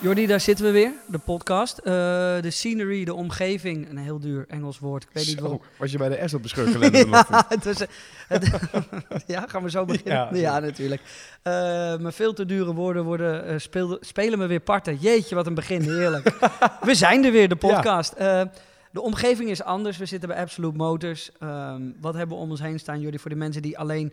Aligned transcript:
Jordi, 0.00 0.26
daar 0.26 0.40
zitten 0.40 0.64
we 0.64 0.70
weer, 0.70 0.92
de 1.06 1.18
podcast. 1.18 1.78
Eh, 1.78 1.84
de 2.40 2.50
scenery, 2.50 3.04
de 3.04 3.14
omgeving, 3.14 3.90
een 3.90 3.96
heel 3.96 4.18
duur 4.18 4.44
Engels 4.48 4.78
woord. 4.78 5.02
Ik 5.02 5.08
weet 5.12 5.26
niet 5.26 5.40
waarom. 5.40 5.60
was 5.78 5.90
je 5.90 5.98
bij 5.98 6.08
de 6.08 6.28
S 6.28 6.34
op 6.34 6.42
de 6.42 6.48
ja, 7.10 7.44
het 7.48 7.64
was, 7.64 7.78
het- 8.28 8.50
ja, 9.26 9.44
gaan 9.48 9.62
we 9.62 9.70
zo 9.70 9.84
beginnen? 9.84 10.14
Ja, 10.14 10.28
Ja. 10.32 10.58
natuurlijk. 10.58 11.00
Eh, 11.42 11.52
maar 11.98 12.12
veel 12.12 12.32
te 12.32 12.46
dure 12.46 12.74
woorden 12.74 13.04
worden, 13.04 13.60
speelde- 13.60 13.98
spelen 14.00 14.38
me 14.38 14.46
weer 14.46 14.60
parten. 14.60 14.96
Jeetje, 14.96 15.34
wat 15.34 15.46
een 15.46 15.54
begin, 15.54 15.80
heerlijk. 15.82 16.34
we 16.80 16.94
zijn 16.94 17.24
er 17.24 17.32
weer, 17.32 17.48
de 17.48 17.56
podcast. 17.56 18.16
De 18.90 19.00
omgeving 19.00 19.50
is 19.50 19.62
anders. 19.62 19.96
We 19.96 20.06
zitten 20.06 20.28
bij 20.28 20.38
Absolute 20.40 20.76
Motors. 20.76 21.30
Ehm, 21.40 21.82
wat 22.00 22.14
hebben 22.14 22.36
we 22.36 22.42
om 22.42 22.50
ons 22.50 22.60
heen 22.60 22.78
staan, 22.78 23.00
jullie, 23.00 23.18
voor 23.18 23.30
de 23.30 23.36
mensen 23.36 23.62
die 23.62 23.78
alleen 23.78 24.12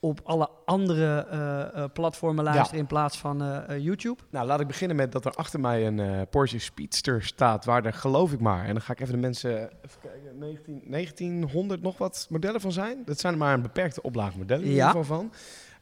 op 0.00 0.20
alle 0.24 0.48
andere 0.64 1.18
eh, 1.18 1.84
platformen 1.92 2.44
luisteren 2.44 2.80
in 2.80 2.86
plaats 2.86 3.18
van 3.18 3.42
eh, 3.42 3.78
YouTube? 3.78 4.22
Nou, 4.30 4.46
laat 4.46 4.60
ik 4.60 4.66
beginnen 4.66 4.96
met 4.96 5.12
dat 5.12 5.24
er 5.24 5.32
achter 5.32 5.60
mij 5.60 5.86
een 5.86 6.28
Porsche 6.28 6.58
Speedster 6.58 7.22
staat, 7.22 7.64
waar 7.64 7.84
er 7.84 7.92
geloof 7.92 8.32
ik 8.32 8.40
maar, 8.40 8.64
en 8.64 8.72
dan 8.72 8.82
ga 8.82 8.92
ik 8.92 9.00
even 9.00 9.14
de 9.14 9.20
mensen, 9.20 9.50
even 9.60 10.00
kijken, 10.02 10.38
19, 10.38 10.82
1900 10.86 11.82
nog 11.82 11.98
wat 11.98 12.26
modellen 12.30 12.60
van 12.60 12.72
zijn. 12.72 13.02
Dat 13.04 13.20
zijn 13.20 13.32
er 13.32 13.38
maar 13.38 13.54
een 13.54 13.62
beperkte 13.62 14.02
oplage 14.02 14.38
modellen 14.38 14.64
in 14.64 14.70
Ja. 14.72 14.86
ieder 14.86 15.00
geval 15.02 15.30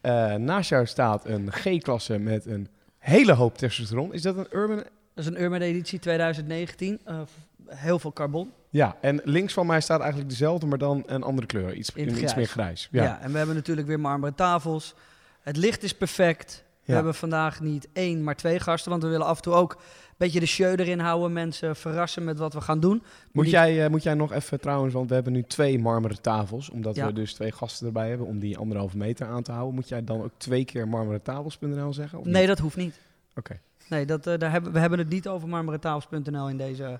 van. 0.02 0.40
Naast 0.44 0.68
jou 0.68 0.86
staat 0.86 1.24
een 1.26 1.52
G-klasse 1.52 2.18
met 2.18 2.46
een 2.46 2.68
hele 2.98 3.32
hoop 3.32 3.58
testosteron. 3.58 4.12
Is 4.12 4.22
dat 4.22 4.36
een 4.36 4.46
Urban? 4.50 4.76
Dat 4.76 5.24
is 5.24 5.26
een 5.26 5.40
Urban 5.42 5.60
editie 5.60 5.98
2019. 5.98 7.00
Eh, 7.04 7.20
heel 7.66 7.98
veel 7.98 8.12
carbon. 8.12 8.52
Ja, 8.74 8.96
en 9.00 9.20
links 9.24 9.52
van 9.52 9.66
mij 9.66 9.80
staat 9.80 10.00
eigenlijk 10.00 10.30
dezelfde, 10.30 10.66
maar 10.66 10.78
dan 10.78 11.02
een 11.06 11.22
andere 11.22 11.46
kleur. 11.46 11.74
Iets, 11.74 11.90
In 11.94 12.22
iets 12.22 12.34
meer 12.34 12.46
grijs. 12.46 12.88
Ja. 12.90 13.02
Ja. 13.02 13.20
en 13.20 13.30
we 13.32 13.36
hebben 13.38 13.54
natuurlijk 13.56 13.86
weer 13.86 14.00
marmeren 14.00 14.34
tafels. 14.34 14.94
Het 15.42 15.56
licht 15.56 15.82
is 15.82 15.94
perfect. 15.94 16.64
We 16.84 16.90
Ja. 16.90 16.94
hebben 16.94 17.14
vandaag 17.14 17.60
niet 17.60 17.88
één, 17.92 18.24
maar 18.24 18.36
twee 18.36 18.60
gasten. 18.60 18.90
Want 18.90 19.02
we 19.02 19.08
willen 19.08 19.26
af 19.26 19.36
en 19.36 19.42
toe 19.42 19.52
ook 19.54 19.72
een 19.72 20.14
beetje 20.16 20.40
de 20.40 20.46
show 20.46 20.80
erin 20.80 20.98
houden. 20.98 21.32
Mensen 21.32 21.76
verrassen 21.76 22.24
met 22.24 22.38
wat 22.38 22.52
we 22.54 22.60
gaan 22.60 22.80
doen. 22.80 23.02
Moet, 23.32 23.50
jij, 23.50 23.84
eh, 23.84 23.90
moet 23.90 24.02
jij 24.02 24.14
nog 24.14 24.32
even 24.32 24.60
trouwens, 24.60 24.94
want 24.94 25.08
we 25.08 25.14
hebben 25.14 25.32
nu 25.32 25.42
twee 25.42 25.78
marmeren 25.78 26.20
tafels, 26.20 26.70
omdat 26.70 26.94
Ja. 26.94 27.06
we 27.06 27.12
dus 27.12 27.34
twee 27.34 27.52
gasten 27.52 27.86
erbij 27.86 28.08
hebben 28.08 28.26
om 28.26 28.38
die 28.38 28.58
anderhalve 28.58 28.96
meter 28.96 29.26
aan 29.26 29.42
te 29.42 29.52
houden. 29.52 29.74
Moet 29.74 29.88
jij 29.88 30.04
dan 30.04 30.22
ook 30.22 30.32
twee 30.36 30.64
keer 30.64 30.88
marmerentafels.nl 30.88 31.92
zeggen? 31.92 32.18
Of 32.18 32.24
Nee, 32.24 32.34
niet? 32.38 32.46
dat 32.48 32.58
hoeft 32.58 32.76
niet. 32.76 33.00
Oké. 33.36 33.58
Nee, 33.88 34.06
dat, 34.06 34.26
eh, 34.26 34.38
daar 34.38 34.50
hebben, 34.50 34.72
we 34.72 34.78
hebben 34.78 34.98
het 34.98 35.08
niet 35.08 35.28
over 35.28 35.48
marmerentafels.nl 35.48 36.48
in 36.48 36.56
deze 36.56 36.98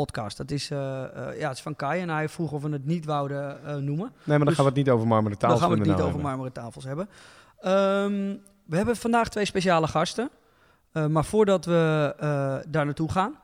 podcast. 0.00 0.36
Dat 0.36 0.50
is, 0.50 0.70
eh, 0.70 1.04
eh, 1.04 1.38
ja, 1.38 1.48
het 1.48 1.56
is 1.56 1.62
van 1.62 1.76
Kai 1.76 2.00
en 2.00 2.08
hij 2.08 2.28
vroeg 2.28 2.52
of 2.52 2.62
we 2.62 2.70
het 2.70 2.86
niet 2.86 3.04
wouden 3.04 3.64
eh, 3.64 3.74
noemen. 3.74 4.12
Nee, 4.12 4.14
maar 4.24 4.38
dan 4.38 4.46
Dus 4.46 4.54
gaan 4.54 4.64
we 4.64 4.70
het 4.70 4.78
niet 4.78 4.90
over 4.90 5.06
marmerentafels. 5.06 5.60
Dan 5.60 5.68
gaan 5.68 5.78
we 5.78 5.84
het 5.84 5.92
niet 5.92 6.06
over 6.06 6.14
hebben. 6.14 6.30
marmeren 6.30 6.52
tafels 6.52 6.84
hebben. 6.84 7.08
Ehm, 7.60 8.36
we 8.64 8.76
hebben 8.76 8.96
vandaag 8.96 9.28
twee 9.28 9.44
speciale 9.44 9.86
gasten. 9.86 10.30
Maar 11.08 11.24
voordat 11.24 11.64
we 11.64 12.14
daar 12.68 12.84
naartoe 12.84 13.10
gaan, 13.10 13.34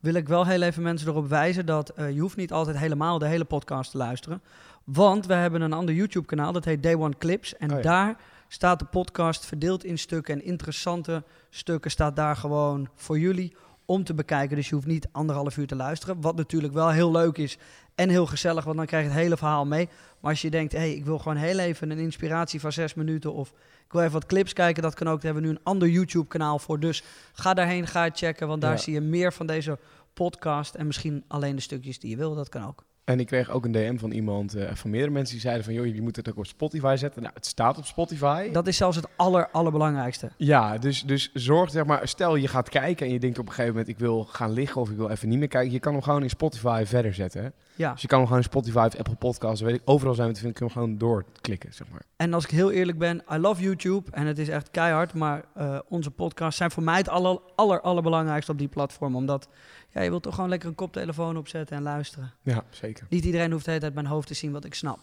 wil 0.00 0.14
ik 0.14 0.28
wel 0.28 0.46
heel 0.46 0.62
even 0.62 0.82
mensen 0.82 1.08
erop 1.08 1.28
wijzen 1.28 1.66
dat 1.66 1.92
je 1.96 2.20
hoeft 2.20 2.36
niet 2.36 2.52
altijd 2.52 2.78
helemaal 2.78 3.18
de 3.18 3.26
hele 3.26 3.44
podcast 3.44 3.90
te 3.90 3.96
luisteren. 3.96 4.42
Want 4.84 5.26
we 5.26 5.34
hebben 5.34 5.60
een 5.60 5.72
ander 5.72 5.94
YouTube 5.94 6.26
kanaal, 6.26 6.52
dat 6.52 6.64
heet 6.64 6.82
Day 6.82 6.94
One 6.94 7.14
Clips. 7.18 7.56
En 7.56 7.70
Oh 7.70 7.76
ja. 7.76 7.82
daar 7.82 8.16
staat 8.48 8.78
de 8.78 8.84
podcast 8.84 9.46
verdeeld 9.46 9.84
in 9.84 9.98
stukken. 9.98 10.34
En 10.34 10.44
interessante 10.44 11.22
stukken 11.50 11.90
staat 11.90 12.16
daar 12.16 12.36
gewoon 12.36 12.88
voor 12.94 13.18
jullie 13.18 13.56
om 13.86 14.04
te 14.04 14.14
bekijken. 14.14 14.56
Dus 14.56 14.68
je 14.68 14.74
hoeft 14.74 14.86
niet 14.86 15.08
anderhalf 15.12 15.56
uur 15.56 15.66
te 15.66 15.76
luisteren. 15.76 16.20
Wat 16.20 16.36
natuurlijk 16.36 16.72
wel 16.74 16.90
heel 16.90 17.10
leuk 17.10 17.38
is 17.38 17.58
en 17.94 18.08
heel 18.08 18.26
gezellig, 18.26 18.64
want 18.64 18.76
dan 18.76 18.86
krijg 18.86 19.04
je 19.04 19.10
het 19.10 19.18
hele 19.18 19.36
verhaal 19.36 19.66
mee. 19.66 19.88
Maar 20.20 20.30
als 20.30 20.42
je 20.42 20.50
denkt, 20.50 20.72
hé, 20.72 20.78
hey, 20.78 20.92
ik 20.92 21.04
wil 21.04 21.18
gewoon 21.18 21.36
heel 21.36 21.58
even 21.58 21.90
een 21.90 21.98
inspiratie 21.98 22.60
van 22.60 22.72
zes 22.72 22.94
minuten 22.94 23.32
of 23.32 23.48
ik 23.84 23.92
wil 23.92 24.00
even 24.00 24.12
wat 24.12 24.26
clips 24.26 24.52
kijken, 24.52 24.82
dat 24.82 24.94
kan 24.94 25.06
ook. 25.08 25.22
Daar 25.22 25.24
hebben 25.24 25.42
we 25.42 25.48
nu 25.48 25.54
een 25.54 25.64
ander 25.64 25.88
YouTube-kanaal 25.88 26.58
voor. 26.58 26.80
Dus 26.80 27.02
ga 27.32 27.54
daarheen, 27.54 27.86
ga 27.86 28.04
het 28.04 28.18
checken, 28.18 28.48
want 28.48 28.60
daar 28.60 28.70
Ja. 28.70 28.76
zie 28.76 28.94
je 28.94 29.00
meer 29.00 29.32
van 29.32 29.46
deze 29.46 29.78
podcast 30.14 30.74
en 30.74 30.86
misschien 30.86 31.24
alleen 31.28 31.56
de 31.56 31.62
stukjes 31.62 31.98
die 31.98 32.10
je 32.10 32.16
wil, 32.16 32.34
dat 32.34 32.48
kan 32.48 32.66
ook. 32.66 32.84
En 33.06 33.20
ik 33.20 33.26
kreeg 33.26 33.50
ook 33.50 33.64
een 33.64 33.72
DM 33.72 33.96
van 33.96 34.10
iemand, 34.10 34.54
eh, 34.54 34.74
van 34.74 34.90
meerdere 34.90 35.12
mensen 35.12 35.32
die 35.32 35.40
zeiden 35.42 35.64
van, 35.64 35.74
joh, 35.74 35.84
jullie 35.84 36.02
moeten 36.02 36.22
het 36.22 36.32
ook 36.32 36.38
op 36.38 36.46
Spotify 36.46 36.94
zetten. 36.98 37.22
Nou, 37.22 37.34
het 37.34 37.46
staat 37.46 37.78
op 37.78 37.84
Spotify. 37.86 38.50
Dat 38.50 38.66
is 38.66 38.76
zelfs 38.76 38.96
het 38.96 39.06
aller, 39.16 39.48
allerbelangrijkste. 39.50 40.30
Ja, 40.36 40.78
dus, 40.78 41.02
dus 41.02 41.30
zorg, 41.32 41.70
zeg 41.70 41.84
maar, 41.84 42.08
stel 42.08 42.36
je 42.36 42.48
gaat 42.48 42.68
kijken 42.68 43.06
en 43.06 43.12
je 43.12 43.18
denkt 43.18 43.38
op 43.38 43.44
een 43.46 43.50
gegeven 43.52 43.70
moment, 43.70 43.88
ik 43.88 43.98
wil 43.98 44.24
gaan 44.24 44.50
liggen 44.52 44.80
of 44.80 44.90
ik 44.90 44.96
wil 44.96 45.10
even 45.10 45.28
niet 45.28 45.38
meer 45.38 45.48
kijken. 45.48 45.72
Je 45.72 45.78
kan 45.80 45.92
hem 45.92 46.02
gewoon 46.02 46.22
in 46.22 46.30
Spotify 46.30 46.82
verder 46.86 47.14
zetten. 47.14 47.42
hè. 47.42 47.48
Ja, 47.74 47.92
Dus 47.92 48.02
je 48.02 48.08
kan 48.08 48.18
hem 48.18 48.26
gewoon 48.26 48.42
in 48.42 48.48
Spotify 48.48 48.84
of 48.86 48.96
Apple 48.96 49.14
Podcasts, 49.14 49.60
weet 49.60 49.74
ik, 49.74 49.82
overal 49.84 50.14
zijn 50.14 50.28
we 50.28 50.34
te 50.34 50.40
vinden, 50.40 50.58
kun 50.58 50.66
je 50.66 50.72
hem 50.72 50.82
gewoon 50.82 50.98
doorklikken, 50.98 51.74
zeg 51.74 51.86
maar. 51.90 52.02
en 52.16 52.34
als 52.34 52.44
ik 52.44 52.50
heel 52.50 52.70
eerlijk 52.70 52.98
ben, 52.98 53.22
I 53.32 53.36
love 53.36 53.62
YouTube 53.62 54.10
en 54.10 54.26
het 54.26 54.38
is 54.38 54.48
echt 54.48 54.70
keihard, 54.70 55.14
maar 55.14 55.44
eh, 55.54 55.78
onze 55.88 56.10
podcasts 56.10 56.56
zijn 56.56 56.70
voor 56.70 56.82
mij 56.82 56.96
het 56.96 57.08
aller, 57.08 57.38
aller, 57.56 57.80
allerbelangrijkste 57.80 58.52
op 58.52 58.58
die 58.58 58.68
platform, 58.68 59.16
omdat 59.16 59.48
ja, 59.96 60.02
je 60.02 60.10
wilt 60.10 60.22
toch 60.22 60.34
gewoon 60.34 60.50
lekker 60.50 60.68
een 60.68 60.74
koptelefoon 60.74 61.36
opzetten 61.36 61.76
en 61.76 61.82
luisteren. 61.82 62.32
Ja, 62.42 62.64
zeker. 62.70 63.06
Niet 63.10 63.24
iedereen 63.24 63.52
hoeft 63.52 63.64
de 63.64 63.70
hele 63.70 63.82
tijd 63.82 63.94
mijn 63.94 64.06
hoofd 64.06 64.26
te 64.26 64.34
zien 64.34 64.52
wat 64.52 64.64
ik 64.64 64.74
snap. 64.74 64.98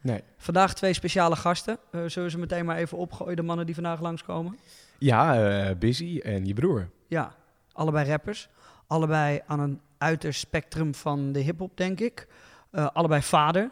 Nee. 0.00 0.22
Vandaag 0.36 0.74
twee 0.74 0.92
speciale 0.92 1.36
gasten. 1.36 1.78
Eh, 1.90 2.00
zullen 2.06 2.24
we 2.24 2.30
ze 2.30 2.38
meteen 2.38 2.64
maar 2.64 2.76
even 2.76 2.98
opgooien, 2.98 3.36
de 3.36 3.42
mannen 3.42 3.66
die 3.66 3.74
vandaag 3.74 4.00
langskomen? 4.00 4.58
Ja, 4.98 5.48
eh, 5.68 5.76
Busy 5.76 6.20
en 6.24 6.46
je 6.46 6.54
broer. 6.54 6.88
Ja, 7.06 7.34
allebei 7.72 8.10
rappers. 8.10 8.48
Allebei 8.86 9.40
aan 9.46 9.60
een 9.60 9.80
uiterst 9.98 10.40
spectrum 10.40 10.94
van 10.94 11.32
de 11.32 11.40
hip-hop, 11.40 11.76
denk 11.76 12.00
ik. 12.00 12.26
Eh, 12.70 12.88
allebei 12.92 13.22
vader. 13.22 13.70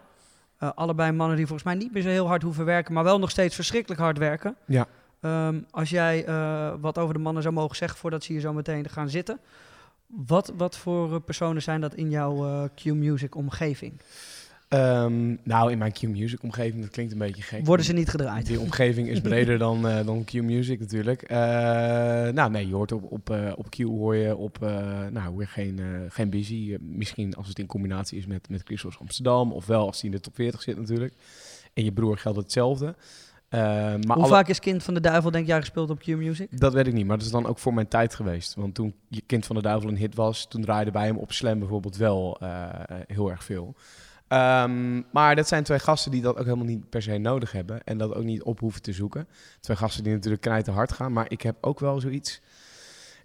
Allebei 0.58 1.12
mannen 1.12 1.36
die 1.36 1.46
volgens 1.46 1.68
mij 1.68 1.76
niet 1.76 1.92
meer 1.92 2.02
zo 2.02 2.08
heel 2.08 2.26
hard 2.26 2.42
hoeven 2.42 2.64
werken, 2.64 2.94
maar 2.94 3.04
wel 3.04 3.18
nog 3.18 3.30
steeds 3.30 3.54
verschrikkelijk 3.54 4.00
hard 4.00 4.18
werken. 4.18 4.56
Ja. 4.66 4.86
Ehm, 5.20 5.60
als 5.70 5.90
jij 5.90 6.24
wat 6.80 6.98
over 6.98 7.14
de 7.14 7.20
mannen 7.20 7.42
zou 7.42 7.54
mogen 7.54 7.76
zeggen 7.76 7.98
voordat 7.98 8.24
ze 8.24 8.32
hier 8.32 8.40
zo 8.40 8.52
meteen 8.52 8.88
gaan 8.88 9.08
zitten. 9.08 9.40
Wat, 10.06 10.52
wat 10.56 10.76
voor 10.76 11.14
eh, 11.14 11.20
personen 11.24 11.62
zijn 11.62 11.80
dat 11.80 11.94
in 11.94 12.10
jouw 12.10 12.46
eh, 12.46 12.64
Q-Music 12.74 13.34
omgeving? 13.34 14.00
Ehm, 14.68 15.36
nou, 15.42 15.70
in 15.70 15.78
mijn 15.78 15.92
Q-Music 15.92 16.42
omgeving, 16.42 16.82
dat 16.82 16.90
klinkt 16.90 17.12
een 17.12 17.18
beetje 17.18 17.42
gek. 17.42 17.66
Worden 17.66 17.86
ze 17.86 17.92
niet 17.92 18.08
gedraaid? 18.08 18.46
Die 18.46 18.60
omgeving 18.60 19.08
is 19.08 19.20
breder 19.20 19.58
dan, 19.66 19.88
eh, 19.88 20.06
dan 20.06 20.24
Q-Music 20.24 20.80
natuurlijk. 20.80 21.28
Nou, 22.32 22.50
nee, 22.50 22.68
je 22.68 22.74
hoort 22.74 22.92
op, 22.92 23.12
op, 23.12 23.30
eh, 23.30 23.52
op 23.56 23.70
Q 23.70 23.76
hoor 23.82 24.16
je 24.16 24.36
op, 24.36 24.58
nou, 25.10 25.36
weer 25.36 25.48
geen, 25.48 25.80
geen 26.08 26.30
busy. 26.30 26.76
Misschien 26.80 27.34
als 27.34 27.48
het 27.48 27.58
in 27.58 27.66
combinatie 27.66 28.18
is 28.18 28.26
met, 28.26 28.48
met 28.48 28.62
Christos 28.64 28.98
Amsterdam, 28.98 29.52
ofwel 29.52 29.86
als 29.86 30.00
die 30.00 30.10
in 30.10 30.16
de 30.16 30.22
top 30.22 30.34
40 30.34 30.62
zit 30.62 30.76
natuurlijk. 30.76 31.14
En 31.74 31.84
je 31.84 31.92
broer 31.92 32.18
geldt 32.18 32.38
hetzelfde. 32.38 32.94
Eh, 33.48 33.60
maar 33.60 33.98
Hoe 34.06 34.14
alle- 34.14 34.26
vaak 34.28 34.48
is 34.48 34.58
Kind 34.58 34.82
van 34.82 34.94
de 34.94 35.00
Duivel, 35.00 35.30
denk 35.30 35.46
jij, 35.46 35.58
gespeeld 35.60 35.90
op 35.90 35.98
Q-Music? 35.98 36.48
Dat 36.58 36.72
weet 36.72 36.86
ik 36.86 36.92
niet, 36.92 37.06
maar 37.06 37.16
dat 37.16 37.26
is 37.26 37.32
dan 37.32 37.46
ook 37.46 37.58
voor 37.58 37.74
mijn 37.74 37.88
tijd 37.88 38.14
geweest. 38.14 38.54
Want 38.54 38.74
toen 38.74 38.94
je 39.08 39.22
Kind 39.26 39.46
van 39.46 39.56
de 39.56 39.62
Duivel 39.62 39.88
een 39.88 39.96
hit 39.96 40.14
was, 40.14 40.46
toen 40.48 40.62
draaide 40.62 40.90
bij 40.90 41.06
hem 41.06 41.16
op 41.16 41.32
Slam 41.32 41.58
bijvoorbeeld 41.58 41.96
wel 41.96 42.38
eh, 42.40 42.64
heel 43.06 43.30
erg 43.30 43.44
veel. 43.44 43.74
Ehm, 44.28 45.02
maar 45.12 45.36
dat 45.36 45.48
zijn 45.48 45.62
twee 45.64 45.78
gasten 45.78 46.10
die 46.10 46.22
dat 46.22 46.36
ook 46.38 46.44
helemaal 46.44 46.64
niet 46.66 46.88
per 46.90 47.02
se 47.02 47.18
nodig 47.18 47.52
hebben. 47.52 47.84
En 47.84 47.98
dat 47.98 48.14
ook 48.14 48.24
niet 48.24 48.42
op 48.42 48.60
hoeven 48.60 48.82
te 48.82 48.92
zoeken. 48.92 49.28
Twee 49.60 49.76
gasten 49.76 50.04
die 50.04 50.12
natuurlijk 50.12 50.42
knijten 50.42 50.72
hard 50.72 50.92
gaan. 50.92 51.12
Maar 51.12 51.26
ik 51.28 51.42
heb 51.42 51.56
ook 51.60 51.80
wel 51.80 52.00
zoiets... 52.00 52.40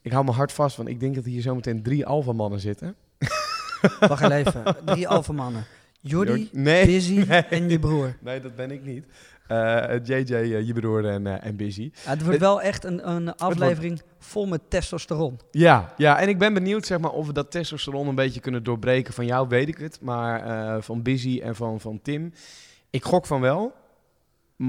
Ik 0.01 0.11
hou 0.11 0.25
me 0.25 0.31
hard 0.31 0.51
vast, 0.51 0.77
want 0.77 0.89
ik 0.89 0.99
denk 0.99 1.15
dat 1.15 1.25
hier 1.25 1.41
zometeen 1.41 1.83
drie 1.83 2.05
alfamannen 2.05 2.59
zitten. 2.59 2.95
Wacht 3.99 4.29
even. 4.29 4.63
Drie 4.85 5.07
alfamannen. 5.07 5.63
Jordi, 6.03 6.49
Nee. 6.51 6.85
Busy 6.85 7.13
Nee. 7.28 7.41
en 7.41 7.69
je 7.69 7.79
broer. 7.79 8.16
Nee, 8.19 8.41
dat 8.41 8.55
ben 8.55 8.72
ik 8.72 8.84
niet. 8.84 9.05
Eh, 9.51 9.99
JJ, 10.03 10.33
eh, 10.33 10.67
je 10.67 10.73
broer 10.73 11.05
en, 11.05 11.27
eh, 11.27 11.45
en 11.45 11.55
Busy. 11.55 11.91
Ja, 12.03 12.09
het 12.09 12.23
wordt 12.23 12.39
wel 12.39 12.61
echt 12.61 12.83
een, 12.83 13.09
een 13.09 13.35
aflevering 13.35 14.01
vol 14.19 14.45
met 14.47 14.61
testosteron. 14.69 15.39
Ja, 15.51 15.93
ja, 15.97 16.19
en 16.19 16.27
ik 16.27 16.39
ben 16.39 16.53
benieuwd 16.53 16.85
zeg 16.85 16.99
maar, 16.99 17.11
of 17.11 17.27
we 17.27 17.33
dat 17.33 17.51
testosteron 17.51 18.07
een 18.07 18.15
beetje 18.15 18.39
kunnen 18.39 18.63
doorbreken. 18.63 19.13
Van 19.13 19.25
jou 19.25 19.47
weet 19.47 19.67
ik 19.67 19.77
het, 19.77 20.01
maar 20.01 20.45
eh, 20.45 20.81
van 20.81 21.01
Busy 21.01 21.39
en 21.43 21.55
van, 21.55 21.79
van 21.79 21.99
Tim. 22.01 22.33
Ik 22.89 23.03
gok 23.03 23.25
van 23.25 23.41
wel, 23.41 23.73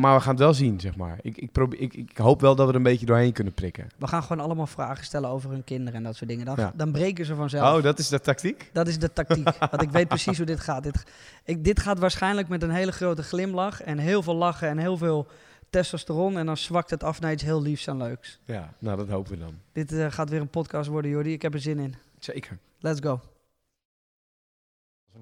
maar 0.01 0.15
we 0.15 0.21
gaan 0.21 0.31
het 0.31 0.39
wel 0.39 0.55
zien, 0.55 0.81
zeg 0.81 0.97
maar. 0.97 1.19
Ik, 1.23 1.37
ik, 1.37 1.53
probeer, 1.53 1.81
ik, 1.81 1.95
ik 1.95 2.19
hoop 2.19 2.41
wel 2.41 2.55
dat 2.55 2.67
we 2.67 2.73
er 2.73 2.79
een 2.79 2.83
beetje 2.85 3.07
doorheen 3.07 3.33
kunnen 3.33 3.53
prikken. 3.53 3.87
We 3.99 4.07
gaan 4.07 4.23
gewoon 4.23 4.45
allemaal 4.45 4.67
vragen 4.67 5.05
stellen 5.05 5.31
over 5.31 5.51
hun 5.51 5.65
kinderen 5.65 5.95
en 5.95 6.03
dat 6.03 6.17
soort 6.17 6.31
dingen. 6.31 6.47
Dan, 6.47 6.55
Ja. 6.59 6.73
dan 6.75 6.93
breken 6.93 7.25
ze 7.27 7.35
vanzelf. 7.35 7.77
Oh, 7.77 7.83
dat 7.83 7.99
is 7.99 8.09
de 8.09 8.21
tactiek? 8.21 8.71
Dat 8.73 8.87
is 8.87 8.99
de 8.99 9.13
tactiek. 9.13 9.59
Want 9.71 9.83
ik 9.83 9.91
weet 9.91 10.09
precies 10.09 10.37
hoe 10.37 10.47
dit 10.47 10.61
gaat. 10.61 10.83
Dit, 10.83 11.05
ik, 11.45 11.65
dit 11.65 11.81
gaat 11.81 11.99
waarschijnlijk 11.99 12.49
met 12.49 12.63
een 12.63 12.71
hele 12.71 12.93
grote 12.93 13.23
glimlach 13.23 13.83
en 13.83 13.99
heel 13.99 14.23
veel 14.23 14.35
lachen 14.37 14.69
en 14.69 14.79
heel 14.79 14.97
veel 14.97 15.27
testosteron. 15.71 16.39
En 16.39 16.47
dan 16.47 16.57
zwakt 16.57 16.91
het 16.91 17.03
af 17.03 17.21
naar 17.21 17.33
iets 17.33 17.43
heel 17.43 17.63
liefs 17.63 17.87
en 17.87 17.97
leuks. 17.97 18.39
Ja, 18.45 18.73
nou 18.79 18.97
dat 18.97 19.09
hopen 19.09 19.33
we 19.33 19.39
dan. 19.39 19.55
Dit 19.73 19.93
eh, 19.93 20.07
gaat 20.11 20.31
weer 20.31 20.41
een 20.41 20.49
podcast 20.49 20.89
worden, 20.89 21.11
Jordi. 21.11 21.33
Ik 21.33 21.43
heb 21.43 21.55
er 21.55 21.61
zin 21.61 21.79
in. 21.79 21.95
Zeker. 22.19 22.59
Let's 22.81 23.01
go. 23.01 23.21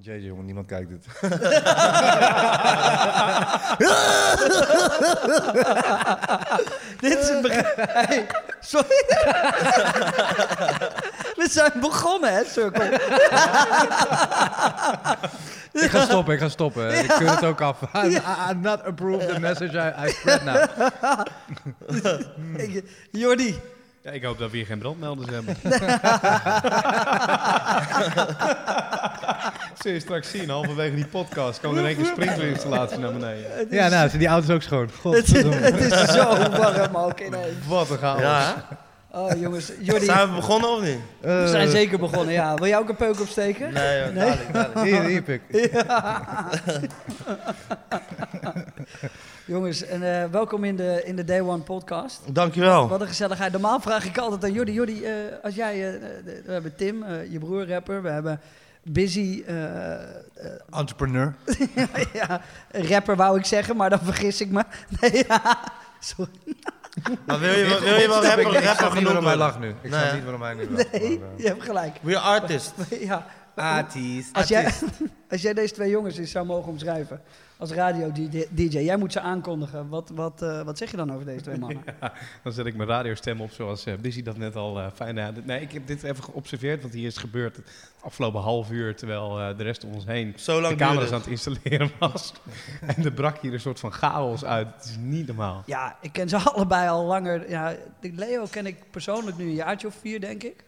Jeetje 0.03 0.27
jongen, 0.27 0.45
niemand 0.45 0.67
kijkt 0.67 0.89
dit. 0.91 1.07
Dit 7.01 7.19
is 7.19 7.29
het 7.29 7.43
begin. 7.43 7.65
Hey, 7.77 8.27
sorry. 8.61 8.89
We 11.41 11.47
zijn 11.51 11.73
begonnen, 11.81 12.33
hè, 12.35 12.45
Cirkel? 12.45 12.93
ik 15.73 15.91
ga 15.91 16.05
stoppen, 16.05 16.35
ik 16.35 16.41
ga 16.41 16.49
stoppen. 16.49 16.99
Ik 16.99 17.09
keur 17.09 17.31
het 17.31 17.45
ook 17.45 17.61
af. 17.61 17.81
I, 17.95 18.21
I'm 18.51 18.61
not 18.61 18.83
approve 18.85 19.27
the 19.27 19.41
message 19.41 19.79
I, 19.79 19.93
I 20.07 20.11
spread 20.11 20.45
now. 20.45 20.69
Jordi, 23.23 23.61
Ja, 24.03 24.11
ik 24.11 24.23
hoop 24.25 24.39
dat 24.39 24.51
we 24.51 24.57
hier 24.57 24.67
geen 24.67 24.79
brandmelders 24.79 25.29
hebben. 25.31 25.57
Zul 29.83 29.93
je 29.93 30.01
straks 30.01 30.31
zien, 30.31 30.49
halverwege 30.51 30.95
die 30.95 31.07
podcast 31.07 31.59
kwam 31.61 31.73
er 31.75 31.79
in 31.81 31.87
één 31.87 31.97
keer 31.97 32.07
sprinklerinstallatie 32.07 32.99
naar 32.99 33.13
beneden. 33.13 33.67
Ja, 33.71 33.89
nou, 33.89 34.07
zijn 34.09 34.19
die 34.19 34.29
auto's 34.29 34.51
ook 34.51 34.63
schoon. 34.63 34.81
het, 34.81 34.91
is- 34.91 35.01
Godverdomme. 35.01 35.57
het 35.57 35.93
is 35.93 36.13
zo 36.15 36.51
warm 36.51 36.97
ook 36.97 37.21
ineens. 37.21 37.67
Wat 37.69 37.91
een 37.91 37.99
chaos. 37.99 38.21
Ja, 38.21 38.55
Oh, 39.13 39.41
jongens. 39.41 39.73
Jordi, 39.81 40.05
zijn 40.05 40.29
we 40.29 40.35
begonnen 40.35 40.71
of 40.71 40.83
niet? 40.83 40.99
we 41.21 41.47
zijn 41.49 41.69
zeker 41.69 41.99
begonnen, 41.99 42.35
ja. 42.35 42.55
Wil 42.55 42.67
jij 42.67 42.79
ook 42.79 42.89
een 42.89 42.97
peuk 42.97 43.21
opsteken? 43.21 43.73
Nee, 43.73 43.99
joh, 43.99 44.07
Nee? 44.15 44.15
dadelijk, 44.15 44.53
dadelijk. 44.53 44.91
Hier, 44.91 45.03
hier, 45.03 45.23
pik. 45.23 45.43
Jongens, 49.51 49.83
en, 49.83 50.23
eh, 50.23 50.31
welkom 50.31 50.65
in 50.65 50.77
de, 50.77 51.03
in 51.05 51.17
de 51.17 51.25
Day 51.25 51.41
One 51.41 51.63
podcast. 51.63 52.21
Dankjewel. 52.35 52.89
Wat 52.89 53.01
een 53.01 53.07
gezelligheid. 53.07 53.53
Normaal 53.53 53.81
vraag 53.81 54.05
ik 54.05 54.19
altijd 54.19 54.45
aan 54.45 54.53
Jordi. 54.53 54.73
Jordi, 54.73 55.05
eh, 55.05 55.13
als 55.43 55.55
jij... 55.55 55.95
eh, 55.95 56.01
we 56.45 56.53
hebben 56.53 56.77
Tim, 56.77 57.03
eh, 57.03 57.33
je 57.33 57.39
broer 57.39 57.69
rapper. 57.69 58.03
We 58.03 58.09
hebben 58.11 58.41
Busy, 58.83 59.43
eh, 59.47 59.93
eh, 59.93 60.01
Entrepreneur. 60.71 61.35
ja, 62.13 62.41
rapper 62.71 63.17
wou 63.17 63.39
ik 63.39 63.45
zeggen, 63.45 63.77
maar 63.77 63.91
dan 63.91 63.99
vergis 64.03 64.41
ik 64.41 64.51
me. 64.51 64.63
Nee, 65.01 65.25
ja. 65.29 65.59
Sorry. 66.01 66.31
Maar 67.27 67.39
wil 67.41 67.53
je, 67.55 67.65
wel- 67.69 67.81
wil 67.81 67.97
je 67.99 68.09
wel 68.09 68.23
rapper, 68.25 68.47
ik, 68.47 68.53
ik 68.59 68.65
rapper 68.65 68.85
niet 68.85 68.93
genoemd 68.93 69.05
waarom 69.07 69.25
hij 69.27 69.37
lacht 69.37 69.59
nu. 69.59 69.69
Ik 69.69 69.75
snap 69.83 70.03
Nee. 70.05 70.13
niet 70.13 70.23
waarom 70.23 70.43
hij 70.43 70.55
nu 70.55 70.71
lacht. 70.71 70.93
Nee, 70.93 71.19
maar, 71.19 71.29
je 71.37 71.47
hebt 71.47 71.63
gelijk. 71.63 71.97
We 72.03 72.19
are 72.19 72.41
artist. 72.41 72.73
Ja. 73.01 73.27
Artiest. 73.55 74.33
Als 74.37 74.49
jij, 74.49 74.73
als 75.31 75.43
jij 75.43 75.55
deze 75.55 75.75
twee 75.75 75.91
jongens 75.91 76.17
eens 76.19 76.31
zou 76.31 76.47
mogen 76.47 76.71
omschrijven 76.71 77.21
als 77.61 77.73
radio-dj, 77.73 78.79
jij 78.79 78.97
moet 78.97 79.13
ze 79.13 79.21
aankondigen. 79.21 79.89
Wat, 79.89 80.11
wat, 80.15 80.43
eh, 80.43 80.63
wat 80.63 80.79
zeg 80.79 80.91
je 80.91 80.97
dan 80.97 81.13
over 81.13 81.25
deze 81.25 81.41
twee 81.41 81.59
mannen? 81.67 81.83
Dan 82.43 82.53
zet 82.53 82.67
ik 82.67 82.77
mijn 82.77 82.89
radiostem 82.89 83.41
op 83.41 83.51
zoals 83.51 83.87
uh, 83.87 83.95
Busy 83.95 84.23
dat 84.23 84.37
net 84.37 84.57
al 84.57 84.81
eh, 84.81 84.87
fijn 84.95 85.19
had. 85.19 85.45
Nee, 85.45 85.61
ik 85.61 85.73
heb 85.73 85.87
dit 85.87 86.03
even 86.03 86.25
geobserveerd, 86.25 86.83
want 86.83 86.95
hier 86.95 87.07
is 87.07 87.17
gebeurd 87.17 87.57
het 87.57 87.91
afgelopen 88.01 88.41
half 88.41 88.71
uur... 88.71 88.97
terwijl 88.97 89.41
eh, 89.41 89.57
de 89.57 89.63
rest 89.63 89.85
om 89.85 89.93
ons 89.93 90.05
heen 90.05 90.33
Zo 90.37 90.57
de 90.57 90.63
lang 90.63 90.77
camera's 90.77 90.99
duurde 90.99 91.15
aan 91.15 91.21
het 91.21 91.31
installeren 91.31 91.91
was. 91.99 92.33
en 92.81 93.05
er 93.05 93.13
brak 93.13 93.39
hier 93.39 93.53
een 93.53 93.61
soort 93.61 93.81
van 93.81 93.93
chaos 93.93 94.45
uit. 94.45 94.69
Het 94.75 94.85
is 94.85 94.97
niet 95.01 95.27
normaal. 95.27 95.63
Ja, 95.67 95.97
ik 96.01 96.13
ken 96.13 96.29
ze 96.29 96.37
allebei 96.51 96.89
al 96.89 97.05
langer. 97.05 97.51
Ja, 97.51 97.75
Leo 98.01 98.47
ken 98.51 98.67
ik 98.67 98.77
persoonlijk 98.91 99.37
nu 99.37 99.45
een 99.45 99.55
jaartje 99.55 99.87
of 99.87 99.95
vier, 99.95 100.21
denk 100.21 100.43
ik. 100.43 100.65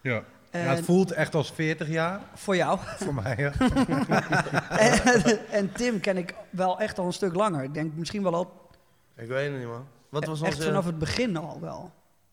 Ja. 0.00 0.24
En 0.58 0.64
Ja, 0.64 0.74
het 0.74 0.84
voelt 0.84 1.10
echt 1.12 1.34
als 1.34 1.50
40 1.54 1.88
jaar 1.88 2.20
voor 2.34 2.56
jou. 2.56 2.78
voor 2.82 3.14
mij. 3.14 3.34
Ja. 3.38 3.52
en, 4.78 5.38
en 5.50 5.72
Tim 5.72 6.00
ken 6.00 6.16
ik 6.16 6.34
wel 6.50 6.78
echt 6.80 6.98
al 6.98 7.06
een 7.06 7.12
stuk 7.12 7.34
langer. 7.34 7.62
Ik 7.62 7.74
denk 7.74 7.92
misschien 7.94 8.22
wel 8.22 8.34
al 8.34 8.68
Ik 9.16 9.28
weet 9.28 9.50
het 9.50 9.58
niet, 9.58 9.68
man. 9.68 9.86
Wat 10.08 10.24
was 10.26 10.40
echt 10.42 10.54
onze... 10.54 10.66
vanaf 10.66 10.84
het 10.84 10.98
begin 10.98 11.36
al 11.36 11.58
wel. 11.60 11.90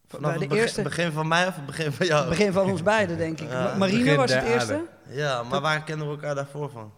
vanaf 0.08 0.22
bij 0.24 0.32
het 0.32 0.40
de 0.42 0.48
begin, 0.48 0.64
eerste- 0.64 0.82
begin 0.82 1.12
van 1.12 1.28
mij 1.28 1.48
of 1.48 1.56
het 1.56 1.66
begin 1.66 1.92
van 1.92 2.06
jou? 2.06 2.20
Het 2.20 2.30
begin 2.30 2.52
van 2.54 2.70
ons 2.72 2.84
beiden, 2.84 3.18
denk 3.18 3.40
ik. 3.40 3.50
Ja, 3.50 3.76
Marine 3.78 4.16
was 4.16 4.34
het 4.34 4.44
eerste. 4.44 4.74
aarde. 4.74 4.86
Ja, 5.10 5.44
maar 5.44 5.62
waar 5.62 5.84
kennen 5.84 6.06
we 6.08 6.14
elkaar 6.14 6.36
daarvoor 6.36 6.70
van? 6.70 6.92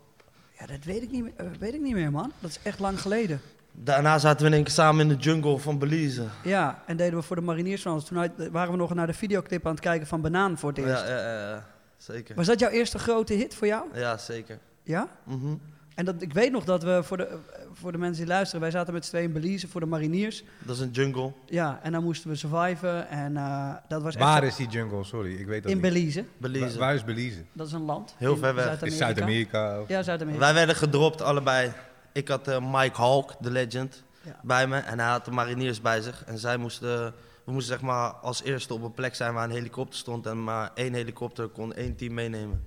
Ja, 0.59 0.65
dat 0.65 0.83
weet 0.83 1.01
ik, 1.01 1.11
niet 1.11 1.23
meer, 1.23 1.33
weet 1.59 1.73
ik 1.73 1.81
niet 1.81 1.93
meer, 1.93 2.11
man. 2.11 2.31
Dat 2.39 2.49
is 2.49 2.59
echt 2.63 2.79
lang 2.79 3.01
geleden. 3.01 3.41
Daarna 3.77 4.19
zaten 4.19 4.41
we 4.41 4.47
in 4.47 4.53
één 4.53 4.63
keer 4.63 4.73
samen 4.73 5.01
in 5.09 5.17
de 5.17 5.23
jungle 5.23 5.57
van 5.57 5.79
Belize. 5.79 6.23
Ja, 6.43 6.83
en 6.85 6.97
deden 6.97 7.19
we 7.19 7.25
voor 7.25 7.35
de 7.35 7.41
mariniers 7.41 7.81
van 7.81 7.93
ons. 7.93 8.05
Toen 8.05 8.17
uit- 8.19 8.49
waren 8.51 8.71
we 8.71 8.77
nog 8.77 8.93
naar 8.93 9.07
de 9.07 9.13
videoclip 9.13 9.65
aan 9.65 9.71
het 9.71 9.81
kijken 9.81 10.07
van 10.07 10.21
Banaan 10.21 10.57
voor 10.57 10.69
het 10.69 10.77
eerst. 10.77 11.01
Ja, 11.07 11.09
ja, 11.09 11.17
ja, 11.33 11.49
ja, 11.49 11.65
zeker. 11.97 12.35
Was 12.35 12.45
dat 12.45 12.59
jouw 12.59 12.69
eerste 12.69 12.99
grote 12.99 13.33
hit 13.33 13.55
voor 13.55 13.67
jou? 13.67 13.83
Ja, 13.93 14.17
zeker. 14.17 14.59
Ja? 14.83 15.07
Mhm. 15.23 15.53
En 15.95 16.05
dat, 16.05 16.15
ik 16.21 16.33
weet 16.33 16.51
nog 16.51 16.63
dat 16.63 16.83
we, 16.83 16.99
voor 17.03 17.17
de, 17.17 17.37
voor 17.73 17.91
de 17.91 17.97
mensen 17.97 18.23
die 18.23 18.33
luisteren, 18.33 18.61
wij 18.61 18.71
zaten 18.71 18.93
met 18.93 19.03
z'n 19.05 19.09
tweeën 19.09 19.25
in 19.25 19.33
Belize 19.33 19.67
voor 19.67 19.81
de 19.81 19.87
mariniers. 19.87 20.43
Dat 20.65 20.75
is 20.75 20.81
een 20.81 20.91
jungle. 20.91 21.31
Ja, 21.45 21.79
en 21.83 21.91
dan 21.91 22.03
moesten 22.03 22.29
we 22.29 22.35
surviven. 22.35 23.09
En 23.09 23.37
eh, 23.37 23.73
dat 23.87 24.01
was 24.01 24.15
echt 24.15 24.23
Waar 24.23 24.43
is 24.43 24.55
die 24.55 24.67
jungle? 24.67 25.03
Sorry, 25.03 25.35
ik 25.35 25.45
weet 25.45 25.63
dat 25.63 25.71
in 25.71 25.77
niet. 25.81 25.91
Belize. 25.93 26.25
Belize. 26.37 26.65
Waar, 26.69 26.77
waar 26.77 26.93
is 26.95 27.03
Belize? 27.03 27.43
Dat 27.53 27.67
is 27.67 27.73
een 27.73 27.81
land. 27.85 28.15
Heel 28.17 28.33
in 28.33 28.39
ver 28.39 28.55
weg. 28.55 28.81
Is 28.81 28.97
Zuid-Amerika? 28.97 29.81
of- 29.81 29.87
Ja, 29.87 30.03
Zuid-Amerika. 30.03 30.43
Wij 30.45 30.53
werden 30.53 30.75
gedropt 30.75 31.21
allebei. 31.21 31.71
Ik 32.15 32.27
had 32.27 32.47
eh, 32.47 32.57
Mike 32.71 33.01
Hulk, 33.01 33.33
de 33.39 33.51
legend, 33.51 34.03
Ja. 34.21 34.39
bij 34.43 34.67
me. 34.67 34.77
En 34.77 34.99
hij 34.99 35.09
had 35.09 35.25
de 35.25 35.31
mariniers 35.31 35.81
bij 35.81 36.01
zich. 36.01 36.23
En 36.25 36.37
zij 36.37 36.57
moesten, 36.57 37.13
we 37.43 37.51
moesten 37.51 37.73
zeg 37.77 37.81
maar 37.81 38.11
als 38.11 38.43
eerste 38.43 38.73
op 38.73 38.83
een 38.83 38.93
plek 38.93 39.15
zijn 39.15 39.33
waar 39.33 39.43
een 39.43 39.51
helikopter 39.55 39.97
stond. 39.99 40.25
En 40.25 40.43
maar 40.43 40.71
één 40.73 40.93
helikopter 40.93 41.47
kon 41.47 41.73
één 41.73 41.95
team 41.95 42.13
meenemen. 42.13 42.63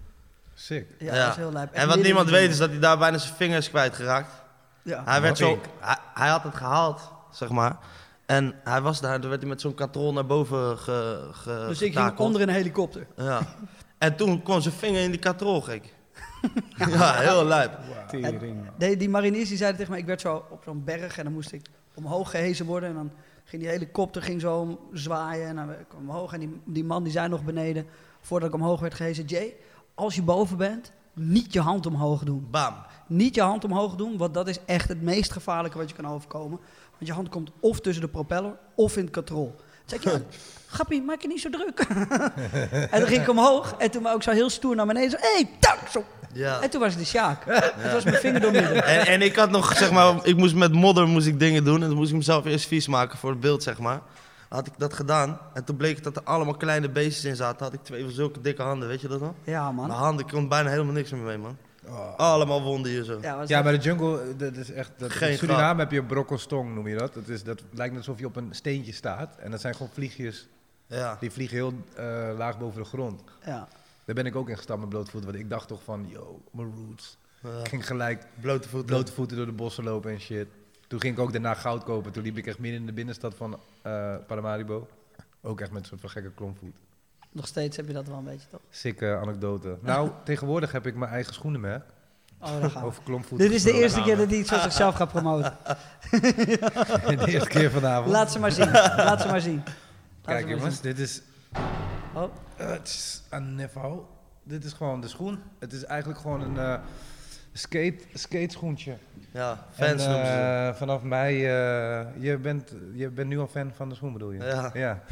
Sick. 0.54 0.86
Ja, 0.98 1.14
Ja. 1.14 1.20
dat 1.22 1.30
is 1.30 1.36
heel 1.36 1.52
lijp. 1.52 1.72
En 1.72 1.88
wat 1.88 2.02
niemand 2.02 2.30
weet 2.30 2.50
is 2.50 2.58
dat 2.58 2.70
hij 2.70 2.78
daar 2.78 2.98
bijna 2.98 3.18
zijn 3.18 3.34
vingers 3.34 3.68
kwijtgeraakt. 3.68 4.32
Ja. 4.82 5.02
Hij, 5.04 5.20
werd 5.20 5.36
zo, 5.36 5.60
hij, 5.80 5.96
hij 6.14 6.28
had 6.28 6.42
het 6.42 6.54
gehaald, 6.54 7.00
zeg 7.30 7.48
maar. 7.48 7.76
En 8.26 8.54
hij 8.64 8.80
was 8.80 9.00
daar, 9.00 9.20
toen 9.20 9.28
werd 9.28 9.40
hij 9.40 9.50
met 9.50 9.60
zo'n 9.60 9.74
katrol 9.74 10.12
naar 10.12 10.26
boven 10.26 10.78
ge, 10.78 11.28
ge, 11.32 11.64
Dus 11.68 11.82
ik 11.82 11.96
ging 11.98 12.18
onder 12.18 12.40
een 12.40 12.48
helikopter. 12.48 13.06
Ja. 13.16 13.40
En 13.98 14.16
toen 14.16 14.42
kwam 14.42 14.60
zijn 14.60 14.74
vinger 14.74 15.02
in 15.02 15.10
die 15.10 15.20
katrol, 15.20 15.60
gek. 15.60 15.94
ja, 16.76 17.14
heel 17.14 17.44
lijp. 17.44 17.78
Die, 18.78 18.96
die 18.96 19.08
mariniers 19.08 19.48
die 19.48 19.56
zeiden 19.56 19.76
tegen 19.78 19.92
mij, 19.92 20.00
ik 20.02 20.06
werd 20.08 20.20
zo 20.20 20.44
op 20.50 20.62
zo'n 20.64 20.84
berg 20.84 21.18
en 21.18 21.24
dan 21.24 21.32
moest 21.32 21.52
ik 21.52 21.66
omhoog 21.94 22.30
gehezen 22.30 22.66
worden. 22.66 22.88
En 22.88 22.94
dan 22.94 23.10
ging 23.44 23.62
die 23.62 23.70
helikopter 23.70 24.22
ging 24.22 24.40
zo 24.40 24.58
om- 24.58 24.78
zwaaien 24.92 25.48
en 25.48 25.56
dan 25.56 25.66
kwam 25.66 25.80
ik 25.80 25.94
omhoog. 26.08 26.32
En 26.32 26.40
die, 26.40 26.60
die 26.64 26.84
man 26.84 27.02
die 27.02 27.12
zei 27.12 27.28
nog 27.28 27.44
beneden, 27.44 27.86
voordat 28.20 28.48
ik 28.48 28.54
omhoog 28.54 28.80
werd 28.80 28.94
gehezen, 28.94 29.24
Jay, 29.24 29.56
als 29.94 30.14
je 30.14 30.22
boven 30.22 30.56
bent, 30.56 30.92
niet 31.12 31.52
je 31.52 31.60
hand 31.60 31.86
omhoog 31.86 32.22
doen. 32.24 32.46
Bam. 32.50 32.74
Niet 33.06 33.34
je 33.34 33.40
hand 33.42 33.64
omhoog 33.64 33.94
doen, 33.94 34.16
want 34.16 34.34
dat 34.34 34.48
is 34.48 34.64
echt 34.64 34.88
het 34.88 35.02
meest 35.02 35.32
gevaarlijke 35.32 35.78
wat 35.78 35.88
je 35.90 35.96
kan 35.96 36.06
overkomen. 36.08 36.58
Want 36.90 37.06
je 37.06 37.12
hand 37.12 37.28
komt 37.28 37.50
of 37.60 37.80
tussen 37.80 38.02
de 38.04 38.10
propeller 38.10 38.56
of 38.74 38.96
in 38.96 39.02
het 39.04 39.12
katrol. 39.12 39.54
Zei 39.88 40.00
ik, 40.00 40.02
ja, 40.10 40.18
grappie, 40.68 41.02
maak 41.02 41.22
je 41.22 41.28
niet 41.28 41.40
zo 41.40 41.50
druk. 41.50 41.78
en 42.90 43.00
dan 43.00 43.08
ging 43.08 43.22
ik 43.22 43.28
omhoog 43.28 43.74
en 43.78 43.90
toen 43.90 44.06
ook 44.06 44.22
zo 44.22 44.30
heel 44.30 44.50
stoer 44.50 44.76
naar 44.76 44.86
beneden. 44.86 45.10
Zo, 45.10 45.16
hey, 45.20 45.50
tak, 45.58 45.78
zo. 45.90 46.04
Ja. 46.32 46.60
En 46.60 46.70
toen 46.70 46.80
was 46.80 46.90
het 46.90 46.98
de 46.98 47.06
Sjaak. 47.06 47.42
Het 47.46 47.92
was 47.92 48.04
mijn 48.04 48.16
vinger 48.16 48.40
door 48.40 48.52
midden. 48.52 48.84
En, 48.84 49.06
en 49.06 49.22
ik 49.22 49.36
had 49.36 49.50
nog, 49.50 49.76
zeg 49.76 49.90
maar, 49.90 50.26
ik 50.26 50.36
moest 50.36 50.54
met 50.54 50.72
modder 50.72 51.06
moest 51.06 51.26
ik 51.26 51.38
dingen 51.38 51.64
doen. 51.64 51.82
En 51.82 51.88
dan 51.88 51.96
moest 51.96 52.10
ik 52.10 52.16
mezelf 52.16 52.44
eerst 52.44 52.66
vies 52.66 52.86
maken 52.88 53.18
voor 53.18 53.30
het 53.30 53.40
beeld, 53.40 53.62
zeg 53.62 53.78
maar. 53.78 54.00
Had 54.48 54.66
ik 54.66 54.72
dat 54.76 54.92
gedaan. 54.94 55.38
En 55.54 55.64
toen 55.64 55.76
bleek 55.76 56.02
dat 56.02 56.16
er 56.16 56.22
allemaal 56.22 56.54
kleine 56.56 56.88
beestjes 56.88 57.24
in 57.24 57.36
zaten. 57.36 57.64
Had 57.64 57.74
ik 57.74 57.84
twee 57.84 58.02
van 58.02 58.12
zulke 58.12 58.40
dikke 58.40 58.62
handen, 58.62 58.88
weet 58.88 59.00
je 59.00 59.08
dat 59.08 59.20
nog? 59.20 59.32
Ja, 59.44 59.62
Mijn 59.72 59.74
man. 59.88 59.90
handen, 59.90 60.26
ik 60.26 60.32
kon 60.32 60.48
bijna 60.48 60.70
helemaal 60.70 60.92
niks 60.92 61.10
meer 61.10 61.20
mee, 61.20 61.38
man. 61.38 61.56
Allemaal 62.16 62.62
wonden 62.62 62.90
hier 62.90 63.04
zo. 63.04 63.18
Ja, 63.46 63.62
maar 63.62 63.72
de 63.72 63.78
jungle, 63.78 64.36
dat 64.36 64.56
is 64.56 64.70
echt... 64.70 64.92
Dat, 64.96 65.10
Geen 65.12 65.30
in 65.30 65.38
Suriname 65.38 65.80
heb 65.80 65.90
je 65.90 65.98
een 65.98 66.06
brokkelsstong, 66.06 66.74
noem 66.74 66.88
je 66.88 66.96
dat. 66.96 67.14
Dat, 67.14 67.28
is, 67.28 67.42
dat 67.44 67.62
lijkt 67.70 67.92
net 67.94 68.06
alsof 68.06 68.18
je 68.18 68.26
op 68.26 68.36
een 68.36 68.48
steentje 68.54 68.92
staat. 68.92 69.36
En 69.36 69.50
dat 69.50 69.60
zijn 69.60 69.74
gewoon 69.74 69.92
vliegjes, 69.92 70.48
Ja. 70.86 71.16
die 71.20 71.30
vliegen 71.30 71.56
heel 71.56 71.72
eh, 71.96 72.30
laag 72.36 72.58
boven 72.58 72.82
de 72.82 72.88
grond. 72.88 73.22
ja. 73.44 73.68
Daar 74.04 74.16
ben 74.16 74.26
ik 74.26 74.36
ook 74.36 74.48
in 74.48 74.56
gestapt 74.56 74.80
met 74.80 74.88
blote 74.88 75.10
voeten. 75.10 75.30
Want 75.30 75.42
ik 75.42 75.50
dacht 75.50 75.68
toch 75.68 75.82
van, 75.82 76.06
yo, 76.08 76.42
mijn 76.52 76.72
roots. 76.76 77.18
Ja. 77.42 77.58
Ik 77.60 77.68
ging 77.68 77.86
gelijk 77.86 78.26
Blote 78.40 78.68
voeten. 78.68 78.86
blote 78.88 79.12
voeten 79.12 79.36
door 79.36 79.46
de 79.46 79.52
bossen 79.52 79.84
lopen 79.84 80.10
en 80.10 80.20
shit. 80.20 80.46
Toen 80.86 81.00
ging 81.00 81.14
ik 81.14 81.20
ook 81.20 81.32
daarna 81.32 81.54
goud 81.54 81.84
kopen. 81.84 82.12
Toen 82.12 82.22
liep 82.22 82.36
ik 82.36 82.46
echt 82.46 82.58
midden 82.58 82.80
in 82.80 82.86
de 82.86 82.92
binnenstad 82.92 83.34
van 83.34 83.60
eh 83.82 84.14
Paramaribo. 84.26 84.88
Ook 85.40 85.60
echt 85.60 85.70
met 85.70 85.88
van 85.96 86.10
gekke 86.10 86.30
klompvoet. 86.30 86.76
Nog 87.38 87.46
steeds 87.46 87.76
heb 87.76 87.86
je 87.86 87.92
dat 87.92 88.06
wel 88.06 88.18
een 88.18 88.24
beetje, 88.24 88.48
toch? 88.50 88.60
Sikke 88.70 89.18
anekdote. 89.22 89.78
Nou, 89.80 90.10
tegenwoordig 90.24 90.72
heb 90.72 90.86
ik 90.86 90.94
mijn 90.94 91.10
eigen 91.10 91.34
schoenenmerk. 91.34 91.84
Oh, 92.40 92.60
daar 92.60 92.70
gaan. 92.70 92.82
Over 92.82 93.02
klompvoet. 93.02 93.38
Dit 93.38 93.52
is 93.52 93.62
de 93.62 93.72
eerste 93.72 94.02
keer 94.02 94.16
dat 94.16 94.28
hij 94.28 94.38
iets 94.38 94.48
van 94.50 94.60
zichzelf 94.60 94.94
gaat 94.94 95.08
promoten. 95.08 95.56
de 96.10 97.24
eerste 97.26 97.48
keer 97.48 97.70
vanavond. 97.70 98.10
Laat 98.10 98.32
ze 98.32 98.38
maar 98.38 98.52
zien. 98.52 98.70
Laat 98.70 99.20
ze 99.20 99.28
maar 99.28 99.40
zien. 99.40 99.62
Laat 99.64 99.74
Kijk 100.22 100.46
maar 100.46 100.56
jongens, 100.56 100.80
dit 100.80 100.98
is... 100.98 101.22
Oh, 102.14 102.32
het 102.56 102.86
is 102.86 103.22
een 103.30 103.54
Nevo. 103.54 104.08
Dit 104.42 104.64
is 104.64 104.72
gewoon 104.72 105.00
de 105.00 105.08
schoen. 105.08 105.38
Het 105.58 105.72
is 105.72 105.84
eigenlijk 105.84 106.20
gewoon 106.20 106.40
een 106.40 106.58
eh 106.58 106.80
skate, 107.58 107.96
skateschoentje. 108.14 108.96
Ja, 109.32 109.66
fans 109.72 110.02
En, 110.04 110.08
noemen 110.10 110.26
ze. 110.26 110.32
eh, 110.32 110.74
vanaf 110.74 111.02
mij, 111.02 111.32
eh, 111.34 112.06
je, 112.18 112.36
bent, 112.38 112.72
je 112.92 113.08
bent 113.08 113.28
nu 113.28 113.38
al 113.38 113.46
fan 113.46 113.70
van 113.74 113.88
de 113.88 113.94
schoen 113.94 114.12
bedoel 114.12 114.30
je? 114.30 114.42
Ja. 114.44 114.70
ja. 114.74 115.02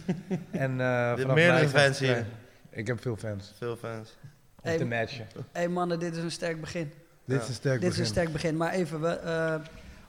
en, 0.50 0.80
eh, 0.80 1.06
hebt 1.06 1.20
vanaf 1.20 1.34
meerdere 1.36 1.68
fans 1.68 1.98
hier. 1.98 2.26
Ik 2.70 2.86
heb 2.86 3.00
veel 3.00 3.16
fans. 3.16 3.52
Veel 3.58 3.76
fans. 3.76 4.16
Om 4.60 4.68
Hey, 4.68 4.76
te 4.78 4.84
matchen. 4.84 5.26
hey 5.52 5.68
mannen, 5.68 5.98
dit 5.98 6.16
is 6.16 6.22
een 6.22 6.30
sterk 6.30 6.60
begin. 6.60 6.92
Dit 7.24 7.42
is 7.42 7.48
een 7.48 7.54
sterk 7.54 7.80
Dit 7.80 7.90
is 7.90 7.96
een 7.96 8.02
begin. 8.02 8.06
sterk 8.14 8.32
begin. 8.32 8.56
Maar 8.56 8.72
even, 8.72 9.00
we, 9.00 9.08
eh, 9.08 9.54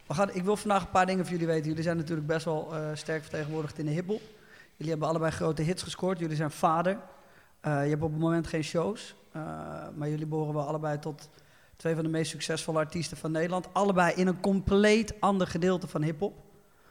we 0.08 0.14
gaan, 0.14 0.34
ik 0.34 0.44
wil 0.44 0.56
vandaag 0.58 0.82
een 0.84 0.90
paar 0.92 1.06
dingen 1.06 1.24
van 1.26 1.34
jullie 1.34 1.48
weten. 1.48 1.68
Jullie 1.68 1.84
zijn 1.84 1.98
natuurlijk 1.98 2.28
best 2.28 2.46
wel 2.46 2.76
eh, 2.76 2.82
sterk 2.94 3.22
vertegenwoordigd 3.22 3.78
in 3.80 3.86
de 3.86 3.92
hiphop. 3.92 4.22
Jullie 4.76 4.92
hebben 4.92 5.10
allebei 5.10 5.32
grote 5.32 5.62
hits 5.62 5.84
gescoord. 5.84 6.20
Jullie 6.20 6.36
zijn 6.36 6.52
vader. 6.52 6.98
Eh, 7.62 7.84
je 7.84 7.90
hebt 7.90 8.02
op 8.02 8.12
het 8.12 8.20
moment 8.20 8.48
geen 8.48 8.64
shows. 8.64 9.16
eh, 9.32 9.42
maar 9.96 10.10
jullie 10.10 10.26
behoren 10.26 10.54
wel 10.54 10.68
allebei 10.68 11.00
tot 11.00 11.30
twee 11.78 11.96
van 11.96 12.04
de 12.04 12.10
meest 12.10 12.32
succesvolle 12.32 12.78
artiesten 12.80 13.18
van 13.18 13.32
Nederland. 13.32 13.68
Allebei 13.74 14.14
in 14.16 14.28
een 14.28 14.40
compleet 14.40 15.14
ander 15.20 15.48
gedeelte 15.48 15.88
van 15.88 16.02
hip-hop. 16.02 16.34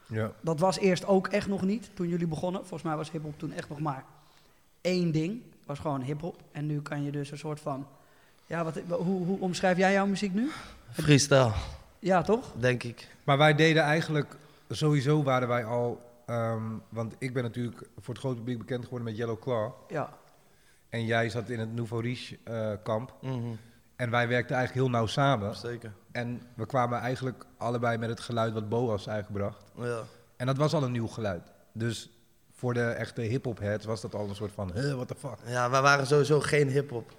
Ja. 0.05 0.31
Dat 0.41 0.59
was 0.59 0.77
eerst 0.79 1.05
ook 1.05 1.27
echt 1.27 1.47
nog 1.47 1.61
niet 1.61 1.89
toen 1.93 2.07
jullie 2.07 2.27
begonnen. 2.27 2.61
Volgens 2.61 2.83
mij 2.83 2.95
was 2.95 3.11
hip-hop 3.11 3.39
toen 3.39 3.51
echt 3.53 3.69
nog 3.69 3.79
maar 3.79 4.03
één 4.81 5.11
ding. 5.11 5.41
Was 5.65 5.79
gewoon 5.79 6.01
hip-hop. 6.01 6.35
En 6.51 6.65
nu 6.65 6.81
kan 6.81 7.03
je 7.03 7.11
dus 7.11 7.31
een 7.31 7.37
soort 7.37 7.59
van. 7.59 7.87
Ja, 8.45 8.63
wat, 8.63 8.79
hoe, 8.89 9.25
hoe 9.25 9.39
omschrijf 9.39 9.77
jij 9.77 9.91
jouw 9.93 10.05
muziek 10.05 10.33
nu? 10.33 10.49
Freestyle, 10.91 11.51
Ja, 11.99 12.21
toch? 12.21 12.51
denk 12.59 12.83
ik. 12.83 13.07
Maar 13.23 13.37
wij 13.37 13.55
deden 13.55 13.83
eigenlijk, 13.83 14.35
sowieso 14.69 15.23
waren 15.23 15.47
wij 15.47 15.65
al, 15.65 16.01
ehm, 16.25 16.63
want 16.89 17.15
ik 17.17 17.33
ben 17.33 17.43
natuurlijk 17.43 17.77
voor 17.99 18.13
het 18.13 18.23
grote 18.23 18.37
publiek 18.37 18.57
bekend 18.57 18.83
geworden 18.83 19.07
met 19.07 19.17
Yellow 19.17 19.39
Claw. 19.41 19.71
Ja. 19.89 20.13
En 20.89 21.05
jij 21.05 21.29
zat 21.29 21.49
in 21.49 21.59
het 21.59 21.75
Nouveau 21.75 22.01
Riche 22.03 22.37
eh, 22.43 22.71
kamp. 22.83 23.13
Mhm, 23.21 23.37
En 23.97 24.09
wij 24.09 24.27
werkten 24.27 24.55
eigenlijk 24.55 24.87
heel 24.87 24.99
nauw 24.99 25.07
samen. 25.07 25.55
Zeker. 25.55 25.93
En 26.11 26.41
we 26.55 26.65
kwamen 26.65 26.99
eigenlijk 26.99 27.45
allebei 27.57 27.97
met 27.97 28.09
het 28.09 28.19
geluid 28.19 28.53
wat 28.53 28.69
Boas 28.69 29.09
uitgebracht. 29.09 29.63
Ja. 29.75 30.01
En 30.35 30.45
dat 30.45 30.57
was 30.57 30.73
al 30.73 30.83
een 30.83 30.91
nieuw 30.91 31.07
geluid. 31.07 31.51
Dus 31.71 32.09
voor 32.51 32.73
de 32.73 32.81
echte 32.81 33.21
hip-hop 33.21 33.59
heads 33.59 33.85
was 33.85 34.01
dat 34.01 34.15
al 34.15 34.29
een 34.29 34.35
soort 34.35 34.51
van, 34.51 34.71
huh, 34.73 34.93
what 34.93 35.07
the 35.07 35.15
fuck. 35.15 35.37
Ja, 35.45 35.69
wij 35.69 35.81
waren 35.81 36.07
sowieso 36.07 36.39
geen 36.39 36.69
hip-hop. 36.69 37.11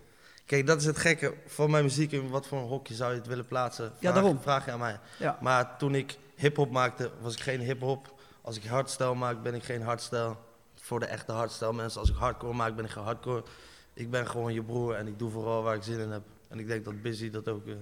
Kijk, 0.47 0.67
dat 0.67 0.81
is 0.81 0.85
het 0.85 0.99
gekke 0.99 1.35
van 1.47 1.71
mijn 1.71 1.85
muziek. 1.85 2.13
In 2.13 2.29
wat 2.29 2.47
voor 2.47 2.59
een 2.59 2.67
hokje 2.67 2.95
zou 2.95 3.11
je 3.13 3.19
het 3.19 3.27
willen 3.27 3.47
plaatsen? 3.47 3.93
Vraag, 3.99 4.15
daarom. 4.15 4.41
Vraag 4.41 4.65
je 4.65 4.71
aan 4.71 4.79
mij. 4.79 4.99
Ja. 5.19 5.39
Maar 5.41 5.77
toen 5.77 5.95
ik 5.95 6.19
hip-hop 6.35 6.71
maakte, 6.71 7.11
was 7.21 7.35
ik 7.35 7.41
geen 7.41 7.61
hip-hop. 7.61 8.15
Als 8.41 8.57
ik 8.57 8.65
hardstyle 8.65 9.15
maak, 9.15 9.43
ben 9.43 9.55
ik 9.55 9.63
geen 9.63 9.83
hardstyle. 9.83 10.37
Voor 10.75 11.01
de 11.01 11.07
echte 11.07 11.33
hardstyle 11.33 11.73
mensen. 11.73 12.01
Als 12.01 12.11
ik 12.11 12.17
hardcore 12.17 12.55
maak, 12.55 12.77
ben 12.77 12.85
ik 12.85 12.91
geen 12.91 13.05
hardcore. 13.05 13.43
Ik 13.95 14.11
ben 14.11 14.27
gewoon 14.27 14.53
je 14.53 14.63
broer 14.63 14.95
en 14.95 15.07
ik 15.07 15.19
doe 15.19 15.31
vooral 15.31 15.63
waar 15.63 15.75
ik 15.75 15.83
zin 15.83 15.99
in 15.99 16.11
heb. 16.11 16.23
En 16.49 16.59
ik 16.59 16.67
denk 16.67 16.85
dat 16.85 17.03
Busy 17.03 17.31
dat 17.31 17.49
ook 17.49 17.67
eh, 17.67 17.75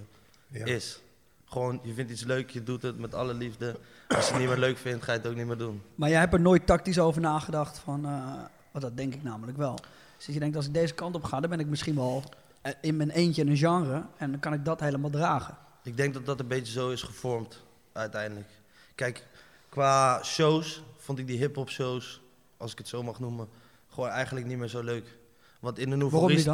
Ja. 0.47 0.65
is. 0.65 0.99
Gewoon, 1.45 1.79
je 1.83 1.93
vindt 1.93 2.11
iets 2.11 2.23
leuk, 2.23 2.49
je 2.49 2.63
doet 2.63 2.81
het 2.81 2.99
met 2.99 3.13
alle 3.13 3.33
liefde. 3.33 3.75
Als 4.07 4.25
je 4.25 4.31
het 4.31 4.39
niet 4.41 4.49
meer 4.49 4.59
leuk 4.59 4.77
vindt, 4.77 5.03
ga 5.03 5.11
je 5.11 5.17
het 5.17 5.27
ook 5.27 5.35
niet 5.35 5.45
meer 5.45 5.57
doen. 5.57 5.81
Maar 5.95 6.09
jij 6.09 6.19
hebt 6.19 6.33
er 6.33 6.39
nooit 6.41 6.65
tactisch 6.65 6.99
over 6.99 7.21
nagedacht 7.21 7.77
van, 7.77 8.05
eh, 8.05 8.33
want 8.71 8.83
dat 8.85 8.97
denk 8.97 9.13
ik 9.13 9.23
namelijk 9.23 9.57
wel. 9.57 9.79
Dus 10.17 10.25
je 10.25 10.39
denkt, 10.39 10.55
als 10.55 10.65
ik 10.65 10.73
deze 10.73 10.93
kant 10.93 11.15
op 11.15 11.23
ga, 11.23 11.39
dan 11.39 11.49
ben 11.49 11.59
ik 11.59 11.67
misschien 11.67 11.95
wel 11.95 12.23
eh, 12.61 12.71
in 12.81 12.97
mijn 12.97 13.09
eentje 13.09 13.41
in 13.41 13.47
een 13.49 13.57
genre 13.57 14.03
en 14.17 14.31
dan 14.31 14.39
kan 14.39 14.53
ik 14.53 14.65
dat 14.65 14.79
helemaal 14.79 15.09
dragen. 15.09 15.57
Ik 15.83 15.97
denk 15.97 16.13
dat 16.13 16.25
dat 16.25 16.39
een 16.39 16.47
beetje 16.47 16.73
zo 16.73 16.89
is 16.89 17.01
gevormd, 17.01 17.63
uiteindelijk. 17.91 18.49
Kijk, 18.95 19.23
qua 19.69 20.23
shows 20.23 20.83
vond 20.97 21.19
ik 21.19 21.27
die 21.27 21.37
hip-hop 21.37 21.69
shows, 21.69 22.21
als 22.57 22.71
ik 22.71 22.77
het 22.77 22.87
zo 22.87 23.03
mag 23.03 23.19
noemen, 23.19 23.47
gewoon 23.89 24.09
eigenlijk 24.09 24.45
niet 24.45 24.57
meer 24.57 24.67
zo 24.67 24.83
leuk. 24.83 25.16
Want 25.59 25.79
in 25.79 25.89
de 25.89 25.95
Nouveau 25.95 26.21
Waarom 26.21 26.37
niet 26.37 26.45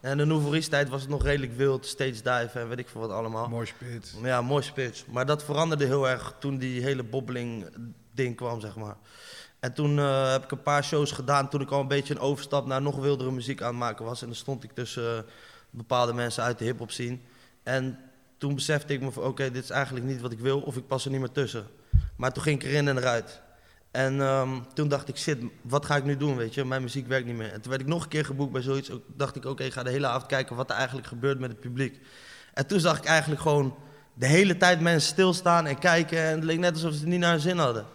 dan? 0.00 0.18
in 0.18 0.50
de 0.50 0.68
tijd 0.68 0.88
was 0.88 1.00
het 1.00 1.10
nog 1.10 1.22
redelijk 1.22 1.56
wild, 1.56 1.86
stage 1.86 2.10
dive 2.10 2.58
en 2.58 2.68
weet 2.68 2.78
ik 2.78 2.88
veel 2.88 3.00
wat 3.00 3.10
allemaal. 3.10 3.48
Mooi 3.48 3.66
spits. 3.66 4.14
Ja, 4.22 4.42
mooi 4.42 4.62
spits. 4.62 5.04
Maar 5.06 5.26
dat 5.26 5.44
veranderde 5.44 5.84
heel 5.84 6.08
erg 6.08 6.34
toen 6.38 6.58
die 6.58 6.82
hele 6.82 7.02
bobbeling 7.02 7.66
ding 8.14 8.36
kwam, 8.36 8.60
zeg 8.60 8.76
maar. 8.76 8.96
En 9.60 9.72
toen 9.72 9.98
eh, 9.98 10.30
heb 10.30 10.44
ik 10.44 10.50
een 10.50 10.62
paar 10.62 10.84
shows 10.84 11.12
gedaan 11.12 11.48
toen 11.48 11.60
ik 11.60 11.70
al 11.70 11.80
een 11.80 11.88
beetje 11.88 12.14
een 12.14 12.20
overstap 12.20 12.66
naar 12.66 12.82
nog 12.82 12.96
wildere 12.96 13.30
muziek 13.30 13.62
aan 13.62 13.68
het 13.68 13.78
maken 13.78 14.04
was. 14.04 14.20
En 14.20 14.26
dan 14.26 14.36
stond 14.36 14.64
ik 14.64 14.72
tussen 14.72 15.16
eh, 15.16 15.22
bepaalde 15.70 16.12
mensen 16.12 16.42
uit 16.42 16.58
de 16.58 16.64
hip-hop 16.64 16.90
scene. 16.90 17.18
En 17.62 17.98
toen 18.38 18.54
besefte 18.54 18.92
ik 18.92 19.00
me 19.00 19.10
van 19.10 19.22
oké, 19.22 19.50
dit 19.50 19.62
is 19.64 19.70
eigenlijk 19.70 20.06
niet 20.06 20.20
wat 20.20 20.32
ik 20.32 20.38
wil 20.38 20.60
of 20.60 20.76
ik 20.76 20.86
pas 20.86 21.04
er 21.04 21.10
niet 21.10 21.20
meer 21.20 21.32
tussen. 21.32 21.66
Maar 22.16 22.32
toen 22.32 22.42
ging 22.42 22.62
ik 22.62 22.68
erin 22.68 22.88
en 22.88 22.96
eruit. 22.96 23.40
En 23.92 24.20
ehm, 24.20 24.48
toen 24.74 24.88
dacht 24.88 25.08
ik, 25.08 25.16
shit, 25.16 25.38
wat 25.62 25.86
ga 25.86 25.96
ik 25.96 26.04
nu 26.04 26.16
doen, 26.16 26.36
weet 26.36 26.54
je? 26.54 26.64
Mijn 26.64 26.82
muziek 26.82 27.06
werkt 27.06 27.26
niet 27.26 27.36
meer. 27.36 27.52
En 27.52 27.60
toen 27.60 27.70
werd 27.70 27.82
ik 27.82 27.88
nog 27.88 28.02
een 28.02 28.08
keer 28.08 28.24
geboekt 28.24 28.52
bij 28.52 28.62
zoiets. 28.62 28.90
Ook 28.90 29.02
dacht 29.16 29.36
ik, 29.36 29.44
oké, 29.44 29.62
ik 29.64 29.72
ga 29.72 29.82
de 29.82 29.90
hele 29.90 30.06
avond 30.06 30.26
kijken 30.26 30.56
wat 30.56 30.70
er 30.70 30.76
eigenlijk 30.76 31.06
gebeurt 31.06 31.38
met 31.38 31.50
het 31.50 31.60
publiek. 31.60 32.00
En 32.54 32.66
toen 32.66 32.80
zag 32.80 32.98
ik 32.98 33.04
eigenlijk 33.04 33.40
gewoon 33.40 33.74
de 34.14 34.26
hele 34.26 34.56
tijd 34.56 34.80
mensen 34.80 35.10
stilstaan 35.10 35.66
en 35.66 35.78
kijken. 35.78 36.18
En 36.18 36.34
het 36.34 36.44
leek 36.44 36.58
net 36.58 36.72
alsof 36.74 36.92
ze 36.92 36.98
het 36.98 37.08
niet 37.08 37.18
naar 37.20 37.30
hun 37.30 37.40
zin 37.40 37.58
hadden. 37.58 37.86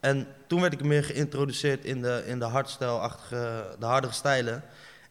En 0.00 0.26
toen 0.46 0.60
werd 0.60 0.72
ik 0.72 0.84
meer 0.84 1.04
geïntroduceerd 1.04 1.84
in 1.84 2.02
de, 2.02 2.22
in 2.26 2.38
de 2.38 2.44
hardstyle-achtige, 2.44 3.76
de 3.78 3.86
hardere 3.86 4.12
stijlen. 4.12 4.62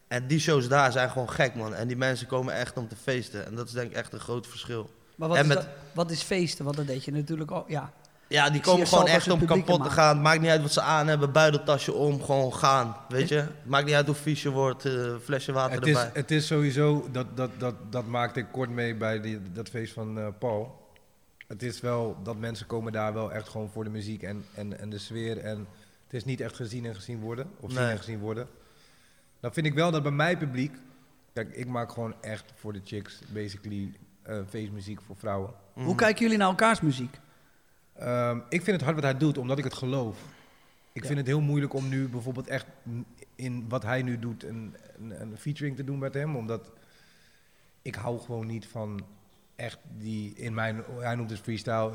En 0.07 0.27
die 0.27 0.39
shows 0.39 0.67
daar 0.67 0.91
zijn 0.91 1.09
gewoon 1.09 1.29
gek, 1.29 1.55
man. 1.55 1.75
En 1.75 1.87
die 1.87 1.97
mensen 1.97 2.27
komen 2.27 2.53
echt 2.53 2.77
om 2.77 2.87
te 2.87 2.95
feesten. 2.95 3.45
En 3.45 3.55
dat 3.55 3.67
is 3.67 3.73
denk 3.73 3.89
ik 3.91 3.97
echt 3.97 4.13
een 4.13 4.19
groot 4.19 4.47
verschil. 4.47 4.89
Maar 5.15 5.27
wat, 5.27 5.37
En 5.37 5.43
is, 5.43 5.49
met- 5.49 5.57
dat- 5.57 5.67
wat 5.93 6.11
is 6.11 6.21
feesten? 6.21 6.65
Want 6.65 6.77
dat 6.77 6.87
deed 6.87 7.03
je 7.05 7.11
natuurlijk 7.11 7.51
al, 7.51 7.65
ja. 7.67 7.91
Ja, 8.29 8.47
die 8.47 8.55
Ik 8.57 8.61
komen 8.61 8.87
gewoon 8.87 9.07
echt 9.07 9.29
om 9.29 9.45
kapot 9.45 9.83
te 9.83 9.89
gaan. 9.89 10.21
Maakt 10.21 10.41
niet 10.41 10.49
uit 10.49 10.61
wat 10.61 10.71
ze 10.71 10.81
aan 10.81 11.07
hebben, 11.07 11.31
buideltasje 11.31 11.93
om, 11.93 12.23
gewoon 12.23 12.53
gaan. 12.53 12.95
Weet 13.07 13.27
je? 13.29 13.45
Maakt 13.63 13.85
niet 13.85 13.95
uit 13.95 14.05
hoe 14.05 14.15
vies 14.15 14.41
je 14.41 14.49
wordt, 14.49 14.85
eh, 14.85 15.15
flesje 15.23 15.51
water 15.51 15.75
Het 15.75 15.87
is, 15.87 15.95
erbij. 15.95 16.11
het 16.13 16.31
is 16.31 16.47
sowieso, 16.47 17.07
dat, 17.11 17.37
dat, 17.37 17.49
dat, 17.57 17.75
dat 17.89 18.05
maakte 18.05 18.39
ik 18.39 18.45
kort 18.51 18.69
mee 18.69 18.95
bij 18.95 19.21
die, 19.21 19.51
dat 19.51 19.69
feest 19.69 19.93
van 19.93 20.19
eh, 20.19 20.27
Paul. 20.39 20.87
Het 21.47 21.63
is 21.63 21.81
wel 21.81 22.17
dat 22.23 22.37
mensen 22.37 22.65
komen 22.65 22.91
daar 22.91 23.13
wel 23.13 23.31
echt 23.31 23.49
gewoon 23.49 23.69
voor 23.69 23.83
de 23.83 23.89
muziek 23.89 24.23
en, 24.23 24.45
en, 24.53 24.79
en 24.79 24.89
de 24.89 24.97
sfeer. 24.99 25.37
En 25.37 25.57
het 26.03 26.13
is 26.13 26.25
niet 26.25 26.41
echt 26.41 26.55
gezien 26.55 26.85
en 26.85 26.95
gezien 26.95 27.19
worden, 27.19 27.47
of 27.59 27.71
zien 27.71 27.79
Nee. 27.81 27.91
en 27.91 27.97
gezien 27.97 28.19
worden. 28.19 28.47
Dan 29.39 29.53
vind 29.53 29.65
ik 29.65 29.73
wel 29.73 29.91
dat 29.91 30.03
bij 30.03 30.11
mijn 30.11 30.37
publiek, 30.37 30.75
kijk, 31.33 31.55
ik 31.55 31.67
maak 31.67 31.91
gewoon 31.91 32.13
echt 32.21 32.43
voor 32.55 32.73
de 32.73 32.81
chicks, 32.83 33.19
basically, 33.33 33.93
eh 34.21 34.37
feestmuziek 34.49 34.99
voor 35.05 35.15
vrouwen. 35.15 35.53
Mhm. 35.73 35.85
Hoe 35.85 35.95
kijken 35.95 36.21
jullie 36.21 36.37
naar 36.37 36.47
elkaars 36.47 36.81
muziek? 36.81 37.19
Ehm, 37.99 38.37
ik 38.49 38.61
vind 38.61 38.75
het 38.77 38.81
hard 38.81 38.95
wat 38.95 39.03
hij 39.03 39.17
doet, 39.17 39.37
omdat 39.37 39.57
ik 39.57 39.63
het 39.63 39.73
geloof. 39.73 40.17
Ik 40.91 41.01
Ja. 41.01 41.07
vind 41.07 41.17
het 41.19 41.27
heel 41.27 41.41
moeilijk 41.41 41.73
om 41.73 41.89
nu 41.89 42.07
bijvoorbeeld 42.07 42.47
echt 42.47 42.65
in 43.35 43.65
wat 43.69 43.83
hij 43.83 44.01
nu 44.01 44.19
doet 44.19 44.43
een, 44.43 44.75
een, 44.99 45.21
een 45.21 45.37
featuring 45.37 45.75
te 45.75 45.83
doen 45.83 45.99
met 45.99 46.13
hem. 46.13 46.35
Omdat 46.35 46.71
ik 47.81 47.95
hou 47.95 48.19
gewoon 48.19 48.47
niet 48.47 48.67
van 48.67 49.05
echt 49.55 49.79
die 49.97 50.33
in 50.33 50.53
mijn, 50.53 50.83
hij 50.99 51.15
noemt 51.15 51.29
het 51.29 51.39
freestyle. 51.39 51.91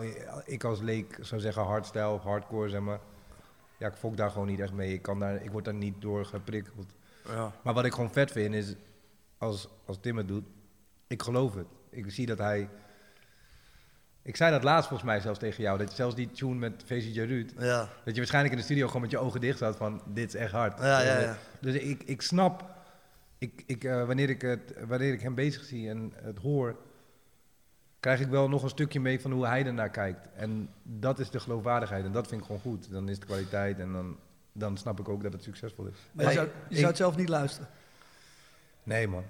Ik 0.47 0.65
als 0.65 0.81
leek 0.81 1.19
zou 1.21 1.41
zeggen 1.41 1.63
hardstyle 1.63 2.09
of 2.09 2.23
hardcore, 2.23 2.69
zeg 2.69 2.81
maar. 2.81 3.01
Ja, 3.79 3.87
ik 3.87 3.95
fok 3.95 4.17
daar 4.17 4.31
gewoon 4.31 4.47
niet 4.47 4.61
echt 4.61 4.73
mee. 4.73 4.93
Ik, 4.93 5.03
kan 5.03 5.19
daar, 5.19 5.43
ik 5.43 5.51
word 5.51 5.65
daar 5.65 5.75
niet 5.75 6.01
door 6.01 6.25
geprikkeld. 6.27 6.95
Ja. 7.29 7.53
Maar 7.63 7.75
wat 7.75 7.85
ik 7.85 7.93
gewoon 7.93 8.13
vet 8.13 8.31
vind 8.33 8.55
is, 8.55 8.75
als, 9.39 9.69
als 9.85 9.99
Tim 10.01 10.17
het 10.17 10.29
doet, 10.29 10.45
ik 11.07 11.23
geloof 11.23 11.55
het. 11.55 11.67
Ik 11.91 12.11
zie 12.11 12.27
dat 12.27 12.39
hij... 12.39 12.69
Ik 14.27 14.37
zei 14.37 14.51
dat 14.51 14.63
laatst 14.63 14.89
volgens 14.89 15.09
mij 15.09 15.21
zelfs 15.21 15.39
tegen 15.39 15.63
jou, 15.63 15.79
dat 15.79 15.89
je 15.91 15.95
zelfs 15.97 16.15
die 16.15 16.31
tune 16.31 16.55
met 16.55 16.83
VC 16.87 17.15
Ruud, 17.17 17.53
Ja. 17.59 17.79
dat 18.05 18.15
je 18.15 18.21
waarschijnlijk 18.21 18.55
in 18.55 18.59
de 18.61 18.65
studio 18.67 18.87
gewoon 18.87 19.03
met 19.03 19.11
je 19.11 19.19
ogen 19.19 19.41
dicht 19.41 19.59
zat 19.59 19.77
van, 19.77 20.03
dit 20.07 20.35
is 20.35 20.41
echt 20.41 20.53
hard. 20.53 20.79
Ja, 20.79 21.01
ja, 21.01 21.19
ja. 21.19 21.29
Eh, 21.31 21.35
Dus 21.61 21.75
ik, 21.75 22.03
ik 22.03 22.23
snap, 22.23 22.65
ik, 23.39 23.63
ik, 23.67 23.85
eh, 23.85 24.07
wanneer, 24.07 24.31
ik 24.31 24.41
het, 24.43 24.75
wanneer 24.87 25.13
ik 25.13 25.21
hem 25.21 25.35
bezig 25.35 25.65
zie 25.65 25.89
en 25.89 26.13
het 26.23 26.39
hoor, 26.39 26.77
krijg 28.01 28.21
ik 28.21 28.29
wel 28.29 28.49
nog 28.49 28.63
een 28.63 28.69
stukje 28.69 29.01
mee 29.01 29.21
van 29.21 29.31
hoe 29.33 29.47
hij 29.47 29.67
ernaar 29.67 29.91
kijkt. 29.91 30.29
En 30.37 30.69
dat 30.83 31.19
is 31.19 31.31
de 31.31 31.41
geloofwaardigheid 31.41 32.05
en 32.05 32.13
dat 32.13 32.27
vind 32.29 32.41
ik 32.41 32.47
gewoon 32.47 32.61
goed. 32.63 32.91
Dan 32.91 33.09
is 33.09 33.19
de 33.19 33.27
kwaliteit 33.27 33.79
en 33.79 33.93
dan, 33.93 34.17
dan 34.53 34.77
snap 34.77 35.01
ik 35.01 35.09
ook 35.09 35.23
dat 35.23 35.33
het 35.33 35.43
succesvol 35.43 35.87
is. 35.87 35.97
Maar 36.13 36.27
je, 36.27 36.33
zou, 36.33 36.47
ik- 36.69 36.75
zou 36.77 36.87
het 36.87 36.97
zelf 36.97 37.17
niet 37.17 37.29
luisteren. 37.29 37.69
Nee 38.83 39.09
man. 39.09 39.25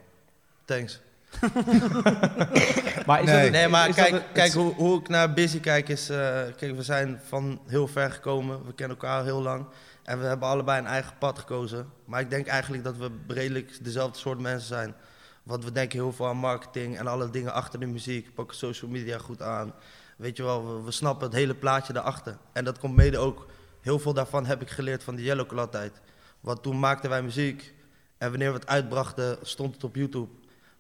Thanks. 0.64 1.00
Maar 3.06 3.20
is 3.22 3.26
Nee. 3.26 3.42
dat, 3.42 3.50
Nee, 3.50 3.68
maar 3.68 3.88
is 3.88 3.96
dat 3.96 4.04
kijk, 4.08 4.22
het- 4.22 4.32
kijk 4.32 4.52
hoe, 4.52 4.74
hoe 4.74 5.00
ik 5.00 5.08
naar 5.08 5.32
Busy 5.32 5.60
kijk 5.60 5.88
is... 5.88 6.08
eh, 6.08 6.16
kijk, 6.56 6.76
we 6.76 6.82
zijn 6.82 7.20
van 7.26 7.60
heel 7.66 7.86
ver 7.88 8.10
gekomen. 8.10 8.66
We 8.66 8.74
kennen 8.74 8.96
elkaar 8.96 9.24
heel 9.24 9.42
lang. 9.42 9.66
En 10.02 10.20
we 10.20 10.24
hebben 10.26 10.48
allebei 10.48 10.78
een 10.78 10.86
eigen 10.86 11.18
pad 11.18 11.38
gekozen. 11.38 11.86
Maar 12.04 12.20
ik 12.20 12.30
denk 12.30 12.46
eigenlijk 12.46 12.84
dat 12.84 12.96
we 12.96 13.10
redelijk 13.28 13.84
dezelfde 13.84 14.18
soort 14.18 14.38
mensen 14.40 14.68
zijn. 14.68 14.94
Want 15.42 15.64
we 15.64 15.72
denken 15.72 15.98
heel 15.98 16.12
veel 16.12 16.26
aan 16.26 16.36
marketing 16.36 16.98
en 16.98 17.06
alle 17.06 17.30
dingen 17.30 17.52
achter 17.52 17.80
de 17.80 17.86
muziek. 17.86 18.34
Pakken 18.34 18.56
social 18.56 18.90
media 18.90 19.18
goed 19.18 19.42
aan. 19.42 19.74
Weet 20.16 20.36
je 20.36 20.42
wel, 20.42 20.66
we, 20.76 20.82
we 20.84 20.90
snappen 20.90 21.26
het 21.26 21.36
hele 21.36 21.54
plaatje 21.54 21.92
daarachter. 21.92 22.36
En 22.52 22.64
dat 22.64 22.78
komt 22.78 22.94
mede 22.96 23.18
ook... 23.18 23.46
Heel 23.80 23.98
veel 23.98 24.14
daarvan 24.14 24.46
heb 24.46 24.62
ik 24.62 24.70
geleerd 24.70 25.04
van 25.04 25.14
de 25.16 25.22
Yellow 25.22 25.46
Claw 25.46 25.68
tijd. 25.70 26.00
Want 26.40 26.62
toen 26.62 26.78
maakten 26.78 27.10
wij 27.10 27.22
muziek. 27.22 27.74
En 28.18 28.30
wanneer 28.30 28.48
we 28.52 28.58
het 28.58 28.66
uitbrachten, 28.66 29.38
stond 29.42 29.74
het 29.74 29.84
op 29.84 29.94
YouTube. 29.96 30.28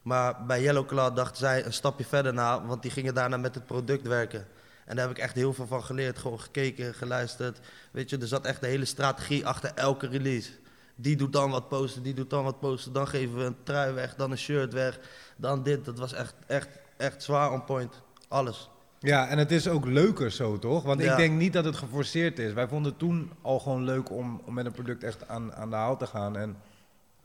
Maar 0.04 0.44
bij 0.46 0.62
Yellow 0.62 0.86
Claw 0.86 1.16
dachten 1.16 1.36
zij 1.36 1.64
een 1.64 1.72
stapje 1.72 2.04
verder 2.04 2.34
na, 2.34 2.66
want 2.66 2.82
die 2.82 2.90
gingen 2.90 3.14
daarna 3.14 3.36
met 3.36 3.54
het 3.54 3.66
product 3.66 4.06
werken. 4.06 4.46
En 4.84 4.96
daar 4.96 5.06
heb 5.08 5.16
ik 5.16 5.22
echt 5.22 5.34
heel 5.34 5.52
veel 5.52 5.66
van 5.66 5.84
geleerd. 5.84 6.18
Gewoon 6.18 6.40
gekeken, 6.40 6.94
geluisterd. 6.94 7.60
Weet 7.90 8.10
je, 8.10 8.18
er 8.18 8.26
zat 8.26 8.44
echt 8.46 8.60
de 8.60 8.66
hele 8.66 8.84
strategie 8.84 9.46
achter 9.46 9.72
elke 9.74 10.06
release. 10.06 10.50
Die 10.94 11.16
doet 11.16 11.32
dan 11.32 11.50
wat 11.50 11.68
posten, 11.68 12.02
die 12.02 12.14
doet 12.14 12.30
dan 12.30 12.44
wat 12.44 12.60
posten. 12.60 12.92
Dan 12.92 13.08
geven 13.08 13.36
we 13.38 13.44
een 13.44 13.56
trui 13.62 13.92
weg, 13.92 14.14
dan 14.14 14.30
een 14.30 14.38
shirt 14.38 14.72
weg, 14.72 14.98
dan 15.36 15.62
dit. 15.62 15.84
Dat 15.84 15.98
was 15.98 16.12
echt, 16.12 16.34
echt, 16.46 16.68
echt 16.96 17.22
zwaar 17.22 17.52
on 17.52 17.64
point. 17.64 18.02
Alles. 18.28 18.70
Ja, 18.98 19.28
en 19.28 19.38
het 19.38 19.52
is 19.52 19.68
ook 19.68 19.84
leuker 19.86 20.30
zo, 20.30 20.58
toch? 20.58 20.82
Want 20.82 21.00
Ja. 21.02 21.10
ik 21.10 21.16
denk 21.16 21.38
niet 21.38 21.52
dat 21.52 21.64
het 21.64 21.76
geforceerd 21.76 22.38
is. 22.38 22.52
Wij 22.52 22.68
vonden 22.68 22.90
het 22.90 22.98
toen 23.00 23.30
al 23.42 23.58
gewoon 23.60 23.84
leuk 23.84 24.10
om, 24.10 24.40
om 24.44 24.54
met 24.54 24.66
een 24.66 24.72
product 24.72 25.02
echt 25.04 25.28
aan, 25.28 25.54
aan 25.54 25.70
de 25.70 25.76
haal 25.76 25.96
te 25.96 26.06
gaan. 26.06 26.36
En 26.36 26.56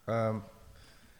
ehm, 0.05 0.35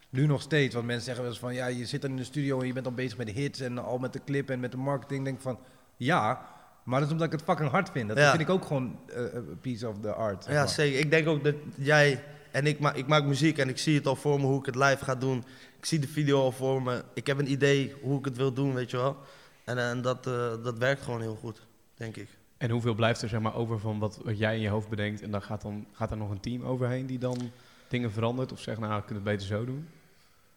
nu 0.10 0.26
nog 0.26 0.42
steeds, 0.42 0.74
want 0.74 0.86
mensen 0.86 1.06
zeggen 1.06 1.24
wel 1.24 1.32
eens 1.32 1.42
van... 1.42 1.54
ja, 1.54 1.68
je 1.68 1.86
zit 1.86 2.02
dan 2.02 2.10
in 2.12 2.16
de 2.18 2.24
studio 2.24 2.60
en 2.60 2.68
je 2.68 2.74
bent 2.74 2.86
dan 2.86 2.96
bezig 2.96 3.18
met 3.18 3.28
de 3.28 3.34
hits... 3.34 3.60
en 3.60 3.78
al 3.78 3.98
met 3.98 4.14
de 4.14 4.22
clip 4.26 4.50
en 4.50 4.60
met 4.60 4.72
de 4.72 4.78
marketing. 4.78 5.24
denk 5.24 5.36
ik 5.36 5.42
van, 5.42 5.60
ja, 5.98 6.46
maar 6.84 7.00
dat 7.00 7.08
is 7.08 7.14
omdat 7.14 7.34
ik 7.34 7.40
het 7.40 7.50
fucking 7.50 7.70
hard 7.70 7.90
vind. 7.90 8.08
Dat 8.08 8.18
Ja. 8.18 8.30
vind 8.30 8.42
ik 8.42 8.50
ook 8.50 8.66
gewoon 8.66 9.00
eh, 9.08 9.34
een 9.34 9.58
piece 9.62 9.88
of 9.88 10.00
the 10.02 10.14
art. 10.14 10.44
zeg 10.44 10.54
Ja, 10.54 10.68
zeker. 10.68 11.00
Ik 11.00 11.12
denk 11.12 11.28
ook 11.28 11.44
dat 11.44 11.56
jij 11.76 12.24
En 12.52 12.66
ik, 12.66 12.80
ma 12.80 12.94
ik 12.94 13.08
maak 13.08 13.24
muziek 13.24 13.58
en 13.58 13.70
ik 13.70 13.78
zie 13.78 13.96
het 13.96 14.08
al 14.08 14.16
voor 14.16 14.40
me 14.40 14.46
hoe 14.46 14.60
ik 14.60 14.66
het 14.66 14.76
live 14.76 15.04
ga 15.04 15.16
doen. 15.16 15.44
Ik 15.78 15.86
zie 15.86 16.00
de 16.00 16.08
video 16.08 16.40
al 16.42 16.52
voor 16.52 16.82
me. 16.82 17.04
Ik 17.14 17.28
heb 17.28 17.38
een 17.40 17.52
idee 17.52 17.94
hoe 18.02 18.20
ik 18.20 18.26
het 18.26 18.38
wil 18.38 18.54
doen, 18.54 18.74
weet 18.74 18.92
je 18.92 18.98
wel. 18.98 19.18
En, 19.64 19.78
eh, 19.78 19.90
en 19.90 20.02
dat, 20.02 20.28
eh, 20.28 20.64
dat 20.64 20.78
werkt 20.78 21.02
gewoon 21.02 21.22
heel 21.22 21.36
goed, 21.36 21.62
denk 21.96 22.16
ik. 22.16 22.28
En 22.58 22.70
hoeveel 22.70 22.94
blijft 22.96 23.22
er 23.22 23.30
zeg 23.30 23.40
maar 23.40 23.56
over 23.56 23.80
van 23.80 24.00
wat, 24.00 24.20
wat 24.24 24.38
jij 24.38 24.56
in 24.56 24.62
je 24.62 24.70
hoofd 24.70 24.90
bedenkt 24.90 25.22
en 25.22 25.32
dan 25.32 25.42
gaat, 25.42 25.62
dan 25.62 25.86
gaat 25.92 26.12
er 26.12 26.18
nog 26.18 26.30
een 26.30 26.40
team 26.40 26.64
overheen 26.64 27.06
die 27.06 27.18
dan 27.18 27.52
dingen 27.88 28.12
verandert 28.12 28.52
of 28.52 28.60
zegt 28.60 28.80
nou, 28.80 28.96
we 29.00 29.06
kunnen 29.06 29.24
het 29.24 29.34
beter 29.34 29.48
zo 29.48 29.66
doen? 29.66 29.88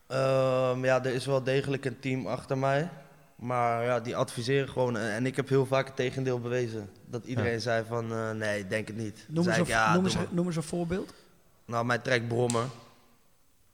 Ehm, 0.07 0.85
ja, 0.85 1.05
er 1.05 1.15
is 1.15 1.27
wel 1.27 1.43
degelijk 1.43 1.85
een 1.85 2.01
team 2.01 2.27
achter 2.27 2.59
mij. 2.59 2.89
Maar 3.37 3.85
ja, 3.85 4.01
die 4.01 4.17
adviseren 4.17 4.69
gewoon. 4.69 4.97
En 4.97 5.27
ik 5.27 5.37
heb 5.37 5.49
heel 5.49 5.67
vaak 5.67 5.87
het 5.87 5.97
tegendeel 5.97 6.41
bewezen. 6.41 6.91
Dat 7.07 7.25
iedereen 7.25 7.53
Ja. 7.53 7.59
zei 7.59 7.85
van, 7.89 8.13
eh, 8.13 8.31
nee, 8.31 8.59
ik 8.59 8.69
denk 8.71 8.87
het 8.87 8.97
niet. 8.97 9.25
Noem 9.29 9.49
eens, 9.49 9.59
ik, 9.59 9.67
ja, 9.67 9.85
noem, 9.93 9.95
doe 10.03 10.05
eens, 10.05 10.15
maar. 10.15 10.27
noem 10.31 10.47
eens 10.47 10.57
een 10.57 10.63
voorbeeld. 10.63 11.15
Nou, 11.65 11.85
mijn 11.85 12.03
track 12.03 12.29
Brommer. 12.29 12.65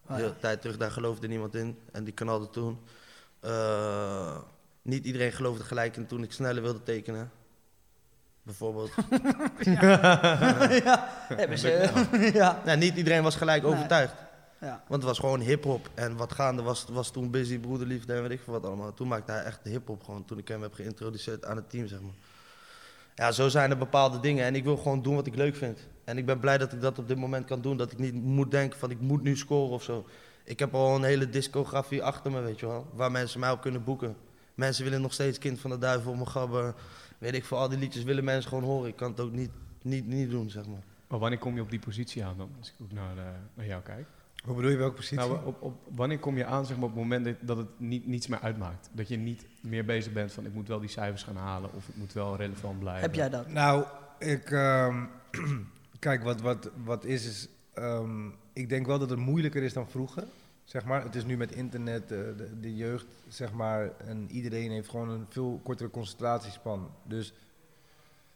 Ah, 0.06 0.18
ja. 0.18 0.32
tijd 0.40 0.60
terug, 0.60 0.76
daar 0.76 0.90
geloofde 0.90 1.28
niemand 1.28 1.54
in. 1.54 1.78
En 1.92 2.04
die 2.04 2.14
knalde 2.14 2.50
toen. 2.50 2.78
Eh, 3.40 4.36
niet 4.82 5.04
iedereen 5.04 5.32
geloofde 5.32 5.64
gelijk 5.64 5.96
in 5.96 6.06
toen 6.06 6.22
ik 6.22 6.32
sneller 6.32 6.62
wilde 6.62 6.82
tekenen. 6.82 7.30
Bijvoorbeeld. 8.42 8.90
ja, 9.60 11.08
ze. 11.56 11.90
ja. 12.34 12.62
nee, 12.64 12.76
niet 12.76 12.96
iedereen 12.96 13.22
was 13.22 13.36
gelijk 13.36 13.62
Nee. 13.62 13.72
overtuigd. 13.72 14.14
Ja. 14.60 14.82
Want 14.88 15.02
het 15.02 15.10
was 15.10 15.18
gewoon 15.18 15.40
hip-hop. 15.40 15.90
En 15.94 16.16
wat 16.16 16.32
gaande 16.32 16.62
was, 16.62 16.84
was 16.90 17.10
toen 17.10 17.30
Busy, 17.30 17.58
Broederliefde 17.58 18.12
en 18.12 18.22
weet 18.22 18.30
ik 18.30 18.40
veel 18.40 18.52
wat 18.52 18.66
allemaal. 18.66 18.94
Toen 18.94 19.08
maakte 19.08 19.32
hij 19.32 19.42
echt 19.42 19.60
hip-hop 19.62 20.02
gewoon. 20.04 20.24
Toen 20.24 20.38
ik 20.38 20.48
hem 20.48 20.62
heb 20.62 20.74
geïntroduceerd 20.74 21.44
aan 21.44 21.56
het 21.56 21.70
team, 21.70 21.86
zeg 21.86 22.00
maar. 22.00 22.14
Ja, 23.14 23.32
zo 23.32 23.48
zijn 23.48 23.70
er 23.70 23.78
bepaalde 23.78 24.20
dingen. 24.20 24.44
En 24.44 24.54
ik 24.54 24.64
wil 24.64 24.76
gewoon 24.76 25.02
doen 25.02 25.14
wat 25.14 25.26
ik 25.26 25.34
leuk 25.34 25.56
vind. 25.56 25.78
En 26.04 26.18
ik 26.18 26.26
ben 26.26 26.40
blij 26.40 26.58
dat 26.58 26.72
ik 26.72 26.80
dat 26.80 26.98
op 26.98 27.08
dit 27.08 27.16
moment 27.16 27.46
kan 27.46 27.60
doen. 27.60 27.76
Dat 27.76 27.92
ik 27.92 27.98
niet 27.98 28.14
moet 28.14 28.50
denken 28.50 28.78
van 28.78 28.90
ik 28.90 29.00
moet 29.00 29.22
nu 29.22 29.36
scoren 29.36 29.74
of 29.74 29.82
zo. 29.82 30.06
Ik 30.44 30.58
heb 30.58 30.74
al 30.74 30.96
een 30.96 31.02
hele 31.02 31.28
discografie 31.28 32.02
achter 32.02 32.30
me, 32.30 32.40
weet 32.40 32.60
je 32.60 32.66
wel. 32.66 32.86
Waar 32.94 33.10
mensen 33.10 33.40
mij 33.40 33.50
op 33.50 33.60
kunnen 33.60 33.84
boeken. 33.84 34.16
Mensen 34.54 34.84
willen 34.84 35.00
nog 35.00 35.12
steeds 35.12 35.38
Kind 35.38 35.60
van 35.60 35.70
de 35.70 35.78
Duivel, 35.78 36.14
mijn 36.14 36.28
gabber. 36.28 36.74
Weet 37.18 37.34
ik 37.34 37.44
veel, 37.44 37.58
al 37.58 37.68
die 37.68 37.78
liedjes 37.78 38.02
willen 38.02 38.24
mensen 38.24 38.48
gewoon 38.48 38.64
horen. 38.64 38.88
Ik 38.88 38.96
kan 38.96 39.10
het 39.10 39.20
ook 39.20 39.32
niet, 39.32 39.50
niet, 39.82 40.06
niet 40.06 40.30
doen, 40.30 40.50
zeg 40.50 40.66
maar. 40.66 40.82
Maar 41.08 41.18
wanneer 41.18 41.38
kom 41.38 41.54
je 41.54 41.60
op 41.60 41.70
die 41.70 41.78
positie 41.78 42.24
aan 42.24 42.36
dan? 42.36 42.50
Als 42.58 42.68
ik 42.68 42.74
ook 42.82 42.92
naar, 42.92 43.18
eh, 43.18 43.24
naar 43.54 43.66
jou 43.66 43.82
kijk. 43.82 44.06
Hoe 44.44 44.54
bedoel 44.54 44.70
je 44.70 44.76
welke 44.76 44.94
positie? 44.94 45.16
Nou, 45.16 45.46
op, 45.46 45.62
op, 45.62 45.74
wanneer 45.94 46.18
kom 46.18 46.36
je 46.36 46.44
aan 46.44 46.66
zeg 46.66 46.76
maar, 46.76 46.84
op 46.88 46.90
het 46.94 47.02
moment 47.02 47.24
dat, 47.24 47.34
dat 47.40 47.56
het 47.56 47.68
niet, 47.76 48.06
niets 48.06 48.26
meer 48.26 48.40
uitmaakt? 48.40 48.90
Dat 48.92 49.08
je 49.08 49.16
niet 49.16 49.46
meer 49.60 49.84
bezig 49.84 50.12
bent 50.12 50.32
van 50.32 50.46
ik 50.46 50.54
moet 50.54 50.68
wel 50.68 50.80
die 50.80 50.88
cijfers 50.88 51.22
gaan 51.22 51.36
halen 51.36 51.72
of 51.74 51.88
ik 51.88 51.96
moet 51.96 52.12
wel 52.12 52.36
relevant 52.36 52.78
blijven. 52.78 53.02
Heb 53.02 53.14
jij 53.14 53.28
dat? 53.28 53.48
Nou, 53.48 53.84
ik. 54.18 54.50
ehm, 54.50 55.04
kijk, 55.98 56.22
wat, 56.22 56.40
wat, 56.40 56.70
wat 56.84 57.04
is, 57.04 57.26
is. 57.26 57.48
ehm, 57.74 58.28
ik 58.52 58.68
denk 58.68 58.86
wel 58.86 58.98
dat 58.98 59.10
het 59.10 59.18
moeilijker 59.18 59.62
is 59.62 59.72
dan 59.72 59.90
vroeger. 59.90 60.24
Zeg 60.64 60.84
maar. 60.84 61.02
Het 61.02 61.14
is 61.14 61.24
nu 61.24 61.36
met 61.36 61.52
internet, 61.52 62.02
eh, 62.02 62.08
de, 62.08 62.60
de 62.60 62.76
jeugd, 62.76 63.06
zeg 63.28 63.52
maar. 63.52 63.96
En 63.96 64.30
iedereen 64.30 64.70
heeft 64.70 64.88
gewoon 64.88 65.08
een 65.08 65.26
veel 65.28 65.60
kortere 65.62 65.90
concentratiespan. 65.90 66.90
Dus. 67.02 67.32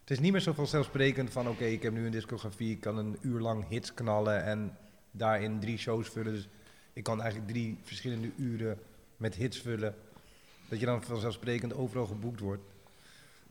Het 0.00 0.10
is 0.10 0.20
niet 0.20 0.32
meer 0.32 0.40
zo 0.40 0.52
vanzelfsprekend 0.52 1.30
van: 1.30 1.48
oké, 1.48 1.64
ik 1.64 1.82
heb 1.82 1.92
nu 1.92 2.04
een 2.04 2.10
discografie, 2.10 2.70
ik 2.70 2.80
kan 2.80 2.98
een 2.98 3.16
uur 3.20 3.40
lang 3.40 3.68
hits 3.68 3.94
knallen 3.94 4.44
en 4.44 4.76
daarin 5.12 5.60
drie 5.60 5.78
shows 5.78 6.08
vullen. 6.08 6.32
Dus 6.32 6.48
ik 6.92 7.02
kan 7.02 7.20
eigenlijk 7.20 7.50
drie 7.50 7.78
verschillende 7.82 8.30
uren 8.36 8.78
met 9.16 9.34
hits 9.34 9.58
vullen. 9.60 9.94
Dat 10.68 10.80
je 10.80 10.86
dan 10.86 11.02
vanzelfsprekend 11.02 11.74
overal 11.74 12.06
geboekt 12.06 12.40
wordt. 12.40 12.62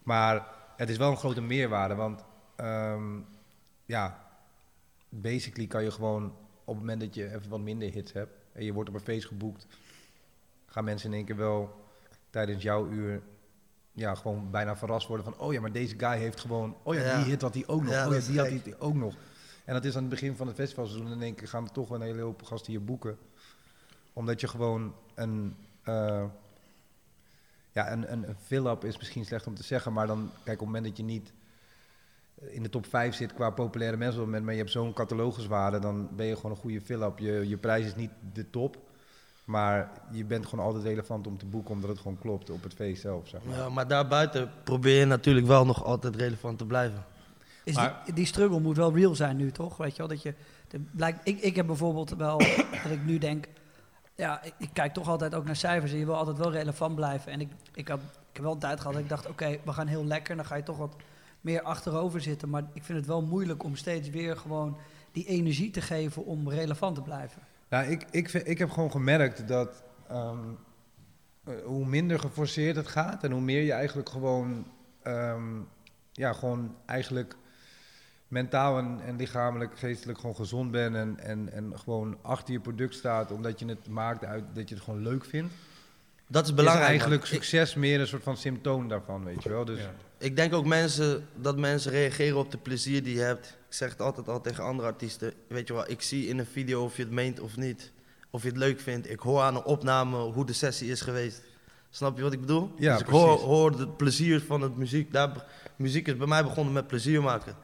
Maar 0.04 0.48
het 0.78 0.90
is 0.90 0.98
wel 0.98 1.12
een 1.12 1.18
grote 1.18 1.42
meerwaarde, 1.42 1.96
want 1.96 2.24
ehm, 2.56 3.20
ja, 3.86 4.28
basically 5.10 5.68
kan 5.68 5.84
je 5.84 5.92
gewoon 5.92 6.26
op 6.64 6.76
het 6.76 6.78
moment 6.86 7.00
dat 7.02 7.16
je 7.16 7.26
even 7.36 7.50
wat 7.50 7.60
minder 7.60 7.92
hits 7.92 8.12
hebt 8.14 8.32
en 8.52 8.64
je 8.64 8.74
wordt 8.74 8.90
op 8.90 8.96
een 8.96 9.02
feest 9.02 9.28
geboekt, 9.28 9.68
gaan 10.66 10.84
mensen 10.84 11.10
in 11.10 11.16
één 11.16 11.26
keer 11.26 11.36
wel 11.36 11.86
tijdens 12.30 12.64
jouw 12.64 12.90
uur 12.90 13.22
ja, 13.92 14.16
gewoon 14.16 14.52
bijna 14.52 14.76
verrast 14.78 15.08
worden 15.08 15.26
van, 15.26 15.38
oh 15.40 15.54
ja, 15.54 15.62
maar 15.62 15.72
deze 15.72 16.00
guy 16.00 16.18
heeft 16.18 16.40
gewoon, 16.40 16.78
oh 16.84 16.94
ja, 16.96 17.02
Ja. 17.02 17.16
die 17.18 17.26
hit 17.26 17.42
had 17.42 17.54
hij 17.54 17.64
ook 17.68 17.82
nog, 17.84 17.94
Ja, 17.94 18.08
oh 18.08 18.14
ja, 18.14 18.20
die 18.20 18.40
had 18.40 18.48
hij 18.48 18.76
ook 18.80 18.96
nog. 18.96 19.16
En 19.66 19.74
dat 19.74 19.86
is 19.86 19.96
aan 19.96 20.02
het 20.02 20.10
begin 20.10 20.36
van 20.36 20.48
het 20.48 20.56
festivalseizoen 20.56 21.08
en 21.08 21.14
in 21.14 21.22
één 21.22 21.36
keer 21.36 21.48
gaan 21.48 21.64
er 21.64 21.72
toch 21.72 21.90
een 21.90 22.02
hele 22.02 22.22
hoop 22.22 22.44
gasten 22.44 22.72
hier 22.72 22.84
boeken. 22.84 23.18
Omdat 24.14 24.42
je 24.42 24.48
gewoon 24.48 24.94
een, 25.16 25.56
eh, 25.84 26.24
ja, 27.72 27.92
een, 27.92 28.12
een, 28.12 28.30
een 28.30 28.36
fill-up 28.36 28.84
is 28.84 28.98
misschien 28.98 29.26
slecht 29.26 29.48
om 29.48 29.56
te 29.56 29.64
zeggen, 29.64 29.94
maar 29.94 30.08
dan, 30.08 30.32
kijk, 30.44 30.62
op 30.62 30.68
het 30.68 30.76
moment 30.76 30.86
dat 30.86 30.98
je 30.98 31.04
niet 31.04 31.34
in 32.36 32.64
de 32.64 32.70
top 32.70 32.86
5 32.86 33.16
zit 33.16 33.34
qua 33.34 33.50
populaire 33.50 33.98
mensen 33.98 34.16
op 34.16 34.20
het 34.20 34.26
moment, 34.26 34.44
maar 34.44 34.54
je 34.54 34.60
hebt 34.60 34.72
zo'n 34.72 34.94
cataloguswaarde, 34.94 35.80
dan 35.80 36.10
ben 36.16 36.26
je 36.26 36.36
gewoon 36.36 36.52
een 36.52 36.58
goede 36.58 36.82
fill-up. 36.82 37.20
Je, 37.20 37.48
je 37.48 37.58
prijs 37.58 37.86
is 37.86 37.96
niet 37.96 38.12
de 38.34 38.50
top, 38.50 38.78
maar 39.46 39.92
je 40.12 40.26
bent 40.26 40.46
gewoon 40.46 40.66
altijd 40.66 40.84
relevant 40.84 41.28
om 41.28 41.38
te 41.38 41.46
boeken, 41.46 41.74
omdat 41.74 41.90
het 41.90 42.00
gewoon 42.00 42.20
klopt 42.20 42.50
op 42.50 42.64
het 42.64 42.74
feest 42.74 43.02
zelf, 43.02 43.28
zeg 43.28 43.44
maar. 43.44 43.58
Ja, 43.58 43.70
maar 43.70 43.88
daarbuiten 43.88 44.52
probeer 44.64 45.00
je 45.00 45.06
natuurlijk 45.06 45.48
wel 45.48 45.66
nog 45.66 45.84
altijd 45.84 46.16
relevant 46.16 46.58
te 46.58 46.66
blijven. 46.66 47.06
Is 47.64 47.76
Maar- 47.76 48.02
die, 48.06 48.14
die 48.14 48.26
struggle 48.26 48.60
moet 48.60 48.78
wel 48.78 48.94
real 48.96 49.16
zijn 49.16 49.38
nu, 49.38 49.52
toch? 49.52 49.78
Weet 49.78 49.92
je 49.92 49.98
wel, 49.98 50.08
dat 50.08 50.22
je... 50.22 50.34
de- 50.68 50.80
blijkt, 50.92 51.20
ik, 51.28 51.40
ik 51.40 51.56
heb 51.56 51.66
bijvoorbeeld 51.68 52.10
wel, 52.10 52.38
dat 52.84 52.92
ik 52.92 53.06
nu 53.06 53.18
denk... 53.18 53.48
Ja, 54.16 54.44
ik, 54.44 54.54
ik 54.58 54.70
kijk 54.74 54.94
toch 54.94 55.08
altijd 55.08 55.36
ook 55.36 55.46
naar 55.46 55.56
cijfers 55.56 55.92
en 55.92 55.98
je 55.98 56.06
wil 56.06 56.16
altijd 56.16 56.38
wel 56.38 56.52
relevant 56.52 56.96
blijven. 56.96 57.32
En 57.32 57.42
ik, 57.42 57.50
ik, 57.74 57.88
had, 57.88 58.00
ik 58.00 58.34
heb 58.34 58.44
wel 58.44 58.52
een 58.54 58.60
tijd 58.60 58.78
gehad 58.80 58.94
dat 58.94 59.04
ik 59.04 59.10
dacht, 59.10 59.28
oké, 59.30 59.58
we 59.66 59.74
gaan 59.74 59.88
heel 59.88 60.06
lekker. 60.06 60.36
Dan 60.36 60.46
ga 60.46 60.56
je 60.56 60.64
toch 60.64 60.78
wat 60.78 60.96
meer 61.42 61.62
achterover 61.62 62.22
zitten. 62.22 62.50
Maar 62.50 62.64
ik 62.74 62.84
vind 62.84 62.98
het 62.98 63.08
wel 63.08 63.22
moeilijk 63.22 63.64
om 63.64 63.76
steeds 63.76 64.10
weer 64.10 64.38
gewoon 64.38 64.78
die 65.12 65.26
energie 65.28 65.72
te 65.72 65.82
geven 65.82 66.26
om 66.26 66.50
relevant 66.50 66.96
te 66.96 67.02
blijven. 67.02 67.42
Nou, 67.70 67.86
ik, 67.92 68.06
ik, 68.12 68.30
vind- 68.30 68.48
ik 68.48 68.58
heb 68.58 68.70
gewoon 68.72 68.92
gemerkt 68.92 69.48
dat 69.48 69.84
ehm, 70.10 70.38
eh, 71.44 71.54
hoe 71.66 71.86
minder 71.86 72.20
geforceerd 72.20 72.76
het 72.76 72.88
gaat 72.88 73.24
en 73.24 73.32
hoe 73.32 73.42
meer 73.42 73.62
je 73.64 73.72
eigenlijk 73.74 74.10
gewoon, 74.10 74.66
ehm, 75.04 75.60
ja, 76.12 76.34
gewoon 76.34 76.76
eigenlijk 76.86 77.36
mentaal 78.32 78.78
en, 78.78 79.00
en 79.06 79.16
lichamelijk, 79.16 79.78
geestelijk 79.80 80.20
gewoon 80.20 80.36
gezond 80.36 80.72
bent 80.72 80.96
en, 80.96 81.20
en, 81.20 81.52
en 81.54 81.74
gewoon 81.80 82.18
achter 82.22 82.54
je 82.54 82.60
product 82.60 82.96
staat 82.96 83.32
omdat 83.32 83.60
je 83.60 83.66
het 83.66 83.88
maakt 83.90 84.26
uit 84.26 84.44
dat 84.54 84.70
je 84.70 84.76
het 84.76 84.84
gewoon 84.84 85.02
leuk 85.02 85.26
vindt. 85.26 85.54
Dat 86.28 86.44
is 86.44 86.50
Is 86.50 86.56
belangrijk. 86.56 86.90
eigenlijk 86.90 87.22
man. 87.22 87.32
Ik, 87.32 87.36
succes 87.36 87.76
meer 87.76 88.00
een 88.00 88.08
soort 88.08 88.24
van 88.24 88.38
symptoom 88.38 88.88
daarvan, 88.88 89.24
weet 89.24 89.44
je 89.44 89.50
wel. 89.50 89.66
Dus 89.66 89.80
Ja. 89.80 89.92
ik 90.18 90.36
denk 90.36 90.54
ook 90.54 90.66
mensen, 90.66 91.28
dat 91.36 91.58
mensen 91.58 91.92
reageren 91.92 92.38
op 92.38 92.52
de 92.52 92.58
plezier 92.58 93.04
die 93.04 93.16
je 93.16 93.22
hebt. 93.22 93.48
Ik 93.68 93.74
zeg 93.78 93.90
het 93.90 94.02
altijd 94.02 94.28
al 94.30 94.42
tegen 94.42 94.64
andere 94.64 94.88
artiesten. 94.88 95.34
Weet 95.48 95.68
je 95.68 95.74
wel, 95.74 95.90
ik 95.90 96.02
zie 96.02 96.28
in 96.28 96.40
een 96.40 96.46
video 96.46 96.84
of 96.84 96.96
je 96.98 97.04
het 97.04 97.12
meent 97.12 97.40
of 97.40 97.58
niet. 97.58 97.92
Of 98.30 98.42
je 98.42 98.48
het 98.48 98.58
leuk 98.58 98.80
vindt. 98.80 99.10
Ik 99.10 99.20
hoor 99.20 99.42
aan 99.42 99.56
een 99.56 99.64
opname 99.64 100.18
hoe 100.18 100.46
de 100.46 100.54
sessie 100.54 100.92
is 100.92 101.02
geweest. 101.02 101.42
Snap 101.90 102.18
je 102.18 102.24
wat 102.24 102.34
ik 102.34 102.40
bedoel? 102.40 102.72
Ja, 102.78 102.92
dus 102.94 103.02
ik 103.02 103.08
hoor, 103.08 103.38
hoor 103.40 103.72
het 103.80 103.98
plezier 103.98 104.42
van 104.42 104.62
het 104.62 104.78
muziek. 104.78 105.12
Daar, 105.14 105.46
muziek 105.76 106.08
is 106.08 106.18
bij 106.18 106.28
mij 106.28 106.44
begonnen 106.44 106.74
met 106.74 106.88
plezier 106.88 107.22
maken. 107.22 107.56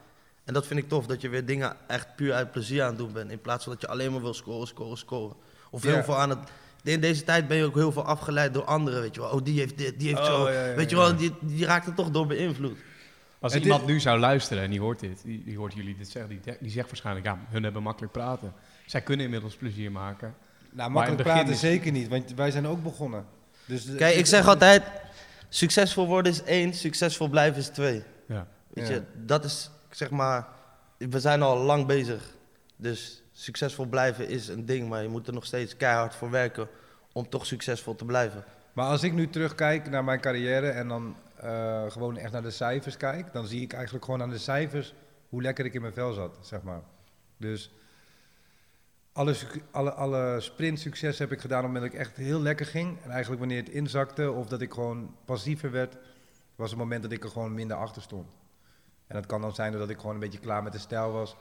En 0.48 0.54
dat 0.54 0.66
vind 0.66 0.80
ik 0.80 0.88
tof, 0.88 1.06
dat 1.06 1.20
je 1.20 1.28
weer 1.28 1.46
dingen 1.46 1.76
echt 1.86 2.16
puur 2.16 2.32
uit 2.32 2.50
plezier 2.52 2.82
aan 2.82 2.88
het 2.88 2.98
doen 2.98 3.12
bent. 3.12 3.30
In 3.30 3.40
plaats 3.40 3.64
van 3.64 3.72
dat 3.72 3.80
je 3.82 3.88
alleen 3.88 4.12
maar 4.12 4.20
wil 4.22 4.34
scoren, 4.34 4.66
scoren, 4.66 4.98
scoren. 4.98 5.36
Of 5.70 5.82
heel 5.82 5.94
Ja. 5.94 6.04
veel 6.04 6.16
aan 6.18 6.30
het... 6.30 6.38
In 6.82 7.00
deze 7.00 7.24
tijd 7.24 7.48
ben 7.48 7.56
je 7.56 7.64
ook 7.64 7.74
heel 7.74 7.92
veel 7.92 8.04
afgeleid 8.04 8.54
door 8.54 8.64
anderen, 8.64 9.00
weet 9.00 9.14
je 9.14 9.20
wel. 9.20 9.30
Oh, 9.30 9.44
die 9.44 9.58
heeft 9.58 9.78
dit, 9.78 9.98
die 9.98 10.08
heeft 10.08 10.20
Oh, 10.20 10.26
zo. 10.26 10.50
ja, 10.50 10.66
ja, 10.66 10.74
weet 10.74 10.90
je 10.90 10.96
ja. 10.96 11.02
wel, 11.02 11.16
die, 11.16 11.34
die 11.40 11.64
raakt 11.64 11.86
er 11.86 11.94
toch 11.94 12.10
door 12.10 12.26
beïnvloed. 12.26 12.78
Als 13.40 13.52
En 13.52 13.62
iemand 13.62 13.80
dit- 13.80 13.90
nu 13.90 14.00
zou 14.00 14.18
luisteren 14.18 14.62
en 14.62 14.70
die 14.70 14.80
hoort 14.80 15.00
dit, 15.00 15.22
die, 15.24 15.44
die 15.44 15.56
hoort 15.56 15.72
jullie 15.74 15.96
dit 15.96 16.08
zeggen, 16.08 16.30
die, 16.42 16.56
die 16.60 16.70
zegt 16.70 16.86
waarschijnlijk, 16.86 17.26
ja, 17.26 17.38
hun 17.48 17.62
hebben 17.62 17.82
makkelijk 17.82 18.12
praten. 18.12 18.52
Zij 18.86 19.00
kunnen 19.00 19.24
inmiddels 19.24 19.54
plezier 19.54 19.92
maken. 19.92 20.34
nou, 20.72 20.90
makkelijk 20.90 21.06
het 21.08 21.16
begin 21.16 21.32
praten 21.32 21.52
is- 21.52 21.60
zeker 21.60 21.92
niet, 21.92 22.08
want 22.08 22.34
wij 22.34 22.50
zijn 22.50 22.66
ook 22.66 22.82
begonnen. 22.82 23.24
Dus 23.66 23.94
Kijk, 23.96 24.16
ik 24.16 24.26
zeg 24.26 24.46
altijd, 24.46 24.82
succesvol 25.48 26.06
worden 26.06 26.32
is 26.32 26.42
één, 26.42 26.74
succesvol 26.74 27.28
blijven 27.28 27.60
is 27.60 27.68
twee. 27.68 28.02
Ja. 28.28 28.46
Weet 28.72 28.88
Ja. 28.88 28.94
je, 28.94 29.02
dat 29.24 29.44
is, 29.44 29.70
zeg 29.98 30.10
maar, 30.10 30.46
we 30.98 31.20
zijn 31.20 31.42
al 31.42 31.58
lang 31.58 31.86
bezig. 31.86 32.36
Dus 32.76 33.22
succesvol 33.32 33.86
blijven 33.86 34.28
is 34.28 34.48
een 34.48 34.66
ding, 34.66 34.88
maar 34.88 35.02
je 35.02 35.08
moet 35.08 35.26
er 35.26 35.32
nog 35.32 35.44
steeds 35.44 35.76
keihard 35.76 36.14
voor 36.14 36.30
werken 36.30 36.68
om 37.12 37.28
toch 37.28 37.46
succesvol 37.46 37.94
te 37.94 38.04
blijven. 38.04 38.44
Maar 38.72 38.86
als 38.86 39.02
ik 39.02 39.12
nu 39.12 39.28
terugkijk 39.28 39.90
naar 39.90 40.04
mijn 40.04 40.20
carrière 40.20 40.68
en 40.68 40.88
dan 40.88 41.16
eh, 41.36 41.90
gewoon 41.90 42.16
echt 42.16 42.32
naar 42.32 42.42
de 42.42 42.50
cijfers 42.50 42.96
kijk, 42.96 43.32
dan 43.32 43.46
zie 43.46 43.62
ik 43.62 43.72
eigenlijk 43.72 44.04
gewoon 44.04 44.22
aan 44.22 44.30
de 44.30 44.38
cijfers 44.38 44.94
hoe 45.28 45.42
lekker 45.42 45.64
ik 45.64 45.74
in 45.74 45.80
mijn 45.80 45.92
vel 45.92 46.12
zat, 46.12 46.38
zeg 46.40 46.62
maar. 46.62 46.80
Dus 47.36 47.70
alle, 49.70 49.92
alle 49.92 50.40
sprintsucces 50.40 51.18
heb 51.18 51.32
ik 51.32 51.40
gedaan 51.40 51.64
omdat 51.64 51.82
ik 51.82 51.94
echt 51.94 52.16
heel 52.16 52.40
lekker 52.40 52.66
ging. 52.66 53.02
En 53.02 53.10
eigenlijk 53.10 53.40
wanneer 53.40 53.62
het 53.62 53.72
inzakte 53.72 54.30
of 54.30 54.46
dat 54.46 54.60
ik 54.60 54.72
gewoon 54.72 55.14
passiever 55.24 55.70
werd, 55.70 55.96
was 56.56 56.70
het 56.70 56.78
moment 56.78 57.02
dat 57.02 57.12
ik 57.12 57.24
er 57.24 57.30
gewoon 57.30 57.54
minder 57.54 57.76
achter 57.76 58.02
stond. 58.02 58.37
En 59.08 59.14
dat 59.14 59.26
kan 59.26 59.40
dan 59.40 59.54
zijn 59.54 59.70
doordat 59.70 59.90
ik 59.90 59.98
gewoon 59.98 60.14
een 60.14 60.20
beetje 60.20 60.38
klaar 60.38 60.62
met 60.62 60.72
de 60.72 60.78
stijl 60.78 61.12
was. 61.12 61.36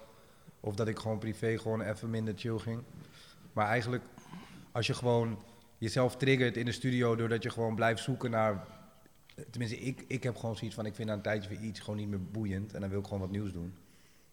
Of 0.59 0.75
dat 0.75 0.87
ik 0.87 0.99
gewoon 0.99 1.17
privé 1.17 1.57
gewoon 1.57 1.81
even 1.81 2.09
minder 2.09 2.33
chill 2.37 2.57
ging. 2.57 2.83
Maar 3.53 3.67
eigenlijk, 3.67 4.03
als 4.71 4.87
je 4.87 4.93
gewoon 4.93 5.39
jezelf 5.77 6.15
triggert 6.15 6.57
in 6.57 6.65
de 6.65 6.71
studio 6.71 7.15
doordat 7.15 7.43
je 7.43 7.49
gewoon 7.49 7.75
blijft 7.75 8.03
zoeken 8.03 8.31
naar. 8.31 8.65
Tenminste, 9.49 9.79
ik, 9.79 10.03
ik 10.07 10.23
heb 10.23 10.35
gewoon 10.35 10.55
zoiets 10.55 10.75
van: 10.75 10.85
ik 10.85 10.95
vind 10.95 11.07
na 11.07 11.13
een 11.13 11.21
tijdje 11.21 11.49
weer 11.49 11.59
iets 11.59 11.79
gewoon 11.79 11.97
niet 11.97 12.09
meer 12.09 12.23
boeiend. 12.23 12.73
En 12.73 12.81
dan 12.81 12.89
wil 12.89 12.99
ik 12.99 13.05
gewoon 13.05 13.19
wat 13.19 13.31
nieuws 13.31 13.51
doen. 13.51 13.73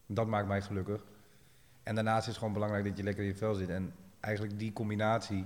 Dat 0.05 0.27
maakt 0.27 0.47
mij 0.47 0.61
gelukkig. 0.61 1.03
En 1.83 1.95
daarnaast 1.95 2.21
is 2.21 2.27
het 2.27 2.37
gewoon 2.37 2.53
belangrijk 2.53 2.85
dat 2.85 2.97
je 2.97 3.03
lekker 3.03 3.23
in 3.23 3.29
je 3.29 3.35
vel 3.35 3.53
zit. 3.53 3.69
En 3.69 3.93
eigenlijk 4.19 4.59
die 4.59 4.73
combinatie 4.73 5.45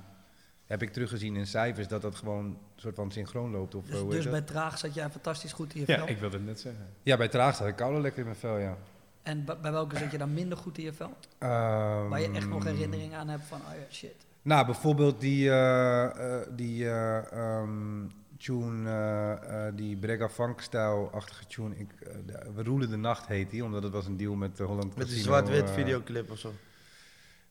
heb 0.69 0.81
ik 0.81 0.93
teruggezien 0.93 1.35
in 1.35 1.47
cijfers, 1.47 1.87
dat 1.87 2.01
dat 2.01 2.15
gewoon 2.15 2.45
een 2.45 2.57
soort 2.75 2.95
van 2.95 3.11
synchroon 3.11 3.51
loopt. 3.51 3.75
Of, 3.75 3.85
Dus, 3.85 4.03
dus 4.09 4.29
bij 4.29 4.41
Traag 4.41 4.77
zat 4.77 4.93
jij 4.93 5.09
fantastisch 5.09 5.53
goed 5.53 5.73
in 5.73 5.79
je 5.85 5.91
Ja, 5.91 5.97
vel. 5.97 6.07
ik 6.07 6.17
wilde 6.17 6.37
het 6.37 6.45
net 6.45 6.59
zeggen. 6.59 6.87
Ja, 7.03 7.17
bij 7.17 7.27
Traag 7.27 7.55
zat 7.55 7.67
ik 7.67 7.75
koude 7.75 7.99
lekker 8.01 8.19
in 8.19 8.25
mijn 8.25 8.37
vel, 8.37 8.57
ja. 8.57 8.77
En 9.23 9.45
bij, 9.45 9.71
welke 9.71 9.97
zat 9.97 10.11
je 10.11 10.17
dan 10.17 10.33
minder 10.33 10.57
goed 10.57 10.77
in 10.77 10.83
je 10.83 10.93
vel? 10.93 11.13
Ehm, 11.37 12.07
Waar 12.09 12.21
je 12.21 12.31
echt 12.31 12.47
nog 12.47 12.63
herinneringen 12.63 13.19
aan 13.19 13.27
hebt 13.27 13.43
van, 13.45 13.57
oh 13.59 13.73
ja, 13.73 13.93
shit. 13.95 14.15
Nou, 14.41 14.65
bijvoorbeeld 14.65 15.21
die, 15.21 15.49
eh, 15.49 16.05
eh, 16.41 16.47
die 16.55 16.85
eh, 16.89 17.31
ehm, 17.31 18.05
tune, 18.37 19.71
die 19.75 19.97
Brega 19.97 20.29
Funk-stijl-achtige 20.29 21.45
tune. 21.47 21.75
Ik, 21.75 21.89
de- 22.25 22.51
We 22.55 22.63
roelen 22.63 22.89
de 22.89 22.95
nacht 22.97 23.27
heet 23.27 23.49
die, 23.49 23.63
omdat 23.63 23.83
het 23.83 23.91
was 23.91 24.05
een 24.05 24.17
deal 24.17 24.35
met 24.35 24.57
de 24.57 24.63
Holland 24.63 24.95
Met 24.95 25.07
die 25.07 25.17
zwart-wit 25.17 25.71
videoclip 25.71 26.31
of 26.31 26.37
zo. 26.37 26.53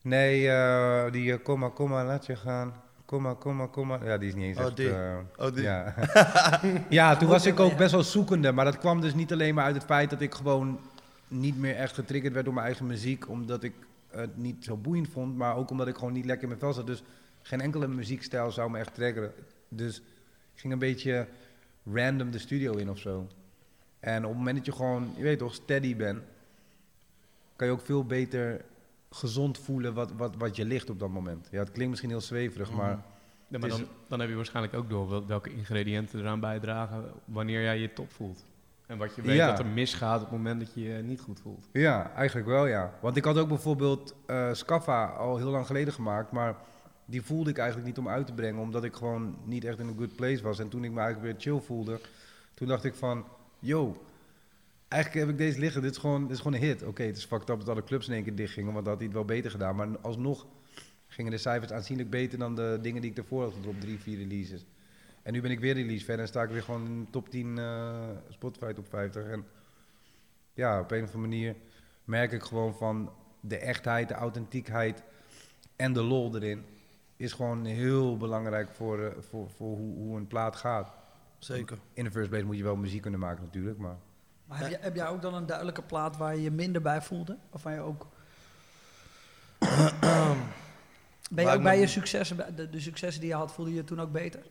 Nee, 0.02 0.48
eh, 0.50 1.12
die 1.12 1.32
eh, 1.32 1.38
Kom 1.44 1.58
maar, 1.58 1.70
kom 1.70 1.90
maar, 1.90 2.04
laat 2.06 2.26
je 2.26 2.36
gaan. 2.36 2.72
Kom 3.08 3.22
maar, 3.22 3.34
kom 3.34 3.56
maar, 3.56 3.68
kom 3.68 3.86
maar. 3.86 4.04
Ja, 4.04 4.18
die 4.18 4.28
is 4.28 4.34
niet 4.34 4.44
eens 4.44 4.58
Oh, 4.58 4.64
echt... 4.64 4.76
die. 4.76 4.90
eh, 4.90 5.16
Oh, 5.36 5.52
die. 5.54 5.62
Ja, 5.62 5.94
ja 6.88 7.16
toen 7.16 7.28
was 7.28 7.46
ik 7.46 7.60
ook 7.60 7.76
best 7.76 7.92
wel 7.92 8.02
zoekende. 8.02 8.52
Maar 8.52 8.64
dat 8.64 8.78
kwam 8.78 9.00
dus 9.00 9.14
niet 9.14 9.32
alleen 9.32 9.54
maar 9.54 9.64
uit 9.64 9.74
het 9.74 9.84
feit 9.84 10.10
dat 10.10 10.20
ik 10.20 10.34
gewoon 10.34 10.80
niet 11.28 11.58
meer 11.58 11.74
echt 11.76 11.94
getriggerd 11.94 12.32
werd 12.32 12.44
door 12.44 12.54
mijn 12.54 12.66
eigen 12.66 12.86
muziek. 12.86 13.28
Omdat 13.28 13.62
ik 13.62 13.72
het 14.10 14.36
niet 14.36 14.64
zo 14.64 14.76
boeiend 14.76 15.08
vond. 15.08 15.36
Maar 15.36 15.56
ook 15.56 15.70
omdat 15.70 15.88
ik 15.88 15.94
gewoon 15.94 16.12
niet 16.12 16.24
lekker 16.24 16.42
in 16.42 16.48
mijn 16.48 16.60
vel 16.60 16.72
zat. 16.72 16.86
Dus 16.86 17.02
geen 17.42 17.60
enkele 17.60 17.88
muziekstijl 17.88 18.50
zou 18.50 18.70
me 18.70 18.78
echt 18.78 18.94
triggeren. 18.94 19.32
Dus 19.68 19.96
ik 20.54 20.60
ging 20.60 20.72
een 20.72 20.78
beetje 20.78 21.26
random 21.92 22.30
de 22.30 22.38
studio 22.38 22.72
in 22.76 22.90
of 22.90 22.98
zo. 22.98 23.26
En 24.00 24.22
op 24.22 24.28
het 24.28 24.38
moment 24.38 24.56
dat 24.56 24.66
je 24.66 24.72
gewoon, 24.72 25.12
je 25.16 25.22
weet 25.22 25.38
toch, 25.38 25.54
steady 25.54 25.96
bent. 25.96 26.18
Kan 27.56 27.66
je 27.66 27.72
ook 27.72 27.84
veel 27.84 28.04
beter 28.04 28.60
gezond 29.10 29.58
voelen 29.58 29.94
wat, 29.94 30.12
wat, 30.12 30.34
wat 30.36 30.56
je 30.56 30.64
ligt 30.64 30.90
op 30.90 30.98
dat 30.98 31.08
moment. 31.10 31.48
Ja, 31.50 31.58
het 31.58 31.70
klinkt 31.70 31.88
misschien 31.90 32.10
heel 32.10 32.20
zweverig, 32.20 32.72
maar... 32.72 32.90
Mhm. 32.96 33.00
Ja, 33.50 33.58
maar 33.58 33.68
dan, 33.68 33.84
dan 34.08 34.20
heb 34.20 34.28
je 34.28 34.34
waarschijnlijk 34.34 34.74
ook 34.76 34.88
door 34.90 35.08
wel- 35.08 35.26
welke 35.26 35.52
ingrediënten 35.54 36.20
eraan 36.20 36.40
bijdragen 36.40 37.04
wanneer 37.24 37.62
jij 37.62 37.78
je 37.78 37.92
top 37.92 38.12
voelt. 38.12 38.44
En 38.86 38.98
wat 38.98 39.14
je 39.14 39.22
weet 39.22 39.36
Ja. 39.36 39.46
dat 39.48 39.58
er 39.58 39.66
misgaat 39.66 40.16
op 40.22 40.28
het 40.28 40.36
moment 40.36 40.60
dat 40.60 40.74
je 40.74 40.80
je 40.82 41.02
niet 41.02 41.20
goed 41.20 41.40
voelt. 41.40 41.68
Ja, 41.72 42.10
eigenlijk 42.12 42.46
wel 42.48 42.66
ja. 42.66 42.92
Want 43.00 43.16
ik 43.16 43.24
had 43.24 43.38
ook 43.38 43.48
bijvoorbeeld 43.48 44.14
eh 44.26 44.52
Scaffa 44.52 45.04
al 45.06 45.36
heel 45.36 45.50
lang 45.50 45.66
geleden 45.66 45.92
gemaakt, 45.92 46.32
maar 46.32 46.56
die 47.04 47.22
voelde 47.22 47.50
ik 47.50 47.58
eigenlijk 47.58 47.88
niet 47.88 47.98
om 47.98 48.08
uit 48.08 48.26
te 48.26 48.32
brengen, 48.32 48.60
omdat 48.62 48.84
ik 48.84 48.94
gewoon 48.94 49.36
niet 49.44 49.64
echt 49.64 49.78
in 49.78 49.88
een 49.88 49.96
good 49.98 50.16
place 50.16 50.42
was. 50.42 50.58
En 50.58 50.68
toen 50.68 50.84
ik 50.84 50.90
me 50.92 51.00
eigenlijk 51.00 51.32
weer 51.32 51.40
chill 51.52 51.60
voelde, 51.66 52.00
toen 52.54 52.68
dacht 52.68 52.84
ik 52.84 52.94
van, 52.94 53.24
yo, 53.58 54.02
eigenlijk 54.88 55.24
heb 55.24 55.34
ik 55.34 55.38
deze 55.38 55.60
liggen, 55.60 55.82
dit 55.82 55.90
is 55.90 55.98
gewoon, 55.98 56.22
dit 56.22 56.30
is 56.30 56.38
gewoon 56.38 56.54
een 56.54 56.66
hit. 56.66 56.82
Oké, 56.82 57.02
het 57.02 57.16
is 57.16 57.24
fucked 57.24 57.50
up 57.50 57.58
dat 57.58 57.68
alle 57.68 57.84
clubs 57.84 58.08
in 58.08 58.14
één 58.14 58.22
keer 58.22 58.34
dicht 58.34 58.52
gingen, 58.52 58.72
want 58.72 58.84
dat 58.84 58.94
had 58.94 58.96
hij 58.96 59.06
het 59.06 59.16
wel 59.16 59.36
beter 59.36 59.50
gedaan. 59.50 59.76
Maar 59.76 59.98
alsnog 59.98 60.46
gingen 61.06 61.30
de 61.30 61.38
cijfers 61.38 61.72
aanzienlijk 61.72 62.10
beter 62.10 62.38
dan 62.38 62.54
de 62.54 62.78
dingen 62.82 63.02
die 63.02 63.10
ik 63.10 63.18
ervoor 63.18 63.42
had 63.42 63.52
gedropt, 63.52 63.80
drie, 63.80 63.98
vier 63.98 64.18
releases. 64.18 64.66
En 65.22 65.32
nu 65.32 65.40
ben 65.40 65.50
ik 65.50 65.60
weer 65.60 65.74
release 65.74 66.04
fan 66.04 66.18
en 66.18 66.28
sta 66.28 66.42
ik 66.42 66.50
weer 66.50 66.62
gewoon 66.62 66.86
in 66.86 67.06
top 67.10 67.28
10 67.28 67.58
eh, 67.58 68.08
Spotify 68.28 68.72
top 68.72 68.88
50. 68.88 69.26
En 69.26 69.46
ja, 70.54 70.80
op 70.80 70.90
een 70.90 71.02
of 71.02 71.14
andere 71.14 71.28
manier 71.28 71.56
merk 72.04 72.32
ik 72.32 72.42
gewoon 72.42 72.74
van 72.74 73.12
de 73.40 73.56
echtheid, 73.56 74.08
de 74.08 74.14
authentiekheid 74.14 75.02
en 75.76 75.92
de 75.92 76.02
lol 76.02 76.36
erin 76.36 76.64
is 77.16 77.32
gewoon 77.32 77.64
heel 77.64 78.16
belangrijk 78.16 78.68
voor, 78.70 79.02
eh, 79.02 79.22
voor, 79.22 79.50
voor 79.50 79.76
hoe, 79.76 79.96
hoe 79.96 80.16
een 80.16 80.26
plaat 80.26 80.56
gaat. 80.56 80.92
Zeker. 81.38 81.78
In 81.92 82.04
de 82.04 82.10
first 82.10 82.28
place 82.28 82.44
moet 82.44 82.56
je 82.56 82.62
wel 82.62 82.76
muziek 82.76 83.02
kunnen 83.02 83.20
maken 83.20 83.44
natuurlijk, 83.44 83.78
maar 83.78 83.96
Maar 84.48 84.58
heb, 84.58 84.70
jij, 84.70 84.78
heb 84.80 84.94
jij 84.94 85.06
ook 85.08 85.22
dan 85.22 85.34
een 85.34 85.46
duidelijke 85.46 85.82
plaat 85.82 86.16
waar 86.16 86.34
je 86.34 86.42
je 86.42 86.50
minder 86.50 86.82
bij 86.82 87.02
voelde? 87.02 87.38
Of 87.50 87.62
waar 87.62 87.74
je 87.74 87.80
ook... 87.80 88.06
ben 91.30 91.44
je 91.44 91.50
ook 91.50 91.62
bij 91.62 91.74
me- 91.74 91.80
je 91.80 91.86
successen, 91.86 92.56
de, 92.56 92.70
de 92.70 92.80
successen 92.80 93.20
die 93.20 93.30
je 93.30 93.36
had, 93.36 93.52
voelde 93.52 93.70
je 93.70 93.76
je 93.76 93.84
toen 93.84 94.00
ook 94.00 94.12
beter? 94.12 94.42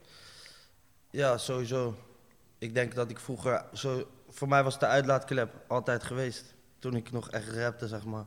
Ja, 1.10 1.38
sowieso. 1.38 1.96
Ik 2.58 2.74
denk 2.74 2.96
dat 2.96 3.10
ik 3.10 3.20
vroeger... 3.20 3.66
Zo, 3.74 4.08
voor 4.30 4.48
mij 4.48 4.64
was 4.64 4.80
de 4.80 4.86
uitlaatklep 4.86 5.54
altijd 5.68 6.04
geweest. 6.04 6.56
Toen 6.80 6.96
ik 6.96 7.12
nog 7.12 7.30
echt 7.30 7.50
rapte, 7.50 7.88
zeg 7.88 8.06
maar. 8.06 8.26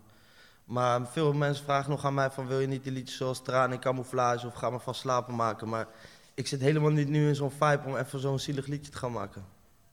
Maar 0.64 1.06
veel 1.06 1.32
mensen 1.32 1.64
vragen 1.64 1.90
nog 1.90 2.04
aan 2.04 2.14
mij 2.14 2.30
van... 2.30 2.46
Wil 2.46 2.60
je 2.60 2.66
niet 2.66 2.82
die 2.82 2.92
liedjes 2.92 3.16
zoals 3.16 3.42
Traan 3.42 3.72
en 3.72 3.80
Camouflage 3.80 4.46
of 4.46 4.54
Ga 4.54 4.70
me 4.70 4.80
van 4.80 4.94
slapen 4.94 5.34
maken? 5.34 5.68
Maar 5.68 5.86
ik 6.34 6.46
zit 6.46 6.60
helemaal 6.60 6.90
niet 6.90 7.08
nu 7.08 7.28
in 7.28 7.34
zo'n 7.34 7.50
vibe 7.50 7.82
om 7.84 7.96
even 7.96 8.20
zo'n 8.20 8.38
zielig 8.38 8.66
liedje 8.66 8.92
te 8.92 8.98
gaan 8.98 9.12
maken. 9.12 9.44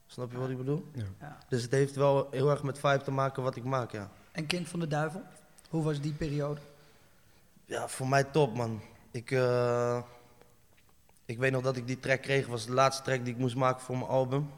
Snap 0.08 0.32
je 0.32 0.38
wat 0.38 0.50
ik 0.50 0.58
bedoel? 0.58 0.86
Ja. 1.20 1.38
Dus 1.50 1.62
het 1.62 1.72
heeft 1.72 1.96
wel 1.96 2.28
heel 2.32 2.50
erg 2.50 2.64
met 2.64 2.80
vibe 2.80 3.02
te 3.04 3.12
maken 3.12 3.44
wat 3.44 3.56
ik 3.56 3.64
maak, 3.64 3.92
ja. 3.92 4.10
En 4.32 4.46
Kind 4.46 4.68
van 4.68 4.80
de 4.80 4.88
Duivel? 4.88 5.22
Hoe 5.70 5.84
was 5.84 6.02
die 6.02 6.14
periode? 6.14 6.62
Ja, 7.66 7.88
voor 7.88 8.08
mij 8.08 8.24
top, 8.24 8.56
man. 8.56 8.82
Ik, 9.12 9.32
eh, 9.32 10.02
ik 11.26 11.38
weet 11.38 11.52
nog 11.52 11.62
dat 11.62 11.78
ik 11.78 11.88
die 11.88 12.00
track 12.00 12.22
kreeg. 12.22 12.48
was 12.48 12.66
de 12.66 12.74
laatste 12.74 13.04
track 13.04 13.24
die 13.26 13.34
ik 13.34 13.40
moest 13.40 13.56
maken 13.56 13.82
voor 13.82 13.98
mijn 13.98 14.10
album. 14.10 14.50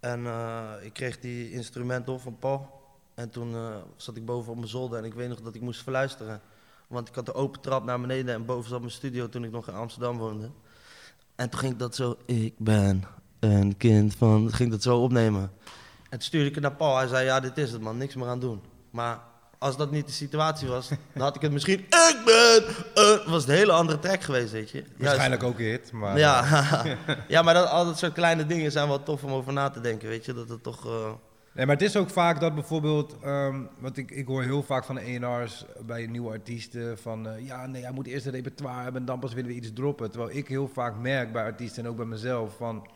En 0.00 0.26
eh, 0.26 0.72
ik 0.80 0.92
kreeg 0.92 1.20
die 1.20 1.50
instrumental 1.50 2.18
van 2.18 2.38
Paul. 2.38 2.84
En 3.14 3.30
toen 3.30 3.54
eh, 3.54 3.76
zat 3.96 4.16
ik 4.16 4.24
boven 4.24 4.50
op 4.50 4.56
mijn 4.56 4.68
zolder 4.68 4.98
en 4.98 5.04
ik 5.04 5.14
weet 5.14 5.28
nog 5.28 5.40
dat 5.40 5.54
ik 5.54 5.60
moest 5.60 5.82
verluisteren. 5.82 6.40
Want 6.86 7.08
ik 7.08 7.14
had 7.14 7.26
de 7.26 7.34
open 7.34 7.60
trap 7.60 7.84
naar 7.84 8.00
beneden 8.00 8.34
en 8.34 8.44
boven 8.44 8.70
zat 8.70 8.80
mijn 8.80 8.92
studio 8.92 9.28
toen 9.28 9.44
ik 9.44 9.50
nog 9.50 9.68
in 9.68 9.74
Amsterdam 9.74 10.18
woonde. 10.18 10.50
En 11.34 11.50
toen 11.50 11.60
ging 11.60 11.72
ik 11.72 11.78
dat 11.78 11.94
zo, 11.94 12.16
ik 12.24 12.54
ben 12.58 13.04
een 13.40 13.76
kind 13.76 14.14
van, 14.14 14.48
ging 14.52 14.68
ik 14.68 14.70
dat 14.70 14.82
zo 14.82 14.98
opnemen. 14.98 15.42
En 16.02 16.10
toen 16.10 16.20
stuurde 16.20 16.48
ik 16.48 16.54
het 16.54 16.62
naar 16.62 16.74
Paul. 16.74 16.96
Hij 16.96 17.06
zei, 17.06 17.24
ja, 17.24 17.40
dit 17.40 17.58
is 17.58 17.72
het 17.72 17.80
man, 17.80 17.96
niks 17.96 18.14
meer 18.14 18.28
aan 18.28 18.40
doen. 18.40 18.60
Maar 18.90 19.18
als 19.58 19.76
dat 19.76 19.90
niet 19.90 20.06
de 20.06 20.12
situatie 20.12 20.68
was, 20.68 20.88
dan 21.14 21.22
had 21.22 21.36
ik 21.36 21.42
het 21.42 21.52
misschien, 21.52 21.78
ik 21.78 22.22
ben, 22.24 22.62
een, 22.94 23.30
was 23.30 23.40
het 23.40 23.50
een 23.50 23.56
hele 23.56 23.72
andere 23.72 23.98
track 23.98 24.22
geweest, 24.22 24.52
weet 24.52 24.70
je. 24.70 24.78
Juist- 24.78 24.98
waarschijnlijk 24.98 25.42
ook 25.42 25.58
een 25.58 25.64
hit. 25.64 25.92
Maar, 25.92 26.18
ja, 26.18 26.44
ja, 27.28 27.42
maar 27.42 27.54
dat, 27.54 27.68
al 27.68 27.84
dat 27.84 27.98
soort 27.98 28.12
kleine 28.12 28.46
dingen 28.46 28.72
zijn 28.72 28.88
wel 28.88 29.02
tof 29.02 29.24
om 29.24 29.30
over 29.32 29.52
na 29.52 29.70
te 29.70 29.80
denken, 29.80 30.08
weet 30.08 30.24
je. 30.24 30.32
Dat 30.34 30.48
het 30.48 30.62
toch... 30.62 30.86
eh, 30.86 31.10
Nee, 31.52 31.66
maar 31.66 31.74
het 31.76 31.84
is 31.84 31.96
ook 31.96 32.10
vaak 32.10 32.40
dat 32.40 32.54
bijvoorbeeld, 32.54 33.16
ehm 33.22 33.56
want 33.78 33.96
ik, 33.96 34.10
ik 34.10 34.26
hoor 34.26 34.42
heel 34.42 34.62
vaak 34.62 34.84
van 34.84 34.94
de 34.94 35.00
ENR's 35.00 35.64
bij 35.86 36.06
nieuwe 36.06 36.30
artiesten 36.30 36.98
van, 36.98 37.28
eh, 37.28 37.46
ja 37.46 37.66
nee, 37.66 37.82
hij 37.82 37.92
moet 37.92 38.06
eerst 38.06 38.26
een 38.26 38.32
repertoire 38.32 38.82
hebben 38.82 39.00
en 39.00 39.06
dan 39.06 39.18
pas 39.18 39.32
willen 39.34 39.50
we 39.50 39.56
iets 39.56 39.72
droppen. 39.74 40.10
Terwijl 40.10 40.36
ik 40.36 40.48
heel 40.48 40.70
vaak 40.74 40.96
merk 40.98 41.32
bij 41.32 41.44
artiesten 41.44 41.84
en 41.84 41.90
ook 41.90 41.96
bij 41.96 42.04
mezelf 42.06 42.56
van, 42.56 42.86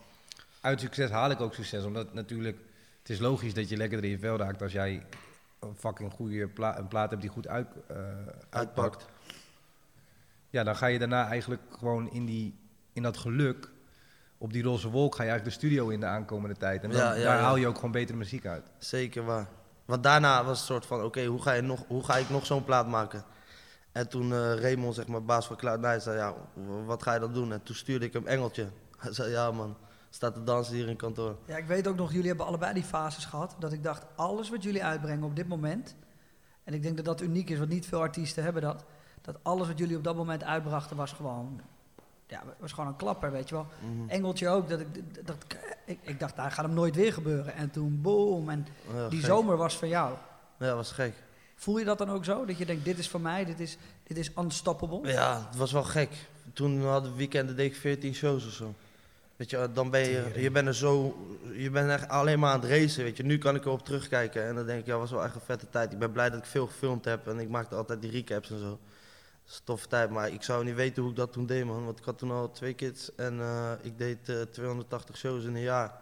uit 0.61 0.81
succes 0.81 1.11
haal 1.11 1.31
ik 1.31 1.41
ook 1.41 1.55
succes. 1.55 1.85
Omdat 1.85 2.15
natuurlijk, 2.15 2.59
het 2.99 3.11
is 3.11 3.19
logisch 3.19 3.55
dat 3.55 3.69
je 3.69 3.77
lekker 3.77 4.05
in 4.05 4.11
je 4.11 4.19
vel 4.19 4.37
raakt 4.37 4.63
als 4.63 4.73
jij 4.73 5.07
een 5.61 5.77
fucking 5.77 6.13
goede 6.13 6.49
pla 6.49 6.79
een 6.79 6.89
plaat 6.89 7.11
hebt 7.11 7.23
die 7.23 7.31
goed 7.31 7.49
uit, 7.49 7.67
eh, 7.87 7.97
uitpakt. 8.51 9.07
Ja, 10.51 10.65
dan 10.65 10.77
ga 10.77 10.87
je 10.87 10.99
daarna 10.99 11.27
eigenlijk 11.27 11.63
gewoon 11.79 12.11
in, 12.11 12.27
die, 12.27 12.59
in 12.93 13.03
dat 13.03 13.17
geluk, 13.17 13.71
op 14.39 14.53
die 14.53 14.63
roze 14.63 14.91
wolk, 14.91 15.15
ga 15.15 15.23
je 15.23 15.29
eigenlijk 15.31 15.59
de 15.59 15.67
studio 15.67 15.89
in 15.89 16.01
de 16.01 16.07
aankomende 16.07 16.57
tijd. 16.57 16.83
En 16.83 16.91
dan, 16.91 17.01
Ja, 17.01 17.15
ja, 17.15 17.25
daar 17.25 17.39
haal 17.39 17.57
je 17.57 17.67
ook 17.67 17.75
gewoon 17.75 17.91
betere 17.91 18.19
muziek 18.19 18.47
uit. 18.47 18.71
Zeker 18.79 19.25
waar. 19.25 19.49
Want 19.85 20.03
daarna 20.03 20.45
was 20.45 20.59
het 20.59 20.67
soort 20.67 20.87
van, 20.87 21.03
oké, 21.03 21.25
hoe 21.25 21.43
ga 21.43 21.53
je 21.53 21.63
nog, 21.63 21.85
hoe 21.87 22.05
ga 22.05 22.17
ik 22.17 22.31
nog 22.31 22.47
zo'n 22.47 22.65
plaat 22.65 22.87
maken? 22.87 23.25
En 23.93 24.09
toen 24.09 24.33
eh 24.33 24.55
Raymond, 24.55 24.95
zeg 24.95 25.07
maar, 25.07 25.25
baas 25.25 25.47
van 25.47 25.57
Cloud9, 25.57 26.03
zei, 26.03 26.17
ja, 26.17 26.35
wat 26.85 27.03
ga 27.03 27.15
je 27.15 27.21
dan 27.21 27.33
doen? 27.33 27.53
En 27.53 27.63
toen 27.63 27.75
stuurde 27.75 28.05
ik 28.07 28.13
hem 28.13 28.27
Engeltje. 28.27 28.69
Hij 28.99 29.13
zei, 29.13 29.31
ja 29.31 29.51
man, 29.51 29.77
staat 30.11 30.35
te 30.35 30.45
dansen 30.45 30.75
hier 30.75 30.89
in 30.89 30.97
kantoor. 30.97 31.37
Ja, 31.47 31.57
ik 31.57 31.67
weet 31.67 31.89
ook 31.89 31.97
nog, 31.97 32.13
jullie 32.13 32.29
hebben 32.29 32.47
allebei 32.47 32.75
die 32.75 32.83
fases 32.83 33.25
gehad. 33.25 33.57
Dat 33.59 33.73
ik 33.73 33.83
dacht, 33.83 34.05
alles 34.17 34.51
wat 34.51 34.63
jullie 34.63 34.85
uitbrengen 34.85 35.25
op 35.25 35.37
dit 35.37 35.49
moment. 35.49 35.95
En 36.65 36.75
ik 36.75 36.83
denk 36.83 36.97
dat 36.97 37.05
dat 37.05 37.21
uniek 37.21 37.51
is, 37.51 37.59
want 37.59 37.71
niet 37.71 37.87
veel 37.87 38.01
artiesten 38.01 38.43
hebben 38.45 38.63
dat. 38.63 38.85
Dat 39.23 39.37
alles 39.43 39.67
wat 39.67 39.79
jullie 39.79 39.97
op 39.97 40.05
dat 40.05 40.17
moment 40.17 40.45
uitbrachten 40.45 40.97
was 40.97 41.13
gewoon. 41.13 41.61
Ja, 42.27 42.43
was 42.59 42.73
gewoon 42.73 42.89
een 42.89 42.97
klapper, 42.97 43.33
weet 43.33 43.49
je 43.49 43.55
wel. 43.55 43.67
Mhm. 43.95 44.09
Engeltje 44.09 44.49
ook. 44.49 44.69
Dat 44.69 44.81
ik, 44.81 45.27
dat, 45.27 45.37
ik, 45.87 45.99
ik 46.03 46.21
dacht, 46.21 46.37
daar 46.37 46.51
gaat 46.51 46.65
hem 46.65 46.75
nooit 46.75 46.95
weer 46.97 47.13
gebeuren. 47.13 47.55
En 47.55 47.71
toen 47.71 48.01
boom. 48.03 48.49
En 48.49 48.67
Ja, 48.95 49.09
die 49.09 49.19
gek. 49.19 49.29
zomer 49.29 49.57
was 49.57 49.77
van 49.77 49.89
jou. 49.89 50.15
Ja, 50.59 50.75
was 50.75 50.93
gek. 50.93 51.15
Voel 51.55 51.79
je 51.79 51.85
dat 51.85 51.99
dan 51.99 52.11
ook 52.11 52.25
zo? 52.25 52.45
Dat 52.45 52.59
je 52.59 52.67
denkt, 52.67 52.85
dit 52.85 52.99
is 52.99 53.09
voor 53.09 53.21
mij, 53.21 53.45
dit 53.45 53.61
is, 53.61 53.77
dit 54.03 54.17
is 54.19 54.31
unstoppable? 54.39 55.09
Ja, 55.13 55.47
het 55.49 55.57
was 55.57 55.73
wel 55.73 55.83
gek. 55.85 56.29
Toen 56.53 56.85
hadden 56.85 57.11
we 57.11 57.17
weekenden 57.17 57.57
deed 57.57 57.71
ik 57.71 57.77
14 57.77 58.15
shows 58.15 58.47
of 58.47 58.53
zo. 58.53 58.75
Weet 59.41 59.51
je, 59.51 59.69
dan 59.73 59.91
ben 59.91 60.01
je, 60.01 60.33
je 60.37 60.51
bent 60.51 60.67
er 60.67 60.75
zo, 60.75 61.17
je 61.53 61.71
bent 61.71 61.91
echt 61.91 62.09
alleen 62.09 62.39
maar 62.39 62.53
aan 62.53 62.61
het 62.61 62.71
racen, 62.71 63.05
weet 63.05 63.17
je. 63.17 63.23
Nu 63.23 63.39
kan 63.39 63.55
ik 63.55 63.65
erop 63.65 63.85
terugkijken 63.85 64.47
en 64.47 64.55
dan 64.55 64.67
denk 64.67 64.81
ik, 64.81 64.87
ja, 64.87 64.97
was 64.97 65.11
wel 65.11 65.25
echt 65.25 65.35
een 65.35 65.41
vette 65.41 65.69
tijd. 65.71 65.93
Ik 65.93 65.99
ben 65.99 66.13
blij 66.13 66.31
dat 66.31 66.39
ik 66.39 66.45
veel 66.45 66.67
gefilmd 66.67 67.05
heb 67.05 67.29
en 67.29 67.39
ik 67.39 67.49
maakte 67.49 67.75
altijd 67.75 68.01
die 68.01 68.11
recaps 68.11 68.51
en 68.51 68.59
zo. 68.59 68.69
Dat 68.69 68.79
is 69.53 69.61
toffe 69.65 69.89
tijd, 69.89 70.11
maar 70.11 70.29
ik 70.29 70.43
zou 70.43 70.65
niet 70.65 70.75
weten 70.75 71.03
hoe 71.03 71.11
ik 71.11 71.17
dat 71.17 71.33
toen 71.33 71.47
deed, 71.47 71.65
man. 71.65 71.85
Want 71.85 71.99
ik 71.99 72.05
had 72.05 72.19
toen 72.19 72.31
al 72.31 72.51
twee 72.51 72.75
kids 72.75 73.15
en 73.15 73.41
eh, 73.41 73.73
ik 73.83 73.99
deed 73.99 74.29
eh, 74.29 74.41
280 74.41 75.17
shows 75.17 75.45
in 75.45 75.55
een 75.55 75.63
jaar. 75.63 75.93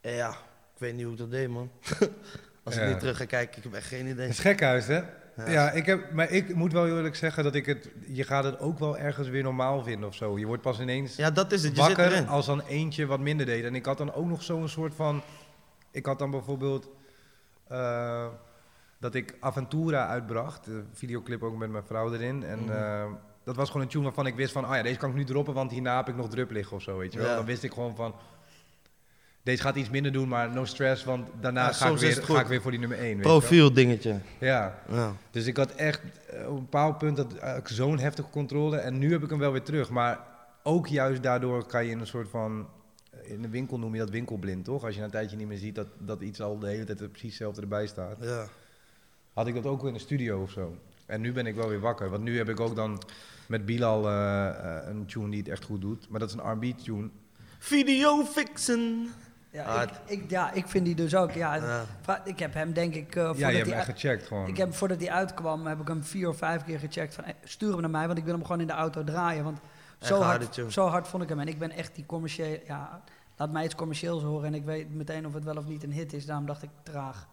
En 0.00 0.12
ja, 0.12 0.30
ik 0.30 0.78
weet 0.78 0.94
niet 0.94 1.04
hoe 1.04 1.12
ik 1.12 1.18
dat 1.18 1.30
deed, 1.30 1.48
man. 1.48 1.70
Als 2.62 2.76
ik 2.76 2.86
nu 2.86 2.96
terug 2.96 3.16
ga 3.16 3.24
kijken, 3.24 3.56
ik 3.56 3.62
heb 3.64 3.74
echt 3.74 3.86
geen 3.86 4.06
idee. 4.06 4.26
Het 4.26 4.34
is 4.34 4.40
gekhuis, 4.40 4.86
hè? 4.86 5.02
Ja. 5.36 5.50
Ja, 5.50 5.70
ik 5.70 5.86
heb, 5.86 6.12
maar 6.12 6.30
ik 6.30 6.54
moet 6.54 6.72
wel 6.72 6.86
eerlijk 6.88 7.16
zeggen 7.16 7.44
dat 7.44 7.54
ik 7.54 7.66
het... 7.66 7.90
Je 8.06 8.24
gaat 8.24 8.44
het 8.44 8.58
ook 8.58 8.78
wel 8.78 8.98
ergens 8.98 9.28
weer 9.28 9.42
normaal 9.42 9.82
vinden 9.82 10.08
of 10.08 10.14
zo. 10.14 10.38
Je 10.38 10.46
wordt 10.46 10.62
pas 10.62 10.80
ineens 10.80 11.16
Ja, 11.16 11.30
dat 11.30 11.52
is 11.52 11.62
het, 11.62 11.76
je 11.76 11.82
zit 11.82 11.96
wakker 11.96 12.12
erin. 12.12 12.28
als 12.28 12.46
dan 12.46 12.60
eentje 12.60 13.06
wat 13.06 13.20
minder 13.20 13.46
deed. 13.46 13.64
En 13.64 13.74
ik 13.74 13.84
had 13.86 13.98
dan 13.98 14.12
ook 14.14 14.26
nog 14.26 14.42
zo'n 14.42 14.68
soort 14.68 14.94
van... 14.94 15.22
Ik 15.90 16.06
had 16.06 16.18
dan 16.18 16.30
bijvoorbeeld... 16.30 16.88
eh, 17.68 18.26
dat 18.98 19.14
ik 19.14 19.36
Aventura 19.40 20.06
uitbracht. 20.06 20.64
De 20.64 20.82
videoclip 20.92 21.42
ook 21.42 21.56
met 21.56 21.70
mijn 21.70 21.84
vrouw 21.86 22.12
erin. 22.12 22.42
En 22.44 22.58
Mhm. 22.64 22.70
eh, 22.72 23.04
dat 23.44 23.56
was 23.56 23.66
gewoon 23.66 23.82
een 23.82 23.88
tune 23.88 24.04
waarvan 24.04 24.26
ik 24.26 24.34
wist 24.34 24.52
van... 24.52 24.64
Oh 24.64 24.74
ja, 24.74 24.82
deze 24.82 24.98
kan 24.98 25.10
ik 25.10 25.16
nu 25.16 25.24
droppen, 25.24 25.54
want 25.54 25.70
hierna 25.70 25.96
heb 25.96 26.08
ik 26.08 26.16
nog 26.16 26.28
drup 26.28 26.50
liggen 26.50 26.76
of 26.76 26.82
zo, 26.82 26.98
weet 26.98 27.12
je 27.12 27.18
wel. 27.18 27.28
Ja. 27.28 27.34
Dan 27.36 27.44
wist 27.44 27.62
ik 27.62 27.72
gewoon 27.72 27.96
van... 27.96 28.14
Deze 29.42 29.62
gaat 29.62 29.76
iets 29.76 29.90
minder 29.90 30.12
doen, 30.12 30.28
maar 30.28 30.50
no 30.52 30.64
stress, 30.64 31.04
want 31.04 31.28
daarna 31.40 31.66
Ja, 31.66 31.72
ga, 31.72 31.88
ik 31.88 31.96
weer, 31.98 32.12
ga 32.24 32.40
ik 32.40 32.46
weer 32.46 32.62
voor 32.62 32.70
die 32.70 32.80
nummer 32.80 32.98
1. 32.98 33.06
Weet 33.06 33.16
je 33.16 33.22
wel. 33.30 33.38
Profiel 33.38 33.72
dingetje. 33.72 34.18
Ja, 34.38 34.78
Ja. 34.90 35.12
dus 35.30 35.46
ik 35.46 35.56
had 35.56 35.74
echt 35.74 36.00
eh, 36.30 36.46
op 36.48 36.54
een 36.56 36.60
bepaald 36.60 36.98
punt 36.98 37.16
dat, 37.16 37.34
eh, 37.34 37.56
ik 37.56 37.68
zo'n 37.68 37.98
heftige 37.98 38.30
controle. 38.30 38.76
En 38.76 38.98
nu 38.98 39.12
heb 39.12 39.22
ik 39.22 39.30
hem 39.30 39.38
wel 39.38 39.52
weer 39.52 39.62
terug. 39.62 39.90
Maar 39.90 40.18
ook 40.62 40.86
juist 40.86 41.22
daardoor 41.22 41.66
kan 41.66 41.84
je 41.84 41.90
in 41.90 42.00
een 42.00 42.06
soort 42.06 42.28
van... 42.28 42.68
eh, 43.10 43.30
In 43.30 43.42
de 43.42 43.48
winkel 43.48 43.78
noem 43.78 43.92
je 43.92 43.98
dat 44.00 44.10
winkelblind, 44.10 44.64
toch? 44.64 44.84
Als 44.84 44.92
je 44.94 44.98
na 44.98 45.04
een 45.06 45.10
tijdje 45.12 45.36
niet 45.36 45.46
meer 45.48 45.58
ziet 45.58 45.74
dat, 45.74 45.86
dat 45.98 46.20
iets 46.20 46.40
al 46.40 46.58
de 46.58 46.66
hele 46.68 46.84
tijd 46.84 47.00
er 47.00 47.08
precies 47.08 47.28
hetzelfde 47.28 47.60
erbij 47.60 47.86
staat. 47.86 48.16
Ja. 48.20 48.46
Had 49.32 49.46
ik 49.46 49.54
dat 49.54 49.66
ook 49.66 49.86
in 49.86 49.92
de 49.92 49.98
studio 49.98 50.42
of 50.42 50.50
zo. 50.50 50.76
En 51.06 51.20
nu 51.20 51.32
ben 51.32 51.46
ik 51.46 51.54
wel 51.54 51.68
weer 51.68 51.80
wakker. 51.80 52.10
Want 52.10 52.22
nu 52.22 52.36
heb 52.36 52.48
ik 52.48 52.60
ook 52.60 52.76
dan 52.76 53.02
met 53.46 53.66
Bilal 53.66 54.08
eh, 54.08 54.48
eh, 54.48 54.88
een 54.88 55.06
tune 55.06 55.28
die 55.30 55.38
het 55.38 55.48
echt 55.48 55.64
goed 55.64 55.80
doet. 55.80 56.08
Maar 56.08 56.20
dat 56.20 56.28
is 56.28 56.34
een 56.34 56.50
R&B 56.52 56.78
tune. 56.78 57.08
Video 57.58 58.24
fixen. 58.24 59.08
Ja, 59.52 59.60
ik, 59.62 59.68
Hard. 59.68 60.00
ik, 60.04 60.30
ja, 60.30 60.52
ik 60.52 60.68
vind 60.68 60.84
die 60.84 60.94
dus 60.94 61.14
ook. 61.14 61.30
Ja, 61.32 61.54
Ja. 61.54 61.84
Ik 62.24 62.38
heb 62.38 62.54
hem 62.54 62.72
denk 62.72 62.94
ik, 62.94 63.16
eh, 63.16 63.22
Ja, 63.22 63.26
voordat 63.26 63.50
je 63.50 63.56
hebt 63.56 63.68
hem 63.68 63.78
echt 63.78 63.90
gecheckt 63.90 64.26
gewoon. 64.26 64.48
Ik 64.48 64.56
heb 64.56 64.74
voordat 64.74 65.00
hij 65.00 65.10
uitkwam, 65.10 65.66
heb 65.66 65.80
ik 65.80 65.88
hem 65.88 66.04
vier 66.04 66.28
of 66.28 66.36
vijf 66.36 66.64
keer 66.64 66.78
gecheckt 66.78 67.14
van 67.14 67.24
eh, 67.24 67.34
stuur 67.44 67.72
hem 67.72 67.80
naar 67.80 67.90
mij, 67.90 68.06
want 68.06 68.18
ik 68.18 68.24
wil 68.24 68.32
hem 68.34 68.42
gewoon 68.42 68.60
in 68.60 68.66
de 68.66 68.72
auto 68.72 69.04
draaien. 69.04 69.44
Want 69.44 69.58
zo 69.98 70.20
hard, 70.20 70.60
zo 70.68 70.86
hard 70.86 71.08
vond 71.08 71.22
ik 71.22 71.28
hem. 71.28 71.40
En 71.40 71.48
ik 71.48 71.58
ben 71.58 71.70
echt 71.70 71.94
die 71.94 72.06
commercieel, 72.06 72.58
ja, 72.66 73.02
laat 73.36 73.50
mij 73.50 73.64
iets 73.64 73.74
commercieels 73.74 74.22
horen 74.22 74.46
en 74.46 74.54
ik 74.54 74.64
weet 74.64 74.94
meteen 74.94 75.26
of 75.26 75.32
het 75.34 75.44
wel 75.44 75.56
of 75.56 75.66
niet 75.66 75.82
een 75.82 75.92
hit 75.92 76.12
is. 76.12 76.26
Daarom 76.26 76.46
dacht 76.46 76.62
ik 76.62 76.70
traag. 76.82 77.26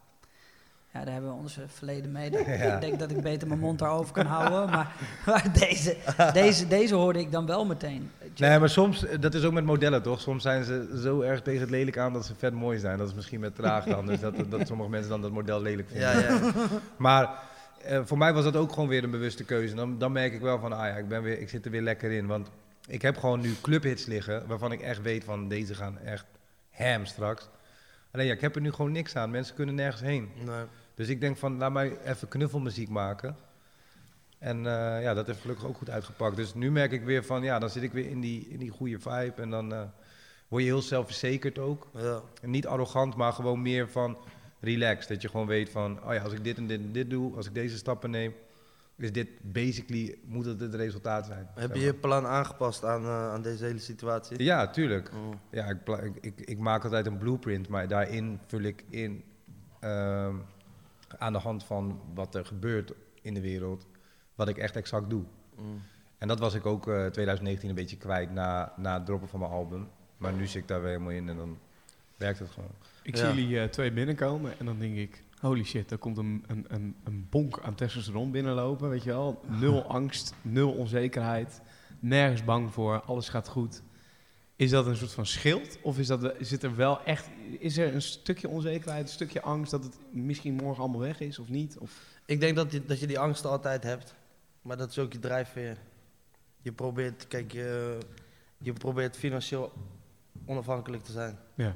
Ja, 0.98 1.04
daar 1.04 1.14
hebben 1.14 1.32
we 1.32 1.38
onze 1.38 1.62
verleden 1.68 2.12
mee. 2.12 2.32
Ja. 2.48 2.76
Ik 2.76 2.82
denk 2.82 3.00
dat 3.00 3.12
ik 3.12 3.22
beter 3.22 3.48
mijn 3.48 3.60
mond 3.60 3.80
daarover 3.80 4.14
kan 4.14 4.26
houden. 4.26 4.70
Maar, 4.70 4.96
maar 5.26 5.46
deze, 5.54 5.98
deze, 6.34 6.68
deze 6.68 6.96
hoorde 6.96 7.20
ik 7.20 7.32
dan 7.32 7.46
wel 7.46 7.66
meteen. 7.66 8.12
Nee, 8.36 8.60
maar 8.60 8.70
soms, 8.70 9.06
eh, 9.06 9.20
dat 9.20 9.34
is 9.34 9.44
ook 9.44 9.54
met 9.54 9.64
modellen 9.64 10.02
toch? 10.04 10.22
Soms 10.22 10.44
zijn 10.44 10.64
ze 10.64 11.00
zo 11.02 11.22
erg 11.22 11.42
tegen 11.42 11.62
het 11.62 11.70
lelijk 11.70 11.98
aan 11.98 12.14
dat 12.14 12.26
ze 12.26 12.36
vet 12.38 12.54
mooi 12.54 12.80
zijn. 12.80 12.98
Dat 12.98 13.08
is 13.08 13.14
misschien 13.14 13.40
met 13.40 13.56
traag 13.56 13.86
dan. 13.86 14.06
Dus 14.06 14.20
dat, 14.20 14.34
dat 14.50 14.68
sommige 14.68 14.90
mensen 14.90 15.10
dan 15.10 15.22
dat 15.22 15.32
model 15.32 15.62
lelijk 15.62 15.88
vinden. 15.90 16.10
Ja, 16.10 16.20
ja. 16.20 16.52
Maar 16.98 17.30
eh, 17.84 18.02
voor 18.06 18.18
mij 18.18 18.34
was 18.34 18.44
dat 18.44 18.56
ook 18.56 18.74
gewoon 18.74 18.90
weer 18.90 19.04
een 19.04 19.12
bewuste 19.12 19.44
keuze. 19.44 19.76
Dan, 19.76 19.98
dan 19.98 20.12
merk 20.12 20.34
ik 20.34 20.42
wel 20.42 20.60
van, 20.60 20.74
ah 20.74 20.88
ja, 20.88 20.96
ik, 20.96 21.08
ben 21.08 21.22
weer, 21.22 21.40
ik 21.40 21.50
zit 21.50 21.66
er 21.66 21.72
weer 21.72 21.82
lekker 21.82 22.12
in. 22.12 22.28
Want 22.28 22.50
ik 22.88 23.02
heb 23.02 23.18
gewoon 23.18 23.40
nu 23.40 23.54
clubhits 23.62 24.06
liggen 24.06 24.48
waarvan 24.48 24.72
ik 24.72 24.82
echt 24.82 25.02
weet 25.02 25.24
van, 25.24 25.48
deze 25.48 25.76
gaan 25.76 26.00
echt 26.00 26.26
ham 26.72 27.06
straks. 27.06 27.50
Alleen 28.12 28.26
ja, 28.26 28.34
ik 28.34 28.42
heb 28.42 28.56
er 28.56 28.62
nu 28.62 28.72
gewoon 28.72 28.92
niks 28.92 29.16
aan. 29.16 29.30
Mensen 29.30 29.56
kunnen 29.56 29.76
nergens 29.76 30.02
heen. 30.02 30.30
Nee. 30.46 30.66
Dus 30.98 31.08
ik 31.08 31.22
denk 31.22 31.38
van, 31.38 31.58
laat 31.58 31.72
mij 31.72 31.98
even 32.04 32.28
knuffelmuziek 32.28 32.90
maken. 32.90 33.36
En 34.40 34.58
eh, 34.58 35.02
ja, 35.02 35.14
dat 35.14 35.28
heeft 35.28 35.42
gelukkig 35.42 35.66
ook 35.66 35.78
goed 35.78 35.90
uitgepakt. 35.90 36.36
Dus 36.36 36.54
nu 36.54 36.72
merk 36.72 36.92
ik 36.92 37.04
weer 37.04 37.24
van, 37.24 37.44
ja, 37.44 37.60
dan 37.60 37.70
zit 37.70 37.84
ik 37.84 37.92
weer 37.92 38.10
in 38.10 38.20
die, 38.20 38.48
in 38.50 38.60
die 38.60 38.70
goede 38.70 39.00
vibe. 39.00 39.42
En 39.42 39.50
dan 39.50 39.74
eh, 39.74 39.82
word 40.48 40.64
je 40.64 40.70
heel 40.70 40.82
zelfverzekerd 40.82 41.60
ook. 41.60 41.88
Ja. 41.94 42.22
En 42.42 42.50
niet 42.50 42.68
arrogant, 42.68 43.16
maar 43.16 43.34
gewoon 43.34 43.62
meer 43.62 43.90
van 43.90 44.18
relaxed. 44.60 45.08
Dat 45.10 45.22
je 45.22 45.30
gewoon 45.30 45.48
weet 45.48 45.70
van, 45.70 46.04
oh 46.04 46.14
ja, 46.14 46.22
als 46.22 46.34
ik 46.34 46.44
dit 46.44 46.58
en 46.58 46.68
dit 46.68 46.80
en 46.80 46.92
dit 46.92 47.10
doe, 47.10 47.36
als 47.36 47.48
ik 47.48 47.54
deze 47.54 47.78
stappen 47.78 48.10
neem, 48.10 48.34
is 48.96 49.12
dit 49.12 49.30
basically, 49.42 50.18
moet 50.26 50.46
het 50.46 50.60
het 50.60 50.76
resultaat 50.76 51.26
zijn. 51.26 51.48
Heb 51.54 51.76
je 51.76 51.82
je 51.82 51.94
plan 51.94 52.26
aangepast 52.26 52.86
aan, 52.86 53.04
eh, 53.04 53.32
aan 53.32 53.42
deze 53.42 53.66
hele 53.66 53.80
situatie? 53.80 54.44
Ja, 54.44 54.68
tuurlijk. 54.68 55.12
Mm. 55.12 55.40
Ja, 55.52 55.66
ik, 55.66 56.18
ik, 56.22 56.42
ik 56.42 56.58
maak 56.58 56.84
altijd 56.84 57.06
een 57.06 57.18
blueprint, 57.18 57.68
maar 57.68 57.88
daarin 57.88 58.40
vul 58.48 58.62
ik 58.62 58.84
in 58.90 59.24
ehm, 59.80 60.36
aan 61.18 61.34
de 61.34 61.40
hand 61.40 61.64
van 61.64 62.02
wat 62.14 62.36
er 62.36 62.46
gebeurt 62.46 62.94
in 63.22 63.34
de 63.34 63.42
wereld, 63.42 63.88
wat 64.36 64.48
ik 64.48 64.58
echt 64.58 64.76
exact 64.76 65.10
doe. 65.10 65.24
Mm. 65.56 65.82
En 66.18 66.28
dat 66.28 66.40
was 66.40 66.54
ik 66.54 66.66
ook 66.66 66.88
eh 66.88 67.06
2019 67.06 67.70
een 67.70 67.76
beetje 67.76 67.98
kwijt 67.98 68.32
na, 68.34 68.74
na 68.78 68.94
het 68.94 69.06
droppen 69.06 69.30
van 69.30 69.40
mijn 69.40 69.52
album. 69.52 69.88
Maar 70.18 70.34
nu 70.34 70.48
zit 70.48 70.62
ik 70.62 70.68
daar 70.68 70.80
weer 70.82 70.90
helemaal 70.90 71.12
in 71.12 71.30
en 71.30 71.38
dan 71.38 71.58
werkt 72.16 72.40
het 72.40 72.50
gewoon. 72.50 72.72
Ik 73.04 73.16
Ja. 73.18 73.32
zie 73.32 73.42
jullie 73.42 73.60
eh, 73.60 73.70
twee 73.70 73.92
binnenkomen 73.92 74.60
en 74.60 74.66
dan 74.66 74.80
denk 74.80 74.96
ik, 74.96 75.24
holy 75.40 75.64
shit, 75.64 75.92
er 75.92 75.98
komt 75.98 76.18
een, 76.18 76.44
een, 76.48 76.66
een, 76.68 76.96
een 77.04 77.28
bonk 77.30 77.60
aan 77.60 77.76
testosteron 77.76 78.32
binnenlopen, 78.32 78.90
weet 78.90 79.04
je 79.04 79.10
wel. 79.10 79.42
Nul 79.48 79.84
angst, 79.84 80.34
nul 80.42 80.72
onzekerheid, 80.72 81.62
nergens 82.00 82.44
bang 82.44 82.74
voor, 82.74 83.02
alles 83.02 83.30
gaat 83.30 83.48
goed. 83.48 83.82
Is 84.58 84.70
dat 84.70 84.86
een 84.86 84.96
soort 84.96 85.12
van 85.12 85.26
schild? 85.26 85.78
Of 85.82 86.00
is, 86.00 86.08
dat, 86.08 86.34
zit 86.40 86.64
er 86.64 86.76
wel 86.76 87.04
echt, 87.04 87.30
is 87.60 87.78
er 87.78 87.94
een 87.94 88.02
stukje 88.02 88.48
onzekerheid, 88.48 89.04
een 89.04 89.14
stukje 89.14 89.42
angst 89.42 89.72
dat 89.72 89.84
het 89.84 89.98
misschien 90.12 90.54
morgen 90.54 90.84
allemaal 90.84 91.00
weg 91.00 91.20
is 91.20 91.40
of 91.40 91.50
niet? 91.50 91.78
Of, 91.78 91.92
Ik 92.26 92.40
denk 92.40 92.56
dat, 92.56 92.72
die, 92.72 92.86
dat 92.86 93.00
je 93.00 93.08
die 93.08 93.20
angst 93.20 93.46
altijd 93.46 93.84
hebt. 93.84 94.16
Maar 94.62 94.78
dat 94.78 94.90
is 94.90 95.00
ook 95.00 95.14
je 95.14 95.20
drijfveer. 95.20 95.78
Je 96.62 96.72
probeert, 96.72 97.28
kijk, 97.28 97.52
je, 97.52 97.98
je 98.58 98.74
probeert 98.74 99.18
financieel 99.18 99.74
onafhankelijk 100.46 101.04
te 101.04 101.12
zijn. 101.12 101.38
ja. 101.56 101.76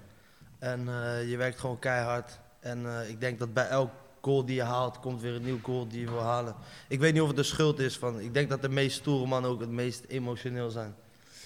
En 0.60 0.88
eh, 0.88 1.30
je 1.30 1.38
werkt 1.38 1.60
gewoon 1.60 1.80
keihard. 1.80 2.40
En 2.60 2.86
eh, 2.86 3.10
ik 3.10 3.20
denk 3.20 3.40
dat 3.40 3.54
bij 3.54 3.68
elk 3.68 3.92
goal 4.22 4.46
die 4.46 4.56
je 4.56 4.64
haalt, 4.64 5.00
komt 5.00 5.22
weer 5.22 5.36
een 5.36 5.44
nieuw 5.44 5.60
goal 5.62 5.88
die 5.88 6.00
je 6.00 6.10
wil 6.10 6.22
halen. 6.22 6.56
Ik 6.88 7.00
weet 7.00 7.14
niet 7.14 7.22
of 7.22 7.28
het 7.28 7.38
de 7.38 7.44
schuld 7.44 7.80
is 7.80 7.98
van. 7.98 8.20
Ik 8.20 8.34
denk 8.34 8.50
dat 8.50 8.62
de 8.62 8.70
meest 8.70 8.98
stoere 8.98 9.28
mannen 9.28 9.52
ook 9.52 9.60
het 9.60 9.70
meest 9.70 10.06
emotioneel 10.08 10.70
zijn. 10.70 10.96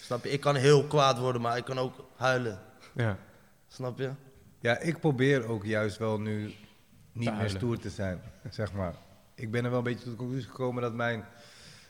Snap 0.05 0.23
je? 0.23 0.29
Ik 0.31 0.39
kan 0.39 0.55
heel 0.55 0.83
kwaad 0.83 1.19
worden, 1.19 1.41
maar 1.41 1.57
ik 1.57 1.65
kan 1.65 1.79
ook 1.79 1.93
huilen. 2.15 2.59
ja. 2.93 3.17
Snap 3.67 3.97
je? 3.97 4.11
Ja, 4.59 4.79
ik 4.79 4.99
probeer 4.99 5.47
ook 5.47 5.65
juist 5.65 5.97
wel 5.97 6.19
nu 6.19 6.53
niet 7.11 7.37
meer 7.37 7.49
stoer 7.49 7.77
te 7.77 7.89
zijn, 7.89 8.21
zeg 8.49 8.73
maar. 8.73 8.95
Ik 9.35 9.51
ben 9.51 9.63
er 9.63 9.69
wel 9.69 9.77
een 9.77 9.83
beetje 9.85 10.03
tot 10.03 10.11
de 10.11 10.17
conclusie 10.17 10.49
gekomen 10.49 10.81
dat 10.81 10.93
mijn 10.93 11.25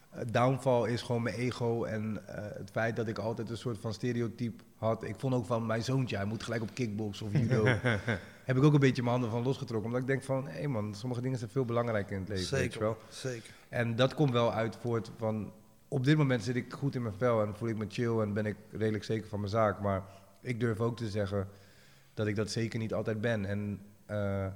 eh, 0.10 0.21
downfall 0.32 0.89
is 0.91 1.01
gewoon 1.01 1.23
mijn 1.23 1.36
ego 1.36 1.84
en 1.84 2.21
eh, 2.28 2.43
het 2.58 2.69
feit 2.71 2.95
dat 2.95 3.08
ik 3.08 3.17
altijd 3.17 3.49
een 3.49 3.58
soort 3.58 3.78
van 3.80 3.93
stereotype 3.93 4.63
had. 4.75 5.04
Ik 5.04 5.15
vond 5.17 5.34
ook 5.34 5.45
van 5.45 5.65
mijn 5.65 5.84
zoontje, 5.84 6.15
hij 6.15 6.25
moet 6.25 6.43
gelijk 6.43 6.62
op 6.62 6.73
kickbox 6.73 7.21
of 7.21 7.32
judo. 7.32 7.65
Heb 8.45 8.58
ik 8.58 8.63
ook 8.63 8.73
een 8.73 8.80
beetje 8.80 9.01
mijn 9.01 9.13
handen 9.13 9.32
van 9.32 9.43
losgetrokken, 9.43 9.86
omdat 9.86 10.01
ik 10.01 10.08
denk 10.08 10.23
van, 10.23 10.47
hé 10.47 10.67
man, 10.67 10.95
sommige 10.95 11.21
dingen 11.21 11.38
zijn 11.38 11.49
veel 11.51 11.65
belangrijker 11.65 12.13
in 12.13 12.19
het 12.19 12.30
leven, 12.30 12.51
weet 12.51 12.63
je 12.63 12.69
Zeker. 12.71 12.80
wel. 12.80 12.97
Zeker. 13.10 13.54
En 13.69 13.95
dat 13.95 14.13
komt 14.13 14.32
wel 14.32 14.54
uit 14.54 14.78
voort 14.82 15.12
van. 15.17 15.51
Op 15.95 16.03
dit 16.03 16.17
moment 16.17 16.43
zit 16.43 16.55
ik 16.55 16.73
goed 16.73 16.95
in 16.95 17.01
mijn 17.01 17.15
vel 17.15 17.41
en 17.41 17.55
voel 17.55 17.69
ik 17.69 17.77
me 17.77 17.86
chill 17.88 18.19
en 18.19 18.34
ben 18.34 18.45
ik 18.45 18.55
redelijk 18.71 19.03
zeker 19.03 19.27
van 19.27 19.39
mijn 19.39 19.51
zaak. 19.51 19.79
Maar 19.79 20.03
ik 20.41 20.60
durf 20.60 20.79
ook 20.79 20.97
te 20.97 21.10
zeggen 21.10 21.47
dat 22.13 22.27
ik 22.27 22.36
dat 22.36 22.51
zeker 22.51 22.79
niet 22.79 22.93
altijd 22.93 23.21
ben. 23.21 23.45
En 23.45 23.79
eh, 24.05 24.47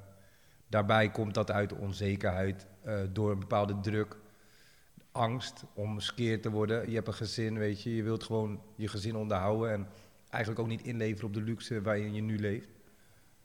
daarbij 0.68 1.12
komt 1.12 1.34
dat 1.34 1.52
uit 1.52 1.74
onzekerheid 1.74 2.66
eh, 2.82 3.00
door 3.14 3.32
een 3.32 3.40
bepaalde 3.40 3.80
druk, 3.80 4.18
angst 5.12 5.64
om 5.74 6.00
skeer 6.00 6.42
te 6.42 6.50
worden. 6.50 6.90
Je 6.90 6.96
hebt 6.96 7.08
een 7.08 7.14
gezin, 7.14 7.58
weet 7.58 7.84
je, 7.84 7.96
je 7.96 8.04
wilt 8.04 8.24
gewoon 8.24 8.62
je 8.76 8.88
gezin 8.88 9.16
onderhouden 9.16 9.72
en 9.72 9.88
eigenlijk 10.30 10.62
ook 10.62 10.70
niet 10.70 10.84
inleveren 10.84 11.28
op 11.28 11.34
de 11.34 11.42
luxe 11.42 11.82
waarin 11.82 12.14
je 12.14 12.22
nu 12.22 12.40
leeft. 12.40 12.70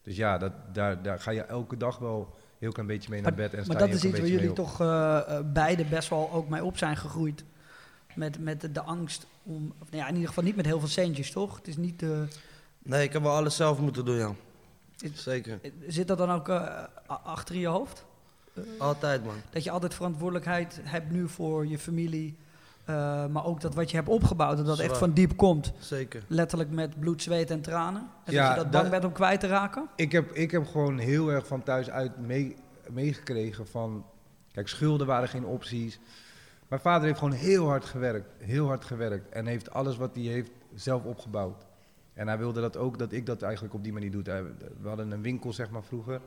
Dus 0.03 0.17
ja, 0.17 0.39
dat, 0.39 0.53
daar, 0.73 1.03
daar 1.03 1.21
ga 1.21 1.31
je 1.31 1.43
elke 1.43 1.77
dag 1.77 1.99
wel 1.99 2.37
heel 2.59 2.73
klein 2.73 2.89
beetje 2.89 3.11
mee 3.11 3.21
naar 3.21 3.35
bed 3.35 3.55
en 3.55 3.65
sta 3.65 3.73
Maar 3.73 3.83
dat 3.83 3.91
je 3.91 3.95
is 3.95 4.05
iets 4.05 4.19
waar 4.19 4.29
jullie 4.29 4.51
op. 4.51 4.57
toch 4.57 4.81
eh, 4.81 5.41
beide 5.53 5.85
best 5.85 6.09
wel 6.09 6.33
ook 6.33 6.49
mee 6.49 6.65
op 6.65 6.77
zijn 6.77 6.97
gegroeid. 6.97 7.45
Met, 8.17 8.39
met 8.39 8.61
de, 8.61 8.73
de 8.73 8.81
angst 8.83 9.27
om, 9.43 9.73
of, 9.83 9.91
nou 9.91 10.03
ja, 10.03 10.09
in 10.09 10.13
ieder 10.15 10.29
geval 10.29 10.45
niet 10.45 10.57
met 10.57 10.67
heel 10.67 10.79
veel 10.79 10.89
centjes, 10.89 11.31
toch? 11.31 11.57
Het 11.57 11.69
is 11.69 11.77
niet, 11.77 12.03
eh, 12.03 12.09
Nee, 12.83 13.03
ik 13.05 13.13
heb 13.13 13.23
wel 13.23 13.33
alles 13.37 13.57
zelf 13.57 13.79
moeten 13.79 14.05
doen, 14.05 14.17
ja. 14.17 14.35
Is- 15.01 15.23
Zeker. 15.23 15.61
zit 15.87 16.09
dat 16.09 16.19
dan 16.19 16.31
ook 16.31 16.49
eh, 16.49 16.85
achter 17.07 17.55
in 17.55 17.61
je 17.61 17.67
hoofd? 17.67 18.05
Altijd, 18.79 19.25
man. 19.25 19.35
Dat 19.51 19.65
je 19.65 19.71
altijd 19.71 19.95
verantwoordelijkheid 19.95 20.81
hebt 20.83 21.11
nu 21.11 21.29
voor 21.29 21.67
je 21.67 21.79
familie, 21.79 22.37
eh, 22.85 23.27
maar 23.27 23.45
ook 23.45 23.61
dat 23.61 23.75
wat 23.75 23.91
je 23.91 23.97
hebt 23.97 24.09
opgebouwd, 24.09 24.57
dat 24.57 24.67
dat 24.67 24.79
echt 24.79 24.99
van 24.99 25.13
diep 25.13 25.37
komt. 25.37 25.73
Zeker. 25.79 26.23
Letterlijk 26.27 26.71
met 26.71 27.01
bloed, 27.01 27.23
zweet 27.23 27.51
en 27.51 27.61
tranen. 27.61 28.09
En 28.25 28.33
Ja, 28.33 28.47
dat 28.47 28.57
je 28.57 28.63
dat 28.63 28.71
bang 28.71 28.83
dat- 28.83 28.93
bent 28.93 29.05
om 29.05 29.13
kwijt 29.13 29.41
te 29.41 29.47
raken. 29.47 29.89
Ik 29.97 30.13
heb, 30.13 30.33
ik 30.33 30.51
heb 30.51 30.67
gewoon 30.67 30.99
heel 30.99 31.29
erg 31.29 31.47
van 31.47 31.63
thuis 31.63 31.91
uit 31.91 32.19
mee- 32.19 32.57
meegekregen 32.91 33.67
van... 33.67 34.05
Kijk, 34.53 34.69
schulden 34.69 35.07
waren 35.07 35.29
geen 35.29 35.45
opties. 35.45 35.99
Mijn 36.69 36.81
vader 36.81 37.07
heeft 37.07 37.19
gewoon 37.19 37.35
heel 37.35 37.67
hard 37.69 37.85
gewerkt. 37.85 38.29
Heel 38.39 38.67
hard 38.67 38.85
gewerkt. 38.85 39.29
En 39.29 39.47
heeft 39.47 39.71
alles 39.71 39.97
wat 39.97 40.15
hij 40.15 40.25
heeft 40.25 40.51
zelf 40.75 41.05
opgebouwd. 41.05 41.67
En 42.15 42.29
hij 42.29 42.39
wilde 42.39 42.61
dat 42.61 42.77
ook, 42.77 42.99
dat 42.99 43.13
ik 43.13 43.27
dat 43.27 43.43
eigenlijk 43.43 43.75
op 43.75 43.83
die 43.83 43.93
manier 43.93 44.11
doe. 44.11 44.23
We 44.81 44.89
hadden 44.89 45.11
een 45.11 45.23
winkel, 45.23 45.53
zeg 45.53 45.71
maar, 45.71 45.83
vroeger. 45.85 46.21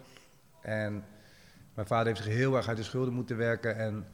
En 0.61 1.03
mijn 1.73 1.87
vader 1.87 2.07
heeft 2.07 2.23
zich 2.23 2.33
heel 2.33 2.55
erg 2.55 2.67
uit 2.67 2.77
de 2.77 2.83
schulden 2.83 3.13
moeten 3.13 3.37
werken. 3.37 3.75
En 3.77 4.05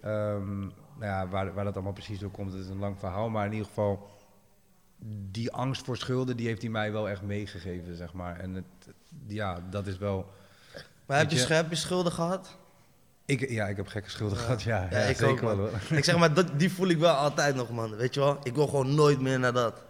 ehm, 0.00 0.58
nou 0.60 0.70
ja, 1.04 1.28
waar, 1.28 1.54
waar 1.54 1.64
dat 1.64 1.74
allemaal 1.74 1.92
precies 1.92 2.18
door 2.18 2.30
komt, 2.30 2.50
dat 2.52 2.60
is 2.60 2.68
een 2.68 2.78
lang 2.78 2.98
verhaal. 2.98 3.28
Maar 3.30 3.46
in 3.46 3.52
ieder 3.52 3.66
geval, 3.66 4.10
die 5.30 5.52
angst 5.52 5.84
voor 5.84 5.96
schulden, 5.96 6.36
die 6.36 6.46
heeft 6.46 6.62
hij 6.62 6.70
mij 6.70 6.92
wel 6.92 7.08
echt 7.08 7.22
meegegeven, 7.22 7.96
zeg 7.96 8.12
maar. 8.12 8.38
En 8.40 8.54
het, 8.54 8.64
ja, 9.26 9.62
dat 9.70 9.86
is 9.86 9.98
wel... 9.98 10.32
Maar 11.06 11.18
heb 11.18 11.30
je, 11.30 11.36
je- 11.36 11.52
heb 11.54 11.70
je 11.70 11.76
schulden 11.76 12.12
gehad? 12.12 12.56
Ik, 13.32 13.50
ja, 13.50 13.66
ik 13.66 13.76
heb 13.76 13.86
gekke 13.86 14.10
schulden 14.10 14.38
gehad, 14.38 14.62
ja. 14.62 14.86
Ja, 14.90 14.98
ja, 14.98 15.04
ik 15.06 15.16
zeker 15.16 15.32
ook, 15.32 15.40
wel, 15.40 15.56
hoor. 15.56 15.70
ik 15.90 16.04
zeg 16.04 16.18
maar, 16.18 16.34
dat, 16.40 16.46
die 16.56 16.72
voel 16.72 16.88
ik 16.88 16.98
wel 16.98 17.14
altijd 17.14 17.54
nog, 17.54 17.70
man. 17.70 17.96
Weet 17.96 18.14
je 18.14 18.20
wel? 18.20 18.38
Ik 18.42 18.54
wil 18.54 18.66
gewoon 18.66 18.94
nooit 18.94 19.20
meer 19.20 19.38
naar 19.38 19.52
dat. 19.52 19.82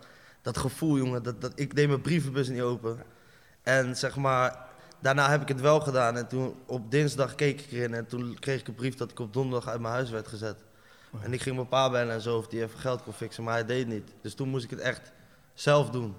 Dat 0.42 0.58
gevoel, 0.58 0.96
jongen. 0.96 1.22
Dat, 1.22 1.40
dat, 1.40 1.52
ik 1.54 1.76
deed 1.76 1.88
mijn 1.88 2.00
brievenbus 2.00 2.48
niet 2.48 2.60
open. 2.60 3.02
En 3.62 3.96
zeg 3.96 4.16
maar, 4.16 4.58
daarna 5.00 5.30
heb 5.30 5.42
ik 5.42 5.48
het 5.48 5.60
wel 5.60 5.80
gedaan. 5.80 6.16
En 6.16 6.28
toen 6.28 6.54
op 6.66 6.90
dinsdag 6.90 7.34
keek 7.34 7.60
ik 7.60 7.72
erin. 7.72 7.94
En 7.94 8.06
toen 8.06 8.36
kreeg 8.38 8.60
ik 8.60 8.68
een 8.68 8.74
brief 8.74 8.94
dat 8.94 9.10
ik 9.10 9.18
op 9.18 9.32
donderdag 9.32 9.68
uit 9.68 9.80
mijn 9.80 9.94
huis 9.94 10.10
werd 10.10 10.28
gezet. 10.28 10.56
En 11.20 11.32
ik 11.32 11.42
ging 11.42 11.56
mijn 11.56 11.68
pa 11.68 11.90
bellen 11.90 12.14
en 12.14 12.20
zo 12.20 12.36
of 12.36 12.50
hij 12.50 12.62
even 12.62 12.78
geld 12.78 13.02
kon 13.02 13.12
fixen. 13.12 13.44
Maar 13.44 13.54
hij 13.54 13.64
deed 13.64 13.86
niet. 13.86 14.12
Dus 14.22 14.34
toen 14.34 14.48
moest 14.48 14.64
ik 14.64 14.70
het 14.70 14.80
echt 14.80 15.12
zelf 15.54 15.90
doen. 15.90 16.14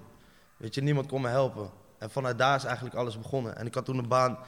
Weet 0.56 0.74
je, 0.74 0.82
niemand 0.82 1.06
kon 1.06 1.20
me 1.20 1.28
helpen. 1.28 1.70
En 1.98 2.10
vanuit 2.10 2.38
daar 2.38 2.56
is 2.56 2.64
eigenlijk 2.64 2.96
alles 2.96 3.18
begonnen. 3.18 3.56
En 3.56 3.66
ik 3.66 3.74
had 3.74 3.84
toen 3.84 3.98
een 3.98 4.08
baan. 4.08 4.38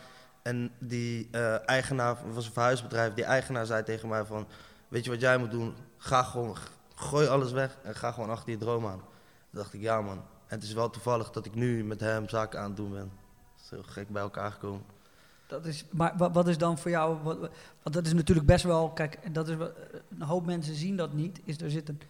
En 0.47 0.71
die 0.79 1.29
eh, 1.31 1.69
eigenaar, 1.69 2.17
was 2.33 2.47
een 2.47 2.53
verhuisbedrijf, 2.53 3.15
die 3.15 3.25
eigenaar 3.25 3.67
zei 3.67 3.83
tegen 3.83 4.09
mij 4.09 4.25
van... 4.25 4.47
Weet 4.89 5.05
je 5.05 5.11
wat 5.11 5.21
jij 5.21 5.39
moet 5.39 5.51
doen? 5.51 5.75
Ga 5.97 6.23
gewoon, 6.23 6.57
gooi 6.95 7.27
alles 7.27 7.53
weg 7.53 7.79
en 7.83 7.95
ga 7.95 8.13
gewoon 8.13 8.31
achter 8.31 8.51
je 8.51 8.57
droom 8.57 8.87
aan. 8.87 8.99
Toen 8.99 9.61
dacht 9.61 9.73
ik, 9.73 9.81
ja 9.81 10.01
man. 10.01 10.17
En 10.17 10.55
het 10.55 10.63
is 10.63 10.73
wel 10.73 10.91
toevallig 10.91 11.31
dat 11.31 11.47
ik 11.47 11.55
nu 11.55 11.85
met 11.85 12.01
hem 12.01 12.29
zaken 12.29 12.61
aan 12.61 12.67
het 12.67 12.77
doen 12.77 12.93
ben. 12.93 13.13
Heel 13.71 13.83
gek 13.83 14.09
bij 14.09 14.23
elkaar 14.23 14.53
gekomen. 14.53 14.83
Dat 15.47 15.67
is, 15.67 15.85
maar 15.91 16.13
wat, 16.17 16.49
is 16.49 16.59
dan 16.59 16.79
voor 16.79 16.91
jou, 16.91 17.23
wat, 17.23 17.39
want 17.83 17.95
dat 17.95 18.07
is 18.07 18.15
natuurlijk 18.15 18.47
best 18.47 18.65
wel, 18.65 18.91
kijk, 18.91 19.35
dat 19.35 19.49
is, 19.49 19.57
een 20.19 20.23
hoop 20.23 20.47
mensen 20.47 20.75
zien 20.75 20.97
dat 20.97 21.13
niet, 21.13 21.41
is 21.45 21.61
er 21.61 21.71
zit, 21.71 21.89
een, 21.89 22.01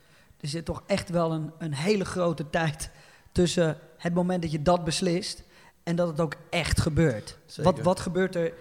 er 0.40 0.48
zit 0.48 0.64
toch 0.64 0.82
echt 0.86 1.10
wel 1.10 1.32
een, 1.32 1.52
een 1.58 1.74
hele 1.74 2.04
grote 2.04 2.50
tijd 2.50 2.90
tussen 3.32 3.78
het 3.96 4.14
moment 4.14 4.42
dat 4.42 4.50
je 4.50 4.62
dat 4.62 4.84
beslist 4.84 5.44
en 5.86 5.96
dat 5.96 6.08
het 6.08 6.20
ook 6.20 6.34
echt 6.50 6.80
gebeurt. 6.80 7.38
Zeker. 7.46 7.72
Wat, 7.72 7.80
wat 7.80 8.00
gebeurt 8.00 8.34
er 8.34 8.52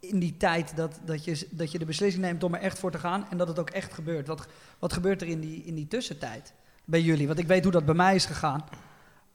in 0.00 0.18
die 0.18 0.36
tijd 0.36 0.76
dat, 0.76 0.98
dat, 1.04 1.24
je, 1.24 1.46
dat 1.50 1.72
je 1.72 1.78
de 1.78 1.84
beslissing 1.84 2.24
neemt 2.24 2.44
om 2.44 2.54
er 2.54 2.60
echt 2.60 2.78
voor 2.78 2.90
te 2.90 2.98
gaan 2.98 3.26
en 3.30 3.36
dat 3.36 3.48
het 3.48 3.58
ook 3.58 3.70
echt 3.70 3.94
gebeurt? 3.94 4.26
Wat, 4.26 4.46
wat 4.78 4.92
gebeurt 4.92 5.22
er 5.22 5.28
in 5.28 5.40
die, 5.40 5.64
in 5.64 5.74
die 5.74 5.88
tussentijd 5.88 6.52
bij 6.84 7.00
jullie? 7.00 7.26
Want 7.26 7.38
ik 7.38 7.46
weet 7.46 7.62
hoe 7.62 7.72
dat 7.72 7.84
bij 7.84 7.94
mij 7.94 8.14
is 8.14 8.26
gegaan, 8.26 8.64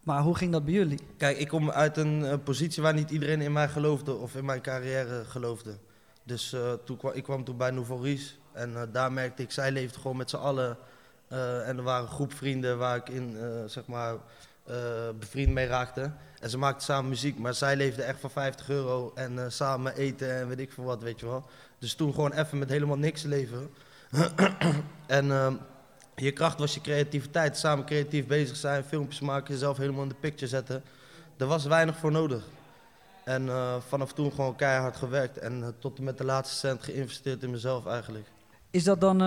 maar 0.03 0.21
hoe 0.21 0.35
ging 0.35 0.51
dat 0.51 0.65
bij 0.65 0.73
jullie? 0.73 0.99
Kijk, 1.17 1.37
ik 1.37 1.47
kom 1.47 1.71
uit 1.71 1.97
een 1.97 2.25
eh, 2.25 2.37
positie 2.43 2.83
waar 2.83 2.93
niet 2.93 3.09
iedereen 3.09 3.41
in 3.41 3.53
mij 3.53 3.69
geloofde 3.69 4.15
of 4.15 4.35
in 4.35 4.45
mijn 4.45 4.61
carrière 4.61 5.25
geloofde. 5.25 5.77
Dus 6.23 6.53
eh, 6.53 6.73
toen 6.85 6.97
kwam, 6.97 7.13
ik 7.13 7.23
kwam 7.23 7.43
toen 7.43 7.57
bij 7.57 7.71
Nouveau 7.71 8.03
Riche 8.03 8.33
en 8.51 8.75
eh, 8.75 8.81
daar 8.91 9.11
merkte 9.11 9.43
ik, 9.43 9.51
zij 9.51 9.71
leefden 9.71 10.01
gewoon 10.01 10.17
met 10.17 10.29
z'n 10.29 10.35
allen. 10.35 10.77
en 11.65 11.77
er 11.77 11.83
waren 11.83 12.05
een 12.05 12.13
groep 12.13 12.33
vrienden 12.33 12.77
waar 12.77 12.95
ik 12.95 13.09
in, 13.09 13.37
zeg 13.65 13.85
maar, 13.85 14.15
bevriend 15.19 15.53
mee 15.53 15.67
raakte. 15.67 16.11
En 16.39 16.49
ze 16.49 16.57
maakten 16.57 16.83
samen 16.85 17.09
muziek, 17.09 17.37
maar 17.39 17.53
zij 17.53 17.75
leefden 17.75 18.05
echt 18.05 18.19
van 18.19 18.29
50 18.31 18.69
euro 18.69 19.11
en 19.15 19.39
eh, 19.39 19.45
samen 19.49 19.95
eten 19.95 20.35
en 20.35 20.47
weet 20.47 20.59
ik 20.59 20.71
veel 20.71 20.83
wat, 20.83 21.01
weet 21.01 21.19
je 21.19 21.25
wel. 21.25 21.45
Dus 21.79 21.93
toen 21.93 22.13
gewoon 22.13 22.31
even 22.33 22.57
met 22.57 22.69
helemaal 22.69 22.97
niks 22.97 23.23
leven. 23.23 23.69
en 25.07 25.31
ehm, 25.31 25.53
je 26.15 26.31
kracht 26.31 26.59
was 26.59 26.73
je 26.73 26.81
creativiteit, 26.81 27.57
samen 27.57 27.85
creatief 27.85 28.27
bezig 28.27 28.55
zijn, 28.55 28.83
filmpjes 28.83 29.19
maken, 29.19 29.53
jezelf 29.53 29.77
helemaal 29.77 30.03
in 30.03 30.09
de 30.09 30.15
picture 30.15 30.47
zetten. 30.47 30.83
Er 31.37 31.45
was 31.45 31.65
weinig 31.65 31.97
voor 31.97 32.11
nodig. 32.11 32.43
En 33.23 33.49
eh, 33.49 33.75
vanaf 33.87 34.13
toen 34.13 34.31
gewoon 34.31 34.55
keihard 34.55 34.95
gewerkt 34.97 35.37
en 35.37 35.63
eh, 35.63 35.69
tot 35.79 35.97
en 35.97 36.03
met 36.03 36.17
de 36.17 36.23
laatste 36.25 36.55
cent 36.55 36.83
geïnvesteerd 36.83 37.43
in 37.43 37.51
mezelf 37.51 37.85
eigenlijk. 37.85 38.27
Is 38.71 38.83
dat 38.83 39.01
dan, 39.01 39.21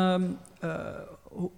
eh, 0.60 0.80
hoe- 1.22 1.50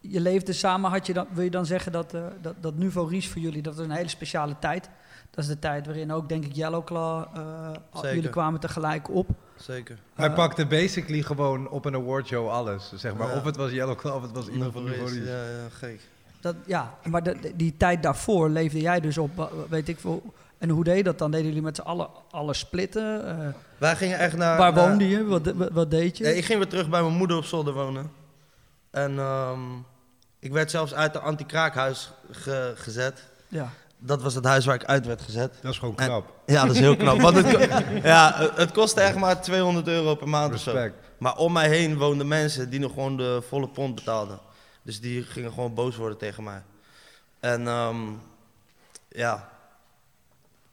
je 0.00 0.20
leefde 0.20 0.52
samen, 0.52 0.90
had 0.90 1.06
je 1.06 1.12
dan, 1.12 1.26
wil 1.32 1.44
je 1.44 1.50
dan 1.50 1.66
zeggen 1.66 1.92
dat, 1.92 2.14
eh, 2.14 2.22
dat, 2.42 2.54
dat 2.60 2.74
Nouveau 2.76 3.08
Riche 3.10 3.30
voor 3.30 3.40
jullie, 3.40 3.62
dat 3.62 3.74
is 3.78 3.84
een 3.84 3.90
hele 3.90 4.08
speciale 4.08 4.54
tijd. 4.60 4.88
Dat 5.30 5.44
is 5.44 5.50
de 5.50 5.58
tijd 5.58 5.86
waarin 5.86 6.12
ook, 6.12 6.28
denk 6.28 6.44
ik, 6.44 6.52
Yellowclaw, 6.54 7.24
eh, 7.34 7.40
al- 7.90 8.00
Zeker. 8.00 8.14
jullie 8.14 8.30
kwamen 8.30 8.60
tegelijk 8.60 9.10
op. 9.10 9.28
Zeker. 9.56 9.98
Hij 10.14 10.28
Eh, 10.28 10.34
pakte 10.34 10.66
basically 10.66 11.22
gewoon 11.22 11.68
op 11.68 11.84
een 11.84 11.94
awardshow 11.94 12.48
alles. 12.48 12.92
Zeg 12.94 13.14
maar. 13.14 13.28
Ja. 13.28 13.36
Of 13.36 13.44
het 13.44 13.56
was 13.56 13.70
Yellow 13.70 13.96
Claw 13.96 14.14
of 14.16 14.22
het 14.22 14.32
was 14.32 14.48
iemand 14.48 14.72
van 14.72 14.86
Riche, 14.86 15.04
Riche. 15.04 15.24
Ja, 15.24 15.42
ja, 15.44 15.68
gek. 15.70 16.00
Dat, 16.40 16.54
ja, 16.66 16.94
maar 17.04 17.22
de, 17.22 17.36
de- 17.40 17.56
die 17.56 17.76
tijd 17.76 18.02
daarvoor 18.02 18.48
leefde 18.48 18.80
jij 18.80 19.00
dus 19.00 19.18
op, 19.18 19.50
weet 19.68 19.88
ik 19.88 19.98
veel. 20.00 20.22
En 20.58 20.68
hoe 20.68 20.84
deed 20.84 20.96
je 20.96 21.02
dat 21.02 21.18
dan? 21.18 21.30
Deden 21.30 21.46
jullie 21.46 21.62
met 21.62 21.76
z'n 21.76 21.82
allen 21.82 22.08
alles 22.30 22.58
splitten? 22.58 23.26
Eh, 23.38 23.48
Wij 23.78 23.96
gingen 23.96 24.18
echt 24.18 24.36
naar... 24.36 24.58
waar 24.58 24.72
naar- 24.72 24.88
woonde 24.88 25.08
je? 25.08 25.24
Wat, 25.24 25.52
wat, 25.52 25.70
wat 25.72 25.90
deed 25.90 26.18
je? 26.18 26.24
Eh, 26.24 26.36
ik 26.36 26.44
ging 26.44 26.58
weer 26.58 26.68
terug 26.68 26.88
bij 26.88 27.02
mijn 27.02 27.16
moeder 27.16 27.36
op 27.36 27.44
zolder 27.44 27.72
wonen. 27.74 28.10
En 28.90 29.18
ehm, 29.18 29.58
ik 30.40 30.52
werd 30.52 30.70
zelfs 30.70 30.94
uit 30.94 31.12
de 31.12 31.18
anti-kraakhuis 31.20 32.10
ge- 32.30 32.72
gezet. 32.76 33.22
ja. 33.48 33.68
Dat 34.02 34.22
was 34.22 34.34
het 34.34 34.44
huis 34.44 34.64
waar 34.64 34.74
ik 34.74 34.84
uit 34.84 35.06
werd 35.06 35.20
gezet. 35.22 35.54
Dat 35.62 35.72
is 35.72 35.78
gewoon 35.78 35.96
En- 35.96 36.06
knap. 36.06 36.32
Ja, 36.46 36.62
dat 36.64 36.74
is 36.74 36.80
heel 36.80 36.96
knap. 36.96 37.20
Want 37.20 37.36
het, 37.36 37.50
ja, 38.02 38.32
het- 38.36 38.56
het 38.56 38.72
kostte 38.72 39.00
echt 39.00 39.16
maar 39.16 39.42
200 39.42 39.86
euro 39.88 40.14
per 40.14 40.28
maand 40.28 40.54
of 40.54 40.60
zo. 40.60 40.70
Respect. 40.70 40.94
Maar 41.18 41.36
om 41.36 41.52
mij 41.52 41.68
heen 41.68 41.98
woonden 41.98 42.28
mensen 42.28 42.70
die 42.70 42.80
nog 42.80 42.92
gewoon 42.92 43.16
de 43.16 43.42
volle 43.48 43.68
pond 43.68 43.94
betaalden. 43.94 44.38
Dus 44.82 45.00
die 45.00 45.22
gingen 45.22 45.52
gewoon 45.52 45.74
boos 45.74 45.96
worden 45.96 46.18
tegen 46.18 46.42
mij. 46.44 46.62
En 47.40 47.66
ehm, 47.66 47.96
ja, 49.08 49.48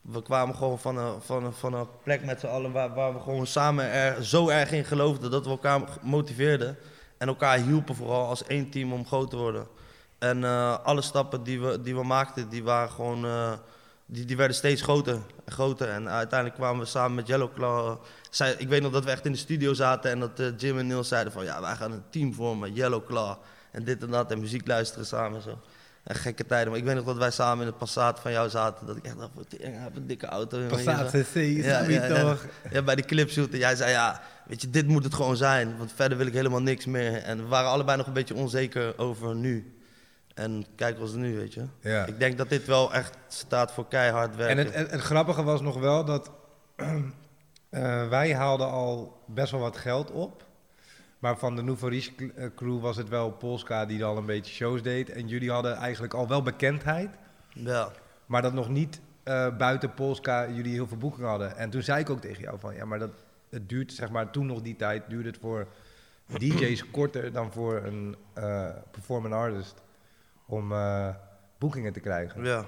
we 0.01 0.21
kwamen 0.21 0.55
gewoon 0.55 0.79
van 0.79 0.97
een, 0.97 1.21
van 1.21 1.43
een, 1.45 1.53
van 1.53 1.73
een 1.73 1.87
plek 2.03 2.25
met 2.25 2.39
z'n 2.39 2.47
allen 2.47 2.71
waar, 2.71 2.93
waar 2.93 3.13
we 3.13 3.19
gewoon 3.19 3.47
samen 3.47 3.85
er, 3.91 4.25
zo 4.25 4.49
erg 4.49 4.71
in 4.71 4.85
geloofden 4.85 5.31
dat 5.31 5.43
we 5.43 5.49
elkaar 5.49 5.81
motiveerden. 6.01 6.77
En 7.17 7.27
elkaar 7.27 7.57
hielpen 7.57 7.95
vooral 7.95 8.27
als 8.27 8.43
één 8.43 8.69
team 8.69 8.93
om 8.93 9.05
groot 9.05 9.29
te 9.29 9.35
worden. 9.37 9.67
En 10.17 10.43
eh, 10.43 10.77
alle 10.83 11.01
stappen 11.01 11.43
die 11.43 11.61
we, 11.61 11.81
die 11.81 11.95
we 11.95 12.03
maakten, 12.03 12.49
die 12.49 12.63
waren 12.63 12.89
gewoon... 12.89 13.25
eh, 13.25 13.53
die, 14.07 14.25
die 14.25 14.37
werden 14.37 14.55
steeds 14.55 14.81
groter 14.81 15.13
en 15.45 15.51
groter. 15.53 15.89
En 15.89 16.09
uiteindelijk 16.09 16.59
kwamen 16.59 16.79
we 16.79 16.85
samen 16.85 17.15
met 17.15 17.27
Yellow 17.27 17.53
Claw. 17.53 17.97
Ik 18.57 18.67
weet 18.67 18.81
nog 18.81 18.91
dat 18.91 19.03
we 19.03 19.11
echt 19.11 19.25
in 19.25 19.31
de 19.31 19.37
studio 19.37 19.73
zaten 19.73 20.11
en 20.11 20.19
dat 20.19 20.39
eh, 20.39 20.47
Jim 20.57 20.77
en 20.79 20.87
Niels 20.87 21.07
zeiden 21.07 21.33
van 21.33 21.43
ja, 21.43 21.61
wij 21.61 21.75
gaan 21.75 21.91
een 21.91 22.03
team 22.09 22.33
vormen, 22.33 22.73
Yellow 22.73 23.05
Claw. 23.05 23.35
En 23.71 23.83
dit 23.83 24.03
en 24.03 24.11
dat 24.11 24.31
en 24.31 24.39
muziek 24.39 24.67
luisteren 24.67 25.05
samen 25.05 25.37
en 25.37 25.41
zo. 25.43 25.59
En 26.07 26.15
gekke 26.15 26.45
tijden. 26.45 26.69
Maar 26.69 26.77
ik 26.77 26.85
weet 26.85 26.95
nog 26.95 27.05
dat 27.05 27.17
wij 27.17 27.31
samen 27.31 27.59
in 27.59 27.67
het 27.67 27.77
Passat 27.77 28.19
van 28.19 28.31
jou 28.31 28.49
zaten. 28.49 28.85
Dat 28.87 28.97
ik 28.97 29.03
echt 29.03 29.17
dacht, 29.17 29.31
wat, 29.33 29.45
hij 29.57 29.71
heeft 29.71 29.95
een 29.95 30.07
dikke 30.07 30.25
auto. 30.25 30.67
Passat 30.67 31.09
CC, 31.09 31.35
is 31.35 31.65
Ja, 31.65 31.79
ja, 31.79 31.87
niet 31.87 32.01
ja. 32.01 32.21
toch? 32.21 32.45
Ja, 32.71 32.81
bij 32.81 32.95
de 32.95 33.01
clipshoot. 33.01 33.49
En 33.49 33.57
jij 33.57 33.75
zei 33.75 33.91
ja, 33.91 34.21
weet 34.45 34.61
je, 34.61 34.69
dit 34.69 34.87
moet 34.87 35.03
het 35.03 35.13
gewoon 35.13 35.37
zijn. 35.37 35.77
Want 35.77 35.91
verder 35.95 36.17
wil 36.17 36.27
ik 36.27 36.33
helemaal 36.33 36.61
niks 36.61 36.85
meer. 36.85 37.23
En 37.23 37.37
we 37.37 37.47
waren 37.47 37.69
allebei 37.69 37.97
nog 37.97 38.07
een 38.07 38.13
beetje 38.13 38.35
onzeker 38.35 38.97
over 38.97 39.35
nu. 39.35 39.77
En 40.33 40.65
kijk 40.75 40.99
ons 40.99 41.13
nu, 41.13 41.35
weet 41.35 41.53
je. 41.53 41.65
Ja. 41.81 42.05
Ik 42.05 42.19
denk 42.19 42.37
dat 42.37 42.49
dit 42.49 42.65
wel 42.65 42.93
echt 42.93 43.17
staat 43.27 43.71
voor 43.71 43.87
keihard 43.87 44.35
werken. 44.35 44.57
En 44.57 44.65
het, 44.65 44.75
het, 44.75 44.91
het 44.91 45.01
grappige 45.01 45.43
was 45.43 45.61
nog 45.61 45.79
wel 45.79 46.05
dat 46.05 46.31
eh, 47.69 48.07
wij 48.09 48.33
haalden 48.33 48.69
al 48.69 49.23
best 49.25 49.51
wel 49.51 49.61
wat 49.61 49.77
geld 49.77 50.11
op. 50.11 50.46
Maar 51.19 51.37
van 51.37 51.55
de 51.55 51.61
Nouveau 51.61 51.93
Riche 51.93 52.33
eh, 52.33 52.47
crew 52.55 52.81
was 52.81 52.97
het 52.97 53.09
wel 53.09 53.31
Polska 53.31 53.85
die 53.85 54.05
al 54.05 54.17
een 54.17 54.25
beetje 54.25 54.53
shows 54.53 54.81
deed. 54.81 55.09
En 55.09 55.27
jullie 55.27 55.51
hadden 55.51 55.75
eigenlijk 55.75 56.13
al 56.13 56.27
wel 56.27 56.41
bekendheid. 56.41 57.09
Ja. 57.49 57.91
Maar 58.25 58.41
dat 58.41 58.53
nog 58.53 58.69
niet 58.69 59.01
eh, 59.23 59.57
buiten 59.57 59.93
Polska 59.93 60.49
jullie 60.49 60.73
heel 60.73 60.87
veel 60.87 60.97
boekingen 60.97 61.29
hadden. 61.29 61.57
En 61.57 61.69
toen 61.69 61.81
zei 61.83 61.99
ik 61.99 62.09
ook 62.09 62.21
tegen 62.21 62.43
jou 62.43 62.59
van, 62.59 62.75
ja, 62.75 62.85
maar 62.85 62.99
dat, 62.99 63.11
het 63.49 63.69
duurt, 63.69 63.93
zeg 63.93 64.09
maar, 64.09 64.31
toen 64.31 64.45
nog 64.45 64.61
die 64.61 64.75
tijd 64.75 65.03
duurde 65.07 65.29
het 65.29 65.37
voor 65.37 65.67
DJ's 66.37 66.91
korter 66.91 67.31
dan 67.31 67.51
voor 67.51 67.75
een 67.83 68.15
eh 68.33 68.69
performing 68.91 69.33
artist 69.33 69.81
om 70.45 70.73
boekingen 71.57 71.93
te 71.93 71.99
krijgen. 71.99 72.43
ja. 72.43 72.65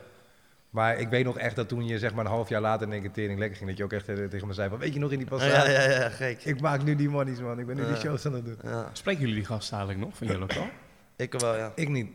Maar 0.70 0.98
ik 0.98 1.10
weet 1.10 1.26
nog 1.26 1.38
echt 1.38 1.56
dat 1.56 1.68
toen 1.68 1.86
je 1.86 2.00
zeg 2.00 2.14
maar 2.14 2.26
een 2.26 2.32
half 2.32 2.50
jaar 2.50 2.62
later 2.62 2.88
in 2.88 2.94
één 2.94 3.02
keer 3.02 3.12
tering 3.12 3.40
lekker 3.40 3.58
ging, 3.58 3.70
dat 3.70 3.78
je 3.78 3.84
ook 3.84 3.94
echt 3.94 4.10
eh, 4.10 4.16
tegen 4.16 4.48
me 4.48 4.54
zei 4.54 4.70
van, 4.70 4.80
weet 4.80 4.94
je 4.94 5.00
nog 5.00 5.12
in 5.12 5.18
die 5.18 5.28
Passat? 5.28 5.52
Ja, 5.52 5.70
ja, 5.70 5.90
ja, 5.90 6.10
gek. 6.10 6.44
Ik 6.44 6.62
maak 6.62 6.84
nu 6.84 6.96
die 6.96 7.10
monies 7.10 7.40
man, 7.40 7.60
ik 7.60 7.66
ben 7.66 7.76
nu 7.76 7.86
die 7.86 7.96
shows 7.96 8.26
aan 8.26 8.34
het 8.34 8.46
doen. 8.46 8.58
Ja, 8.64 8.90
Spreken 8.94 9.22
jullie 9.22 9.36
die 9.36 9.46
gasten 9.46 9.78
eigenlijk 9.78 10.08
nog 10.08 10.18
van 10.18 10.28
Yellow 10.28 10.48
Claw? 10.48 10.68
ik 11.16 11.34
wel, 11.34 11.56
ja. 11.56 11.72
Ik 11.76 11.90
niet. 11.90 12.12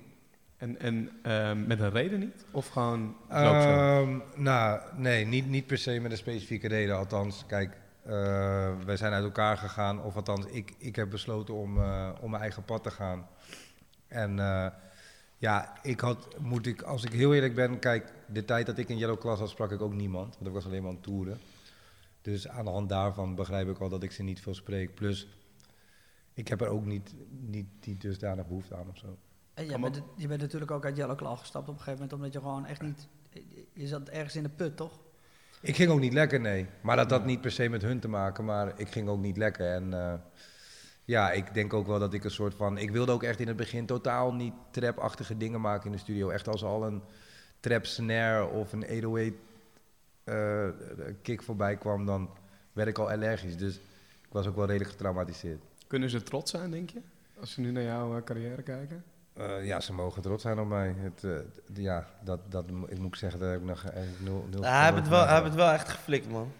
En, 0.57 0.79
en 0.79 1.11
ehm, 1.23 1.67
met 1.67 1.81
een 1.81 1.91
reden 1.91 2.19
niet? 2.19 2.45
Of 2.51 2.69
gewoon? 2.69 3.17
Ehm, 3.29 4.19
nou, 4.35 4.81
nee, 4.97 5.27
niet, 5.27 5.49
niet 5.49 5.67
per 5.67 5.79
se 5.79 6.01
met 6.01 6.11
een 6.11 6.17
specifieke 6.17 6.69
reden. 6.69 6.97
Althans, 6.97 7.45
kijk, 7.47 7.77
eh, 8.03 8.73
wij 8.85 8.97
zijn 8.97 9.13
uit 9.13 9.25
elkaar 9.25 9.57
gegaan. 9.57 10.03
Of 10.03 10.17
althans, 10.17 10.47
ik, 10.47 10.75
ik 10.79 10.97
heb 10.97 11.11
besloten 11.11 11.55
om, 11.55 11.79
eh, 11.79 12.09
om 12.21 12.31
mijn 12.31 12.43
eigen 12.43 12.65
pad 12.65 12.83
te 12.83 12.91
gaan. 12.91 13.27
En 14.09 14.39
eh, 14.39 14.67
ja, 15.39 15.73
ik 15.83 16.01
had, 16.01 16.29
moet 16.39 16.67
ik, 16.67 16.83
als 16.83 17.05
ik 17.05 17.13
heel 17.13 17.35
eerlijk 17.35 17.55
ben, 17.55 17.79
kijk, 17.79 18.13
de 18.27 18.45
tijd 18.45 18.67
dat 18.67 18.79
ik 18.79 18.89
in 18.89 18.99
Yellow 18.99 19.19
Class 19.19 19.41
had, 19.41 19.51
sprak 19.51 19.73
ik 19.73 19.81
ook 19.81 19.95
niemand. 19.95 20.35
Want 20.35 20.47
ik 20.47 20.53
was 20.53 20.65
alleen 20.65 20.81
maar 20.81 20.91
aan 20.91 20.97
het 20.97 21.05
toeren. 21.05 21.39
Dus 22.23 22.49
aan 22.49 22.65
de 22.65 22.71
hand 22.71 22.89
daarvan 22.89 23.35
begrijp 23.35 23.69
ik 23.69 23.79
al 23.79 23.89
dat 23.89 24.03
ik 24.03 24.13
ze 24.13 24.23
niet 24.23 24.41
veel 24.41 24.55
spreek. 24.55 24.95
Plus, 24.95 25.29
ik 26.35 26.49
heb 26.49 26.61
er 26.61 26.69
ook 26.69 26.85
niet, 26.85 27.15
niet, 27.31 27.67
niet 27.87 28.01
dusdanig 28.01 28.47
behoefte 28.47 28.77
aan 28.77 28.89
of 28.89 28.99
zo. 28.99 29.17
En 29.55 29.67
je 29.67 29.79
bent, 29.79 30.03
je 30.17 30.27
bent 30.27 30.41
natuurlijk 30.41 30.71
ook 30.71 30.85
uit 30.85 30.97
Yellow 30.97 31.17
Claw 31.17 31.39
gestapt 31.39 31.69
op 31.69 31.75
een 31.75 31.81
gegeven 31.81 32.01
moment, 32.01 32.13
omdat 32.13 32.33
je 32.33 32.39
gewoon 32.39 32.67
echt 32.67 32.83
niet... 32.83 33.09
Je 33.73 33.87
zat 33.87 34.09
ergens 34.09 34.37
in 34.37 34.43
de 34.43 34.49
put, 34.49 34.77
toch? 34.77 34.99
Ik 35.61 35.77
ging 35.77 35.91
ook 35.91 36.01
niet 36.01 36.13
lekker, 36.13 36.41
nee. 36.41 36.67
Maar 36.83 36.97
dat 36.97 37.11
had 37.11 37.25
niet 37.25 37.41
per 37.41 37.51
se 37.51 37.69
met 37.69 37.83
hun 37.83 38.01
te 38.01 38.09
maken, 38.09 38.45
maar 38.45 38.73
ik 38.77 38.89
ging 38.89 39.09
ook 39.09 39.21
niet 39.21 39.37
lekker. 39.37 39.73
En 39.73 39.95
eh, 39.95 40.15
ja, 41.05 41.33
ik 41.33 41.55
denk 41.55 41.73
ook 41.73 41.87
wel 41.87 41.99
dat 41.99 42.15
ik 42.15 42.25
een 42.25 42.31
soort 42.31 42.55
van... 42.55 42.79
Ik 42.79 42.91
wilde 42.91 43.13
ook 43.13 43.23
echt 43.23 43.41
in 43.41 43.49
het 43.49 43.57
begin 43.57 43.87
totaal 43.87 44.35
niet 44.35 44.55
trap-achtige 44.71 45.37
dingen 45.37 45.61
maken 45.61 45.87
in 45.87 45.93
de 45.93 45.99
studio. 45.99 46.29
Echt 46.29 46.49
als 46.49 46.65
al 46.65 46.87
een 46.87 47.03
trap 47.65 47.85
snare 47.87 48.45
of 48.47 48.73
een 48.73 48.85
808 48.85 49.33
eh, 50.25 50.69
kick 51.23 51.43
voorbij 51.43 51.77
kwam, 51.77 52.07
dan 52.07 52.31
werd 52.73 52.89
ik 52.89 52.99
al 52.99 53.11
allergisch. 53.11 53.57
Dus 53.57 53.75
ik 54.23 54.31
was 54.33 54.47
ook 54.47 54.57
wel 54.57 54.67
redelijk 54.67 54.91
getraumatiseerd. 54.91 55.61
Kunnen 55.87 56.11
ze 56.11 56.23
trots 56.23 56.51
zijn, 56.51 56.71
denk 56.71 56.91
je? 56.91 57.01
Als 57.41 57.53
ze 57.53 57.61
nu 57.61 57.71
naar 57.71 57.83
jouw 57.83 58.17
eh, 58.17 58.23
carrière 58.25 58.63
kijken? 58.63 59.05
Eh, 59.33 59.67
ja, 59.67 59.81
ze 59.81 59.93
mogen 59.93 60.23
trots 60.23 60.43
zijn 60.43 60.59
op 60.59 60.69
mij. 60.69 60.95
Het, 60.99 61.25
eh, 61.25 61.31
d- 61.73 61.77
ja, 61.79 62.07
dat, 62.25 62.41
dat, 62.49 62.65
ik 62.89 62.99
moet 62.99 63.19
zeggen, 63.19 63.41
heb 63.41 63.61
ik 63.61 63.67
nog 63.67 63.85
eigenlijk 63.91 64.23
nul, 64.25 64.47
nul 64.51 64.63
Ja, 64.63 64.77
hij 64.77 64.85
heeft 64.85 64.97
het 64.97 65.09
wel, 65.09 65.27
hij 65.27 65.43
het 65.43 65.55
wel 65.55 65.71
echt 65.71 65.89
geflikt, 65.89 66.31
man. 66.31 66.53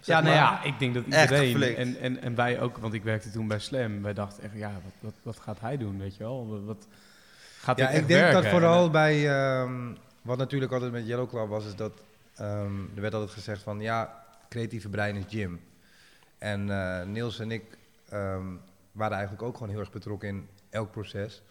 Zeg 0.00 0.16
Ja, 0.16 0.22
nou 0.22 0.34
ja, 0.34 0.62
ik 0.62 0.78
denk 0.78 0.94
dat 0.94 1.04
iedereen, 1.04 1.76
en, 1.76 1.96
en, 2.00 2.20
en 2.22 2.34
wij 2.34 2.60
ook, 2.60 2.76
want 2.78 2.94
ik 2.94 3.02
werkte 3.02 3.30
toen 3.30 3.48
bij 3.48 3.58
Slam, 3.58 4.02
wij 4.02 4.14
dachten 4.14 4.42
echt, 4.42 4.54
ja, 4.54 4.72
wat, 4.72 4.92
wat, 5.00 5.14
wat 5.22 5.38
gaat 5.40 5.60
hij 5.60 5.76
doen, 5.76 5.98
weet 5.98 6.16
je 6.16 6.22
wel? 6.22 6.48
Wat, 6.48 6.62
wat 6.64 6.86
gaat 7.58 7.78
Ja, 7.78 7.88
ik 7.88 8.06
denk 8.06 8.20
werken? 8.20 8.42
dat 8.42 8.50
vooral 8.50 8.90
bij, 8.90 9.30
ehm, 9.30 9.92
wat 10.24 10.38
natuurlijk 10.38 10.72
altijd 10.72 10.92
met 10.92 11.06
Yellow 11.06 11.28
Club 11.28 11.48
was, 11.48 11.66
is 11.66 11.76
dat 11.76 11.92
ehm, 12.34 12.80
er 12.94 13.00
werd 13.00 13.14
altijd 13.14 13.32
gezegd 13.32 13.62
van, 13.62 13.80
ja, 13.80 14.24
creatieve 14.48 14.88
brein 14.88 15.16
is 15.16 15.24
Jim. 15.28 15.60
En 16.38 16.70
eh, 16.70 17.06
Niels 17.06 17.38
en 17.38 17.50
ik 17.50 17.78
ehm, 18.08 18.46
waren 18.92 19.16
eigenlijk 19.16 19.46
ook 19.46 19.54
gewoon 19.54 19.68
heel 19.68 19.78
erg 19.78 19.92
betrokken 19.92 20.28
in 20.28 20.48
elk 20.70 20.90
proces. 20.90 21.42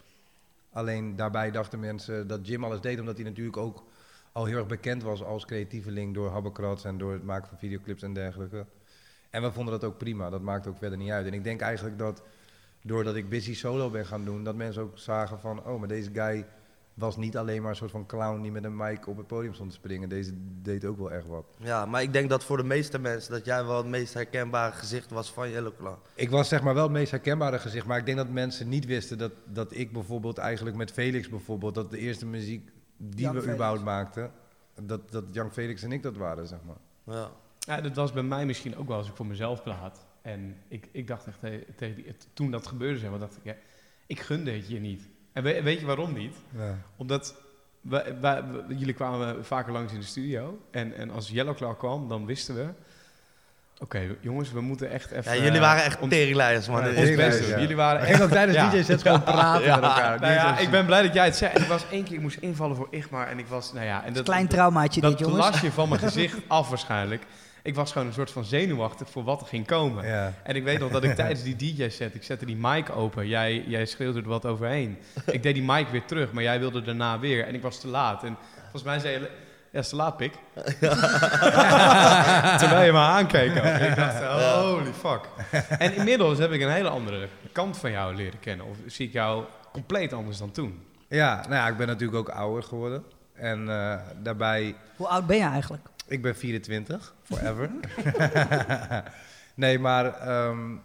Alleen 0.71 1.15
daarbij 1.15 1.51
dachten 1.51 1.79
mensen 1.79 2.27
dat 2.27 2.47
Jim 2.47 2.63
alles 2.63 2.81
deed, 2.81 2.99
omdat 2.99 3.15
hij 3.15 3.25
natuurlijk 3.25 3.57
ook 3.57 3.83
al 4.31 4.45
heel 4.45 4.57
erg 4.57 4.67
bekend 4.67 5.03
was 5.03 5.23
als 5.23 5.45
creatieveling 5.45 6.13
door 6.13 6.29
Habbekrats 6.29 6.83
en 6.83 6.97
door 6.97 7.13
het 7.13 7.23
maken 7.23 7.47
van 7.47 7.57
videoclips 7.57 8.01
en 8.01 8.13
dergelijke. 8.13 8.65
En 9.29 9.41
we 9.41 9.51
vonden 9.51 9.79
dat 9.79 9.89
ook 9.89 9.97
prima, 9.97 10.29
dat 10.29 10.41
maakt 10.41 10.67
ook 10.67 10.77
verder 10.77 10.97
niet 10.97 11.11
uit. 11.11 11.25
En 11.25 11.33
ik 11.33 11.43
denk 11.43 11.61
eigenlijk 11.61 11.97
dat 11.97 12.23
doordat 12.81 13.15
ik 13.15 13.29
busy 13.29 13.55
solo 13.55 13.89
ben 13.89 14.05
gaan 14.05 14.25
doen, 14.25 14.43
dat 14.43 14.55
mensen 14.55 14.81
ook 14.81 14.97
zagen 14.97 15.39
van, 15.39 15.65
oh, 15.65 15.79
maar 15.79 15.87
deze 15.87 16.09
guy 16.13 16.45
was 16.93 17.17
niet 17.17 17.37
alleen 17.37 17.61
maar 17.61 17.69
een 17.69 17.75
soort 17.75 17.91
van 17.91 18.05
clown 18.05 18.41
die 18.41 18.51
met 18.51 18.63
een 18.63 18.75
mic 18.75 19.07
op 19.07 19.17
het 19.17 19.27
podium 19.27 19.53
stond 19.53 19.69
te 19.69 19.75
springen. 19.75 20.09
Deze 20.09 20.31
deed 20.61 20.85
ook 20.85 20.97
wel 20.97 21.11
echt 21.11 21.27
wat. 21.27 21.45
Ja, 21.59 21.85
maar 21.85 22.01
ik 22.01 22.13
denk 22.13 22.29
dat 22.29 22.43
voor 22.43 22.57
de 22.57 22.63
meeste 22.63 22.99
mensen 22.99 23.31
dat 23.31 23.45
jij 23.45 23.65
wel 23.65 23.77
het 23.77 23.85
meest 23.85 24.13
herkenbare 24.13 24.75
gezicht 24.75 25.11
was 25.11 25.31
van 25.31 25.49
Yellow 25.49 25.77
Claw. 25.77 25.95
Ik 26.15 26.29
was 26.29 26.47
zeg 26.47 26.63
maar 26.63 26.73
wel 26.73 26.83
het 26.83 26.91
meest 26.91 27.11
herkenbare 27.11 27.59
gezicht, 27.59 27.85
maar 27.85 27.97
ik 27.97 28.05
denk 28.05 28.17
dat 28.17 28.29
mensen 28.29 28.69
niet 28.69 28.85
wisten 28.85 29.17
dat, 29.17 29.31
dat 29.45 29.75
ik 29.75 29.91
bijvoorbeeld 29.91 30.37
eigenlijk 30.37 30.75
met 30.75 30.91
Felix 30.91 31.29
bijvoorbeeld, 31.29 31.75
dat 31.75 31.91
de 31.91 31.97
eerste 31.97 32.25
muziek 32.25 32.69
die 32.97 33.19
Young 33.21 33.33
we 33.33 33.39
Felix. 33.41 33.53
überhaupt 33.55 33.83
maakten, 33.83 34.31
dat, 34.81 35.11
dat 35.11 35.23
Young 35.31 35.51
Felix 35.51 35.83
en 35.83 35.91
ik 35.91 36.03
dat 36.03 36.17
waren, 36.17 36.47
zeg 36.47 36.59
maar. 36.65 37.15
Ja. 37.15 37.29
Ja, 37.59 37.81
dat 37.81 37.95
was 37.95 38.11
bij 38.11 38.23
mij 38.23 38.45
misschien 38.45 38.77
ook 38.77 38.87
wel 38.87 38.97
als 38.97 39.07
ik 39.09 39.15
voor 39.15 39.25
mezelf 39.25 39.63
praat. 39.63 40.05
En 40.21 40.55
ik, 40.67 40.89
ik 40.91 41.07
dacht 41.07 41.27
echt 41.27 41.39
te- 41.39 41.65
tegen 41.75 41.95
die, 41.95 42.15
toen 42.33 42.51
dat 42.51 42.67
gebeurde, 42.67 42.99
zeg 42.99 43.09
maar, 43.09 43.19
dacht 43.19 43.37
ik, 43.37 43.43
ja, 43.43 43.55
ik 44.07 44.19
gunde 44.19 44.51
het 44.51 44.67
je 44.67 44.79
niet. 44.79 45.09
En 45.33 45.43
we- 45.43 45.61
weet 45.63 45.79
je 45.79 45.85
waarom 45.85 46.13
niet? 46.13 46.35
Ja. 46.57 46.77
Omdat 46.97 47.35
wij, 48.21 48.43
jullie 48.67 48.93
kwamen 48.93 49.45
vaker 49.45 49.71
langs 49.71 49.93
in 49.93 49.99
de 49.99 50.05
studio. 50.05 50.59
En, 50.71 50.97
en 50.97 51.09
als 51.11 51.29
Yellow 51.29 51.55
Claw 51.55 51.77
kwam, 51.77 52.09
dan 52.09 52.25
wisten 52.25 52.55
we... 52.55 52.65
Oké, 53.79 54.01
jongens, 54.19 54.51
we 54.51 54.61
moeten 54.61 54.89
echt 54.89 55.11
even... 55.11 55.35
Ja, 55.35 55.43
jullie 55.43 55.59
waren 55.59 55.83
echt 55.83 55.99
ons, 55.99 56.09
teringleiders, 56.11 56.67
man. 56.67 56.91
Ja, 56.93 56.99
ons 57.01 57.15
best 57.15 57.47
ja. 57.47 57.59
Jullie 57.59 57.75
waren 57.75 58.01
echt... 58.01 58.21
ook 58.21 58.29
tijdens 58.29 58.57
Ja. 58.57 58.69
DJ-sets 58.69 59.01
gewoon 59.03 59.23
praten 59.33 59.63
Ja. 59.65 59.75
met 59.75 59.83
elkaar. 59.83 60.19
Nou 60.19 60.33
ja, 60.33 60.57
ik 60.57 60.69
ben 60.71 60.85
blij 60.85 61.01
dat 61.01 61.13
jij 61.13 61.25
het 61.25 61.35
zei. 61.35 61.51
En 61.53 61.61
ik 61.61 61.67
was 61.67 61.85
één 61.89 62.03
keer, 62.03 62.13
ik 62.15 62.21
moest 62.21 62.37
invallen 62.37 62.75
voor 62.75 62.87
Igmar. 62.91 63.27
En 63.27 63.39
ik 63.39 63.47
was, 63.47 63.73
nou 63.73 63.85
ja... 63.85 64.03
En 64.05 64.13
dat, 64.13 64.23
Klein 64.23 64.41
dat- 64.45 64.49
traumaatje 64.49 65.01
dat 65.01 65.11
dit, 65.17 65.19
jongens. 65.27 65.45
lasje 65.49 65.71
van 65.71 65.89
mijn 65.89 66.01
gezicht 66.01 66.37
af 66.47 66.69
waarschijnlijk. 66.69 67.23
Ik 67.65 67.75
was 67.75 67.91
gewoon 67.91 68.07
een 68.07 68.13
soort 68.13 68.31
van 68.31 68.43
zenuwachtig 68.43 69.09
voor 69.09 69.23
wat 69.23 69.41
er 69.41 69.47
ging 69.47 69.65
komen. 69.65 70.07
Ja. 70.07 70.33
En 70.43 70.55
ik 70.55 70.63
weet 70.63 70.79
nog 70.79 70.91
dat 70.91 71.03
ik 71.03 71.15
tijdens 71.23 71.43
die 71.43 71.55
DJ-set, 71.55 72.15
ik 72.15 72.23
zette 72.23 72.45
die 72.45 72.55
mic 72.55 72.89
open. 72.95 73.27
Jij, 73.27 73.63
jij 73.67 73.85
schreeuwde 73.85 74.19
er 74.19 74.27
wat 74.27 74.45
overheen. 74.45 74.97
Ik 75.25 75.43
deed 75.43 75.53
die 75.53 75.63
mic 75.63 75.87
weer 75.87 76.05
terug, 76.05 76.31
maar 76.31 76.43
jij 76.43 76.59
wilde 76.59 76.81
daarna 76.81 77.19
weer. 77.19 77.45
En 77.47 77.55
ik 77.55 77.61
was 77.61 77.79
te 77.79 77.87
laat. 77.87 78.23
En 78.23 78.37
volgens 78.61 78.83
mij 78.83 78.99
zei 78.99 79.13
je, 79.13 79.29
ja, 79.71 79.79
is 79.79 79.89
te 79.89 79.95
laat, 79.95 80.17
pik. 80.17 80.33
Terwijl 82.59 82.85
je 82.85 82.91
me 82.91 82.97
aankeek. 82.97 83.49
ook. 83.49 83.63
Ik 83.63 83.95
dacht, 83.95 84.21
oh, 84.21 84.61
holy 84.61 84.93
fuck. 84.93 85.21
En 85.79 85.95
inmiddels 85.95 86.37
heb 86.37 86.51
ik 86.51 86.61
een 86.61 86.71
hele 86.71 86.89
andere 86.89 87.27
kant 87.51 87.77
van 87.77 87.91
jou 87.91 88.15
leren 88.15 88.39
kennen. 88.39 88.65
Of 88.65 88.77
zie 88.85 89.07
ik 89.07 89.13
jou 89.13 89.43
compleet 89.71 90.13
anders 90.13 90.37
dan 90.37 90.51
toen. 90.51 90.83
ja, 91.07 91.35
nou 91.35 91.53
ja, 91.53 91.67
ik 91.67 91.77
ben 91.77 91.87
natuurlijk 91.87 92.17
ook 92.17 92.29
ouder 92.35 92.63
geworden. 92.63 93.03
En 93.33 93.69
eh, 93.69 93.99
daarbij 94.21 94.75
Hoe 94.95 95.07
oud 95.07 95.27
ben 95.27 95.37
je 95.37 95.43
eigenlijk? 95.43 95.87
Ik 96.07 96.21
ben 96.21 96.35
24, 96.35 97.15
forever. 97.23 97.71
nee, 99.55 99.79
maar 99.79 100.05
ehm, 100.05 100.75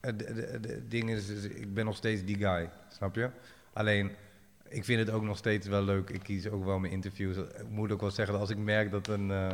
het 0.00 0.90
ding 0.90 1.10
is, 1.10 1.28
is, 1.28 1.44
ik 1.44 1.74
ben 1.74 1.84
nog 1.84 1.96
steeds 1.96 2.24
die 2.24 2.36
guy, 2.36 2.70
snap 2.88 3.14
je? 3.14 3.30
Alleen, 3.72 4.10
ik 4.68 4.84
vind 4.84 4.98
het 5.00 5.10
ook 5.10 5.22
nog 5.22 5.36
steeds 5.36 5.66
wel 5.66 5.82
leuk. 5.82 6.10
Ik 6.10 6.22
kies 6.22 6.48
ook 6.48 6.64
wel 6.64 6.78
mijn 6.78 6.92
interviews. 6.92 7.36
Ik 7.36 7.68
moet 7.68 7.92
ook 7.92 8.00
wel 8.00 8.10
zeggen 8.10 8.32
dat 8.32 8.42
als 8.42 8.50
ik 8.50 8.58
merk 8.58 8.90
dat 8.90 9.08
een 9.08 9.30
eh, 9.30 9.52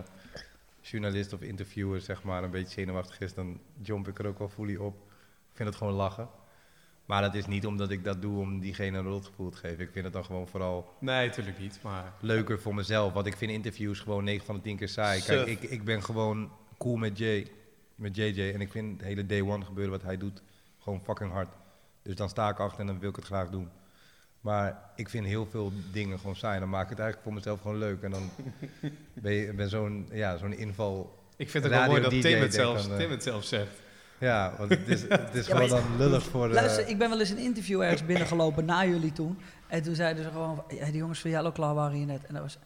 journalist 0.81 1.33
of 1.33 1.41
interviewer 1.41 2.01
zeg 2.01 2.22
maar 2.22 2.43
een 2.43 2.51
beetje 2.51 2.72
zenuwachtig 2.72 3.20
is, 3.20 3.35
dan 3.35 3.61
jump 3.83 4.09
ik 4.09 4.18
er 4.18 4.27
ook 4.27 4.39
wel 4.39 4.49
fully 4.49 4.77
op. 4.77 4.95
Ik 5.51 5.57
vind 5.57 5.68
het 5.68 5.79
gewoon 5.79 5.93
lachen. 5.93 6.29
Maar 7.05 7.22
dat 7.22 7.34
is 7.34 7.46
niet 7.46 7.66
omdat 7.66 7.90
ik 7.90 8.05
dat 8.05 8.22
doe 8.22 8.40
om 8.40 8.61
diegene 8.61 8.98
een 8.98 9.05
rotgevoel 9.07 9.50
te 9.50 9.57
geven. 9.57 9.84
Ik 9.84 9.90
vind 9.92 10.05
het 10.05 10.12
dan 10.12 10.24
gewoon 10.24 10.48
vooral 10.48 10.94
Nee, 11.00 11.26
natuurlijk 11.26 11.59
niet. 11.59 11.78
Maar 11.82 12.12
leuker 12.20 12.61
voor 12.61 12.74
mezelf. 12.74 13.12
Want 13.12 13.26
ik 13.26 13.36
vind 13.36 13.50
interviews 13.50 14.00
gewoon 14.00 14.24
9 14.24 14.46
van 14.46 14.55
de 14.55 14.61
10 14.61 14.76
keer 14.76 14.88
saai. 14.88 15.22
Kijk, 15.22 15.46
ik, 15.46 15.62
ik 15.62 15.84
ben 15.84 16.02
gewoon 16.02 16.50
cool 16.78 16.96
met 16.96 17.18
Jay, 17.18 17.46
met 17.94 18.16
JJ. 18.16 18.52
En 18.52 18.61
ik 18.61 18.70
vind 18.70 18.96
het 18.96 19.07
hele 19.07 19.26
day 19.26 19.40
one 19.40 19.64
gebeuren 19.64 19.92
wat 19.92 20.02
hij 20.02 20.16
doet 20.16 20.42
gewoon 20.78 21.00
fucking 21.05 21.32
hard. 21.32 21.48
Dus 22.02 22.14
dan 22.14 22.28
sta 22.28 22.48
ik 22.48 22.59
achter 22.59 22.80
en 22.80 22.86
dan 22.86 22.98
wil 22.98 23.09
ik 23.09 23.16
het 23.16 23.24
graag 23.24 23.50
doen. 23.50 23.68
Maar 24.40 24.90
ik 24.96 25.09
vind 25.09 25.26
heel 25.26 25.46
veel 25.46 25.72
dingen 25.92 26.18
gewoon 26.18 26.36
saai. 26.36 26.61
Dan 26.61 26.68
maak 26.68 26.84
ik 26.84 26.90
het 26.90 26.98
eigenlijk 26.98 27.28
voor 27.28 27.36
mezelf 27.36 27.61
gewoon 27.61 27.78
leuk. 27.78 28.02
En 28.02 28.11
dan 28.11 28.30
ben 29.14 29.32
je 29.32 29.52
ben 29.52 29.68
zo'n 29.68 30.09
ja, 30.12 30.36
zo'n 30.36 30.52
inval. 30.52 31.18
ik 31.36 31.50
vind 31.50 31.64
het 31.64 31.72
wel 31.72 31.86
mooi 31.86 32.02
dat 32.02 32.11
Tim 32.11 32.40
het, 32.40 32.55
zelfs, 32.55 32.86
Tim 32.96 33.11
het 33.11 33.22
zelf 33.22 33.44
zegt. 33.44 33.82
Ja, 34.19 34.53
want 34.59 34.71
het 34.71 34.89
is, 34.89 35.03
het 35.09 35.35
is 35.35 35.47
Ja, 35.49 35.55
gewoon 35.55 35.69
dan 35.69 35.97
lullig 35.99 36.25
voor... 36.25 36.47
eh, 36.47 36.53
Luister, 36.53 36.89
ik 36.89 36.99
ben 36.99 37.09
wel 37.09 37.21
eens 37.21 37.31
een 37.31 37.39
interview 37.39 37.81
ergens 37.83 38.05
binnengelopen 38.07 38.65
na 38.65 38.85
jullie 38.85 39.12
toen. 39.12 39.39
En 39.69 39.83
toen 39.83 39.95
zeiden 39.95 40.25
ze 40.25 40.31
gewoon, 40.31 40.65
ja, 40.69 40.85
die 40.85 40.97
jongens 40.97 41.21
van 41.21 41.31
Yellow 41.31 41.55
Claw 41.55 41.75
waren 41.77 41.97
hier 41.97 42.07
net. 42.07 42.27
En 42.27 42.35
dat 42.35 42.43
was, 42.43 42.59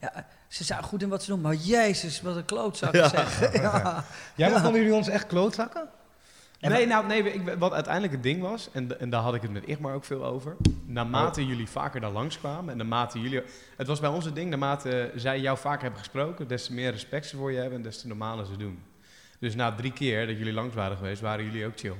ja, 0.00 0.26
ze 0.48 0.64
zijn 0.64 0.82
goed 0.82 1.02
in 1.02 1.08
wat 1.08 1.22
ze 1.22 1.30
doen, 1.30 1.40
maar 1.40 1.54
jezus, 1.54 2.20
wat 2.22 2.36
een 2.36 2.44
klootzak 2.44 2.94
zeg. 2.94 3.52
Ja. 3.62 4.04
ja, 4.34 4.48
maar 4.48 4.60
vonden 4.60 4.80
jullie 4.80 4.96
ons 4.96 5.08
echt 5.08 5.26
klootzakken? 5.26 5.88
Nee, 6.60 6.86
nou, 6.86 7.06
nee, 7.06 7.32
ik, 7.32 7.54
wat 7.58 7.72
uiteindelijk 7.72 8.12
het 8.12 8.22
ding 8.22 8.42
was, 8.42 8.68
en, 8.72 9.00
en 9.00 9.10
daar 9.10 9.20
had 9.20 9.34
ik 9.34 9.42
het 9.42 9.50
met 9.50 9.66
Igmar 9.66 9.94
ook 9.94 10.04
veel 10.04 10.24
over. 10.24 10.56
Naarmate 10.84 11.46
jullie 11.46 11.68
vaker 11.68 12.00
daar 12.00 12.10
langskwamen 12.10 12.70
en 12.70 12.76
naarmate 12.76 13.20
jullie... 13.20 13.42
Het 13.76 13.86
was 13.86 14.00
bij 14.00 14.08
ons 14.10 14.24
het 14.24 14.34
ding, 14.34 14.50
naarmate 14.50 15.12
zij 15.14 15.40
jou 15.40 15.58
vaker 15.58 15.82
hebben 15.82 15.98
gesproken, 15.98 16.48
des 16.48 16.66
te 16.66 16.72
meer 16.72 16.90
respect 16.90 17.26
ze 17.26 17.36
voor 17.36 17.52
je 17.52 17.58
hebben 17.58 17.76
en 17.76 17.82
des 17.82 18.00
te 18.00 18.06
normaler 18.06 18.46
ze 18.46 18.56
doen. 18.56 18.82
Dus 19.40 19.54
na 19.54 19.72
drie 19.74 19.92
keer 19.92 20.26
dat 20.26 20.36
jullie 20.38 20.52
langs 20.52 20.74
waren 20.74 20.96
geweest, 20.96 21.20
waren 21.20 21.44
jullie 21.44 21.66
ook 21.66 21.72
chill. 21.76 21.94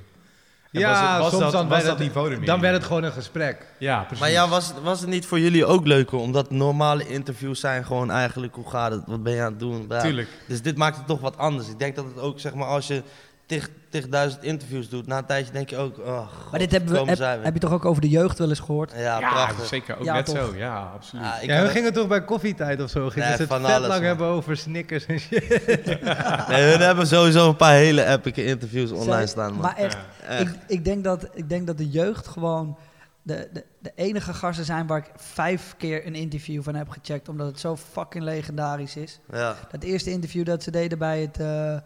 En 0.72 0.80
Ja, 0.80 0.88
was, 0.90 0.98
het- 1.10 1.18
was 1.18 1.30
soms 1.30 1.42
dat, 1.42 1.52
dan 1.52 1.62
was 1.68 1.70
werd 1.76 1.84
dat 1.88 1.98
het- 1.98 2.06
niveau 2.06 2.30
er 2.32 2.38
meer 2.38 2.46
Dan 2.46 2.60
werd 2.60 2.74
het 2.74 2.84
gewoon 2.84 3.02
een 3.02 3.12
gesprek. 3.12 3.66
Ja, 3.78 3.98
precies. 4.02 4.20
Maar 4.20 4.30
ja, 4.30 4.48
was, 4.48 4.72
was 4.82 5.00
het 5.00 5.08
niet 5.08 5.26
voor 5.26 5.40
jullie 5.40 5.66
ook 5.66 5.86
leuker? 5.86 6.18
Omdat 6.18 6.50
normale 6.50 7.08
interviews 7.08 7.60
zijn 7.60 7.84
gewoon 7.84 8.10
eigenlijk, 8.10 8.54
hoe 8.54 8.70
gaat 8.70 8.90
het? 8.90 9.02
Wat 9.06 9.22
ben 9.22 9.32
je 9.34 9.40
aan 9.42 9.50
het 9.50 9.60
doen? 9.60 9.86
Ja. 9.88 10.00
Tuurlijk. 10.00 10.28
Dus 10.46 10.62
dit 10.62 10.76
maakt 10.76 10.96
het 10.96 11.06
toch 11.06 11.20
wat 11.20 11.36
anders. 11.38 11.68
Ik 11.68 11.78
denk 11.78 11.96
dat 11.96 12.04
het 12.04 12.18
ook, 12.18 12.40
zeg 12.40 12.54
maar, 12.54 12.66
als 12.66 12.86
je 12.86 13.02
tig, 13.46 13.68
tigduizend 13.88 14.42
interviews 14.42 14.88
doet, 14.88 15.06
na 15.06 15.18
een 15.18 15.24
tijdje 15.26 15.52
denk 15.52 15.70
je 15.70 15.76
ook, 15.76 15.98
oh, 15.98 16.18
god, 16.28 16.50
Maar 16.50 16.60
dit 16.60 16.70
hebben 16.70 16.90
we, 16.92 16.98
komen 16.98 17.42
heb, 17.42 17.54
je 17.54 17.60
toch 17.60 17.72
ook 17.72 17.84
over 17.84 18.02
de 18.02 18.08
jeugd 18.08 18.38
wel 18.38 18.48
eens 18.48 18.58
gehoord? 18.60 18.92
Ja, 18.96 19.18
Ja, 19.20 19.30
prachtig. 19.30 19.66
zeker. 19.66 19.96
Ook 19.98 20.04
Ja, 20.04 20.14
net 20.14 20.24
toch? 20.26 20.36
zo. 20.36 20.54
Ja, 20.56 20.90
absoluut. 20.94 21.24
Ja, 21.24 21.40
we 21.46 21.52
het- 21.52 21.70
gingen 21.70 21.92
toch 21.92 22.08
bij 22.08 22.24
koffietijd 22.24 22.82
of 22.82 22.90
zo? 22.90 23.08
Gingen 23.08 23.28
Nee, 23.28 23.36
ze 23.36 23.42
het 23.42 23.50
van 23.52 23.60
vet 23.60 23.70
alles, 23.70 23.88
lang 23.88 24.00
man. 24.00 24.08
hebben 24.08 24.26
over 24.26 24.56
snickers 24.56 25.06
en 25.06 25.18
shit. 25.18 25.48
Nee, 26.48 26.76
we 26.76 26.84
hebben 26.84 27.06
sowieso 27.06 27.48
een 27.48 27.56
paar 27.56 27.74
hele 27.74 28.04
epic 28.06 28.36
interviews 28.36 28.90
online 28.90 29.12
Zij- 29.12 29.26
staan, 29.26 29.52
man. 29.52 29.60
Maar 29.60 29.76
echt, 29.76 29.96
Echt. 30.28 30.40
Ik, 30.42 30.48
ik, 30.66 30.84
denk 30.84 31.04
dat, 31.04 31.28
ik 31.34 31.48
denk 31.48 31.66
dat 31.66 31.78
de 31.78 31.88
jeugd 31.88 32.26
gewoon 32.28 32.78
de, 33.22 33.48
de, 33.52 33.64
de 33.78 33.92
enige 33.94 34.32
gasten 34.34 34.64
zijn 34.64 34.86
waar 34.86 34.98
ik 34.98 35.10
vijf 35.16 35.74
keer 35.78 36.06
een 36.06 36.14
interview 36.14 36.62
van 36.62 36.74
heb 36.74 36.88
gecheckt. 36.88 37.28
Omdat 37.28 37.46
het 37.46 37.60
zo 37.60 37.76
fucking 37.76 38.24
legendarisch 38.24 38.96
is. 38.96 39.20
Ja. 39.32 39.54
Dat 39.70 39.82
eerste 39.82 40.10
interview 40.10 40.44
dat 40.46 40.62
ze 40.62 40.70
deden 40.70 40.98
bij, 40.98 41.20
het, 41.20 41.38
eh, 41.40 41.76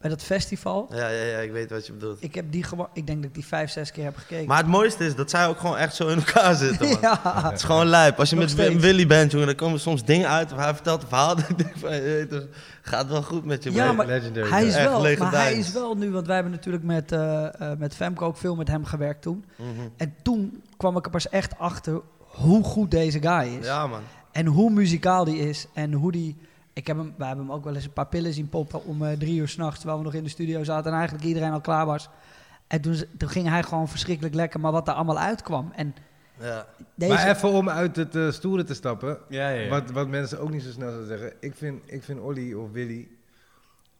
bij 0.00 0.10
dat 0.10 0.22
festival. 0.22 0.86
Ja, 0.90 1.08
ja, 1.08 1.24
ja, 1.24 1.38
ik 1.38 1.52
weet 1.52 1.70
wat 1.70 1.86
je 1.86 1.92
bedoelt. 1.92 2.22
Ik, 2.22 2.34
heb 2.34 2.52
die 2.52 2.64
gewoon, 2.64 2.88
ik 2.92 3.06
denk 3.06 3.18
dat 3.18 3.28
ik 3.28 3.34
die 3.34 3.46
vijf, 3.46 3.70
zes 3.70 3.92
keer 3.92 4.04
heb 4.04 4.16
gekeken. 4.16 4.46
Maar 4.46 4.58
het 4.58 4.66
mooiste 4.66 5.04
is 5.04 5.14
dat 5.14 5.30
zij 5.30 5.46
ook 5.46 5.58
gewoon 5.58 5.76
echt 5.76 5.94
zo 5.94 6.08
in 6.08 6.16
elkaar 6.16 6.54
zitten, 6.54 6.88
man. 6.88 6.98
ja. 7.22 7.42
Het 7.44 7.58
is 7.58 7.62
gewoon 7.62 7.86
lijp. 7.86 8.18
Als 8.18 8.30
je 8.30 8.36
Nog 8.36 8.44
met 8.44 8.52
steeds. 8.52 8.74
Willy 8.74 9.06
bent, 9.06 9.30
jongen, 9.30 9.46
dan 9.46 9.56
komen 9.56 9.80
soms 9.80 10.04
dingen 10.04 10.28
uit. 10.28 10.52
Of 10.52 10.58
hij 10.58 10.74
vertelt 10.74 11.02
een 11.02 11.08
verhaal. 11.08 11.36
Dan 11.40 11.44
denk 11.56 11.72
van, 11.76 11.94
je 11.94 12.00
weet 12.00 12.30
toch, 12.30 12.46
gaat 12.82 13.08
wel 13.08 13.22
goed 13.22 13.44
met 13.44 13.62
je, 13.62 13.72
Ja, 13.72 13.92
maar 13.92 14.06
Legendary. 14.06 14.50
hij 14.50 14.64
is 14.64 14.74
Echt 14.74 14.88
wel, 14.88 15.16
maar 15.18 15.32
hij 15.32 15.54
is 15.54 15.72
wel 15.72 15.94
nu, 15.94 16.10
want 16.10 16.26
wij 16.26 16.34
hebben 16.34 16.52
natuurlijk 16.52 16.84
met, 16.84 17.12
eh, 17.12 17.46
eh, 17.46 17.78
met 17.78 17.94
Femco 17.94 18.26
ook 18.26 18.36
veel 18.36 18.54
met 18.54 18.68
hem 18.68 18.84
gewerkt 18.84 19.22
toen. 19.22 19.44
Mhm. 19.56 19.68
En 19.96 20.14
toen 20.22 20.62
kwam 20.76 20.96
ik 20.96 21.04
er 21.04 21.10
pas 21.10 21.28
echt 21.28 21.58
achter 21.58 22.00
hoe 22.18 22.64
goed 22.64 22.90
deze 22.90 23.20
guy 23.20 23.56
is. 23.58 23.66
Ja, 23.66 23.86
man. 23.86 24.00
En 24.32 24.46
hoe 24.46 24.70
muzikaal 24.70 25.24
die 25.24 25.48
is. 25.48 25.66
En 25.72 25.92
hoe 25.92 26.12
die. 26.12 26.36
Ik 26.72 26.86
heb 26.86 26.96
hem, 26.96 27.14
wij 27.16 27.26
hebben 27.26 27.46
hem 27.46 27.54
ook 27.54 27.64
wel 27.64 27.74
eens 27.74 27.84
een 27.84 27.92
paar 27.92 28.06
pillen 28.06 28.32
zien 28.32 28.48
poppen 28.48 28.84
om 28.84 29.04
eh, 29.04 29.12
drie 29.18 29.38
uur 29.40 29.48
s'nachts. 29.48 29.76
Terwijl 29.78 29.98
we 29.98 30.04
nog 30.04 30.14
in 30.14 30.22
de 30.24 30.30
studio 30.30 30.64
zaten 30.64 30.90
en 30.92 30.96
eigenlijk 30.98 31.28
iedereen 31.28 31.52
al 31.52 31.60
klaar 31.60 31.86
was. 31.86 32.08
En 32.66 32.80
toen, 32.80 33.04
toen 33.18 33.28
ging 33.28 33.48
hij 33.48 33.62
gewoon 33.62 33.88
verschrikkelijk 33.88 34.34
lekker. 34.34 34.60
Maar 34.60 34.72
wat 34.72 34.88
er 34.88 34.94
allemaal 34.94 35.18
uitkwam. 35.18 35.72
En 35.76 35.94
Ja. 36.40 36.66
deze. 36.94 37.12
Maar 37.12 37.28
even 37.28 37.48
om 37.48 37.68
uit 37.68 37.96
het 37.96 38.16
eh, 38.16 38.30
stoere 38.30 38.64
te 38.64 38.74
stappen. 38.74 39.18
Ja, 39.28 39.48
ja, 39.48 39.60
ja. 39.60 39.68
Wat, 39.68 39.90
wat 39.90 40.08
mensen 40.08 40.40
ook 40.40 40.50
niet 40.50 40.62
zo 40.62 40.70
snel 40.70 40.88
zouden 40.88 41.08
zeggen. 41.08 41.32
Ik 41.40 41.54
vind, 41.56 41.80
ik 41.86 42.02
vind 42.02 42.20
Olly 42.20 42.52
of 42.52 42.70
Willy 42.70 43.08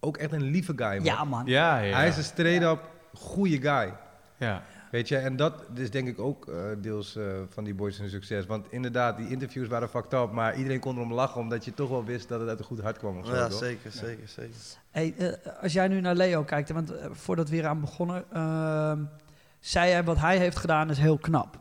ook 0.00 0.16
echt 0.16 0.32
een 0.32 0.42
lieve 0.42 0.72
guy, 0.76 0.94
man. 0.96 1.04
ja, 1.04 1.24
man. 1.24 1.46
ja, 1.46 1.78
ja. 1.78 1.96
Hij 1.96 2.08
is 2.08 2.16
een 2.16 2.22
straight-up 2.24 2.80
goede 3.14 3.56
guy. 3.60 3.92
ja. 4.36 4.62
Weet 4.90 5.08
je, 5.08 5.16
en 5.16 5.36
dat 5.36 5.54
is 5.74 5.90
denk 5.90 6.08
ik 6.08 6.18
ook 6.18 6.48
eh, 6.48 6.54
deels 6.78 7.16
eh, 7.16 7.24
van 7.48 7.64
die 7.64 7.74
boys 7.74 7.98
hun 7.98 8.08
succes. 8.08 8.46
Want 8.46 8.66
inderdaad, 8.70 9.16
die 9.16 9.28
interviews 9.28 9.68
waren 9.68 9.88
fucked 9.88 10.12
up, 10.12 10.30
maar 10.32 10.56
iedereen 10.56 10.80
kon 10.80 10.96
erom 10.96 11.12
lachen 11.12 11.40
omdat 11.40 11.64
je 11.64 11.74
toch 11.74 11.88
wel 11.88 12.04
wist 12.04 12.28
dat 12.28 12.40
het 12.40 12.48
uit 12.48 12.58
een 12.58 12.64
goed 12.64 12.80
hart 12.80 12.98
kwam 12.98 13.18
of 13.18 13.26
zo. 13.26 13.34
Ja, 13.34 13.48
toch? 13.48 13.58
zeker, 13.58 13.92
zeker, 13.92 14.28
zeker. 14.28 14.54
Hey, 14.90 15.14
eh, 15.18 15.62
als 15.62 15.72
jij 15.72 15.88
nu 15.88 16.00
naar 16.00 16.14
Leo 16.14 16.42
kijkt, 16.42 16.70
want 16.70 16.92
voordat 17.10 17.48
we 17.48 17.54
hier 17.54 17.66
aan 17.66 17.80
begonnen, 17.80 18.24
ehm, 18.32 19.04
zei 19.60 19.90
hij 19.90 20.04
wat 20.04 20.18
hij 20.18 20.38
heeft 20.38 20.56
gedaan 20.56 20.90
is 20.90 20.98
heel 20.98 21.18
knap. 21.18 21.58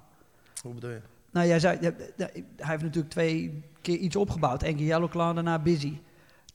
Hoe 0.61 0.73
bedoel 0.73 0.89
je? 0.89 1.01
Nou, 1.31 1.47
jij 1.47 1.59
zei, 1.59 1.77
hij 2.17 2.43
heeft 2.55 2.83
natuurlijk 2.83 3.09
twee 3.09 3.63
keer 3.81 3.97
iets 3.97 4.15
opgebouwd. 4.15 4.63
Eén 4.63 4.75
keer 4.75 4.85
Yellow 4.85 5.09
Claw, 5.09 5.35
daarna 5.35 5.59
Busy. 5.59 5.99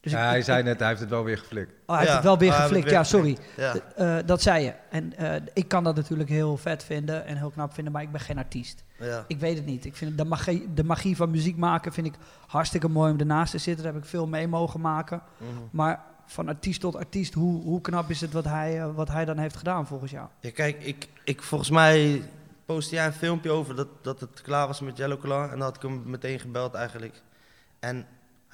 Dus 0.05 0.13
ja, 0.13 0.19
ik- 0.23 0.29
hij 0.29 0.37
ik- 0.37 0.43
zei 0.45 0.63
net, 0.63 0.79
hij 0.79 0.87
heeft 0.87 0.99
het 0.99 1.09
wel 1.09 1.23
weer 1.23 1.37
geflikt. 1.37 1.71
Oh, 1.85 1.95
hij 1.95 1.99
heeft 1.99 2.13
het 2.15 2.23
wel 2.23 2.37
weer 2.37 2.51
geflikt. 2.53 2.83
weer 2.83 2.93
Ja, 2.93 3.03
sorry. 3.03 3.37
Ja, 3.57 3.75
Eh, 3.95 4.17
dat 4.25 4.41
zei 4.41 4.63
je. 4.63 4.73
En 4.89 5.17
eh, 5.17 5.41
ik 5.53 5.67
kan 5.67 5.83
dat 5.83 5.95
natuurlijk 5.95 6.29
heel 6.29 6.57
vet 6.57 6.83
vinden 6.83 7.25
en 7.25 7.37
heel 7.37 7.49
knap 7.49 7.73
vinden, 7.73 7.93
maar 7.93 8.01
ik 8.01 8.11
ben 8.11 8.21
geen 8.21 8.37
artiest. 8.37 8.83
ja. 8.99 9.23
Ik 9.27 9.39
weet 9.39 9.55
het 9.57 9.65
niet. 9.65 9.85
Ik 9.85 9.95
vind 9.95 10.17
de 10.17 10.25
magie, 10.25 10.73
de 10.73 10.83
magie 10.83 11.15
van 11.15 11.29
muziek 11.31 11.57
maken 11.57 11.93
vind 11.93 12.07
ik 12.07 12.13
hartstikke 12.47 12.87
mooi 12.87 13.11
om 13.11 13.19
ernaast 13.19 13.51
te 13.51 13.57
zitten. 13.57 13.83
Daar 13.83 13.93
heb 13.93 14.03
ik 14.03 14.09
veel 14.09 14.27
mee 14.27 14.47
mogen 14.47 14.81
maken. 14.81 15.21
Mhm. 15.37 15.49
Maar 15.71 16.03
van 16.25 16.47
artiest 16.47 16.81
tot 16.81 16.95
artiest, 16.95 17.33
hoe, 17.33 17.63
hoe 17.63 17.81
knap 17.81 18.09
is 18.09 18.21
het 18.21 18.31
wat 18.33 18.45
hij, 18.45 18.79
eh, 18.81 18.89
wat 18.95 19.07
hij 19.07 19.25
dan 19.25 19.37
heeft 19.37 19.55
gedaan 19.55 19.87
volgens 19.87 20.11
jou? 20.11 20.27
Ja, 20.39 20.51
kijk, 20.51 20.83
ik, 20.83 21.07
ik, 21.23 21.41
volgens 21.41 21.69
mij 21.69 22.21
postte 22.65 22.95
jij 22.95 23.05
een 23.05 23.13
filmpje 23.13 23.51
over 23.51 23.75
dat, 23.75 23.87
dat 24.01 24.19
het 24.19 24.41
klaar 24.41 24.67
was 24.67 24.79
met 24.81 24.97
Yellow 24.97 25.19
Claw. 25.21 25.43
En 25.43 25.49
dan 25.49 25.61
had 25.61 25.75
ik 25.75 25.81
hem 25.81 26.01
meteen 26.05 26.39
gebeld 26.39 26.73
eigenlijk. 26.73 27.21
En 27.79 28.05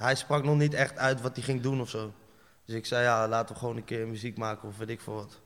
hij 0.02 0.14
sprak 0.14 0.44
nog 0.44 0.56
niet 0.56 0.74
echt 0.74 0.98
uit 0.98 1.20
wat 1.20 1.34
hij 1.34 1.44
ging 1.44 1.60
doen 1.60 1.80
of 1.80 1.88
zo. 1.88 2.12
Dus 2.64 2.74
ik 2.74 2.86
zei, 2.86 3.02
ja, 3.02 3.28
laten 3.28 3.54
we 3.54 3.60
gewoon 3.60 3.76
een 3.76 3.84
keer 3.84 4.06
muziek 4.06 4.36
maken 4.36 4.68
of 4.68 4.78
weet 4.78 4.88
ik 4.88 5.00
veel 5.00 5.14
wat. 5.14 5.40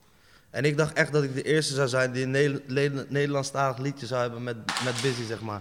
En 0.50 0.64
ik 0.64 0.76
dacht 0.76 0.92
echt 0.92 1.12
dat 1.12 1.22
ik 1.22 1.34
de 1.34 1.42
eerste 1.42 1.74
zou 1.74 1.88
zijn 1.88 2.12
die 2.12 2.24
een 2.24 2.62
Nederlandstalig 3.08 3.78
liedje 3.78 4.06
zou 4.06 4.20
hebben 4.20 4.42
met, 4.42 4.56
met 4.84 5.02
Busy, 5.02 5.24
zeg 5.24 5.40
maar. 5.40 5.60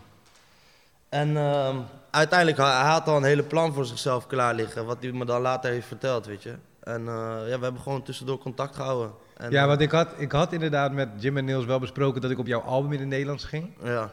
En 1.10 1.38
ehm, 1.38 1.78
uiteindelijk, 2.12 2.58
hij, 2.58 2.82
hij 2.82 2.92
had 2.92 3.08
al 3.08 3.18
een 3.18 3.24
hele 3.24 3.44
plan 3.44 3.74
voor 3.74 3.86
zichzelf 3.86 4.28
klaar 4.28 4.54
liggen, 4.54 4.86
wat 4.86 4.98
hij 5.00 5.12
me 5.12 5.26
dan 5.26 5.42
later 5.42 5.72
heeft 5.72 5.88
verteld, 5.88 6.26
weet 6.26 6.44
je. 6.44 6.56
En 6.80 7.08
eh, 7.08 7.48
ja, 7.48 7.58
we 7.58 7.64
hebben 7.64 7.82
gewoon 7.82 8.04
tussendoor 8.04 8.38
contact 8.38 8.76
gehouden. 8.76 9.14
En, 9.38 9.52
ja, 9.52 9.62
eh, 9.62 9.68
want 9.68 9.82
ik 9.82 9.92
had, 9.92 10.14
ik 10.18 10.32
had 10.32 10.54
inderdaad 10.54 10.92
met 10.92 11.10
Jim 11.18 11.38
en 11.38 11.46
Niels 11.46 11.66
wel 11.66 11.80
besproken 11.80 12.22
dat 12.22 12.32
ik 12.32 12.40
op 12.40 12.48
jouw 12.48 12.62
album 12.62 12.92
in 12.92 13.00
het 13.00 13.08
Nederlands 13.08 13.44
ging. 13.44 13.74
Ja, 13.84 14.12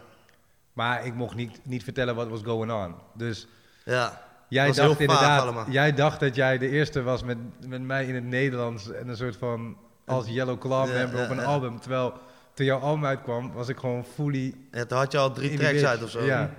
Maar 0.72 1.06
ik 1.06 1.14
mocht 1.14 1.34
niet, 1.34 1.60
niet 1.62 1.84
vertellen 1.84 2.14
wat 2.14 2.28
was 2.28 2.40
going 2.42 2.72
on. 2.72 2.94
Dus 3.14 3.46
ja. 3.84 4.22
Jij 4.52 4.66
Was 4.66 4.76
dacht 4.76 5.00
inderdaad, 5.00 5.42
allemaal. 5.42 5.70
jij 5.70 5.92
dacht 5.92 6.20
dat 6.20 6.34
jij 6.34 6.58
de 6.58 6.68
eerste 6.68 7.02
was 7.02 7.22
met, 7.22 7.38
met 7.66 7.82
mij 7.82 8.06
in 8.06 8.14
het 8.14 8.24
Nederlands 8.24 8.92
en 8.92 9.08
een 9.08 9.16
soort 9.16 9.36
van 9.36 9.76
als 10.04 10.26
Yellow 10.26 10.58
Claw 10.58 10.86
Ja, 10.88 10.92
member 10.92 11.18
ja, 11.18 11.24
op 11.24 11.30
een 11.30 11.36
ja. 11.36 11.42
album. 11.42 11.80
Terwijl 11.80 12.12
toen 12.54 12.66
jouw 12.66 12.78
album 12.78 13.04
uitkwam, 13.04 13.52
was 13.52 13.68
ik 13.68 13.76
gewoon 13.76 14.04
fully 14.04 14.54
Ja, 14.70 14.84
toen 14.84 14.98
had 14.98 15.12
je 15.12 15.18
al 15.18 15.32
drie 15.32 15.58
tracks 15.58 15.84
uit 15.84 16.02
of 16.02 16.10
zo. 16.10 16.24
Ja. 16.24 16.50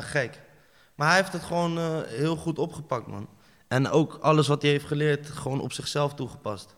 Gek. 0.00 0.40
Maar 0.94 1.08
hij 1.08 1.16
heeft 1.16 1.32
het 1.32 1.42
gewoon 1.42 1.78
eh, 1.78 1.98
heel 2.06 2.36
goed 2.36 2.58
opgepakt, 2.58 3.06
man. 3.06 3.28
En 3.68 3.88
ook 3.88 4.18
alles 4.20 4.46
wat 4.46 4.62
hij 4.62 4.70
heeft 4.70 4.86
geleerd, 4.86 5.26
gewoon 5.26 5.60
op 5.60 5.72
zichzelf 5.72 6.14
toegepast. 6.14 6.76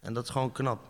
En 0.00 0.12
dat 0.12 0.24
is 0.24 0.30
gewoon 0.30 0.52
knap. 0.52 0.80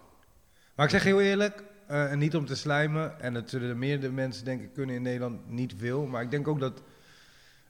Maar 0.75 0.85
ik 0.85 0.91
zeg 0.93 1.05
heel 1.05 1.20
eerlijk, 1.20 1.64
eh, 1.87 2.12
en 2.12 2.18
niet 2.18 2.37
om 2.37 2.47
te 2.47 2.57
slijmen, 2.57 3.20
en 3.20 3.35
dat 3.35 3.51
zullen 3.51 3.68
er 3.68 3.77
meerdere 3.77 4.12
mensen 4.12 4.45
denk 4.45 4.62
ik 4.62 4.72
kunnen 4.72 4.95
in 4.95 5.03
Nederland 5.03 5.51
niet 5.51 5.75
veel, 5.79 6.07
maar 6.07 6.22
ik 6.22 6.31
denk 6.31 6.49
ook 6.49 6.61
dat 6.61 6.83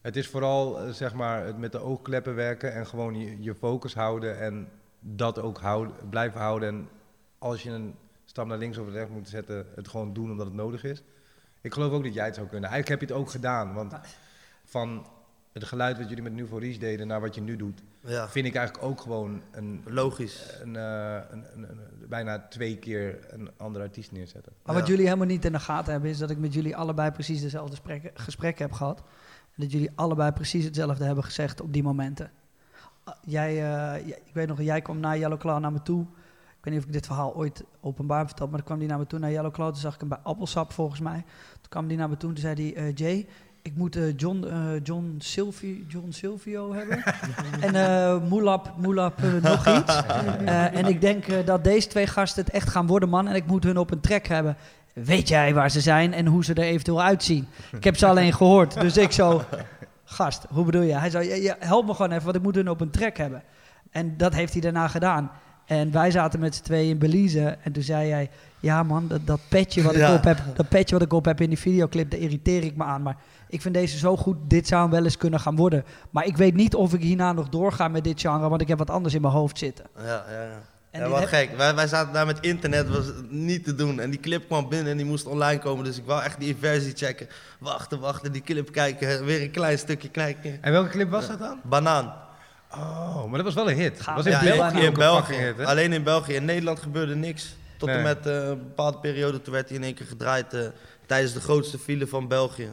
het 0.05 0.17
is 0.17 0.29
vooral 0.29 0.81
eh, 0.81 0.91
zeg 0.91 1.15
maar 1.15 1.45
het 1.47 1.59
met 1.59 1.73
de 1.73 1.79
oogkleppen 1.79 2.35
werken 2.35 2.73
en 2.75 2.87
gewoon 2.87 3.19
je, 3.19 3.43
je 3.43 3.55
focus 3.55 3.95
houden 3.95 4.39
en 4.41 4.69
dat 5.01 5.39
ook 5.39 5.59
houden, 5.59 5.95
blijven 6.11 6.41
houden. 6.41 6.69
En 6.69 6.89
als 7.39 7.63
je 7.63 7.71
een 7.71 7.95
stap 8.25 8.47
naar 8.47 8.59
links 8.59 8.79
of 8.79 8.89
rechts 8.93 9.11
moet 9.13 9.29
zetten, 9.29 9.67
het 9.75 9.89
gewoon 9.89 10.13
doen 10.13 10.31
omdat 10.31 10.47
het 10.47 10.55
nodig 10.55 10.85
is. 10.85 11.03
Ik 11.61 11.73
geloof 11.73 11.93
ook 11.93 12.05
dat 12.05 12.15
jij 12.15 12.25
het 12.25 12.35
zou 12.35 12.47
kunnen. 12.49 12.71
Eigenlijk 12.71 13.01
heb 13.01 13.09
je 13.09 13.15
het 13.15 13.25
ook 13.25 13.31
gedaan, 13.31 13.75
want 13.75 13.95
van 14.65 15.07
het 15.53 15.65
geluid 15.65 15.99
wat 15.99 16.09
jullie 16.09 16.23
met 16.23 16.33
New 16.33 16.59
Reach 16.59 16.79
deden 16.79 17.07
naar 17.07 17.21
wat 17.21 17.35
je 17.35 17.41
nu 17.41 17.57
doet, 17.57 17.83
Ja, 18.01 18.29
vind 18.29 18.47
ik 18.47 18.55
eigenlijk 18.55 18.87
ook 18.87 19.01
gewoon 19.01 19.43
een 19.53 19.83
logisch. 19.87 20.59
een, 20.63 20.77
eh, 20.77 21.17
een, 21.31 21.45
een, 21.55 21.63
een- 21.71 22.09
bijna 22.09 22.47
twee 22.51 22.77
keer 22.79 23.19
een 23.29 23.51
andere 23.57 23.85
artiest 23.85 24.13
neerzetten. 24.13 24.53
Maar 24.65 24.75
wat 24.75 24.87
jullie 24.87 25.05
helemaal 25.05 25.27
niet 25.27 25.45
in 25.45 25.53
de 25.53 25.61
gaten 25.61 25.93
hebben, 25.93 26.11
is 26.11 26.19
dat 26.19 26.31
ik 26.31 26.39
met 26.39 26.55
jullie 26.55 26.77
allebei 26.77 27.11
precies 27.11 27.41
dezelfde 27.41 27.71
gesprekken, 27.71 28.11
gesprekken 28.15 28.65
heb 28.65 28.75
gehad. 28.75 29.03
En 29.57 29.63
dat 29.63 29.73
jullie 29.73 29.91
allebei 29.95 30.33
precies 30.33 30.65
hetzelfde 30.65 31.05
hebben 31.05 31.25
gezegd 31.25 31.61
op 31.61 31.73
die 31.73 31.83
momenten. 31.83 32.31
Ah, 33.05 33.15
Jij, 33.23 33.55
jij- 33.55 34.05
ik 34.25 34.35
weet 34.35 34.49
nog, 34.49 34.61
jij 34.63 34.81
kwam 34.83 35.01
na 35.01 35.17
Yellow 35.17 35.39
Claw 35.39 35.59
naar 35.61 35.73
me 35.73 35.83
toe. 35.83 36.01
Ik 36.59 36.65
weet 36.71 36.75
niet 36.75 36.83
of 36.83 36.87
ik 36.89 36.93
dit 36.93 37.07
verhaal 37.07 37.35
ooit 37.35 37.65
openbaar 37.81 38.27
verteld, 38.27 38.49
maar 38.49 38.59
dan 38.59 38.67
kwam 38.67 38.79
die 38.79 38.89
naar 38.89 38.99
me 38.99 39.07
toe 39.07 39.19
naar 39.19 39.31
Yellow 39.31 39.53
Claw. 39.53 39.67
Toen 39.69 39.77
zag 39.81 39.95
ik 39.95 40.01
hem 40.01 40.09
bij 40.09 40.19
Appelsap 40.23 40.73
volgens 40.73 41.01
mij. 41.01 41.25
Toen 41.53 41.69
kwam 41.69 41.87
die 41.87 41.97
naar 41.97 42.09
me 42.09 42.17
toe 42.17 42.31
en 42.31 42.39
zei 42.39 42.55
hij, 42.73 42.85
eh, 42.85 42.95
Jay, 42.95 43.27
ik 43.63 43.77
moet 43.77 43.97
eh, 43.97 44.17
John, 44.17 44.47
John, 44.83 45.15
Silvi, 45.19 45.85
John 45.89 46.11
Silvio 46.11 46.73
hebben. 46.75 47.03
en 47.67 47.75
eh 47.75 48.29
Moelap, 48.29 48.73
Moelap 48.77 49.19
nog 49.43 49.67
iets. 49.79 50.03
En 50.47 50.87
ik 50.87 51.01
denk 51.01 51.47
dat 51.47 51.65
deze 51.65 51.89
twee 51.89 52.07
gasten 52.07 52.45
het 52.45 52.53
echt 52.55 52.69
gaan 52.69 52.87
worden, 52.87 53.09
man. 53.09 53.29
En 53.29 53.35
ik 53.35 53.47
moet 53.47 53.65
hun 53.65 53.79
op 53.79 53.91
een 53.91 54.01
track 54.01 54.27
hebben. 54.27 54.57
Weet 54.95 55.29
jij 55.29 55.55
waar 55.55 55.71
ze 55.71 55.81
zijn 55.81 56.13
en 56.13 56.27
hoe 56.27 56.45
ze 56.45 56.55
er 56.55 56.63
eventueel 56.63 57.03
uitzien? 57.03 57.47
Ik 57.73 57.85
heb 57.85 57.97
ze 57.97 58.07
alleen 58.07 58.33
gehoord. 58.43 58.81
Dus 58.81 58.97
ik 58.97 59.13
zo, 59.13 59.43
gast, 60.05 60.47
hoe 60.51 60.65
bedoel 60.65 60.83
je? 60.83 60.95
Hij 60.99 61.11
zei, 61.11 61.29
ja, 61.29 61.35
ja, 61.35 61.57
help 61.59 61.87
me 61.87 61.95
gewoon 61.95 62.11
even, 62.11 62.25
want 62.25 62.37
ik 62.37 62.43
moet 62.43 62.55
hun 62.55 62.71
op 62.71 62.81
een 62.81 62.91
track 62.91 63.17
hebben. 63.17 63.43
En 63.91 64.17
dat 64.17 64.35
heeft 64.35 64.53
hij 64.53 64.63
daarna 64.63 64.89
gedaan. 64.89 65.31
En 65.65 65.91
wij 65.93 66.11
zaten 66.11 66.41
met 66.41 66.55
z'n 66.55 66.63
tweeën 66.63 66.91
in 66.91 66.99
Belize. 66.99 67.57
En 67.63 67.73
toen 67.73 67.83
zei 67.83 68.11
hij, 68.11 68.31
ja 68.61 68.83
man, 68.83 69.09
dat, 69.09 69.27
dat, 69.27 69.41
petje 69.49 69.83
wat 69.83 69.93
ik 69.93 69.99
Ja. 69.99 70.15
op 70.15 70.25
heb, 70.25 70.39
dat 70.55 70.69
petje 70.69 70.95
wat 70.95 71.05
ik 71.05 71.13
op 71.13 71.25
heb 71.25 71.41
in 71.41 71.49
die 71.49 71.59
videoclip, 71.59 72.11
daar 72.11 72.21
irriteer 72.21 72.65
ik 72.65 72.77
me 72.77 72.85
aan. 72.85 73.03
Maar 73.03 73.17
ik 73.49 73.61
vind 73.63 73.75
deze 73.75 73.99
zo 73.99 74.17
goed, 74.17 74.37
dit 74.49 74.67
zou 74.67 74.83
hem 74.83 74.91
wel 74.91 75.05
eens 75.05 75.17
kunnen 75.17 75.41
gaan 75.41 75.57
worden. 75.57 75.85
Maar 76.11 76.25
ik 76.27 76.37
weet 76.37 76.55
niet 76.55 76.75
of 76.75 76.95
ik 76.95 77.01
hierna 77.03 77.33
nog 77.33 77.49
doorga 77.49 77.89
met 77.89 78.05
dit 78.05 78.21
genre, 78.21 78.49
want 78.49 78.61
ik 78.61 78.69
heb 78.69 78.79
wat 78.79 78.91
anders 78.91 79.15
in 79.15 79.21
mijn 79.21 79.33
hoofd 79.33 79.59
zitten. 79.59 79.85
Ja, 79.97 80.05
ja, 80.31 80.43
ja. 80.43 80.63
En 80.95 81.01
ja, 81.01 81.09
wat 81.09 81.21
heb- 81.21 81.29
gek. 81.29 81.57
Wij, 81.57 81.75
wij 81.75 81.87
zaten 81.87 82.13
daar 82.13 82.27
met 82.27 82.41
internet, 82.41 82.89
was 82.89 83.05
niet 83.29 83.65
te 83.65 83.75
doen. 83.75 84.01
En 84.01 84.11
die 84.11 84.21
clip 84.21 84.47
kwam 84.47 84.69
binnen 84.69 84.91
en 84.91 84.97
die 84.97 85.07
moest 85.07 85.27
online 85.27 85.59
komen. 85.61 85.85
Dus 85.85 85.97
ik 85.99 86.05
wou 86.05 86.23
echt 86.23 86.41
die 86.41 86.57
versie 86.57 86.93
checken. 86.97 87.29
Wachten, 87.59 88.01
wachten, 88.01 88.33
die 88.33 88.43
clip 88.43 88.73
kijken. 88.73 89.25
Weer 89.25 89.43
een 89.43 89.51
klein 89.51 89.79
stukje 89.79 90.09
kijken. 90.09 90.59
En 90.63 90.73
welke 90.73 90.89
clip 90.91 91.11
was 91.11 91.27
dat 91.27 91.39
dan? 91.39 91.61
Banaan. 91.63 92.15
Oh, 92.71 93.25
maar 93.25 93.37
dat 93.37 93.45
was 93.45 93.55
wel 93.55 93.71
een 93.71 93.77
hit. 93.77 94.01
Gaaf. 94.01 94.17
was 94.17 94.25
in 94.25 94.31
Ja, 94.31 94.41
België 94.41 94.81
in 94.85 94.93
België. 94.95 95.21
fucking 95.33 95.43
hit, 95.47 95.57
hè? 95.57 95.67
Alleen 95.67 95.93
in 95.93 96.03
België. 96.03 96.33
In 96.35 96.45
Nederland 96.45 96.79
gebeurde 96.81 97.15
niks. 97.15 97.57
Tot 97.79 97.89
Nee. 97.89 97.97
en 97.99 98.03
met 98.03 98.27
eh, 98.27 98.35
een 98.49 98.59
bepaalde 98.59 98.99
periode. 98.99 99.43
Toen 99.43 99.53
werd 99.53 99.69
hij 99.69 99.79
in 99.79 99.85
één 99.85 99.95
keer 99.95 100.07
gedraaid 100.07 100.55
eh, 100.55 100.61
tijdens 101.07 101.33
de 101.33 101.41
grootste 101.41 101.79
file 101.79 102.07
van 102.07 102.29
België. 102.29 102.69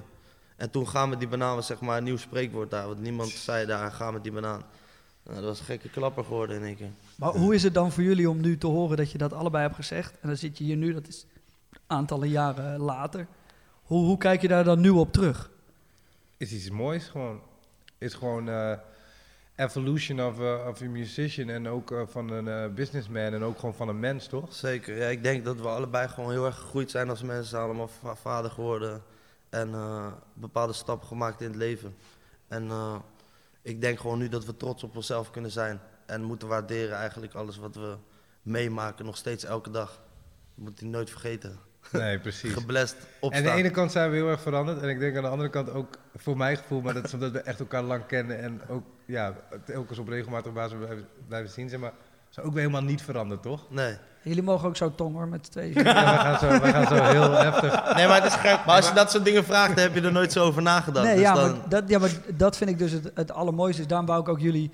En 0.55 0.69
toen 0.69 0.88
gaan 0.88 1.09
met 1.09 1.19
die 1.19 1.28
banaan 1.28 1.55
was 1.55 1.67
zeg 1.67 1.80
maar 1.80 1.97
een 1.97 2.03
nieuw 2.03 2.17
spreekwoord 2.17 2.72
daar. 2.72 2.88
Want 2.88 3.01
niemand 3.01 3.30
zei 3.30 3.65
daar, 3.65 3.91
ga 3.91 4.11
met 4.11 4.24
die 4.24 4.32
banaan. 4.32 4.61
Nou, 5.24 5.36
dat 5.36 5.45
was 5.45 5.59
een 5.59 5.65
gekke 5.65 5.89
klapper 5.89 6.24
geworden 6.24 6.55
in 6.55 6.63
één 6.65 6.76
keer. 6.76 6.89
Maar 7.22 7.34
hoe 7.34 7.53
is 7.55 7.63
het 7.63 7.74
dan 7.74 7.91
voor 7.91 8.03
jullie 8.03 8.30
om 8.30 8.41
nu 8.41 8.57
te 8.57 8.67
horen 8.67 8.97
dat 8.97 9.11
je 9.11 9.17
dat 9.17 9.34
allebei 9.34 9.63
hebt 9.63 9.76
gezegd? 9.76 10.13
En 10.22 10.28
dan 10.28 10.38
zit 10.38 10.57
je 10.57 10.63
hier 10.63 10.76
nu, 10.76 10.93
dat 10.93 11.07
is 11.07 11.26
aantallen 11.88 12.30
jaren 12.30 12.80
later. 12.80 13.28
Hoe, 13.84 14.05
hoe 14.05 14.17
kijk 14.17 14.41
je 14.41 14.47
daar 14.47 14.63
dan 14.63 14.80
nu 14.80 14.89
op 14.89 15.11
terug? 15.13 15.49
Is 16.38 16.51
iets 16.51 16.69
moois 16.69 17.07
gewoon. 17.07 17.41
Is 17.97 18.13
gewoon 18.13 18.49
eh, 18.49 18.74
evolution 19.55 20.22
of, 20.22 20.39
eh, 20.39 20.65
of 20.69 20.82
a 20.82 20.86
musician 20.86 21.49
en 21.49 21.67
ook 21.67 21.91
eh, 21.91 22.01
van 22.07 22.30
een 22.30 22.47
eh, 22.47 22.74
businessman 22.74 23.34
en 23.34 23.43
ook 23.43 23.59
gewoon 23.59 23.76
van 23.76 23.88
een 23.88 23.99
mens, 23.99 24.28
toch? 24.28 24.53
Zeker. 24.53 24.97
Ja, 24.97 25.07
ik 25.07 25.24
denk 25.24 25.45
dat 25.45 25.55
we 25.59 25.67
allebei 25.67 26.07
gewoon 26.07 26.32
heel 26.32 26.45
erg 26.45 26.57
gegroeid 26.59 26.91
zijn 26.91 27.09
als 27.09 27.22
mensen. 27.22 27.45
Zijn 27.49 27.63
allemaal 27.63 27.88
va- 27.88 28.15
vader 28.15 28.51
geworden. 28.51 29.01
En 29.49 29.74
eh, 29.74 30.07
bepaalde 30.34 30.74
stappen 30.74 31.07
gemaakt 31.07 31.41
in 31.41 31.47
het 31.47 31.55
leven. 31.55 31.95
En 32.47 32.69
eh, 32.69 32.95
ik 33.61 33.82
denk 33.82 33.99
gewoon 33.99 34.17
nu 34.17 34.30
dat 34.30 34.45
we 34.45 34.57
trots 34.57 34.84
op 34.84 34.95
onszelf 34.95 35.32
kunnen 35.32 35.51
zijn. 35.51 35.80
En 36.12 36.24
moeten 36.24 36.47
waarderen 36.47 36.95
eigenlijk 36.97 37.34
alles 37.34 37.57
wat 37.57 37.76
we 37.76 37.95
meemaken. 38.41 39.05
Nog 39.05 39.18
steeds 39.18 39.43
elke 39.43 39.72
dag. 39.72 39.88
Dat 40.55 40.66
moet 40.66 40.80
je 40.80 40.86
nooit 40.86 41.09
vergeten. 41.09 41.59
Nee, 41.91 42.20
precies. 42.20 42.53
Geblest 42.59 42.93
En 42.93 43.05
opstaan. 43.20 43.47
aan 43.47 43.53
de 43.55 43.59
ene 43.59 43.70
kant 43.70 43.91
zijn 43.91 44.09
we 44.09 44.16
heel 44.16 44.28
erg 44.30 44.41
veranderd. 44.41 44.82
En 44.82 44.89
ik 44.89 44.99
denk 44.99 45.16
aan 45.16 45.24
de 45.24 45.30
andere 45.30 45.49
kant 45.49 45.70
ook, 45.70 45.88
voor 46.16 46.38
mijn 46.38 46.57
gevoel, 46.57 46.82
maar 46.82 46.93
dat 46.93 47.03
is 47.05 47.14
omdat 47.14 47.32
we 47.32 47.39
echt 47.41 47.59
elkaar 47.59 47.84
lang 47.84 48.05
kennen 48.05 48.39
en 48.39 48.62
ook 48.68 48.84
ja, 49.05 49.34
telkens 49.66 49.99
op 49.99 50.07
regelmatige 50.07 50.53
basis 50.53 50.78
blijven, 50.78 51.07
blijven 51.28 51.49
zien, 51.51 51.70
zeg 51.70 51.80
maar. 51.80 51.93
Zijn 52.30 52.45
ook 52.45 52.51
weer 52.53 52.62
helemaal 52.62 52.84
niet 52.84 53.01
veranderd, 53.01 53.41
toch? 53.41 53.66
Nee. 53.70 53.97
Jullie 54.24 54.43
mogen 54.43 54.68
ook 54.68 54.76
zo 54.78 54.95
tong 54.95 55.16
hoor, 55.16 55.28
met 55.28 55.45
z'n 55.45 55.51
tweeën. 55.51 55.74
Ja, 55.74 55.84
wij, 55.84 55.93
gaan 55.93 56.39
zo, 56.39 56.59
wij 56.59 56.72
gaan 56.72 56.88
zo 56.97 57.03
heel 57.03 57.32
heftig. 57.32 57.93
nee, 57.95 58.07
maar 58.07 58.24
het 58.24 58.32
is 58.32 58.39
gek. 58.39 58.66
Maar 58.66 58.76
als 58.76 58.88
je 58.88 58.93
dat 58.93 59.12
soort 59.12 59.26
dingen 59.26 59.43
vraagt, 59.43 59.76
dan 59.76 59.84
heb 59.84 59.95
je 59.95 60.01
er 60.01 60.12
nooit 60.12 60.32
zo 60.32 60.43
over 60.43 60.62
nagedacht. 60.62 61.05
Nee, 61.05 61.16
Dus 61.16 61.24
ja, 61.24 61.34
dan- 61.34 61.51
maar 61.57 61.70
dat, 61.70 61.84
ja, 61.89 61.99
maar 61.99 62.09
dat 62.36 62.57
vind 62.57 62.70
ik 62.70 62.78
dus 62.78 62.91
het, 62.91 63.12
het 63.14 63.32
allermooiste. 63.32 63.78
Dus 63.80 63.88
daarom 63.89 64.07
wou 64.07 64.22
ik 64.22 64.30
ook 64.30 64.39
jullie... 64.39 64.72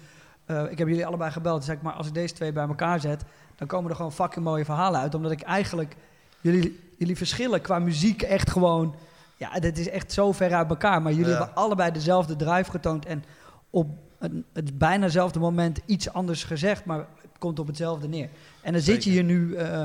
eh, 0.47 0.71
ik 0.71 0.77
heb 0.77 0.87
jullie 0.87 1.05
allebei 1.05 1.31
gebeld. 1.31 1.67
Ik, 1.69 1.81
maar 1.81 1.93
als 1.93 2.07
ik 2.07 2.13
deze 2.13 2.33
twee 2.33 2.51
bij 2.51 2.67
elkaar 2.67 2.99
zet... 2.99 3.23
dan 3.55 3.67
komen 3.67 3.89
er 3.89 3.95
gewoon 3.95 4.11
fucking 4.13 4.45
mooie 4.45 4.65
verhalen 4.65 4.99
uit. 4.99 5.15
Omdat 5.15 5.31
ik 5.31 5.41
eigenlijk... 5.41 5.95
Jullie, 6.41 6.79
jullie 6.97 7.17
verschillen 7.17 7.61
qua 7.61 7.79
muziek 7.79 8.21
echt 8.21 8.49
gewoon... 8.49 8.95
Ja, 9.37 9.59
dat 9.59 9.77
is 9.77 9.89
echt 9.89 10.11
zo 10.11 10.31
ver 10.31 10.53
uit 10.53 10.69
elkaar. 10.69 11.01
Maar 11.01 11.13
jullie 11.13 11.31
Ja. 11.31 11.37
hebben 11.37 11.55
allebei 11.55 11.91
dezelfde 11.91 12.35
drive 12.35 12.71
getoond. 12.71 13.05
En 13.05 13.23
op 13.69 13.87
een, 14.19 14.45
het 14.53 14.77
bijna 14.77 15.05
dezelfde 15.05 15.39
moment 15.39 15.79
iets 15.85 16.13
anders 16.13 16.43
gezegd. 16.43 16.85
Maar 16.85 16.97
het 16.97 17.37
komt 17.39 17.59
op 17.59 17.67
hetzelfde 17.67 18.07
neer. 18.07 18.29
En 18.61 18.73
dan 18.73 18.81
zit 18.81 19.03
je 19.03 19.09
hier 19.09 19.23
nu... 19.23 19.55
eh, 19.55 19.83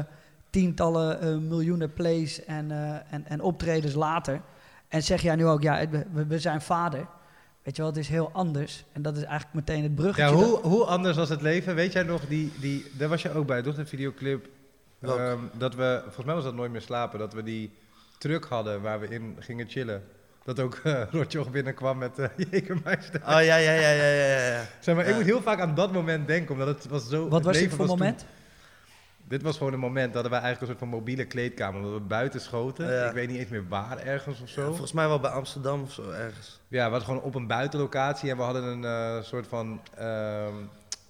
tientallen 0.51 1.21
eh, 1.21 1.37
miljoenen 1.37 1.93
plays 1.93 2.45
en, 2.45 2.71
en, 3.11 3.27
en 3.27 3.41
optredens 3.41 3.95
later. 3.95 4.41
En 4.89 5.03
zeg 5.03 5.23
jij 5.23 5.37
nu 5.37 5.47
ook, 5.47 5.63
ja, 5.63 5.87
we 6.13 6.39
zijn 6.39 6.61
vader. 6.61 7.07
Weet 7.63 7.77
je 7.77 7.83
wel, 7.83 7.91
het 7.91 8.01
is 8.01 8.09
heel 8.09 8.31
anders. 8.33 8.85
En 8.93 9.03
dat 9.03 9.17
is 9.17 9.23
eigenlijk 9.23 9.55
meteen 9.55 9.83
het 9.83 9.95
bruggetje. 9.95 10.23
Ja, 10.23 10.31
dat- 10.31 10.41
hoe, 10.45 10.59
hoe 10.61 10.85
anders 10.85 11.17
was 11.17 11.29
het 11.29 11.43
leven? 11.43 11.75
Weet 11.75 11.93
jij 11.93 12.03
nog, 12.03 12.27
die, 12.27 12.53
die, 12.61 12.87
daar 12.99 13.09
was 13.09 13.23
je 13.23 13.33
ook 13.35 13.47
bij, 13.47 13.63
toch? 13.63 13.75
De 13.75 13.87
videoclip. 13.87 14.49
Ehm, 15.01 15.39
dat 15.59 15.75
we, 15.75 16.01
volgens 16.03 16.27
mij 16.27 16.35
was 16.35 16.45
dat 16.45 16.55
Nooit 16.55 16.71
meer 16.73 16.81
slapen, 16.81 17.19
dat 17.19 17.33
we 17.33 17.43
die 17.43 17.73
truck 18.19 18.45
hadden 18.45 18.81
waar 18.83 19.01
we 19.01 19.09
in 19.09 19.37
gingen 19.39 19.69
chillen. 19.69 20.03
Dat 20.45 20.61
ook 20.61 20.81
uh, 20.85 21.03
Rotjoch 21.11 21.51
binnenkwam 21.51 21.99
met 21.99 22.19
uh, 22.19 22.27
Jägermeister. 22.37 23.21
Oh 23.23 23.29
ja, 23.29 23.57
ja, 23.57 23.57
ja, 23.57 23.91
ja, 23.91 24.05
ja, 24.13 24.47
ja. 24.47 24.65
Zeg 24.81 24.95
maar, 24.95 25.07
ik 25.07 25.15
moet 25.15 25.25
heel 25.25 25.43
vaak 25.43 25.61
aan 25.61 25.75
dat 25.75 25.93
moment 25.93 26.27
denken, 26.27 26.53
omdat 26.53 26.67
het 26.69 26.87
was 26.89 27.09
zo... 27.09 27.23
Wat 27.23 27.33
het 27.33 27.45
was 27.45 27.57
dit 27.59 27.69
voor 27.71 27.87
toen- 27.87 27.99
moment? 27.99 28.25
Dit 29.33 29.43
was 29.43 29.57
gewoon 29.57 29.73
een 29.73 29.79
moment 29.79 30.13
dat 30.13 30.23
we 30.25 30.31
eigenlijk 30.31 30.61
een 30.61 30.67
soort 30.67 30.79
van 30.79 30.89
mobiele 30.89 31.25
kleedkamer, 31.25 31.81
omdat 31.81 31.95
we 32.01 32.07
buiten 32.07 32.41
schoten. 32.41 32.93
Ja. 32.93 33.07
Ik 33.07 33.13
weet 33.13 33.29
niet 33.29 33.39
eens 33.39 33.49
meer 33.49 33.69
waar, 33.69 33.99
ergens 33.99 34.41
of 34.41 34.49
zo. 34.49 34.67
Volgens 34.67 34.93
mij 34.93 35.09
wel 35.09 35.21
bij 35.21 35.31
Amsterdam 35.31 35.83
of 35.83 35.93
zo 35.93 36.11
ergens. 36.11 36.61
Ja, 36.69 36.85
we 36.85 36.91
hadden 36.91 37.03
gewoon 37.03 37.23
op 37.23 37.35
een 37.35 37.47
buitenlocatie 37.47 38.31
en 38.31 38.37
we 38.37 38.43
hadden 38.43 38.63
een 38.65 38.85
eh, 38.85 39.23
soort 39.23 39.47
van 39.47 39.81
ehm, 39.97 40.55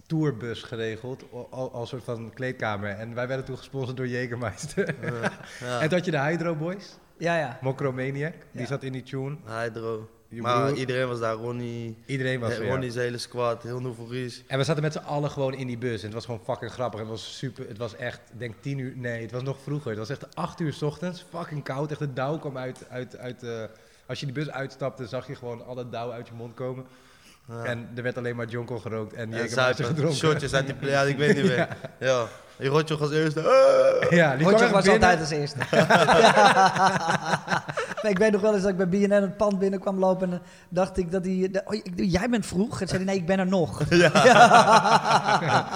tourbus 0.07 0.63
geregeld, 0.63 1.25
al- 1.33 1.49
al- 1.51 1.73
als 1.73 1.89
soort 1.89 2.05
van 2.05 2.31
kleedkamer. 2.35 2.91
En 2.91 3.15
wij 3.15 3.27
werden 3.29 3.47
toen 3.47 3.57
gesponsord 3.59 3.97
door 3.97 4.07
Jägermeister. 4.07 4.95
Ja. 5.03 5.31
ja. 5.61 5.81
en 5.81 5.89
toen 5.89 5.97
had 5.99 6.05
je 6.05 6.11
de 6.11 6.21
Hydro 6.21 6.55
Boys, 6.55 6.99
Ja, 7.17 7.39
ja. 7.39 7.59
Mokromaniac, 7.61 8.35
die 8.53 8.61
Ja. 8.61 8.67
zat 8.67 8.83
in 8.83 8.93
die 8.93 9.03
tune. 9.03 9.37
Hydro. 9.47 10.09
Je 10.35 10.41
Maar 10.41 10.67
broer- 10.67 10.79
iedereen 10.79 11.09
was 11.09 11.19
daar. 11.19 11.35
Ronnie, 11.35 11.97
Iedereen 12.07 12.41
was 12.41 12.53
er, 12.53 12.65
ja. 12.65 12.71
Ronnie's 12.71 12.95
hele 12.95 13.19
squad, 13.19 13.63
heel 13.63 13.81
Nouveau 13.81 14.31
En 14.47 14.59
we 14.59 14.65
zaten 14.65 14.83
met 14.83 14.93
z'n 14.93 14.99
allen 14.99 15.31
gewoon 15.31 15.55
in 15.55 15.67
die 15.67 15.79
bus. 15.79 15.99
En 16.01 16.05
het 16.05 16.15
was 16.15 16.25
gewoon 16.25 16.41
fucking 16.45 16.71
grappig. 16.71 17.01
Het 17.01 17.09
was 17.09 17.37
super. 17.39 17.69
Het 17.69 17.79
was 17.79 17.97
echt, 17.97 18.21
ik 18.33 18.39
denk 18.39 18.55
tien 18.61 18.79
uur. 18.79 18.93
Nee, 18.97 19.23
het 19.23 19.31
was 19.31 19.43
nog 19.43 19.57
vroeger. 19.63 19.91
Het 19.91 19.99
was 19.99 20.11
echt 20.11 20.35
acht 20.37 20.61
uur 20.61 20.73
's 20.73 20.83
ochtends. 20.83 21.25
Fucking 21.31 21.65
koud. 21.65 21.91
Echt 21.91 22.01
de 22.01 22.13
dauw 22.13 22.39
kwam 22.39 22.57
uit. 22.59 22.85
uit, 22.91 23.17
uit 23.19 23.43
eh, 23.43 23.63
als 24.07 24.21
je 24.21 24.27
die 24.27 24.35
bus 24.35 24.51
uitstapte, 24.51 25.07
zag 25.07 25.27
je 25.27 25.35
gewoon 25.35 25.67
alle 25.67 25.89
dauw 25.89 26.11
uit 26.13 26.29
je 26.29 26.35
mond 26.35 26.55
komen. 26.55 26.85
Ja. 27.49 27.65
En 27.65 27.89
er 27.95 28.03
werd 28.03 28.17
alleen 28.17 28.37
maar 28.37 28.49
jonko 28.49 28.79
gerookt 28.79 29.13
en 29.13 29.33
En 29.33 29.49
gedronken. 29.49 30.15
shotjes 30.15 30.55
uit 30.55 30.67
die... 30.67 30.89
Ja, 30.91 31.03
ik 31.03 31.17
weet 31.17 31.35
niet 31.37 31.45
meer. 31.53 31.69
Ja. 32.01 32.29
Die 32.59 32.69
Rotjoch 32.69 33.01
als 33.01 33.11
eerste. 33.13 33.41
Ah! 33.41 34.11
Ja, 34.11 34.31
die 34.37 34.47
kwam 34.47 34.51
Rotjoch 34.53 34.71
was 34.71 34.85
binnen. 34.85 35.09
altijd 35.09 35.21
als 35.21 35.31
eerste. 35.31 35.59
Nee, 38.03 38.13
ik 38.13 38.19
weet 38.19 38.33
nog 38.33 38.41
wel 38.41 38.53
eens 38.55 38.63
dat 38.63 38.71
ik 38.71 38.77
bij 38.77 38.89
BNN 38.89 39.11
het 39.23 39.37
pand 39.37 39.59
binnenkwam 39.59 39.99
lopen 39.99 40.23
en 40.25 40.31
dan 40.31 40.41
dacht 40.69 40.97
ik 40.99 41.13
dat 41.13 41.25
hij... 41.25 41.51
Oh, 41.65 41.75
ik- 41.75 41.93
jij 41.97 42.29
bent 42.29 42.47
vroeg? 42.47 42.81
En 42.81 42.89
zei 42.89 42.99
hij, 43.05 43.07
nee, 43.13 43.17
ik 43.21 43.27
ben 43.27 43.39
er 43.39 43.47
nog. 43.47 43.83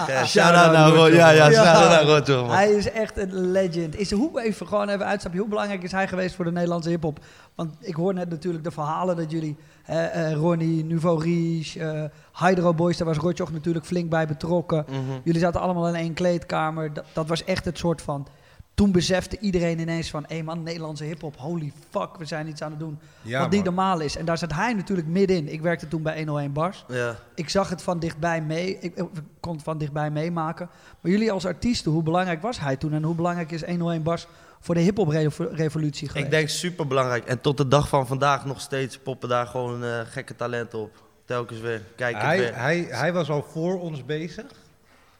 Ja, 0.07 0.25
shout-out 0.25 0.71
naar 0.71 0.89
Rotjoch. 0.89 1.17
Ja, 1.17 1.29
ja, 1.29 1.51
shout-out 1.51 1.89
naar 1.89 2.03
Rotjoch. 2.03 2.53
Hij 2.53 2.71
is 2.71 2.91
echt 2.91 3.17
een 3.17 3.51
legend. 3.51 3.95
Is, 3.99 4.11
hoe 4.11 4.41
even 4.41 4.67
gewoon 4.67 4.89
even 4.89 5.05
uitstapje. 5.05 5.39
Hoe 5.39 5.49
belangrijk 5.49 5.83
is 5.83 5.91
hij 5.91 6.07
geweest 6.07 6.35
voor 6.35 6.45
de 6.45 6.51
Nederlandse 6.51 6.89
hiphop? 6.89 7.19
Want 7.55 7.73
ik 7.79 7.95
hoor 7.95 8.13
net 8.13 8.29
natuurlijk 8.29 8.63
de 8.63 8.71
verhalen 8.71 9.15
dat 9.15 9.31
jullie, 9.31 9.57
eh, 9.85 10.31
eh, 10.31 10.33
Ronnie, 10.37 10.85
Nouveau 10.85 11.23
Riche, 11.23 11.79
eh, 11.79 12.03
Hydro 12.39 12.73
Boys, 12.73 12.97
daar 12.97 13.07
was 13.07 13.17
Rotjoch 13.17 13.51
natuurlijk 13.51 13.85
flink 13.85 14.09
bij 14.09 14.27
betrokken. 14.27 14.85
Mhm. 14.89 15.19
Jullie 15.23 15.41
zaten 15.41 15.61
allemaal 15.61 15.87
in 15.87 15.95
één 15.95 16.13
kleedkamer. 16.13 16.93
Dat, 16.93 17.05
dat 17.13 17.27
was 17.27 17.43
echt 17.43 17.65
het 17.65 17.77
soort 17.77 18.01
van. 18.01 18.27
Toen 18.73 18.91
besefte 18.91 19.39
iedereen 19.39 19.79
ineens 19.79 20.09
van, 20.09 20.25
hé 20.27 20.41
man, 20.41 20.63
Nederlandse 20.63 21.03
hiphop, 21.03 21.37
holy 21.37 21.71
fuck, 21.89 22.17
we 22.17 22.25
zijn 22.25 22.47
iets 22.47 22.61
aan 22.61 22.69
het 22.71 22.79
doen 22.79 22.99
Ja, 23.21 23.39
wat 23.39 23.49
niet 23.49 23.63
normaal 23.63 23.99
is. 23.99 24.17
En 24.17 24.25
daar 24.25 24.37
zat 24.37 24.53
hij 24.53 24.73
natuurlijk 24.73 25.07
middenin. 25.07 25.51
Ik 25.53 25.61
werkte 25.61 25.87
toen 25.87 26.01
bij 26.01 26.17
101 26.17 26.53
Bars. 26.53 26.85
Ja. 26.87 27.15
Ik 27.35 27.49
zag 27.49 27.69
het 27.69 27.81
van 27.81 27.99
dichtbij 27.99 28.41
mee. 28.41 28.77
Ik, 28.79 28.95
ik 28.95 29.05
kon 29.39 29.53
het 29.53 29.63
van 29.63 29.77
dichtbij 29.77 30.11
meemaken. 30.11 30.69
Maar 31.01 31.11
jullie 31.11 31.31
als 31.31 31.45
artiesten, 31.45 31.91
hoe 31.91 32.03
belangrijk 32.03 32.41
was 32.41 32.59
hij 32.59 32.75
toen? 32.75 32.93
En 32.93 33.03
hoe 33.03 33.15
belangrijk 33.15 33.51
is 33.51 33.65
101 33.65 34.03
Bars 34.03 34.27
voor 34.59 34.75
de 34.75 34.81
hip-hop-revolutie 34.81 36.07
geweest? 36.07 36.25
Ik 36.25 36.31
denk 36.31 36.49
super 36.49 36.87
belangrijk. 36.87 37.25
En 37.25 37.41
tot 37.41 37.57
de 37.57 37.67
dag 37.67 37.87
van 37.87 38.07
vandaag 38.07 38.45
nog 38.45 38.61
steeds 38.61 38.97
poppen 38.97 39.29
daar 39.29 39.47
gewoon 39.47 39.83
eh, 39.83 39.99
gekke 40.05 40.35
talenten 40.35 40.79
op. 40.79 41.06
Telkens 41.27 41.59
weer. 41.59 41.81
Kijk 41.95 42.15
het 42.15 42.23
Hij, 42.23 42.37
weer. 42.37 42.55
hij, 42.55 42.77
hij 42.79 43.13
was 43.13 43.29
al 43.29 43.43
voor 43.43 43.79
ons 43.79 44.05
bezig 44.05 44.45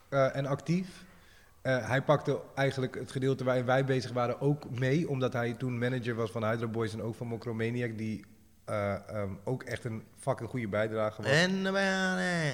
eh, 0.10 0.36
en 0.36 0.46
actief. 0.46 0.88
Eh, 1.62 1.88
hij 1.88 2.02
pakte 2.02 2.40
eigenlijk 2.56 2.96
het 2.96 3.12
gedeelte 3.12 3.44
waarin 3.44 3.66
wij 3.66 3.86
bezig 3.86 4.12
waren 4.12 4.42
ook 4.42 4.70
mee, 4.70 5.10
omdat 5.10 5.34
hij 5.34 5.54
toen 5.54 5.78
manager 5.78 6.16
was 6.16 6.32
van 6.32 6.50
Hydro 6.50 6.68
Boys 6.68 6.94
en 6.94 7.02
ook 7.02 7.16
van 7.16 7.28
Mokromaniac, 7.28 7.98
die 7.98 8.26
eh, 8.66 9.10
ehm, 9.10 9.30
ook 9.44 9.64
echt 9.64 9.84
een 9.84 10.04
fucking 10.18 10.50
goede 10.50 10.68
bijdrage 10.68 11.22
was. 11.22 11.32
En 11.32 11.64
de. 11.64 12.54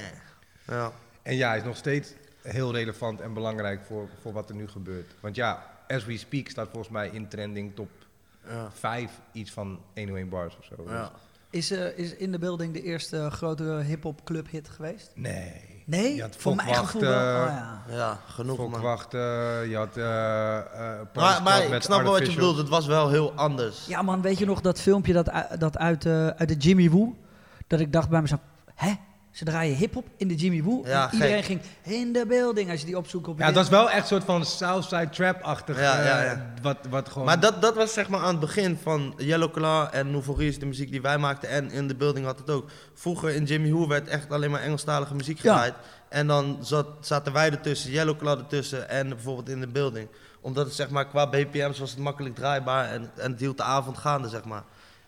Ja. 0.67 0.91
En 1.21 1.35
ja, 1.35 1.47
hij 1.47 1.57
is 1.57 1.63
nog 1.63 1.77
steeds 1.77 2.13
heel 2.41 2.73
relevant 2.73 3.21
en 3.21 3.33
belangrijk 3.33 3.85
voor, 3.85 4.09
voor 4.21 4.33
wat 4.33 4.49
er 4.49 4.55
nu 4.55 4.67
gebeurt. 4.67 5.15
Want 5.19 5.35
ja, 5.35 5.71
As 5.87 6.05
We 6.05 6.17
Speak 6.17 6.49
staat 6.49 6.69
volgens 6.69 6.93
mij 6.93 7.09
in 7.09 7.27
trending 7.27 7.75
top 7.75 7.89
Ja. 8.47 8.71
5 8.71 9.11
iets 9.31 9.51
van 9.51 9.81
101 9.93 10.29
bars 10.29 10.57
of 10.57 10.65
zo. 10.65 10.83
Ja. 10.87 11.11
Is, 11.53 11.71
eh, 11.71 11.97
is 11.97 12.15
in 12.15 12.31
de 12.31 12.39
building 12.39 12.73
de 12.73 12.81
eerste 12.81 13.29
grote 13.31 13.63
hip-hop 13.63 14.23
club 14.23 14.49
hit 14.49 14.69
geweest? 14.69 15.11
Nee. 15.15 15.73
Nee? 15.85 16.15
Je 16.15 16.21
had 16.21 16.35
voor 16.35 16.55
mijn 16.55 16.75
gevoel 16.75 17.01
wel. 17.01 17.41
Oh, 17.41 17.47
ja. 17.47 17.83
ja, 17.89 18.19
genoeg 18.27 18.57
man. 18.57 18.81
Je 18.81 19.75
had 19.75 19.97
eh 19.97 20.57
eh 20.57 21.43
Maar, 21.43 21.63
ik 21.63 21.81
snap 21.81 22.01
wel 22.01 22.11
wat 22.11 22.25
je 22.25 22.33
bedoelt. 22.33 22.57
Het 22.57 22.69
was 22.69 22.85
wel 22.85 23.09
heel 23.09 23.33
anders. 23.35 23.85
ja 23.87 24.01
man, 24.01 24.21
weet 24.21 24.37
je 24.37 24.45
nog 24.45 24.61
dat 24.61 24.81
filmpje 24.81 25.13
dat, 25.13 25.31
dat 25.59 25.77
uit, 25.77 26.05
eh, 26.05 26.27
uit 26.27 26.47
de 26.47 26.55
Jimmy 26.55 26.89
Woo? 26.89 27.15
Dat 27.67 27.79
ik 27.79 27.91
dacht 27.91 28.09
bij 28.09 28.21
mezelf, 28.21 28.39
hè? 28.75 28.93
Ze 29.33 29.45
draaien 29.45 29.75
hip-hop 29.75 30.07
in 30.17 30.27
de 30.27 30.35
Jimmy 30.35 30.63
Woo? 30.63 30.81
Ja, 30.85 31.07
En 31.07 31.13
iedereen 31.13 31.43
gek. 31.43 31.61
ging 31.83 31.97
in 31.99 32.13
de 32.13 32.25
building 32.27 32.71
als 32.71 32.79
je 32.79 32.85
die 32.85 32.97
opzoekt 32.97 33.27
op 33.27 33.39
Ja, 33.39 33.45
dat 33.45 33.55
was 33.55 33.69
wel 33.69 33.89
echt 33.89 34.01
een 34.01 34.07
soort 34.07 34.23
van 34.23 34.45
Southside 34.45 35.09
Trap-achtig. 35.09 35.79
Ja, 35.79 35.99
eh, 35.99 36.05
ja, 36.05 36.23
ja. 36.23 36.53
Wat, 36.61 36.77
wat 36.89 37.09
gewoon... 37.09 37.25
Maar 37.27 37.39
dat, 37.39 37.61
dat 37.61 37.75
was 37.75 37.93
zeg 37.93 38.09
maar 38.09 38.19
aan 38.19 38.27
het 38.31 38.39
begin 38.39 38.77
van 38.81 39.13
Yellow 39.17 39.51
Claw 39.53 39.87
en 39.91 40.11
Nouveau 40.11 40.57
de 40.57 40.65
muziek 40.65 40.91
die 40.91 41.01
wij 41.01 41.17
maakten. 41.17 41.49
En 41.49 41.71
in 41.71 41.87
de 41.87 41.95
building 41.95 42.25
had 42.25 42.39
het 42.39 42.49
ook. 42.49 42.69
Vroeger 42.93 43.29
in 43.29 43.43
Jimmy 43.43 43.71
Who 43.71 43.87
werd 43.87 44.07
echt 44.07 44.31
alleen 44.31 44.51
maar 44.51 44.61
Engelstalige 44.61 45.15
muziek 45.15 45.39
Ja. 45.41 45.51
gedraaid. 45.53 45.73
En 46.09 46.27
dan 46.27 46.57
zat, 46.61 46.87
zaten 46.99 47.33
wij 47.33 47.51
ertussen, 47.51 47.91
Yellow 47.91 48.17
Claw 48.17 48.39
ertussen 48.39 48.89
en 48.89 49.09
bijvoorbeeld 49.09 49.49
in 49.49 49.59
de 49.59 49.67
building. 49.67 50.07
Omdat 50.41 50.65
het 50.65 50.75
zeg 50.75 50.89
maar 50.89 51.07
qua 51.07 51.27
BPM's 51.29 51.79
was 51.79 51.89
het 51.91 51.99
makkelijk 51.99 52.35
draaibaar 52.35 52.89
en, 52.89 53.11
en 53.17 53.31
het 53.31 53.39
hield 53.39 53.57
de 53.57 53.63
avond 53.63 53.97
gaande 53.97 54.29
zeg 54.29 54.43
maar. 54.43 54.63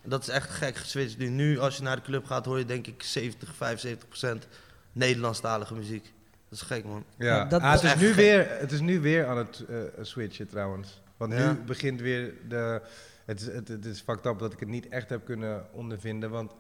Dat 0.06 0.22
is 0.22 0.28
echt 0.28 0.50
gek 0.50 0.76
geswitcht. 0.76 1.18
Nu, 1.18 1.28
nu 1.30 1.60
als 1.60 1.78
je 1.78 1.84
naar 1.84 1.96
de 1.96 2.02
club 2.02 2.26
gaat 2.26 2.46
hoor 2.46 2.58
je 2.58 2.66
denk 2.66 2.88
ik 2.88 3.04
70, 3.04 3.56
75 3.56 4.08
procent 4.08 4.48
Nederlandstalige 4.92 5.74
muziek. 5.76 6.04
Dat 6.50 6.60
is 6.60 6.62
gek 6.62 6.84
man. 6.86 7.04
Ja, 7.18 7.26
Ja, 7.26 7.46
dat 7.46 7.62
Ah, 7.62 7.72
het, 7.72 7.84
is 7.84 7.96
nu 7.96 8.08
gek. 8.08 8.16
weer, 8.16 8.48
het 8.60 8.72
is 8.72 8.80
nu 8.80 9.00
weer 9.00 9.26
aan 9.28 9.38
het 9.38 9.66
eh, 9.70 9.78
switchen 10.02 10.48
trouwens. 10.48 11.02
Want 11.18 11.34
Ja. 11.34 11.52
nu 11.52 11.58
begint 11.60 12.02
weer 12.02 12.34
de... 12.48 12.82
Het, 13.26 13.42
is- 13.42 13.48
het, 13.48 13.68
het 13.68 13.86
is 13.86 14.02
fucked 14.02 14.26
up 14.26 14.40
dat 14.40 14.54
ik 14.54 14.60
het 14.60 14.70
niet 14.70 14.88
echt 14.90 15.10
heb 15.10 15.26
kunnen 15.26 15.66
ondervinden. 15.72 16.30
Want 16.30 16.52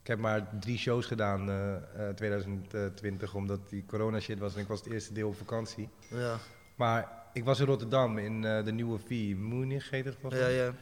ik 0.00 0.06
heb 0.06 0.18
maar 0.18 0.46
drie 0.60 0.78
shows 0.78 1.06
gedaan 1.06 1.48
eh 1.50 1.74
eh, 2.08 2.14
2020, 2.14 3.34
omdat 3.34 3.60
die 3.68 3.84
corona 3.86 4.20
shit 4.20 4.38
was. 4.38 4.54
En 4.54 4.60
ik 4.60 4.66
was 4.68 4.80
het 4.84 4.92
eerste 4.92 5.12
deel 5.12 5.28
op 5.28 5.36
vakantie. 5.36 5.88
Ja, 6.08 6.36
Maar 6.74 7.08
ik 7.32 7.44
was 7.44 7.60
in 7.60 7.66
Rotterdam 7.66 8.18
in 8.18 8.44
eh, 8.44 8.64
de 8.64 8.72
nieuwe 8.72 8.98
V, 8.98 9.34
Munich 9.36 9.90
heet 9.90 10.04
het 10.04 10.16
volgens 10.20 10.42
ja, 10.42 10.48
ja. 10.48 10.74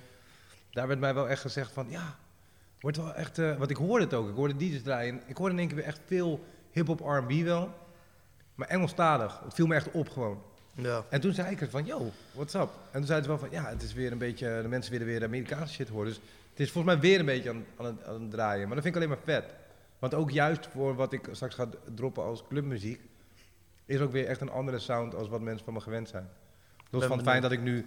Daar 0.73 0.87
werd 0.89 1.01
mij 1.01 1.15
wel 1.15 1.29
echt 1.29 1.41
gezegd 1.41 1.73
van, 1.73 1.87
ja, 1.91 2.17
wordt 2.81 2.97
wel 2.97 3.15
echt... 3.15 3.39
eh 3.39 3.57
want 3.57 3.71
ik 3.71 3.77
hoorde 3.77 4.05
het 4.05 4.15
ook, 4.15 4.29
ik 4.29 4.35
hoorde 4.35 4.57
DJ's 4.57 4.83
draaien. 4.83 5.21
Ik 5.27 5.37
hoorde 5.37 5.53
in 5.53 5.59
één 5.59 5.69
keer 5.69 5.77
weer 5.77 5.87
echt 5.87 6.01
veel 6.07 6.45
hip-hop 6.71 7.01
R&B 7.01 7.33
wel. 7.45 7.75
Maar 8.55 8.69
Engelstalig, 8.69 9.41
het 9.45 9.55
viel 9.55 9.67
me 9.67 9.75
echt 9.75 9.91
op 9.91 10.09
gewoon. 10.09 10.43
ja. 10.75 11.05
En 11.09 11.21
toen 11.21 11.33
zei 11.33 11.51
ik 11.51 11.61
er 11.61 11.71
van, 11.71 11.87
yo, 11.87 12.11
what's 12.33 12.55
up? 12.55 12.71
En 12.91 12.99
toen 12.99 13.07
zei 13.07 13.23
ze 13.23 13.29
wel 13.29 13.39
van, 13.39 13.49
ja, 13.51 13.69
het 13.69 13.83
is 13.83 13.93
weer 13.93 14.13
een 14.13 14.19
beetje, 14.19 14.59
de 14.63 14.69
mensen 14.69 14.93
willen 14.93 15.07
weer 15.07 15.19
de 15.21 15.27
Amerikaanse 15.27 15.75
shit 15.75 15.89
horen. 15.89 16.07
Dus 16.07 16.21
het 16.51 16.61
is 16.61 16.71
volgens 16.71 16.95
mij 16.95 17.03
weer 17.03 17.21
een 17.21 17.27
beetje 17.27 17.51
aan, 17.51 17.65
aan, 17.77 17.85
het, 17.87 18.05
aan 18.05 18.21
het 18.21 18.31
draaien. 18.31 18.67
Maar 18.67 18.75
dat 18.75 18.85
vind 18.85 18.97
ik 18.97 19.03
alleen 19.03 19.17
maar 19.17 19.25
vet. 19.25 19.55
Want 19.99 20.15
ook 20.15 20.31
juist 20.31 20.67
voor 20.67 20.95
wat 20.95 21.13
ik 21.13 21.29
straks 21.33 21.55
ga 21.55 21.69
droppen 21.95 22.25
als 22.25 22.45
clubmuziek, 22.49 23.01
is 23.85 24.01
ook 24.01 24.13
weer 24.13 24.27
echt 24.27 24.41
een 24.41 24.51
andere 24.51 24.79
sound 24.79 25.15
als 25.15 25.29
wat 25.29 25.41
mensen 25.41 25.65
van 25.65 25.75
me 25.75 25.81
gewend 25.81 26.09
zijn. 26.09 26.29
Los 26.91 27.05
van 27.05 27.17
het 27.17 27.25
benieuwd. 27.25 27.43
dat 27.43 27.53
ik 27.53 27.61
nu 27.61 27.87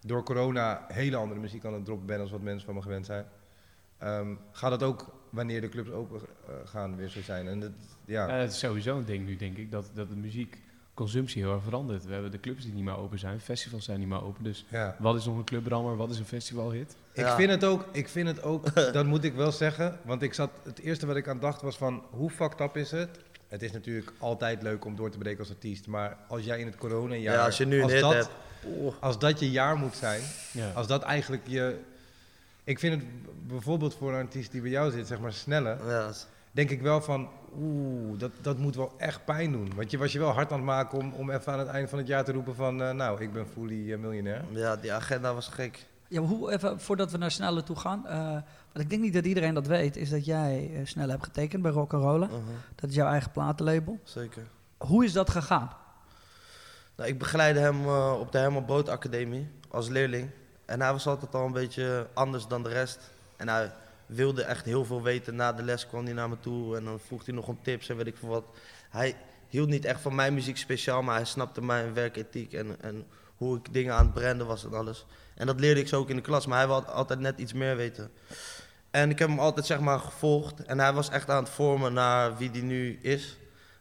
door 0.00 0.22
corona 0.22 0.84
hele 0.88 1.16
andere 1.16 1.40
muziek 1.40 1.64
aan 1.64 1.74
het 1.74 1.84
droppen 1.84 2.06
ben 2.06 2.20
als 2.20 2.30
wat 2.30 2.40
mensen 2.42 2.66
van 2.66 2.74
me 2.74 2.82
gewend 2.82 3.06
zijn. 3.06 3.24
ehm, 3.98 4.34
gaat 4.52 4.70
dat 4.70 4.82
ook 4.82 5.06
wanneer 5.30 5.60
de 5.60 5.68
clubs 5.68 5.90
open 5.90 6.20
eh, 6.20 6.54
gaan 6.64 6.96
weer 6.96 7.08
zo 7.08 7.22
zijn. 7.22 7.48
En 7.48 7.60
dat, 7.60 7.70
ja. 8.04 8.28
Ja, 8.28 8.34
het 8.34 8.52
is 8.52 8.58
sowieso 8.58 8.96
een 8.96 9.04
ding 9.04 9.26
nu, 9.26 9.36
denk 9.36 9.56
ik, 9.56 9.70
dat, 9.70 9.90
dat 9.94 10.08
de 10.08 10.16
muziekconsumptie 10.16 11.42
heel 11.42 11.52
erg 11.52 11.62
verandert. 11.62 12.04
We 12.06 12.12
hebben 12.12 12.30
de 12.30 12.40
clubs 12.40 12.64
die 12.64 12.72
niet 12.72 12.84
meer 12.84 12.96
open 12.96 13.18
zijn, 13.18 13.40
festivals 13.40 13.84
zijn 13.84 13.98
niet 13.98 14.08
meer 14.08 14.22
open. 14.22 14.44
Dus 14.44 14.64
ja. 14.68 14.96
wat 14.98 15.16
is 15.16 15.24
nog 15.24 15.36
een 15.36 15.44
clubrammer, 15.44 15.96
wat 15.96 16.10
is 16.10 16.18
een 16.18 16.24
festivalhit? 16.24 16.96
Ik 17.12 17.24
Ja. 17.24 17.36
vind 17.36 17.50
het 17.50 17.64
ook, 17.64 17.84
ik 17.92 18.08
vind 18.08 18.28
het 18.28 18.42
ook, 18.42 18.74
dat 18.92 19.06
moet 19.06 19.24
ik 19.24 19.34
wel 19.34 19.52
zeggen. 19.52 19.98
Want 20.04 20.22
ik 20.22 20.34
zat, 20.34 20.50
het 20.62 20.78
eerste 20.78 21.06
wat 21.06 21.16
ik 21.16 21.28
aan 21.28 21.40
dacht 21.40 21.62
was 21.62 21.76
van, 21.76 22.02
hoe 22.10 22.30
fucked 22.30 22.60
up 22.60 22.76
is 22.76 22.90
het? 22.90 23.18
Het 23.48 23.62
is 23.62 23.72
natuurlijk 23.72 24.12
altijd 24.18 24.62
leuk 24.62 24.84
om 24.84 24.96
door 24.96 25.10
te 25.10 25.18
breken 25.18 25.38
als 25.38 25.50
artiest. 25.50 25.86
Maar 25.86 26.16
als 26.28 26.44
jij 26.44 26.58
in 26.60 26.66
het 26.66 26.76
coronajaar... 26.76 27.34
Ja, 27.34 27.44
als 27.44 27.56
je 27.56 27.66
nu 27.66 27.76
een 27.76 27.82
als 27.82 27.92
hit 27.92 28.00
dat, 28.00 28.12
hebt. 28.12 28.30
Oh. 28.64 28.94
Als 29.00 29.18
dat 29.18 29.40
je 29.40 29.50
jaar 29.50 29.76
moet 29.76 29.96
zijn, 29.96 30.20
Ja. 30.52 30.70
als 30.74 30.86
dat 30.86 31.02
eigenlijk 31.02 31.42
je... 31.46 31.80
Ik 32.64 32.78
vind 32.78 32.94
het 33.02 33.04
bijvoorbeeld 33.48 33.94
voor 33.94 34.08
een 34.14 34.20
artiest 34.24 34.52
die 34.52 34.60
bij 34.60 34.70
jou 34.70 34.90
zit, 34.90 35.06
zeg 35.06 35.20
maar 35.20 35.32
Snelle, 35.32 35.76
Ja, 35.86 36.00
dat 36.04 36.10
is- 36.14 36.26
denk 36.52 36.70
ik 36.70 36.80
wel 36.82 37.00
van, 37.00 37.28
oeh, 37.58 38.18
dat, 38.18 38.30
dat 38.40 38.58
moet 38.58 38.76
wel 38.76 38.92
echt 38.98 39.24
pijn 39.24 39.52
doen. 39.52 39.72
Want 39.76 39.90
je 39.90 39.98
was 39.98 40.12
je 40.12 40.18
wel 40.18 40.30
hard 40.32 40.50
aan 40.52 40.56
het 40.58 40.66
maken 40.66 40.98
om, 40.98 41.12
om 41.12 41.30
even 41.30 41.52
aan 41.52 41.58
het 41.58 41.68
eind 41.68 41.88
van 41.88 41.98
het 41.98 42.06
jaar 42.06 42.24
te 42.24 42.32
roepen 42.32 42.54
van... 42.54 42.82
eh, 42.82 42.90
nou, 42.90 43.22
ik 43.22 43.32
ben 43.32 43.46
fully 43.48 43.92
eh, 43.92 43.98
miljonair. 43.98 44.44
Ja, 44.50 44.76
die 44.76 44.92
agenda 44.92 45.34
was 45.34 45.48
gek. 45.48 45.86
Ja, 46.08 46.20
maar 46.20 46.28
hoe, 46.30 46.52
even 46.52 46.80
voordat 46.80 47.10
we 47.10 47.18
naar 47.18 47.30
Snelle 47.30 47.62
toe 47.62 47.76
gaan. 47.76 48.06
eh, 48.06 48.18
want 48.72 48.84
ik 48.84 48.90
denk 48.90 49.02
niet 49.02 49.12
dat 49.14 49.24
iedereen 49.24 49.54
dat 49.54 49.66
weet, 49.66 49.96
is 49.96 50.10
dat 50.10 50.24
jij 50.24 50.80
Snelle 50.84 51.10
hebt 51.10 51.24
getekend 51.24 51.62
bij 51.62 51.70
Rock'n'Rolla. 51.70 52.26
Mhm, 52.26 52.36
Dat 52.74 52.90
is 52.90 52.96
jouw 52.96 53.08
eigen 53.08 53.30
platenlabel. 53.30 54.00
zeker. 54.04 54.42
Hoe 54.76 55.04
is 55.04 55.12
dat 55.12 55.30
gegaan? 55.30 55.70
Nou, 56.98 57.10
ik 57.10 57.18
begeleidde 57.18 57.60
hem 57.60 57.84
eh, 57.84 58.16
op 58.20 58.32
de 58.32 58.38
Herman 58.38 58.64
Brood 58.64 58.88
Academie 58.88 59.48
als 59.68 59.88
leerling. 59.88 60.30
En 60.64 60.80
hij 60.80 60.92
was 60.92 61.06
altijd 61.06 61.34
al 61.34 61.46
een 61.46 61.52
beetje 61.52 62.06
anders 62.12 62.46
dan 62.46 62.62
de 62.62 62.68
rest. 62.68 63.10
En 63.36 63.48
hij 63.48 63.72
wilde 64.06 64.42
echt 64.42 64.64
heel 64.64 64.84
veel 64.84 65.02
weten. 65.02 65.34
Na 65.34 65.52
de 65.52 65.62
les 65.62 65.86
kwam 65.86 66.04
hij 66.04 66.12
naar 66.12 66.28
me 66.28 66.36
toe 66.40 66.76
en 66.76 66.84
dan 66.84 67.00
vroeg 67.00 67.24
hij 67.24 67.34
nog 67.34 67.48
om 67.48 67.58
tips 67.62 67.88
en 67.88 67.96
weet 67.96 68.06
ik 68.06 68.16
veel 68.16 68.28
wat. 68.28 68.44
Hij 68.90 69.16
hield 69.48 69.68
niet 69.68 69.84
echt 69.84 70.00
van 70.00 70.14
mijn 70.14 70.34
muziek 70.34 70.56
speciaal, 70.56 71.02
maar 71.02 71.14
hij 71.14 71.24
snapte 71.24 71.62
mijn 71.62 71.94
werkethiek 71.94 72.52
en, 72.52 72.76
en 72.80 73.06
hoe 73.36 73.56
ik 73.56 73.72
dingen 73.72 73.94
aan 73.94 74.04
het 74.04 74.14
branden 74.14 74.46
was 74.46 74.64
en 74.64 74.74
alles. 74.74 75.06
En 75.34 75.46
dat 75.46 75.60
leerde 75.60 75.80
ik 75.80 75.88
zo 75.88 75.98
ook 75.98 76.10
in 76.10 76.16
de 76.16 76.22
klas, 76.22 76.46
maar 76.46 76.58
hij 76.58 76.66
wilde 76.66 76.86
altijd 76.86 77.20
net 77.20 77.38
iets 77.38 77.52
meer 77.52 77.76
weten. 77.76 78.10
En 78.90 79.10
ik 79.10 79.18
heb 79.18 79.28
hem 79.28 79.38
altijd 79.38 79.66
zeg 79.66 79.80
maar 79.80 79.98
gevolgd 79.98 80.64
en 80.64 80.78
hij 80.78 80.92
was 80.92 81.08
echt 81.08 81.30
aan 81.30 81.42
het 81.42 81.52
vormen 81.52 81.92
naar 81.92 82.36
wie 82.36 82.50
hij 82.50 82.60
nu 82.60 82.98
is. 83.02 83.38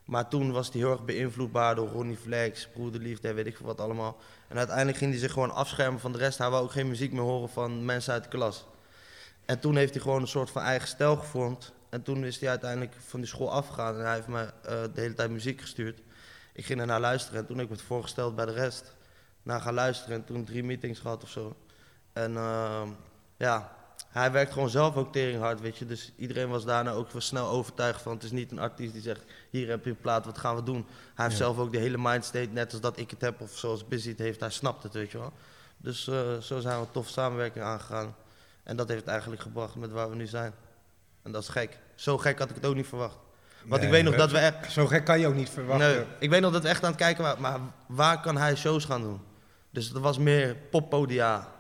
Maar 0.08 0.28
toen 0.28 0.52
was 0.52 0.72
hij 0.72 0.82
heel 0.82 0.92
erg 0.92 1.06
beïnvloedbaar 1.06 1.76
door 1.76 1.90
Ronnie 1.90 2.18
Flex, 2.18 2.68
Broederliefde 2.68 3.28
en 3.28 3.36
weet 3.36 3.46
ik 3.46 3.58
veel 3.58 3.66
wat 3.66 3.82
allemaal. 3.82 4.18
En 4.48 4.58
uiteindelijk 4.58 4.98
ging 4.98 5.12
hij 5.12 5.20
zich 5.20 5.32
gewoon 5.32 5.52
afschermen 5.52 6.00
van 6.00 6.12
de 6.12 6.18
rest. 6.18 6.38
Hij 6.38 6.50
wou 6.50 6.64
ook 6.64 6.72
geen 6.72 6.88
muziek 6.88 7.12
meer 7.12 7.22
horen 7.22 7.50
van 7.50 7.86
mensen 7.86 8.14
uit 8.14 8.24
de 8.24 8.30
klas. 8.30 8.66
En 9.46 9.60
toen 9.60 9.76
heeft 9.76 9.94
hij 9.94 10.02
gewoon 10.02 10.22
een 10.22 10.28
soort 10.28 10.50
van 10.50 10.62
eigen 10.62 10.88
stijl 10.88 11.16
gevormd. 11.16 11.74
En 11.90 12.02
toen 12.04 12.26
is 12.26 12.40
hij 12.40 12.50
uiteindelijk 12.50 12.94
van 13.00 13.20
die 13.20 13.30
school 13.30 13.52
afgegaan 13.52 13.96
en 13.96 14.06
hij 14.06 14.14
heeft 14.14 14.28
me 14.28 14.42
eh, 14.42 14.82
de 14.94 15.02
hele 15.02 15.14
tijd 15.14 15.32
muziek 15.32 15.62
gestuurd. 15.62 16.02
Ik 16.54 16.66
ging 16.66 16.80
ernaar 16.80 17.00
luisteren 17.00 17.40
en 17.40 17.46
toen 17.46 17.60
ik 17.60 17.70
het 17.70 17.82
voorgesteld 17.82 18.36
bij 18.36 18.46
de 18.46 18.54
rest. 18.54 18.96
Naar 19.44 19.62
gaan 19.62 19.74
luisteren 19.74 20.16
en 20.16 20.26
toen 20.26 20.44
drie 20.44 20.64
meetings 20.64 21.00
gehad 21.00 21.24
of 21.24 21.30
zo. 21.30 21.56
En 22.14 22.38
ehm, 22.38 22.90
ja, 23.38 23.77
hij 24.10 24.32
werkt 24.32 24.54
gewoon 24.54 24.70
zelf 24.70 24.96
ook 24.96 25.12
teringhard, 25.12 25.62
weet 25.62 25.78
je. 25.78 25.86
Dus 25.86 26.14
iedereen 26.16 26.50
was 26.50 26.66
daarna 26.66 26.92
ook 26.92 27.12
wel 27.12 27.22
snel 27.22 27.48
overtuigd 27.48 28.02
van... 28.02 28.14
het 28.14 28.24
is 28.24 28.32
niet 28.32 28.52
een 28.52 28.60
artiest 28.60 28.94
die 28.94 29.02
zegt, 29.02 29.24
hier 29.50 29.70
heb 29.70 29.84
je 29.84 29.90
een 29.90 30.02
plaat, 30.02 30.26
wat 30.26 30.38
gaan 30.38 30.56
we 30.56 30.64
doen? 30.64 30.86
Hij 31.16 31.26
heeft 31.26 31.38
zelf 31.38 31.58
ook 31.58 31.72
de 31.72 31.80
hele 31.80 31.98
mindstate, 31.98 32.50
net 32.52 32.72
als 32.72 32.82
dat 32.82 32.98
ik 32.98 33.10
het 33.10 33.22
heb... 33.22 33.42
of 33.42 33.58
zoals 33.58 33.88
Busy 33.88 34.10
het 34.10 34.20
heeft, 34.20 34.40
hij 34.40 34.50
snapt 34.50 34.84
het, 34.84 34.94
weet 34.94 35.12
je 35.12 35.18
wel. 35.18 35.34
Dus 35.78 36.08
eh, 36.08 36.38
zo 36.38 36.60
zijn 36.60 36.80
we 36.80 36.86
een 36.86 36.92
toffe 36.92 37.12
samenwerking 37.12 37.66
aangegaan. 37.66 38.16
En 38.64 38.76
dat 38.76 38.88
heeft 38.88 39.00
het 39.00 39.10
eigenlijk 39.10 39.42
gebracht 39.42 39.76
met 39.76 39.92
waar 39.92 40.10
we 40.10 40.16
nu 40.16 40.26
zijn. 40.26 40.54
En 41.24 41.32
dat 41.32 41.42
is 41.42 41.50
gek. 41.50 41.80
Zo 41.96 42.18
gek 42.18 42.40
had 42.40 42.50
ik 42.50 42.56
het 42.56 42.66
ook 42.66 42.76
niet 42.76 42.88
verwacht. 42.88 43.18
Want 43.66 43.84
ik 43.84 43.90
weet 43.90 44.04
nog 44.04 44.16
dat 44.16 44.32
we 44.32 44.38
echt... 44.38 44.72
Zo 44.72 44.88
gek 44.88 45.06
kan 45.06 45.20
je 45.20 45.28
ook 45.28 45.36
niet 45.36 45.50
verwachten. 45.50 45.88
Nee, 45.88 46.06
ik 46.20 46.30
weet 46.30 46.42
nog 46.42 46.52
dat 46.52 46.62
we 46.62 46.70
echt 46.70 46.84
aan 46.84 46.90
het 46.90 47.00
kijken 47.00 47.24
waren, 47.24 47.42
maar 47.42 47.60
waar 47.88 48.22
kan 48.22 48.38
hij 48.38 48.56
shows 48.56 48.86
gaan 48.86 49.02
doen? 49.02 49.22
Dus 49.70 49.92
dat 49.92 50.02
was 50.02 50.18
meer 50.18 50.56
poppodia 50.56 51.56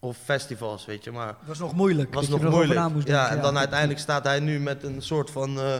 of 0.00 0.16
festivals, 0.24 0.86
weet 0.86 1.04
je. 1.04 1.10
Maar 1.10 1.26
Het 1.26 1.36
was 1.46 1.58
nog 1.58 1.74
moeilijk. 1.74 2.14
was 2.14 2.28
nog 2.28 2.40
moeilijk. 2.42 2.80
ja, 2.80 2.88
denken, 2.92 3.28
en 3.36 3.40
dan 3.42 3.58
uiteindelijk 3.58 4.00
staat 4.00 4.24
hij 4.24 4.40
nu 4.40 4.60
met 4.60 4.82
een 4.82 5.02
soort 5.02 5.30
van... 5.30 5.60
eh, 5.60 5.74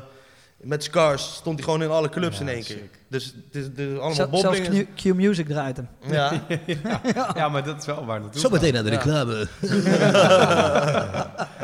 met 0.56 0.84
Scars 0.84 1.34
stond 1.34 1.56
hij 1.56 1.64
gewoon 1.64 1.82
in 1.82 1.90
alle 1.90 2.08
clubs 2.08 2.36
Ja, 2.36 2.42
in 2.42 2.48
één 2.48 2.62
keer. 2.64 2.76
sick. 2.76 2.98
Dus 3.08 3.34
het 3.52 3.78
is, 3.78 3.86
allemaal 3.88 4.12
Zel- 4.14 4.28
bobbing. 4.28 4.64
Zelfs 4.64 4.78
Q, 4.94 5.10
Q 5.10 5.14
Music 5.14 5.46
draait 5.46 5.76
hem. 5.76 5.88
Ja, 6.10 6.32
Ja, 7.34 7.48
maar 7.48 7.64
dat 7.64 7.78
is 7.78 7.86
wel 7.86 8.04
waar 8.06 8.20
naartoe 8.20 8.40
Zometeen 8.40 8.72
naar 8.72 8.82
de 8.84 8.90
Ja. 8.90 8.96
reclame. 8.96 9.48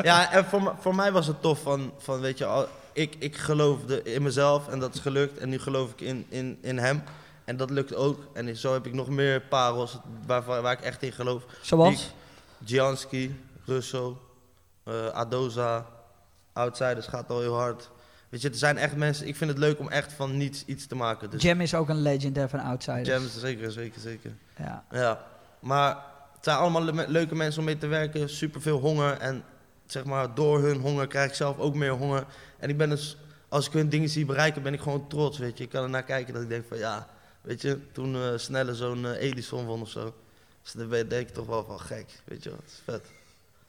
ja 0.03 0.31
en 0.31 0.45
voor, 0.45 0.75
voor 0.79 0.95
mij 0.95 1.11
was 1.11 1.27
het 1.27 1.41
tof 1.41 1.59
van, 1.61 1.91
van 1.97 2.19
weet 2.19 2.37
je, 2.37 2.45
al- 2.45 2.67
ik, 2.93 3.15
ik 3.19 3.37
geloofde 3.37 4.03
in 4.03 4.23
mezelf 4.23 4.67
en 4.67 4.79
dat 4.79 4.93
is 4.95 4.99
gelukt. 4.99 5.37
En 5.37 5.49
nu 5.49 5.59
geloof 5.59 5.91
ik 5.91 6.01
in, 6.01 6.25
in, 6.29 6.57
in 6.61 6.77
hem. 6.77 7.03
En 7.45 7.57
dat 7.57 7.69
lukt 7.69 7.95
ook. 7.95 8.19
En 8.33 8.57
zo 8.57 8.73
heb 8.73 8.85
ik 8.85 8.93
nog 8.93 9.09
meer 9.09 9.41
parels 9.41 9.97
waar, 10.25 10.43
waar, 10.43 10.61
waar 10.61 10.73
ik 10.73 10.81
echt 10.81 11.03
in 11.03 11.11
geloof. 11.11 11.43
Zoals? 11.61 12.11
Gianski, 12.65 13.35
Russo, 13.65 14.21
eh, 14.83 15.07
Adoza, 15.07 15.85
Outsiders 16.53 17.07
gaat 17.07 17.29
al 17.29 17.39
heel 17.39 17.55
hard. 17.55 17.89
Weet 18.29 18.41
je, 18.41 18.49
er 18.49 18.55
zijn 18.55 18.77
echt 18.77 18.95
mensen, 18.95 19.27
ik 19.27 19.35
vind 19.35 19.49
het 19.49 19.59
leuk 19.59 19.79
om 19.79 19.89
echt 19.89 20.13
van 20.13 20.37
niets 20.37 20.65
iets 20.65 20.87
te 20.87 20.95
maken. 20.95 21.29
Dus 21.29 21.41
Jam 21.41 21.61
is 21.61 21.73
ook 21.75 21.89
een 21.89 22.01
legend 22.01 22.35
hè, 22.35 22.49
van 22.49 22.59
Outsiders. 22.59 23.07
Jam 23.07 23.23
is 23.25 23.39
zeker, 23.39 23.71
zeker, 23.71 24.01
zeker. 24.01 24.31
Ja. 24.57 24.85
Ja, 24.91 25.25
maar 25.59 25.89
het 26.35 26.43
zijn 26.43 26.57
allemaal 26.57 26.83
le- 26.83 27.05
leuke 27.07 27.35
mensen 27.35 27.59
om 27.59 27.65
mee 27.65 27.77
te 27.77 27.87
werken, 27.87 28.29
superveel 28.29 28.79
honger. 28.79 29.17
En 29.17 29.43
zeg 29.85 30.03
maar, 30.05 30.33
door 30.35 30.61
hun 30.61 30.79
honger 30.79 31.07
krijg 31.07 31.29
ik 31.29 31.35
zelf 31.35 31.57
ook 31.57 31.75
meer 31.75 31.91
honger. 31.91 32.25
En 32.59 32.69
ik 32.69 32.77
ben 32.77 32.89
dus, 32.89 33.17
als 33.49 33.67
ik 33.67 33.73
hun 33.73 33.89
dingen 33.89 34.09
zie 34.09 34.25
bereiken, 34.25 34.61
ben 34.63 34.73
ik 34.73 34.81
gewoon 34.81 35.07
trots, 35.07 35.37
weet 35.37 35.57
je. 35.57 35.63
Ik 35.63 35.69
kan 35.69 35.83
er 35.83 35.89
naar 35.89 36.03
kijken 36.03 36.33
dat 36.33 36.43
ik 36.43 36.49
denk 36.49 36.65
van, 36.67 36.77
ja, 36.77 37.07
weet 37.41 37.61
je, 37.61 37.91
toen 37.91 38.15
eh 38.15 38.21
Snelle 38.35 38.75
zo'n 38.75 39.05
eh, 39.05 39.21
Edison 39.29 39.65
won 39.65 39.81
of 39.81 39.89
zo. 39.89 40.13
Dus 40.65 40.73
dan 40.73 40.89
ben- 40.89 41.09
denk 41.09 41.27
ik 41.27 41.33
toch 41.33 41.45
wel 41.45 41.63
van 41.63 41.79
gek, 41.79 42.05
weet 42.23 42.43
je 42.43 42.49
wel, 42.49 42.59
het 42.59 42.67
is 42.71 42.81
vet. 42.83 43.05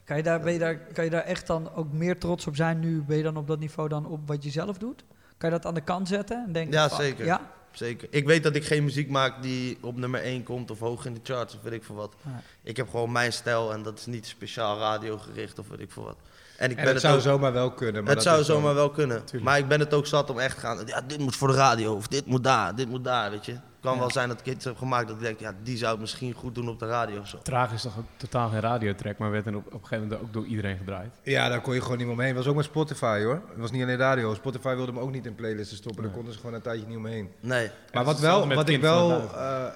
Kan, 0.03 0.17
je 0.17 0.23
daar, 0.23 0.39
ben 0.39 0.53
je 0.53 0.59
daar, 0.59 0.77
kan 0.77 1.03
je 1.03 1.09
daar 1.09 1.23
echt 1.23 1.47
dan 1.47 1.73
ook 1.73 1.91
meer 1.91 2.19
trots 2.19 2.47
op 2.47 2.55
zijn 2.55 2.79
nu? 2.79 3.01
Ben 3.01 3.17
je 3.17 3.23
dan 3.23 3.37
op 3.37 3.47
dat 3.47 3.59
niveau 3.59 3.89
dan 3.89 4.05
op 4.05 4.27
wat 4.27 4.43
je 4.43 4.49
zelf 4.49 4.77
doet? 4.77 5.03
Kan 5.37 5.49
je 5.49 5.55
dat 5.55 5.65
aan 5.65 5.73
de 5.73 5.81
kant 5.81 6.07
zetten 6.07 6.43
en 6.45 6.51
denken? 6.51 6.73
Ja, 6.73 6.89
fuck, 6.89 6.99
zeker. 6.99 7.25
Ja? 7.25 7.51
Zeker. 7.71 8.07
Ik 8.11 8.25
weet 8.25 8.43
dat 8.43 8.55
ik 8.55 8.65
geen 8.65 8.83
muziek 8.83 9.09
maak 9.09 9.41
die 9.41 9.77
op 9.81 9.97
nummer 9.97 10.21
1 10.21 10.43
komt 10.43 10.71
of 10.71 10.79
hoog 10.79 11.05
in 11.05 11.13
de 11.13 11.19
charts 11.23 11.55
of 11.55 11.61
weet 11.61 11.73
ik 11.73 11.83
veel 11.83 11.95
wat. 11.95 12.15
Nee. 12.21 12.35
Ik 12.63 12.77
heb 12.77 12.89
gewoon 12.89 13.11
mijn 13.11 13.33
stijl 13.33 13.73
en 13.73 13.83
dat 13.83 13.97
is 13.97 14.05
niet 14.05 14.25
speciaal 14.25 14.77
radiogericht 14.79 15.59
of 15.59 15.67
weet 15.67 15.79
ik 15.79 15.91
veel 15.91 16.03
wat. 16.03 16.17
En 16.57 16.71
ik 16.71 16.77
En 16.77 16.83
ben 16.83 16.93
het 16.93 16.93
het 16.93 17.01
zou 17.01 17.15
ook, 17.15 17.21
zomaar 17.21 17.53
wel 17.53 17.71
kunnen. 17.71 18.03
Maar 18.03 18.15
het 18.15 18.23
dat 18.23 18.33
zou 18.33 18.43
zomaar 18.43 18.73
wel 18.75 18.89
kunnen. 18.89 19.17
Tuurlijk. 19.25 19.43
Maar 19.43 19.57
ik 19.57 19.67
ben 19.67 19.79
het 19.79 19.93
ook 19.93 20.07
zat 20.07 20.29
om 20.29 20.39
echt 20.39 20.55
te 20.55 20.61
gaan. 20.61 20.79
Ja, 20.85 21.01
dit 21.07 21.19
moet 21.19 21.35
voor 21.35 21.47
de 21.47 21.53
radio 21.53 21.93
of 21.93 22.07
dit 22.07 22.25
moet 22.25 22.43
daar, 22.43 22.75
dit 22.75 22.89
moet 22.89 23.03
daar, 23.03 23.31
weet 23.31 23.45
je. 23.45 23.51
Het 23.51 23.61
kan 23.85 23.93
Ja. 23.93 23.99
wel 23.99 24.11
zijn 24.11 24.27
dat 24.29 24.39
ik 24.39 24.45
iets 24.53 24.65
heb 24.65 24.77
gemaakt 24.77 25.07
dat 25.07 25.15
ik 25.17 25.21
denk, 25.23 25.39
ja, 25.39 25.53
die 25.63 25.77
zou 25.77 25.91
het 25.91 25.99
misschien 25.99 26.33
goed 26.33 26.55
doen 26.55 26.69
op 26.69 26.79
de 26.79 26.85
radio 26.87 27.19
of 27.19 27.27
zo. 27.27 27.37
Traag 27.43 27.71
is 27.73 27.81
toch 27.81 27.97
ook 27.97 28.05
totaal 28.17 28.49
geen 28.49 28.59
radiotrack, 28.59 29.17
maar 29.17 29.31
werd 29.31 29.45
dan 29.45 29.55
op, 29.55 29.65
op 29.65 29.73
een 29.73 29.79
gegeven 29.79 30.03
moment 30.03 30.21
ook 30.21 30.33
door 30.33 30.45
iedereen 30.45 30.77
gedraaid. 30.77 31.09
Ja, 31.23 31.49
daar 31.49 31.61
kon 31.61 31.73
je 31.73 31.81
gewoon 31.81 31.97
niet 31.97 32.05
meer 32.05 32.15
omheen. 32.15 32.27
Het 32.29 32.37
was 32.37 32.47
ook 32.47 32.55
met 32.55 32.65
Spotify 32.65 33.23
hoor. 33.23 33.41
Het 33.49 33.57
was 33.57 33.71
niet 33.71 33.83
alleen 33.83 33.97
radio. 33.97 34.33
Spotify 34.33 34.75
wilde 34.75 34.91
hem 34.91 34.99
ook 35.01 35.11
niet 35.11 35.25
in 35.25 35.35
playlisten 35.35 35.77
stoppen. 35.77 36.03
Daar 36.03 36.11
konden 36.11 36.33
ze 36.33 36.39
gewoon 36.39 36.55
een 36.55 36.61
tijdje 36.61 36.87
niet 36.87 36.97
omheen. 36.97 37.31
Nee. 37.39 37.69
Maar 37.93 38.03
wat, 38.03 38.19
wel, 38.19 38.47
wat 38.47 38.69
ik 38.69 38.81
wel 38.81 39.11
eh, 39.11 39.65
eh, 39.65 39.71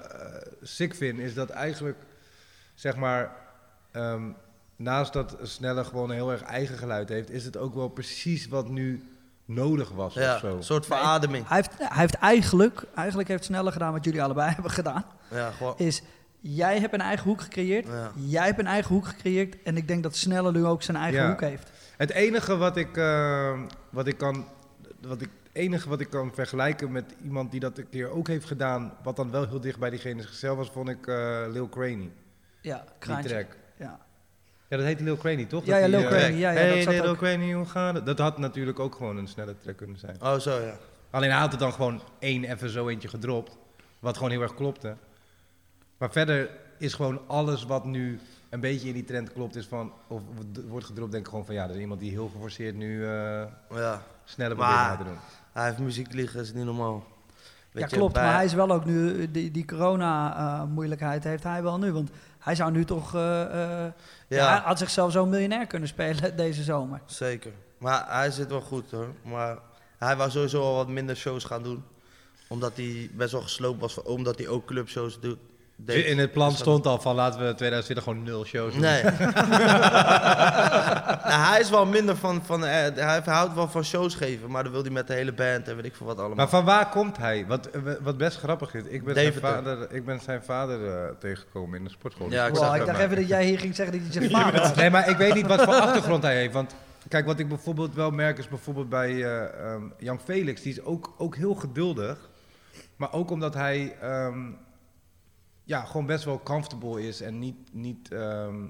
sick 0.62 0.94
vind, 0.94 1.18
is 1.18 1.34
dat 1.34 1.50
eigenlijk, 1.50 1.96
zeg 2.74 2.96
maar, 2.96 3.30
ehm, 3.92 4.22
naast 4.82 5.12
dat 5.12 5.36
Snelle 5.42 5.84
gewoon 5.84 6.08
een 6.10 6.14
heel 6.16 6.30
erg 6.32 6.42
eigen 6.42 6.78
geluid 6.78 7.08
heeft, 7.08 7.30
is 7.30 7.44
het 7.44 7.56
ook 7.56 7.74
wel 7.74 7.88
precies 7.88 8.48
wat 8.48 8.68
nu 8.68 9.02
nodig 9.44 9.90
was 9.90 10.14
Ja, 10.14 10.34
of 10.34 10.40
zo. 10.40 10.56
een 10.56 10.62
soort 10.64 10.86
verademing. 10.86 11.48
Hij, 11.48 11.56
heeft, 11.56 11.78
hij 11.78 12.00
heeft 12.00 12.14
eigenlijk, 12.14 12.84
eigenlijk 12.94 13.28
heeft 13.28 13.44
Sneller 13.44 13.72
gedaan 13.72 13.92
wat 13.92 14.04
jullie 14.04 14.22
allebei 14.22 14.50
hebben 14.54 14.70
gedaan. 14.70 15.04
Ja, 15.30 15.50
gewoon. 15.50 15.74
Is, 15.76 16.02
jij 16.40 16.78
hebt 16.80 16.94
een 16.94 17.00
eigen 17.00 17.24
hoek 17.28 17.40
gecreëerd. 17.40 17.86
Ja. 17.86 18.10
Jij 18.14 18.46
hebt 18.46 18.58
een 18.58 18.66
eigen 18.66 18.94
hoek 18.94 19.06
gecreëerd. 19.06 19.62
En 19.62 19.76
ik 19.76 19.88
denk 19.88 20.02
dat 20.02 20.16
Sneller 20.16 20.52
nu 20.52 20.64
ook 20.64 20.82
zijn 20.82 20.96
eigen 20.96 21.22
Ja. 21.22 21.28
hoek 21.28 21.40
heeft. 21.40 21.70
Het 21.96 22.10
enige 22.10 22.56
wat 22.56 22.76
ik, 22.76 22.96
eh, 22.96 23.60
wat 23.90 24.06
ik 24.06 24.18
kan, 24.18 24.44
wat 25.00 25.20
ik, 25.20 25.28
het 25.42 25.52
enige 25.62 25.88
wat 25.88 26.00
ik 26.00 26.10
kan 26.10 26.30
vergelijken 26.34 26.92
met 26.92 27.04
iemand 27.24 27.50
die 27.50 27.60
dat 27.60 27.78
een 27.78 27.88
keer 27.88 28.10
ook 28.10 28.26
heeft 28.28 28.46
gedaan, 28.46 28.92
wat 29.02 29.16
dan 29.16 29.30
wel 29.30 29.48
heel 29.48 29.60
dicht 29.60 29.78
bij 29.78 29.90
diegene 29.90 30.22
zichzelf 30.22 30.56
was, 30.56 30.70
vond 30.70 30.88
ik 30.88 31.06
eh, 31.06 31.40
Lil 31.50 31.68
Craney. 31.68 32.10
Ja, 32.60 32.76
Die 32.78 32.84
kraantje. 32.98 33.28
track. 33.28 33.56
Ja. 33.76 33.98
Ja, 34.72 34.78
dat 34.78 34.86
heette 34.86 35.04
Lil 35.04 35.16
Craney, 35.16 35.44
toch? 35.44 35.64
Ja, 35.64 35.80
Dat 35.80 35.90
ja, 35.90 35.98
Lil 35.98 36.00
eh, 36.00 36.06
Craney. 36.06 36.32
Ja, 36.38 36.50
ja, 36.50 36.58
hey, 36.58 36.74
dat 36.74 36.82
zat 36.82 36.92
Lil 36.92 37.04
ook. 37.06 37.16
Craney, 37.16 37.52
hoe 37.52 37.64
gaat 37.66 37.94
het? 37.94 38.06
Dat 38.06 38.18
had 38.18 38.38
natuurlijk 38.38 38.78
ook 38.78 38.94
gewoon 38.94 39.16
een 39.16 39.28
snelle 39.28 39.54
track 39.58 39.76
kunnen 39.76 39.98
zijn. 39.98 40.16
Oh, 40.22 40.38
zo 40.38 40.60
ja. 40.60 40.76
Alleen 41.10 41.30
hij 41.30 41.38
had 41.38 41.50
het 41.50 41.60
dan 41.60 41.72
gewoon 41.72 42.00
één 42.18 42.44
even 42.44 42.68
zo 42.70 42.88
eentje 42.88 43.08
gedropt. 43.08 43.56
Wat 43.98 44.16
gewoon 44.16 44.30
heel 44.30 44.42
erg 44.42 44.54
klopte. 44.54 44.96
Maar 45.98 46.10
verder 46.12 46.50
is 46.78 46.94
gewoon 46.94 47.20
alles 47.26 47.64
wat 47.64 47.84
nu 47.84 48.20
een 48.50 48.60
beetje 48.60 48.88
in 48.88 48.94
die 48.94 49.04
trend 49.04 49.32
klopt, 49.32 49.56
is 49.56 49.66
van, 49.66 49.92
of 50.08 50.22
wordt 50.68 50.86
gedropt, 50.86 51.10
denk 51.12 51.24
ik 51.24 51.30
gewoon 51.30 51.46
van 51.46 51.54
ja, 51.54 51.64
er 51.64 51.70
is 51.74 51.80
iemand 51.80 52.00
die 52.00 52.10
heel 52.10 52.28
geforceerd 52.28 52.74
nu 52.76 53.04
eh 53.06 53.42
ja. 53.74 54.02
sneller 54.24 54.56
probeert 54.56 54.98
te 54.98 55.04
doen. 55.04 55.18
Hij 55.52 55.64
heeft 55.66 55.78
muziek 55.78 56.12
liggen, 56.12 56.40
is 56.40 56.52
niet 56.52 56.64
normaal. 56.64 57.04
Weet 57.72 57.82
ja, 57.82 57.88
je, 57.90 57.96
klopt. 57.96 58.12
bij- 58.12 58.22
Maar 58.22 58.34
hij 58.34 58.44
is 58.44 58.54
wel 58.54 58.70
ook 58.70 58.84
nu, 58.84 59.30
die, 59.30 59.50
die 59.50 59.64
corona-moeilijkheid 59.64 61.24
heeft 61.24 61.42
hij 61.42 61.62
wel 61.62 61.78
nu. 61.78 61.92
Want 61.92 62.10
hij 62.42 62.54
zou 62.54 62.70
nu 62.70 62.84
toch, 62.84 63.14
eh, 63.14 63.42
eh, 63.42 63.92
ja. 64.28 64.48
hij 64.48 64.60
had 64.64 64.78
zichzelf 64.78 65.12
zo'n 65.12 65.28
miljonair 65.28 65.66
kunnen 65.66 65.88
spelen 65.88 66.36
deze 66.44 66.62
zomer. 66.62 67.00
zeker. 67.06 67.52
Maar 67.78 68.04
hij 68.08 68.30
zit 68.30 68.48
wel 68.48 68.60
goed 68.60 68.90
hoor. 68.90 69.14
Maar 69.22 69.58
hij 69.98 70.16
wou 70.16 70.30
sowieso 70.30 70.62
al 70.62 70.74
wat 70.74 70.88
minder 70.88 71.16
shows 71.16 71.44
gaan 71.44 71.62
doen. 71.62 71.84
Omdat 72.48 72.76
hij 72.76 73.10
best 73.12 73.32
wel 73.32 73.42
gesloopt 73.42 73.80
was, 73.80 74.02
omdat 74.02 74.38
hij 74.38 74.48
ook 74.48 74.66
clubshows 74.66 75.20
doet. 75.20 75.38
Deed. 75.76 76.04
In 76.04 76.18
het 76.18 76.32
plan 76.32 76.48
Dus 76.48 76.58
stond 76.58 76.86
al 76.86 77.00
van 77.00 77.14
laten 77.14 77.46
we 77.46 77.54
2020 77.54 78.04
gewoon 78.04 78.22
nul 78.22 78.44
shows 78.44 78.72
doen. 78.72 78.82
Nee. 78.82 79.02
nou, 81.28 81.42
hij 81.50 81.60
is 81.60 81.70
wel 81.70 81.86
minder 81.86 82.16
van, 82.16 82.42
van 82.44 82.64
eh, 82.64 82.70
hij 82.94 83.20
houdt 83.24 83.54
wel 83.54 83.68
van 83.68 83.84
shows 83.84 84.14
geven, 84.14 84.50
maar 84.50 84.62
dan 84.62 84.72
wil 84.72 84.82
hij 84.82 84.90
met 84.90 85.06
de 85.06 85.14
hele 85.14 85.32
band 85.32 85.68
en 85.68 85.76
weet 85.76 85.84
ik 85.84 85.96
veel 85.96 86.06
wat 86.06 86.18
allemaal. 86.18 86.36
Maar 86.36 86.48
van 86.48 86.64
waar 86.64 86.88
komt 86.88 87.16
hij? 87.16 87.46
Wat, 87.46 87.66
eh, 87.66 87.80
wat 88.00 88.16
best 88.16 88.38
grappig 88.38 88.74
is, 88.74 88.84
ik 88.84 89.04
ben, 89.04 89.14
zijn 89.14 89.32
vader, 89.32 89.86
ik 89.90 90.04
ben 90.04 90.20
zijn 90.20 90.42
vader 90.42 90.86
eh, 90.86 91.08
tegengekomen 91.18 91.78
in 91.78 91.84
de 91.84 91.90
sportschool. 91.90 92.30
Ja, 92.30 92.46
ik 92.46 92.54
Wow, 92.54 92.64
zag 92.64 92.76
ik 92.76 92.86
dacht 92.86 92.98
even 92.98 93.16
dat 93.16 93.28
jij 93.28 93.44
hier 93.44 93.58
ging 93.58 93.74
zeggen 93.74 93.94
dat 93.94 94.04
hij 94.04 94.12
zijn 94.12 94.30
vader 94.30 94.60
was. 94.60 94.74
Nee, 94.74 94.90
maar 94.90 95.08
ik 95.08 95.16
weet 95.16 95.34
niet 95.34 95.46
wat 95.46 95.62
voor 95.62 95.74
achtergrond 95.74 96.22
hij 96.22 96.36
heeft. 96.36 96.52
Want 96.52 96.74
Kijk, 97.08 97.26
wat 97.26 97.38
ik 97.38 97.48
bijvoorbeeld 97.48 97.94
wel 97.94 98.10
merk 98.10 98.38
is 98.38 98.48
bijvoorbeeld 98.48 98.88
bij 98.88 99.24
eh 99.24 99.72
ehm, 99.72 99.82
Jan 99.98 100.20
Felix. 100.20 100.62
Die 100.62 100.72
is 100.72 100.82
ook, 100.82 101.14
ook 101.18 101.36
heel 101.36 101.54
geduldig. 101.54 102.30
Maar 102.96 103.12
ook 103.12 103.30
omdat 103.30 103.54
hij 103.54 103.96
ehm, 104.00 104.38
ja, 105.64 105.84
gewoon 105.84 106.06
best 106.06 106.24
wel 106.24 106.42
comfortable 106.42 107.06
is. 107.06 107.20
En 107.20 107.38
niet... 107.38 107.56
niet 107.72 108.12
ehm, 108.12 108.64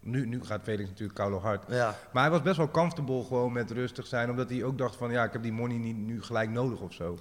nu, 0.00 0.26
nu 0.26 0.44
gaat 0.44 0.62
Felix 0.62 0.88
natuurlijk 0.88 1.18
koude 1.18 1.36
hard. 1.36 1.64
Ja, 1.68 1.98
Maar 2.12 2.22
hij 2.22 2.32
was 2.32 2.42
best 2.42 2.56
wel 2.56 2.70
comfortable 2.70 3.24
gewoon 3.24 3.52
met 3.52 3.70
rustig 3.70 4.06
zijn. 4.06 4.30
Omdat 4.30 4.50
hij 4.50 4.64
ook 4.64 4.78
dacht 4.78 4.96
van... 4.96 5.10
Ja, 5.10 5.24
ik 5.24 5.32
heb 5.32 5.42
die 5.42 5.52
money 5.52 5.76
niet 5.76 5.96
nu 5.96 6.22
gelijk 6.22 6.50
nodig 6.50 6.80
of 6.80 6.92
zo. 6.92 7.18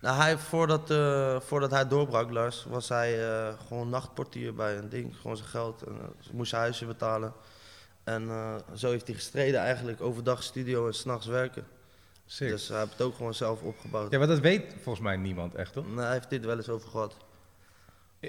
nou, 0.00 0.16
hij, 0.16 0.38
voordat, 0.38 0.90
eh, 0.90 1.40
voordat 1.40 1.70
hij 1.70 1.88
doorbrak, 1.88 2.30
Lars, 2.30 2.64
was 2.68 2.88
hij 2.88 3.28
eh, 3.28 3.54
gewoon 3.66 3.88
nachtportier 3.88 4.54
bij 4.54 4.76
een 4.76 4.88
ding. 4.88 5.16
Gewoon 5.16 5.36
zijn 5.36 5.48
geld. 5.48 5.82
En, 5.82 5.92
eh, 5.92 6.32
moest 6.32 6.50
zijn 6.50 6.62
huisje 6.62 6.86
betalen. 6.86 7.32
En 8.04 8.30
zo 8.74 8.90
heeft 8.90 9.06
hij 9.06 9.16
gestreden 9.16 9.60
eigenlijk. 9.60 10.00
Overdag 10.00 10.42
studio 10.42 10.86
en 10.86 10.94
s'nachts 10.94 11.26
werken. 11.26 11.64
Sick. 12.26 12.48
Dus 12.48 12.68
hij 12.68 12.78
heeft 12.78 12.92
het 12.92 13.02
ook 13.02 13.14
gewoon 13.14 13.34
zelf 13.34 13.62
opgebouwd. 13.62 14.10
Ja, 14.10 14.18
maar 14.18 14.26
dat 14.26 14.38
weet 14.38 14.74
volgens 14.82 15.04
mij 15.04 15.16
niemand 15.16 15.54
echt, 15.54 15.72
toch? 15.72 15.86
Nee, 15.86 16.04
hij 16.04 16.12
heeft 16.12 16.30
dit 16.30 16.44
wel 16.44 16.56
eens 16.56 16.68
over 16.68 16.88
gehad. 16.88 17.16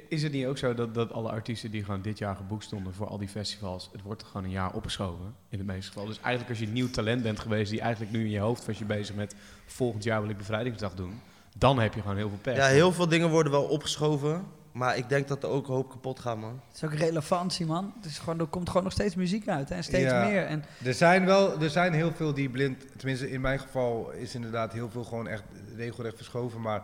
Is 0.07 0.23
het 0.23 0.31
niet 0.31 0.45
ook 0.45 0.57
zo 0.57 0.73
dat, 0.73 0.93
dat 0.93 1.11
alle 1.11 1.29
artiesten 1.29 1.71
die 1.71 1.83
gewoon 1.83 2.01
dit 2.01 2.17
jaar 2.17 2.35
geboekt 2.35 2.63
stonden 2.63 2.93
voor 2.93 3.07
al 3.07 3.17
die 3.17 3.27
festivals, 3.27 3.89
het 3.91 4.01
wordt 4.01 4.23
gewoon 4.23 4.43
een 4.43 4.49
jaar 4.51 4.73
opgeschoven 4.73 5.35
in 5.49 5.57
de 5.57 5.63
meeste 5.63 5.87
gevallen. 5.87 6.09
Dus 6.09 6.19
eigenlijk 6.21 6.49
als 6.49 6.59
je 6.59 6.67
nieuw 6.73 6.89
talent 6.89 7.23
bent 7.23 7.39
geweest 7.39 7.71
die 7.71 7.81
eigenlijk 7.81 8.11
nu 8.11 8.19
in 8.23 8.29
je 8.29 8.39
hoofd 8.39 8.65
was 8.65 8.77
je 8.77 8.85
bezig 8.85 9.15
met 9.15 9.35
volgend 9.65 10.03
jaar 10.03 10.21
wil 10.21 10.29
ik 10.29 10.37
bevrijdingsdag 10.37 10.93
doen, 10.93 11.19
dan 11.57 11.79
heb 11.79 11.93
je 11.93 12.01
gewoon 12.01 12.15
heel 12.17 12.29
veel 12.29 12.37
pech. 12.41 12.55
Ja, 12.55 12.65
heel 12.65 12.91
veel 12.91 13.07
dingen 13.07 13.29
worden 13.29 13.51
wel 13.51 13.63
opgeschoven. 13.63 14.43
Maar 14.71 14.97
ik 14.97 15.09
denk 15.09 15.27
dat 15.27 15.43
er 15.43 15.49
ook 15.49 15.67
een 15.67 15.73
hoop 15.73 15.89
kapot 15.89 16.19
gaat, 16.19 16.37
man. 16.37 16.59
Het 16.67 16.75
is 16.75 16.83
ook 16.83 16.93
relevantie, 16.93 17.65
man. 17.65 17.93
Het 17.95 18.05
is 18.05 18.19
gewoon, 18.19 18.39
er 18.39 18.45
komt 18.45 18.67
gewoon 18.67 18.83
nog 18.83 18.91
steeds 18.91 19.15
muziek 19.15 19.47
uit 19.47 19.69
hè, 19.69 19.75
en 19.75 19.83
steeds 19.83 20.11
Ja. 20.11 20.27
meer. 20.27 20.43
En 20.45 20.63
Er 20.83 20.93
zijn 20.93 21.25
wel, 21.25 21.61
er 21.61 21.69
zijn 21.69 21.93
heel 21.93 22.11
veel 22.11 22.33
die 22.33 22.49
blind, 22.49 22.85
tenminste 22.97 23.31
in 23.31 23.41
mijn 23.41 23.59
geval 23.59 24.11
is 24.11 24.35
inderdaad 24.35 24.73
heel 24.73 24.89
veel 24.89 25.03
gewoon 25.03 25.27
echt 25.27 25.43
regelrecht 25.75 26.15
verschoven. 26.15 26.61
Maar 26.61 26.83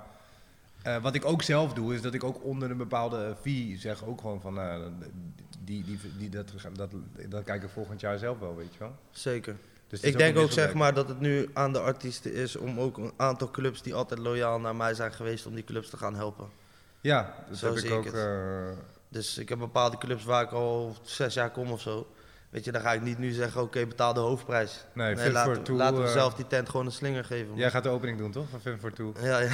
eh, 0.82 1.02
wat 1.02 1.16
ik 1.16 1.26
ook 1.26 1.42
zelf 1.42 1.74
doe, 1.74 1.94
is 1.94 2.02
dat 2.02 2.14
ik 2.14 2.24
ook 2.24 2.44
onder 2.44 2.72
een 2.72 2.78
bepaalde 2.78 3.36
fee 3.42 3.76
zeg 3.78 4.06
ook 4.06 4.22
gewoon 4.22 4.42
van, 4.42 4.60
eh, 4.60 4.76
die, 5.64 5.84
die, 5.84 6.00
die, 6.18 6.30
dat, 6.30 6.52
dat, 6.74 6.92
dat 7.30 7.44
kijk 7.44 7.64
ik 7.64 7.70
volgend 7.70 8.00
jaar 8.00 8.18
zelf 8.18 8.40
wel, 8.40 8.56
weet 8.56 8.74
je 8.74 8.80
wel. 8.80 8.96
Zeker. 9.12 9.56
Dus 9.88 10.02
Ik 10.02 10.18
denk 10.18 10.38
ook 10.38 10.52
zeg 10.52 10.74
maar 10.74 10.94
dat 10.94 11.08
het 11.10 11.20
nu 11.20 11.50
aan 11.54 11.74
de 11.74 11.80
artiesten 11.80 12.34
is 12.34 12.56
om 12.56 12.80
ook 12.80 12.98
een 12.98 13.12
aantal 13.18 13.52
clubs 13.52 13.82
die 13.82 13.94
altijd 13.96 14.20
loyaal 14.20 14.60
naar 14.60 14.76
mij 14.76 14.94
zijn 14.94 15.14
geweest, 15.14 15.46
om 15.46 15.54
die 15.56 15.64
clubs 15.64 15.90
te 15.90 15.98
gaan 15.98 16.16
helpen. 16.16 16.48
Ja, 17.02 17.34
dat 17.50 17.58
Zo 17.58 17.74
heb 17.74 17.84
ik 17.84 17.92
ook. 17.92 18.06
eh, 18.06 18.70
Dus 19.10 19.38
ik 19.38 19.50
heb 19.50 19.58
bepaalde 19.60 19.98
clubs 19.98 20.24
waar 20.24 20.44
ik 20.44 20.52
al 20.52 20.96
zes 21.02 21.34
jaar 21.34 21.52
kom 21.52 21.72
of 21.72 21.82
zo. 21.82 22.08
Weet 22.50 22.66
je, 22.66 22.72
dan 22.72 22.82
ga 22.82 22.94
ik 22.94 23.02
niet 23.02 23.18
nu 23.18 23.32
zeggen, 23.32 23.62
oké, 23.62 23.86
betaal 23.86 24.14
de 24.14 24.20
hoofdprijs. 24.20 24.86
nee, 24.94 25.16
Nee, 25.16 25.24
Fit 25.24 25.34
laten, 25.34 25.56
for 25.56 25.64
Two, 25.64 25.76
laten 25.76 25.98
we 25.98 26.04
eh, 26.04 26.12
zelf 26.12 26.34
die 26.34 26.48
tent 26.48 26.70
gewoon 26.70 26.86
een 26.86 26.92
slinger 26.92 27.24
geven. 27.24 27.48
man. 27.48 27.58
Jij 27.58 27.72
gaat 27.72 27.84
de 27.84 27.90
opening 27.90 28.18
doen, 28.18 28.32
toch? 28.32 28.46
Van 28.50 28.60
Film 28.60 28.80
for 28.80 28.94
Two. 28.94 29.14
Ja, 29.22 29.40
ja. 29.40 29.48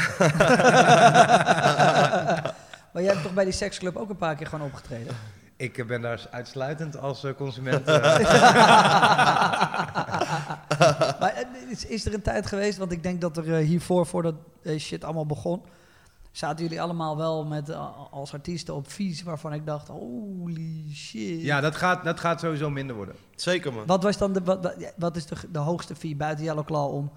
maar 2.94 3.02
jij 3.02 3.12
hebt 3.12 3.24
toch 3.24 3.34
bij 3.34 3.44
die 3.44 3.54
seksclub 3.54 3.96
ook 3.96 4.10
een 4.10 4.18
paar 4.18 4.36
keer 4.36 4.48
gewoon 4.48 4.66
opgetreden? 4.66 5.16
Ik 5.56 5.88
ben 5.88 6.02
daar 6.02 6.22
uitsluitend 6.32 6.98
als 6.98 7.24
eh, 7.24 7.34
consument. 7.34 7.88
eh, 7.92 8.04
maar 11.20 11.46
is, 11.70 11.86
is 11.86 12.06
er 12.06 12.14
een 12.14 12.22
tijd 12.22 12.46
geweest, 12.46 12.78
want 12.78 12.92
ik 12.92 13.04
denk 13.04 13.22
dat 13.22 13.38
er 13.38 13.44
hiervoor, 13.56 14.06
voordat 14.06 14.36
deze 14.62 14.86
shit 14.86 15.04
allemaal 15.04 15.26
begon, 15.26 15.62
zaten 16.34 16.64
jullie 16.64 16.82
allemaal 16.82 17.18
wel 17.18 17.46
met, 17.46 17.70
eh, 17.70 17.90
als 18.12 18.34
artiesten 18.34 18.76
op 18.76 18.92
vies 18.92 19.24
waarvan 19.24 19.54
ik 19.54 19.66
dacht, 19.66 19.88
holy 19.88 20.92
shit. 20.94 21.42
ja, 21.42 21.62
dat 21.62 21.76
gaat, 21.76 22.04
dat 22.04 22.20
gaat 22.20 22.40
sowieso 22.40 22.70
minder 22.70 22.96
worden. 22.96 23.16
Zeker 23.36 23.74
man. 23.74 23.86
Wat 23.86 24.04
was 24.04 24.18
dan 24.18 24.34
de, 24.34 24.44
wat, 24.44 24.76
wat, 24.96 25.16
is 25.16 25.26
de, 25.26 25.36
de 25.52 25.60
hoogste 25.60 25.96
fee 25.96 26.16
buiten 26.16 26.46
Yellow 26.46 26.66
Claw 26.66 26.94
om? 26.94 27.12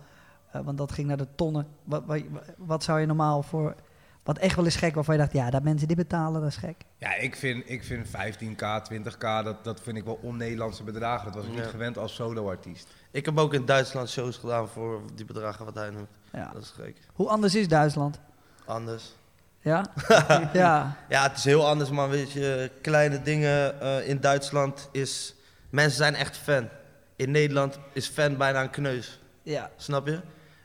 Eh, 0.51 0.61
want 0.65 0.79
dat 0.79 0.93
ging 0.93 1.09
naar 1.09 1.17
de 1.17 1.29
tonnen. 1.35 1.67
Wat, 1.85 2.03
wat, 2.07 2.23
wat 2.57 2.85
zou 2.85 3.01
je 3.01 3.07
normaal 3.07 3.43
voor, 3.43 3.75
wat 4.23 4.39
echt 4.39 4.57
wel 4.57 4.65
eens 4.65 4.77
gek 4.77 4.95
waarvan 4.95 5.15
je 5.15 5.21
dacht, 5.21 5.33
ja, 5.33 5.51
dat 5.51 5.63
mensen 5.63 5.89
dit 5.89 5.97
betalen, 5.97 6.41
dat 6.41 6.51
is 6.51 6.57
gek. 6.57 6.77
Ja, 6.99 7.15
ik 7.15 7.37
vind, 7.37 7.71
ik 7.71 7.85
vind 7.85 8.07
15k, 8.07 8.93
20k, 8.93 9.45
dat, 9.45 9.65
dat 9.65 9.81
vind 9.81 9.97
ik 9.97 10.05
wel 10.05 10.19
on-Nederlandse 10.23 10.83
bedragen. 10.83 11.33
Dat 11.33 11.35
was 11.35 11.45
ik 11.45 11.59
niet 11.59 11.71
gewend 11.71 11.99
als 11.99 12.15
solo-artiest. 12.15 12.89
Ik 13.11 13.25
heb 13.25 13.39
ook 13.39 13.55
in 13.55 13.65
Duitsland 13.65 14.09
shows 14.09 14.37
gedaan 14.37 14.69
voor 14.69 15.01
die 15.15 15.25
bedragen 15.25 15.65
wat 15.65 15.75
hij 15.75 15.91
noemt. 15.91 16.09
Ja. 16.33 16.51
Dat 16.53 16.63
is 16.63 16.71
gek. 16.71 16.97
Hoe 17.13 17.29
anders 17.29 17.55
is 17.55 17.69
Duitsland? 17.69 18.21
Anders. 18.67 19.15
Ja? 19.61 19.85
ja. 20.53 20.97
Ja, 21.09 21.23
het 21.23 21.37
is 21.37 21.45
heel 21.45 21.67
anders, 21.67 21.91
man. 21.91 22.09
Weet 22.11 22.33
je, 22.33 22.71
kleine 22.83 23.23
dingen 23.23 23.81
eh, 23.81 24.09
in 24.09 24.21
Duitsland 24.21 24.89
is... 24.93 25.35
Mensen 25.71 25.97
zijn 25.97 26.15
echt 26.15 26.37
fan. 26.37 26.69
In 27.17 27.31
Nederland 27.31 27.79
is 27.93 28.07
fan 28.09 28.37
bijna 28.37 28.63
een 28.63 28.71
kneus. 28.71 29.19
Ja. 29.43 29.71
Snap 29.77 30.07
je? 30.07 30.21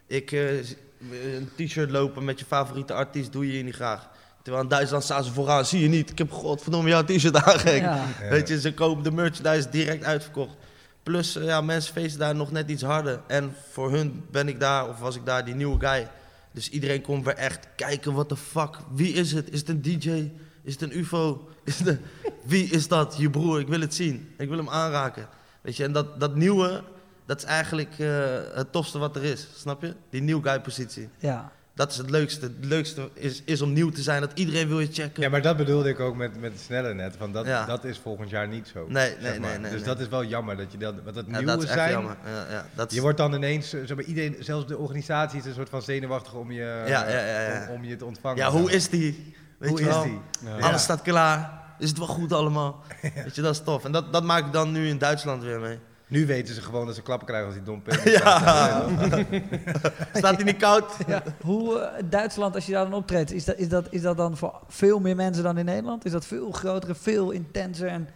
Ik, 0.07 0.31
eh, 0.31 0.41
z- 0.63 0.73
een 1.11 1.49
t-shirt 1.55 1.89
lopen 1.91 2.23
met 2.25 2.39
je 2.39 2.45
favoriete 2.45 2.93
artiest 2.93 3.31
doe 3.31 3.45
je 3.45 3.51
hier 3.51 3.63
niet 3.63 3.75
graag. 3.75 4.09
Terwijl 4.41 4.63
in 4.63 4.69
Duitsland 4.69 5.03
staan 5.03 5.23
ze 5.23 5.31
vooraan, 5.31 5.65
zie 5.65 5.81
je 5.81 5.87
niet. 5.87 6.09
Ik 6.09 6.17
heb 6.17 6.31
godverdomme 6.31 6.89
jouw 6.89 7.03
t-shirt 7.03 7.35
aangekeken. 7.35 7.81
ja. 7.89 8.05
Weet 8.29 8.47
je, 8.47 8.59
ze 8.59 8.73
kopen 8.73 9.03
de 9.03 9.11
merchandise 9.11 9.69
direct 9.69 10.03
uitverkocht. 10.03 10.55
Plus, 11.03 11.35
eh, 11.35 11.43
ja, 11.45 11.61
mensen 11.61 11.93
feesten 11.93 12.19
daar 12.19 12.35
nog 12.35 12.51
net 12.51 12.69
iets 12.69 12.83
harder. 12.83 13.19
En 13.27 13.55
voor 13.71 13.91
hun 13.91 14.25
ben 14.31 14.47
ik 14.47 14.59
daar, 14.59 14.87
of 14.89 14.99
was 14.99 15.15
ik 15.15 15.25
daar, 15.25 15.45
die 15.45 15.55
nieuwe 15.55 15.87
guy. 15.87 16.07
Dus 16.51 16.69
iedereen 16.69 17.01
komt 17.01 17.25
weer 17.25 17.35
echt 17.35 17.67
kijken, 17.75 18.13
what 18.13 18.29
the 18.29 18.35
fuck, 18.35 18.77
wie 18.93 19.13
is 19.13 19.31
het? 19.31 19.49
Is 19.51 19.59
het 19.59 19.69
een 19.69 19.81
DJ? 19.81 20.31
Is 20.63 20.73
het 20.73 20.81
een 20.81 20.97
ufo? 20.97 21.49
Is 21.63 21.79
het. 21.79 21.99
Wie 22.43 22.69
is 22.69 22.87
dat? 22.87 23.15
Je 23.17 23.29
broer, 23.29 23.59
ik 23.59 23.67
wil 23.67 23.79
het 23.81 23.93
zien. 23.93 24.33
Ik 24.37 24.49
wil 24.49 24.57
hem 24.57 24.69
aanraken. 24.69 25.27
Weet 25.61 25.77
je, 25.77 25.83
en 25.83 25.91
dat, 25.91 26.19
dat 26.19 26.35
nieuwe, 26.35 26.83
dat 27.25 27.37
is 27.37 27.43
eigenlijk 27.43 27.99
eh, 27.99 28.39
het 28.53 28.71
tofste 28.71 28.97
wat 28.97 29.15
er 29.15 29.23
is. 29.23 29.47
Snap 29.55 29.81
je? 29.81 29.95
Die 30.09 30.21
nieuw 30.21 30.41
guy 30.41 30.61
positie. 30.61 31.09
ja. 31.19 31.51
Dat 31.81 31.91
is 31.91 31.97
het 31.97 32.09
leukste. 32.09 32.45
Het 32.45 32.65
leukste 32.65 33.09
is, 33.13 33.41
is 33.45 33.61
om 33.61 33.73
nieuw 33.73 33.89
te 33.89 34.01
zijn, 34.01 34.21
dat 34.21 34.31
iedereen 34.33 34.67
wil 34.67 34.79
je 34.79 34.87
checken. 34.91 35.23
Ja, 35.23 35.29
maar 35.29 35.41
dat 35.41 35.57
bedoelde 35.57 35.89
ik 35.89 35.99
ook 35.99 36.15
met, 36.15 36.39
met 36.41 36.59
Sneller 36.65 36.95
net. 36.95 37.15
Van 37.17 37.31
dat, 37.31 37.45
Ja. 37.45 37.65
dat 37.65 37.83
is 37.83 37.97
volgend 37.97 38.29
jaar 38.29 38.47
niet 38.47 38.67
zo. 38.73 38.85
Nee, 38.87 39.09
zeg 39.09 39.31
nee, 39.31 39.39
maar. 39.39 39.49
nee, 39.49 39.59
nee, 39.59 39.71
Dus 39.71 39.79
nee. 39.79 39.89
dat 39.89 39.99
is 39.99 40.07
wel 40.07 40.23
jammer 40.25 40.57
dat 40.57 40.71
je 40.71 40.77
dat, 40.77 40.93
want 41.03 41.15
dat 41.15 41.25
Ja, 41.25 41.31
nieuwe 41.31 41.45
dat 41.45 41.57
is 41.63 41.69
echt 41.69 41.73
zijn. 41.73 41.91
jammer. 41.91 42.15
Ja, 42.25 42.45
ja, 42.53 42.65
dat 42.75 42.89
is- 42.89 42.95
Je 42.95 43.01
wordt 43.01 43.17
dan 43.17 43.33
ineens, 43.33 43.73
eh, 43.73 43.79
zeg 43.85 43.95
maar, 43.95 44.05
iedereen, 44.05 44.35
zelfs 44.39 44.67
de 44.67 44.77
organisatie 44.77 45.39
is 45.39 45.45
een 45.45 45.53
soort 45.53 45.69
van 45.69 45.81
zenuwachtig 45.81 46.33
om 46.33 46.51
je. 46.51 47.63
Om, 47.69 47.75
om 47.75 47.83
je 47.83 47.95
te 47.95 48.05
ontvangen. 48.05 48.37
Ja, 48.37 48.49
hoe 48.51 48.71
is 48.71 48.89
die? 48.89 49.33
Weet 49.57 49.69
Hoe 49.69 49.79
je 49.79 49.85
is 49.85 49.91
wel? 49.93 50.03
die? 50.03 50.19
Alles 50.61 50.83
staat 50.83 51.01
klaar. 51.01 51.59
Is 51.79 51.89
het 51.89 51.97
wel 51.97 52.07
goed 52.07 52.33
allemaal? 52.33 52.83
Weet 53.23 53.35
je, 53.35 53.41
dat 53.41 53.53
is 53.53 53.61
tof. 53.63 53.85
En 53.85 53.91
dat, 53.91 54.13
dat 54.13 54.23
maak 54.23 54.45
ik 54.45 54.53
dan 54.53 54.71
nu 54.71 54.87
in 54.87 54.97
Duitsland 54.97 55.43
weer 55.43 55.59
mee. 55.59 55.79
Nu 56.11 56.25
weten 56.25 56.55
ze 56.55 56.61
gewoon 56.61 56.85
dat 56.85 56.95
ze 56.95 57.01
klappen 57.01 57.27
krijgen 57.27 57.47
als 57.47 57.55
die 57.55 57.63
dom 57.65 57.81
Ja. 58.19 58.85
Staat 60.13 60.35
hij 60.35 60.43
niet 60.43 60.57
koud? 60.57 60.93
Ja. 61.07 61.23
Hoe 61.41 61.79
eh, 61.79 62.03
Duitsland, 62.09 62.55
als 62.55 62.65
je 62.65 62.71
daar 62.71 62.83
dan 62.83 62.93
optreedt, 62.93 63.31
is 63.31 63.45
dat, 63.45 63.57
is, 63.57 63.69
dat, 63.69 63.87
is 63.89 64.01
dat 64.01 64.17
dan 64.17 64.37
voor 64.37 64.59
veel 64.67 64.99
meer 64.99 65.15
mensen 65.15 65.43
dan 65.43 65.57
in 65.57 65.65
Nederland? 65.65 66.05
Is 66.05 66.11
dat 66.11 66.25
veel 66.25 66.51
groter, 66.51 66.95
veel 66.95 67.31
intenser? 67.31 67.87
En, 67.87 68.09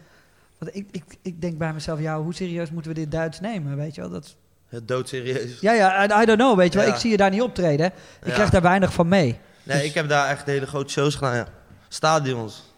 want 0.57 0.75
ik, 0.75 0.87
ik, 0.91 1.03
ik 1.21 1.41
denk 1.41 1.57
bij 1.57 1.73
mezelf, 1.73 1.99
ja, 1.99 2.21
hoe 2.21 2.33
serieus 2.33 2.71
moeten 2.71 2.91
we 2.93 2.99
dit 2.99 3.11
Duits 3.11 3.39
nemen? 3.39 3.75
Weet 3.77 3.95
je 3.95 4.01
wel? 4.01 4.09
Dat, 4.09 4.23
is- 4.25 4.37
Het 4.67 4.87
doodserieus. 4.87 5.59
ja, 5.59 5.73
ja, 5.73 6.21
I, 6.21 6.25
don't 6.25 6.39
know, 6.39 6.57
weet 6.57 6.73
je 6.73 6.79
wel. 6.79 6.87
Ja. 6.87 6.93
Ik 6.93 6.99
zie 6.99 7.11
je 7.11 7.17
daar 7.17 7.29
niet 7.29 7.41
optreden. 7.41 7.85
Ik 7.85 8.27
Ja. 8.27 8.33
krijg 8.33 8.49
daar 8.49 8.61
weinig 8.61 8.93
van 8.93 9.07
mee. 9.07 9.39
Nee, 9.63 9.85
ik 9.85 9.93
heb 9.93 10.09
daar 10.09 10.29
echt 10.29 10.45
hele 10.45 10.65
grote 10.67 10.91
shows 10.91 11.15
gedaan, 11.15 11.35
ja. 11.35 11.47
Stadions. 11.87 12.73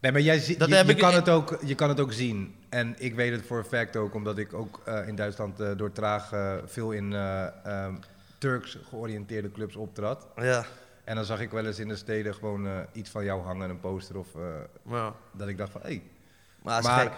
Nee, 0.00 0.12
maar 0.12 0.20
jij 0.20 0.36
Dat 0.58 0.68
je, 0.68 0.74
heb 0.74 0.86
je 0.86 0.92
ik- 0.92 0.98
kan 0.98 1.14
het 1.14 1.28
ook, 1.28 1.58
je 1.64 1.74
kan 1.74 1.88
het 1.88 2.00
ook 2.00 2.12
zien. 2.12 2.54
En 2.68 2.94
ik 2.98 3.14
weet 3.14 3.32
het 3.32 3.46
voor 3.46 3.58
een 3.58 3.64
fact 3.64 3.96
ook, 3.96 4.14
omdat 4.14 4.38
ik 4.38 4.52
ook 4.54 4.80
eh, 4.84 5.08
in 5.08 5.16
Duitsland 5.16 5.60
eh, 5.60 5.70
door 5.76 5.92
Traag 5.92 6.32
eh, 6.32 6.54
veel 6.64 6.92
in 6.92 7.12
eh, 7.12 7.46
ehm, 7.64 7.94
Turks 8.38 8.78
georiënteerde 8.88 9.50
clubs 9.50 9.76
optrad. 9.76 10.26
Ja. 10.36 10.64
En 11.04 11.14
dan 11.14 11.24
zag 11.24 11.40
ik 11.40 11.50
wel 11.50 11.66
eens 11.66 11.78
in 11.78 11.88
de 11.88 11.96
steden 11.96 12.34
gewoon 12.34 12.66
eh, 12.66 12.72
iets 12.92 13.10
van 13.10 13.24
jou 13.24 13.42
hangen, 13.42 13.70
een 13.70 13.80
poster 13.80 14.18
of 14.18 14.28
eh, 14.86 15.06
dat 15.32 15.48
ik 15.48 15.58
dacht 15.58 15.72
van, 15.72 15.80
hé. 15.80 15.86
Hey. 16.62 16.82
maar 16.82 17.12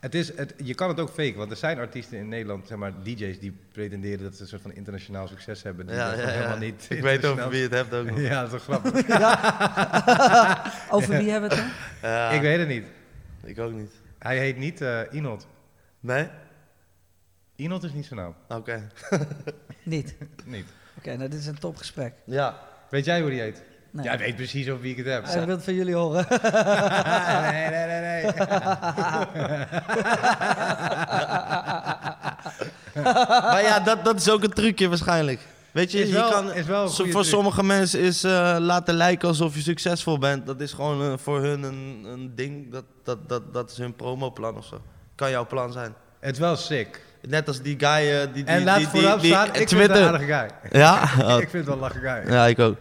het 0.00 0.14
is 0.14 0.14
het 0.14 0.14
is, 0.14 0.36
het, 0.36 0.54
je 0.64 0.74
kan 0.74 0.88
het 0.88 1.00
ook 1.00 1.08
faken, 1.08 1.36
want 1.36 1.50
er 1.50 1.56
zijn 1.56 1.78
artiesten 1.78 2.18
in 2.18 2.28
Nederland, 2.28 2.66
zeg 2.66 2.78
maar 2.78 2.92
DJ's, 3.02 3.38
die 3.38 3.56
pretenderen 3.72 4.22
dat 4.24 4.34
ze 4.34 4.42
een 4.42 4.48
soort 4.48 4.62
van 4.62 4.72
internationaal 4.72 5.28
succes 5.28 5.62
hebben. 5.62 5.86
Die 5.86 5.94
Ja, 5.96 6.10
dat 6.10 6.18
ja, 6.18 6.26
helemaal 6.26 6.58
niet 6.58 6.86
Ik 6.88 7.00
weet 7.00 7.24
over 7.24 7.48
wie 7.48 7.62
het 7.62 7.72
hebt 7.72 7.94
ook 7.94 8.06
nog. 8.06 8.18
Ja, 8.30 8.42
dat 8.42 8.52
is 8.52 8.60
toch 8.62 8.62
grappig. 8.62 8.92
Over 10.96 11.16
wie 11.18 11.30
hebben 11.30 11.50
we 11.50 11.56
het 11.56 11.64
dan? 12.00 12.10
Ja, 12.10 12.30
Ik 12.30 12.40
weet 12.40 12.58
het 12.58 12.68
niet. 12.68 12.86
ik 13.44 13.58
ook 13.58 13.72
niet. 13.72 13.92
Hij 14.24 14.38
heet 14.38 14.56
niet 14.56 14.80
eh 14.80 15.00
Inot. 15.10 15.46
Nee? 16.00 16.28
Inot 17.56 17.82
is 17.84 17.92
niet 17.92 18.06
zijn 18.06 18.20
naam. 18.20 18.34
Oké. 18.48 18.88
Niet. 19.82 20.14
Niet. 20.44 20.66
Oké, 20.98 21.16
nou 21.16 21.28
dit 21.30 21.40
is 21.40 21.46
een 21.46 21.58
topgesprek. 21.58 22.14
Ja. 22.24 22.58
Weet 22.90 23.04
jij 23.04 23.20
hoe 23.20 23.30
die 23.30 23.40
heet? 23.40 23.62
Nee. 23.90 24.04
Jij 24.04 24.18
weet 24.18 24.36
precies 24.36 24.68
over 24.68 24.82
wie 24.82 24.90
ik 24.90 24.96
het 24.96 25.06
heb. 25.06 25.24
Hij 25.24 25.46
wil 25.46 25.54
het 25.54 25.64
van 25.64 25.74
jullie 25.74 25.94
horen. 25.94 26.26
nee, 26.30 27.68
nee, 27.70 27.86
nee, 27.86 28.00
nee. 28.00 28.24
maar 33.52 33.62
ja, 33.62 33.80
dat, 33.80 34.04
dat 34.04 34.16
is 34.16 34.30
ook 34.30 34.42
een 34.42 34.52
trucje 34.52 34.88
waarschijnlijk. 34.88 35.40
Weet 35.74 35.92
je, 35.92 35.98
Is 35.98 36.08
je 36.08 36.14
wel- 36.14 36.30
kan, 36.30 36.52
is 36.52 36.66
wel 36.66 36.88
voor 36.90 37.06
truc. 37.10 37.24
sommige 37.24 37.62
mensen 37.64 38.00
is 38.00 38.24
eh, 38.24 38.56
laten 38.60 38.94
lijken 38.94 39.28
alsof 39.28 39.54
je 39.54 39.60
succesvol 39.60 40.18
bent. 40.18 40.46
Dat 40.46 40.60
is 40.60 40.72
gewoon 40.72 41.02
eh, 41.02 41.12
voor 41.22 41.40
hun 41.40 41.62
een, 41.62 42.04
een 42.12 42.32
ding. 42.34 42.72
Dat, 42.72 42.84
dat, 43.04 43.28
dat, 43.28 43.54
dat 43.54 43.70
is 43.70 43.76
hun 43.78 43.94
promoplan 43.96 44.56
of 44.56 44.64
zo. 44.64 44.80
Kan 45.14 45.30
jouw 45.30 45.46
plan 45.46 45.72
zijn. 45.72 45.94
Het 46.20 46.32
is 46.32 46.38
wel 46.38 46.56
sick. 46.56 47.04
Net 47.28 47.48
als 47.48 47.60
die 47.62 47.74
guy 47.78 47.88
eh, 47.88 48.20
die, 48.20 48.32
die, 48.32 48.44
En 48.44 48.64
laat 48.64 48.76
die, 48.78 48.88
voorop 48.88 49.20
die, 49.20 49.30
staan, 49.30 49.48
die 49.52 49.60
ik 49.62 49.68
vind 49.68 49.80
het 49.80 49.90
een 49.90 49.96
Twitter. 49.96 50.06
aardige 50.06 50.48
guy. 50.70 50.80
Ja? 50.80 51.02
Oh, 51.20 51.40
ik 51.42 51.48
vind 51.50 51.52
het 51.52 51.64
wel 51.64 51.74
een 51.74 51.80
lachen 51.80 52.00
guy. 52.00 52.32
ja, 52.32 52.46
ik 52.46 52.58
ook. 52.58 52.76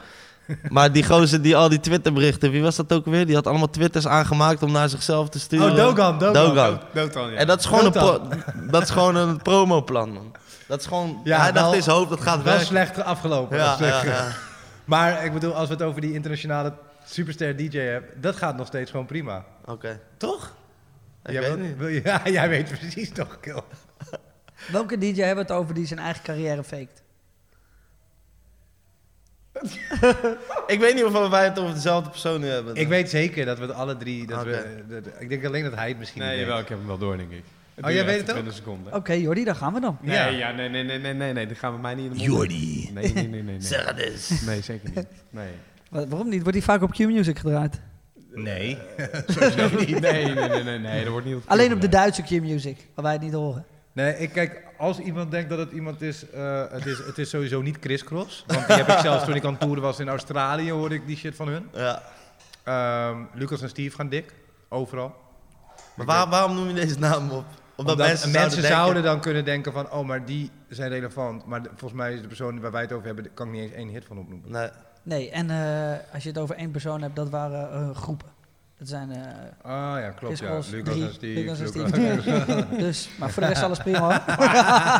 Maar 0.69 0.91
die 0.91 1.03
gozer 1.05 1.41
die 1.41 1.55
al 1.55 1.69
die 1.69 1.79
Twitterberichten, 1.79 2.51
wie 2.51 2.61
was 2.61 2.75
dat 2.75 2.93
ook 2.93 3.05
weer? 3.05 3.25
Die 3.25 3.35
had 3.35 3.47
allemaal 3.47 3.69
Twitters 3.69 4.07
aangemaakt 4.07 4.63
om 4.63 4.71
naar 4.71 4.89
zichzelf 4.89 5.29
te 5.29 5.39
sturen. 5.39 5.69
Oh, 5.71 5.75
Dogan, 5.75 6.19
Dogan. 6.19 6.79
Dogan. 6.93 7.31
Ja. 7.31 7.37
En 7.37 7.47
dat 7.47 7.59
is 7.59 7.65
gewoon, 7.65 7.85
een, 7.85 7.91
pro- 7.91 8.21
dat 8.71 8.81
is 8.81 8.89
gewoon 8.89 9.15
een 9.15 9.41
promoplan, 9.41 10.13
man. 10.13 10.31
Dat 10.73 10.81
is 10.81 10.87
gewoon... 10.87 11.21
Ja, 11.23 11.41
hij 11.41 11.51
dacht 11.51 11.65
wel- 11.65 11.73
in 11.75 11.83
zijn 11.83 11.95
hoofd, 11.95 12.09
dat 12.09 12.21
gaat 12.21 12.35
Wel 12.35 12.43
werken. 12.45 12.65
slecht 12.65 13.03
afgelopen. 13.03 13.57
Ja, 13.57 13.63
Wel 13.65 13.75
slecht. 13.75 14.01
ja, 14.03 14.11
ja. 14.13 14.31
Maar 14.85 15.25
ik 15.25 15.33
bedoel, 15.33 15.55
als 15.55 15.67
we 15.67 15.73
het 15.73 15.83
over 15.83 16.01
die 16.01 16.13
internationale 16.13 16.73
superster 17.05 17.55
DJ 17.55 17.77
hebben, 17.77 18.21
dat 18.21 18.35
gaat 18.35 18.57
nog 18.57 18.67
steeds 18.67 18.91
gewoon 18.91 19.05
prima. 19.05 19.45
Oké. 19.65 19.99
Toch? 20.17 20.53
Ik 21.25 21.31
Jij 21.31 21.41
weet 21.41 21.55
wil- 21.55 21.65
niet. 21.65 21.77
wil 21.77 21.87
je- 21.87 22.01
ja, 22.13 22.21
jij 22.25 22.49
weet 22.49 22.79
precies 22.79 23.09
toch, 23.11 23.39
Kill. 23.39 23.61
Welke 24.71 24.97
DJ 24.97 25.21
hebben 25.21 25.45
we 25.45 25.51
het 25.53 25.61
over 25.61 25.73
die 25.73 25.85
zijn 25.85 25.99
eigen 25.99 26.23
carrière 26.23 26.63
faked? 26.63 27.01
Ik 30.67 30.79
weet 30.79 30.93
niet 30.95 31.03
of 31.03 31.29
wij 31.29 31.43
het 31.43 31.59
over 31.59 31.73
dezelfde 31.73 32.09
persoon 32.09 32.39
nu 32.41 32.47
hebben. 32.47 32.75
Ik 32.75 32.87
weet 32.87 33.09
zeker 33.09 33.45
dat 33.45 33.57
we 33.57 33.65
het 33.65 33.73
alle 33.73 33.97
drie... 33.97 34.27
Dat 34.27 34.43
we, 34.43 34.83
dat- 34.87 35.13
ik 35.19 35.29
denk 35.29 35.45
alleen 35.45 35.63
dat 35.63 35.75
hij 35.75 35.87
het 35.89 35.97
misschien 35.97 36.21
Nee, 36.21 36.29
niet 36.31 36.39
jawel, 36.39 36.53
weet. 36.55 36.63
ik 36.63 36.69
heb 36.69 36.77
hem 36.77 36.87
wel 36.87 36.97
door, 36.97 37.17
denk 37.17 37.31
ik. 37.31 37.43
Oh, 37.81 37.91
jij 37.91 38.05
weet 38.05 38.17
het 38.17 38.27
ook? 38.29 38.33
20 38.35 38.53
seconden. 38.53 38.93
Oké, 38.93 39.13
Jordi, 39.13 39.43
daar 39.43 39.55
gaan 39.55 39.73
we 39.73 39.79
dan. 39.79 39.97
Nee, 40.01 40.15
Ja. 40.15 40.25
ja. 40.27 40.51
nee, 40.51 40.69
nee, 40.69 40.83
nee, 40.83 40.99
nee, 40.99 41.13
nee, 41.13 41.33
nee, 41.33 41.47
dat 41.47 41.57
gaan 41.57 41.73
we 41.73 41.79
mij 41.79 41.95
niet 41.95 42.03
in 42.05 42.11
de 42.11 42.17
mond. 42.17 42.29
Jordi. 42.29 42.89
Nee, 42.93 43.03
nee, 43.03 43.13
nee, 43.13 43.27
nee. 43.27 43.41
nee. 43.43 43.61
Zeg 43.61 43.85
het 43.87 43.97
eens. 43.97 44.41
Nee, 44.41 44.61
zeker 44.61 44.89
niet. 44.95 45.05
Nee. 45.29 45.49
Wa- 45.89 46.07
Waarom 46.07 46.29
niet? 46.29 46.39
Wordt 46.41 46.53
die 46.53 46.63
vaak 46.63 46.81
op 46.81 46.91
Q-Music 46.91 47.39
gedraaid? 47.39 47.81
Nee. 48.31 48.77
Nee, 49.87 49.99
nee, 49.99 50.33
nee, 50.33 50.63
nee, 50.63 50.79
nee, 50.79 51.03
dat 51.03 51.11
wordt 51.11 51.25
niet 51.25 51.35
op 51.35 51.43
Alleen 51.45 51.73
op 51.73 51.81
de. 51.81 51.89
Duitse 51.89 52.21
Q-Music, 52.21 52.77
waar 52.95 53.03
wij 53.03 53.13
het 53.13 53.21
niet 53.21 53.33
horen. 53.33 53.65
Nee, 53.91 54.17
ik 54.17 54.29
kijk, 54.31 54.61
als 54.77 54.99
iemand 54.99 55.31
denkt 55.31 55.49
dat 55.49 55.59
het 55.59 55.71
iemand 55.71 56.01
is, 56.01 56.29
eh, 56.29 56.63
het 56.71 56.85
is, 56.85 56.97
het 56.97 57.17
is 57.17 57.29
sowieso 57.29 57.61
niet 57.61 57.77
Chris 57.79 58.03
Cross. 58.03 58.43
Want 58.47 58.67
die 58.67 58.75
heb 58.75 58.87
ik 58.87 58.97
zelfs 58.97 59.25
toen 59.25 59.35
ik 59.35 59.45
aan 59.45 59.57
toeren 59.57 59.83
was 59.83 59.99
in 59.99 60.07
Australië, 60.07 60.71
hoorde 60.71 60.95
ik 60.95 61.07
die 61.07 61.17
shit 61.17 61.35
van 61.35 61.47
hun. 61.47 61.69
Ja. 61.73 62.01
Ehm, 62.63 63.17
Lucas 63.33 63.61
en 63.61 63.69
Steve 63.69 63.95
gaan 63.95 64.09
dik, 64.09 64.33
overal. 64.69 65.15
Maar 65.95 66.05
waar- 66.05 66.29
waarom 66.29 66.55
noem 66.55 66.67
je 66.67 66.73
deze 66.73 66.99
naam 66.99 67.29
op? 67.31 67.45
Omdat, 67.75 67.93
Omdat 67.93 68.07
mensen, 68.07 68.31
mensen, 68.31 68.63
zouden, 68.63 69.03
dan 69.03 69.19
kunnen 69.21 69.45
denken 69.45 69.71
van, 69.73 69.91
oh, 69.91 70.05
maar 70.07 70.25
die 70.25 70.51
zijn 70.69 70.89
relevant. 70.89 71.45
Maar 71.45 71.63
de- 71.63 71.69
volgens 71.75 71.93
mij 72.01 72.13
is 72.13 72.21
de 72.21 72.27
persoon 72.27 72.59
waar 72.59 72.71
wij 72.71 72.81
het 72.81 72.91
over 72.91 73.05
hebben, 73.05 73.33
kan 73.33 73.47
ik 73.47 73.53
niet 73.53 73.61
eens 73.61 73.71
één 73.71 73.87
hit 73.87 74.05
van 74.05 74.17
opnoemen. 74.19 74.51
Nee. 74.51 74.69
Nee, 75.03 75.29
en 75.31 75.49
eh, 75.49 76.13
als 76.13 76.23
je 76.23 76.29
het 76.29 76.37
over 76.37 76.55
één 76.55 76.71
persoon 76.71 77.01
hebt, 77.01 77.15
dat 77.15 77.29
waren 77.29 77.71
eh, 77.71 77.95
groepen. 77.95 78.27
Dat 78.83 78.91
zijn 78.91 79.11
eh 79.11 79.71
Ah 79.71 79.99
ja, 80.01 80.09
klopt 80.09 80.39
ja. 80.39 80.45
Lucas 80.45 80.67
drie, 80.67 80.83
en 81.05 81.13
Steve. 81.13 81.39
Lucas 81.39 81.59
en 81.59 81.65
Lucas- 81.65 81.89
Steve. 82.21 82.65
dus, 82.77 83.09
maar 83.19 83.29
voor 83.31 83.41
de 83.41 83.47
rest 83.49 83.63
alles 83.63 83.77
prima 83.79 83.99
hoor. 83.99 84.13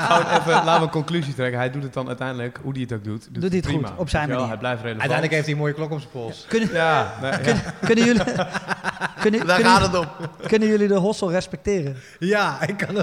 Gewoon 0.07 0.39
even, 0.39 0.51
laten 0.51 0.73
we 0.79 0.81
een 0.85 0.89
conclusie 0.89 1.33
trekken. 1.33 1.59
Hij 1.59 1.71
doet 1.71 1.83
het 1.83 1.93
dan 1.93 2.07
uiteindelijk, 2.07 2.59
hoe 2.61 2.71
hij 2.71 2.81
het 2.81 2.93
ook 2.93 3.03
doet, 3.03 3.27
doet, 3.31 3.43
hij 3.43 3.51
het 3.57 3.61
prima. 3.61 3.87
goed, 3.87 3.97
op 3.97 4.09
zijn 4.09 4.29
manier. 4.29 4.47
Hij 4.47 4.57
blijft 4.57 4.81
relevant. 4.81 5.09
Uiteindelijk 5.11 5.31
heeft 5.33 5.45
hij 5.45 5.53
een 5.53 5.59
mooie 5.59 5.73
klok 5.73 5.91
om 5.91 5.99
zijn 5.99 6.11
pols. 6.11 6.45
Kunnen, 6.49 6.69
Ja, 6.73 7.13
nee, 7.21 7.31
ja. 7.31 7.55
kunnen, 7.85 8.05
jullie, 8.05 8.23
kunnen, 9.23 9.47
Daar 9.47 9.55
kunnen, 9.55 9.73
gaat 9.73 9.81
het 9.81 9.95
om. 9.97 10.07
kunnen 10.47 10.67
jullie 10.67 10.87
de 10.87 10.95
hossel 10.95 11.31
respecteren? 11.31 11.95
Ja, 12.19 12.61
ik 12.67 12.77
kan 12.77 12.95
de 12.95 13.01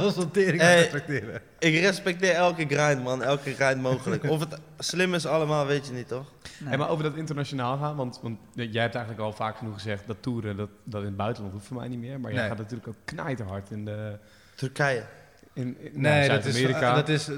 Hey. 0.56 0.78
respecteren. 0.78 1.40
Ik 1.58 1.80
respecteer 1.80 2.34
elke 2.34 2.66
grind, 2.68 3.02
man. 3.04 3.22
Elke 3.22 3.54
grind 3.54 3.82
mogelijk. 3.82 4.24
Of 4.24 4.40
het 4.40 4.58
slim 4.78 5.14
is 5.14 5.26
allemaal, 5.26 5.66
weet 5.66 5.86
je 5.86 5.92
niet, 5.92 6.08
toch? 6.08 6.24
Nee. 6.60 6.68
Hey, 6.68 6.78
maar 6.78 6.88
over 6.88 7.04
dat 7.04 7.14
internationaal 7.14 7.76
gaan, 7.78 7.96
want, 7.96 8.18
want 8.22 8.38
jij 8.52 8.82
hebt 8.82 8.94
eigenlijk 8.94 9.24
al 9.24 9.32
vaak 9.32 9.56
genoeg 9.56 9.74
gezegd 9.74 10.06
dat 10.06 10.16
toeren, 10.20 10.56
dat, 10.56 10.68
dat 10.84 11.00
in 11.00 11.06
het 11.06 11.16
buitenland 11.16 11.54
hoeft 11.54 11.66
voor 11.66 11.76
mij 11.76 11.88
niet 11.88 11.98
meer. 11.98 12.20
Maar 12.20 12.30
jij 12.32 12.40
Nee. 12.40 12.48
gaat 12.48 12.58
natuurlijk 12.58 12.88
ook 12.88 12.96
knijterhard 13.04 13.70
in 13.70 13.84
de... 13.84 14.18
Turkije. 14.54 15.04
In, 15.52 15.76
in 15.80 16.00
Nee, 16.00 16.28
nou, 16.28 16.40
dat 16.40 16.46
is, 16.46 16.62
dat 16.80 17.08
is, 17.08 17.28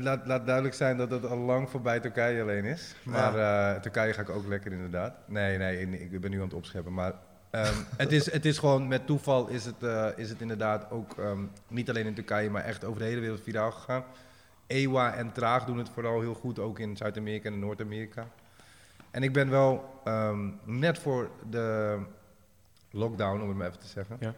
laat, 0.00 0.26
laat 0.26 0.46
duidelijk 0.46 0.74
zijn 0.74 0.96
dat 0.96 1.10
het 1.10 1.26
al 1.26 1.36
lang 1.38 1.70
voorbij 1.70 2.00
Turkije 2.00 2.42
alleen 2.42 2.64
is. 2.64 2.94
Maar 3.02 3.38
eh, 3.74 3.80
Turkije 3.80 4.12
ga 4.12 4.20
ik 4.20 4.30
ook 4.30 4.46
lekker 4.46 4.72
inderdaad. 4.72 5.14
Nee, 5.26 5.58
nee, 5.58 5.80
ik- 5.80 6.12
ik 6.12 6.20
ben 6.20 6.30
nu 6.30 6.36
aan 6.36 6.44
het 6.44 6.54
opscheppen. 6.54 6.92
Maar 6.94 7.12
ehm, 7.50 7.74
het, 7.96 8.12
is, 8.12 8.32
het 8.32 8.44
is 8.44 8.58
gewoon, 8.58 8.88
met 8.88 9.06
toeval 9.06 9.48
is 9.48 9.64
het, 9.64 9.82
eh, 9.82 10.06
is 10.16 10.28
het 10.28 10.40
inderdaad 10.40 10.90
ook 10.90 11.18
ehm, 11.18 11.40
niet 11.68 11.88
alleen 11.88 12.06
in 12.06 12.14
Turkije, 12.14 12.50
maar 12.50 12.64
echt 12.64 12.84
over 12.84 13.00
de 13.00 13.06
hele 13.06 13.20
wereld 13.20 13.42
viraal 13.42 13.70
gegaan. 13.70 14.04
Ewa 14.66 15.14
en 15.14 15.32
Traag 15.32 15.64
doen 15.64 15.78
het 15.78 15.88
vooral 15.88 16.20
heel 16.20 16.34
goed, 16.34 16.58
ook 16.58 16.78
in 16.78 16.96
Zuid-Amerika 16.96 17.48
en 17.48 17.58
Noord-Amerika. 17.58 18.26
En 19.16 19.22
ik 19.22 19.32
ben 19.32 19.50
wel 19.50 20.00
ehm, 20.04 20.48
net 20.64 20.98
voor 20.98 21.30
de 21.50 21.98
lockdown, 22.90 23.40
om 23.40 23.48
het 23.48 23.56
maar 23.56 23.66
even 23.66 23.78
te 23.80 23.86
zeggen, 23.86 24.16
Ja. 24.20 24.34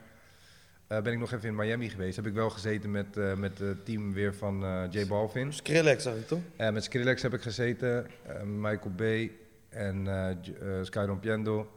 eh, 0.87 1.01
ben 1.03 1.12
ik 1.12 1.18
nog 1.18 1.33
even 1.33 1.49
in 1.49 1.55
Miami 1.55 1.89
geweest. 1.91 2.16
Heb 2.16 2.26
ik 2.26 2.33
wel 2.35 2.51
gezeten 2.51 2.91
met, 2.91 3.16
eh, 3.16 3.35
met 3.35 3.59
het 3.59 3.85
team 3.85 4.12
weer 4.12 4.35
van 4.35 4.64
eh 4.64 4.83
J 4.91 5.07
Balvin. 5.07 5.53
Skrillex, 5.53 6.03
zag 6.03 6.14
ik 6.14 6.26
toch? 6.26 6.39
Met 6.57 6.85
Skrillex 6.85 7.22
heb 7.22 7.35
ik 7.35 7.43
gezeten, 7.43 8.07
Michael 8.45 8.95
Bay 8.97 9.33
en 9.68 10.07
eh, 10.07 10.83
Sky 10.83 11.05
Rompiendo. 11.07 11.70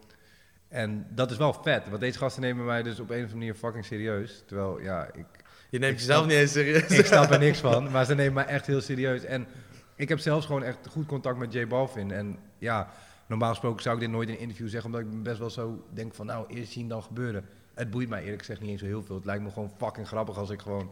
En 0.67 1.07
dat 1.09 1.31
is 1.31 1.37
wel 1.37 1.53
vet, 1.53 1.89
want 1.89 2.01
deze 2.01 2.17
gasten 2.17 2.41
nemen 2.41 2.65
mij 2.65 2.83
dus 2.83 2.99
op 2.99 3.09
een 3.09 3.15
of 3.15 3.21
andere 3.21 3.37
manier 3.37 3.53
fucking 3.55 3.85
serieus. 3.85 4.43
Terwijl, 4.45 4.81
ja, 4.81 5.09
ik, 5.13 5.25
Je 5.69 5.79
neemt 5.79 5.99
jezelf 5.99 6.25
niet 6.25 6.35
eens 6.35 6.51
serieus. 6.51 6.87
ik 6.87 7.05
snap 7.05 7.31
er 7.31 7.39
niks 7.39 7.59
van, 7.69 7.91
maar 7.91 8.05
ze 8.05 8.15
nemen 8.15 8.33
mij 8.33 8.45
echt 8.45 8.65
heel 8.67 8.81
serieus. 8.81 9.23
En 9.23 9.47
ik 9.95 10.09
heb 10.09 10.19
zelfs 10.19 10.45
gewoon 10.45 10.63
echt 10.63 10.87
goed 10.89 11.05
contact 11.05 11.37
met 11.37 11.53
J 11.53 11.67
Balvin. 11.67 12.11
En 12.11 12.37
ja, 12.57 12.87
normaal 13.27 13.49
gesproken 13.49 13.81
zou 13.81 13.95
ik 13.95 14.01
dit 14.01 14.11
nooit 14.11 14.27
in 14.27 14.33
een 14.33 14.41
interview 14.41 14.69
zeggen, 14.69 14.93
omdat 14.93 15.13
ik 15.13 15.23
best 15.23 15.39
wel 15.39 15.49
zo 15.49 15.83
denk 15.89 16.13
van, 16.13 16.25
nou, 16.25 16.45
eerst 16.47 16.71
zien 16.71 16.87
dan 16.87 17.03
gebeuren. 17.03 17.45
Het 17.73 17.91
boeit 17.91 18.09
mij 18.09 18.23
eerlijk 18.23 18.39
gezegd 18.39 18.61
niet 18.61 18.69
eens 18.69 18.79
zo 18.79 18.85
heel 18.85 19.03
veel. 19.03 19.15
Het 19.15 19.25
lijkt 19.25 19.43
me 19.43 19.51
gewoon 19.51 19.71
fucking 19.77 20.07
grappig 20.07 20.37
als 20.37 20.49
ik 20.49 20.61
gewoon 20.61 20.91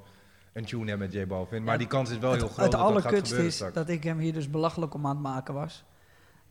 een 0.54 0.66
tune 0.66 0.90
heb 0.90 1.00
met 1.00 1.14
J 1.14 1.28
Balvin. 1.28 1.64
Maar 1.64 1.74
Ja, 1.74 1.80
die 1.80 1.88
kans 1.88 2.10
is 2.10 2.18
wel 2.18 2.34
heel 2.34 2.48
groot 2.48 2.66
het 2.66 2.82
allerkutste 2.82 3.46
is 3.46 3.56
straks. 3.56 3.74
dat 3.74 3.90
ik 3.90 4.04
hem 4.04 4.18
hier 4.18 4.34
dus 4.34 4.50
belachelijk 4.50 4.94
om 4.94 5.06
aan 5.06 5.12
het 5.12 5.22
maken 5.22 5.54
was. 5.54 5.84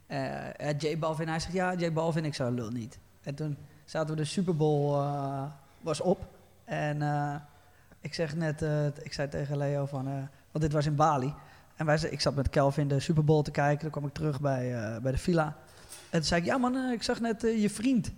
Eh, 0.06 0.68
eh, 0.68 0.78
J 0.78 0.98
Balvin, 0.98 1.28
hij 1.28 1.40
zegt 1.40 1.52
ja, 1.52 1.74
J 1.74 1.92
Balvin, 1.92 2.24
ik 2.24 2.34
zou 2.34 2.54
lul 2.54 2.70
niet. 2.70 2.98
En 3.22 3.34
toen 3.34 3.56
zaten 3.84 4.10
we 4.10 4.20
de 4.20 4.26
Super 4.26 4.56
Bowl 4.56 4.94
eh, 4.94 5.42
was 5.80 6.00
op. 6.00 6.26
En 6.64 7.02
eh, 7.02 7.34
ik 8.00 8.14
zeg 8.14 8.36
net, 8.36 8.64
ik 9.02 9.12
zei 9.12 9.28
tegen 9.28 9.56
Leo 9.56 9.86
van, 9.86 10.04
want 10.50 10.64
dit 10.64 10.72
was 10.72 10.86
in 10.86 10.94
Bali. 10.94 11.34
En 11.78 11.86
wij, 11.86 11.98
ik 12.10 12.20
zat 12.20 12.34
met 12.34 12.50
Kelvin 12.50 12.88
de 12.88 13.00
Super 13.00 13.24
Bowl 13.24 13.42
te 13.42 13.50
kijken. 13.50 13.78
Toen 13.80 13.90
kwam 13.90 14.06
ik 14.06 14.12
terug 14.12 14.40
bij, 14.40 14.74
eh, 14.74 15.00
bij 15.02 15.12
de 15.12 15.18
villa. 15.18 15.56
En 16.10 16.18
toen 16.18 16.22
zei 16.28 16.40
ik, 16.40 16.46
ja 16.46 16.58
man, 16.58 16.76
eh, 16.76 16.92
ik 16.92 17.02
zag 17.02 17.20
net 17.20 17.44
eh, 17.44 17.62
je 17.62 17.70
vriend. 17.70 18.10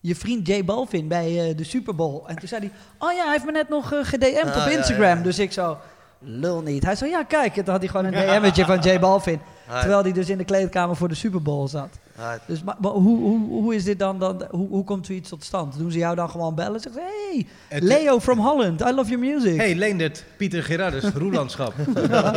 Je 0.00 0.14
vriend 0.16 0.46
J 0.48 0.64
Balvin 0.64 1.08
bij 1.08 1.54
de 1.56 1.64
Super 1.64 1.94
Bowl. 1.94 2.26
En 2.26 2.36
toen 2.36 2.48
zei 2.48 2.60
hij, 2.60 2.70
oh 2.98 3.12
ja, 3.12 3.22
hij 3.22 3.32
heeft 3.32 3.44
me 3.44 3.52
net 3.52 3.68
nog 3.68 3.88
gedM'd 4.02 4.42
Ah, 4.54 4.64
op 4.64 4.70
ja, 4.70 4.76
Instagram. 4.76 5.16
ja. 5.16 5.22
Dus 5.22 5.38
ik 5.38 5.52
zo, 5.52 5.78
lul 6.18 6.62
niet. 6.62 6.84
Hij 6.84 6.94
zei, 6.96 7.10
ja 7.10 7.22
kijk, 7.22 7.56
en 7.56 7.64
toen 7.64 7.72
had 7.72 7.82
hij 7.82 7.90
gewoon 7.90 8.12
een 8.12 8.40
DM'tje 8.42 8.64
van 8.64 8.78
J 8.80 8.98
Balvin. 8.98 9.40
Terwijl 9.80 10.02
hij 10.02 10.12
dus 10.12 10.28
in 10.28 10.38
de 10.38 10.44
kleedkamer 10.44 10.96
voor 10.96 11.08
de 11.08 11.14
Super 11.14 11.42
Bowl 11.42 11.66
zat. 11.66 11.98
Hij- 12.12 12.38
Dus 12.46 12.62
maar, 12.62 12.76
maar 12.80 12.90
hoe, 12.90 13.18
hoe, 13.18 13.48
hoe 13.48 13.74
is 13.74 13.84
dit 13.84 13.98
dan, 13.98 14.18
dan 14.18 14.46
hoe, 14.50 14.68
hoe 14.68 14.84
komt 14.84 15.06
zoiets 15.06 15.28
tot 15.28 15.44
stand? 15.44 15.78
Doen 15.78 15.90
ze 15.90 15.98
jou 15.98 16.14
dan 16.14 16.30
gewoon 16.30 16.54
bellen? 16.54 16.80
Zeggen 16.80 17.02
ze, 17.02 17.30
hey, 17.32 17.46
Het- 17.68 17.82
Leo 17.82 18.20
from 18.20 18.38
Holland, 18.38 18.80
I 18.80 18.92
love 18.92 19.10
your 19.10 19.18
music. 19.34 19.56
Hey, 19.56 19.74
Leendert, 19.74 20.24
Pieter 20.36 20.62
Gerardus, 20.62 21.04
Roelandschap. 21.22 21.74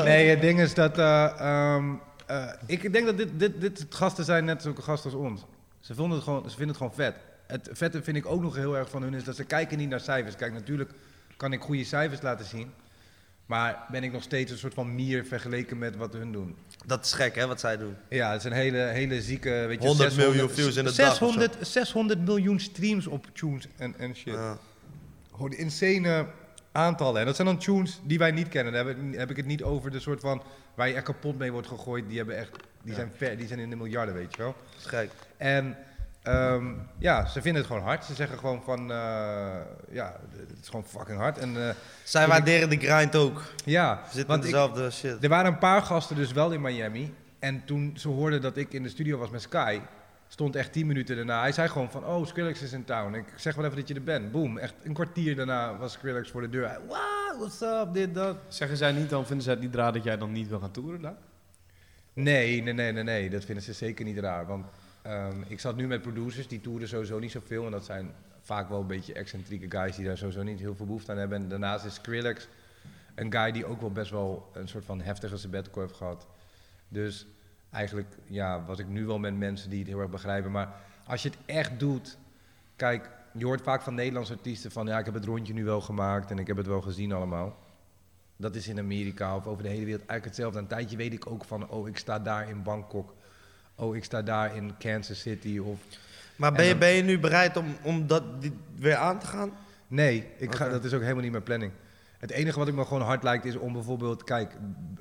nee, 0.03 0.29
het 0.29 0.41
ding 0.41 0.59
is 0.59 0.73
dat... 0.73 0.97
eh, 0.97 1.39
ehm, 1.39 1.93
eh, 2.25 2.43
ik 2.65 2.93
denk 2.93 3.05
dat 3.05 3.17
dit, 3.17 3.29
dit, 3.37 3.61
dit 3.61 3.85
gasten 3.89 4.25
zijn 4.25 4.45
net 4.45 4.61
zulke 4.61 4.81
gasten 4.81 5.11
als 5.11 5.19
ons. 5.19 5.45
Ze, 5.79 5.95
vonden 5.95 6.15
het 6.15 6.23
gewoon, 6.23 6.41
ze 6.43 6.49
vinden 6.49 6.67
het 6.67 6.77
gewoon 6.77 6.93
vet. 6.93 7.15
Het 7.47 7.69
vette 7.71 8.03
vind 8.03 8.17
ik 8.17 8.25
ook 8.25 8.41
nog 8.41 8.55
heel 8.55 8.77
erg 8.77 8.89
van 8.89 9.01
hun 9.01 9.13
is 9.13 9.23
dat 9.23 9.35
ze 9.35 9.43
kijken 9.43 9.77
niet 9.77 9.89
naar 9.89 9.99
cijfers. 9.99 10.35
Kijk, 10.35 10.53
natuurlijk 10.53 10.91
kan 11.37 11.53
ik 11.53 11.61
goede 11.61 11.83
cijfers 11.83 12.21
laten 12.21 12.45
zien. 12.45 12.71
Maar 13.45 13.85
ben 13.91 14.03
ik 14.03 14.11
nog 14.11 14.23
steeds 14.23 14.51
een 14.51 14.57
soort 14.57 14.73
van 14.73 14.95
mier 14.95 15.25
vergeleken 15.25 15.77
met 15.77 15.95
wat 15.95 16.13
hun 16.13 16.31
doen. 16.31 16.55
Dat 16.85 17.05
is 17.05 17.13
gek, 17.13 17.35
hè, 17.35 17.47
wat 17.47 17.59
zij 17.59 17.77
doen. 17.77 17.95
Ja, 18.09 18.31
het 18.31 18.39
is 18.39 18.45
een 18.45 18.51
hele, 18.51 18.77
hele 18.77 19.21
zieke... 19.21 19.49
Weet 19.67 19.81
je, 19.81 19.87
100 19.87 20.17
miljoen 20.17 20.49
views 20.49 20.75
in 20.75 20.85
de 20.85 20.93
dag 20.95 21.11
of 21.11 21.17
zo. 21.17 21.25
600, 21.25 21.67
600 21.67 22.19
miljoen 22.25 22.59
streams 22.59 23.07
op 23.07 23.27
tunes 23.33 23.67
en, 23.77 23.95
en 23.97 24.15
shit. 24.15 24.33
Ja. 24.33 24.57
Gewoon 25.31 25.51
insane 25.53 26.27
aantallen. 26.71 27.19
En 27.19 27.25
dat 27.25 27.35
zijn 27.35 27.47
dan 27.47 27.57
tunes 27.57 27.99
die 28.03 28.17
wij 28.17 28.31
niet 28.31 28.47
kennen. 28.47 28.73
Dan 28.73 28.87
heb 28.87 28.97
ik, 28.97 29.17
heb 29.17 29.29
ik 29.29 29.37
het 29.37 29.45
niet 29.45 29.63
over 29.63 29.91
de 29.91 29.99
soort 29.99 30.19
van... 30.19 30.43
waar 30.75 30.87
je 30.87 30.93
echt 30.93 31.03
kapot 31.03 31.37
mee 31.37 31.51
wordt 31.51 31.67
gegooid. 31.67 32.07
Die, 32.07 32.17
hebben 32.17 32.37
echt, 32.37 32.51
die, 32.81 32.91
Ja. 32.91 32.95
zijn, 32.95 33.11
ver, 33.15 33.37
die 33.37 33.47
zijn 33.47 33.59
in 33.59 33.69
de 33.69 33.75
miljarden, 33.75 34.13
weet 34.13 34.35
je 34.35 34.41
wel. 34.41 34.55
Dat 34.71 34.79
is 34.79 34.85
gek. 34.85 35.09
En 35.37 35.77
ehm, 36.25 36.65
ja, 36.97 37.25
ze 37.25 37.41
vinden 37.41 37.61
het 37.61 37.71
gewoon 37.71 37.87
hard. 37.87 38.05
Ze 38.05 38.13
zeggen 38.13 38.37
gewoon 38.37 38.61
van... 38.63 38.79
eh, 38.91 38.97
ja, 39.91 40.19
het 40.37 40.59
is 40.61 40.67
gewoon 40.69 40.85
fucking 40.85 41.17
hard. 41.17 41.37
En 41.37 41.67
eh, 41.67 41.75
Zij 42.03 42.23
ik- 42.23 42.29
waarderen 42.29 42.69
de 42.69 42.77
grind 42.77 43.15
ook. 43.15 43.41
ja, 43.65 44.01
zitten 44.05 44.27
want 44.27 44.39
ik- 44.43 44.51
dezelfde 44.51 44.91
shit. 44.91 45.23
er 45.23 45.29
waren 45.29 45.51
een 45.51 45.57
paar 45.57 45.81
gasten 45.81 46.15
dus 46.15 46.31
wel 46.31 46.51
in 46.51 46.61
Miami. 46.61 47.13
En 47.39 47.65
toen 47.65 47.93
ze 47.97 48.07
hoorden 48.07 48.41
dat 48.41 48.57
ik 48.57 48.73
in 48.73 48.83
de 48.83 48.89
studio 48.89 49.17
was 49.17 49.29
met 49.29 49.41
Sky, 49.41 49.79
stond 50.27 50.55
echt 50.55 50.71
10 50.71 50.87
minuten 50.87 51.15
daarna. 51.15 51.39
Hij 51.41 51.51
zei 51.51 51.67
gewoon 51.69 51.91
van, 51.91 52.05
oh, 52.05 52.25
Skrillex 52.25 52.61
is 52.61 52.73
in 52.73 52.83
town. 52.85 53.13
Ik 53.13 53.25
zeg 53.35 53.55
wel 53.55 53.65
even 53.65 53.77
dat 53.77 53.87
je 53.87 53.93
er 53.93 54.03
bent. 54.03 54.31
Boom. 54.31 54.57
Echt 54.57 54.73
een 54.83 54.93
kwartier 54.93 55.35
daarna 55.35 55.77
was 55.77 55.91
Skrillex 55.93 56.31
voor 56.31 56.41
de 56.41 56.49
deur. 56.49 56.67
Hij, 56.67 56.79
Wow, 56.87 57.39
what's 57.39 57.61
up, 57.61 57.93
dit, 57.93 58.13
dat. 58.15 58.35
Zeggen 58.47 58.77
zij 58.77 58.91
niet 58.91 59.09
dan, 59.09 59.25
vinden 59.25 59.43
zij 59.43 59.53
het 59.53 59.61
niet 59.63 59.75
raar 59.75 59.93
dat 59.93 60.03
jij 60.03 60.17
dan 60.17 60.31
niet 60.31 60.47
wil 60.47 60.59
gaan 60.59 60.71
toeren 60.71 61.01
daar? 61.01 61.15
Nee, 62.13 62.61
nee, 62.63 62.73
nee, 62.73 62.91
nee, 62.91 63.03
nee. 63.03 63.29
Dat 63.29 63.45
vinden 63.45 63.63
ze 63.63 63.73
zeker 63.73 64.05
niet 64.05 64.17
raar. 64.17 64.45
Want 64.45 64.65
ehm, 65.05 65.41
ik 65.47 65.59
zat 65.59 65.75
nu 65.75 65.87
met 65.87 66.01
producers, 66.01 66.47
die 66.47 66.61
toeren 66.61 66.87
sowieso 66.87 67.19
niet 67.19 67.31
zoveel. 67.31 67.65
En 67.65 67.71
dat 67.71 67.85
zijn 67.85 68.11
vaak 68.41 68.69
wel 68.69 68.79
een 68.79 68.87
beetje 68.87 69.13
excentrieke 69.13 69.77
guys 69.77 69.95
die 69.95 70.05
daar 70.05 70.17
sowieso 70.17 70.43
niet 70.43 70.59
heel 70.59 70.75
veel 70.75 70.85
behoefte 70.85 71.11
aan 71.11 71.17
hebben. 71.17 71.41
En 71.41 71.49
daarnaast 71.49 71.85
is 71.85 71.93
Skrillex 71.93 72.47
een 73.15 73.31
guy 73.31 73.51
die 73.51 73.65
ook 73.65 73.81
wel 73.81 73.91
best 73.91 74.11
wel 74.11 74.49
een 74.53 74.67
soort 74.67 74.85
van 74.85 75.01
heftige 75.01 75.37
sabbatical 75.37 75.81
heeft 75.81 75.95
gehad. 75.95 76.27
Dus 76.87 77.27
eigenlijk 77.71 78.15
ja, 78.25 78.65
was 78.65 78.79
ik 78.79 78.87
nu 78.87 79.05
wel 79.05 79.19
met 79.19 79.37
mensen 79.37 79.69
die 79.69 79.79
het 79.79 79.87
heel 79.87 79.99
erg 79.99 80.09
begrijpen. 80.09 80.51
Maar 80.51 80.75
als 81.05 81.23
je 81.23 81.29
het 81.29 81.37
echt 81.45 81.79
doet, 81.79 82.17
kijk, 82.75 83.09
je 83.31 83.45
hoort 83.45 83.61
vaak 83.61 83.81
van 83.81 83.95
Nederlandse 83.95 84.33
artiesten 84.33 84.71
van 84.71 84.87
ja, 84.87 84.99
ik 84.99 85.05
heb 85.05 85.13
het 85.13 85.25
rondje 85.25 85.53
nu 85.53 85.63
wel 85.63 85.81
gemaakt 85.81 86.31
en 86.31 86.39
ik 86.39 86.47
heb 86.47 86.57
het 86.57 86.67
wel 86.67 86.81
gezien 86.81 87.11
allemaal. 87.11 87.57
Dat 88.37 88.55
is 88.55 88.67
in 88.67 88.79
Amerika 88.79 89.35
of 89.35 89.47
over 89.47 89.63
de 89.63 89.69
hele 89.69 89.85
wereld 89.85 90.05
eigenlijk 90.05 90.25
hetzelfde. 90.25 90.59
Een 90.59 90.67
tijdje 90.67 90.97
weet 90.97 91.13
ik 91.13 91.27
ook 91.27 91.45
van, 91.45 91.69
oh, 91.69 91.87
ik 91.87 91.97
sta 91.97 92.19
daar 92.19 92.49
in 92.49 92.63
Bangkok. 92.63 93.15
Oh, 93.75 93.95
ik 93.95 94.03
sta 94.03 94.21
daar 94.21 94.55
in 94.55 94.77
Kansas 94.77 95.19
City. 95.19 95.57
Of... 95.57 95.79
Maar 96.35 96.51
ben 96.51 96.59
En 96.59 96.65
je, 96.65 96.69
dan- 96.71 96.79
ben 96.79 96.89
je 96.91 97.03
nu 97.03 97.19
bereid 97.19 97.57
om, 97.57 97.75
om 97.81 98.07
dat 98.07 98.23
weer 98.75 98.95
aan 98.95 99.19
te 99.19 99.25
gaan? 99.25 99.51
Nee, 99.87 100.27
ik 100.37 100.55
ga, 100.55 100.69
dat 100.69 100.83
is 100.83 100.93
ook 100.93 101.01
helemaal 101.01 101.21
niet 101.23 101.31
mijn 101.31 101.43
planning. 101.43 101.71
Het 102.17 102.31
enige 102.31 102.59
wat 102.59 102.67
ik 102.67 102.73
me 102.73 102.85
gewoon 102.85 103.01
hard 103.01 103.23
lijkt 103.23 103.45
is 103.45 103.55
om 103.55 103.73
bijvoorbeeld, 103.73 104.23
kijk, 104.23 104.55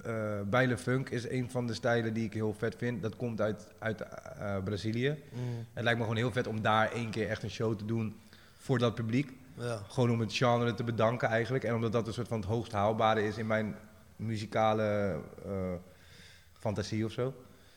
eh 0.05 0.41
Bijle 0.47 0.77
Funk 0.79 1.09
is 1.09 1.29
een 1.29 1.51
van 1.51 1.67
de 1.67 1.75
stijlen 1.75 2.15
die 2.15 2.25
ik 2.25 2.33
heel 2.33 2.55
vet 2.59 2.75
vind. 2.79 3.03
Dat 3.03 3.17
komt 3.17 3.41
uit, 3.41 3.67
uit 3.79 4.01
eh, 4.01 4.57
Brazilië. 4.65 5.09
Mm, 5.33 5.41
Het 5.73 5.83
lijkt 5.85 5.99
me 5.99 6.05
gewoon 6.05 6.19
heel 6.21 6.33
vet 6.33 6.47
om 6.47 6.63
daar 6.63 6.93
één 6.93 7.11
keer 7.11 7.29
echt 7.29 7.43
een 7.43 7.51
show 7.51 7.79
te 7.79 7.85
doen 7.85 8.17
voor 8.59 8.79
dat 8.79 8.95
publiek. 8.95 9.33
ja. 9.59 9.81
Gewoon 9.89 10.11
om 10.11 10.21
het 10.21 10.33
genre 10.33 10.75
te 10.75 10.85
bedanken 10.85 11.29
eigenlijk. 11.29 11.65
En 11.65 11.75
omdat 11.75 11.93
dat 11.93 12.07
een 12.07 12.13
soort 12.13 12.29
van 12.29 12.39
het 12.41 12.49
hoogst 12.49 12.73
haalbare 12.73 13.27
is 13.27 13.39
in 13.39 13.47
mijn 13.47 13.75
muzikale 14.17 15.17
eh, 15.45 15.51
fantasie 16.53 17.05
of 17.05 17.13
zo. 17.13 17.35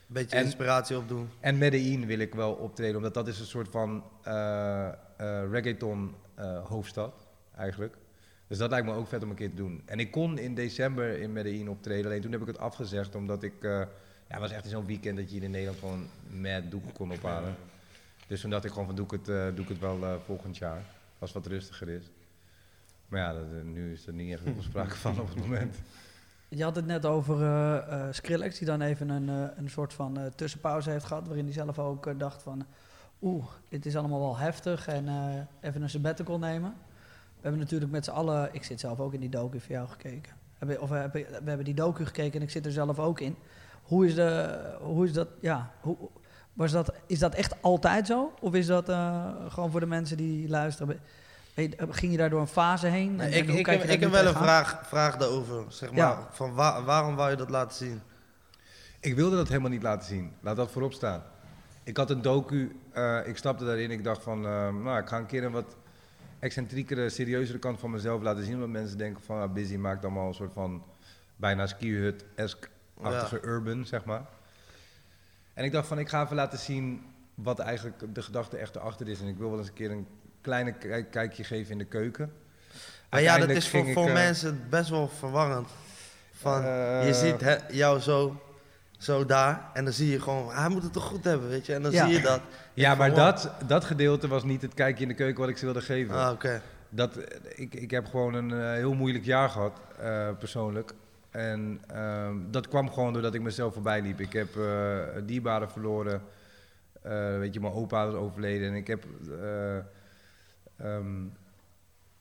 Beetje 0.08 0.38
En- 0.38 0.44
inspiratie 0.44 0.98
opdoen. 0.98 1.30
En 1.40 1.58
Medellin 1.58 2.06
wil 2.06 2.20
ik 2.20 2.34
wel 2.34 2.54
optreden, 2.54 2.96
omdat 2.96 3.14
dat 3.14 3.28
is 3.28 3.40
een 3.40 3.46
soort 3.46 3.70
van 3.70 4.04
eh 4.24 4.88
eh 5.18 5.50
reggaeton 5.52 6.16
eh, 6.36 6.66
hoofdstad 6.66 7.28
eigenlijk. 7.56 7.96
Dus 8.48 8.58
dat 8.58 8.70
lijkt 8.70 8.86
me 8.86 8.94
ook 8.94 9.08
vet 9.08 9.24
om 9.24 9.30
een 9.30 9.36
keer 9.36 9.50
te 9.50 9.56
doen. 9.56 9.82
En 9.86 10.00
ik 10.00 10.12
kon 10.12 10.38
in 10.38 10.56
december 10.56 11.20
in 11.20 11.34
Medellin 11.34 11.70
optreden, 11.70 12.06
alleen 12.06 12.22
toen 12.22 12.32
heb 12.32 12.42
ik 12.42 12.48
het 12.48 12.60
afgezegd 12.60 13.16
omdat 13.16 13.44
ik... 13.44 13.54
ja, 13.62 13.88
het 14.28 14.40
was 14.40 14.52
echt 14.52 14.68
zo'n 14.70 14.86
weekend 14.86 15.18
dat 15.18 15.28
je 15.30 15.34
hier 15.34 15.44
in 15.44 15.52
Nederland 15.52 15.80
gewoon 15.80 16.08
mad 16.42 16.72
doeken 16.72 16.92
kon 16.94 17.12
ophalen. 17.12 17.56
Dus 18.28 18.42
toen 18.42 18.50
dacht 18.50 18.66
ik 18.66 18.72
gewoon 18.72 18.86
van 18.86 18.96
doe 18.96 19.06
ik 19.06 19.12
het, 19.12 19.26
doe 19.26 19.64
ik 19.64 19.70
het 19.70 19.80
wel 19.80 20.20
volgend 20.26 20.58
jaar, 20.58 20.82
als 21.20 21.34
het 21.34 21.44
wat 21.44 21.52
rustiger 21.52 21.90
is. 21.90 22.04
Maar 23.08 23.20
ja, 23.20 23.34
dat, 23.34 23.64
nu 23.64 23.94
is 23.94 24.08
er 24.08 24.14
niet 24.14 24.32
echt 24.34 24.42
veel 24.44 24.62
sprake 24.62 24.96
van 24.96 25.20
op 25.20 25.28
het 25.28 25.38
moment. 25.38 25.76
Je 26.50 26.64
had 26.64 26.76
het 26.76 26.86
net 26.86 27.06
over 27.06 27.44
eh, 27.44 28.08
Skrillex, 28.12 28.58
die 28.58 28.68
dan 28.68 28.82
even 28.82 29.10
een, 29.10 29.30
eh, 29.30 29.58
een 29.58 29.70
soort 29.70 29.94
van 29.94 30.32
tussenpauze 30.36 30.90
heeft 30.90 31.06
gehad, 31.06 31.26
waarin 31.26 31.46
hij 31.46 31.54
zelf 31.54 31.80
ook 31.80 32.20
dacht 32.20 32.44
van, 32.44 32.66
oeh, 33.22 33.46
dit 33.70 33.86
is 33.86 33.96
allemaal 33.96 34.20
wel 34.20 34.38
heftig 34.38 34.88
en 34.88 35.08
even 35.62 35.82
een 35.82 35.90
sabbatical 35.90 36.40
nemen. 36.40 36.74
We 37.36 37.42
hebben 37.42 37.60
natuurlijk 37.60 37.92
met 37.92 38.06
z'n 38.06 38.12
allen, 38.12 38.50
ik 38.52 38.64
zit 38.64 38.80
zelf 38.80 39.00
ook 39.00 39.14
in 39.14 39.20
die 39.20 39.30
docu 39.30 39.60
voor 39.60 39.72
jou 39.72 39.88
gekeken. 39.88 40.34
Of 40.80 40.90
we 40.90 40.96
hebben, 41.44 41.66
die 41.66 41.74
docu 41.74 42.06
gekeken 42.06 42.34
en 42.34 42.42
ik 42.42 42.50
zit 42.50 42.66
er 42.66 42.72
zelf 42.72 43.00
ook 43.00 43.20
in. 43.20 43.36
Hoe 43.84 44.06
is, 44.06 44.16
de, 44.16 44.60
hoe 44.82 45.06
is 45.06 45.14
dat, 45.14 45.28
ja, 45.42 45.72
hoe, 45.82 45.98
was 46.54 46.72
dat, 46.72 46.94
is 47.06 47.20
dat 47.20 47.36
echt 47.36 47.62
altijd 47.62 48.08
zo? 48.08 48.34
Of 48.40 48.54
is 48.54 48.66
dat 48.66 48.86
gewoon 49.48 49.72
voor 49.72 49.80
de 49.80 49.86
mensen 49.86 50.18
die 50.18 50.50
luisteren? 50.50 51.00
Je- 51.62 51.88
Ging 51.90 52.12
je 52.12 52.18
daar 52.18 52.30
door 52.30 52.40
een 52.42 52.48
fase 52.48 52.88
heen? 52.88 53.16
Nee, 53.16 53.32
En- 53.32 53.38
ik 53.44 53.50
en 53.50 53.58
ik, 53.58 53.66
heb, 53.66 53.84
ik 53.84 54.00
heb 54.00 54.12
wel 54.12 54.26
een 54.26 54.34
vraag, 54.34 54.82
vraag 54.88 55.18
daarover. 55.18 55.64
Zeg 55.68 55.90
maar, 55.90 55.98
Ja. 56.00 56.28
van 56.32 56.54
wa- 56.54 56.84
waarom 56.84 57.16
wou 57.16 57.30
je 57.30 57.36
dat 57.36 57.50
laten 57.50 57.78
zien? 57.78 58.02
Ik 59.00 59.16
wilde 59.16 59.36
dat 59.36 59.48
helemaal 59.48 59.70
niet 59.70 59.82
laten 59.84 60.08
zien. 60.08 60.32
Laat 60.42 60.56
dat 60.56 60.72
voorop 60.72 60.94
staan. 60.94 61.24
Ik 61.84 61.98
had 61.98 62.10
een 62.10 62.22
docu, 62.22 62.80
eh, 62.92 63.20
ik 63.28 63.38
stapte 63.38 63.66
daarin. 63.66 63.92
Ik 63.92 64.04
dacht 64.04 64.24
van, 64.24 64.46
eh, 64.46 64.70
nou, 64.76 65.00
ik 65.02 65.08
ga 65.08 65.18
een 65.18 65.26
keer 65.26 65.44
een 65.44 65.52
wat 65.52 65.76
excentriekere, 66.40 67.10
serieuzere 67.10 67.60
kant 67.60 67.80
van 67.80 67.92
mezelf 67.92 68.22
laten 68.22 68.44
zien. 68.44 68.54
Omdat 68.54 68.70
mensen 68.70 68.98
denken 68.98 69.24
van, 69.24 69.42
ah, 69.42 69.54
Busy 69.54 69.76
maakt 69.76 70.04
allemaal 70.04 70.28
een 70.28 70.34
soort 70.34 70.54
van 70.54 70.84
bijna 71.36 71.68
skihut-esque-achtige 71.68 73.40
urban, 73.46 73.86
zeg 73.86 74.06
maar. 74.06 74.26
En 75.54 75.64
ik 75.66 75.72
dacht 75.72 75.88
van, 75.88 76.00
ik 76.00 76.10
ga 76.10 76.24
even 76.24 76.36
laten 76.36 76.60
zien 76.60 77.06
wat 77.36 77.60
eigenlijk 77.60 78.16
de 78.16 78.22
gedachte 78.22 78.58
echt 78.58 78.76
erachter 78.76 79.08
is. 79.08 79.22
En 79.22 79.28
ik 79.28 79.38
wil 79.38 79.50
wel 79.50 79.60
eens 79.60 79.68
een 79.68 79.74
keer 79.74 79.92
een 79.92 80.08
kleine 80.48 80.72
kijk- 80.74 81.12
kijkje 81.12 81.44
geven 81.44 81.72
in 81.72 81.78
de 81.78 81.86
keuken. 81.86 82.32
Maar 83.10 83.22
ja, 83.22 83.38
dat 83.38 83.50
is 83.50 83.70
voor, 83.70 83.88
ik, 83.88 83.94
voor 83.94 84.08
eh, 84.08 84.14
mensen 84.14 84.62
best 84.70 84.90
wel 84.90 85.08
verwarrend. 85.08 85.70
Van, 86.32 86.64
Eh, 86.64 87.08
je 87.08 87.14
ziet 87.14 87.42
hè, 87.42 87.56
jou 87.72 88.00
zo, 88.00 88.42
zo 88.98 89.26
daar 89.26 89.70
en 89.74 89.84
dan 89.84 89.94
zie 89.94 90.12
je 90.12 90.22
gewoon, 90.22 90.52
hij 90.52 90.70
moet 90.70 90.84
het 90.84 90.94
toch 90.94 91.04
goed 91.04 91.24
hebben, 91.24 91.50
weet 91.50 91.66
je. 91.66 91.74
En 91.74 91.82
dan 91.82 91.92
Ja. 91.92 92.06
zie 92.06 92.14
je 92.16 92.22
dat. 92.22 92.42
Ja, 92.74 92.96
maar 92.96 93.14
dat, 93.14 93.52
dat 93.68 93.84
gedeelte 93.86 94.28
was 94.28 94.44
niet 94.44 94.62
het 94.62 94.74
kijkje 94.74 95.02
in 95.04 95.10
de 95.10 95.16
keuken 95.16 95.40
wat 95.40 95.50
ik 95.50 95.58
ze 95.58 95.66
wilde 95.66 95.82
geven. 95.82 96.16
Ah, 96.16 96.32
oké. 96.32 96.62
Dat, 96.90 97.18
ik, 97.56 97.74
ik 97.74 97.92
heb 97.92 98.06
gewoon 98.08 98.34
een 98.34 98.52
eh, 98.52 98.72
heel 98.72 98.94
moeilijk 98.94 99.26
jaar 99.26 99.50
gehad, 99.50 99.80
eh, 100.00 100.30
persoonlijk. 100.40 100.92
En 101.32 101.82
ehm, 101.88 102.36
dat 102.52 102.68
kwam 102.68 102.92
gewoon 102.92 103.14
doordat 103.14 103.34
ik 103.34 103.42
mezelf 103.42 103.74
voorbij 103.74 104.02
liep. 104.02 104.20
Ik 104.20 104.34
heb 104.34 104.56
eh 104.58 105.00
dierbaren 105.26 105.72
verloren. 105.72 106.22
Eh, 107.02 107.38
weet 107.38 107.54
je, 107.54 107.60
mijn 107.60 107.74
opa 107.74 108.08
is 108.08 108.14
overleden. 108.14 108.68
En 108.68 108.76
ik 108.76 108.88
heb 108.88 109.04
eh, 110.78 110.96
ehm, 110.96 111.26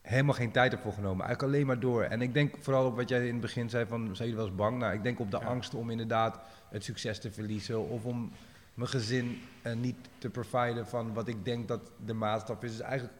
helemaal 0.01 0.33
geen 0.33 0.51
tijd 0.51 0.73
ervoor 0.73 0.93
genomen. 0.93 1.25
Eigenlijk 1.25 1.53
alleen 1.53 1.67
maar 1.67 1.79
door. 1.79 2.03
En 2.03 2.21
ik 2.21 2.33
denk 2.33 2.55
vooral 2.59 2.85
op 2.85 2.95
wat 2.95 3.09
jij 3.09 3.25
in 3.25 3.31
het 3.31 3.41
begin 3.41 3.69
zei 3.69 3.85
van, 3.85 3.99
zijn 3.99 4.29
jullie 4.29 4.35
wel 4.35 4.45
eens 4.45 4.55
bang? 4.55 4.77
Nou, 4.77 4.93
ik 4.93 5.03
denk 5.03 5.19
op 5.19 5.31
de 5.31 5.39
angst 5.39 5.73
om 5.73 5.89
inderdaad 5.89 6.39
het 6.69 6.83
succes 6.83 7.19
te 7.19 7.31
verliezen. 7.31 7.89
Of 7.89 8.05
om 8.05 8.31
mijn 8.73 8.89
gezin 8.89 9.41
eh, 9.61 9.75
niet 9.75 9.95
te 10.17 10.29
providen 10.29 10.87
van 10.87 11.13
wat 11.13 11.27
ik 11.27 11.45
denk 11.45 11.67
dat 11.67 11.91
de 12.05 12.13
maatstaf 12.13 12.63
is. 12.63 12.71
Dus 12.71 12.79
eigenlijk 12.79 13.17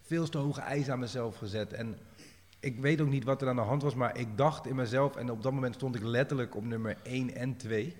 veel 0.00 0.28
te 0.28 0.38
hoge 0.38 0.60
eisen 0.60 0.92
aan 0.92 0.98
mezelf 0.98 1.36
gezet. 1.36 1.72
En 1.72 1.98
ik 2.60 2.78
weet 2.78 3.00
ook 3.00 3.08
niet 3.08 3.24
wat 3.24 3.42
er 3.42 3.48
aan 3.48 3.56
de 3.56 3.62
hand 3.62 3.82
was, 3.82 3.94
maar 3.94 4.18
ik 4.18 4.36
dacht 4.36 4.66
in 4.66 4.74
mezelf, 4.74 5.16
en 5.16 5.30
op 5.30 5.42
dat 5.42 5.52
moment 5.52 5.74
stond 5.74 5.94
ik 5.94 6.02
letterlijk 6.02 6.56
op 6.56 6.64
nummer 6.64 6.96
1 7.02 7.34
en 7.34 7.56
2. 7.56 7.96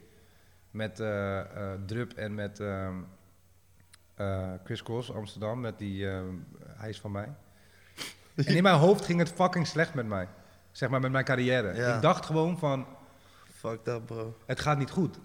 Met 0.71 1.01
eh, 1.01 1.73
Drup 1.87 2.13
en 2.13 2.35
met 2.35 2.61
ehm, 2.61 2.95
eh, 4.15 4.51
Chris 4.65 4.83
Cross, 4.83 5.13
Amsterdam, 5.13 5.61
met 5.61 5.79
die 5.79 6.09
ehm, 6.11 6.25
Hij 6.67 6.89
is 6.89 7.01
van 7.01 7.13
mij. 7.13 7.29
En 8.35 8.57
in 8.57 8.63
mijn 8.63 8.77
hoofd 8.79 9.05
ging 9.05 9.19
het 9.19 9.29
fucking 9.29 9.67
slecht 9.67 9.95
met 9.95 10.07
mij. 10.07 10.29
Zeg 10.73 10.89
maar 10.89 11.01
met 11.01 11.11
mijn 11.13 11.25
carrière. 11.25 11.75
Ja. 11.75 11.95
Ik 11.97 12.03
dacht 12.03 12.27
gewoon 12.27 12.59
van, 12.59 12.87
Fuck 13.55 13.85
dat, 13.85 14.07
bro. 14.07 14.37
het 14.47 14.61
gaat 14.61 14.79
niet 14.79 14.91
goed. 14.91 15.19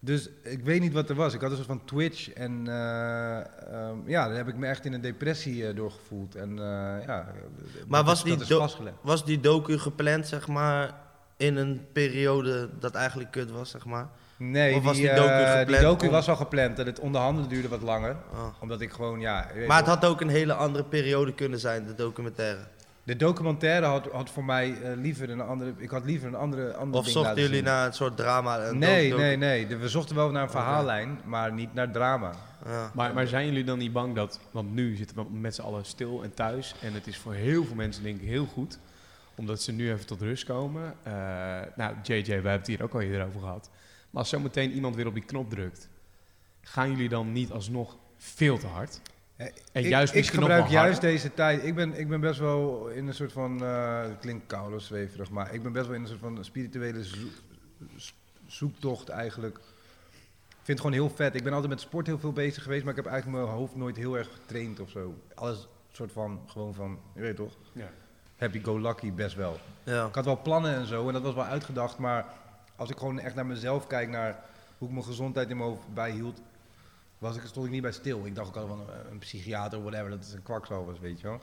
Dus 0.00 0.28
ik 0.42 0.64
weet 0.64 0.80
niet 0.80 0.92
wat 0.92 1.08
er 1.08 1.14
was. 1.16 1.34
Ik 1.34 1.40
had 1.40 1.50
een 1.50 1.56
soort 1.56 1.68
van 1.68 1.84
twitch 1.84 2.32
en 2.32 2.68
eh, 2.68 3.38
ehm, 3.38 3.96
ja, 4.08 4.26
daar 4.26 4.36
heb 4.36 4.48
ik 4.48 4.56
me 4.56 4.66
echt 4.66 4.84
in 4.84 4.92
een 4.92 5.00
depressie 5.00 5.68
eh, 5.68 5.76
doorgevoeld. 5.76 6.34
En 6.34 6.50
eh, 6.50 7.06
ja, 7.06 7.26
Maar 7.88 8.04
dat 8.04 8.04
was 8.04 8.18
is, 8.18 8.22
die 8.22 8.32
dat 8.32 8.42
is 8.42 8.48
do- 8.48 8.58
vastgelegd. 8.58 8.96
Was 9.00 9.24
die 9.24 9.40
docu 9.40 9.78
gepland, 9.78 10.26
zeg 10.26 10.46
maar, 10.48 10.94
in 11.36 11.56
een 11.56 11.86
periode 11.92 12.68
dat 12.78 12.94
eigenlijk 12.94 13.30
kut 13.30 13.50
was, 13.50 13.70
zeg 13.70 13.84
maar? 13.84 14.08
Nee, 14.38 14.74
Of 14.74 14.82
was 14.82 14.96
die, 14.96 15.06
die 15.06 15.14
docu 15.14 15.28
eh, 15.30 15.48
gepland 15.48 15.66
die 15.68 15.78
docu 15.80 16.06
om- 16.06 16.12
was 16.12 16.28
al 16.28 16.36
gepland 16.36 16.78
en 16.78 16.86
het 16.86 16.98
onderhandelen 17.00 17.48
duurde 17.50 17.68
wat 17.68 17.82
langer. 17.82 18.16
Ah. 18.32 18.38
Omdat 18.60 18.80
ik 18.80 18.92
gewoon, 18.92 19.20
ja... 19.20 19.46
je 19.52 19.58
weet 19.58 19.68
Maar 19.68 19.76
het 19.78 19.86
had 19.86 20.04
ook 20.04 20.20
een 20.20 20.28
hele 20.28 20.52
andere 20.54 20.84
periode 20.84 21.34
kunnen 21.34 21.58
zijn, 21.58 21.86
de 21.86 21.94
documentaire. 21.94 22.60
De 23.02 23.16
documentaire 23.16 23.86
had, 23.86 24.08
had 24.12 24.30
voor 24.30 24.44
mij 24.44 24.70
eh, 24.82 24.90
liever 24.96 25.30
een 25.30 25.40
andere... 25.40 25.72
Ik 25.76 25.90
had 25.90 26.04
liever 26.04 26.28
een 26.28 26.34
andere, 26.34 26.74
andere 26.74 26.98
Of 26.98 27.04
ding 27.04 27.16
zochten 27.16 27.40
jullie 27.42 27.54
zien. 27.56 27.64
naar 27.64 27.86
een 27.86 27.92
soort 27.92 28.16
drama? 28.16 28.58
Een 28.66 28.78
Nee, 28.78 29.10
docu- 29.10 29.22
nee, 29.22 29.36
nee. 29.36 29.66
De- 29.66 29.76
We 29.76 29.88
zochten 29.88 30.16
wel 30.16 30.30
naar 30.30 30.42
een 30.42 30.50
verhaallijn, 30.50 31.20
maar 31.24 31.52
niet 31.52 31.74
naar 31.74 31.90
drama. 31.90 32.32
Ja. 32.66 32.90
Maar, 32.94 33.14
maar 33.14 33.26
zijn 33.26 33.46
jullie 33.46 33.64
dan 33.64 33.78
niet 33.78 33.92
bang 33.92 34.14
dat, 34.14 34.40
want 34.50 34.74
nu 34.74 34.96
zitten 34.96 35.16
we 35.16 35.24
met 35.30 35.54
z'n 35.54 35.62
allen 35.62 35.84
stil 35.84 36.22
en 36.22 36.34
thuis 36.34 36.74
en 36.82 36.92
het 36.92 37.06
is 37.06 37.18
voor 37.18 37.34
heel 37.34 37.64
veel 37.64 37.74
mensen 37.74 38.02
denk 38.02 38.20
ik 38.20 38.28
heel 38.28 38.46
goed, 38.46 38.78
omdat 39.34 39.62
ze 39.62 39.72
nu 39.72 39.90
even 39.92 40.06
tot 40.06 40.20
rust 40.20 40.44
komen. 40.44 40.94
Eh, 41.02 41.12
nou, 41.76 41.94
JJ, 42.02 42.24
we 42.24 42.32
hebben 42.32 42.52
het 42.52 42.66
hier 42.66 42.82
ook 42.82 42.94
al 42.94 43.00
eerder 43.00 43.26
over 43.26 43.40
gehad. 43.40 43.70
Maar 44.16 44.24
als 44.24 44.34
zometeen 44.34 44.72
iemand 44.72 44.94
weer 44.96 45.06
op 45.06 45.14
die 45.14 45.24
knop 45.24 45.50
drukt, 45.50 45.88
gaan 46.60 46.90
jullie 46.90 47.08
dan 47.08 47.32
niet 47.32 47.50
alsnog 47.50 47.96
veel 48.16 48.58
te 48.58 48.66
hard? 48.66 49.00
Eh, 49.36 49.46
En 49.72 49.82
ik, 49.84 49.88
juist 49.88 50.12
ik 50.12 50.18
misschien 50.18 50.40
nog 50.40 50.48
gebruik 50.48 50.70
juist 50.72 50.92
harder? 50.92 51.10
deze 51.10 51.34
tijd. 51.34 51.64
Ik 51.64 51.74
ben, 51.74 51.98
ik 51.98 52.08
ben 52.08 52.20
best 52.20 52.38
wel 52.38 52.88
in 52.88 53.06
een 53.06 53.14
soort 53.14 53.32
van. 53.32 53.64
eh 53.64 54.02
het 54.02 54.18
klinkt 54.20 54.46
koud 54.46 54.74
of 54.74 54.82
zweverig, 54.82 55.30
maar 55.30 55.54
ik 55.54 55.62
ben 55.62 55.72
best 55.72 55.86
wel 55.86 55.94
in 55.94 56.00
een 56.02 56.08
soort 56.08 56.20
van 56.20 56.44
spirituele 56.44 57.04
zo- 57.04 58.12
zoektocht 58.46 59.08
eigenlijk. 59.08 59.56
Ik 60.48 60.62
vind 60.72 60.78
het 60.78 60.80
gewoon 60.80 60.92
heel 60.92 61.16
vet. 61.16 61.34
Ik 61.34 61.42
ben 61.42 61.52
altijd 61.52 61.70
met 61.70 61.80
sport 61.80 62.06
heel 62.06 62.18
veel 62.18 62.32
bezig 62.32 62.62
geweest, 62.62 62.82
maar 62.84 62.90
ik 62.96 63.02
heb 63.04 63.12
eigenlijk 63.12 63.42
mijn 63.42 63.56
hoofd 63.56 63.76
nooit 63.76 63.96
heel 63.96 64.16
erg 64.18 64.28
getraind 64.32 64.80
of 64.80 64.90
zo. 64.90 65.14
Alles 65.34 65.68
soort 65.92 66.12
van, 66.12 66.40
gewoon 66.46 66.74
van, 66.74 66.98
je 67.14 67.20
weet 67.20 67.36
toch? 67.36 67.52
Ja. 67.72 67.90
Happy 68.36 68.62
go 68.62 68.78
lucky 68.80 69.12
best 69.12 69.34
wel. 69.34 69.58
Ja. 69.84 70.06
Ik 70.06 70.14
had 70.14 70.24
wel 70.24 70.42
plannen 70.42 70.74
en 70.74 70.86
zo 70.86 71.06
en 71.06 71.12
dat 71.12 71.22
was 71.22 71.34
wel 71.34 71.44
uitgedacht, 71.44 71.98
maar 71.98 72.26
als 72.76 72.90
ik 72.90 72.98
gewoon 72.98 73.18
echt 73.18 73.34
naar 73.34 73.46
mezelf 73.46 73.86
kijk, 73.86 74.08
naar 74.08 74.44
hoe 74.78 74.88
ik 74.88 74.94
mijn 74.94 75.06
gezondheid 75.06 75.50
in 75.50 75.56
mijn 75.56 75.68
hoofd 75.68 75.94
bijhield, 75.94 76.40
was 77.18 77.36
ik, 77.36 77.42
stond 77.44 77.66
ik 77.66 77.72
niet 77.72 77.82
bij 77.82 77.92
stil. 77.92 78.26
Ik 78.26 78.34
dacht 78.34 78.48
ook 78.48 78.56
al 78.56 78.66
van 78.66 78.80
eh, 78.80 79.10
een 79.10 79.18
psychiater 79.18 79.78
of 79.78 79.84
whatever, 79.84 80.10
dat 80.10 80.24
is 80.24 80.32
een 80.32 80.42
kwakzalvers, 80.42 80.98
weet 80.98 81.20
je 81.20 81.26
wel. 81.26 81.40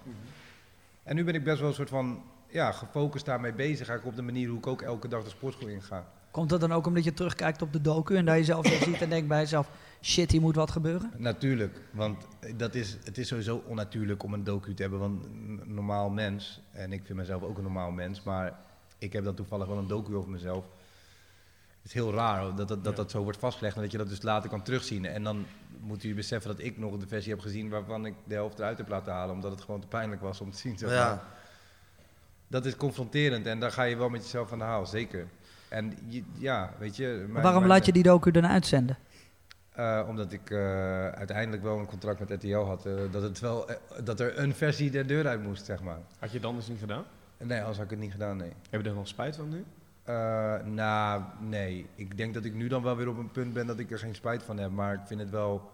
En 1.03 1.15
nu 1.15 1.23
ben 1.23 1.35
ik 1.35 1.43
best 1.43 1.59
wel 1.59 1.69
een 1.69 1.75
soort 1.75 1.89
van, 1.89 2.21
ja, 2.47 2.71
gefocust 2.71 3.25
daarmee 3.25 3.53
bezig, 3.53 3.87
eigenlijk 3.87 4.05
op 4.05 4.15
de 4.15 4.31
manier 4.31 4.49
hoe 4.49 4.57
ik 4.57 4.67
ook 4.67 4.81
elke 4.81 5.07
dag 5.07 5.23
de 5.23 5.29
sportschool 5.29 5.67
inga. 5.67 6.07
Komt 6.31 6.49
dat 6.49 6.59
dan 6.59 6.71
ook 6.71 6.85
omdat 6.85 7.03
je 7.03 7.13
terugkijkt 7.13 7.61
op 7.61 7.73
de 7.73 7.81
docu 7.81 8.15
en 8.15 8.25
dat 8.25 8.37
je 8.37 8.43
zelf 8.43 8.67
zo 8.67 8.83
ziet 8.83 9.01
en 9.01 9.09
denkt 9.09 9.27
bij 9.27 9.39
jezelf, 9.39 9.69
shit, 10.01 10.31
hier 10.31 10.41
moet 10.41 10.55
wat 10.55 10.71
gebeuren? 10.71 11.11
Natuurlijk, 11.17 11.81
want 11.91 12.27
dat 12.55 12.75
is, 12.75 12.97
het 13.03 13.17
is 13.17 13.27
sowieso 13.27 13.63
onnatuurlijk 13.67 14.23
om 14.23 14.33
een 14.33 14.43
docu 14.43 14.73
te 14.73 14.81
hebben 14.81 14.99
van 14.99 15.23
een 15.23 15.73
normaal 15.73 16.09
mens. 16.09 16.61
En 16.71 16.93
ik 16.93 17.01
vind 17.05 17.17
mezelf 17.17 17.43
ook 17.43 17.57
een 17.57 17.63
normaal 17.63 17.91
mens, 17.91 18.23
maar 18.23 18.59
ik 18.97 19.13
heb 19.13 19.23
dan 19.23 19.35
toevallig 19.35 19.67
wel 19.67 19.77
een 19.77 19.87
docu 19.87 20.15
over 20.15 20.29
mezelf. 20.29 20.65
Het 21.83 21.91
is 21.91 21.93
heel 21.93 22.13
raar 22.13 22.55
dat 22.55 22.67
dat, 22.67 22.83
dat, 22.83 22.95
dat 22.95 23.11
zo 23.11 23.23
wordt 23.23 23.37
vastgelegd 23.39 23.75
en 23.75 23.81
dat 23.81 23.91
je 23.91 23.97
dat 23.97 24.09
dus 24.09 24.21
later 24.21 24.49
kan 24.49 24.61
terugzien. 24.63 25.05
En 25.05 25.23
dan 25.23 25.45
moet 25.79 26.03
u 26.03 26.15
beseffen 26.15 26.55
dat 26.55 26.65
ik 26.65 26.77
nog 26.77 26.97
de 26.97 27.07
versie 27.07 27.31
heb 27.31 27.41
gezien 27.41 27.69
waarvan 27.69 28.05
ik 28.05 28.13
de 28.23 28.33
helft 28.33 28.59
eruit 28.59 28.77
heb 28.77 28.87
laten 28.87 29.13
halen, 29.13 29.35
omdat 29.35 29.51
het 29.51 29.61
gewoon 29.61 29.79
te 29.81 29.87
pijnlijk 29.87 30.21
was 30.21 30.41
om 30.41 30.51
te 30.51 30.57
zien. 30.57 30.77
zeg 30.77 30.89
maar. 30.89 30.97
Ja. 30.97 31.23
Dat 32.47 32.65
is 32.65 32.75
confronterend 32.77 33.45
en 33.45 33.59
daar 33.59 33.71
ga 33.71 33.83
je 33.83 33.95
wel 33.95 34.09
met 34.09 34.21
jezelf 34.23 34.51
aan 34.51 34.57
de 34.57 34.63
haal, 34.63 34.85
zeker. 34.85 35.27
En 35.69 35.97
je- 36.07 36.23
ja, 36.37 36.73
weet 36.79 36.95
je... 36.95 37.05
mijn- 37.29 37.43
Waarom 37.43 37.61
mijn- 37.61 37.73
laat 37.73 37.85
je 37.85 37.91
die 37.91 38.03
docu 38.03 38.31
dan 38.31 38.47
uitzenden? 38.47 38.97
eh, 39.71 40.05
omdat 40.07 40.31
ik 40.31 40.49
eh, 40.51 40.57
uiteindelijk 41.09 41.63
wel 41.63 41.77
een 41.79 41.85
contract 41.85 42.19
met 42.19 42.29
RTL 42.31 42.55
had, 42.57 42.85
eh, 42.85 42.93
dat, 43.11 43.21
het 43.21 43.39
wel, 43.39 43.65
dat 44.03 44.19
er 44.19 44.39
een 44.39 44.55
versie 44.55 44.91
de 44.91 45.05
deur 45.05 45.27
uit 45.27 45.43
moest, 45.43 45.65
zeg 45.65 45.81
maar. 45.81 45.97
Had 46.19 46.31
je 46.31 46.37
het 46.37 46.45
anders 46.45 46.67
niet 46.67 46.79
gedaan? 46.79 47.03
Nee, 47.37 47.59
anders 47.59 47.77
had 47.77 47.85
ik 47.85 47.91
het 47.91 47.99
niet 47.99 48.11
gedaan, 48.11 48.37
nee. 48.37 48.51
Heb 48.69 48.81
je 48.83 48.89
er 48.89 48.95
nog 48.95 49.07
spijt 49.07 49.35
van 49.35 49.49
nu? 49.49 49.63
Eh, 50.03 50.55
nou, 50.63 51.21
nee. 51.39 51.85
Ik 51.95 52.17
denk 52.17 52.33
dat 52.33 52.45
ik 52.45 52.53
nu 52.53 52.67
dan 52.67 52.83
wel 52.83 52.95
weer 52.95 53.09
op 53.09 53.17
een 53.17 53.31
punt 53.31 53.53
ben 53.53 53.67
dat 53.67 53.79
ik 53.79 53.91
er 53.91 53.99
geen 53.99 54.15
spijt 54.15 54.43
van 54.43 54.57
heb, 54.57 54.71
maar 54.71 54.93
ik 54.93 55.01
vind 55.05 55.19
het 55.19 55.29
wel... 55.29 55.71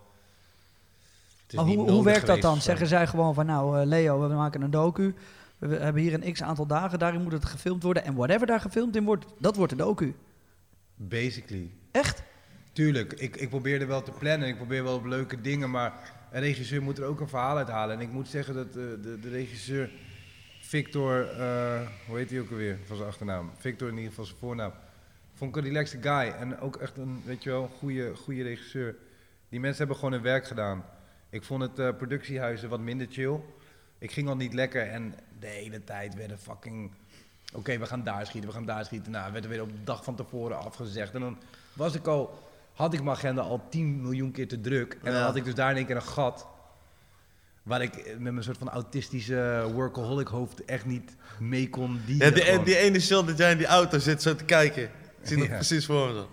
het 1.41 1.53
is 1.53 1.55
Maar 1.55 1.65
niet 1.65 1.75
hoe, 1.75 1.91
hoe 1.91 2.03
werkt 2.03 2.25
dat 2.27 2.41
dan? 2.41 2.55
zo. 2.55 2.61
Zeggen 2.61 2.87
zij 2.87 3.07
gewoon 3.07 3.33
van 3.33 3.45
nou 3.45 3.79
eh, 3.79 3.87
Leo, 3.87 4.27
we 4.27 4.35
maken 4.35 4.61
een 4.61 4.71
docu. 4.71 5.15
We 5.57 5.75
hebben 5.75 6.01
hier 6.01 6.13
een 6.13 6.33
x 6.33 6.43
aantal 6.43 6.65
dagen, 6.65 6.99
daarin 6.99 7.21
moet 7.21 7.31
het 7.31 7.45
gefilmd 7.45 7.83
worden. 7.83 8.03
En 8.03 8.15
whatever 8.15 8.47
daar 8.47 8.61
gefilmd 8.61 8.95
in 8.95 9.03
wordt, 9.03 9.25
dat 9.37 9.55
wordt 9.55 9.71
een 9.71 9.77
docu. 9.77 10.15
Basically. 10.95 11.71
Echt? 11.91 12.23
Tuurlijk, 12.73 13.13
ik, 13.13 13.35
ik 13.35 13.49
probeerde 13.49 13.85
wel 13.85 14.01
te 14.01 14.11
plannen, 14.11 14.47
ik 14.47 14.55
probeer 14.57 14.83
wel 14.83 14.95
op 14.95 15.05
leuke 15.05 15.41
dingen, 15.41 15.69
maar 15.71 15.93
een 16.31 16.41
regisseur 16.41 16.81
moet 16.81 16.97
er 16.97 17.05
ook 17.05 17.19
een 17.19 17.29
verhaal 17.29 17.57
uit 17.57 17.67
halen. 17.67 17.95
En 17.95 18.01
ik 18.01 18.11
moet 18.11 18.27
zeggen 18.27 18.53
dat 18.53 18.67
eh, 18.67 18.73
de, 18.73 19.17
de 19.21 19.29
regisseur 19.29 19.89
Victor, 20.69 21.29
eh, 21.29 21.87
hoe 22.07 22.17
heet 22.17 22.29
hij 22.29 22.39
ook 22.39 22.49
alweer 22.49 22.77
van 22.85 22.95
zijn 22.95 23.09
achternaam? 23.09 23.51
Victor 23.57 23.87
in 23.87 23.93
ieder 23.93 24.09
geval 24.09 24.25
zijn 24.25 24.37
voornaam. 24.37 24.71
Vond 25.33 25.55
ik 25.55 25.61
een 25.63 25.69
relaxed 25.69 26.01
guy 26.01 26.33
en 26.39 26.59
ook 26.59 26.75
echt 26.75 26.97
een, 26.97 27.21
weet 27.25 27.43
je 27.43 27.49
wel, 27.49 27.63
een 27.63 27.77
goede, 27.77 28.15
goede 28.15 28.43
regisseur. 28.43 28.95
Die 29.49 29.59
mensen 29.59 29.77
hebben 29.77 29.95
gewoon 29.95 30.11
hun 30.11 30.21
werk 30.21 30.47
gedaan. 30.47 30.85
Ik 31.29 31.43
vond 31.43 31.61
het 31.61 31.79
eh, 31.79 31.95
productiehuizen 31.97 32.69
wat 32.69 32.79
minder 32.79 33.07
chill. 33.09 33.39
Ik 33.97 34.11
ging 34.11 34.27
al 34.27 34.35
niet 34.35 34.53
lekker 34.53 34.87
en 34.87 35.13
de 35.39 35.47
hele 35.47 35.83
tijd 35.83 36.15
werden 36.15 36.39
fucking... 36.39 36.91
Oké, 37.53 37.77
we 37.77 37.85
gaan 37.85 38.03
daar 38.03 38.25
schieten, 38.25 38.49
we 38.49 38.55
gaan 38.55 38.65
daar 38.65 38.85
schieten. 38.85 39.11
Nou, 39.11 39.31
werd 39.31 39.43
er 39.43 39.49
weer 39.49 39.61
op 39.61 39.71
de 39.71 39.83
dag 39.83 40.03
van 40.03 40.15
tevoren 40.15 40.57
afgezegd. 40.57 41.13
En 41.13 41.21
dan 41.21 41.37
was 41.73 41.95
ik 41.95 42.07
al, 42.07 42.49
had 42.73 42.93
ik 42.93 43.03
mijn 43.03 43.15
agenda 43.15 43.41
al 43.41 43.61
10 43.69 44.01
miljoen 44.01 44.31
keer 44.31 44.47
te 44.47 44.61
druk. 44.61 44.97
En 45.03 45.13
dan 45.13 45.21
had 45.21 45.35
ik 45.35 45.43
dus 45.43 45.55
daar 45.55 45.69
in 45.69 45.77
één 45.77 45.85
keer 45.85 45.95
een 45.95 46.01
gat. 46.01 46.47
Waar 47.69 47.81
ik 47.81 47.93
met 48.19 48.31
mijn 48.33 48.43
soort 48.43 48.57
van 48.57 48.69
autistische 48.69 49.69
workaholic 49.73 50.27
hoofd 50.27 50.65
echt 50.65 50.85
niet 50.85 51.15
mee 51.39 51.69
kon 51.69 52.01
dienen. 52.05 52.27
Ja, 52.27 52.33
die, 52.33 52.43
gewoon. 52.43 52.63
die 52.63 52.77
ene 52.77 52.99
shot 52.99 53.27
dat 53.27 53.37
jij 53.37 53.51
in 53.51 53.57
die 53.57 53.67
auto 53.67 53.99
zit 53.99 54.21
zo 54.21 54.35
te 54.35 54.43
kijken. 54.43 54.83
Ik 54.83 54.89
zie 55.27 55.37
dat 55.37 55.47
Ja. 55.47 55.53
precies 55.55 55.85
voor 55.85 56.07
me 56.07 56.13
zo. 56.13 56.27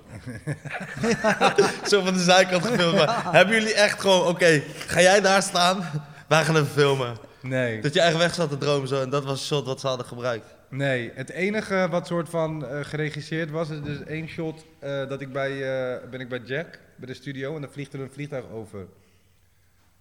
zo 1.91 2.05
van 2.05 2.15
de 2.15 2.21
zijkant 2.23 2.67
gefilmd. 2.67 2.97
Maar 2.97 3.33
hebben 3.33 3.55
jullie 3.55 3.75
echt 3.75 4.01
gewoon, 4.01 4.27
oké, 4.27 4.63
ga 4.87 5.01
jij 5.01 5.21
daar 5.21 5.43
staan? 5.43 5.91
Wij 6.29 6.45
gaan 6.45 6.55
even 6.57 6.67
filmen. 6.69 7.17
Nee. 7.41 7.81
Dat 7.81 7.95
je 7.95 8.01
echt 8.01 8.17
weg 8.17 8.35
zat 8.35 8.51
te 8.51 8.59
dromen 8.59 8.89
zo. 8.89 9.03
En 9.03 9.11
dat 9.11 9.25
was 9.25 9.39
het 9.39 9.49
shot 9.49 9.67
wat 9.67 9.81
ze 9.81 9.87
hadden 9.87 10.07
gebruikt. 10.07 10.55
Nee, 10.71 11.11
het 11.15 11.31
enige 11.31 11.87
wat 11.91 12.07
soort 12.07 12.29
van 12.29 12.67
eh, 12.67 12.85
geregisseerd 12.85 13.51
was, 13.51 13.69
is 13.71 13.83
dus 13.83 14.03
één 14.05 14.29
shot 14.29 14.65
eh, 14.79 15.09
dat 15.09 15.21
ik 15.21 15.33
bij, 15.33 15.51
eh, 15.53 16.09
ben 16.11 16.21
ik 16.21 16.29
bij 16.29 16.41
Jack, 16.45 16.79
bij 16.97 17.07
de 17.07 17.15
studio, 17.15 17.55
en 17.55 17.61
dan 17.61 17.71
vliegt 17.71 17.93
er 17.93 18.01
een 18.01 18.11
vliegtuig 18.13 18.45
over. 18.53 18.87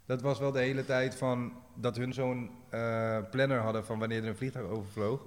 Dat 0.06 0.22
was 0.22 0.40
wel 0.40 0.52
de 0.52 0.60
hele 0.60 0.86
tijd 0.86 1.15
van 1.15 1.53
dat 1.76 1.95
hun 1.95 2.14
zo'n 2.14 2.49
eh, 2.69 3.18
planner 3.32 3.60
hadden 3.60 3.86
van 3.86 3.99
wanneer 3.99 4.22
er 4.23 4.30
een 4.30 4.36
vliegtuig 4.36 4.68
overvloog. 4.68 5.22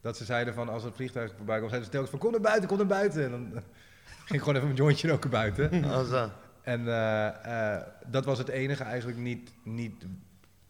Dat 0.00 0.16
ze 0.16 0.24
zeiden 0.24 0.54
van 0.54 0.68
als 0.68 0.82
het 0.82 0.94
vliegtuig 0.94 1.32
voorbij 1.36 1.58
komt, 1.58 1.70
zeiden 1.70 1.84
ze 1.84 1.96
telkens 1.96 2.10
van 2.10 2.20
kom 2.20 2.30
naar 2.30 2.40
buiten, 2.40 2.68
kom 2.68 2.78
naar 2.78 2.86
buiten. 2.86 3.24
En 3.24 3.30
dan 3.30 3.46
eh, 3.54 3.62
ging 4.26 4.32
ik 4.34 4.40
gewoon 4.40 4.56
even 4.56 4.68
een 4.68 4.74
jointje 4.74 5.08
roken 5.08 5.30
buiten. 5.30 5.84
Oh, 5.84 6.04
zo. 6.04 6.30
En 6.62 6.88
eh, 6.88 7.74
eh, 7.74 7.82
dat 8.06 8.24
was 8.24 8.38
het 8.38 8.48
enige 8.48 8.82
eigenlijk 8.82 9.18
niet, 9.18 9.52
niet 9.62 10.06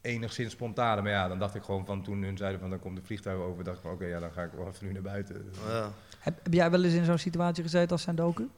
enigszins 0.01 0.51
spontane. 0.51 1.01
Maar 1.01 1.11
ja, 1.11 1.27
dan 1.27 1.39
dacht 1.39 1.55
ik 1.55 1.63
gewoon 1.63 1.85
van 1.85 2.03
toen 2.03 2.23
hun 2.23 2.37
zeiden 2.37 2.59
van 2.59 2.69
dan 2.69 2.79
komt 2.79 2.95
de 2.95 3.03
vliegtuig 3.03 3.37
over, 3.39 3.63
dacht 3.63 3.77
ik 3.77 3.83
van 3.83 3.91
oké, 3.91 4.05
ja, 4.05 4.19
dan 4.19 4.31
ga 4.31 4.43
ik 4.43 4.51
wel 4.51 4.67
even 4.67 4.85
nu 4.85 4.93
naar 4.93 5.01
buiten. 5.01 5.51
Ja. 5.67 5.91
Heb, 6.19 6.39
heb 6.43 6.53
jij 6.53 6.71
wel 6.71 6.83
eens 6.83 6.93
in 6.93 7.05
zo'n 7.05 7.17
situatie 7.17 7.63
gezeten 7.63 7.91
als 7.91 8.01
zijn 8.01 8.15
docu? 8.15 8.49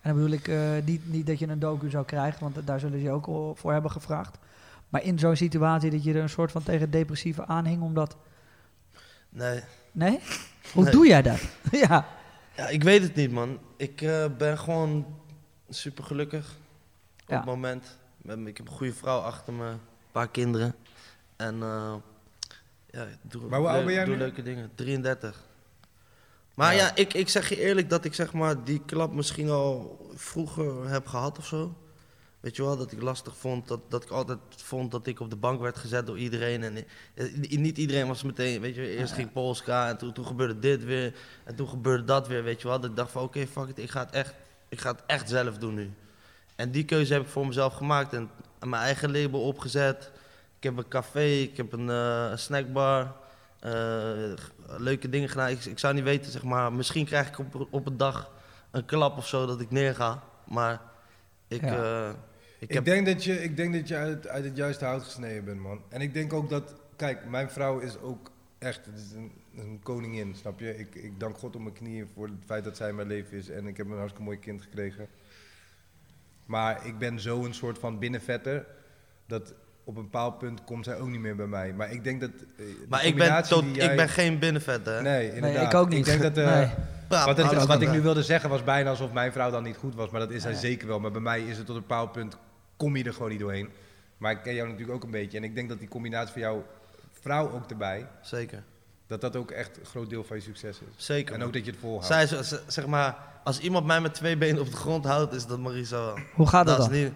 En 0.00 0.10
dan 0.10 0.14
bedoel 0.14 0.36
ik 0.38 0.48
eh, 0.48 0.70
niet, 0.84 1.08
niet 1.12 1.26
dat 1.26 1.38
je 1.38 1.46
een 1.48 1.58
docu 1.58 1.90
zou 1.90 2.04
krijgen, 2.04 2.40
want 2.40 2.66
daar 2.66 2.80
zullen 2.80 2.98
ze 2.98 3.04
je 3.04 3.10
ook 3.10 3.26
al 3.26 3.54
voor 3.58 3.72
hebben 3.72 3.90
gevraagd. 3.90 4.38
Maar 4.88 5.02
in 5.02 5.18
zo'n 5.18 5.36
situatie 5.36 5.90
dat 5.90 6.04
je 6.04 6.14
er 6.14 6.22
een 6.22 6.28
soort 6.28 6.52
van 6.52 6.62
tegen 6.62 6.90
depressieve 6.90 7.46
aanhing, 7.46 7.82
omdat... 7.82 8.16
Nee. 9.28 9.60
Nee? 9.92 10.18
Hoe 10.74 10.82
Nee. 10.82 10.92
doe 10.92 11.06
jij 11.06 11.22
dat? 11.22 11.40
ja. 11.88 12.06
Ja, 12.56 12.68
ik 12.68 12.82
weet 12.82 13.02
het 13.02 13.14
niet, 13.14 13.30
man. 13.32 13.58
Ik 13.76 14.00
eh, 14.02 14.24
ben 14.38 14.58
gewoon 14.58 15.06
super 15.68 16.04
gelukkig 16.04 16.56
op 17.22 17.28
Ja. 17.28 17.36
het 17.36 17.44
moment. 17.44 17.98
Met- 18.22 18.38
Ik 18.46 18.56
heb 18.56 18.66
een 18.68 18.72
goede 18.72 18.92
vrouw 18.94 19.18
achter 19.18 19.52
me, 19.52 19.66
een 19.66 19.78
paar 20.12 20.28
kinderen. 20.28 20.74
En 21.36 21.62
eh, 21.62 21.94
ja, 22.90 23.02
ik 23.02 23.16
doe, 23.22 23.42
Maar 23.48 23.58
hoe 23.58 23.68
oud 23.68 23.76
leu- 23.76 23.84
ben 23.84 23.94
jij 23.94 24.04
doe 24.04 24.14
nu? 24.14 24.20
leuke 24.20 24.42
dingen. 24.42 24.70
33. 24.74 25.42
Maar 26.60 26.74
Ja. 26.74 26.94
ik, 26.94 27.14
ik 27.14 27.28
zeg 27.28 27.48
je 27.48 27.60
eerlijk 27.60 27.90
dat 27.90 28.04
ik 28.04 28.14
zeg 28.14 28.32
maar 28.32 28.64
die 28.64 28.82
klap 28.86 29.12
misschien 29.12 29.50
al 29.50 29.98
vroeger 30.14 30.88
heb 30.88 31.06
gehad 31.06 31.38
of 31.38 31.46
zo. 31.46 31.76
Weet 32.40 32.56
je 32.56 32.62
wel, 32.62 32.76
dat 32.76 32.92
ik 32.92 33.02
lastig 33.02 33.36
vond, 33.36 33.68
dat, 33.68 33.80
dat 33.88 34.02
ik 34.02 34.10
altijd 34.10 34.38
vond 34.56 34.90
dat 34.90 35.06
ik 35.06 35.20
op 35.20 35.30
de 35.30 35.36
bank 35.36 35.60
werd 35.60 35.76
gezet 35.76 36.06
door 36.06 36.18
iedereen. 36.18 36.62
En 36.62 36.76
eh, 37.14 37.36
niet 37.50 37.78
iedereen 37.78 38.06
was 38.06 38.22
meteen, 38.22 38.60
weet 38.60 38.74
je, 38.74 38.96
eerst 38.96 39.12
ging 39.12 39.32
Polska 39.32 39.88
en 39.88 39.96
toen, 39.98 40.12
toen 40.12 40.26
gebeurde 40.26 40.58
dit 40.58 40.84
weer. 40.84 41.14
En 41.44 41.54
toen 41.54 41.68
gebeurde 41.68 42.04
dat 42.04 42.28
weer, 42.28 42.42
weet 42.42 42.62
je 42.62 42.68
wel. 42.68 42.80
Dat 42.80 42.90
ik 42.90 42.96
dacht 42.96 43.10
van 43.10 43.22
oké, 43.22 43.46
fuck 43.46 43.68
it, 43.68 43.78
ik 43.78 43.90
ga, 43.90 44.00
het 44.00 44.10
echt, 44.10 44.34
ik 44.68 44.80
ga 44.80 44.90
het 44.90 45.02
echt 45.06 45.28
zelf 45.28 45.58
doen 45.58 45.74
nu. 45.74 45.90
En 46.56 46.70
die 46.70 46.84
keuze 46.84 47.12
heb 47.12 47.22
ik 47.22 47.28
voor 47.28 47.46
mezelf 47.46 47.74
gemaakt 47.74 48.12
en 48.12 48.30
mijn 48.58 48.82
eigen 48.82 49.12
label 49.12 49.40
opgezet. 49.40 50.10
Ik 50.56 50.62
heb 50.62 50.76
een 50.76 50.88
café, 50.88 51.24
ik 51.24 51.56
heb 51.56 51.72
een 51.72 51.90
eh, 51.90 52.36
snackbar. 52.36 53.16
Eh, 53.60 54.32
leuke 54.78 55.08
dingen 55.08 55.28
gedaan. 55.28 55.48
Ik, 55.48 55.64
ik 55.64 55.78
zou 55.78 55.94
niet 55.94 56.04
weten, 56.04 56.32
zeg 56.32 56.42
maar, 56.42 56.72
misschien 56.72 57.04
krijg 57.06 57.28
ik 57.28 57.38
op, 57.38 57.66
op 57.70 57.86
een 57.86 57.96
dag 57.96 58.32
een 58.70 58.84
klap 58.84 59.16
of 59.16 59.26
zo 59.26 59.46
dat 59.46 59.60
ik 59.60 59.70
neerga. 59.70 60.22
Maar 60.46 60.80
ik, 61.48 61.60
Ja. 61.60 62.06
eh, 62.08 62.14
ik 62.58 62.68
Ik, 62.68 62.74
heb... 62.74 62.84
denk 62.84 63.06
dat 63.06 63.24
je, 63.24 63.42
ik 63.42 63.56
denk 63.56 63.72
dat 63.74 63.88
je 63.88 63.96
uit, 63.96 64.28
uit 64.28 64.44
het 64.44 64.56
juiste 64.56 64.84
hout 64.84 65.02
gesneden 65.02 65.44
bent, 65.44 65.60
man. 65.60 65.82
En 65.88 66.00
ik 66.00 66.14
denk 66.14 66.32
ook 66.32 66.48
dat, 66.50 66.74
kijk, 66.96 67.24
mijn 67.28 67.50
vrouw 67.50 67.78
is 67.78 67.98
ook 67.98 68.30
echt 68.58 68.86
het 68.86 68.98
is 68.98 69.12
een, 69.12 69.32
een 69.56 69.80
koningin, 69.82 70.34
snap 70.34 70.60
je? 70.60 70.78
Ik, 70.78 70.94
ik 70.94 71.20
dank 71.20 71.38
God 71.38 71.54
op 71.56 71.62
mijn 71.62 71.74
knieën 71.74 72.08
voor 72.14 72.26
het 72.26 72.36
feit 72.46 72.64
dat 72.64 72.76
zij 72.76 72.88
in 72.88 72.94
mijn 72.94 73.08
leven 73.08 73.36
is. 73.36 73.48
En 73.48 73.66
ik 73.66 73.76
heb 73.76 73.86
een 73.86 73.92
hartstikke 73.92 74.22
mooi 74.22 74.38
kind 74.38 74.62
gekregen. 74.62 75.08
Maar 76.46 76.86
ik 76.86 76.98
ben 76.98 77.20
zo 77.20 77.44
een 77.44 77.54
soort 77.54 77.78
van 77.78 77.98
binnenvetter, 77.98 78.66
dat 79.26 79.54
op 79.90 79.96
een 79.96 80.02
bepaald 80.02 80.38
punt 80.38 80.64
komt 80.64 80.84
zij 80.84 80.98
ook 80.98 81.08
niet 81.08 81.20
meer 81.20 81.36
bij 81.36 81.46
mij. 81.46 81.72
Maar 81.72 81.90
ik 81.92 82.04
denk 82.04 82.20
dat... 82.20 82.30
eh, 82.30 82.36
de 82.56 82.84
maar 82.88 83.04
ik 83.04 83.16
ben, 83.16 83.42
tot, 83.42 83.64
jij- 83.72 83.90
ik 83.90 83.96
ben 83.96 84.08
geen 84.08 84.38
binnenvetter, 84.38 84.94
hè? 84.94 85.02
Nee, 85.02 85.34
inderdaad. 85.34 85.72
ik 85.72 85.78
ook 85.78 85.88
niet. 85.88 85.98
Ik 85.98 86.04
denk 86.04 86.22
dat... 86.34 86.36
eh, 86.46 86.54
Nee. 86.58 86.68
Praat 87.08 87.26
wat, 87.26 87.36
het- 87.36 87.46
alles 87.46 87.66
wat 87.66 87.80
ik 87.82 87.90
nu 87.90 88.00
wilde 88.00 88.22
zeggen 88.22 88.50
was 88.50 88.64
bijna 88.64 88.90
alsof 88.90 89.12
mijn 89.12 89.32
vrouw 89.32 89.50
dan 89.50 89.62
niet 89.62 89.76
goed 89.76 89.94
was. 89.94 90.10
Maar 90.10 90.20
dat 90.20 90.30
is 90.30 90.42
zij 90.42 90.50
Ja. 90.52 90.58
zeker 90.58 90.86
wel. 90.88 91.00
Maar 91.00 91.10
bij 91.10 91.20
mij 91.20 91.42
is 91.42 91.56
het 91.56 91.66
tot 91.66 91.74
een 91.76 91.80
bepaald 91.82 92.12
punt, 92.12 92.36
kom 92.76 92.96
je 92.96 93.04
er 93.04 93.12
gewoon 93.12 93.30
niet 93.30 93.40
doorheen. 93.40 93.68
Maar 94.16 94.32
ik 94.32 94.42
ken 94.42 94.54
jou 94.54 94.68
natuurlijk 94.68 94.94
ook 94.96 95.04
een 95.04 95.10
beetje. 95.10 95.38
En 95.38 95.44
ik 95.44 95.54
denk 95.54 95.68
dat 95.68 95.78
die 95.78 95.88
combinatie 95.88 96.32
van 96.32 96.40
jouw 96.42 96.64
vrouw 97.20 97.50
ook 97.52 97.70
erbij, 97.70 98.06
Zeker, 98.22 98.62
dat 99.06 99.20
dat 99.20 99.36
ook 99.36 99.50
echt 99.50 99.76
een 99.80 99.86
groot 99.86 100.10
deel 100.10 100.24
van 100.24 100.36
je 100.36 100.42
succes 100.42 100.78
is. 100.96 101.04
zeker. 101.06 101.34
En 101.34 101.42
ook 101.42 101.52
dat 101.52 101.64
je 101.64 101.70
het 101.70 101.80
volhoudt. 101.80 102.06
Zij, 102.06 102.26
zeg 102.66 102.86
maar, 102.86 103.16
als 103.44 103.58
iemand 103.58 103.86
mij 103.86 104.00
met 104.00 104.14
twee 104.14 104.36
benen 104.36 104.60
op 104.60 104.70
de 104.70 104.76
grond 104.76 105.04
houdt, 105.04 105.34
is 105.34 105.46
dat 105.46 105.58
Marisa 105.58 105.96
wel. 106.04 106.18
Hoe 106.34 106.46
gaat 106.48 106.66
dat, 106.66 106.90
is 106.92 107.00
dan? 107.00 107.12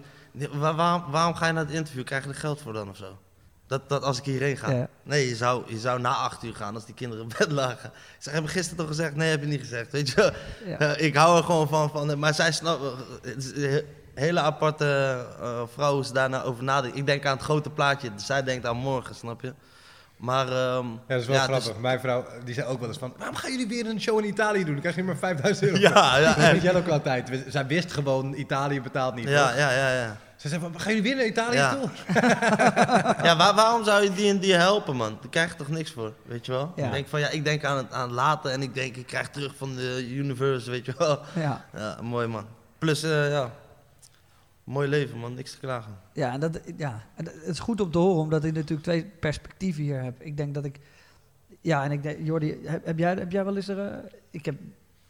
Waar- 0.53 0.75
waarom, 0.75 1.11
waarom 1.11 1.35
ga 1.35 1.47
je 1.47 1.53
naar 1.53 1.65
het 1.65 1.73
interview? 1.73 2.03
Krijg 2.03 2.23
je 2.23 2.29
er 2.29 2.35
geld 2.35 2.61
voor 2.61 2.73
dan 2.73 2.89
of 2.89 2.97
zo? 2.97 3.17
Dat, 3.67 3.89
dat 3.89 4.03
als 4.03 4.17
ik 4.17 4.23
hierheen 4.23 4.57
ga. 4.57 4.71
Ja. 4.71 4.87
Nee, 5.03 5.27
je 5.29 5.35
zou, 5.35 5.63
je 5.67 5.79
zou 5.79 5.99
na 5.99 6.13
acht 6.15 6.43
uur 6.43 6.55
gaan 6.55 6.75
als 6.75 6.85
die 6.85 6.93
kinderen 6.95 7.23
in 7.23 7.31
bed 7.37 7.51
lagen. 7.51 7.89
Ik 7.89 8.15
zeg, 8.19 8.33
heb 8.33 8.43
je 8.43 8.49
gisteren 8.49 8.77
toch 8.77 8.87
gezegd? 8.87 9.15
Nee, 9.15 9.29
heb 9.29 9.41
je 9.41 9.47
niet 9.47 9.59
gezegd. 9.59 9.91
Weet 9.91 10.09
je, 10.09 10.33
Ja. 10.65 10.77
Eh, 10.77 11.05
ik 11.05 11.15
hou 11.15 11.37
er 11.37 11.43
gewoon 11.43 11.67
van. 11.67 11.89
van 11.89 12.19
maar 12.19 12.33
zij 12.33 12.47
is 12.47 12.59
he- 13.55 13.81
hele 14.13 14.39
aparte 14.39 14.85
eh, 15.41 15.61
vrouw 15.73 16.01
ze 16.01 16.13
daarna 16.13 16.43
over 16.43 16.63
nadenkt. 16.63 16.97
Ik 16.97 17.05
denk 17.05 17.25
aan 17.25 17.35
het 17.35 17.43
grote 17.45 17.69
plaatje, 17.69 18.09
zij 18.15 18.43
denkt 18.43 18.65
aan 18.65 18.77
morgen, 18.77 19.15
snap 19.15 19.41
je? 19.41 19.53
Maar, 20.17 20.47
ehm, 20.47 20.85
Ja, 20.87 20.97
dat 21.07 21.19
is 21.21 21.27
wel 21.27 21.35
ja, 21.35 21.43
grappig. 21.43 21.67
dus- 21.67 21.77
Mijn 21.81 21.99
vrouw, 21.99 22.25
die 22.45 22.53
zei 22.53 22.67
ook 22.67 22.79
wel 22.79 22.87
eens 22.87 22.97
van, 22.97 23.13
waarom 23.17 23.35
gaan 23.35 23.51
jullie 23.51 23.67
weer 23.67 23.85
een 23.85 24.01
show 24.01 24.19
in 24.19 24.25
Italië 24.25 24.63
doen? 24.63 24.71
Dan 24.71 24.81
krijg 24.81 24.95
je 24.95 25.03
maar 25.03 25.17
5000 25.17 25.67
euro. 25.69 25.79
ja, 25.81 26.17
ja, 26.17 26.25
Dat 26.35 26.37
echt. 26.37 26.51
weet 26.51 26.61
jij 26.61 26.75
ook 26.75 26.87
altijd. 26.87 27.43
Zij 27.47 27.65
wist 27.67 27.93
gewoon, 27.93 28.33
Italië 28.33 28.81
betaalt 28.81 29.15
niet. 29.15 29.27
ja, 29.29 29.47
toch? 29.47 29.57
ja, 29.57 29.71
ja, 29.71 29.93
ja. 29.93 30.17
Ze 30.45 30.51
zei 30.51 30.61
van, 30.63 30.79
gaan 30.79 30.93
jullie 30.95 31.09
weer 31.09 31.15
naar 31.15 31.25
Italië 31.25 31.55
Ja. 31.57 31.75
toe? 31.75 31.89
Ja, 33.27 33.37
waar- 33.37 33.55
waarom 33.55 33.83
zou 33.83 34.03
je 34.03 34.11
die 34.13 34.29
en 34.29 34.39
die 34.39 34.53
helpen, 34.53 34.95
man? 34.95 35.17
Daar 35.21 35.29
krijg 35.29 35.51
je 35.51 35.57
toch 35.57 35.67
niks 35.67 35.91
voor, 35.91 36.13
weet 36.25 36.45
je 36.45 36.51
wel? 36.51 36.71
Ja. 36.75 36.85
Ik 36.85 36.91
denk 36.91 37.07
van, 37.07 37.19
ja, 37.19 37.29
ik 37.29 37.43
denk 37.43 37.63
aan 37.63 37.77
het, 37.77 37.91
aan 37.91 38.01
het 38.01 38.11
later 38.11 38.51
en 38.51 38.61
ik 38.61 38.73
denk, 38.73 38.95
ik 38.95 39.05
krijg 39.05 39.29
terug 39.29 39.55
van 39.55 39.75
de 39.75 40.07
universe, 40.11 40.71
weet 40.71 40.85
je 40.85 40.93
wel? 40.97 41.19
Ja. 41.35 41.65
Ja, 41.75 41.97
mooi, 42.01 42.27
man. 42.27 42.45
Plus, 42.77 43.03
eh, 43.03 43.29
ja, 43.29 43.51
mooi 44.63 44.87
leven, 44.87 45.17
man. 45.17 45.33
Niks 45.33 45.51
te 45.51 45.59
klagen. 45.59 45.97
Ja, 46.13 46.31
en 46.31 46.39
dat, 46.39 46.59
ja, 46.77 47.03
het 47.15 47.31
is 47.45 47.59
goed 47.59 47.81
om 47.81 47.91
te 47.91 47.97
horen, 47.97 48.21
omdat 48.21 48.43
ik 48.43 48.53
natuurlijk 48.53 48.83
twee 48.83 49.05
perspectieven 49.19 49.83
hier 49.83 50.01
heb. 50.03 50.21
Ik 50.21 50.37
denk 50.37 50.53
dat 50.53 50.65
ik, 50.65 50.79
Ja, 51.61 51.83
en 51.83 51.91
ik 51.91 52.03
denk, 52.03 52.17
Jordi, 52.23 52.57
heb, 52.63 52.85
heb, 52.85 52.97
jij, 52.99 53.13
heb 53.13 53.31
jij 53.31 53.45
wel 53.45 53.55
eens 53.55 53.67
er... 53.67 53.79
eh, 53.79 53.97
ik 54.31 54.45
heb 54.45 54.55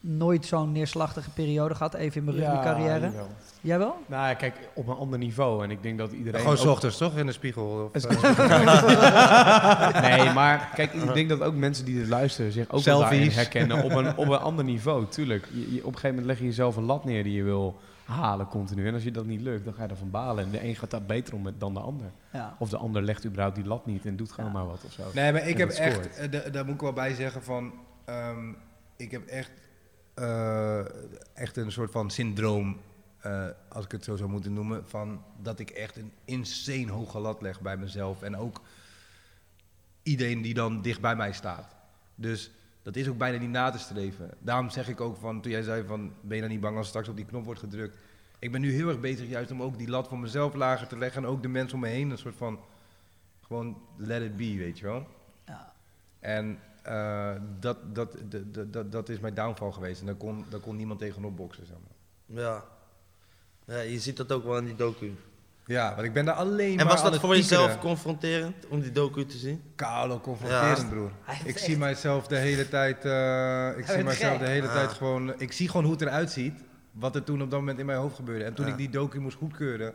nooit 0.07 0.45
zo'n 0.45 0.71
neerslachtige 0.71 1.29
periode 1.29 1.75
gehad, 1.75 1.93
even 1.93 2.17
in 2.17 2.23
mijn 2.23 2.37
rugbycarrière. 2.37 3.05
jawel. 3.05 3.27
Jij 3.61 3.77
wel? 3.77 3.95
Nou 4.05 4.27
ja, 4.27 4.33
kijk, 4.33 4.55
op 4.73 4.87
een 4.87 4.95
ander 4.95 5.19
niveau. 5.19 5.63
En 5.63 5.71
ik 5.71 5.83
denk 5.83 5.97
dat 5.97 6.11
iedereen... 6.11 6.39
Gewoon 6.39 6.55
ook- 6.55 6.61
's 6.63 6.65
ochtends, 6.65 6.97
toch? 6.97 7.17
In 7.17 7.25
de 7.25 7.31
spiegel. 7.31 7.91
Of, 7.93 8.03
eh, 8.05 10.01
Nee, 10.01 10.33
maar 10.33 10.69
kijk, 10.75 10.93
ik 10.93 11.13
denk 11.13 11.29
dat 11.29 11.41
ook 11.41 11.55
mensen 11.55 11.85
die 11.85 11.95
dit 11.95 12.07
luisteren 12.07 12.51
zich 12.51 12.63
ook 12.71 12.83
wel 12.83 12.99
Selfies. 12.99 13.35
herkennen 13.35 13.83
op 13.83 13.91
een, 13.91 14.17
op 14.17 14.27
een 14.27 14.39
ander 14.49 14.65
niveau. 14.65 15.05
Tuurlijk, 15.09 15.47
je, 15.53 15.59
je- 15.73 15.79
op 15.79 15.85
een 15.93 15.99
gegeven 15.99 16.09
moment 16.09 16.25
leg 16.25 16.37
je 16.39 16.43
jezelf 16.45 16.75
een 16.75 16.83
lat 16.83 17.05
neer 17.05 17.23
die 17.23 17.33
je 17.33 17.43
wil 17.43 17.77
halen 18.05 18.47
continu. 18.47 18.87
En 18.87 18.93
als 18.93 19.03
je 19.03 19.11
dat 19.11 19.25
niet 19.25 19.41
lukt, 19.41 19.65
dan 19.65 19.73
ga 19.73 19.83
je 19.83 19.89
ervan 19.89 20.11
balen. 20.11 20.43
En 20.43 20.51
de 20.51 20.63
een 20.63 20.75
gaat 20.75 20.91
daar 20.91 21.03
beter 21.03 21.33
om 21.33 21.41
met 21.41 21.59
dan 21.59 21.73
de 21.73 21.79
ander. 21.79 22.07
Ja. 22.33 22.55
Of 22.59 22.69
de 22.69 22.77
ander 22.77 23.01
legt 23.01 23.25
überhaupt 23.25 23.55
die 23.55 23.65
lat 23.65 23.85
niet 23.85 24.05
en 24.05 24.15
doet 24.15 24.31
gewoon 24.31 24.49
Ja. 24.51 24.57
maar 24.57 24.65
wat 24.67 24.83
of 24.85 24.91
zo. 24.91 25.03
Nee, 25.13 25.31
maar 25.31 25.47
ik 25.47 25.53
En 25.53 25.59
heb 25.59 25.69
echt, 25.69 26.17
eh, 26.17 26.31
da- 26.31 26.49
daar 26.49 26.65
moet 26.65 26.73
ik 26.75 26.81
wel 26.81 26.93
bij 26.93 27.13
zeggen 27.13 27.43
van, 27.43 27.73
ehm, 28.05 28.49
ik 28.95 29.11
heb 29.11 29.25
echt, 29.27 29.51
eh, 30.15 30.79
echt 31.33 31.57
een 31.57 31.71
soort 31.71 31.91
van 31.91 32.09
syndroom, 32.09 32.79
eh, 33.19 33.47
als 33.67 33.85
ik 33.85 33.91
het 33.91 34.03
zo 34.03 34.15
zou 34.15 34.29
moeten 34.29 34.53
noemen, 34.53 34.87
van 34.87 35.23
dat 35.41 35.59
ik 35.59 35.69
echt 35.69 35.97
een 35.97 36.11
insane 36.25 36.91
hoge 36.91 37.19
lat 37.19 37.41
leg 37.41 37.61
bij 37.61 37.77
mezelf 37.77 38.21
en 38.21 38.37
ook 38.37 38.61
iedereen 40.03 40.41
die 40.41 40.53
dan 40.53 40.81
dicht 40.81 41.01
bij 41.01 41.15
mij 41.15 41.33
staat. 41.33 41.75
Dus 42.15 42.51
dat 42.81 42.95
is 42.95 43.07
ook 43.07 43.17
bijna 43.17 43.37
niet 43.37 43.49
na 43.49 43.69
te 43.69 43.77
streven. 43.77 44.31
Daarom 44.39 44.69
zeg 44.69 44.87
ik 44.87 45.01
ook 45.01 45.17
van, 45.17 45.41
toen 45.41 45.51
jij 45.51 45.61
zei 45.61 45.85
van, 45.85 46.13
ben 46.21 46.35
je 46.35 46.41
dan 46.41 46.51
niet 46.51 46.59
bang 46.59 46.77
als 46.77 46.87
straks 46.87 47.07
op 47.07 47.15
die 47.15 47.25
knop 47.25 47.45
wordt 47.45 47.59
gedrukt? 47.59 47.97
Ik 48.39 48.51
ben 48.51 48.61
nu 48.61 48.71
heel 48.71 48.87
erg 48.87 48.99
bezig 48.99 49.29
juist 49.29 49.51
om 49.51 49.61
ook 49.61 49.77
die 49.77 49.89
lat 49.89 50.07
voor 50.07 50.19
mezelf 50.19 50.53
lager 50.53 50.87
te 50.87 50.97
leggen 50.97 51.23
en 51.23 51.29
ook 51.29 51.41
de 51.41 51.47
mensen 51.47 51.75
om 51.75 51.79
me 51.79 51.87
heen 51.87 52.09
een 52.09 52.17
soort 52.17 52.35
van, 52.35 52.59
gewoon 53.41 53.81
let 53.97 54.21
it 54.21 54.37
be, 54.37 54.55
weet 54.57 54.79
je 54.79 54.85
wel. 54.85 55.07
Ja. 55.45 55.73
En 56.19 56.59
eh, 56.85 57.31
dat, 57.59 57.77
dat, 57.93 58.15
dat, 58.29 58.53
dat, 58.53 58.73
dat, 58.73 58.91
dat 58.91 59.09
is 59.09 59.19
mijn 59.19 59.33
downfall 59.33 59.71
geweest. 59.71 59.99
En 59.99 60.05
daar 60.05 60.15
kon, 60.15 60.45
daar 60.49 60.59
kon 60.59 60.75
niemand 60.75 60.99
tegenop 60.99 61.35
boksen. 61.35 61.65
Zeg 61.65 61.75
maar. 61.75 62.43
Ja. 62.43 62.63
ja. 63.65 63.79
Je 63.81 63.99
ziet 63.99 64.17
dat 64.17 64.31
ook 64.31 64.43
wel 64.43 64.57
in 64.57 64.65
die 64.65 64.75
docu. 64.75 65.15
Ja, 65.67 65.93
want 65.95 66.07
ik 66.07 66.13
ben 66.13 66.25
daar 66.25 66.35
alleen 66.35 66.79
En 66.79 66.85
maar 66.85 66.95
was 66.95 67.03
aan 67.03 67.11
dat 67.11 67.19
voor 67.19 67.35
jezelf 67.35 67.79
confronterend 67.79 68.55
om 68.69 68.81
die 68.81 68.91
docu 68.91 69.25
te 69.25 69.37
zien? 69.37 69.61
Koude 69.75 70.19
confronterend, 70.19 70.77
Ja. 70.77 70.85
broer. 70.87 71.11
Ik 71.43 71.45
echt- 71.47 71.59
zie 71.59 71.77
mijzelf 71.77 72.27
de 72.27 72.35
hele 72.37 72.69
tijd... 72.69 73.05
eh, 73.05 73.77
ik 73.77 73.85
zie 73.85 74.03
mijzelf 74.03 74.37
gek. 74.37 74.45
de 74.45 74.51
hele 74.51 74.67
Ah. 74.67 74.73
tijd 74.73 74.89
gewoon... 74.91 75.33
Ik 75.39 75.51
zie 75.51 75.67
gewoon 75.67 75.83
hoe 75.83 75.93
het 75.93 76.01
eruit 76.01 76.31
ziet. 76.31 76.53
Wat 76.91 77.15
er 77.15 77.23
toen 77.23 77.41
op 77.41 77.49
dat 77.51 77.59
moment 77.59 77.79
in 77.79 77.85
mijn 77.85 77.97
hoofd 77.99 78.15
gebeurde. 78.15 78.43
En 78.45 78.53
toen 78.53 78.65
Ja. 78.65 78.71
ik 78.71 78.77
die 78.77 78.89
docu 78.89 79.19
moest 79.19 79.37
goedkeuren... 79.37 79.93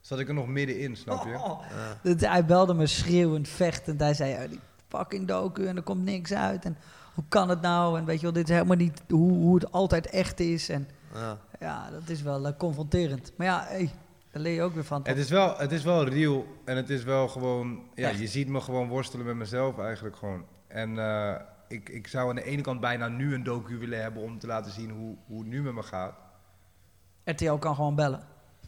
zat 0.00 0.18
ik 0.18 0.28
er 0.28 0.34
nog 0.34 0.46
middenin, 0.46 0.96
snap 0.96 1.24
je? 1.26 1.34
Oh, 1.34 1.62
Ja. 2.02 2.28
hij 2.30 2.44
belde 2.44 2.74
me 2.74 2.86
schreeuwend, 2.86 3.48
vechtend. 3.48 4.00
Hij 4.00 4.14
zei, 4.14 4.32
oh, 4.44 4.48
die 4.50 4.60
fucking 4.90 5.26
docu 5.26 5.66
en 5.66 5.76
er 5.76 5.82
komt 5.82 6.04
niks 6.04 6.32
uit. 6.32 6.64
En 6.64 6.76
hoe 7.14 7.24
kan 7.28 7.48
het 7.48 7.60
nou? 7.60 7.98
En 7.98 8.04
weet 8.04 8.16
je 8.16 8.22
wel, 8.22 8.32
dit 8.32 8.48
is 8.48 8.54
helemaal 8.54 8.76
niet 8.76 9.02
hoe, 9.08 9.32
hoe 9.32 9.54
het 9.54 9.72
altijd 9.72 10.06
echt 10.06 10.40
is. 10.40 10.68
En 10.68 10.88
Ja. 11.14 11.38
ja, 11.60 11.90
dat 11.90 12.08
is 12.08 12.22
wel 12.22 12.46
eh, 12.46 12.52
confronterend. 12.58 13.32
Maar 13.36 13.46
ja, 13.46 13.64
hey, 13.68 13.90
daar 14.30 14.42
leer 14.42 14.54
je 14.54 14.62
ook 14.62 14.74
weer 14.74 14.84
van. 14.84 15.00
Het 15.04 15.16
is, 15.18 15.30
wel, 15.30 15.58
het 15.58 15.72
is 15.72 15.84
wel 15.84 16.04
real 16.08 16.46
en 16.64 16.76
het 16.76 16.90
is 16.90 17.04
wel 17.04 17.28
gewoon... 17.28 17.82
Ja, 17.94 18.08
Echt. 18.08 18.18
je 18.18 18.26
ziet 18.26 18.48
me 18.48 18.60
gewoon 18.60 18.88
worstelen 18.88 19.26
met 19.26 19.36
mezelf 19.36 19.78
eigenlijk 19.78 20.16
gewoon. 20.16 20.44
En 20.66 20.98
eh, 20.98 21.34
ik, 21.68 21.88
ik 21.88 22.06
zou 22.06 22.28
aan 22.28 22.34
de 22.34 22.44
ene 22.44 22.62
kant 22.62 22.80
bijna 22.80 23.08
nu 23.08 23.34
een 23.34 23.42
docu 23.42 23.78
willen 23.78 24.02
hebben 24.02 24.22
om 24.22 24.38
te 24.38 24.46
laten 24.46 24.72
zien 24.72 24.90
hoe, 24.90 25.16
hoe 25.26 25.38
het 25.38 25.48
nu 25.48 25.62
met 25.62 25.74
me 25.74 25.82
gaat. 25.82 26.14
RTL 27.24 27.54
kan 27.54 27.74
gewoon 27.74 27.94
bellen. 27.94 28.20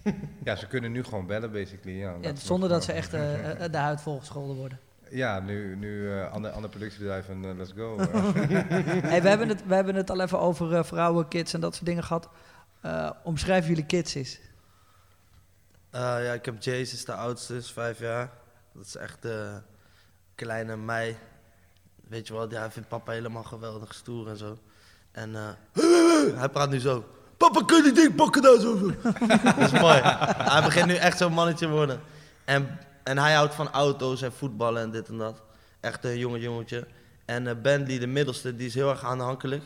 Ja, 0.44 0.56
ze 0.56 0.66
kunnen 0.66 0.92
nu 0.92 1.04
gewoon 1.04 1.26
bellen 1.26 1.52
basically. 1.52 1.98
Ja, 1.98 2.34
zonder 2.34 2.68
dat 2.68 2.84
ze 2.84 2.92
echt 2.92 3.14
eh, 3.14 3.64
eh, 3.64 3.72
de 3.72 3.78
huid 3.78 4.00
volgescholden 4.00 4.56
worden. 4.56 4.78
Ja, 5.12 5.40
nu, 5.40 5.76
nu 5.76 6.12
eh 6.12 6.32
ander, 6.32 6.50
ander 6.50 6.70
productiebedrijf 6.70 7.28
en 7.28 7.44
eh, 7.44 7.56
let's 7.56 7.72
go. 7.76 7.96
hey, 9.10 9.22
we, 9.22 9.28
hebben 9.28 9.48
het, 9.48 9.66
we 9.66 9.74
hebben 9.74 9.94
het 9.94 10.10
al 10.10 10.20
even 10.20 10.38
over 10.38 10.74
eh, 10.74 10.84
vrouwen, 10.84 11.28
kids 11.28 11.54
en 11.54 11.60
dat 11.60 11.74
soort 11.74 11.86
dingen 11.86 12.04
gehad. 12.04 12.28
Eh, 12.80 13.10
omschrijf 13.22 13.68
jullie 13.68 13.86
kids 13.86 14.14
eens. 14.14 14.40
Eh, 15.90 16.00
ja, 16.00 16.32
ik 16.32 16.44
heb 16.44 16.62
Jace, 16.62 16.94
is 16.94 17.04
de 17.04 17.14
oudste, 17.14 17.56
is 17.56 17.70
vijf 17.70 17.98
jaar. 17.98 18.30
Dat 18.72 18.86
is 18.86 18.96
echt 18.96 19.22
de 19.22 19.60
kleine 20.34 20.76
mei. 20.76 21.16
Weet 22.08 22.26
je 22.26 22.32
wel, 22.32 22.48
die, 22.48 22.58
hij 22.58 22.70
vindt 22.70 22.88
papa 22.88 23.12
helemaal 23.12 23.42
geweldig 23.42 23.94
stoer 23.94 24.28
en 24.28 24.36
zo. 24.36 24.58
En 25.10 25.34
eh, 25.36 26.34
hij 26.40 26.48
praat 26.48 26.70
nu 26.70 26.80
zo. 26.80 27.04
Papa, 27.36 27.64
kun 27.64 27.76
je 27.76 27.82
die 27.82 27.92
ding 27.92 28.14
pakken 28.14 28.42
daar 28.42 28.58
zo? 28.58 28.92
dat 29.56 29.58
is 29.58 29.80
mooi. 29.80 30.00
Hij 30.02 30.62
begint 30.62 30.86
nu 30.86 30.94
echt 30.94 31.18
zo'n 31.18 31.32
mannetje 31.32 31.66
te 31.66 31.72
worden. 31.72 32.00
En, 32.44 32.78
en 33.04 33.18
hij 33.18 33.34
houdt 33.34 33.54
van 33.54 33.70
auto's 33.70 34.22
en 34.22 34.32
voetballen 34.32 34.82
en 34.82 34.90
dit 34.90 35.08
en 35.08 35.18
dat. 35.18 35.42
Echt 35.80 36.04
een 36.04 36.18
jonge 36.18 36.40
jongetje. 36.40 36.86
En 37.24 37.46
eh 37.46 37.54
Bentley, 37.62 37.98
de 37.98 38.06
middelste, 38.06 38.56
die 38.56 38.66
is 38.66 38.74
heel 38.74 38.90
erg 38.90 39.04
aanhankelijk. 39.04 39.62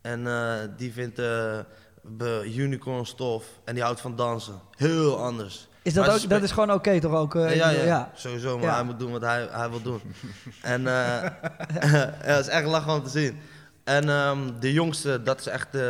En 0.00 0.26
eh, 0.26 0.54
die 0.76 0.92
vindt 0.92 1.18
eh, 1.18 1.58
be- 2.02 2.52
unicorn 2.56 3.06
stof. 3.06 3.44
En 3.64 3.74
die 3.74 3.82
houdt 3.82 4.00
van 4.00 4.16
dansen. 4.16 4.60
Heel 4.76 5.18
anders. 5.24 5.68
Is 5.82 5.94
dat, 5.94 6.08
ook, 6.08 6.28
dat 6.28 6.42
is 6.42 6.50
gewoon 6.50 6.72
oké 6.72 7.00
toch 7.00 7.12
ook? 7.14 7.34
eh, 7.34 7.56
ja, 7.56 7.68
ja, 7.70 7.82
ja. 7.84 8.10
sowieso. 8.14 8.58
Maar 8.58 8.66
Ja. 8.66 8.74
hij 8.74 8.84
moet 8.84 8.98
doen 8.98 9.12
wat 9.12 9.20
hij, 9.22 9.48
hij 9.50 9.70
wil 9.70 9.82
doen. 9.82 10.00
en 10.62 10.86
eh 10.86 11.22
ja, 11.92 12.14
het 12.18 12.46
is 12.46 12.52
echt 12.52 12.66
lachen 12.66 12.92
om 12.92 13.02
te 13.02 13.10
zien. 13.10 13.38
En 13.86 14.08
ehm, 14.08 14.38
de 14.60 14.72
jongste, 14.72 15.22
dat 15.22 15.40
is 15.40 15.46
echt, 15.46 15.74
eh, 15.74 15.82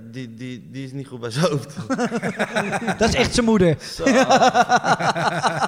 die, 0.00 0.34
die, 0.34 0.68
die 0.70 0.84
is 0.84 0.92
niet 0.92 1.06
goed 1.08 1.20
bij 1.20 1.30
zijn 1.30 1.46
hoofd. 1.50 1.74
Dat 2.98 3.08
is 3.08 3.14
echt 3.14 3.34
zijn 3.34 3.46
moeder. 3.46 3.76
Zo. 3.94 4.04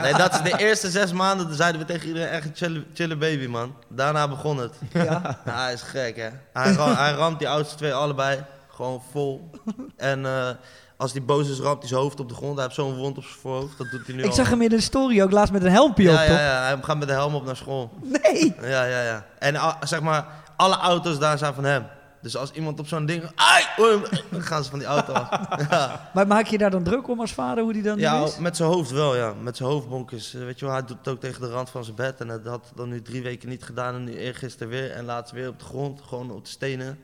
nee, 0.02 0.12
dat 0.14 0.32
is 0.34 0.42
de 0.50 0.54
eerste 0.58 0.90
zes 0.90 1.12
maanden, 1.12 1.46
dan 1.46 1.56
zeiden 1.56 1.80
we 1.80 1.86
tegen 1.86 2.06
iedereen 2.08 2.28
echt 2.28 2.44
een 2.44 2.50
chille, 2.54 2.84
chille 2.94 3.16
baby, 3.16 3.46
man. 3.46 3.74
Daarna 3.88 4.28
begon 4.28 4.58
het. 4.58 4.72
Ja. 4.92 5.02
Ja, 5.44 5.52
hij 5.52 5.72
is 5.72 5.82
gek, 5.82 6.16
hè. 6.16 6.28
Hij, 6.52 6.72
ra- 6.72 6.94
hij 6.96 7.12
ramt 7.12 7.38
die 7.38 7.48
oudste 7.48 7.76
twee 7.76 7.94
allebei, 7.94 8.44
gewoon 8.68 9.02
vol. 9.12 9.50
En 9.96 10.26
eh, 10.26 10.48
als 10.96 11.12
die 11.12 11.22
boos 11.22 11.48
is, 11.48 11.58
ramt 11.58 11.78
hij 11.78 11.88
zijn 11.88 12.00
hoofd 12.00 12.20
op 12.20 12.28
de 12.28 12.34
grond. 12.34 12.54
Hij 12.54 12.62
heeft 12.64 12.74
zo'n 12.76 12.94
wond 12.96 13.16
op 13.18 13.24
zijn 13.24 13.38
voorhoofd, 13.40 13.78
dat 13.78 13.90
doet 13.90 14.06
hij 14.06 14.14
nu 14.14 14.22
Ik 14.22 14.28
al. 14.28 14.34
zag 14.34 14.48
hem 14.50 14.62
in 14.62 14.68
de 14.68 14.80
story 14.80 15.22
ook 15.22 15.30
laatst 15.30 15.52
met 15.52 15.64
een 15.64 15.70
helmpje 15.72 16.08
op, 16.10 16.14
ja, 16.16 16.26
toch? 16.26 16.36
ja, 16.36 16.42
ja, 16.44 16.62
hij 16.62 16.76
gaat 16.82 16.98
met 16.98 17.08
de 17.08 17.14
helm 17.14 17.34
op 17.34 17.44
naar 17.44 17.56
school. 17.56 17.90
Nee! 18.02 18.54
Ja, 18.62 18.84
ja, 18.84 19.02
ja. 19.02 19.24
En 19.38 19.56
ah, 19.56 19.74
zeg 19.82 20.00
maar, 20.00 20.26
alle 20.58 20.76
auto's 20.76 21.18
daar 21.18 21.38
zijn 21.38 21.54
van 21.54 21.64
hem. 21.64 21.86
Dus 22.22 22.36
als 22.36 22.50
iemand 22.50 22.80
op 22.80 22.86
zo'n 22.86 23.06
ding... 23.06 23.30
Ai! 23.34 23.64
Oei, 23.80 24.02
Dan 24.30 24.42
gaan 24.42 24.64
ze 24.64 24.70
van 24.70 24.78
die 24.78 24.88
auto 24.88 25.12
af. 25.12 25.28
ja, 25.70 26.10
Maar 26.14 26.26
maak 26.26 26.46
je 26.46 26.58
daar 26.58 26.70
dan 26.70 26.82
druk 26.82 27.08
om 27.08 27.20
als 27.20 27.32
vader, 27.32 27.62
hoe 27.64 27.72
die 27.72 27.82
dan 27.82 27.98
ja 27.98 28.24
is? 28.24 28.38
met 28.38 28.56
zijn 28.56 28.68
hoofd 28.68 28.90
wel, 28.90 29.16
ja. 29.16 29.34
Met 29.42 29.56
zijn 29.56 29.68
hoofdbonkers. 29.68 30.34
Eh, 30.34 30.40
Weet 30.40 30.58
je 30.58 30.64
wel, 30.64 30.74
hij 30.74 30.84
doet 30.84 30.98
het 30.98 31.08
ook 31.08 31.20
tegen 31.20 31.40
de 31.40 31.48
rand 31.50 31.70
van 31.70 31.84
zijn 31.84 31.96
bed. 31.96 32.20
En 32.20 32.28
dat 32.28 32.46
had 32.46 32.72
dan 32.74 32.88
nu 32.88 33.02
drie 33.02 33.22
weken 33.22 33.48
niet 33.48 33.64
gedaan. 33.64 33.94
En 33.94 34.04
nu 34.04 34.14
eergisteren 34.16 34.68
weer. 34.68 34.90
En 34.90 35.04
laatst 35.04 35.32
weer 35.32 35.48
op 35.48 35.58
de 35.58 35.64
grond. 35.64 36.00
Gewoon 36.02 36.30
op 36.30 36.44
de 36.44 36.50
stenen. 36.50 36.98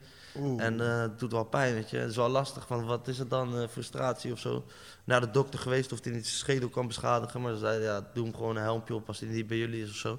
En 0.56 0.80
eh, 0.80 1.00
het 1.00 1.18
doet 1.18 1.32
wel 1.32 1.44
pijn, 1.44 1.74
weet 1.74 1.90
je. 1.90 1.96
Het 1.96 2.10
is 2.10 2.16
wel 2.16 2.28
lastig. 2.28 2.66
Van, 2.66 2.84
wat 2.86 3.08
is 3.08 3.18
het 3.18 3.30
dan? 3.30 3.58
eh, 3.58 3.68
frustratie 3.70 4.32
of 4.32 4.38
zo? 4.38 4.64
Naar 5.04 5.20
de 5.20 5.30
dokter 5.30 5.58
geweest 5.58 5.92
of 5.92 5.98
hij 6.04 6.12
niet 6.12 6.26
zijn 6.26 6.38
schedel 6.38 6.68
kan 6.68 6.86
beschadigen. 6.86 7.40
Maar 7.40 7.52
ze 7.52 7.58
zeiden, 7.58 7.86
ja, 7.86 8.00
doe 8.14 8.24
hem 8.24 8.34
gewoon 8.34 8.56
een 8.56 8.62
helmpje 8.62 8.94
op 8.94 9.08
als 9.08 9.20
hij 9.20 9.28
niet 9.28 9.46
bij 9.46 9.56
jullie 9.56 9.82
is 9.82 9.90
of 9.90 9.96
zo. 9.96 10.18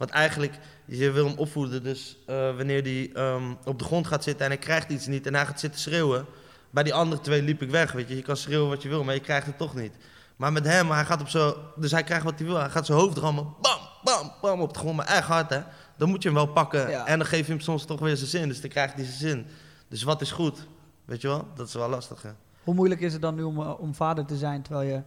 Want 0.00 0.12
eigenlijk, 0.12 0.58
je 0.84 1.10
wil 1.10 1.26
hem 1.26 1.38
opvoeden. 1.38 1.82
Dus 1.82 2.16
eh, 2.26 2.36
wanneer 2.56 2.82
hij 2.82 3.10
ehm, 3.14 3.54
op 3.64 3.78
de 3.78 3.84
grond 3.84 4.06
gaat 4.06 4.24
zitten 4.24 4.44
en 4.44 4.50
hij 4.50 4.60
krijgt 4.60 4.90
iets 4.90 5.06
niet 5.06 5.26
en 5.26 5.34
hij 5.34 5.46
gaat 5.46 5.60
zitten 5.60 5.80
schreeuwen. 5.80 6.26
Bij 6.70 6.82
die 6.82 6.94
andere 6.94 7.20
twee 7.20 7.42
liep 7.42 7.62
ik 7.62 7.70
weg, 7.70 7.92
weet 7.92 8.08
je. 8.08 8.16
Je 8.16 8.22
kan 8.22 8.36
schreeuwen 8.36 8.68
wat 8.68 8.82
je 8.82 8.88
wil, 8.88 9.04
maar 9.04 9.14
je 9.14 9.20
krijgt 9.20 9.46
het 9.46 9.58
toch 9.58 9.74
niet. 9.74 9.92
Maar 10.36 10.52
met 10.52 10.64
hem, 10.64 10.90
hij 10.90 11.04
gaat 11.04 11.20
op 11.20 11.28
zo, 11.28 11.56
dus 11.76 11.90
hij 11.90 12.02
krijgt 12.02 12.24
wat 12.24 12.38
hij 12.38 12.46
wil. 12.46 12.56
Hij 12.56 12.70
gaat 12.70 12.86
zijn 12.86 12.98
hoofd 12.98 13.18
rammen, 13.18 13.44
bam, 13.60 13.78
bam, 14.04 14.32
bam 14.40 14.60
op 14.60 14.72
de 14.72 14.78
grond, 14.78 14.96
maar 14.96 15.06
echt 15.06 15.26
hard 15.26 15.50
hè. 15.50 15.60
Dan 15.96 16.08
moet 16.08 16.22
je 16.22 16.28
hem 16.28 16.36
wel 16.36 16.46
pakken 16.46 16.90
Ja. 16.90 17.06
en 17.06 17.18
dan 17.18 17.26
geef 17.26 17.46
je 17.46 17.52
hem 17.52 17.60
soms 17.60 17.84
toch 17.84 18.00
weer 18.00 18.16
zijn 18.16 18.30
zin. 18.30 18.48
Dus 18.48 18.60
dan 18.60 18.70
krijgt 18.70 18.94
hij 18.94 19.04
zijn 19.04 19.16
zin. 19.18 19.46
Dus 19.88 20.02
wat 20.02 20.20
is 20.20 20.30
goed? 20.30 20.66
Weet 21.04 21.20
je 21.20 21.28
wel? 21.28 21.46
Dat 21.54 21.66
is 21.68 21.74
wel 21.74 21.88
lastig 21.88 22.22
hè. 22.22 22.30
Hoe 22.64 22.74
moeilijk 22.74 23.00
is 23.00 23.12
het 23.12 23.22
dan 23.22 23.34
nu 23.34 23.42
om, 23.42 23.60
eh, 23.60 23.80
om 23.80 23.94
vader 23.94 24.24
te 24.26 24.36
zijn 24.36 24.62
terwijl 24.62 24.88
je 24.88 25.02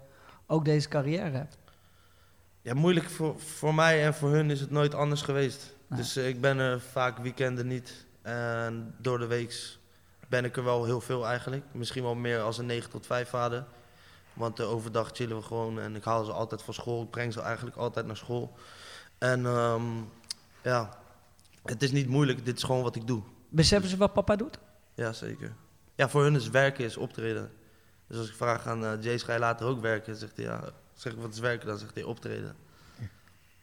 ook 0.47 0.65
deze 0.65 0.87
carrière 0.87 1.37
hebt? 1.37 1.57
Ja, 2.63 2.73
moeilijk 2.73 3.09
voor, 3.09 3.39
voor 3.39 3.75
mij 3.75 4.05
en 4.05 4.13
voor 4.13 4.29
hun 4.29 4.51
is 4.51 4.59
het 4.59 4.69
nooit 4.69 4.95
anders 4.95 5.21
geweest. 5.21 5.73
Nee. 5.87 5.99
Dus 5.99 6.15
eh, 6.15 6.27
ik 6.27 6.41
ben 6.41 6.57
er 6.57 6.81
vaak 6.81 7.17
weekenden 7.17 7.67
niet. 7.67 8.05
En 8.21 8.95
door 8.97 9.19
de 9.19 9.25
week 9.27 9.77
ben 10.27 10.45
ik 10.45 10.57
er 10.57 10.63
wel 10.63 10.85
heel 10.85 11.01
veel 11.01 11.27
eigenlijk. 11.27 11.65
Misschien 11.71 12.03
wel 12.03 12.15
meer 12.15 12.41
als 12.41 12.57
een 12.57 12.65
9 12.65 12.89
tot 12.89 13.05
5 13.05 13.29
vader. 13.29 13.65
Want 14.33 14.59
eh, 14.59 14.71
overdag 14.71 15.09
chillen 15.13 15.37
we 15.37 15.43
gewoon 15.43 15.79
en 15.79 15.95
ik 15.95 16.03
haal 16.03 16.23
ze 16.23 16.31
altijd 16.31 16.61
van 16.61 16.73
school. 16.73 17.03
Ik 17.03 17.09
breng 17.09 17.33
ze 17.33 17.41
eigenlijk 17.41 17.75
altijd 17.75 18.05
naar 18.05 18.17
school. 18.17 18.57
En 19.17 19.45
ehm, 19.45 19.83
ja, 20.61 20.97
het 21.63 21.83
is 21.83 21.91
niet 21.91 22.07
moeilijk. 22.07 22.45
Dit 22.45 22.57
is 22.57 22.63
gewoon 22.63 22.83
wat 22.83 22.95
ik 22.95 23.07
doe. 23.07 23.23
Beseffen 23.49 23.89
ze 23.89 23.97
wat 23.97 24.13
papa 24.13 24.35
doet? 24.35 24.59
Ja, 24.95 25.13
zeker. 25.13 25.53
Ja, 25.95 26.09
voor 26.09 26.23
hun 26.23 26.35
is 26.35 26.49
werken 26.49 26.85
is 26.85 26.97
optreden. 26.97 27.51
Dus 28.07 28.17
als 28.17 28.29
ik 28.29 28.35
vraag 28.35 28.67
aan 28.67 28.85
eh 28.85 29.01
Jace, 29.01 29.25
ga 29.25 29.33
je 29.33 29.39
later 29.39 29.67
ook 29.67 29.81
werken? 29.81 30.15
Zegt 30.15 30.35
hij, 30.35 30.45
ja. 30.45 30.73
Zeg 30.93 31.13
ik, 31.13 31.19
wat 31.19 31.33
is 31.33 31.39
werken? 31.39 31.67
Dan 31.67 31.77
zegt 31.77 31.93
hij, 31.93 32.03
optreden. 32.03 32.55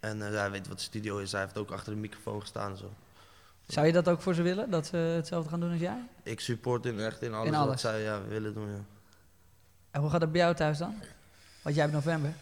En 0.00 0.22
eh, 0.26 0.32
hij 0.38 0.50
weet 0.50 0.68
wat 0.68 0.76
de 0.76 0.82
studio 0.82 1.18
is. 1.18 1.32
Hij 1.32 1.40
heeft 1.40 1.58
ook 1.58 1.70
achter 1.70 1.92
de 1.92 1.98
microfoon 1.98 2.40
gestaan 2.40 2.70
en 2.70 2.76
zo. 2.76 2.92
Zou 3.66 3.86
je 3.86 3.92
dat 3.92 4.08
ook 4.08 4.20
voor 4.20 4.34
ze 4.34 4.42
willen, 4.42 4.70
dat 4.70 4.86
ze 4.86 4.96
hetzelfde 4.96 5.50
gaan 5.50 5.60
doen 5.60 5.70
als 5.70 5.80
jij? 5.80 6.02
Ik 6.22 6.40
support 6.40 6.86
in 6.86 7.00
echt 7.00 7.22
in 7.22 7.34
alles, 7.34 7.52
In 7.52 7.66
wat 7.66 7.80
zij 7.80 8.02
ja, 8.02 8.22
willen 8.22 8.54
doen, 8.54 8.70
ja. 8.70 8.84
En 9.90 10.00
hoe 10.00 10.10
gaat 10.10 10.20
het 10.20 10.32
bij 10.32 10.40
jou 10.40 10.54
thuis 10.54 10.78
dan? 10.78 10.94
Want 11.62 11.74
jij 11.74 11.84
hebt 11.84 11.96
november. 11.96 12.32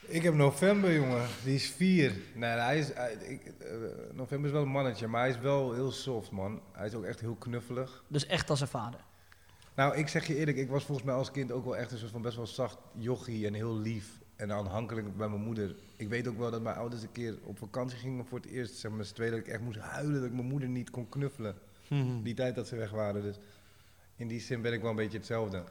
Ik 0.00 0.22
heb 0.22 0.34
november, 0.34 0.94
jongen. 0.94 1.26
Die 1.44 1.54
is 1.54 1.70
vier. 1.70 2.12
Nee, 2.34 2.50
hij 2.50 2.78
is, 2.78 2.94
hij- 2.94 3.12
ik, 3.12 3.46
eh, 3.58 3.68
november 4.12 4.46
is 4.46 4.52
wel 4.52 4.62
een 4.62 4.68
mannetje, 4.68 5.06
maar 5.06 5.20
hij 5.20 5.30
is 5.30 5.38
wel 5.38 5.72
heel 5.72 5.92
soft, 5.92 6.30
man. 6.30 6.60
Hij 6.72 6.86
is 6.86 6.94
ook 6.94 7.04
echt 7.04 7.20
heel 7.20 7.34
knuffelig. 7.34 8.02
Dus 8.08 8.26
echt 8.26 8.50
als 8.50 8.60
een 8.60 8.68
vader. 8.68 9.00
Nou, 9.74 9.96
ik 9.96 10.08
zeg 10.08 10.26
je 10.26 10.36
eerlijk, 10.36 10.56
ik 10.56 10.68
was 10.70 10.84
volgens 10.84 11.06
mij 11.06 11.16
als 11.16 11.30
kind 11.30 11.52
ook 11.52 11.64
wel 11.64 11.76
echt 11.76 11.92
een 11.92 11.98
soort 11.98 12.10
van 12.10 12.22
best 12.22 12.36
wel 12.36 12.46
zacht 12.46 12.78
jochie 12.92 13.46
en 13.46 13.54
heel 13.54 13.76
lief 13.78 14.06
en 14.36 14.52
aanhankelijk 14.52 15.16
bij 15.16 15.28
mijn 15.28 15.42
moeder. 15.42 15.74
Ik 15.96 16.08
weet 16.08 16.28
ook 16.28 16.38
wel 16.38 16.50
dat 16.50 16.62
mijn 16.62 16.76
ouders 16.76 17.02
een 17.02 17.12
keer 17.12 17.38
op 17.42 17.58
vakantie 17.58 17.98
gingen 17.98 18.26
voor 18.26 18.38
het 18.38 18.48
eerst, 18.48 18.74
zeg 18.74 18.90
maar, 18.90 19.04
tweeën, 19.04 19.30
dat 19.30 19.40
ik 19.40 19.48
echt 19.48 19.60
moest 19.60 19.78
huilen 19.78 20.14
dat 20.14 20.24
ik 20.24 20.32
mijn 20.32 20.46
moeder 20.46 20.68
niet 20.68 20.90
kon 20.90 21.08
knuffelen. 21.08 21.54
Die 22.22 22.34
tijd 22.34 22.54
dat 22.54 22.68
ze 22.68 22.76
weg 22.76 22.90
waren. 22.90 23.22
Dus 23.22 23.38
in 24.16 24.28
die 24.28 24.40
zin 24.40 24.62
ben 24.62 24.72
ik 24.72 24.80
wel 24.80 24.90
een 24.90 24.96
beetje 24.96 25.18
hetzelfde. 25.18 25.62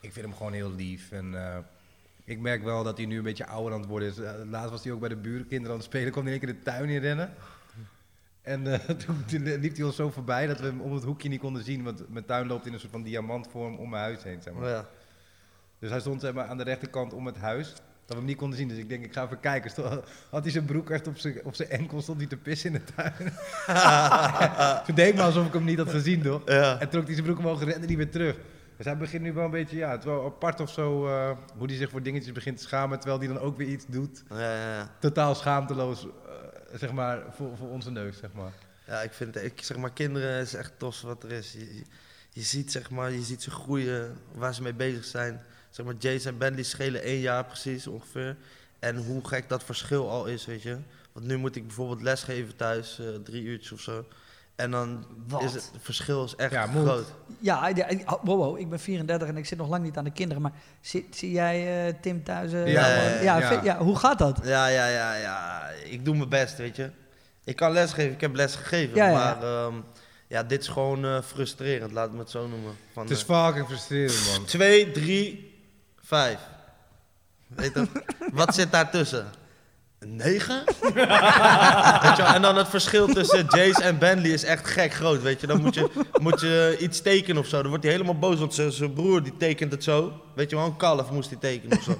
Ik 0.00 0.12
vind 0.12 0.26
hem 0.26 0.34
gewoon 0.34 0.52
heel 0.52 0.72
lief 0.72 1.10
en 1.10 1.34
eh, 1.34 1.58
ik 2.24 2.40
merk 2.40 2.62
wel 2.62 2.84
dat 2.84 2.96
hij 2.96 3.06
nu 3.06 3.16
een 3.16 3.22
beetje 3.22 3.46
ouder 3.46 3.72
aan 3.72 3.80
het 3.80 3.88
worden 3.88 4.08
is. 4.08 4.18
Eh, 4.18 4.34
laatst 4.50 4.70
was 4.70 4.84
hij 4.84 4.92
ook 4.92 5.00
bij 5.00 5.08
de 5.08 5.16
burenkinderen 5.16 5.70
aan 5.70 5.76
het 5.76 5.84
spelen, 5.84 6.12
kwam 6.12 6.24
hij 6.24 6.34
in 6.34 6.40
één 6.40 6.48
keer 6.48 6.58
de 6.58 6.70
tuin 6.70 6.88
in 6.88 7.00
rennen. 7.00 7.34
En 8.42 8.66
eh, 8.66 8.78
toen, 8.96 9.24
toen 9.28 9.42
liep 9.42 9.76
hij 9.76 9.84
ons 9.84 9.96
zo 9.96 10.10
voorbij 10.10 10.46
dat 10.46 10.60
we 10.60 10.66
hem 10.66 10.80
om 10.80 10.92
het 10.92 11.04
hoekje 11.04 11.28
niet 11.28 11.40
konden 11.40 11.64
zien. 11.64 11.82
Want 11.82 12.08
mijn 12.08 12.24
tuin 12.24 12.46
loopt 12.46 12.66
in 12.66 12.72
een 12.72 12.80
soort 12.80 12.92
van 12.92 13.02
diamantvorm 13.02 13.76
om 13.76 13.88
mijn 13.88 14.02
huis 14.02 14.22
heen. 14.22 14.42
Zeg 14.42 14.54
maar. 14.54 14.68
Ja. 14.68 14.88
Dus 15.78 15.90
hij 15.90 16.00
stond 16.00 16.20
zeg 16.20 16.32
maar, 16.32 16.46
aan 16.46 16.56
de 16.56 16.64
rechterkant 16.64 17.12
om 17.12 17.26
het 17.26 17.36
huis. 17.36 17.74
Dat 18.12 18.20
we 18.20 18.26
hem 18.26 18.36
niet 18.36 18.36
konden 18.36 18.58
zien. 18.58 18.68
Dus 18.68 18.78
ik 18.78 18.88
denk, 18.88 19.04
ik 19.04 19.12
ga 19.12 19.24
even 19.24 19.40
kijken. 19.40 19.70
Sto- 19.70 20.02
Had 20.30 20.42
hij 20.42 20.52
zijn 20.52 20.64
broek 20.64 20.90
echt 20.90 21.06
op 21.06 21.18
zijn, 21.18 21.40
op 21.44 21.54
zijn 21.54 21.68
enkel, 21.68 22.02
stond 22.02 22.18
hij 22.18 22.26
te 22.26 22.36
pissen 22.36 22.74
in 22.74 22.82
de 22.86 22.94
tuin. 22.94 23.32
Toen 24.86 24.94
deed 24.94 25.08
ik 25.08 25.14
maar 25.14 25.24
alsof 25.24 25.46
ik 25.46 25.52
hem 25.52 25.64
niet 25.64 25.78
had 25.78 25.90
gezien, 25.90 26.22
toch? 26.22 26.42
Ja. 26.44 26.80
En 26.80 26.88
trok 26.88 27.04
hij 27.04 27.12
zijn 27.14 27.26
broek 27.26 27.38
omhoog 27.38 27.60
en 27.60 27.66
rende 27.68 27.86
niet 27.86 27.96
weer 27.96 28.10
terug. 28.10 28.36
Dus 28.76 28.86
hij 28.86 28.96
begint 28.96 29.22
nu 29.22 29.32
wel 29.32 29.44
een 29.44 29.50
beetje, 29.50 29.76
ja, 29.76 29.90
het 29.90 30.04
wel 30.04 30.24
apart 30.24 30.60
of 30.60 30.70
zo, 30.70 31.06
eh, 31.06 31.30
hoe 31.56 31.66
hij 31.66 31.76
zich 31.76 31.90
voor 31.90 32.02
dingetjes 32.02 32.32
begint 32.32 32.56
te 32.56 32.62
schamen, 32.62 32.98
terwijl 32.98 33.18
hij 33.20 33.28
dan 33.28 33.38
ook 33.38 33.56
weer 33.56 33.68
iets 33.68 33.84
doet. 33.88 34.22
Ja, 34.30 34.38
ja, 34.40 34.74
ja. 34.74 34.90
Totaal 34.98 35.34
schaamteloos, 35.34 36.02
eh, 36.06 36.78
zeg 36.78 36.92
maar, 36.92 37.22
voor, 37.36 37.56
voor 37.56 37.68
onze 37.68 37.90
neus, 37.90 38.18
zeg 38.18 38.32
maar. 38.32 38.52
Ja, 38.86 39.00
ik 39.00 39.12
vind, 39.12 39.42
ik 39.42 39.62
zeg 39.62 39.76
maar, 39.76 39.92
kinderen 39.92 40.40
is 40.40 40.54
echt 40.54 40.72
tos 40.76 41.02
wat 41.02 41.22
er 41.22 41.32
is. 41.32 41.56
Je 42.30 42.42
ziet, 42.42 42.72
zeg 42.72 42.90
maar, 42.90 43.10
je 43.12 43.22
ziet 43.22 43.42
ze 43.42 43.50
groeien, 43.50 44.16
waar 44.34 44.54
ze 44.54 44.62
mee 44.62 44.74
bezig 44.74 45.04
zijn. 45.04 45.40
Zeg 45.72 45.86
maar, 45.86 45.94
Jason 45.98 46.32
en 46.32 46.38
Bentley 46.38 46.62
schelen 46.64 47.02
één 47.02 47.20
jaar 47.20 47.44
precies 47.44 47.86
ongeveer. 47.86 48.36
En 48.78 48.96
hoe 48.96 49.26
gek 49.28 49.48
dat 49.48 49.64
verschil 49.64 50.10
al 50.10 50.26
is, 50.26 50.46
weet 50.46 50.62
je. 50.62 50.76
Want 51.12 51.26
nu 51.26 51.36
moet 51.36 51.56
ik 51.56 51.66
bijvoorbeeld 51.66 52.02
lesgeven 52.02 52.56
thuis, 52.56 52.98
eh, 52.98 53.06
drie 53.24 53.42
uurtjes 53.42 53.72
of 53.72 53.80
zo. 53.80 54.04
En 54.56 54.70
dan 54.70 55.06
Wat? 55.28 55.42
is 55.42 55.52
het, 55.54 55.70
het 55.72 55.82
verschil 55.82 56.24
is 56.24 56.34
echt 56.36 56.52
Ja, 56.52 56.66
groot. 56.66 57.06
Ja, 57.40 57.68
ja, 57.68 57.86
wow, 58.22 58.24
wow, 58.38 58.58
ik 58.58 58.68
ben 58.70 58.80
34 58.80 59.28
en 59.28 59.36
ik 59.36 59.46
zit 59.46 59.58
nog 59.58 59.68
lang 59.68 59.84
niet 59.84 59.96
aan 59.96 60.04
de 60.04 60.12
kinderen. 60.12 60.42
Maar 60.42 60.52
zie, 60.80 61.08
zie 61.10 61.30
jij 61.32 61.86
eh, 61.88 61.94
Tim 62.00 62.24
thuis? 62.24 62.52
eh, 62.52 62.72
Ja, 62.72 62.86
ja, 62.88 63.20
ja, 63.22 63.38
Ja. 63.38 63.48
vind- 63.48 63.64
ja, 63.64 63.78
hoe 63.78 63.96
gaat 63.98 64.18
dat? 64.18 64.40
Ja, 64.44 64.66
ja, 64.66 64.86
ja, 64.86 65.14
ja. 65.14 65.68
Ik 65.84 66.04
doe 66.04 66.16
mijn 66.16 66.28
best, 66.28 66.56
weet 66.56 66.76
je. 66.76 66.90
Ik 67.44 67.56
kan 67.56 67.72
lesgeven, 67.72 68.12
ik 68.12 68.20
heb 68.20 68.34
les 68.34 68.54
gegeven. 68.56 68.96
Ja, 68.96 69.06
ja. 69.08 69.12
Maar 69.12 69.42
ehm, 69.42 69.74
ja, 70.28 70.42
dit 70.42 70.60
is 70.60 70.68
gewoon 70.68 71.04
eh, 71.04 71.22
frustrerend, 71.22 71.92
laat 71.92 72.12
me 72.12 72.18
het 72.18 72.30
zo 72.30 72.48
noemen. 72.48 72.72
Van, 72.92 73.02
Het 73.02 73.12
is 73.12 73.22
fucking 73.22 73.66
frustrerend, 73.66 74.26
man. 74.36 74.44
2, 74.44 74.90
3, 74.90 75.50
5. 76.12 76.38
Weet 77.46 77.72
wat 78.32 78.54
zit 78.54 78.72
daartussen? 78.72 79.26
Een 79.98 80.16
9? 80.16 80.62
weet 82.02 82.16
je, 82.16 82.22
en 82.34 82.42
dan 82.42 82.56
het 82.56 82.68
verschil 82.68 83.06
tussen 83.06 83.46
Jace 83.48 83.82
en 83.82 83.98
Bentley 83.98 84.30
is 84.30 84.44
echt 84.44 84.66
gek 84.68 84.92
groot, 84.94 85.22
weet 85.22 85.40
je. 85.40 85.46
Dan 85.46 85.60
moet 85.60 85.74
je, 85.74 85.90
moet 86.20 86.40
je 86.40 86.76
iets 86.80 87.00
tekenen 87.02 87.42
of 87.42 87.46
zo. 87.48 87.60
Dan 87.60 87.68
wordt 87.68 87.84
hij 87.84 87.92
helemaal 87.92 88.18
boos, 88.18 88.38
want 88.38 88.54
zijn- 88.54 88.92
broer 88.92 89.22
die 89.22 89.36
tekent 89.36 89.72
het 89.72 89.84
zo. 89.84 90.12
Weet 90.34 90.50
je 90.50 90.56
wel, 90.56 90.64
een 90.64 90.76
kalf 90.76 91.10
moest 91.10 91.30
hij 91.30 91.38
tekenen 91.38 91.78
of 91.78 91.82
zo. 91.84 91.98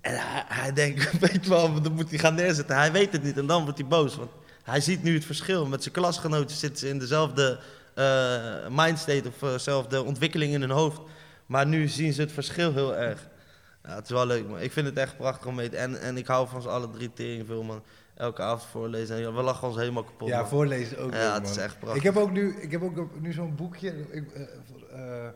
En 0.00 0.14
hij, 0.46 0.72
denkt, 0.72 1.10
weet 1.28 1.44
je 1.44 1.48
wel, 1.50 1.82
dan 1.82 1.92
moet 1.92 2.10
hij 2.10 2.18
gaan 2.18 2.34
neerzetten. 2.34 2.76
Hij 2.76 2.92
weet 2.92 3.12
het 3.12 3.22
niet 3.22 3.38
en 3.38 3.46
dan 3.46 3.62
wordt 3.62 3.78
hij 3.78 3.88
boos. 3.88 4.16
Want 4.16 4.30
hij 4.62 4.80
ziet 4.80 5.02
nu 5.02 5.14
het 5.14 5.24
verschil. 5.24 5.66
Met 5.66 5.82
zijn 5.82 5.94
klasgenoten 5.94 6.56
zitten 6.56 6.78
ze 6.78 6.88
in 6.88 6.98
dezelfde 6.98 7.58
eh 7.94 8.68
mindstate 8.70 9.28
of 9.28 9.42
eh, 9.42 9.52
dezelfde 9.52 10.02
ontwikkeling 10.02 10.52
in 10.54 10.60
hun 10.60 10.70
hoofd. 10.70 11.00
Maar 11.52 11.66
nu 11.66 11.88
zien 11.88 12.12
ze 12.12 12.20
het 12.20 12.32
verschil 12.32 12.72
heel 12.72 12.96
erg. 12.96 13.28
Ja, 13.84 13.94
het 13.94 14.04
is 14.04 14.10
wel 14.10 14.26
leuk, 14.26 14.48
man. 14.48 14.60
Ik 14.60 14.72
vind 14.72 14.86
het 14.86 14.96
echt 14.96 15.16
prachtig 15.16 15.46
om 15.46 15.54
mee 15.54 15.68
te... 15.68 15.76
En, 15.76 16.00
en 16.00 16.16
ik 16.16 16.26
hou 16.26 16.48
van 16.48 16.62
ze 16.62 16.68
alle 16.68 16.90
drie 16.90 17.12
tering 17.12 17.46
veel, 17.46 17.62
man. 17.62 17.82
Elke 18.14 18.42
avond 18.42 18.70
voorlezen. 18.70 19.16
En 19.16 19.34
we 19.34 19.42
lachen 19.42 19.68
ons 19.68 19.76
helemaal 19.76 20.04
kapot, 20.04 20.28
Ja, 20.28 20.40
man. 20.40 20.48
voorlezen 20.48 20.98
ook 20.98 21.12
Ja, 21.12 21.24
leuk, 21.24 21.34
het 21.34 21.48
is 21.48 21.56
echt 21.56 21.78
prachtig. 21.78 21.98
Ik 21.98 22.02
heb 22.14 22.16
ook 22.16 22.30
nu, 22.30 22.54
ik 22.60 22.70
heb 22.70 22.82
ook 22.82 23.20
nu 23.20 23.32
zo'n 23.32 23.54
boekje, 23.54 23.94
ik, 24.10 24.32
eh, 24.32 25.24
eh, 25.24 25.30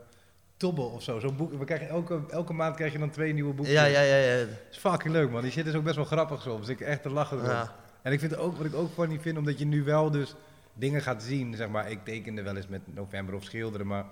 Tobbel 0.56 0.84
of 0.84 1.02
zo, 1.02 1.18
zo'n 1.18 1.36
boek. 1.36 1.52
We 1.58 1.64
krijgen 1.64 1.88
elke, 1.88 2.20
elke 2.28 2.52
maand 2.52 2.76
krijg 2.76 2.92
je 2.92 2.98
dan 2.98 3.10
twee 3.10 3.32
nieuwe 3.32 3.54
boekjes. 3.54 3.74
Ja, 3.74 3.84
ja, 3.84 4.00
ja, 4.00 4.16
ja. 4.16 4.44
Is 4.70 4.78
fucking 4.78 5.12
leuk, 5.12 5.30
man. 5.30 5.42
Die 5.42 5.50
shit 5.50 5.66
is 5.66 5.74
ook 5.74 5.84
best 5.84 5.96
wel 5.96 6.04
grappig 6.04 6.42
soms. 6.42 6.68
Ik 6.68 6.80
echt 6.80 7.02
te 7.02 7.10
lachen. 7.10 7.42
Ja. 7.42 7.74
En 8.02 8.12
ik 8.12 8.20
vind 8.20 8.36
ook, 8.36 8.56
wat 8.56 8.66
ik 8.66 8.74
ook 8.74 8.92
funny 8.92 9.20
vind, 9.20 9.38
omdat 9.38 9.58
je 9.58 9.66
nu 9.66 9.84
wel 9.84 10.10
dus 10.10 10.34
dingen 10.74 11.02
gaat 11.02 11.22
zien, 11.22 11.54
zeg 11.54 11.68
maar. 11.68 11.90
Ik 11.90 12.04
tekende 12.04 12.42
wel 12.42 12.56
eens 12.56 12.68
met 12.68 12.80
november 12.94 13.34
of 13.34 13.44
schilderen, 13.44 13.86
maar 13.86 14.04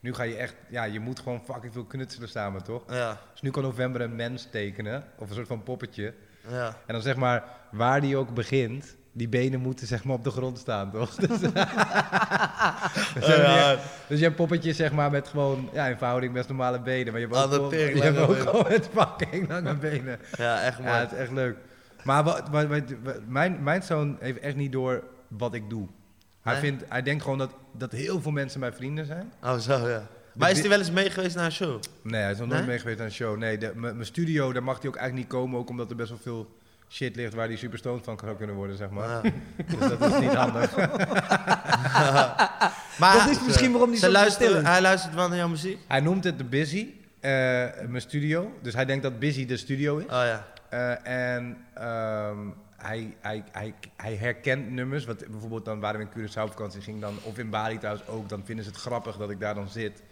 nu 0.00 0.14
ga 0.14 0.22
je 0.22 0.34
echt, 0.36 0.54
ja, 0.68 0.84
je 0.84 1.00
moet 1.00 1.18
gewoon 1.20 1.42
fucking 1.44 1.72
veel 1.72 1.84
knutselen 1.84 2.28
samen, 2.28 2.62
toch? 2.62 2.82
Ja, 2.88 3.18
Dus 3.32 3.40
nu 3.40 3.50
kan 3.50 3.62
november 3.62 4.00
een 4.00 4.16
mens 4.16 4.46
tekenen, 4.50 5.04
of 5.18 5.28
een 5.28 5.34
soort 5.34 5.46
van 5.46 5.62
poppetje. 5.62 6.14
ja. 6.48 6.66
En 6.86 6.92
dan 6.94 7.02
zeg 7.02 7.16
maar, 7.16 7.44
waar 7.70 8.00
die 8.00 8.16
ook 8.16 8.34
begint, 8.34 8.96
die 9.12 9.28
benen 9.28 9.60
moeten 9.60 9.86
zeg 9.86 10.04
maar 10.04 10.14
op 10.16 10.24
de 10.24 10.30
grond 10.30 10.58
staan, 10.58 10.90
toch? 10.90 11.14
Dus, 11.26 11.40
dus, 11.40 11.52
ja. 13.26 13.76
dus 14.08 14.18
je 14.18 14.24
hebt 14.24 14.36
poppetjes 14.36 14.76
zeg 14.76 14.92
maar 14.92 15.10
met 15.10 15.28
gewoon, 15.28 15.68
ja, 15.72 15.86
in 15.86 15.96
verhouding 15.98 16.32
best 16.32 16.48
normale 16.48 16.80
benen. 16.80 17.12
Maar 17.12 17.20
je 17.20 17.26
hebt 17.26 17.38
ook, 17.38 17.52
gewoon, 17.52 17.70
je 17.78 18.02
hebt 18.02 18.16
lange 18.16 18.20
ook 18.20 18.28
benen. 18.28 18.46
gewoon 18.48 18.66
met 18.68 18.88
fucking 18.92 19.48
lange 19.48 19.74
benen. 19.74 20.18
Ja, 20.36 20.60
echt 20.62 20.78
mooi. 20.78 20.90
Ja, 20.90 20.98
het 20.98 21.12
is 21.12 21.18
echt 21.18 21.30
leuk. 21.30 21.56
Maar 22.04 22.24
wat- 22.24 22.48
wat- 22.48 22.72
mijn, 23.28 23.62
mijn 23.62 23.82
zoon 23.82 24.16
heeft 24.20 24.38
echt 24.38 24.56
niet 24.56 24.72
door 24.72 25.04
wat 25.28 25.54
ik 25.54 25.70
doe. 25.70 25.88
Hij, 26.42 26.52
Nee? 26.52 26.62
vindt, 26.62 26.84
hij 26.88 27.02
denkt 27.02 27.22
gewoon 27.22 27.38
dat, 27.38 27.50
dat 27.72 27.92
heel 27.92 28.20
veel 28.20 28.30
mensen 28.30 28.60
mijn 28.60 28.72
vrienden 28.72 29.06
zijn. 29.06 29.32
Oh, 29.42 29.56
zo, 29.58 29.88
ja. 29.88 30.06
Maar 30.34 30.50
is 30.50 30.58
hij 30.60 30.68
wel 30.68 30.78
eens 30.78 30.90
mee 30.90 31.10
geweest 31.10 31.36
naar 31.36 31.44
een 31.44 31.52
show? 31.52 31.80
Nee, 32.02 32.20
hij 32.22 32.30
is 32.30 32.38
nog 32.38 32.46
nooit 32.48 32.60
Nee? 32.60 32.68
mee 32.68 32.78
geweest 32.78 32.98
aan 33.00 33.04
een 33.04 33.12
show. 33.12 33.36
Nee, 33.38 33.58
mijn 33.74 34.04
studio, 34.06 34.52
daar 34.52 34.62
mag 34.62 34.78
hij 34.80 34.88
ook 34.88 34.96
eigenlijk 34.96 35.28
niet 35.28 35.38
komen. 35.40 35.58
Ook 35.58 35.68
omdat 35.68 35.90
er 35.90 35.96
best 35.96 36.08
wel 36.08 36.18
veel 36.22 36.58
shit 36.88 37.16
ligt 37.16 37.34
waar 37.34 37.46
hij 37.46 37.56
super 37.56 37.78
stoned 37.78 38.04
van 38.04 38.18
zou 38.24 38.36
kunnen 38.36 38.56
worden, 38.56 38.76
zeg 38.76 38.90
maar. 38.90 39.08
Ja. 39.08 39.20
Dus 39.78 39.98
dat 39.98 40.12
is 40.12 40.18
niet 40.20 40.34
handig. 40.34 40.76
Maar 42.98 43.14
Dat 43.18 43.28
is 43.28 43.44
misschien 43.44 43.70
waarom 43.70 43.90
hij 43.90 43.98
zo 43.98 44.06
is. 44.10 44.36
Hij 44.62 44.80
luistert 44.80 45.14
wel 45.14 45.28
naar 45.28 45.36
jouw 45.36 45.48
muziek? 45.48 45.78
Hij 45.88 46.00
noemt 46.00 46.24
het 46.24 46.38
de 46.38 46.44
Busy, 46.44 46.86
eh, 47.20 47.30
mijn 47.88 48.00
studio. 48.00 48.52
Dus 48.62 48.74
hij 48.74 48.84
denkt 48.84 49.02
dat 49.02 49.18
Busy 49.18 49.46
de 49.46 49.56
studio 49.56 49.96
is. 49.98 50.04
Oh 50.04 50.10
ja. 50.10 50.46
Eh, 50.68 51.34
en 51.36 51.56
ehm, 51.74 52.36
hij, 52.82 53.16
hij, 53.20 53.44
hij, 53.52 53.74
hij 53.96 54.14
herkent 54.14 54.70
nummers. 54.70 55.04
Wat 55.04 55.26
bijvoorbeeld 55.30 55.64
dan 55.64 55.80
waren 55.80 56.00
we 56.00 56.06
in 56.06 56.28
Curaçao 56.28 56.42
op 56.42 56.50
vakantie 56.50 56.80
ging 56.80 57.00
dan, 57.00 57.18
of 57.22 57.38
in 57.38 57.50
Bali 57.50 57.78
trouwens 57.78 58.06
ook, 58.06 58.28
dan 58.28 58.44
vinden 58.44 58.64
ze 58.64 58.70
het 58.70 58.80
grappig 58.80 59.16
dat 59.16 59.30
ik 59.30 59.40
daar 59.40 59.54
dan 59.54 59.68
zit. 59.68 60.02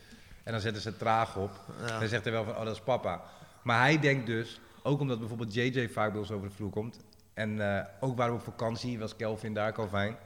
En 0.43 0.53
dan 0.53 0.61
zetten 0.61 0.83
ze 0.83 0.89
het 0.89 0.99
traag 0.99 1.37
op. 1.37 1.51
Ja. 1.87 1.99
Dan 1.99 2.09
zegt 2.09 2.25
hij 2.25 2.33
wel 2.33 2.45
van, 2.45 2.57
oh 2.57 2.65
dat 2.65 2.75
is 2.75 2.81
papa. 2.81 3.23
Maar 3.63 3.81
hij 3.81 4.01
denkt 4.01 4.27
dus, 4.27 4.61
ook 4.83 5.01
omdat 5.01 5.19
bijvoorbeeld 5.19 5.55
JJ 5.55 5.89
vaak 5.89 6.11
bij 6.11 6.21
ons 6.21 6.31
over 6.31 6.49
de 6.49 6.55
vloer 6.55 6.71
komt. 6.71 7.01
En 7.35 7.77
eh, 7.77 7.85
ook 8.01 8.17
waren 8.17 8.33
we 8.33 8.39
op 8.39 8.45
vakantie, 8.45 8.99
was 8.99 9.17
Kelvin 9.17 9.55
daar, 9.55 9.73
Calvin. 9.73 10.17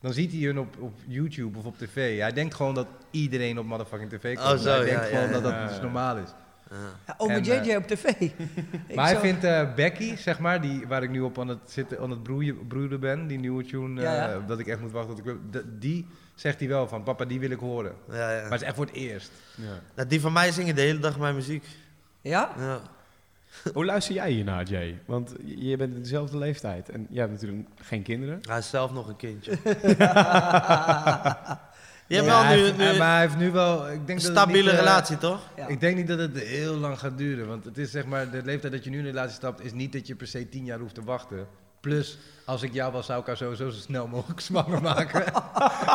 Dan 0.00 0.12
ziet 0.12 0.32
hij 0.32 0.40
hun 0.40 0.58
op, 0.58 0.76
op 0.80 0.94
YouTube 1.06 1.58
of 1.58 1.64
op 1.64 1.78
tv. 1.78 2.18
Hij 2.18 2.32
denkt 2.32 2.54
gewoon 2.54 2.74
dat 2.74 2.86
iedereen 3.10 3.58
op 3.58 3.64
motherfucking 3.64 4.10
tv 4.10 4.36
komt. 4.36 4.52
Oh, 4.52 4.58
zo, 4.58 4.68
hij 4.68 4.78
ja, 4.78 4.84
denkt 4.84 5.10
ja, 5.10 5.16
gewoon 5.16 5.32
dat 5.32 5.42
dat 5.42 5.68
dus 5.68 5.80
normaal 5.80 6.16
is. 6.16 6.30
Ja. 6.72 7.16
En, 7.28 7.42
JJ 7.42 7.74
op 7.76 7.86
tv. 7.86 8.04
Maar 8.94 9.04
hij 9.04 9.14
zo- 9.14 9.20
vindt 9.20 9.44
eh, 9.44 9.74
Becky, 9.74 10.16
zeg 10.16 10.38
maar, 10.38 10.60
die, 10.60 10.86
waar 10.86 11.02
ik 11.02 11.10
nu 11.10 11.20
op 11.20 11.38
aan 11.38 11.48
het, 11.48 11.58
zitten, 11.64 12.00
aan 12.00 12.10
het 12.10 12.22
broeien, 12.22 12.66
broeden 12.66 13.00
ben, 13.00 13.26
die 13.26 13.38
nieuwe 13.38 13.64
tune, 13.64 14.00
Ja, 14.00 14.26
eh, 14.26 14.32
ja. 14.32 14.46
dat 14.46 14.58
ik 14.58 14.66
echt 14.66 14.80
moet 14.80 14.92
wachten 14.92 15.14
tot 15.14 15.26
ik... 15.26 15.62
Die 15.80 16.06
zegt 16.34 16.58
hij 16.58 16.68
wel 16.68 16.88
van, 16.88 17.02
papa, 17.02 17.24
die 17.24 17.40
wil 17.40 17.50
ik 17.50 17.58
horen. 17.58 17.92
Ja, 18.10 18.30
ja. 18.32 18.42
Maar 18.42 18.50
het 18.50 18.60
is 18.60 18.66
echt 18.66 18.76
voor 18.76 18.84
het 18.86 18.94
eerst. 18.94 19.30
Ja. 19.54 19.80
Nou, 19.94 20.08
die 20.08 20.20
van 20.20 20.32
mij 20.32 20.52
zingen 20.52 20.74
de 20.74 20.80
hele 20.80 20.98
dag 20.98 21.18
mijn 21.18 21.34
muziek. 21.34 21.64
Ja? 22.20 22.50
Ja. 22.58 22.80
Hoe 23.74 23.84
luister 23.84 24.14
jij 24.14 24.30
hiernaar, 24.30 24.64
Jay? 24.64 24.98
Want 25.06 25.34
je 25.44 25.68
je 25.68 25.76
bent 25.76 25.94
in 25.94 26.02
dezelfde 26.02 26.38
leeftijd 26.38 26.88
en 26.88 27.06
je 27.10 27.18
hebt 27.18 27.32
natuurlijk 27.32 27.68
geen 27.80 28.02
kinderen. 28.02 28.38
Hij 28.42 28.58
is 28.58 28.70
zelf 28.70 28.92
nog 28.92 29.08
een 29.08 29.16
kindje. 29.16 29.52
Je 32.06 32.14
Ja, 32.14 32.22
hebt 32.22 32.34
wel 32.34 32.44
hij 32.44 32.56
nu, 32.56 32.62
heeft- 32.62 32.76
nu 32.76 32.98
maar 32.98 33.12
hij 33.12 33.20
heeft 33.20 33.36
nu 33.36 33.50
wel... 33.50 33.90
Ik 33.90 34.06
denk 34.06 34.18
een 34.18 34.24
stabiele 34.24 34.62
niet, 34.62 34.70
eh, 34.72 34.78
relatie, 34.78 35.18
toch? 35.18 35.40
Ja. 35.56 35.66
Ik 35.66 35.80
denk 35.80 35.96
niet 35.96 36.08
dat 36.08 36.18
het 36.18 36.38
heel 36.38 36.74
lang 36.76 36.98
gaat 36.98 37.18
duren. 37.18 37.46
Want 37.48 37.64
het 37.64 37.78
is 37.78 37.90
zeg 37.90 38.04
maar, 38.06 38.30
de 38.30 38.40
leeftijd 38.44 38.72
dat 38.72 38.84
je 38.84 38.90
nu 38.90 38.98
in 38.98 39.04
een 39.04 39.10
relatie 39.10 39.34
stapt, 39.34 39.64
is 39.64 39.72
niet 39.72 39.92
dat 39.92 40.06
je 40.06 40.14
per 40.14 40.26
se 40.26 40.48
tien 40.48 40.64
jaar 40.64 40.78
hoeft 40.78 40.94
te 40.94 41.04
wachten. 41.04 41.46
Plus, 41.80 42.18
als 42.44 42.62
ik 42.62 42.72
jou 42.72 42.92
was, 42.92 43.06
zou 43.06 43.20
ik 43.20 43.26
haar 43.26 43.36
sowieso 43.36 43.70
zo 43.70 43.78
snel 43.78 44.06
mogelijk 44.06 44.40
zwanger 44.50 44.82
maken. 44.82 45.24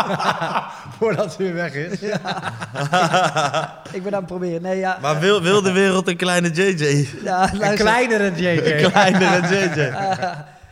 Voordat 0.97 1.31
ze 1.33 1.37
weer 1.43 1.53
weg 1.53 1.73
is. 1.73 2.01
Ik 3.97 4.03
ben 4.03 4.13
aan 4.13 4.19
het 4.19 4.25
proberen. 4.25 4.61
Nee, 4.61 4.77
ja. 4.77 4.97
Maar 5.01 5.19
wil, 5.19 5.41
wil 5.41 5.61
de 5.61 5.71
wereld 5.71 6.07
een 6.07 6.17
kleine 6.17 6.49
JJ? 6.51 7.07
ja 7.23 7.53
Een 7.53 7.75
kleinere 7.75 8.31
JJ. 8.35 8.71
Een 8.83 8.91
kleinere 8.91 9.47
JJ. 9.47 9.93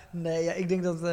Nee, 0.09 0.43
ja, 0.43 0.51
ik 0.51 0.67
denk 0.69 0.83
dat... 0.83 1.01
eh, 1.03 1.11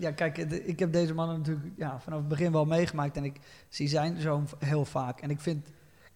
ja, 0.00 0.10
kijk, 0.10 0.48
de- 0.50 0.64
ik 0.64 0.78
heb 0.78 0.92
deze 0.92 1.14
mannen 1.14 1.36
natuurlijk 1.38 1.66
ja, 1.76 2.00
vanaf 2.00 2.18
het 2.18 2.28
begin 2.28 2.52
wel 2.52 2.64
meegemaakt. 2.64 3.16
En 3.16 3.24
ik 3.24 3.36
zie 3.68 3.88
zijn 3.88 4.20
zoon 4.20 4.48
heel 4.58 4.84
vaak. 4.84 5.20
En 5.20 5.30
ik 5.30 5.40
vind 5.40 5.66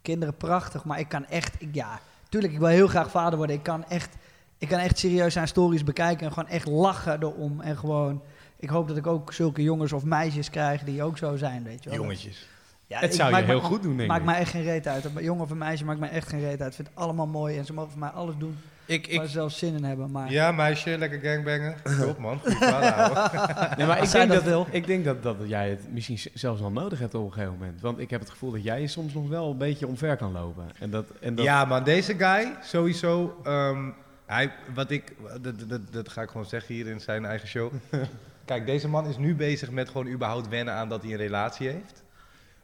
kinderen 0.02 0.34
prachtig, 0.36 0.84
maar 0.84 0.98
ik 0.98 1.08
kan 1.08 1.26
echt... 1.26 1.54
Ik, 1.58 1.68
ja, 1.74 1.98
tuurlijk, 2.28 2.52
ik 2.52 2.58
wil 2.58 2.68
heel 2.68 2.88
graag 2.88 3.10
vader 3.10 3.38
worden. 3.38 3.56
Ik 3.56 3.62
kan 3.62 3.84
echt... 3.84 4.16
ik 4.58 4.68
kan 4.68 4.78
echt 4.78 4.98
serieus 4.98 5.32
zijn 5.32 5.48
stories 5.48 5.84
bekijken 5.84 6.26
en 6.26 6.32
gewoon 6.32 6.48
echt 6.48 6.66
lachen 6.66 7.22
erom. 7.22 7.60
En 7.60 7.76
gewoon, 7.76 8.22
ik 8.56 8.68
hoop 8.68 8.88
dat 8.88 8.96
ik 8.96 9.06
ook 9.06 9.32
zulke 9.32 9.62
jongens 9.62 9.92
of 9.92 10.04
meisjes 10.04 10.50
krijg 10.50 10.82
die 10.84 11.02
ook 11.02 11.18
zo 11.18 11.36
zijn, 11.36 11.62
weet 11.62 11.84
je 11.84 11.90
wel. 11.90 11.98
Jongetjes. 11.98 12.48
Ja, 12.86 12.98
Het 13.00 13.14
zou 13.14 13.28
je 13.28 13.34
maakt 13.34 13.46
me- 13.46 13.52
heel 13.52 13.62
goed 13.62 13.82
doen, 13.82 13.96
denk 13.96 14.08
Maakt 14.08 14.20
ik. 14.20 14.26
mij 14.26 14.38
echt 14.38 14.50
geen 14.50 14.62
reet 14.62 14.86
uit. 14.86 15.04
Een 15.04 15.22
jongen 15.24 15.42
of 15.42 15.50
een 15.50 15.58
meisje 15.58 15.84
maakt 15.84 16.00
mij 16.00 16.10
echt 16.10 16.28
geen 16.28 16.40
reet 16.40 16.60
uit. 16.60 16.68
Ik 16.70 16.74
vind 16.76 16.88
het 16.88 16.96
allemaal 16.96 17.26
mooi 17.26 17.58
en 17.58 17.64
ze 17.64 17.72
mogen 17.72 17.90
voor 17.90 18.00
mij 18.00 18.08
alles 18.08 18.34
doen 18.38 18.58
Ik, 18.90 19.06
waar 19.06 19.14
ik, 19.14 19.22
ze 19.22 19.28
zelf 19.28 19.52
zin 19.52 19.76
in 19.76 19.84
hebben. 19.84 20.10
Maar 20.10 20.32
Ja, 20.32 20.52
meisje, 20.52 20.98
lekker 20.98 21.20
gangbangen. 21.20 21.74
Man, 22.18 22.38
goed 22.40 22.62
ouwe. 22.62 23.30
Nee, 23.76 23.86
maar 23.86 24.02
ik 24.02 24.10
denk, 24.10 24.28
dat 24.28 24.36
dat, 24.36 24.44
wil. 24.44 24.66
ik 24.70 24.86
denk 24.86 25.04
dat, 25.04 25.22
dat 25.22 25.36
jij 25.46 25.70
het 25.70 25.92
misschien 25.92 26.18
zelfs 26.34 26.60
wel 26.60 26.70
nodig 26.70 26.98
hebt 26.98 27.14
op 27.14 27.24
een 27.24 27.32
gegeven 27.32 27.56
moment. 27.58 27.80
Want 27.80 27.98
ik 27.98 28.10
heb 28.10 28.20
het 28.20 28.30
gevoel 28.30 28.50
dat 28.50 28.62
jij 28.62 28.86
soms 28.86 29.14
nog 29.14 29.28
wel 29.28 29.50
een 29.50 29.58
beetje 29.58 29.86
omver 29.86 30.16
kan 30.16 30.32
lopen. 30.32 30.64
En 30.78 30.90
dat, 30.90 31.06
en 31.20 31.34
dat, 31.34 31.44
Ja, 31.44 31.64
maar 31.64 31.84
deze 31.84 32.14
guy, 32.18 32.52
sowieso. 32.62 33.40
ehm, 33.44 33.90
hij, 34.26 34.52
wat 34.74 34.90
ik, 34.90 35.12
dat, 35.40 35.68
dat, 35.68 35.80
dat 35.90 36.08
ga 36.08 36.22
ik 36.22 36.30
gewoon 36.30 36.46
zeggen 36.46 36.74
hier 36.74 36.86
in 36.86 37.00
zijn 37.00 37.24
eigen 37.24 37.48
show. 37.48 37.72
Kijk, 38.44 38.66
deze 38.66 38.88
man 38.88 39.06
is 39.06 39.16
nu 39.16 39.34
bezig 39.34 39.70
met 39.70 39.88
gewoon 39.88 40.08
überhaupt 40.08 40.48
wennen 40.48 40.74
aan 40.74 40.88
dat 40.88 41.02
hij 41.02 41.10
een 41.10 41.16
relatie 41.16 41.68
heeft. 41.68 42.02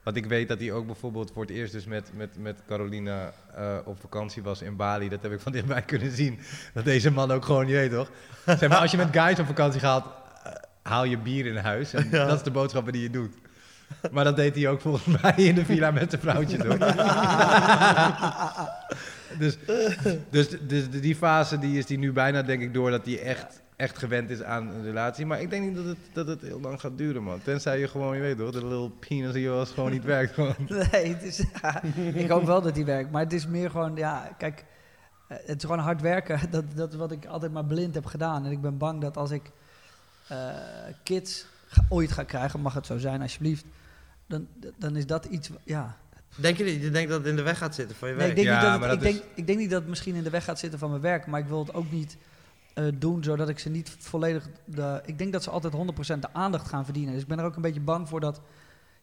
Want 0.06 0.18
ik 0.18 0.26
weet 0.26 0.48
dat 0.48 0.60
hij 0.60 0.72
ook 0.72 0.86
bijvoorbeeld 0.86 1.30
voor 1.34 1.42
het 1.42 1.50
eerst 1.50 1.72
dus 1.72 1.84
met, 1.84 2.10
met, 2.14 2.38
met 2.38 2.62
Carolina 2.66 3.32
eh, 3.54 3.76
op 3.84 4.00
vakantie 4.00 4.42
was 4.42 4.62
in 4.62 4.76
Bali. 4.76 5.08
Dat 5.08 5.22
heb 5.22 5.32
ik 5.32 5.40
van 5.40 5.52
dichtbij 5.52 5.82
kunnen 5.92 6.10
zien. 6.10 6.38
Dat 6.74 6.84
deze 6.84 7.10
man 7.10 7.30
ook 7.30 7.44
gewoon, 7.44 7.66
je 7.66 7.74
weet 7.74 7.90
toch. 7.90 8.10
Zeg 8.46 8.68
maar, 8.68 8.78
als 8.78 8.90
je 8.90 8.96
met 8.96 9.08
guys 9.12 9.38
op 9.38 9.46
vakantie 9.46 9.80
gaat, 9.80 10.04
eh, 10.44 10.52
haal 10.82 11.04
je 11.04 11.18
bier 11.18 11.46
in 11.46 11.56
huis. 11.56 11.92
En 11.94 12.10
dat 12.10 12.36
is 12.36 12.42
de 12.42 12.50
boodschappen 12.50 12.92
die 12.92 13.02
je 13.02 13.10
doet. 13.10 13.34
Maar 14.10 14.24
dat 14.24 14.36
deed 14.36 14.54
hij 14.54 14.68
ook 14.68 14.80
volgens 14.80 15.04
mij 15.22 15.34
in 15.36 15.54
de 15.54 15.64
villa 15.64 15.90
met 15.90 16.10
zijn 16.10 16.22
vrouwtjes 16.22 16.62
hoor. 16.66 16.78
dus, 19.38 19.58
dus, 20.30 20.48
dus 20.60 20.90
die 20.90 21.16
fase 21.16 21.58
die 21.58 21.78
is 21.78 21.86
die 21.86 21.98
nu 21.98 22.12
bijna 22.12 22.42
denk 22.42 22.62
ik 22.62 22.74
door 22.74 22.90
dat 22.90 23.04
hij 23.04 23.20
echt, 23.22 23.62
echt 23.76 23.98
gewend 23.98 24.30
is 24.30 24.42
aan 24.42 24.68
een 24.68 24.82
relatie. 24.82 25.26
Maar 25.26 25.40
ik 25.40 25.50
denk 25.50 25.64
niet 25.66 25.74
dat 25.76 25.84
het, 25.84 25.96
dat 26.12 26.26
het 26.26 26.40
heel 26.40 26.60
lang 26.60 26.80
gaat 26.80 26.98
duren 26.98 27.22
man. 27.22 27.42
Tenzij 27.42 27.78
je 27.78 27.88
gewoon, 27.88 28.14
je 28.16 28.22
weet 28.22 28.38
toch, 28.38 28.50
de 28.50 28.66
little 28.66 28.90
penis 28.90 29.34
in 29.34 29.40
je 29.40 29.48
was 29.48 29.70
gewoon 29.70 29.90
niet 29.90 30.04
werkt. 30.14 30.34
Gewoon. 30.34 30.54
Nee, 30.68 31.06
het 31.14 31.22
is, 31.22 31.42
ja, 31.62 31.82
ik 32.14 32.28
hoop 32.30 32.44
wel 32.44 32.62
dat 32.62 32.74
die 32.74 32.84
werkt. 32.84 33.10
Maar 33.10 33.22
het 33.22 33.32
is 33.32 33.46
meer 33.46 33.70
gewoon, 33.70 33.96
ja, 33.96 34.34
kijk, 34.38 34.64
eh, 35.28 35.36
het 35.46 35.56
is 35.56 35.62
gewoon 35.64 35.78
hard 35.78 36.00
werken. 36.00 36.40
Dat, 36.50 36.64
dat 36.74 36.92
is 36.92 36.98
wat 36.98 37.12
ik 37.12 37.26
altijd 37.26 37.52
maar 37.52 37.64
blind 37.64 37.94
heb 37.94 38.06
gedaan. 38.06 38.44
En 38.44 38.50
ik 38.50 38.60
ben 38.60 38.78
bang 38.78 39.00
dat 39.00 39.16
als 39.16 39.30
ik 39.30 39.50
eh, 40.28 40.48
kids 41.02 41.46
ga- 41.68 41.84
ooit 41.88 42.12
ga 42.12 42.22
krijgen, 42.22 42.60
mag 42.60 42.74
het 42.74 42.86
zo 42.86 42.98
zijn 42.98 43.22
alsjeblieft, 43.22 43.64
dan, 44.26 44.46
dan 44.76 44.96
is 44.96 45.06
dat 45.06 45.24
iets, 45.24 45.50
ja. 45.64 45.96
denk 46.36 46.56
je 46.56 46.64
niet? 46.64 46.82
Je 46.82 46.90
denkt 46.90 47.10
dat 47.10 47.18
het 47.18 47.28
in 47.28 47.36
de 47.36 47.42
weg 47.42 47.58
gaat 47.58 47.74
zitten 47.74 47.96
van 47.96 48.08
je 48.08 48.14
Nee, 48.14 48.28
ik, 48.28 48.34
werk? 48.34 48.46
denk 48.48 48.60
Ja, 48.62 48.72
niet 48.72 48.80
dat 48.80 48.90
het, 48.90 49.02
ik, 49.02 49.12
denk, 49.12 49.24
ik 49.34 49.46
denk 49.46 49.58
niet 49.58 49.70
dat 49.70 49.80
het 49.80 49.88
misschien 49.88 50.14
in 50.14 50.22
de 50.22 50.30
weg 50.30 50.44
gaat 50.44 50.58
zitten 50.58 50.78
van 50.78 50.90
mijn 50.90 51.02
werk, 51.02 51.26
maar 51.26 51.40
ik 51.40 51.46
wil 51.46 51.58
het 51.58 51.74
ook 51.74 51.90
niet 51.90 52.16
doen 52.94 53.24
zodat 53.24 53.48
ik 53.48 53.58
ze 53.58 53.68
niet 53.68 53.96
volledig, 53.98 54.48
de, 54.64 55.00
ik 55.04 55.18
denk 55.18 55.32
dat 55.32 55.42
ze 55.42 55.50
altijd 55.50 55.74
100% 56.16 56.18
de 56.20 56.32
aandacht 56.32 56.68
gaan 56.68 56.84
verdienen. 56.84 57.12
Dus 57.12 57.22
ik 57.22 57.28
ben 57.28 57.38
er 57.38 57.44
ook 57.44 57.56
een 57.56 57.62
beetje 57.62 57.80
bang 57.80 58.08
voor 58.08 58.20
dat, 58.20 58.40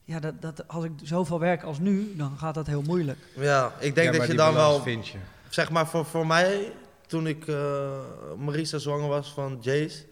ja, 0.03 0.19
dat, 0.19 0.41
dat 0.41 0.67
als 0.67 0.83
ik 0.83 0.91
zoveel 1.03 1.39
werk 1.39 1.63
als 1.63 1.79
nu, 1.79 2.15
dan 2.15 2.37
gaat 2.37 2.53
dat 2.53 2.67
heel 2.67 2.81
moeilijk. 2.81 3.19
Ja, 3.35 3.73
ik 3.79 3.95
denk 3.95 4.13
Ja, 4.13 4.19
dat 4.19 4.27
je 4.27 4.33
dan 4.35 4.53
wel 4.53 4.81
vind 4.81 5.07
je. 5.07 5.17
zeg 5.49 5.69
maar 5.71 5.87
voor, 5.87 6.05
voor 6.05 6.27
mij, 6.27 6.71
toen 7.07 7.27
ik 7.27 7.47
eh, 7.47 7.91
Marisa 8.37 8.77
zwanger 8.77 9.07
was 9.07 9.33
van 9.33 9.57
Jace, 9.61 10.05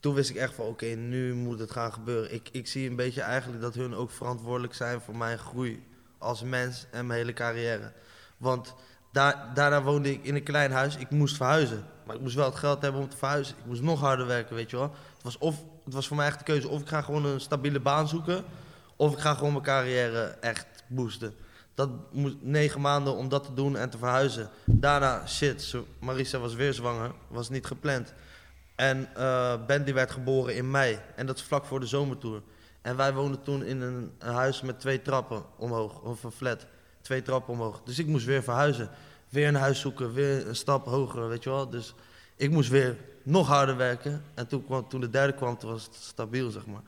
toen 0.00 0.14
wist 0.14 0.30
ik 0.30 0.36
echt 0.36 0.54
van 0.54 0.66
oké, 0.66 0.86
nu 0.86 1.34
moet 1.34 1.58
het 1.58 1.70
gaan 1.70 1.92
gebeuren. 1.92 2.34
Ik, 2.34 2.48
ik 2.52 2.66
zie 2.66 2.90
een 2.90 2.96
beetje 2.96 3.20
eigenlijk 3.22 3.62
dat 3.62 3.74
hun 3.74 3.94
ook 3.94 4.10
verantwoordelijk 4.10 4.74
zijn 4.74 5.00
voor 5.00 5.16
mijn 5.16 5.38
groei 5.38 5.82
als 6.18 6.42
mens 6.42 6.86
en 6.90 7.06
mijn 7.06 7.18
hele 7.18 7.32
carrière. 7.32 7.92
Want 8.36 8.74
daar, 9.18 9.50
daarna 9.54 9.82
woonde 9.82 10.10
ik 10.10 10.24
in 10.24 10.34
een 10.34 10.42
klein 10.42 10.72
huis, 10.72 10.96
ik 10.96 11.10
moest 11.10 11.36
verhuizen. 11.36 11.84
Maar 12.04 12.16
ik 12.16 12.22
moest 12.22 12.34
wel 12.34 12.44
het 12.44 12.54
geld 12.54 12.82
hebben 12.82 13.00
om 13.00 13.08
te 13.08 13.16
verhuizen. 13.16 13.54
Ik 13.58 13.66
moest 13.66 13.82
nog 13.82 14.00
harder 14.00 14.26
werken, 14.26 14.54
weet 14.54 14.70
je 14.70 14.76
wel. 14.76 14.90
Het 15.14 15.22
was, 15.22 15.38
of, 15.38 15.64
het 15.84 15.94
was 15.94 16.06
voor 16.06 16.16
mij 16.16 16.26
echt 16.26 16.38
de 16.38 16.44
keuze, 16.44 16.68
of 16.68 16.80
ik 16.80 16.88
ga 16.88 17.02
gewoon 17.02 17.24
een 17.24 17.40
stabiele 17.40 17.80
baan 17.80 18.08
zoeken, 18.08 18.44
of 18.96 19.12
ik 19.12 19.18
ga 19.18 19.34
gewoon 19.34 19.52
mijn 19.52 19.64
carrière 19.64 20.36
echt 20.40 20.66
boosten. 20.86 21.34
Dat 21.74 21.90
moest 22.12 22.36
negen 22.40 22.80
maanden 22.80 23.14
om 23.16 23.28
dat 23.28 23.44
te 23.44 23.54
doen 23.54 23.76
en 23.76 23.90
te 23.90 23.98
verhuizen. 23.98 24.50
Daarna, 24.64 25.26
shit, 25.26 25.62
zo, 25.62 25.86
Marisa 26.00 26.38
was 26.38 26.54
weer 26.54 26.74
zwanger, 26.74 27.12
was 27.28 27.48
niet 27.48 27.66
gepland. 27.66 28.14
En 28.74 29.08
eh 29.14 29.54
Ben 29.66 29.84
die 29.84 29.94
werd 29.94 30.10
geboren 30.10 30.54
in 30.54 30.70
mei. 30.70 30.98
En 31.16 31.26
dat 31.26 31.36
is 31.36 31.42
vlak 31.42 31.64
voor 31.64 31.80
de 31.80 31.86
zomertour. 31.86 32.42
En 32.82 32.96
wij 32.96 33.12
woonden 33.12 33.42
toen 33.42 33.64
in 33.64 33.80
een, 33.80 34.12
een 34.18 34.34
huis 34.34 34.60
met 34.60 34.80
twee 34.80 35.02
trappen 35.02 35.44
omhoog, 35.56 36.00
of 36.00 36.22
een 36.22 36.32
flat. 36.32 36.66
Twee 37.00 37.22
trappen 37.22 37.52
omhoog. 37.54 37.80
Dus 37.84 37.98
ik 37.98 38.06
moest 38.06 38.26
weer 38.26 38.42
verhuizen. 38.42 38.90
Weer 39.28 39.48
een 39.48 39.54
huis 39.54 39.80
zoeken, 39.80 40.12
weer 40.12 40.48
een 40.48 40.56
stap 40.56 40.86
hoger, 40.86 41.28
weet 41.28 41.42
je 41.44 41.50
wel. 41.50 41.68
Dus 41.70 41.94
ik 42.36 42.50
moest 42.50 42.70
weer 42.70 42.96
nog 43.22 43.46
harder 43.46 43.76
werken. 43.76 44.22
En 44.34 44.46
toen, 44.46 44.64
kwam, 44.64 44.88
toen 44.88 45.00
de 45.00 45.10
derde 45.10 45.32
kwam, 45.34 45.58
toen 45.58 45.70
was 45.70 45.84
het 45.84 45.94
stabiel, 45.94 46.50
zeg 46.50 46.66
maar. 46.66 46.82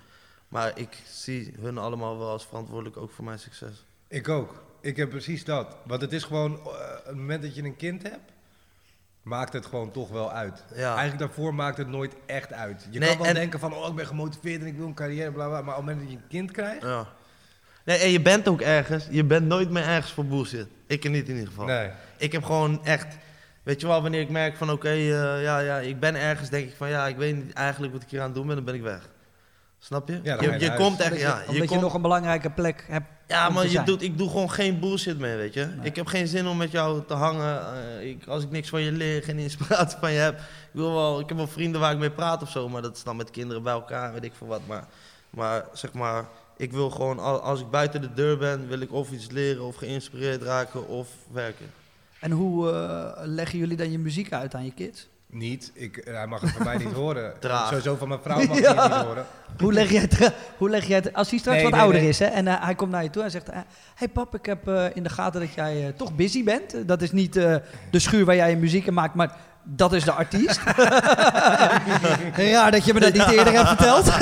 Maar 0.49 0.79
ik 0.79 0.97
zie 1.11 1.55
hun 1.61 1.79
allemaal 1.79 2.19
wel 2.19 2.29
als 2.29 2.47
verantwoordelijk 2.47 2.97
ook 2.97 3.11
voor 3.11 3.25
mijn 3.25 3.39
succes. 3.39 3.85
Ik 4.09 4.29
ook. 4.29 4.63
Ik 4.81 4.97
heb 4.97 5.11
precies 5.11 5.45
dat. 5.45 5.77
Want 5.87 6.01
het 6.01 6.13
is 6.13 6.25
gewoon, 6.25 6.59
op 6.65 7.03
het 7.05 7.15
moment 7.17 7.43
dat 7.43 7.55
je 7.55 7.63
een 7.63 7.77
kind 7.77 8.03
hebt, 8.03 8.31
maakt 9.23 9.53
het 9.53 9.67
gewoon 9.67 9.91
toch 9.91 10.09
wel 10.09 10.33
uit. 10.33 10.65
Ja. 10.75 10.89
Eigenlijk 10.97 11.19
daarvoor 11.19 11.55
maakt 11.55 11.77
het 11.77 11.89
nooit 11.89 12.15
echt 12.27 12.53
uit. 12.53 12.87
Je 12.91 12.99
Nee, 12.99 13.09
kan 13.09 13.19
wel 13.19 13.27
en- 13.27 13.35
denken 13.35 13.61
van, 13.61 13.75
oh, 13.75 13.89
ik 13.89 13.95
ben 13.95 14.07
gemotiveerd 14.07 14.61
en 14.61 14.67
ik 14.67 14.77
wil 14.77 14.87
een 14.87 14.95
carrière, 14.95 15.33
bla 15.33 15.47
bla. 15.49 15.61
Maar 15.63 15.77
op 15.77 15.87
het 15.87 15.95
moment 15.95 16.01
dat 16.01 16.11
je 16.11 16.17
een 16.17 16.29
kind 16.29 16.51
krijgt, 16.51 16.83
Ja. 16.83 17.07
Nee, 17.85 17.99
en 17.99 18.11
je 18.11 18.21
bent 18.21 18.49
ook 18.49 18.61
ergens, 18.61 19.07
je 19.11 19.25
bent 19.25 19.47
nooit 19.47 19.71
meer 19.71 19.83
ergens 19.83 20.13
voor 20.13 20.25
bullshit. 20.27 20.67
Ik 20.87 21.05
er 21.05 21.11
niet 21.11 21.29
in 21.29 21.33
ieder 21.35 21.49
geval. 21.49 21.65
nee. 21.67 21.91
Ik 22.21 22.33
heb 22.33 22.45
gewoon 22.45 22.85
echt, 22.85 23.07
weet 23.63 23.81
je 23.81 23.87
wel, 23.87 24.03
wanneer 24.03 24.21
ik 24.21 24.29
merk 24.31 24.57
van 24.57 24.71
oké, 24.71 24.89
eh, 24.89 25.43
ja, 25.43 25.59
ja, 25.59 25.79
ik 25.79 26.01
ben 26.01 26.15
ergens, 26.15 26.49
denk 26.49 26.69
ik 26.69 26.75
van 26.77 26.89
ja, 26.89 27.07
ik 27.07 27.17
weet 27.17 27.37
niet 27.37 27.53
eigenlijk 27.53 27.93
wat 27.93 28.03
ik 28.03 28.11
hier 28.11 28.21
aan 28.21 28.27
het 28.27 28.35
doen 28.35 28.47
ben, 28.47 28.57
dan 28.57 28.65
ben 28.65 28.75
ik 28.75 28.83
weg. 28.83 29.09
Snap 29.79 30.09
je? 30.09 30.21
Ja, 30.23 30.37
je 30.41 30.59
je 30.59 30.75
komt 30.75 31.01
echt, 31.01 31.11
Omdat 31.11 31.21
ja, 31.21 31.35
je, 31.37 31.43
je 31.43 31.47
omdat 31.49 31.63
je 31.63 31.67
komt, 31.67 31.81
nog 31.81 31.95
een 31.95 32.03
belangrijke 32.03 32.51
plek 32.51 32.85
hebt. 32.89 33.07
ja, 33.27 33.47
om 33.49 33.53
maar 33.53 33.63
te 33.63 33.69
je 33.69 33.75
zijn. 33.75 33.87
doet, 33.87 34.03
ik 34.03 34.19
doe 34.19 34.29
gewoon 34.29 34.51
geen 34.51 34.81
bullshit 34.81 35.19
meer, 35.19 35.37
weet 35.37 35.55
je. 35.55 35.65
Nee. 35.67 35.87
Ik 35.87 35.97
heb 35.97 36.07
geen 36.07 36.27
zin 36.27 36.47
om 36.47 36.57
met 36.57 36.71
jou 36.71 37.03
te 37.07 37.15
hangen. 37.15 37.61
eh, 38.01 38.09
ik, 38.09 38.27
als 38.27 38.43
ik 38.43 38.51
niks 38.51 38.69
van 38.69 38.81
je 38.83 38.93
leer, 38.93 39.23
geen 39.23 39.39
inspiratie 39.39 39.99
van 39.99 40.13
je 40.13 40.19
heb. 40.19 40.39
Ik, 40.39 40.45
wil 40.73 40.93
wel, 40.95 41.21
ik 41.21 41.29
heb 41.29 41.37
wel 41.37 41.47
vrienden 41.47 41.81
waar 41.81 41.93
ik 41.93 41.99
mee 41.99 42.11
praat 42.11 42.43
of 42.43 42.51
zo, 42.51 42.69
maar 42.69 42.83
dat 42.83 42.97
is 42.97 43.03
dan 43.03 43.17
met 43.17 43.31
kinderen 43.31 43.63
bij 43.63 43.73
elkaar, 43.73 44.13
weet 44.13 44.25
ik 44.25 44.33
veel 44.39 44.47
wat. 44.47 44.61
Maar, 44.67 44.85
maar 45.31 45.65
zeg 45.73 45.93
maar, 45.93 46.25
ik 46.57 46.73
wil 46.73 46.91
gewoon, 46.91 47.19
al- 47.19 47.41
als 47.43 47.61
ik 47.61 47.71
buiten 47.71 48.01
de 48.01 48.15
deur 48.15 48.39
ben, 48.39 48.69
wil 48.69 48.81
ik 48.81 48.93
of 48.93 49.11
iets 49.11 49.31
leren 49.31 49.63
of 49.65 49.77
geïnspireerd 49.77 50.43
raken 50.43 50.89
of 50.89 51.09
werken. 51.33 51.67
En 52.21 52.31
hoe 52.31 52.71
eh, 52.71 53.23
leggen 53.25 53.59
jullie 53.59 53.77
dan 53.77 53.91
je 53.91 53.99
muziek 53.99 54.33
uit 54.33 54.55
aan 54.55 54.65
je 54.65 54.73
kids? 54.75 55.09
Niet. 55.33 55.71
Ik, 55.75 55.97
eh, 55.97 56.15
hij 56.15 56.27
mag 56.27 56.41
het 56.41 56.51
van 56.51 56.65
mij 56.65 56.77
niet 56.77 56.93
horen. 56.93 57.33
Traag. 57.41 57.67
Sowieso 57.69 57.97
van 57.97 58.09
mijn 58.09 58.21
vrouw 58.21 58.37
mag 58.39 58.49
hij 58.59 58.61
Ja. 58.61 58.83
het 58.83 58.97
niet 58.97 59.05
horen. 59.07 59.25
Hoe 59.59 59.73
leg 59.73 59.91
jij 59.91 60.01
het, 60.01 60.33
hoe 60.57 60.71
leg 60.71 60.87
jij 60.87 60.97
het 60.97 61.13
als 61.13 61.31
hij 61.31 61.39
straks 61.39 61.57
Nee, 61.57 61.65
wat 61.65 61.73
nee, 61.75 61.83
ouder 61.83 62.01
nee. 62.01 62.09
is 62.11 62.19
hè, 62.19 62.25
en 62.25 62.47
eh, 62.47 62.65
hij 62.65 62.75
komt 62.75 62.91
naar 62.91 63.03
je 63.03 63.11
toe 63.11 63.23
en 63.23 63.31
zegt: 63.31 63.47
Hé 63.47 63.61
hey 63.95 64.09
pap, 64.09 64.35
ik 64.35 64.47
heb 64.47 64.69
eh, 64.69 64.85
in 64.95 65.03
de 65.03 65.09
gaten 65.09 65.41
dat 65.41 65.53
jij 65.55 65.87
eh, 65.87 65.93
toch 65.97 66.15
busy 66.17 66.45
bent. 66.45 66.75
Eh, 66.75 66.81
Dat 66.87 67.03
is 67.03 67.13
niet 67.13 67.37
eh, 67.37 67.57
de 67.91 67.99
schuur 67.99 68.25
waar 68.25 68.37
jij 68.37 68.51
je 68.51 68.57
muziek 68.57 68.87
in 68.87 68.95
maakt, 68.95 69.15
maar 69.15 69.37
dat 69.77 69.93
is 69.93 70.05
de 70.05 70.13
artiest. 70.13 70.61
Raar 72.37 72.71
dat 72.71 72.85
je 72.85 72.95
me 72.95 73.01
dat 73.01 73.13
niet 73.13 73.31
eerder 73.31 73.53
hebt 73.53 73.69
verteld. 73.69 74.11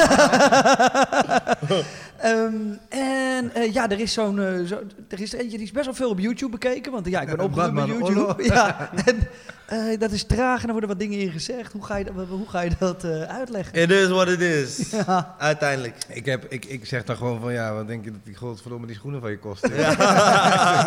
Ehm, 2.19 2.55
en 2.89 3.55
eh, 3.55 3.73
ja, 3.73 3.89
er 3.91 4.01
is 4.01 4.13
zo'n. 4.13 4.41
eh, 4.43 4.65
zo, 4.67 4.79
er 5.09 5.21
is 5.21 5.33
eentje 5.33 5.57
die 5.57 5.67
is 5.67 5.73
best 5.73 5.85
wel 5.85 5.95
veel 5.95 6.11
op 6.11 6.19
YouTube 6.19 6.51
bekeken. 6.51 6.93
Want 6.93 7.07
ja, 7.09 7.21
ik 7.21 7.27
ben 7.29 7.37
Ja, 7.37 7.43
opgegroeid 7.45 7.75
met 7.75 7.87
YouTube. 7.87 8.45
Ja, 8.45 8.91
en 9.05 9.29
eh, 9.69 9.99
dat 9.99 10.11
is 10.11 10.25
traag 10.25 10.61
en 10.61 10.67
er 10.67 10.71
worden 10.71 10.89
wat 10.89 10.99
dingen 10.99 11.19
in 11.19 11.31
gezegd. 11.31 11.73
Hoe 11.73 11.85
ga 11.85 11.97
je, 11.97 12.05
dat- 12.05 12.27
hoe 12.29 12.49
ga 12.49 12.61
je 12.61 12.71
dat 12.79 13.05
eh, 13.05 13.23
uitleggen? 13.23 13.75
It 13.83 13.91
is 13.91 14.09
what 14.09 14.29
it 14.29 14.41
is. 14.41 14.91
Ja. 15.07 15.35
Uiteindelijk. 15.39 15.95
Ik, 16.09 16.25
heb, 16.25 16.45
ik, 16.49 16.65
ik 16.65 16.87
zeg 16.87 17.05
dan 17.05 17.17
gewoon 17.17 17.41
van, 17.41 17.53
ja, 17.53 17.75
wat 17.75 17.87
denk 17.87 18.05
je 18.05 18.11
dat 18.13 18.25
die 18.25 18.35
godverdomme 18.37 18.87
die 18.87 18.97
schoenen 18.97 19.21
van 19.21 19.31
je 19.31 19.39
kosten? 19.39 19.75
Ja. 19.81 19.91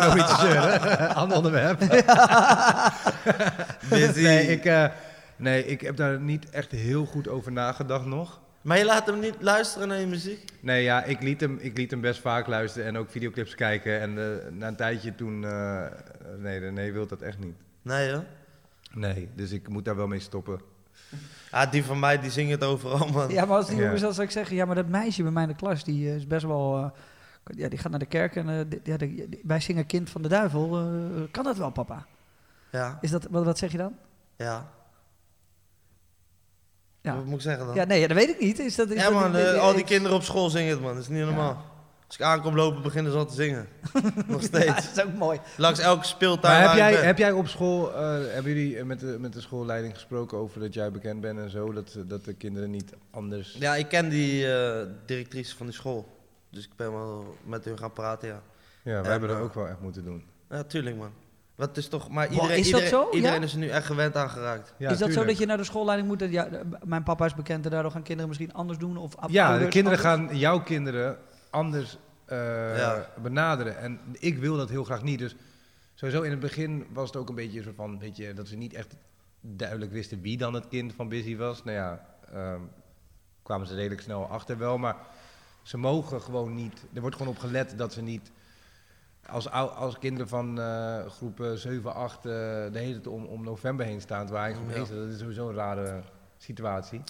Nog 0.06 0.16
iets 0.16 0.28
te 0.28 0.40
zeuren. 0.40 1.14
Ander 1.14 1.36
onderwerp. 1.36 1.80
Nee, 3.90 4.46
ik, 4.46 4.64
eh, 4.64 4.84
nee, 5.36 5.66
ik 5.66 5.80
heb 5.80 5.96
daar 5.96 6.20
niet 6.20 6.50
echt 6.50 6.70
heel 6.70 7.04
goed 7.04 7.28
over 7.28 7.52
nagedacht 7.52 8.04
nog. 8.06 8.40
Maar 8.62 8.78
je 8.78 8.84
laat 8.84 9.06
hem 9.06 9.18
niet 9.20 9.34
luisteren 9.40 9.88
naar 9.88 9.98
je 10.00 10.06
muziek? 10.06 10.50
Nee, 10.60 10.82
ja, 10.82 11.04
ik 11.04 11.22
liet 11.22 11.40
hem, 11.40 11.58
ik 11.60 11.76
liet 11.76 11.90
hem 11.90 12.00
best 12.00 12.20
vaak 12.20 12.46
luisteren 12.46 12.88
en 12.88 12.96
ook 12.98 13.10
videoclips 13.10 13.54
kijken. 13.54 14.00
En 14.00 14.18
eh, 14.18 14.52
na 14.52 14.66
een 14.68 14.76
tijdje 14.76 15.14
toen, 15.14 15.44
eh, 15.44 15.82
nee, 16.38 16.60
nee, 16.60 16.92
wil 16.92 17.06
dat 17.06 17.20
echt 17.22 17.38
niet. 17.38 17.56
Nee 17.82 18.10
hoor. 18.12 18.24
Nee, 18.94 19.28
dus 19.34 19.50
ik 19.52 19.68
moet 19.68 19.84
daar 19.84 19.96
wel 19.96 20.06
mee 20.06 20.20
stoppen. 20.20 20.60
Ah, 21.50 21.70
die 21.70 21.84
van 21.84 21.98
mij 21.98 22.20
die 22.20 22.30
zingt 22.30 22.50
het 22.50 22.64
overal 22.64 23.08
man. 23.08 23.30
Ja, 23.30 23.44
maar 23.44 23.56
als 23.56 23.66
die 23.66 23.76
Ja. 23.76 23.82
jongens 23.82 24.00
dan 24.00 24.12
zou 24.14 24.26
ik 24.26 24.32
zeggen, 24.32 24.56
ja, 24.56 24.64
maar 24.64 24.74
dat 24.74 24.88
meisje 24.88 25.22
bij 25.22 25.32
mij 25.32 25.42
in 25.42 25.48
de 25.48 25.54
klas, 25.54 25.84
die 25.84 26.08
eh, 26.08 26.14
is 26.14 26.26
best 26.26 26.44
wel, 26.44 26.76
eh, 26.76 27.56
ja, 27.58 27.68
die 27.68 27.78
gaat 27.78 27.90
naar 27.90 27.98
de 27.98 28.06
kerk 28.06 28.36
en 28.36 28.48
eh, 28.48 28.64
die- 28.68 28.80
ja, 28.84 28.96
die- 28.96 29.28
die- 29.28 29.40
wij 29.44 29.60
zingen 29.60 29.86
Kind 29.86 30.10
van 30.10 30.22
de 30.22 30.28
Duivel. 30.28 30.78
eh, 30.78 31.22
kan 31.30 31.44
dat 31.44 31.56
wel, 31.56 31.70
papa? 31.70 32.06
Ja. 32.70 32.98
Is 33.00 33.10
dat, 33.10 33.26
wat, 33.30 33.44
wat 33.44 33.58
zeg 33.58 33.72
je 33.72 33.78
dan? 33.78 33.94
ja. 34.36 34.70
Ja. 37.00 37.14
Wat 37.16 37.24
moet 37.24 37.34
ik 37.34 37.40
zeggen 37.40 37.66
dan? 37.66 37.74
Ja, 37.74 37.84
nee, 37.84 38.00
ja, 38.00 38.06
dat 38.06 38.16
weet 38.16 38.28
ik 38.28 38.40
niet. 38.40 38.58
Is 38.58 38.74
dat, 38.74 38.90
is 38.90 39.02
Ja 39.02 39.10
man, 39.10 39.58
al 39.58 39.74
die 39.74 39.84
kinderen 39.84 40.16
op 40.16 40.22
school 40.22 40.50
zingen 40.50 40.70
het 40.70 40.80
man, 40.80 40.94
dat 40.94 41.02
is 41.02 41.08
niet 41.08 41.24
normaal. 41.24 41.64
Als 42.12 42.20
ik 42.20 42.26
aankom 42.26 42.54
lopen, 42.56 42.82
beginnen 42.82 43.12
ze 43.12 43.18
al 43.18 43.26
te 43.26 43.34
zingen. 43.34 43.68
Nog 44.26 44.40
Ja, 44.40 44.46
steeds. 44.46 44.66
dat 44.94 44.96
is 44.96 45.02
ook 45.04 45.14
mooi. 45.14 45.40
Langs 45.56 45.78
elke 45.80 46.04
speeltuin 46.06 46.54
Maar 46.60 46.68
heb 46.68 46.76
jij, 46.76 46.94
heb 46.94 47.18
jij 47.18 47.32
op 47.32 47.48
school, 47.48 47.94
eh, 47.94 48.10
hebben 48.10 48.52
jullie 48.54 48.78
eh, 48.78 48.84
met 48.84 49.00
de, 49.00 49.16
met 49.20 49.32
de 49.32 49.40
schoolleiding 49.40 49.94
gesproken 49.94 50.38
over 50.38 50.60
dat 50.60 50.74
jij 50.74 50.90
bekend 50.90 51.20
bent 51.20 51.38
en 51.38 51.50
zo? 51.50 51.72
Dat, 51.72 51.96
dat 52.06 52.24
de 52.24 52.34
kinderen 52.34 52.70
niet 52.70 52.92
anders... 53.10 53.56
Ja, 53.58 53.74
ik 53.74 53.88
ken 53.88 54.08
die 54.08 54.52
eh, 54.54 54.86
directrice 55.06 55.56
van 55.56 55.66
die 55.66 55.74
school. 55.74 56.08
Dus 56.50 56.64
ik 56.64 56.70
ben 56.76 56.92
wel 56.92 57.36
met 57.44 57.64
hun 57.64 57.78
gaan 57.78 57.92
praten, 57.92 58.28
ja. 58.28 58.42
Ja, 58.82 58.92
wij 58.92 59.02
En, 59.04 59.10
hebben 59.10 59.28
dat 59.28 59.38
eh, 59.38 59.44
ook 59.44 59.54
wel 59.54 59.68
echt 59.68 59.80
moeten 59.80 60.04
doen. 60.04 60.24
Ja, 60.50 60.62
tuurlijk 60.62 60.96
man. 60.96 61.10
Wat 61.54 61.76
is 61.76 61.88
toch, 61.88 62.08
maar 62.10 62.26
Wow, 62.28 62.34
iedereen, 62.34 62.58
is 62.58 62.70
dat 62.70 62.80
iedereen, 62.80 63.04
zo? 63.10 63.14
iedereen 63.16 63.38
Ja? 63.40 63.44
is 63.46 63.52
er 63.52 63.58
nu 63.58 63.68
echt 63.68 63.86
gewend 63.86 64.16
aan 64.16 64.30
geraakt. 64.30 64.74
Ja, 64.78 64.90
is 64.90 64.98
dat 64.98 65.12
zo 65.12 65.24
dat 65.24 65.38
je 65.38 65.46
naar 65.46 65.56
de 65.56 65.64
schoolleiding 65.64 66.08
moet? 66.08 66.18
Dat, 66.18 66.30
ja, 66.30 66.46
eh, 66.46 66.60
mijn 66.84 67.02
papa 67.02 67.24
is 67.24 67.34
bekend 67.34 67.64
en 67.64 67.70
daardoor 67.70 67.90
gaan 67.90 68.02
kinderen 68.02 68.28
misschien 68.28 68.52
anders 68.52 68.78
doen? 68.78 68.96
Of 68.96 69.14
Ja, 69.28 69.58
de 69.58 69.68
kinderen 69.68 69.98
anders? 69.98 70.00
gaan 70.30 70.38
jouw 70.38 70.62
kinderen 70.62 71.16
anders 71.52 71.98
eh, 72.24 72.76
Ja. 72.78 73.08
benaderen. 73.22 73.78
En 73.78 74.00
ik 74.18 74.38
wil 74.38 74.56
dat 74.56 74.68
heel 74.68 74.84
graag 74.84 75.02
niet. 75.02 75.18
Dus 75.18 75.36
sowieso 75.94 76.22
in 76.22 76.30
het 76.30 76.40
begin 76.40 76.86
was 76.92 77.06
het 77.06 77.16
ook 77.16 77.28
een 77.28 77.34
beetje 77.34 77.62
zo 77.62 77.72
van, 77.74 77.98
weet 77.98 78.16
je, 78.16 78.34
dat 78.34 78.48
ze 78.48 78.56
niet 78.56 78.72
echt 78.74 78.94
duidelijk 79.40 79.92
wisten 79.92 80.20
wie 80.20 80.36
dan 80.36 80.54
het 80.54 80.68
kind 80.68 80.94
van 80.94 81.08
Busy 81.08 81.36
was. 81.36 81.64
Nou 81.64 81.76
ja, 81.76 82.06
ehm, 82.32 82.60
kwamen 83.42 83.66
ze 83.66 83.74
redelijk 83.74 84.00
snel 84.00 84.26
achter 84.28 84.58
wel. 84.58 84.78
Maar 84.78 84.96
ze 85.62 85.76
mogen 85.78 86.20
gewoon 86.22 86.54
niet, 86.54 86.84
er 86.92 87.00
wordt 87.00 87.16
gewoon 87.16 87.32
op 87.32 87.38
gelet 87.40 87.78
dat 87.78 87.92
ze 87.92 88.02
niet 88.02 88.30
als, 89.26 89.50
als 89.50 89.98
kinderen 89.98 90.28
van 90.28 90.60
eh 90.60 91.06
groepen 91.06 91.58
7, 91.58 91.94
8 91.94 92.16
eh, 92.16 92.22
de 92.22 92.68
hele 92.72 92.92
tijd 92.92 93.06
om, 93.06 93.24
om 93.24 93.44
november 93.44 93.86
heen 93.86 94.00
staan, 94.00 94.28
waar 94.28 94.42
eigenlijk 94.44 94.76
Ja. 94.76 94.82
is, 94.82 94.88
dat 94.88 95.08
is 95.08 95.18
sowieso 95.18 95.48
een 95.48 95.54
rare 95.54 96.02
situatie. 96.38 97.02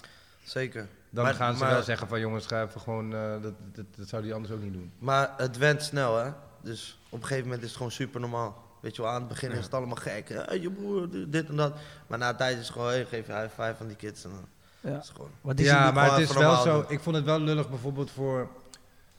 Zeker. 0.43 0.87
Dan 1.09 1.23
Maar- 1.23 1.33
gaan 1.33 1.53
ze 1.53 1.63
maar- 1.63 1.73
wel 1.73 1.83
zeggen 1.83 2.07
van 2.07 2.19
jongens, 2.19 2.45
ga 2.45 2.63
even 2.63 2.81
gewoon, 2.81 3.13
eh, 3.13 3.41
dat, 3.41 3.53
dat, 3.73 3.85
dat 3.97 4.07
zou 4.07 4.23
die 4.23 4.33
anders 4.33 4.53
ook 4.53 4.61
niet 4.61 4.73
doen. 4.73 4.91
Maar 4.99 5.33
het 5.37 5.57
went 5.57 5.83
snel, 5.83 6.17
hè. 6.17 6.31
Dus 6.61 6.99
op 7.09 7.19
een 7.19 7.25
gegeven 7.27 7.43
moment 7.43 7.61
is 7.61 7.67
het 7.67 7.77
gewoon 7.77 7.91
super 7.91 8.19
normaal. 8.19 8.61
Weet 8.81 8.95
je 8.95 9.01
wel, 9.01 9.11
aan 9.11 9.19
het 9.19 9.27
begin 9.27 9.49
Ja. 9.51 9.57
is 9.57 9.63
het 9.63 9.73
allemaal 9.73 9.95
gek. 9.95 10.29
Hey, 10.29 10.59
je 10.59 10.71
broer, 10.71 11.09
dit 11.29 11.49
en 11.49 11.55
dat. 11.55 11.73
Maar 12.07 12.17
na 12.17 12.29
een 12.29 12.35
tijd 12.35 12.57
is 12.57 12.63
het 12.63 12.71
gewoon, 12.71 12.87
hey, 12.87 13.05
geef 13.05 13.27
je 13.27 13.33
high 13.33 13.49
five 13.49 13.75
aan 13.79 13.87
die 13.87 13.95
kids. 13.95 14.23
En 14.23 14.29
dan 14.29 14.45
Ja. 14.91 14.99
is 14.99 15.07
het 15.07 15.15
gewoon... 15.15 15.31
Wat 15.41 15.59
is 15.59 15.65
ja, 15.65 15.91
maar 15.91 16.11
het 16.11 16.29
is 16.29 16.33
wel 16.33 16.55
zo. 16.61 16.81
doen. 16.81 16.91
Ik 16.91 16.99
vond 16.99 17.15
het 17.15 17.25
wel 17.25 17.39
lullig 17.39 17.69
bijvoorbeeld 17.69 18.11
voor. 18.11 18.49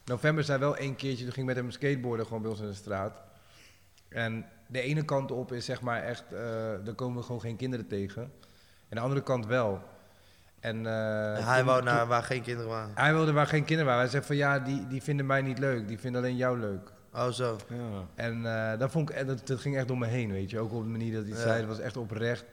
November 0.05 0.43
zei 0.43 0.59
wel 0.59 0.75
één 0.77 0.95
keertje, 0.95 1.23
toen 1.23 1.33
ging 1.33 1.49
ik 1.49 1.55
met 1.55 1.63
hem 1.63 1.71
skateboarden 1.71 2.25
gewoon 2.25 2.41
bij 2.41 2.51
ons 2.51 2.59
in 2.59 2.67
de 2.67 2.73
straat. 2.73 3.21
En 4.09 4.45
de 4.67 4.79
ene 4.81 5.05
kant 5.05 5.31
op 5.31 5.51
is 5.53 5.65
zeg 5.65 5.81
maar 5.81 6.03
echt, 6.03 6.23
eh 6.33 6.39
daar 6.83 6.93
komen 6.95 7.17
we 7.17 7.23
gewoon 7.25 7.41
geen 7.41 7.55
kinderen 7.55 7.87
tegen. 7.87 8.21
En 8.89 8.95
de 8.95 8.99
andere 8.99 9.23
kant 9.23 9.45
wel. 9.45 9.81
En, 10.65 10.85
eh, 10.85 11.47
hij 11.47 11.63
wou 11.63 11.83
naar 11.83 12.07
waar 12.07 12.23
geen 12.23 12.41
kinderen 12.41 12.69
waren. 12.69 12.91
Hij 12.95 13.13
wilde 13.13 13.31
waar 13.31 13.47
geen 13.47 13.63
kinderen 13.63 13.85
waren. 13.85 14.01
Hij 14.01 14.09
zei 14.11 14.23
van 14.23 14.35
ja, 14.35 14.59
die, 14.59 14.87
die 14.87 15.01
vinden 15.03 15.25
mij 15.25 15.41
niet 15.41 15.59
leuk. 15.59 15.87
Die 15.87 15.99
vinden 15.99 16.21
alleen 16.21 16.35
jou 16.35 16.59
leuk. 16.59 16.91
Oh, 17.13 17.27
zo. 17.29 17.57
En 18.15 18.45
eh, 18.71 18.79
dat, 18.79 18.91
vond 18.91 19.09
ik, 19.09 19.15
en 19.15 19.27
dat, 19.27 19.47
dat 19.47 19.59
ging 19.59 19.77
echt 19.77 19.87
door 19.87 19.97
me 19.97 20.05
heen, 20.07 20.31
weet 20.31 20.49
je. 20.49 20.59
Ook 20.59 20.73
op 20.73 20.83
de 20.83 20.89
manier 20.89 21.13
dat 21.13 21.21
hij 21.21 21.31
het 21.31 21.39
Ja. 21.39 21.45
zei. 21.47 21.57
Het 21.59 21.67
was 21.67 21.79
echt 21.79 21.97
oprecht. 21.97 22.45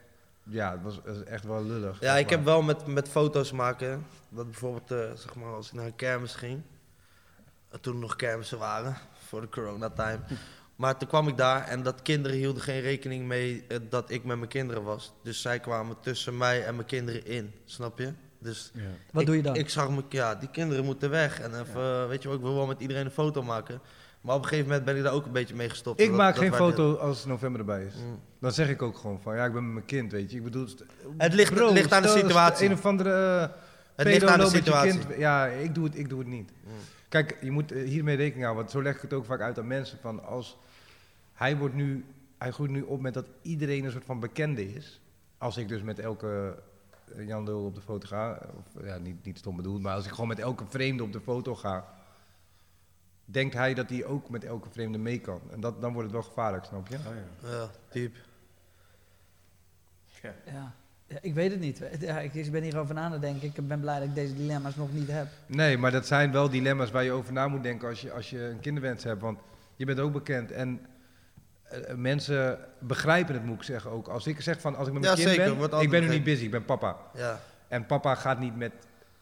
Ja, 0.43 0.71
het 0.71 0.81
was, 0.81 0.95
het 0.95 1.05
was 1.15 1.23
echt 1.23 1.43
wel 1.43 1.63
lullig. 1.65 1.99
Ja, 1.99 2.15
ik 2.17 2.29
heb 2.29 2.43
wel 2.43 2.61
met, 2.61 2.85
met 2.87 3.09
foto's 3.09 3.51
maken. 3.51 4.05
Dat 4.29 4.45
bijvoorbeeld, 4.45 4.91
eh, 4.91 4.97
zeg 5.15 5.35
maar, 5.35 5.53
als 5.53 5.67
ik 5.67 5.73
naar 5.73 5.85
een 5.85 5.95
kermis 5.95 6.35
ging. 6.35 6.61
eh, 7.69 7.79
Toen 7.79 7.93
er 7.93 7.99
nog 7.99 8.15
kermissen 8.15 8.57
waren, 8.57 8.95
voor 9.27 9.41
de 9.41 9.49
coronatime. 9.49 10.19
Maar 10.75 10.97
toen 10.97 11.07
kwam 11.07 11.27
ik 11.27 11.37
daar 11.37 11.67
en 11.67 11.83
dat 11.83 12.01
kinderen 12.01 12.37
hielden 12.37 12.61
geen 12.61 12.81
rekening 12.81 13.25
mee 13.25 13.63
eh, 13.67 13.77
dat 13.89 14.09
ik 14.11 14.23
met 14.23 14.37
mijn 14.37 14.49
kinderen 14.49 14.83
was. 14.83 15.13
Dus 15.23 15.41
zij 15.41 15.59
kwamen 15.59 15.95
tussen 16.01 16.37
mij 16.37 16.65
en 16.65 16.75
mijn 16.75 16.87
kinderen 16.87 17.25
in, 17.25 17.53
snap 17.65 17.99
je? 17.99 18.13
Dus 18.39 18.71
Wat 19.11 19.21
ik, 19.21 19.27
doe 19.27 19.35
je 19.35 19.41
dan? 19.41 19.55
Ik 19.55 19.69
zag 19.69 19.89
me, 19.89 20.03
ja, 20.09 20.35
die 20.35 20.49
kinderen 20.49 20.85
moeten 20.85 21.09
weg. 21.09 21.39
En 21.39 21.59
even, 21.59 21.81
eh, 21.81 22.07
weet 22.07 22.21
je 22.21 22.27
wel, 22.27 22.37
ik 22.37 22.43
wil 22.43 22.55
wel 22.55 22.65
met 22.65 22.79
iedereen 22.79 23.05
een 23.05 23.11
foto 23.11 23.43
maken. 23.43 23.81
Maar 24.21 24.35
op 24.35 24.41
een 24.41 24.47
gegeven 24.47 24.67
moment 24.69 24.85
ben 24.85 24.97
ik 24.97 25.03
daar 25.03 25.13
ook 25.13 25.25
een 25.25 25.31
beetje 25.31 25.55
mee 25.55 25.69
gestopt. 25.69 25.99
Ik 25.99 26.07
Dat- 26.07 26.17
maak 26.17 26.35
dat 26.35 26.43
geen 26.43 26.53
foto 26.53 26.95
als 26.95 27.25
november 27.25 27.59
erbij 27.59 27.83
is. 27.85 27.93
Mm. 27.95 28.19
Dan 28.39 28.51
zeg 28.51 28.69
ik 28.69 28.81
ook 28.81 28.97
gewoon 28.97 29.19
van, 29.21 29.35
ja, 29.35 29.45
ik 29.45 29.53
ben 29.53 29.63
met 29.63 29.73
mijn 29.73 29.85
kind, 29.85 30.11
weet 30.11 30.31
je. 30.31 30.37
Ik 30.37 30.43
bedoel, 30.43 30.67
Het 31.17 31.33
ligt, 31.33 31.53
bro, 31.53 31.73
ligt 31.73 31.91
aan 31.91 32.01
de 32.01 32.07
situatie. 32.07 32.67
Een 32.67 32.73
of 32.73 32.85
andere 32.85 33.09
eh, 33.39 33.55
Het 33.95 34.07
ligt 34.07 34.23
aan 34.25 34.39
de 34.39 34.45
situatie. 34.47 34.99
kind. 34.99 35.17
Ja, 35.17 35.45
ik 35.45 35.75
doe 35.75 35.83
het, 35.83 35.97
ik 35.97 36.09
doe 36.09 36.19
het 36.19 36.27
niet. 36.27 36.51
Mm. 36.63 36.71
Kijk, 37.13 37.37
je 37.41 37.51
moet 37.51 37.71
eh, 37.71 37.83
hiermee 37.83 38.15
rekening 38.15 38.43
houden, 38.43 38.63
want 38.63 38.71
zo 38.71 38.81
leg 38.81 38.95
ik 38.95 39.01
het 39.01 39.13
ook 39.13 39.25
vaak 39.25 39.41
uit 39.41 39.57
aan 39.59 39.67
mensen. 39.67 39.97
Van 39.99 40.23
als 40.23 40.57
hij 41.33 41.57
wordt 41.57 41.75
nu, 41.75 42.05
hij 42.37 42.51
groeit 42.51 42.71
nu 42.71 42.81
op 42.81 43.01
met 43.01 43.13
dat 43.13 43.25
iedereen 43.41 43.85
een 43.85 43.91
soort 43.91 44.05
van 44.05 44.19
bekende 44.19 44.73
is. 44.73 45.01
Als 45.37 45.57
ik 45.57 45.67
dus 45.67 45.81
met 45.81 45.99
elke 45.99 46.59
eh, 47.15 47.27
Jan 47.27 47.43
Lul 47.43 47.65
op 47.65 47.75
de 47.75 47.81
foto 47.81 48.07
ga, 48.07 48.49
of 48.57 48.83
ja, 48.83 48.97
niet, 48.97 49.25
niet 49.25 49.37
stom 49.37 49.55
bedoeld, 49.55 49.81
maar 49.81 49.95
als 49.95 50.05
ik 50.05 50.11
gewoon 50.11 50.27
met 50.27 50.39
elke 50.39 50.65
vreemde 50.65 51.03
op 51.03 51.11
de 51.13 51.21
foto 51.21 51.55
ga, 51.55 51.93
denkt 53.25 53.53
hij 53.53 53.73
dat 53.73 53.89
hij 53.89 54.05
ook 54.05 54.29
met 54.29 54.43
elke 54.43 54.69
vreemde 54.69 54.97
mee 54.97 55.19
kan. 55.19 55.41
En 55.51 55.59
dat, 55.59 55.81
dan 55.81 55.93
wordt 55.93 56.07
het 56.07 56.17
wel 56.17 56.27
gevaarlijk, 56.27 56.65
snap 56.65 56.87
je? 56.87 56.97
Ja, 57.41 57.69
diep. 57.91 58.15
Ja. 60.21 60.35
Ja, 60.45 60.75
ik 61.21 61.33
weet 61.33 61.51
het 61.51 61.59
niet. 61.59 61.81
Ja, 61.99 62.19
ik 62.19 62.51
ben 62.51 62.63
hierover 62.63 62.95
na 62.95 63.01
aan 63.01 63.11
het 63.11 63.21
denken. 63.21 63.47
Ik 63.47 63.67
ben 63.67 63.79
blij 63.79 63.99
dat 63.99 64.07
ik 64.07 64.15
deze 64.15 64.35
dilemma's 64.35 64.75
nog 64.75 64.93
niet 64.93 65.11
heb. 65.11 65.27
Nee, 65.45 65.77
maar 65.77 65.91
dat 65.91 66.07
zijn 66.07 66.31
wel 66.31 66.49
dilemma's 66.49 66.91
waar 66.91 67.03
je 67.03 67.11
over 67.11 67.33
na 67.33 67.47
moet 67.47 67.63
denken 67.63 67.87
als 67.87 68.01
je, 68.01 68.11
als 68.11 68.29
je 68.29 68.43
een 68.43 68.59
kinderwens 68.59 69.03
hebt. 69.03 69.21
Want 69.21 69.39
je 69.75 69.85
bent 69.85 69.99
ook 69.99 70.13
bekend 70.13 70.51
en 70.51 70.85
eh, 71.63 71.89
eh, 71.89 71.97
mensen 71.97 72.59
begrijpen 72.79 73.33
het, 73.33 73.45
moet 73.45 73.55
ik 73.55 73.63
zeggen 73.63 73.91
ook. 73.91 74.07
Als 74.07 74.27
ik 74.27 74.41
zeg 74.41 74.61
van, 74.61 74.75
als 74.75 74.87
ik 74.87 74.93
met 74.93 75.01
mijn 75.01 75.17
Ja, 75.17 75.23
kind 75.23 75.35
zeker, 75.35 75.69
ben, 75.69 75.81
ik 75.81 75.89
ben 75.89 76.01
nu 76.01 76.09
niet 76.09 76.23
busy, 76.23 76.43
ik 76.43 76.51
ben 76.51 76.65
papa. 76.65 76.97
Ja. 77.15 77.39
En 77.67 77.85
papa 77.85 78.15
gaat 78.15 78.39
niet 78.39 78.55
met 78.57 78.71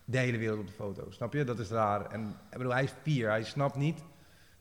de 0.06 0.18
hele 0.18 0.38
wereld 0.38 0.60
op 0.60 0.68
de 0.68 0.74
foto, 0.74 1.12
snap 1.12 1.34
je? 1.34 1.44
Dat 1.44 1.60
is 1.60 1.70
raar. 1.70 2.12
En 2.12 2.22
ik 2.52 2.58
bedoel, 2.58 2.74
hij 2.74 2.84
is 2.84 2.94
vier, 3.02 3.30
hij 3.30 3.44
snapt 3.44 3.76
niet 3.76 4.00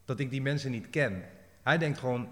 dat 0.05 0.21
ik 0.21 0.31
die 0.31 0.43
mensen 0.43 0.71
niet 0.71 0.91
ken. 0.91 1.23
Hij 1.63 1.79
denkt 1.79 1.99
gewoon, 1.99 2.29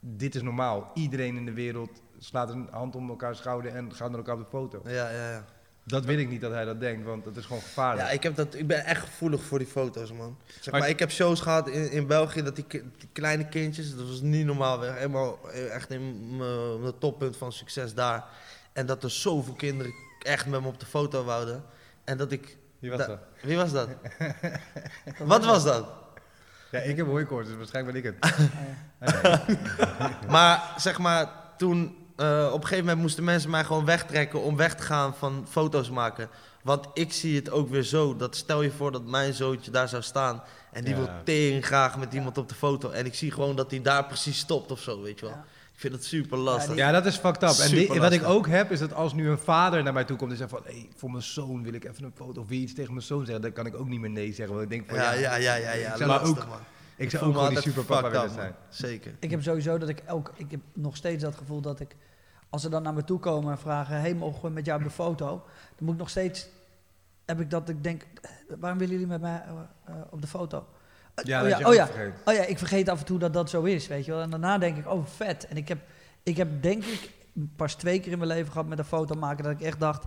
dit 0.00 0.34
is 0.34 0.42
normaal. 0.42 0.90
Iedereen 0.94 1.36
in 1.36 1.44
de 1.44 1.52
wereld 1.52 2.02
slaat 2.24 2.50
een 2.50 2.68
hand 2.70 2.96
om 2.96 3.08
elkaar 3.08 3.36
schouder 3.36 3.74
en 3.74 3.94
gaat 3.94 4.08
met 4.10 4.18
elkaar 4.18 4.34
op 4.34 4.40
de 4.40 4.46
foto. 4.50 4.80
Ja, 4.84 5.10
ja, 5.10 5.30
ja. 5.30 5.44
Dat 5.86 6.04
wil 6.04 6.18
ik 6.18 6.28
niet 6.28 6.40
dat 6.40 6.52
hij 6.52 6.64
dat 6.64 6.80
denkt, 6.80 7.06
want 7.06 7.24
dat 7.24 7.36
is 7.36 7.46
gewoon 7.46 7.62
gevaarlijk. 7.62 8.06
Ja, 8.06 8.12
ik, 8.12 8.22
heb 8.22 8.36
dat, 8.36 8.54
ik 8.54 8.66
ben 8.66 8.84
echt 8.84 9.00
gevoelig 9.00 9.42
voor 9.42 9.58
die 9.58 9.66
foto's, 9.68 10.12
man. 10.12 10.36
Zeg 10.60 10.70
Maar- 10.72 10.80
maar, 10.80 10.88
ik 10.90 10.98
heb 10.98 11.10
shows 11.10 11.40
gehad 11.40 11.68
in, 11.68 11.90
in 11.90 12.06
België 12.06 12.42
dat 12.42 12.56
die, 12.56 12.66
kleine 13.12 13.48
kindjes, 13.48 13.96
dat 13.96 14.06
was 14.08 14.20
niet 14.20 14.46
normaal. 14.46 14.80
Helemaal 14.80 15.38
eh, 15.50 15.74
echt 15.74 15.90
in 15.90 16.36
mijn 16.36 16.80
mijn 16.80 16.98
toppunt 16.98 17.36
van 17.36 17.52
succes 17.52 17.94
daar. 17.94 18.24
En 18.72 18.86
dat 18.86 19.02
er 19.04 19.10
zoveel 19.10 19.54
kinderen 19.54 19.92
echt 20.22 20.46
met 20.46 20.60
me 20.60 20.66
op 20.66 20.80
de 20.80 20.86
foto 20.86 21.24
wouden. 21.24 21.64
En 22.04 22.16
dat 22.16 22.32
ik... 22.32 22.56
Wie 22.78 22.90
was 22.90 22.98
Da- 23.00 23.06
dat? 23.06 23.18
Wie 23.42 23.56
was 23.56 23.72
dat? 23.72 23.88
Wat 25.18 25.44
was 25.44 25.64
dat? 25.64 25.86
Ja, 26.70 26.78
ik 26.80 26.96
heb 26.96 27.06
hooikoorts, 27.06 27.48
dus 27.48 27.56
waarschijnlijk 27.56 28.02
ben 28.02 28.12
ik 28.14 28.24
Ah, 28.24 28.38
het. 28.98 30.28
Maar 30.34 30.72
zeg 30.76 30.98
maar, 30.98 31.30
toen 31.56 31.96
eh, 32.16 32.46
op 32.52 32.54
een 32.60 32.62
gegeven 32.62 32.84
moment 32.84 33.00
moesten 33.02 33.24
mensen 33.24 33.50
mij 33.50 33.64
gewoon 33.64 33.84
wegtrekken 33.84 34.40
om 34.42 34.56
weg 34.56 34.74
te 34.74 34.82
gaan 34.82 35.14
van 35.14 35.46
foto's 35.50 35.90
maken. 35.90 36.28
Want 36.62 36.86
ik 36.94 37.12
zie 37.12 37.36
het 37.36 37.50
ook 37.50 37.68
weer 37.68 37.82
zo, 37.82 38.16
dat 38.16 38.36
stel 38.36 38.62
je 38.62 38.70
voor 38.70 38.92
dat 38.92 39.04
mijn 39.06 39.34
zoontje 39.34 39.70
daar 39.70 39.88
zou 39.88 40.02
staan 40.02 40.42
en 40.72 40.84
die 40.84 40.94
Ja. 40.94 41.00
wil 41.00 41.08
tering 41.24 41.66
graag 41.66 41.98
met 41.98 42.12
iemand 42.14 42.38
op 42.38 42.48
de 42.48 42.54
foto. 42.54 42.90
En 42.90 43.06
ik 43.06 43.14
zie 43.14 43.30
gewoon 43.30 43.56
dat 43.56 43.70
hij 43.70 43.82
daar 43.82 44.04
precies 44.06 44.38
stopt 44.38 44.70
of 44.70 44.80
zo, 44.80 45.02
weet 45.02 45.20
je 45.20 45.26
wel. 45.26 45.34
Ja. 45.34 45.44
Ik 45.74 45.80
vind 45.80 45.92
het 45.94 46.04
super 46.04 46.38
lastig. 46.38 46.76
Ja, 46.76 46.90
dat 46.92 47.06
is 47.06 47.16
fucked 47.16 47.42
up. 47.42 47.48
En 47.58 47.70
die- 47.70 47.88
wat 48.00 48.12
ik 48.12 48.24
ook 48.24 48.46
heb, 48.46 48.70
is 48.70 48.78
dat 48.78 48.94
als 48.94 49.12
nu 49.12 49.28
een 49.30 49.38
vader 49.38 49.82
naar 49.82 49.92
mij 49.92 50.04
toe 50.04 50.16
komt 50.16 50.30
en 50.30 50.36
zegt 50.36 50.50
van... 50.50 50.60
Hey, 50.64 50.88
voor 50.96 51.10
mijn 51.10 51.22
zoon 51.22 51.62
wil 51.62 51.72
ik 51.74 51.84
even 51.84 52.04
een 52.04 52.12
foto 52.16 52.40
of 52.40 52.48
wil 52.48 52.56
je 52.56 52.62
iets 52.62 52.74
tegen 52.74 52.92
mijn 52.94 53.06
zoon 53.06 53.24
zeggen. 53.24 53.42
Dan 53.42 53.52
kan 53.52 53.66
ik 53.66 53.74
ook 53.76 53.88
niet 53.88 54.00
meer 54.00 54.10
nee 54.10 54.32
zeggen. 54.32 54.54
Want 54.56 54.62
ik 54.62 54.70
denk 54.70 54.88
van 54.88 54.96
Ja, 54.98 55.12
ja, 55.12 55.34
ja, 55.36 55.54
ja, 55.54 55.72
ja, 55.72 55.96
ja, 55.98 56.06
lastig 56.06 56.28
ook, 56.28 56.36
man. 56.48 56.58
Ik 56.96 57.10
zou 57.10 57.22
voel 57.24 57.32
ook 57.32 57.38
me 57.38 57.40
gewoon 57.40 57.48
die 57.48 57.56
altijd 57.56 57.74
superpapa 57.74 58.10
willen 58.10 58.30
zijn. 58.30 58.54
Zeker. 58.68 59.14
Ik 59.20 59.30
heb 59.30 59.42
sowieso 59.42 59.78
dat 59.78 59.88
ik 59.88 59.98
elk... 59.98 60.32
Ik 60.36 60.50
heb 60.50 60.60
nog 60.72 60.96
steeds 60.96 61.22
dat 61.22 61.34
gevoel 61.34 61.60
dat 61.60 61.80
ik... 61.80 61.96
Als 62.50 62.62
ze 62.62 62.68
dan 62.68 62.82
naar 62.82 62.94
me 62.94 63.04
toe 63.04 63.18
komen 63.18 63.50
en 63.50 63.58
vragen... 63.58 64.00
Hey, 64.00 64.14
mogen 64.14 64.42
we 64.42 64.50
met 64.50 64.64
jou 64.66 64.78
op 64.78 64.84
de 64.84 64.90
foto? 64.92 65.26
Dan 65.76 65.84
moet 65.84 65.92
ik 65.92 66.00
nog 66.00 66.10
steeds... 66.10 66.48
Heb 67.24 67.40
ik 67.40 67.50
dat 67.50 67.68
ik 67.68 67.82
denk... 67.84 68.02
eh, 68.02 68.30
Waarom 68.58 68.78
willen 68.78 68.94
jullie 68.94 69.08
met 69.10 69.20
mij 69.20 69.42
eh, 69.46 69.52
eh, 69.84 69.94
op 70.10 70.20
de 70.20 70.26
foto? 70.26 70.66
Eh, 71.14 71.24
Ja, 71.24 71.42
oh, 71.42 71.48
dat 71.48 71.50
ja, 71.50 71.58
je 71.58 71.66
oh, 71.66 71.74
ja. 71.74 71.86
vergeet. 71.86 72.12
oh 72.24 72.34
ja, 72.34 72.44
ik 72.44 72.58
vergeet 72.58 72.88
af 72.88 72.98
en 72.98 73.04
toe 73.04 73.18
dat 73.18 73.32
dat 73.32 73.50
zo 73.50 73.62
is, 73.62 73.86
weet 73.86 74.04
je 74.04 74.10
wel. 74.12 74.20
En 74.20 74.30
daarna 74.30 74.58
denk 74.58 74.76
ik, 74.76 74.88
oh 74.88 75.06
vet. 75.06 75.46
En 75.46 75.56
ik 75.56 75.68
heb, 75.68 75.78
ik 76.22 76.36
heb 76.36 76.62
denk 76.62 76.84
ik 76.84 77.10
pas 77.56 77.74
twee 77.74 78.00
keer 78.00 78.12
in 78.12 78.18
mijn 78.18 78.30
leven 78.30 78.52
gehad 78.52 78.66
met 78.66 78.78
een 78.78 78.84
foto 78.84 79.14
maken... 79.14 79.44
dat 79.44 79.52
ik 79.52 79.60
echt 79.60 79.80
dacht... 79.80 80.04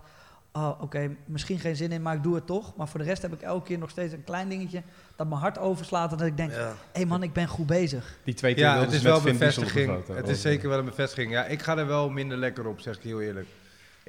Oh, 0.51 0.81
oké, 0.81 1.15
misschien 1.25 1.59
geen 1.59 1.75
zin 1.75 1.91
in, 1.91 2.01
maar 2.01 2.15
ik 2.15 2.23
doe 2.23 2.35
het 2.35 2.45
toch. 2.45 2.75
Maar 2.75 2.87
voor 2.87 2.99
de 2.99 3.05
rest 3.05 3.21
heb 3.21 3.33
ik 3.33 3.41
elke 3.41 3.65
keer 3.65 3.77
nog 3.77 3.89
steeds 3.89 4.13
een 4.13 4.23
klein 4.23 4.49
dingetje... 4.49 4.81
dat 5.15 5.27
mijn 5.27 5.39
hart 5.39 5.59
overslaat 5.59 6.11
en 6.11 6.17
dat 6.17 6.27
ik 6.27 6.37
denk... 6.37 6.51
Hé 6.51 6.59
Ja. 6.59 6.73
hey 6.91 7.05
man, 7.05 7.23
ik 7.23 7.33
ben 7.33 7.47
goed 7.47 7.67
bezig. 7.67 8.17
Die 8.23 8.33
twee 8.33 8.53
keer 8.53 8.63
Ja, 8.63 8.79
het 8.79 8.91
is 8.91 9.01
wel 9.01 9.21
bevestiging. 9.21 10.07
Het 10.07 10.27
is 10.27 10.41
zeker 10.41 10.69
wel 10.69 10.79
een 10.79 10.85
bevestiging. 10.85 11.31
Ja, 11.31 11.45
ik 11.45 11.61
ga 11.61 11.77
er 11.77 11.87
wel 11.87 12.09
minder 12.09 12.37
lekker 12.37 12.67
op, 12.67 12.79
zeg 12.79 12.95
ik 12.95 13.03
heel 13.03 13.21
eerlijk. 13.21 13.47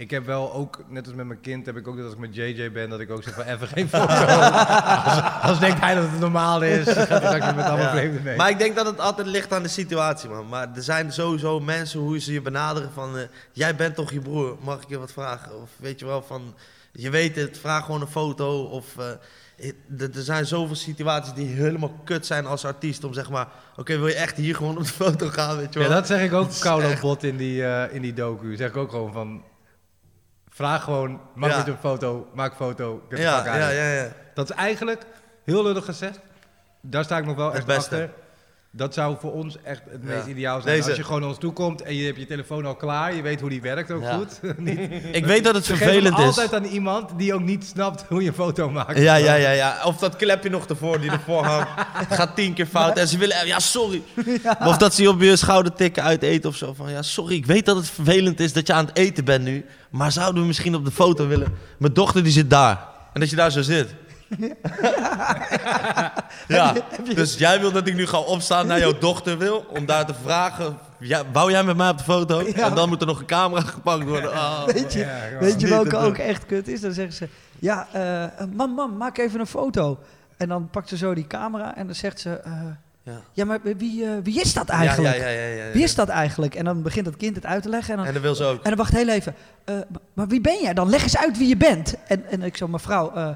Ik 0.01 0.11
heb 0.11 0.27
wel 0.27 0.53
ook, 0.53 0.85
net 0.89 1.07
als 1.07 1.15
met 1.15 1.27
mijn 1.27 1.41
kind, 1.41 1.67
heb 1.67 1.77
ik 1.77 1.89
ook 1.89 1.97
dat 1.97 2.05
als 2.05 2.15
ik 2.15 2.19
met 2.21 2.35
JJ 2.35 2.73
ben, 2.73 2.91
dat 2.91 3.01
ik 3.01 3.11
ook 3.11 3.23
zeg 3.23 3.35
van 3.35 3.45
even 3.45 3.69
geen 3.69 3.89
foto. 3.99 4.05
als, 5.05 5.23
als 5.43 5.59
denkt 5.61 5.81
hij 5.81 5.95
dat 5.95 6.11
het 6.11 6.21
normaal 6.21 6.63
is, 6.63 6.85
gaat 6.89 7.09
hij 7.09 7.19
straks 7.19 7.45
weer 7.45 7.55
met 7.55 7.65
allemaal 7.65 7.79
Ja. 7.87 7.91
vreemden 7.91 8.23
mee. 8.23 8.37
Maar 8.37 8.51
ik 8.51 8.59
denk 8.59 8.77
dat 8.77 8.87
het 8.87 9.01
altijd 9.01 9.27
ligt 9.27 9.53
aan 9.53 9.63
de 9.63 9.69
situatie, 9.69 10.29
man. 10.29 10.49
Maar 10.49 10.69
er 10.75 10.83
zijn 10.83 11.13
sowieso 11.13 11.61
mensen 11.61 12.01
hoe 12.01 12.19
ze 12.19 12.33
je 12.33 12.41
benaderen 12.43 12.91
van... 12.93 13.17
eh, 13.19 13.23
jij 13.53 13.77
bent 13.77 13.95
toch 13.95 14.13
je 14.13 14.21
broer, 14.21 14.57
mag 14.61 14.83
ik 14.83 14.89
je 14.89 14.99
wat 14.99 15.13
vragen? 15.13 15.61
Of 15.63 15.71
weet 15.77 15.99
je 16.01 16.07
wel, 16.07 16.23
van... 16.23 16.55
je 16.93 17.11
weet 17.11 17.37
het, 17.37 17.59
vraag 17.59 17.85
gewoon 17.85 18.01
een 18.01 18.07
foto. 18.09 18.63
Of, 18.63 18.85
eh, 18.99 19.69
er 19.99 20.11
zijn 20.13 20.47
zoveel 20.47 20.77
situaties 20.77 21.33
die 21.33 21.47
helemaal 21.47 21.93
kut 22.05 22.27
zijn 22.27 22.47
als 22.47 22.65
artiest. 22.65 23.05
Om 23.05 23.13
zeg 23.13 23.31
maar, 23.31 23.49
oké, 23.77 23.97
wil 23.99 24.07
je 24.09 24.15
echt 24.15 24.37
hier 24.37 24.55
gewoon 24.55 24.77
op 24.77 24.83
de 24.83 24.89
foto 24.93 25.29
gaan, 25.29 25.57
weet 25.57 25.73
je 25.75 25.81
Ja, 25.81 25.87
wel? 25.89 25.95
dat 25.97 26.07
zeg 26.07 26.23
ik 26.23 26.33
ook 26.33 26.51
echt- 26.83 27.01
bot 27.01 27.23
in 27.25 27.37
die, 27.37 27.65
eh, 27.65 27.95
in 27.95 28.03
die 28.03 28.13
docu. 28.13 28.57
Zeg 28.57 28.69
ik 28.69 28.77
ook 28.77 28.91
gewoon 28.91 29.13
van... 29.13 29.43
Vraag 30.59 30.85
gewoon, 30.85 31.21
mag 31.35 31.51
Ja. 31.51 31.57
niet 31.59 31.67
een 31.67 31.77
foto, 31.81 32.29
maak 32.35 32.55
foto. 32.55 33.03
get 33.09 33.17
the 33.19 33.23
ja, 33.23 33.45
ja, 33.57 33.69
ja, 33.69 33.93
ja. 33.93 34.09
Dat 34.35 34.51
is 34.51 34.57
eigenlijk, 34.57 35.03
heel 35.45 35.63
lullig 35.63 35.85
gezegd, 35.85 36.21
daar 36.81 37.05
sta 37.05 37.19
ik 37.19 37.25
nog 37.25 37.37
wel 37.37 37.47
Het 37.47 37.57
echt 37.57 37.67
beste. 37.67 37.81
achter. 37.95 38.11
Dat 38.71 38.95
zou 38.95 39.17
voor 39.21 39.33
ons 39.33 39.57
echt 39.63 39.83
het 39.91 40.01
Ja. 40.03 40.15
meest 40.15 40.27
ideaal 40.27 40.61
zijn. 40.61 40.75
Deze. 40.77 40.89
Als 40.89 40.97
je 40.97 41.05
gewoon 41.05 41.21
naar 41.21 41.29
ons 41.29 41.39
toe 41.39 41.53
komt 41.53 41.83
en 41.83 41.95
je 41.95 42.05
hebt 42.07 42.19
je 42.19 42.27
telefoon 42.27 42.67
al 42.67 42.75
klaar, 42.75 43.15
je 43.15 43.23
weet 43.23 43.41
hoe 43.41 43.51
die 43.51 43.61
werkt 43.61 43.91
ook 43.91 44.03
Ja. 44.03 44.17
goed. 44.17 44.41
niet, 44.57 44.79
Ik 45.13 45.25
weet 45.27 45.45
dat 45.45 45.55
het 45.55 45.67
vervelend 45.67 46.19
is. 46.19 46.25
altijd 46.25 46.55
aan 46.55 46.65
iemand 46.65 47.11
die 47.19 47.35
ook 47.35 47.41
niet 47.41 47.65
snapt 47.65 48.05
hoe 48.09 48.23
je 48.23 48.29
een 48.29 48.35
foto 48.35 48.71
maakt. 48.71 48.99
Ja, 48.99 49.15
ja, 49.15 49.35
ja, 49.35 49.51
ja. 49.51 49.81
Of 49.85 49.99
dat 49.99 50.17
klepje 50.17 50.51
nog 50.51 50.67
ervoor 50.67 51.01
die 51.01 51.11
ervoor 51.11 51.45
hangt. 51.45 51.69
Gaat 52.11 52.37
tien 52.37 52.55
keer 52.55 52.67
fout 52.67 52.97
en 52.99 53.09
ze 53.09 53.19
willen... 53.19 53.47
Ja, 53.47 53.59
sorry. 53.59 54.03
Of 54.65 54.77
dat 54.77 54.95
ze 54.95 55.03
je 55.03 55.09
op 55.09 55.21
je 55.21 55.37
schouder 55.37 55.73
tikken 55.73 56.03
uit 56.03 56.23
eten 56.23 56.51
of 56.51 56.57
zo. 56.57 56.73
Van 56.75 56.91
ja, 56.91 57.03
sorry, 57.03 57.35
ik 57.35 57.47
weet 57.47 57.67
dat 57.67 57.77
het 57.77 57.89
vervelend 57.91 58.41
is 58.41 58.53
dat 58.53 58.67
je 58.67 58.73
aan 58.73 58.87
het 58.87 58.97
eten 58.97 59.25
bent 59.25 59.45
nu. 59.45 59.65
Maar 59.91 60.13
zouden 60.13 60.41
we 60.41 60.47
misschien 60.47 60.75
op 60.75 60.85
de 60.85 60.91
foto 60.91 61.27
willen? 61.27 61.55
Mijn 61.79 61.93
dochter 61.93 62.23
die 62.23 62.33
zit 62.33 62.51
daar. 62.51 62.87
En 63.13 63.21
dat 63.21 63.31
je 63.31 63.37
daar 63.37 63.51
zo 63.51 63.63
zit. 63.63 63.95
ja, 66.49 66.73
dus 67.15 67.35
jij 67.39 67.61
wil 67.61 67.73
dat 67.73 67.87
ik 67.87 67.95
nu 67.95 68.07
ga 68.07 68.19
opstaan 68.19 68.67
naar 68.67 68.79
jouw 68.79 68.99
dochter 68.99 69.39
wil. 69.39 69.65
Om 69.69 69.87
daar 69.87 70.07
te 70.07 70.15
vragen... 70.23 70.79
Ja, 71.01 71.23
wou 71.33 71.51
jij 71.51 71.65
met 71.65 71.77
mij 71.77 71.89
op 71.91 71.99
de 71.99 72.05
foto? 72.05 72.39
En 72.47 72.75
dan 72.75 72.89
moet 72.89 73.01
er 73.01 73.07
nog 73.07 73.19
een 73.21 73.27
camera 73.27 73.61
gepakt 73.63 74.05
worden. 74.05 74.33
Ah. 74.33 74.65
Weet 74.75 74.93
je, 74.93 74.99
Ja, 74.99 75.39
weet 75.41 75.61
je 75.61 75.69
welke 75.69 75.97
ook 75.97 76.17
echt 76.17 76.47
kut 76.47 76.69
is? 76.69 76.81
Dan 76.81 76.93
zeggen 76.93 77.15
ze, 77.15 77.29
ja, 77.59 77.87
eh 77.93 78.47
mam, 78.55 78.71
mam, 78.75 78.97
maak 78.97 79.19
even 79.19 79.41
een 79.41 79.47
foto. 79.47 79.99
En 80.37 80.49
dan 80.49 80.69
pakt 80.71 80.89
ze 80.89 80.97
zo 80.97 81.15
die 81.15 81.27
camera 81.27 81.77
en 81.77 81.87
dan 81.87 81.95
zegt 81.95 82.21
ze, 82.21 82.31
eh, 82.31 82.53
Ja. 83.03 83.21
ja, 83.33 83.45
maar 83.45 83.59
wie, 83.77 84.05
eh, 84.05 84.11
wie 84.23 84.41
is 84.41 84.53
dat 84.55 84.69
eigenlijk? 84.69 85.17
Ja, 85.17 85.23
ja, 85.23 85.29
ja, 85.31 85.47
ja, 85.47 85.65
ja. 85.65 85.73
Wie 85.73 85.83
is 85.83 85.95
dat 85.95 86.09
eigenlijk? 86.09 86.55
En 86.55 86.65
dan 86.65 86.83
begint 86.83 87.05
dat 87.05 87.17
kind 87.17 87.37
het 87.37 87.47
uit 87.47 87.63
te 87.63 87.69
leggen. 87.69 87.91
En 87.91 87.97
dan, 87.99 88.07
En 88.07 88.13
dat 88.13 88.23
wil 88.23 88.35
ze 88.35 88.45
ook. 88.45 88.57
en 88.63 88.69
dan 88.69 88.77
wacht 88.79 88.93
heel 88.93 89.09
even. 89.09 89.35
eh, 89.65 89.75
maar- 90.13 90.29
wie 90.29 90.41
ben 90.41 90.59
jij 90.63 90.75
dan? 90.75 90.89
Leg 90.91 91.03
eens 91.03 91.17
uit 91.17 91.39
wie 91.39 91.49
je 91.49 91.57
bent. 91.57 91.95
En, 92.07 92.25
en 92.31 92.43
ik 92.43 92.57
zo, 92.57 92.69
mevrouw, 92.69 93.13
eh, 93.15 93.29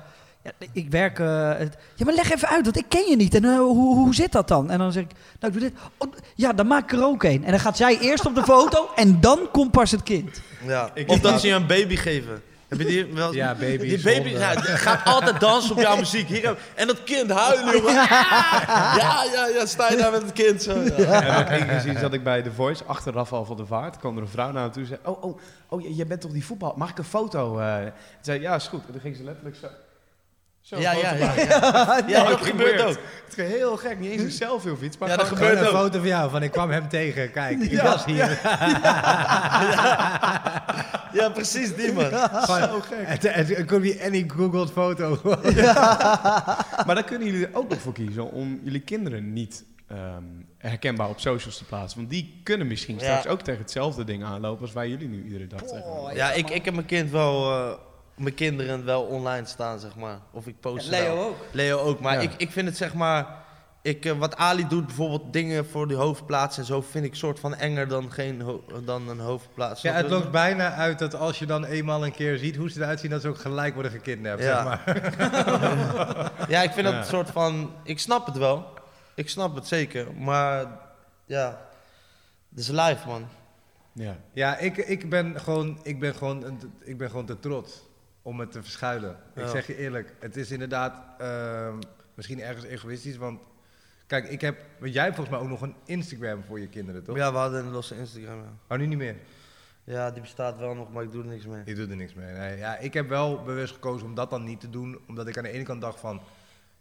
ja, 0.44 0.50
ik 0.72 0.90
werk... 0.90 1.18
eh, 1.18 1.48
het- 1.58 1.76
ja, 1.94 2.04
maar 2.04 2.14
leg 2.14 2.32
even 2.32 2.48
uit, 2.48 2.64
want 2.64 2.76
ik 2.76 2.84
ken 2.88 3.08
je 3.10 3.16
niet. 3.16 3.34
En 3.34 3.44
eh, 3.44 3.56
hoe, 3.56 3.94
hoe 3.96 4.14
zit 4.14 4.32
dat 4.32 4.48
dan? 4.48 4.70
En 4.70 4.78
dan 4.78 4.92
zeg 4.92 5.02
ik, 5.02 5.10
nou, 5.40 5.52
ik 5.54 5.60
doe 5.60 5.70
dit. 5.70 5.78
Oh, 5.98 6.12
ja, 6.34 6.52
dan 6.52 6.66
maak 6.66 6.82
ik 6.92 6.98
er 6.98 7.04
ook 7.04 7.22
een. 7.22 7.44
En 7.44 7.50
dan 7.50 7.60
gaat 7.60 7.76
zij 7.76 7.98
eerst 7.98 8.26
op 8.26 8.34
de 8.34 8.42
foto 8.42 8.90
en 8.94 9.20
dan 9.20 9.48
komt 9.52 9.70
pas 9.70 9.90
het 9.90 10.02
kind. 10.02 10.40
Ja. 10.66 10.90
Ik- 10.94 11.08
of 11.10 11.20
dat 11.20 11.40
ze 11.40 11.46
je 11.46 11.54
een 11.54 11.66
baby 11.66 11.96
geven. 11.96 12.42
Heb 12.68 12.80
je 12.80 12.86
die 12.86 13.04
wel? 13.14 13.34
Ja, 13.34 13.54
baby 13.54 13.88
Die 13.88 14.02
baby 14.02 14.28
ja, 14.28 14.54
gaat 14.60 15.04
altijd 15.04 15.40
dansen 15.40 15.70
op 15.76 15.80
jouw 15.80 15.96
muziek. 15.96 16.28
Hier, 16.28 16.56
en 16.74 16.86
dat 16.86 17.04
kind 17.04 17.30
huilen, 17.30 17.76
jongen. 17.76 17.92
Ja, 17.94 19.24
ja, 19.32 19.46
ja, 19.54 19.66
sta 19.66 19.90
je 19.90 19.96
daar 19.96 20.10
met 20.10 20.22
het 20.22 20.32
kind 20.32 20.62
zo. 20.62 20.78
Ja. 20.80 21.22
En 21.22 21.40
ook 21.44 21.48
één 21.50 21.66
keer 21.66 21.74
gezien 21.74 21.98
zat 21.98 22.12
ik 22.12 22.22
bij 22.24 22.42
The 22.42 22.52
Voice, 22.52 22.84
achter 22.84 23.12
Rafael 23.12 23.44
van 23.44 23.56
der 23.56 23.66
Vaart. 23.66 23.96
kwam 23.98 24.16
er 24.16 24.22
een 24.22 24.28
vrouw 24.28 24.52
naar 24.52 24.64
me 24.66 24.70
toe 24.70 24.82
en 24.82 24.88
zei, 24.88 25.00
oh, 25.04 25.24
oh, 25.24 25.38
oh, 25.68 25.80
je- 25.82 25.94
jij 25.94 26.06
bent 26.06 26.20
toch 26.20 26.32
die 26.32 26.44
voetbal, 26.44 26.74
mag 26.76 26.90
ik 26.90 26.98
een 26.98 27.04
foto? 27.04 27.58
eh?" 27.58 27.76
Toen 27.82 27.92
zei 28.20 28.40
ja, 28.40 28.54
is 28.54 28.66
goed. 28.68 28.80
En 28.86 28.92
toen 28.92 29.00
ging 29.00 29.16
ze 29.16 29.24
letterlijk 29.24 29.56
zo... 29.56 29.66
Zo 30.62 30.78
Ja, 30.80 30.92
ja, 30.92 31.12
ja, 31.24 31.34
ja. 31.36 32.02
Ja, 32.06 32.24
dat 32.28 32.40
gebeurt 32.46 32.80
ook. 32.82 32.96
Het 33.28 33.38
is 33.38 33.44
heel 33.58 33.76
gek, 33.76 33.98
niet 33.98 34.10
eens 34.10 34.22
een 34.22 34.30
selfie 34.30 34.72
of 34.72 34.82
iets. 34.82 34.98
Maar 34.98 35.08
Ja, 35.08 35.16
dat 35.16 35.26
gebeurt 35.26 35.58
een 35.60 35.66
ook. 35.66 35.72
foto 35.74 35.98
van 35.98 36.06
jou, 36.08 36.30
van 36.30 36.42
ik 36.42 36.50
kwam 36.50 36.70
hem 36.70 36.88
tegen. 36.88 37.30
Kijk, 37.30 37.58
ik 37.60 37.70
Ja, 37.70 37.82
was 37.84 38.04
hier. 38.04 38.38
Ja, 41.12 41.28
precies 41.34 41.74
die 41.76 41.92
man. 41.92 42.10
Zo 42.46 42.80
gek. 42.80 43.22
En 43.22 43.80
die 43.80 44.02
any 44.04 44.24
googled 44.36 44.70
foto. 44.70 45.18
Maar 46.86 46.94
daar 46.94 47.04
kunnen 47.04 47.28
jullie 47.28 47.46
er 47.46 47.54
ook 47.56 47.68
nog 47.68 47.78
voor 47.80 47.92
kiezen 47.92 48.30
om 48.30 48.60
jullie 48.64 48.80
kinderen 48.80 49.32
niet 49.32 49.64
ehm, 49.88 50.22
herkenbaar 50.58 51.08
op 51.08 51.20
socials 51.20 51.58
te 51.58 51.64
plaatsen. 51.64 51.98
Want 51.98 52.10
die 52.10 52.40
kunnen 52.44 52.66
misschien 52.66 52.94
Ja. 52.98 53.00
straks 53.02 53.26
ook 53.26 53.40
tegen 53.40 53.60
hetzelfde 53.60 54.04
ding 54.04 54.24
aanlopen 54.24 54.62
als 54.62 54.72
wij 54.72 54.88
jullie 54.88 55.08
nu 55.08 55.24
iedere 55.24 55.46
dag 55.46 55.62
tegen. 55.62 56.14
Ja, 56.14 56.32
ik, 56.32 56.50
ik 56.50 56.64
heb 56.64 56.74
mijn 56.74 56.86
kind 56.86 57.10
wel, 57.10 57.50
eh, 57.50 57.72
mijn 58.16 58.34
kinderen 58.34 58.84
wel 58.84 59.02
online 59.02 59.46
staan, 59.46 59.78
zeg 59.78 59.96
maar. 59.96 60.18
Of 60.30 60.46
ik 60.46 60.60
post 60.60 60.84
ze 60.84 60.90
Leo 60.90 61.14
wel. 61.14 61.24
ook. 61.24 61.36
Leo 61.50 61.78
ook, 61.78 62.00
maar 62.00 62.14
Ja. 62.14 62.20
ik, 62.20 62.32
ik 62.36 62.50
vind 62.50 62.68
het 62.68 62.76
zeg 62.76 62.94
maar... 62.94 63.40
Ik, 63.82 64.04
eh, 64.04 64.12
wat 64.12 64.36
Ali 64.36 64.66
doet, 64.68 64.86
bijvoorbeeld 64.86 65.32
dingen 65.32 65.66
voor 65.66 65.88
die 65.88 65.96
hoofdplaats 65.96 66.58
en 66.58 66.64
zo, 66.64 66.80
vind 66.80 67.04
ik 67.04 67.14
soort 67.14 67.40
van 67.40 67.54
enger 67.54 67.88
dan, 67.88 68.12
geen 68.12 68.40
ho- 68.40 68.64
dan 68.84 69.08
een 69.08 69.18
hoofdplaats. 69.18 69.82
Ja, 69.82 69.92
het 69.92 70.10
loopt 70.10 70.30
bijna 70.30 70.72
uit 70.74 70.98
dat 70.98 71.14
als 71.14 71.38
je 71.38 71.46
dan 71.46 71.64
eenmaal 71.64 72.04
een 72.04 72.12
keer 72.12 72.38
ziet 72.38 72.56
hoe 72.56 72.70
ze 72.70 72.80
eruit 72.80 73.00
zien, 73.00 73.10
dat 73.10 73.20
ze 73.20 73.28
ook 73.28 73.38
gelijk 73.38 73.74
worden 73.74 73.92
gekidnapt. 73.92 74.42
Ja. 74.42 74.54
Zeg 74.54 74.64
maar. 74.64 76.32
Ja, 76.48 76.62
ik 76.62 76.70
vind 76.72 76.84
dat 76.84 76.94
Ja. 76.94 77.00
een 77.00 77.06
soort 77.06 77.30
van... 77.30 77.70
Ik 77.82 77.98
snap 77.98 78.26
het 78.26 78.36
wel. 78.36 78.66
Ik 79.14 79.28
snap 79.28 79.54
het 79.54 79.66
zeker. 79.66 80.12
Maar 80.14 80.66
ja, 81.24 81.60
het 82.50 82.58
is 82.58 82.68
live, 82.68 83.06
man. 83.06 83.26
Ja. 83.92 84.16
Ja, 84.32 84.56
ik, 84.58 84.76
ik, 84.76 85.10
ben 85.10 85.40
gewoon, 85.40 85.78
ik, 85.82 86.00
ben 86.00 86.14
gewoon, 86.14 86.60
ik 86.80 86.98
ben 86.98 87.10
gewoon 87.10 87.26
te 87.26 87.38
trots 87.38 87.82
om 88.22 88.40
het 88.40 88.52
te 88.52 88.62
verschuilen. 88.62 89.16
Ik 89.34 89.46
zeg 89.46 89.66
je 89.66 89.76
eerlijk, 89.76 90.14
het 90.20 90.36
is 90.36 90.50
inderdaad 90.50 90.94
ehm, 91.18 91.76
misschien 92.14 92.40
ergens 92.40 92.64
egoïstisch, 92.64 93.16
want 93.16 93.40
kijk, 94.06 94.28
ik 94.28 94.40
heb, 94.40 94.60
want 94.78 94.92
jij 94.92 95.02
hebt 95.04 95.14
volgens 95.16 95.36
mij 95.36 95.44
ook 95.44 95.50
nog 95.52 95.62
een 95.62 95.74
Instagram 95.84 96.42
voor 96.44 96.60
je 96.60 96.68
kinderen, 96.68 97.02
toch? 97.04 97.16
Ja, 97.16 97.32
we 97.32 97.38
hadden 97.38 97.64
een 97.64 97.70
losse 97.72 97.96
Instagram, 97.96 98.38
ja. 98.38 98.52
Oh, 98.68 98.78
nu 98.78 98.86
niet 98.86 98.98
meer. 98.98 99.16
Ja, 99.84 100.10
die 100.10 100.20
bestaat 100.20 100.58
wel 100.58 100.74
nog, 100.74 100.92
maar 100.92 101.02
ik 101.02 101.12
doe 101.12 101.22
er 101.22 101.28
niks 101.28 101.46
mee. 101.46 101.62
Ik 101.64 101.76
doe 101.76 101.88
er 101.88 101.96
niks 101.96 102.14
mee. 102.14 102.32
Nee, 102.32 102.58
ja, 102.58 102.76
ik 102.78 102.94
heb 102.94 103.08
wel 103.08 103.42
bewust 103.42 103.72
gekozen 103.74 104.06
om 104.06 104.14
dat 104.14 104.30
dan 104.30 104.44
niet 104.44 104.60
te 104.60 104.70
doen, 104.70 104.98
omdat 105.08 105.26
ik 105.26 105.36
aan 105.36 105.42
de 105.42 105.50
ene 105.50 105.64
kant 105.64 105.80
dacht 105.80 106.00
van, 106.00 106.20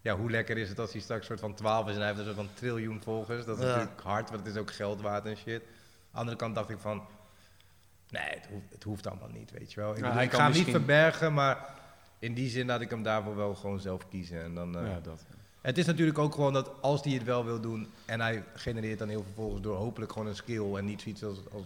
ja, 0.01 0.15
hoe 0.17 0.29
lekker 0.31 0.57
is 0.57 0.69
het 0.69 0.79
als 0.79 0.91
hij 0.91 1.01
straks 1.01 1.25
soort 1.25 1.39
van 1.39 1.53
12 1.53 1.87
is 1.87 1.93
en 1.93 1.97
hij 1.99 2.07
heeft 2.07 2.19
een 2.19 2.25
soort 2.25 2.37
van 2.37 2.49
triljoen 2.53 3.01
volgers. 3.01 3.45
Dat 3.45 3.57
is 3.57 3.63
Ja. 3.63 3.69
natuurlijk 3.75 4.01
hard, 4.01 4.29
want 4.29 4.45
het 4.45 4.55
is 4.55 4.61
ook 4.61 4.71
geld 4.71 5.01
waard 5.01 5.25
en 5.25 5.37
shit. 5.37 5.61
Aan 5.61 5.67
de 6.11 6.17
andere 6.17 6.37
kant 6.37 6.55
dacht 6.55 6.69
ik 6.69 6.77
van, 6.79 7.03
nee, 8.11 8.23
het 8.29 8.47
hoeft, 8.51 8.65
het 8.71 8.83
hoeft 8.83 9.07
allemaal 9.07 9.29
niet, 9.29 9.51
weet 9.51 9.73
je 9.73 9.79
wel. 9.79 9.91
Ik, 9.91 9.97
Ja, 9.97 10.13
bedoel, 10.13 10.29
ga 10.29 10.35
hem 10.37 10.39
niet 10.45 10.49
misschien- 10.49 10.71
verbergen, 10.73 11.33
maar 11.33 11.57
in 12.19 12.33
die 12.33 12.49
zin 12.49 12.65
laat 12.67 12.81
ik 12.81 12.89
hem 12.89 13.03
daarvoor 13.03 13.35
wel 13.35 13.55
gewoon 13.55 13.79
zelf 13.79 14.07
kiezen. 14.09 14.43
En 14.43 14.55
dan, 14.55 14.77
eh, 14.77 14.87
ja, 14.87 14.99
dat. 15.03 15.25
Het 15.61 15.77
is 15.77 15.85
natuurlijk 15.85 16.17
ook 16.17 16.33
gewoon 16.35 16.53
dat 16.53 16.71
als 16.81 17.03
hij 17.03 17.13
het 17.13 17.23
wel 17.23 17.45
wil 17.45 17.59
doen 17.61 17.87
en 18.05 18.21
hij 18.21 18.43
genereert 18.55 18.99
dan 18.99 19.07
heel 19.09 19.23
veel 19.23 19.33
volgers 19.35 19.61
door 19.61 19.75
hopelijk 19.77 20.11
gewoon 20.11 20.27
een 20.27 20.35
skill 20.35 20.75
en 20.75 20.85
niet 20.85 21.01
zoiets 21.01 21.23
als, 21.23 21.37
als, 21.53 21.63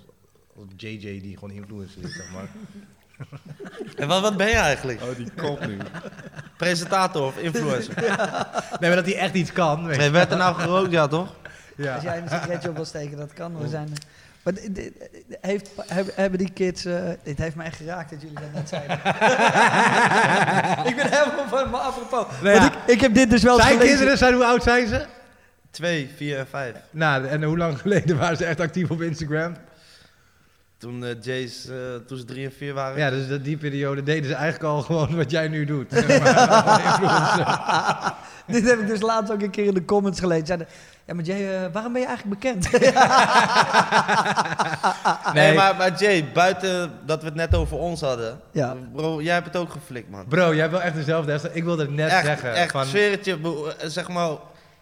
als 0.55 0.65
JJ 0.77 0.99
die 0.99 1.33
gewoon 1.33 1.51
influencer 1.51 2.03
is, 2.03 2.15
zeg 2.15 2.31
maar. 2.31 2.49
En 3.95 4.07
wat, 4.07 4.21
wat 4.21 4.37
ben 4.37 4.47
je 4.47 4.53
eigenlijk? 4.55 5.01
Oh, 5.01 5.15
die 5.15 5.31
kop 5.35 5.65
nu. 5.65 5.77
Presentator 6.57 7.25
of 7.25 7.37
influencer? 7.37 7.93
Nee, 8.79 8.89
maar 8.89 8.95
dat 8.95 9.05
hij 9.05 9.17
echt 9.17 9.33
iets 9.33 9.51
kan, 9.51 9.85
weet 9.85 9.95
je. 9.95 10.01
Nee, 10.01 10.09
werd 10.11 10.31
er 10.31 10.37
nou 10.37 10.55
gerookt, 10.55 10.91
ja 10.91 11.07
toch? 11.07 11.35
Ja. 11.75 11.93
Als 11.93 12.03
jij 12.03 12.17
een 12.21 12.29
sigaretje 12.29 12.69
op 12.69 12.75
wil 12.75 12.85
steken, 12.85 13.17
dat 13.17 13.33
kan. 13.33 13.57
We 13.57 13.67
zijn. 13.67 13.93
Maar 14.45 14.53
heeft, 15.41 15.69
hebben, 16.13 16.39
die 16.39 16.51
kids... 16.53 16.85
eh 16.85 17.09
dit 17.23 17.37
heeft 17.37 17.55
me 17.55 17.63
echt 17.63 17.75
geraakt 17.75 18.09
dat 18.09 18.21
jullie 18.21 18.37
dat 18.39 18.53
net 18.53 18.69
zeiden. 18.69 18.95
ik 20.89 20.95
ben 20.95 21.09
helemaal 21.11 21.47
van 21.47 21.69
me 21.69 21.77
apropos. 21.77 22.25
Nou 22.41 22.55
ja, 22.55 22.65
ik, 22.65 22.73
ik 22.85 23.01
heb 23.01 23.13
dit 23.13 23.29
dus 23.29 23.43
wel 23.43 23.55
Zijn 23.55 23.67
gelezen. 23.67 23.89
kinderen 23.89 24.17
zijn, 24.17 24.33
hoe 24.33 24.45
oud 24.45 24.63
zijn 24.63 24.87
ze? 24.87 25.05
Twee, 25.71 26.09
vier 26.15 26.37
en 26.37 26.47
vijf. 26.47 26.75
Nou, 26.91 27.27
en 27.27 27.43
hoe 27.43 27.57
lang 27.57 27.79
geleden 27.81 28.17
waren 28.17 28.37
ze 28.37 28.45
echt 28.45 28.59
actief 28.59 28.89
op 28.89 29.01
Instagram? 29.01 29.55
Toen 30.77 31.05
eh 31.05 31.09
Jace, 31.21 31.73
eh, 31.73 32.05
toen 32.07 32.17
ze 32.17 32.25
drie 32.25 32.45
en 32.45 32.51
vier 32.57 32.73
waren. 32.73 32.97
Ja, 32.99 33.09
dus 33.09 33.27
dat- 33.27 33.43
die 33.43 33.57
periode 33.57 34.03
deden 34.03 34.29
ze 34.29 34.33
eigenlijk 34.35 34.63
al 34.73 34.81
gewoon 34.81 35.15
wat 35.15 35.31
jij 35.31 35.47
nu 35.47 35.65
doet. 35.65 35.89
Dit 38.47 38.69
heb 38.69 38.79
ik 38.79 38.87
dus 38.87 39.01
laatst 39.01 39.31
ook 39.33 39.41
een 39.41 39.49
keer 39.49 39.65
in 39.65 39.73
de 39.73 39.85
comments 39.85 40.19
gelezen. 40.19 40.45
Zeiden, 40.45 40.67
ja, 41.05 41.13
maar 41.13 41.23
Jay, 41.23 41.63
eh, 41.63 41.71
waarom 41.71 41.91
ben 41.93 42.01
je 42.01 42.07
eigenlijk 42.07 42.39
bekend? 42.39 42.69
Nee, 45.33 45.53
maar, 45.55 45.75
maar 45.75 45.93
Jay, 45.99 46.31
buiten 46.33 46.91
dat 47.05 47.19
we 47.21 47.25
het 47.25 47.35
net 47.35 47.55
over 47.55 47.77
ons 47.77 48.01
hadden. 48.01 48.39
Ja. 48.51 48.75
Bro, 48.93 49.21
jij 49.21 49.33
hebt 49.33 49.45
het 49.45 49.55
ook 49.55 49.71
geflikt, 49.71 50.09
man. 50.09 50.25
Bro, 50.27 50.49
jij 50.51 50.59
hebt 50.59 50.71
wel 50.71 50.81
echt 50.81 50.95
dezelfde. 50.95 51.39
Ik 51.53 51.63
wilde 51.63 51.81
het 51.81 51.91
net 51.91 52.09
echt, 52.11 52.25
zeggen. 52.25 52.53
echt, 52.53 52.71
van, 52.71 52.85
zweer 52.85 53.11
het 53.11 53.25
je. 53.25 53.37
bro, 53.39 53.67
eh, 53.67 53.87
Zeg 53.87 54.07
maar, 54.07 54.29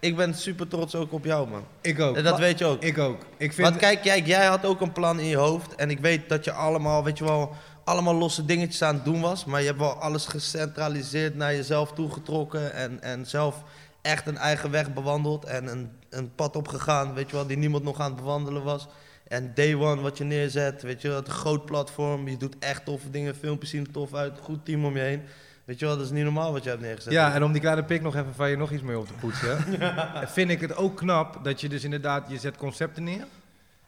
ik 0.00 0.16
ben 0.16 0.34
super 0.34 0.68
trots 0.68 0.94
ook 0.94 1.12
op 1.12 1.24
jou, 1.24 1.48
man. 1.48 1.64
ik 1.80 2.00
ook. 2.00 2.16
En 2.16 2.24
dat 2.24 2.38
weet 2.38 2.58
je 2.58 2.64
ook. 2.64 2.82
Ik 2.82 2.98
ook. 2.98 3.26
Ik 3.36 3.52
vind, 3.52 3.68
Want 3.68 3.80
kijk, 3.80 4.04
jij, 4.04 4.20
jij 4.20 4.46
had 4.46 4.64
ook 4.64 4.80
een 4.80 4.92
plan 4.92 5.20
in 5.20 5.26
je 5.26 5.36
hoofd. 5.36 5.74
En 5.74 5.90
ik 5.90 5.98
weet 5.98 6.28
dat 6.28 6.44
je 6.44 6.52
allemaal, 6.52 7.04
weet 7.04 7.18
je 7.18 7.24
wel, 7.24 7.54
allemaal 7.84 8.14
losse 8.14 8.44
dingetjes 8.44 8.82
aan 8.82 8.94
het 8.94 9.04
doen 9.04 9.20
was. 9.20 9.44
Maar 9.44 9.60
je 9.60 9.66
hebt 9.66 9.78
wel 9.78 9.94
alles 9.94 10.26
gecentraliseerd 10.26 11.34
naar 11.34 11.54
jezelf 11.54 11.92
toegetrokken. 11.92 12.72
En, 12.72 13.02
en 13.02 13.26
zelf 13.26 13.62
echt 14.02 14.26
een 14.26 14.38
eigen 14.38 14.70
weg 14.70 14.92
bewandeld. 14.92 15.44
En 15.44 15.66
een, 15.66 15.90
een 16.10 16.34
pad 16.34 16.56
opgegaan, 16.56 17.14
weet 17.14 17.30
je 17.30 17.36
wel, 17.36 17.46
die 17.46 17.56
niemand 17.56 17.84
nog 17.84 18.00
aan 18.00 18.10
het 18.10 18.20
bewandelen 18.20 18.62
was. 18.62 18.86
En 19.28 19.52
day 19.54 19.74
one 19.74 20.00
wat 20.00 20.18
je 20.18 20.24
neerzet, 20.24 20.82
weet 20.82 21.02
je 21.02 21.08
wel, 21.08 21.16
het 21.16 21.28
groot 21.28 21.64
platform. 21.64 22.28
Je 22.28 22.36
doet 22.36 22.56
echt 22.58 22.84
toffe 22.84 23.10
dingen, 23.10 23.36
filmpjes 23.36 23.70
zien 23.70 23.84
er 23.84 23.92
tof 23.92 24.14
uit, 24.14 24.38
goed 24.42 24.64
team 24.64 24.84
om 24.84 24.96
je 24.96 25.02
heen. 25.02 25.22
Weet 25.64 25.78
je 25.78 25.86
wel, 25.86 25.96
dat 25.96 26.04
is 26.04 26.10
niet 26.10 26.24
normaal 26.24 26.52
wat 26.52 26.62
je 26.64 26.68
hebt 26.68 26.82
neergezet. 26.82 27.12
ja, 27.12 27.34
en 27.34 27.44
om 27.44 27.52
die 27.52 27.60
kleine 27.60 27.84
pik 27.84 28.02
nog 28.02 28.14
even 28.16 28.34
van 28.34 28.50
je 28.50 28.56
nog 28.56 28.70
iets 28.70 28.82
mee 28.82 28.98
op 28.98 29.06
te 29.06 29.12
poetsen. 29.12 29.58
Vind 30.36 30.50
ik 30.50 30.60
het 30.60 30.76
ook 30.76 30.96
knap 30.96 31.38
dat 31.44 31.60
je 31.60 31.68
dus 31.68 31.84
inderdaad, 31.84 32.24
je 32.30 32.38
zet 32.38 32.56
concepten 32.56 33.04
neer. 33.04 33.24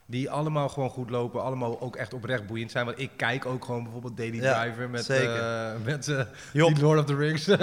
Die 0.09 0.31
allemaal 0.31 0.69
gewoon 0.69 0.91
goed 0.91 1.11
lopen, 1.11 1.43
allemaal 1.43 1.81
ook 1.81 1.97
echt 1.97 2.15
oprecht 2.15 2.47
boeiend 2.47 2.71
zijn. 2.71 2.85
Want 2.85 3.01
ik 3.01 3.11
kijk 3.17 3.47
ook 3.47 3.65
gewoon 3.65 3.83
bijvoorbeeld 3.83 4.17
Daily 4.17 4.43
Ja, 4.43 4.63
Driver 4.63 4.89
met, 4.91 5.05
zeker. 5.05 5.37
eh, 5.37 5.71
met 5.85 6.09
eh, 6.09 6.21
die 6.53 6.81
Lord 6.81 6.99
of 6.99 7.05
the 7.05 7.17
Rings 7.17 7.45
DJ. 7.45 7.57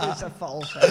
Dit 0.00 0.14
is 0.14 0.20
een 0.20 0.32
vals. 0.38 0.76
hè. 0.78 0.88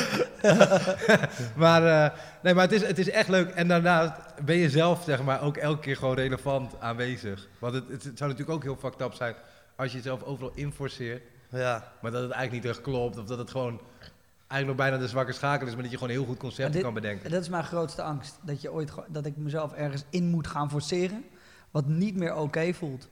Maar, 1.55 1.85
eh, 1.85 2.17
nee, 2.43 2.53
maar 2.53 2.63
het, 2.63 2.71
is, 2.71 2.81
het 2.87 2.97
is 2.99 3.09
echt 3.09 3.27
leuk. 3.27 3.49
En 3.49 3.67
daarnaast 3.67 4.13
ben 4.45 4.55
je 4.55 4.69
zelf 4.69 5.03
zeg 5.03 5.23
maar, 5.23 5.41
ook 5.41 5.57
elke 5.57 5.79
keer 5.79 5.95
gewoon 5.97 6.15
relevant 6.15 6.73
aanwezig. 6.79 7.47
Want 7.59 7.73
het, 7.73 7.83
het, 7.89 8.03
het 8.03 8.17
zou 8.17 8.29
natuurlijk 8.29 8.57
ook 8.57 8.63
heel 8.63 8.77
fucked 8.79 9.01
up 9.01 9.13
zijn 9.13 9.33
als 9.79 9.91
je 9.91 9.97
jezelf 9.97 10.23
overal 10.23 10.51
inforceert. 10.55 11.23
Ja, 11.49 11.91
Maar 12.01 12.11
dat 12.11 12.21
het 12.21 12.31
eigenlijk 12.31 12.63
niet 12.63 12.73
echt 12.73 12.83
klopt. 12.83 13.17
Of 13.17 13.25
dat 13.25 13.37
het 13.37 13.51
gewoon 13.51 13.81
eigenlijk 14.47 14.65
nog 14.65 14.75
bijna 14.75 14.97
de 15.03 15.07
zwakke 15.07 15.31
schakel 15.31 15.67
is. 15.67 15.73
Maar 15.73 15.81
dat 15.81 15.91
je 15.91 15.97
gewoon 15.97 16.13
heel 16.13 16.25
goed 16.25 16.37
concepten 16.37 16.81
kan 16.81 16.93
bedenken. 16.93 17.25
En 17.25 17.31
dat 17.31 17.41
is 17.41 17.49
mijn 17.49 17.63
grootste 17.63 18.01
angst. 18.01 18.39
Dat, 18.41 18.61
je 18.61 18.71
ooit, 18.71 18.91
dat 19.07 19.25
ik 19.25 19.37
mezelf 19.37 19.73
ergens 19.73 20.03
in 20.09 20.27
moet 20.27 20.47
gaan 20.47 20.69
forceren. 20.69 21.23
Wat 21.71 21.87
niet 21.87 22.15
meer 22.15 22.35
oké 22.35 22.73
voelt. 22.73 23.07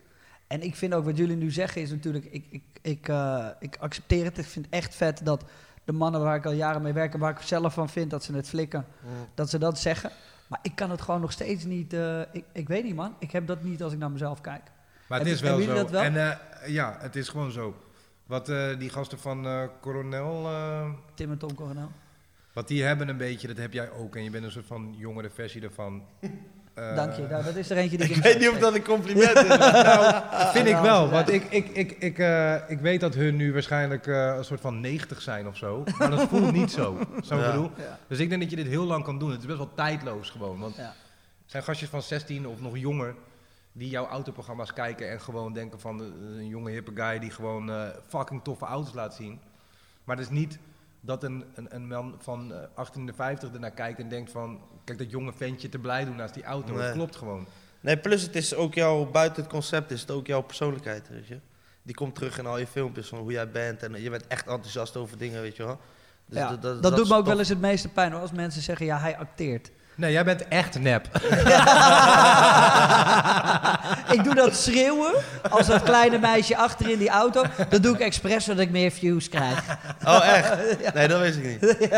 En 0.47 0.61
ik 0.61 0.75
vind 0.75 0.93
ook 0.93 1.05
wat 1.05 1.17
jullie 1.17 1.35
nu 1.35 1.51
zeggen 1.51 1.81
is 1.81 1.89
natuurlijk... 1.89 2.25
Ik, 2.25 2.45
ik, 2.49 2.63
ik, 2.81 3.07
eh, 3.07 3.47
ik 3.59 3.77
accepteer 3.79 4.23
het. 4.23 4.37
Ik 4.37 4.45
vind 4.45 4.65
het 4.65 4.73
echt 4.73 4.95
vet 4.95 5.21
dat 5.23 5.43
de 5.83 5.91
mannen 5.91 6.21
waar 6.21 6.35
ik 6.35 6.45
al 6.45 6.51
jaren 6.51 6.81
mee 6.81 6.93
werk... 6.93 7.13
en 7.13 7.19
waar 7.19 7.31
ik 7.31 7.41
zelf 7.41 7.73
van 7.73 7.89
vind 7.89 8.09
dat 8.09 8.23
ze 8.23 8.33
het 8.33 8.49
flikken... 8.49 8.85
dat 9.33 9.49
ze 9.49 9.57
dat 9.57 9.79
zeggen. 9.79 10.11
Maar 10.47 10.59
ik 10.61 10.75
kan 10.75 10.91
het 10.91 11.01
gewoon 11.01 11.21
nog 11.21 11.31
steeds 11.31 11.63
niet... 11.63 11.93
eh, 11.93 12.21
ik, 12.31 12.43
ik 12.51 12.67
weet 12.67 12.83
niet, 12.83 12.95
man. 12.95 13.15
Ik 13.19 13.31
heb 13.31 13.47
dat 13.47 13.63
niet 13.63 13.83
als 13.83 13.93
ik 13.93 13.99
naar 13.99 14.11
mezelf 14.11 14.41
kijk. 14.41 14.63
Maar 15.07 15.19
het 15.19 15.27
is 15.27 15.41
wel 15.41 15.53
zo. 15.53 15.59
jullie 15.61 15.75
dat 15.75 15.89
wel? 15.89 16.01
En 16.01 16.29
eh, 16.29 16.37
ja, 16.67 16.97
het 16.99 17.15
is 17.15 17.29
gewoon 17.29 17.51
zo. 17.51 17.75
Wat 18.25 18.49
eh, 18.49 18.77
die 18.79 18.89
gasten 18.89 19.19
van 19.19 19.45
eh 19.45 19.63
Coronel, 19.81 20.45
eh, 20.47 20.89
Tim 21.13 21.31
en 21.31 21.37
Tom 21.37 21.55
Coronel. 21.55 21.91
wat 22.53 22.67
die 22.67 22.83
hebben 22.83 23.07
een 23.09 23.17
beetje, 23.17 23.47
dat 23.47 23.57
heb 23.57 23.73
jij 23.73 23.91
ook. 23.91 24.15
En 24.15 24.23
je 24.23 24.29
bent 24.29 24.43
een 24.43 24.51
soort 24.51 24.65
van 24.65 24.95
jongere 24.97 25.29
versie 25.29 25.61
ervan. 25.61 26.03
Dank 26.95 27.13
je. 27.15 27.27
Nou, 27.29 27.43
dat 27.43 27.55
is 27.55 27.69
er 27.69 27.77
eentje 27.77 27.97
die 27.97 28.09
ik 28.09 28.15
in 28.15 28.21
weet 28.21 28.39
niet 28.39 28.49
of 28.49 28.57
dat 28.59 28.75
een 28.75 28.83
compliment 28.83 29.35
is. 29.37 29.47
Dat 30.37 30.51
vind 30.51 30.65
ik 30.67 30.71
Ja, 30.73 30.81
wel, 30.81 31.09
want 31.09 31.29
ik, 31.31 31.43
ik, 31.49 31.67
ik, 31.69 31.91
ik, 31.91 32.19
eh, 32.19 32.55
ik 32.67 32.79
weet 32.79 32.99
dat 32.99 33.13
hun 33.15 33.35
nu 33.35 33.53
waarschijnlijk 33.53 34.07
eh, 34.07 34.33
een 34.37 34.45
soort 34.45 34.61
van 34.61 34.79
90 34.79 35.21
zijn 35.21 35.47
of 35.47 35.57
zo. 35.57 35.83
Maar 35.97 36.09
dat 36.09 36.27
voelt 36.29 36.51
niet 36.51 36.71
zo. 36.71 36.97
Zo 37.23 37.37
Ja. 37.37 37.51
bedoel. 37.51 37.71
Ja. 37.77 37.99
Dus 38.07 38.19
ik 38.19 38.29
denk 38.29 38.41
dat 38.41 38.49
je 38.49 38.55
dit 38.55 38.67
heel 38.67 38.85
lang 38.85 39.03
kan 39.03 39.19
doen. 39.19 39.29
Het 39.31 39.39
is 39.39 39.45
best 39.45 39.57
wel 39.57 39.71
tijdloos 39.75 40.29
gewoon. 40.29 40.59
Want 40.59 40.75
Ja. 40.75 40.83
er 40.83 40.93
zijn 41.45 41.63
gastjes 41.63 41.89
van 41.89 42.01
16 42.01 42.47
of 42.47 42.61
nog 42.61 42.77
jonger 42.77 43.15
die 43.77 43.89
jouw 43.89 44.05
autoprogramma's 44.07 44.73
kijken 44.73 45.09
en 45.09 45.21
gewoon 45.21 45.53
denken 45.53 45.79
van 45.79 46.01
eh, 46.01 46.07
een 46.37 46.47
jonge 46.47 46.71
hippe 46.71 46.91
guy 46.95 47.19
die 47.19 47.31
gewoon 47.31 47.71
eh, 47.71 47.87
fucking 48.07 48.43
toffe 48.43 48.65
auto's 48.65 48.93
laat 48.93 49.13
zien. 49.15 49.39
Maar 50.03 50.15
het 50.17 50.25
is 50.25 50.31
niet 50.31 50.59
dat 51.01 51.23
een, 51.23 51.45
een, 51.55 51.75
een 51.75 51.87
man 51.87 52.15
van 52.19 52.53
eh 52.53 52.59
58 52.75 53.53
ernaar 53.53 53.71
kijkt 53.71 53.99
en 53.99 54.09
denkt 54.09 54.31
van 54.31 54.61
kijk 54.83 54.97
dat 54.97 55.11
jonge 55.11 55.33
ventje 55.33 55.69
te 55.69 55.79
blij 55.79 56.05
doen 56.05 56.15
naast 56.15 56.33
die 56.33 56.43
auto. 56.43 56.73
Nee. 56.73 56.83
Dat 56.83 56.93
klopt 56.93 57.15
gewoon. 57.15 57.47
Nee, 57.79 57.97
plus 57.97 58.21
het 58.21 58.35
is 58.35 58.55
ook 58.55 58.73
jouw, 58.73 59.05
buiten 59.11 59.43
het 59.43 59.51
concept 59.51 59.91
is 59.91 60.01
het 60.01 60.11
ook 60.11 60.27
jouw 60.27 60.41
persoonlijkheid, 60.41 61.09
weet 61.09 61.27
je. 61.27 61.39
Die 61.83 61.95
komt 61.95 62.15
terug 62.15 62.37
in 62.37 62.45
al 62.45 62.57
je 62.57 62.67
filmpjes 62.67 63.07
van 63.07 63.19
hoe 63.19 63.31
jij 63.31 63.51
bent 63.51 63.83
en 63.83 64.01
je 64.01 64.09
bent 64.09 64.27
echt 64.27 64.47
enthousiast 64.47 64.95
over 64.97 65.17
dingen, 65.17 65.41
weet 65.41 65.55
je 65.55 65.65
wel. 65.65 65.79
Dus 66.25 66.37
Ja, 66.37 66.55
dat, 66.55 66.61
dat 66.83 66.95
doet 66.95 67.03
is 67.05 67.09
me 67.09 67.15
ook 67.15 67.19
tof. 67.19 67.27
wel 67.29 67.39
eens 67.39 67.49
het 67.49 67.59
meeste 67.61 67.89
pijn 67.89 68.11
hoor, 68.11 68.21
als 68.21 68.31
mensen 68.31 68.61
zeggen, 68.61 68.85
ja, 68.85 68.97
hij 68.97 69.17
acteert. 69.17 69.71
Nee, 69.97 70.11
jij 70.11 70.23
bent 70.23 70.47
echt 70.47 70.79
nep. 70.79 71.05
ik 74.15 74.23
doe 74.23 74.35
dat 74.35 74.55
schreeuwen 74.55 75.13
als 75.49 75.67
dat 75.67 75.83
kleine 75.83 76.17
meisje 76.17 76.57
achter 76.57 76.89
in 76.89 76.97
die 76.97 77.09
auto. 77.09 77.43
Dat 77.69 77.83
doe 77.83 77.93
ik 77.93 77.99
expres 77.99 78.43
zodat 78.43 78.61
ik 78.61 78.69
meer 78.69 78.91
views 78.91 79.29
krijg. 79.29 79.77
Oh, 80.05 80.27
echt? 80.27 80.55
Nee, 80.93 81.07
dat 81.07 81.19
wist 81.19 81.37
ik 81.37 81.43
niet. 81.43 81.61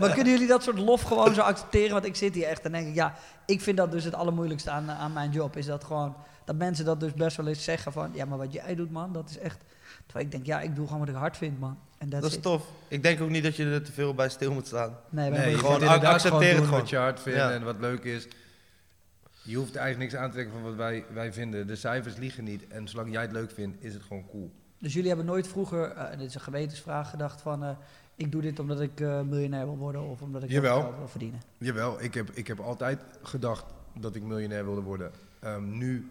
Maar 0.00 0.10
kunnen 0.14 0.32
jullie 0.32 0.46
dat 0.46 0.62
soort 0.62 0.78
lof 0.78 1.02
gewoon 1.02 1.34
zo 1.34 1.40
accepteren? 1.40 1.92
Want 1.92 2.04
ik 2.04 2.16
zit 2.16 2.34
hier 2.34 2.46
echt 2.46 2.64
en 2.64 2.72
denk 2.72 2.88
ik, 2.88 2.94
ja, 2.94 3.14
ik 3.46 3.60
vind 3.60 3.76
dat 3.76 3.92
dus 3.92 4.04
het 4.04 4.14
allermoeilijkste 4.14 4.70
aan, 4.70 4.90
aan 4.90 5.12
mijn 5.12 5.30
job. 5.30 5.56
Is 5.56 5.66
dat 5.66 5.84
gewoon, 5.84 6.16
dat 6.44 6.56
mensen 6.56 6.84
dat 6.84 7.00
dus 7.00 7.12
best 7.12 7.36
wel 7.36 7.46
eens 7.46 7.64
zeggen 7.64 7.92
van, 7.92 8.10
ja, 8.14 8.24
maar 8.24 8.38
wat 8.38 8.52
jij 8.52 8.74
doet 8.74 8.90
man, 8.90 9.12
dat 9.12 9.30
is 9.30 9.38
echt... 9.38 9.58
Terwijl 10.04 10.24
ik 10.24 10.32
denk, 10.32 10.46
ja, 10.46 10.60
ik 10.60 10.76
doe 10.76 10.84
gewoon 10.86 11.00
wat 11.00 11.08
ik 11.08 11.14
hard 11.14 11.36
vind 11.36 11.60
man. 11.60 11.78
En 12.02 12.08
Dat 12.08 12.24
is 12.24 12.34
it. 12.34 12.42
tof. 12.42 12.66
Ik 12.88 13.02
denk 13.02 13.20
ook 13.20 13.28
niet 13.28 13.42
dat 13.42 13.56
je 13.56 13.64
er 13.64 13.82
te 13.82 13.92
veel 13.92 14.14
bij 14.14 14.28
stil 14.28 14.52
moet 14.52 14.66
staan. 14.66 14.96
Nee, 15.10 15.30
Nee, 15.30 15.50
je 15.50 15.58
gewoon 15.58 15.88
accepteer 15.88 16.54
het 16.54 16.64
gewoon. 16.64 16.80
wat 16.80 16.88
je 16.88 16.96
hard 16.96 17.20
vindt 17.20 17.38
Ja. 17.38 17.52
en 17.52 17.62
wat 17.64 17.76
leuk 17.80 18.04
is. 18.04 18.28
Je 19.42 19.56
hoeft 19.56 19.76
eigenlijk 19.76 20.10
niks 20.10 20.22
aan 20.22 20.28
te 20.28 20.34
trekken 20.34 20.54
van 20.54 20.62
wat 20.62 20.74
wij, 20.74 21.04
wij 21.12 21.32
vinden. 21.32 21.66
De 21.66 21.76
cijfers 21.76 22.16
liegen 22.16 22.44
niet. 22.44 22.66
En 22.68 22.88
zolang 22.88 23.12
jij 23.12 23.22
het 23.22 23.32
leuk 23.32 23.50
vindt, 23.50 23.84
is 23.84 23.94
het 23.94 24.02
gewoon 24.02 24.26
cool. 24.30 24.50
Dus 24.78 24.92
jullie 24.92 25.08
hebben 25.08 25.26
nooit 25.26 25.48
vroeger, 25.48 25.90
eh, 25.90 26.10
en 26.12 26.18
dit 26.18 26.28
is 26.28 26.34
een 26.34 26.40
gewetensvraag, 26.40 27.10
gedacht 27.10 27.40
van... 27.40 27.64
eh, 27.64 27.70
ik 28.16 28.32
doe 28.32 28.42
dit 28.42 28.58
omdat 28.58 28.80
ik 28.80 29.00
eh, 29.00 29.20
miljonair 29.20 29.64
wil 29.64 29.76
worden 29.76 30.02
of 30.02 30.20
omdat 30.22 30.42
ik 30.42 30.50
Jawel. 30.50 30.80
geld 30.80 30.96
wil 30.96 31.08
verdienen. 31.08 31.40
Jawel, 31.58 32.02
ik 32.02 32.14
heb, 32.14 32.30
ik 32.32 32.46
heb 32.46 32.60
altijd 32.60 32.98
gedacht 33.22 33.64
dat 33.98 34.14
ik 34.14 34.22
miljonair 34.22 34.64
wilde 34.64 34.80
worden. 34.80 35.10
Ehm, 35.40 35.78
nu 35.78 36.08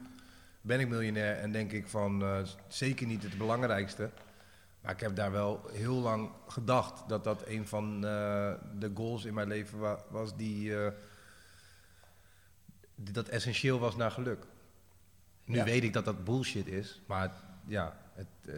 ben 0.62 0.80
ik 0.80 0.88
miljonair 0.90 1.38
en 1.38 1.52
denk 1.52 1.72
ik 1.72 1.88
van 1.88 2.22
eh, 2.22 2.38
zeker 2.68 3.08
niet 3.08 3.24
het 3.24 3.38
belangrijkste. 3.38 4.10
Maar 4.82 4.92
ik 4.94 5.00
heb 5.00 5.16
daar 5.16 5.32
wel 5.32 5.70
heel 5.72 5.96
lang 5.96 6.30
gedacht 6.48 7.10
dat 7.10 7.24
dat 7.24 7.48
een 7.48 7.68
van 7.68 7.96
eh, 7.96 8.54
de 8.80 8.92
goals 8.94 9.26
in 9.26 9.34
mijn 9.34 9.48
leven 9.48 9.80
wa- 9.80 10.04
was 10.10 10.36
die, 10.36 10.76
eh, 10.84 10.92
die 12.96 13.14
dat 13.14 13.28
essentieel 13.28 13.80
was 13.80 13.96
naar 13.96 14.12
geluk. 14.12 14.46
Nu 15.46 15.56
Ja. 15.58 15.64
weet 15.64 15.84
ik 15.84 15.94
dat 15.94 16.06
dat 16.06 16.24
bullshit 16.24 16.68
is, 16.68 17.02
maar 17.06 17.22
het- 17.22 17.44
ja, 17.66 17.98
het, 18.14 18.28
eh, 18.46 18.56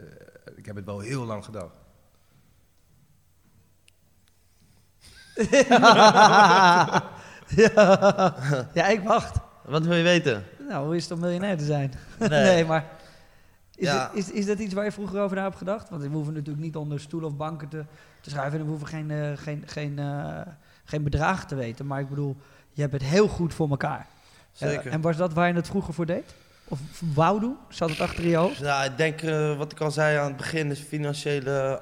ik 0.55 0.65
heb 0.65 0.75
het 0.75 0.85
wel 0.85 0.99
heel 0.99 1.25
lang 1.25 1.45
gedacht. 1.45 1.75
ja. 7.55 8.63
ja, 8.73 8.87
ik 8.87 9.01
wacht. 9.03 9.37
Wat 9.63 9.83
wil 9.85 9.95
je 9.95 10.03
weten? 10.03 10.43
Nou, 10.67 10.85
hoe 10.85 10.95
is 10.95 11.03
het 11.03 11.11
om 11.11 11.19
miljonair 11.19 11.57
te 11.57 11.65
zijn? 11.65 11.93
Nee, 12.19 12.29
Nee. 12.53 12.65
maar 12.65 12.85
is, 13.84 13.89
Ja. 13.89 14.07
het- 14.14 14.18
is, 14.18 14.31
is 14.31 14.45
dat 14.45 14.60
iets 14.60 14.73
waar 14.73 14.84
je 14.85 14.91
vroeger 14.91 15.22
over 15.22 15.35
na 15.35 15.43
hebt 15.43 15.55
gedacht? 15.57 15.89
Want 15.89 16.01
we 16.01 16.07
hoeven 16.07 16.34
natuurlijk 16.34 16.64
niet 16.64 16.76
onder 16.76 16.99
stoelen 16.99 17.30
of 17.30 17.35
banken 17.38 17.68
te, 17.68 17.84
te 18.22 18.30
schuiven. 18.30 18.60
En 18.60 18.64
we 18.65 18.69
hoeven 18.72 18.88
geen, 18.88 19.11
eh, 19.11 19.31
geen, 19.35 19.64
geen, 19.65 19.99
eh, 19.99 20.41
geen 20.84 21.03
bedragen 21.03 21.47
te 21.47 21.55
weten. 21.55 21.88
Maar 21.88 21.99
ik 21.99 22.10
bedoel, 22.10 22.35
je 22.72 22.81
hebt 22.81 22.93
het 22.93 23.03
heel 23.03 23.27
goed 23.27 23.53
voor 23.53 23.69
elkaar. 23.69 24.07
Zeker. 24.51 24.88
Eh, 24.88 24.93
en 24.93 25.01
was 25.01 25.18
dat 25.18 25.34
waar 25.34 25.47
je 25.47 25.53
het 25.53 25.68
vroeger 25.68 25.93
voor 25.93 26.05
deed? 26.05 26.35
Of 26.68 26.80
wou 27.14 27.39
doen? 27.39 27.57
Zat 27.69 27.89
het 27.89 27.99
achter 27.99 28.27
je 28.27 28.35
hoofd? 28.35 28.57
Ja, 28.57 28.84
ik 28.84 28.97
denk, 28.97 29.22
eh, 29.22 29.57
wat 29.57 29.72
ik 29.72 29.80
al 29.81 29.91
zei 29.91 30.18
aan 30.18 30.27
het 30.27 30.38
begin, 30.38 30.72
is 30.72 30.80
financiële 30.80 31.81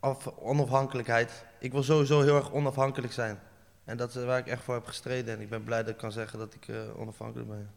af- 0.00 0.26
onafhankelijkheid. 0.38 1.44
Ik 1.58 1.72
wil 1.72 1.82
sowieso 1.82 2.20
heel 2.20 2.36
erg 2.36 2.52
onafhankelijk 2.52 3.12
zijn. 3.12 3.38
En 3.84 3.96
dat 3.96 4.14
is 4.16 4.24
waar 4.24 4.38
ik 4.38 4.46
echt 4.46 4.62
voor 4.62 4.74
heb 4.74 4.86
gestreden. 4.86 5.34
En 5.34 5.40
ik 5.40 5.48
ben 5.48 5.64
blij 5.64 5.78
dat 5.82 5.88
ik 5.92 5.96
kan 5.96 6.12
zeggen 6.12 6.38
dat 6.38 6.54
ik 6.54 6.68
eh, 6.68 6.76
onafhankelijk 6.96 7.48
ben. 7.48 7.70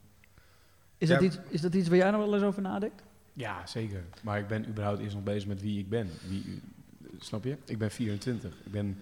Is, 0.98 1.08
Ja. 1.08 1.14
dat 1.16 1.24
iets, 1.24 1.40
is 1.50 1.62
dat 1.62 1.74
iets 1.74 1.88
waar 1.88 1.98
jij 1.98 2.12
nog 2.12 2.22
wel 2.26 2.34
eens 2.34 2.44
over 2.44 2.62
nadenkt? 2.62 3.02
Ja, 3.38 3.62
zeker. 3.66 4.04
Maar 4.22 4.40
ik 4.40 4.48
ben 4.48 4.68
überhaupt 4.68 5.00
eerst 5.00 5.14
nog 5.16 5.24
bezig 5.24 5.48
met 5.48 5.62
wie 5.62 5.80
ik 5.80 5.90
ben. 5.90 6.10
Wie, 6.30 6.62
snap 7.20 7.44
je? 7.44 7.58
Ik 7.66 7.78
ben 7.78 7.92
24. 7.92 8.50
Ik 8.66 8.72
ben 8.72 8.98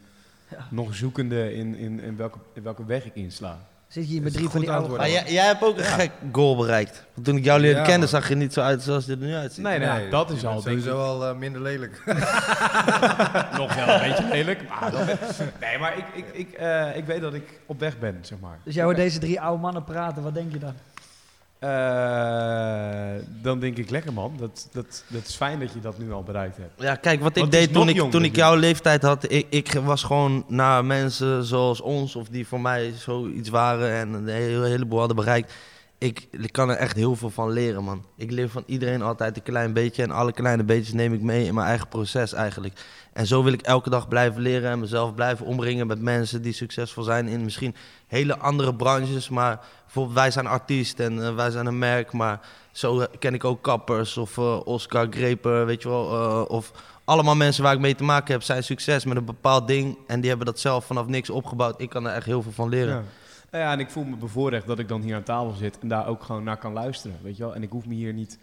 Ja. 0.49 0.68
nog 0.69 0.95
zoekende 0.95 1.53
in, 1.53 1.76
in, 1.76 1.99
in, 1.99 2.18
welke, 2.18 2.38
in 2.53 2.64
welke 2.64 2.85
weg 2.85 3.05
ik 3.05 3.15
insla. 3.15 3.57
Zit 3.88 4.03
je 4.05 4.11
hier 4.11 4.22
met 4.22 4.34
drie 4.34 4.49
van 4.49 4.60
die 4.60 4.72
oude. 4.72 4.95
Maar 4.95 5.10
jij, 5.10 5.31
jij 5.31 5.45
hebt 5.45 5.64
ook 5.64 5.77
een 5.77 5.84
gek 5.84 6.11
goal 6.31 6.55
bereikt. 6.55 7.05
Want 7.14 7.26
toen 7.27 7.38
ik 7.38 7.43
jou 7.43 7.60
leerde 7.60 7.80
Ja, 7.80 7.85
kennen, 7.85 8.07
zag 8.10 8.30
je 8.30 8.35
niet 8.35 8.53
zo 8.53 8.61
uit 8.61 8.81
zoals 8.81 9.05
je 9.05 9.11
er 9.11 9.18
nu 9.18 9.34
uitziet. 9.35 9.64
Nee, 9.64 9.80
nee, 9.80 10.10
dat 10.10 10.30
is 10.31 10.45
al 10.45 10.51
denk 10.53 10.64
sowieso 10.64 10.89
ik, 10.99 11.05
al 11.05 11.27
eh, 11.27 11.35
minder 11.35 11.61
lelijk. 11.61 12.03
nog 13.57 13.76
wel 13.76 13.88
een 13.88 14.10
beetje 14.10 14.27
lelijk. 14.31 14.69
Maar 14.69 14.91
dat- 14.91 15.05
nee, 15.60 15.77
maar 15.80 15.97
ik, 15.97 16.05
ik, 16.14 16.26
ik, 16.34 16.51
eh, 16.51 16.95
ik 16.97 17.05
weet 17.05 17.22
dat 17.22 17.34
ik 17.34 17.60
op 17.65 17.80
weg 17.80 17.99
ben, 17.99 18.18
zeg 18.22 18.39
maar. 18.39 18.57
Dus 18.64 18.76
jij 18.76 18.84
hoort 18.84 18.95
deze 18.97 19.19
drie 19.19 19.41
oude 19.41 19.61
mannen 19.61 19.84
praten, 19.84 20.23
wat 20.23 20.34
denk 20.34 20.51
je 20.53 20.60
dan? 20.60 20.73
Eh, 21.64 23.22
dan 23.41 23.60
denk 23.60 23.77
ik, 23.77 23.90
lekker 23.90 24.14
man. 24.14 24.34
Dat, 24.40 24.69
dat, 24.72 25.03
dat 25.07 25.27
is 25.27 25.35
fijn 25.35 25.60
dat 25.60 25.73
je 25.73 25.80
dat 25.80 25.98
nu 25.98 26.11
al 26.11 26.23
bereikt 26.23 26.57
hebt. 26.57 26.81
Ja, 26.81 26.95
kijk, 26.95 27.22
wat 27.22 27.38
ik 27.38 27.52
deed 27.52 27.73
toen 27.73 27.90
ik, 27.90 28.11
toen 28.11 28.23
ik 28.23 28.35
jouw 28.35 28.56
leeftijd 28.56 29.02
had, 29.02 29.31
ik, 29.31 29.45
ik 29.49 29.73
was 29.73 30.03
gewoon 30.03 30.45
naar 30.48 30.85
mensen 30.85 31.44
zoals 31.44 31.81
ons, 31.81 32.15
of 32.15 32.27
die 32.27 32.48
voor 32.48 32.61
mij 32.61 32.94
zoiets 32.98 33.49
waren 33.49 33.91
en 33.91 34.14
een 34.14 34.27
hele, 34.27 34.68
heleboel 34.68 34.99
hadden 34.99 35.15
bereikt. 35.15 35.53
Ik, 36.03 36.27
ik 36.31 36.51
kan 36.51 36.69
er 36.69 36.75
echt 36.75 36.95
heel 36.95 37.15
veel 37.15 37.30
van 37.30 37.51
leren, 37.51 37.84
man. 37.84 38.05
Ik 38.17 38.31
leer 38.31 38.49
van 38.49 38.63
iedereen 38.65 39.01
altijd 39.01 39.38
een 39.38 39.43
klein 39.43 39.73
beetje 39.73 40.03
en 40.03 40.11
alle 40.11 40.31
kleine 40.31 40.63
beetjes 40.63 40.93
neem 40.93 41.13
ik 41.13 41.21
mee 41.21 41.45
in 41.45 41.53
mijn 41.53 41.67
eigen 41.67 41.88
proces 41.88 42.34
eigenlijk. 42.34 42.85
En 43.13 43.27
zo 43.27 43.43
wil 43.43 43.53
ik 43.53 43.61
elke 43.61 43.89
dag 43.89 44.07
blijven 44.07 44.41
leren 44.41 44.71
en 44.71 44.80
mezelf 44.80 45.13
blijven 45.13 45.45
omringen 45.45 45.88
met 45.88 46.01
mensen 46.01 46.41
die 46.41 46.53
succesvol 46.53 47.03
zijn 47.03 47.27
in 47.27 47.43
misschien 47.43 47.75
hele 48.07 48.38
andere 48.38 48.75
branches. 48.75 49.30
Maar 49.30 49.59
bijvoorbeeld 49.84 50.15
wij 50.15 50.31
zijn 50.31 50.47
artiest 50.47 50.99
en 50.99 51.23
eh, 51.25 51.35
wij 51.35 51.49
zijn 51.49 51.65
een 51.65 51.77
merk, 51.77 52.11
maar 52.11 52.39
zo 52.71 53.05
ken 53.19 53.34
ik 53.34 53.43
ook 53.43 53.61
kappers 53.61 54.17
of 54.17 54.38
eh, 54.38 54.59
Oscar 54.65 55.07
Greper, 55.09 55.65
weet 55.65 55.81
je 55.81 55.89
wel. 55.89 56.11
eh, 56.11 56.49
of 56.49 56.71
allemaal 57.03 57.35
mensen 57.35 57.63
waar 57.63 57.73
ik 57.73 57.80
mee 57.80 57.95
te 57.95 58.03
maken 58.03 58.34
heb 58.34 58.43
zijn 58.43 58.63
succes 58.63 59.05
met 59.05 59.17
een 59.17 59.25
bepaald 59.25 59.67
ding. 59.67 59.97
En 60.07 60.19
die 60.19 60.30
hebben 60.30 60.47
dat 60.47 60.59
zelf 60.59 60.85
vanaf 60.85 61.07
niks 61.07 61.30
opgebouwd. 61.30 61.81
Ik 61.81 61.89
kan 61.89 62.07
er 62.07 62.13
echt 62.13 62.25
heel 62.25 62.41
veel 62.41 62.51
van 62.51 62.69
leren. 62.69 62.95
Ja. 62.95 63.03
Nou 63.53 63.65
ja, 63.65 63.71
en 63.71 63.80
ik 63.80 63.89
voel 63.89 64.03
me 64.03 64.15
bevoorrecht 64.15 64.67
dat 64.67 64.80
ik 64.80 64.88
dan 64.88 65.01
hier 65.01 65.15
aan 65.15 65.23
tafel 65.23 65.51
zit 65.51 65.80
en 65.80 65.88
daar 65.88 66.07
ook 66.07 66.23
gewoon 66.23 66.43
naar 66.43 66.57
kan 66.57 66.73
luisteren, 66.73 67.17
weet 67.23 67.38
je 67.38 67.43
wel. 67.43 67.55
En 67.55 67.63
ik 67.63 67.69
hoef 67.69 67.85
me 67.85 67.93
hier 67.93 68.13
niet 68.13 68.39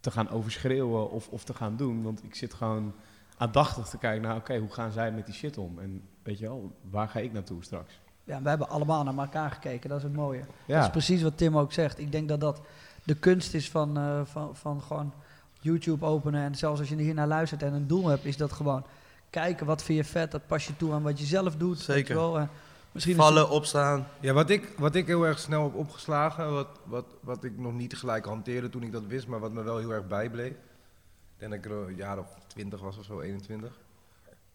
te 0.00 0.10
gaan 0.10 0.30
overschreeuwen 0.30 1.10
of, 1.10 1.28
of 1.28 1.44
te 1.44 1.54
gaan 1.54 1.76
doen, 1.76 2.02
want 2.02 2.24
ik 2.24 2.34
zit 2.34 2.54
gewoon 2.54 2.92
aandachtig 3.36 3.86
te 3.86 3.98
kijken 3.98 4.22
naar, 4.22 4.36
oké, 4.36 4.58
hoe 4.58 4.72
gaan 4.72 4.92
zij 4.92 5.12
met 5.12 5.26
die 5.26 5.34
shit 5.34 5.58
om? 5.58 5.78
En 5.78 6.02
weet 6.22 6.38
je 6.38 6.44
wel, 6.44 6.72
waar 6.90 7.08
ga 7.08 7.18
ik 7.18 7.32
naartoe 7.32 7.64
straks? 7.64 8.00
Ja, 8.24 8.42
we 8.42 8.48
hebben 8.48 8.68
allemaal 8.68 9.04
naar 9.04 9.18
elkaar 9.18 9.50
gekeken, 9.50 9.88
dat 9.88 9.98
is 9.98 10.04
het 10.04 10.12
mooie. 10.12 10.38
Dat 10.38 10.48
is 10.66 10.74
Ja, 10.74 10.88
precies 10.88 11.22
wat 11.22 11.38
Tim 11.38 11.58
ook 11.58 11.72
zegt. 11.72 11.98
Ik 11.98 12.12
denk 12.12 12.28
dat 12.28 12.40
dat 12.40 12.60
de 13.04 13.14
kunst 13.14 13.54
is 13.54 13.70
van, 13.70 13.96
eh, 13.96 14.20
van, 14.24 14.56
van 14.56 14.82
gewoon 14.82 15.12
YouTube 15.60 16.04
openen. 16.04 16.42
En 16.42 16.54
zelfs 16.54 16.80
als 16.80 16.88
je 16.88 16.96
hier 16.96 17.14
naar 17.14 17.26
luistert 17.26 17.62
en 17.62 17.72
een 17.72 17.86
doel 17.86 18.06
hebt, 18.06 18.24
is 18.24 18.36
dat 18.36 18.52
gewoon 18.52 18.84
kijken 19.30 19.66
wat 19.66 19.82
vind 19.82 19.98
je 19.98 20.04
vet. 20.04 20.30
Dat 20.30 20.46
pas 20.46 20.66
je 20.66 20.76
toe 20.76 20.92
aan 20.92 21.02
wat 21.02 21.18
je 21.18 21.24
zelf 21.24 21.56
doet. 21.56 21.76
weet 21.76 21.96
Zeker. 21.96 22.14
je 22.14 22.20
wel. 22.20 22.38
En 22.38 22.50
misschien 22.94 23.16
Vallen, 23.16 23.50
opstaan. 23.50 24.06
Ja, 24.20 24.32
wat 24.32 24.50
ik, 24.50 24.72
wat 24.78 24.94
ik 24.94 25.06
heel 25.06 25.26
erg 25.26 25.38
snel 25.38 25.64
heb 25.64 25.74
opgeslagen, 25.74 26.52
wat, 26.52 26.68
wat, 26.84 27.06
wat 27.20 27.44
ik 27.44 27.58
nog 27.58 27.72
niet 27.72 27.96
gelijk 27.96 28.24
hanteerde 28.24 28.68
toen 28.68 28.82
ik 28.82 28.92
dat 28.92 29.06
wist, 29.06 29.26
maar 29.26 29.40
wat 29.40 29.52
me 29.52 29.62
wel 29.62 29.78
heel 29.78 29.92
erg 29.92 30.06
bijbleef. 30.06 30.52
Ik 30.52 31.36
denk 31.36 31.50
dat 31.50 31.64
ik 31.64 31.70
er 31.70 31.88
een 31.88 31.96
jaar 31.96 32.18
of 32.18 32.26
twintig 32.46 32.80
was 32.80 32.98
of 32.98 33.04
zo, 33.04 33.20
21. 33.20 33.78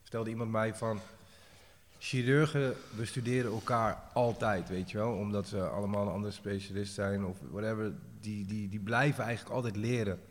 Vertelde 0.02 0.30
iemand 0.30 0.52
mij 0.52 0.76
van, 0.76 1.00
chirurgen 2.00 2.76
bestuderen 2.98 3.52
elkaar 3.52 4.04
altijd, 4.14 4.70
weet 4.70 4.92
je 4.92 4.98
wel. 4.98 5.12
Omdat 5.14 5.48
ze 5.48 5.62
allemaal 5.62 6.02
een 6.02 6.14
andere 6.14 6.34
specialist 6.34 6.94
zijn 6.94 7.26
of 7.26 7.38
whatever. 7.52 7.94
Die, 8.20 8.46
die, 8.46 8.70
die 8.70 8.80
blijven 8.80 9.24
eigenlijk 9.24 9.56
altijd 9.56 9.76
leren 9.76 10.22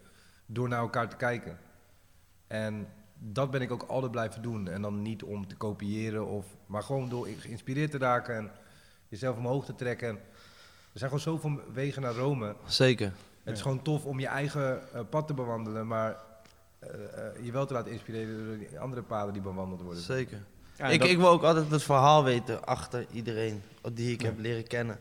door 0.47 0.69
naar 0.69 0.81
elkaar 0.81 1.09
te 1.09 1.17
kijken. 1.17 1.59
En 2.47 2.89
dat 3.19 3.51
ben 3.51 3.61
ik 3.63 3.73
ook 3.73 3.83
altijd 3.83 4.11
blijven 4.13 4.43
doen. 4.43 4.69
En 4.69 4.83
dan 4.83 5.03
niet 5.03 5.23
om 5.23 5.47
te 5.47 5.57
kopiëren, 5.57 6.27
of, 6.27 6.47
maar 6.67 6.83
gewoon 6.83 7.09
door 7.09 7.29
geïnspireerd 7.39 7.91
te 7.91 7.99
raken 7.99 8.37
en 8.37 8.51
jezelf 9.09 9.37
omhoog 9.37 9.65
te 9.65 9.75
trekken. 9.75 10.09
Er 10.93 10.99
zijn 11.05 11.11
gewoon 11.11 11.39
zoveel 11.41 11.61
wegen 11.73 12.03
naar 12.03 12.15
Rome. 12.15 12.55
Zeker. 12.67 13.13
Het 13.43 13.57
is 13.57 13.63
gewoon 13.63 13.83
tof 13.83 14.05
om 14.05 14.21
je 14.21 14.27
eigen 14.27 14.93
eh, 14.93 15.01
pad 15.11 15.27
te 15.27 15.35
bewandelen, 15.35 15.87
maar 15.87 16.17
eh, 16.79 16.91
eh, 16.91 17.45
je 17.45 17.53
wel 17.53 17.67
te 17.67 17.73
laten 17.73 17.93
inspireren 17.93 18.47
door 18.47 18.59
die 18.59 18.81
andere 18.81 19.03
paden 19.03 19.33
die 19.33 19.43
bewandeld 19.43 19.83
worden. 19.83 20.03
Zeker. 20.03 20.39
Ja, 20.77 20.87
ik, 20.87 21.01
dat- 21.01 21.09
ik 21.09 21.17
wil 21.17 21.29
ook 21.29 21.43
altijd 21.43 21.71
het 21.71 21.83
verhaal 21.83 22.25
weten 22.25 22.65
achter 22.65 23.07
iedereen 23.13 23.63
die 23.93 24.13
ik 24.13 24.21
heb 24.23 24.39
leren 24.39 24.67
kennen. 24.67 24.99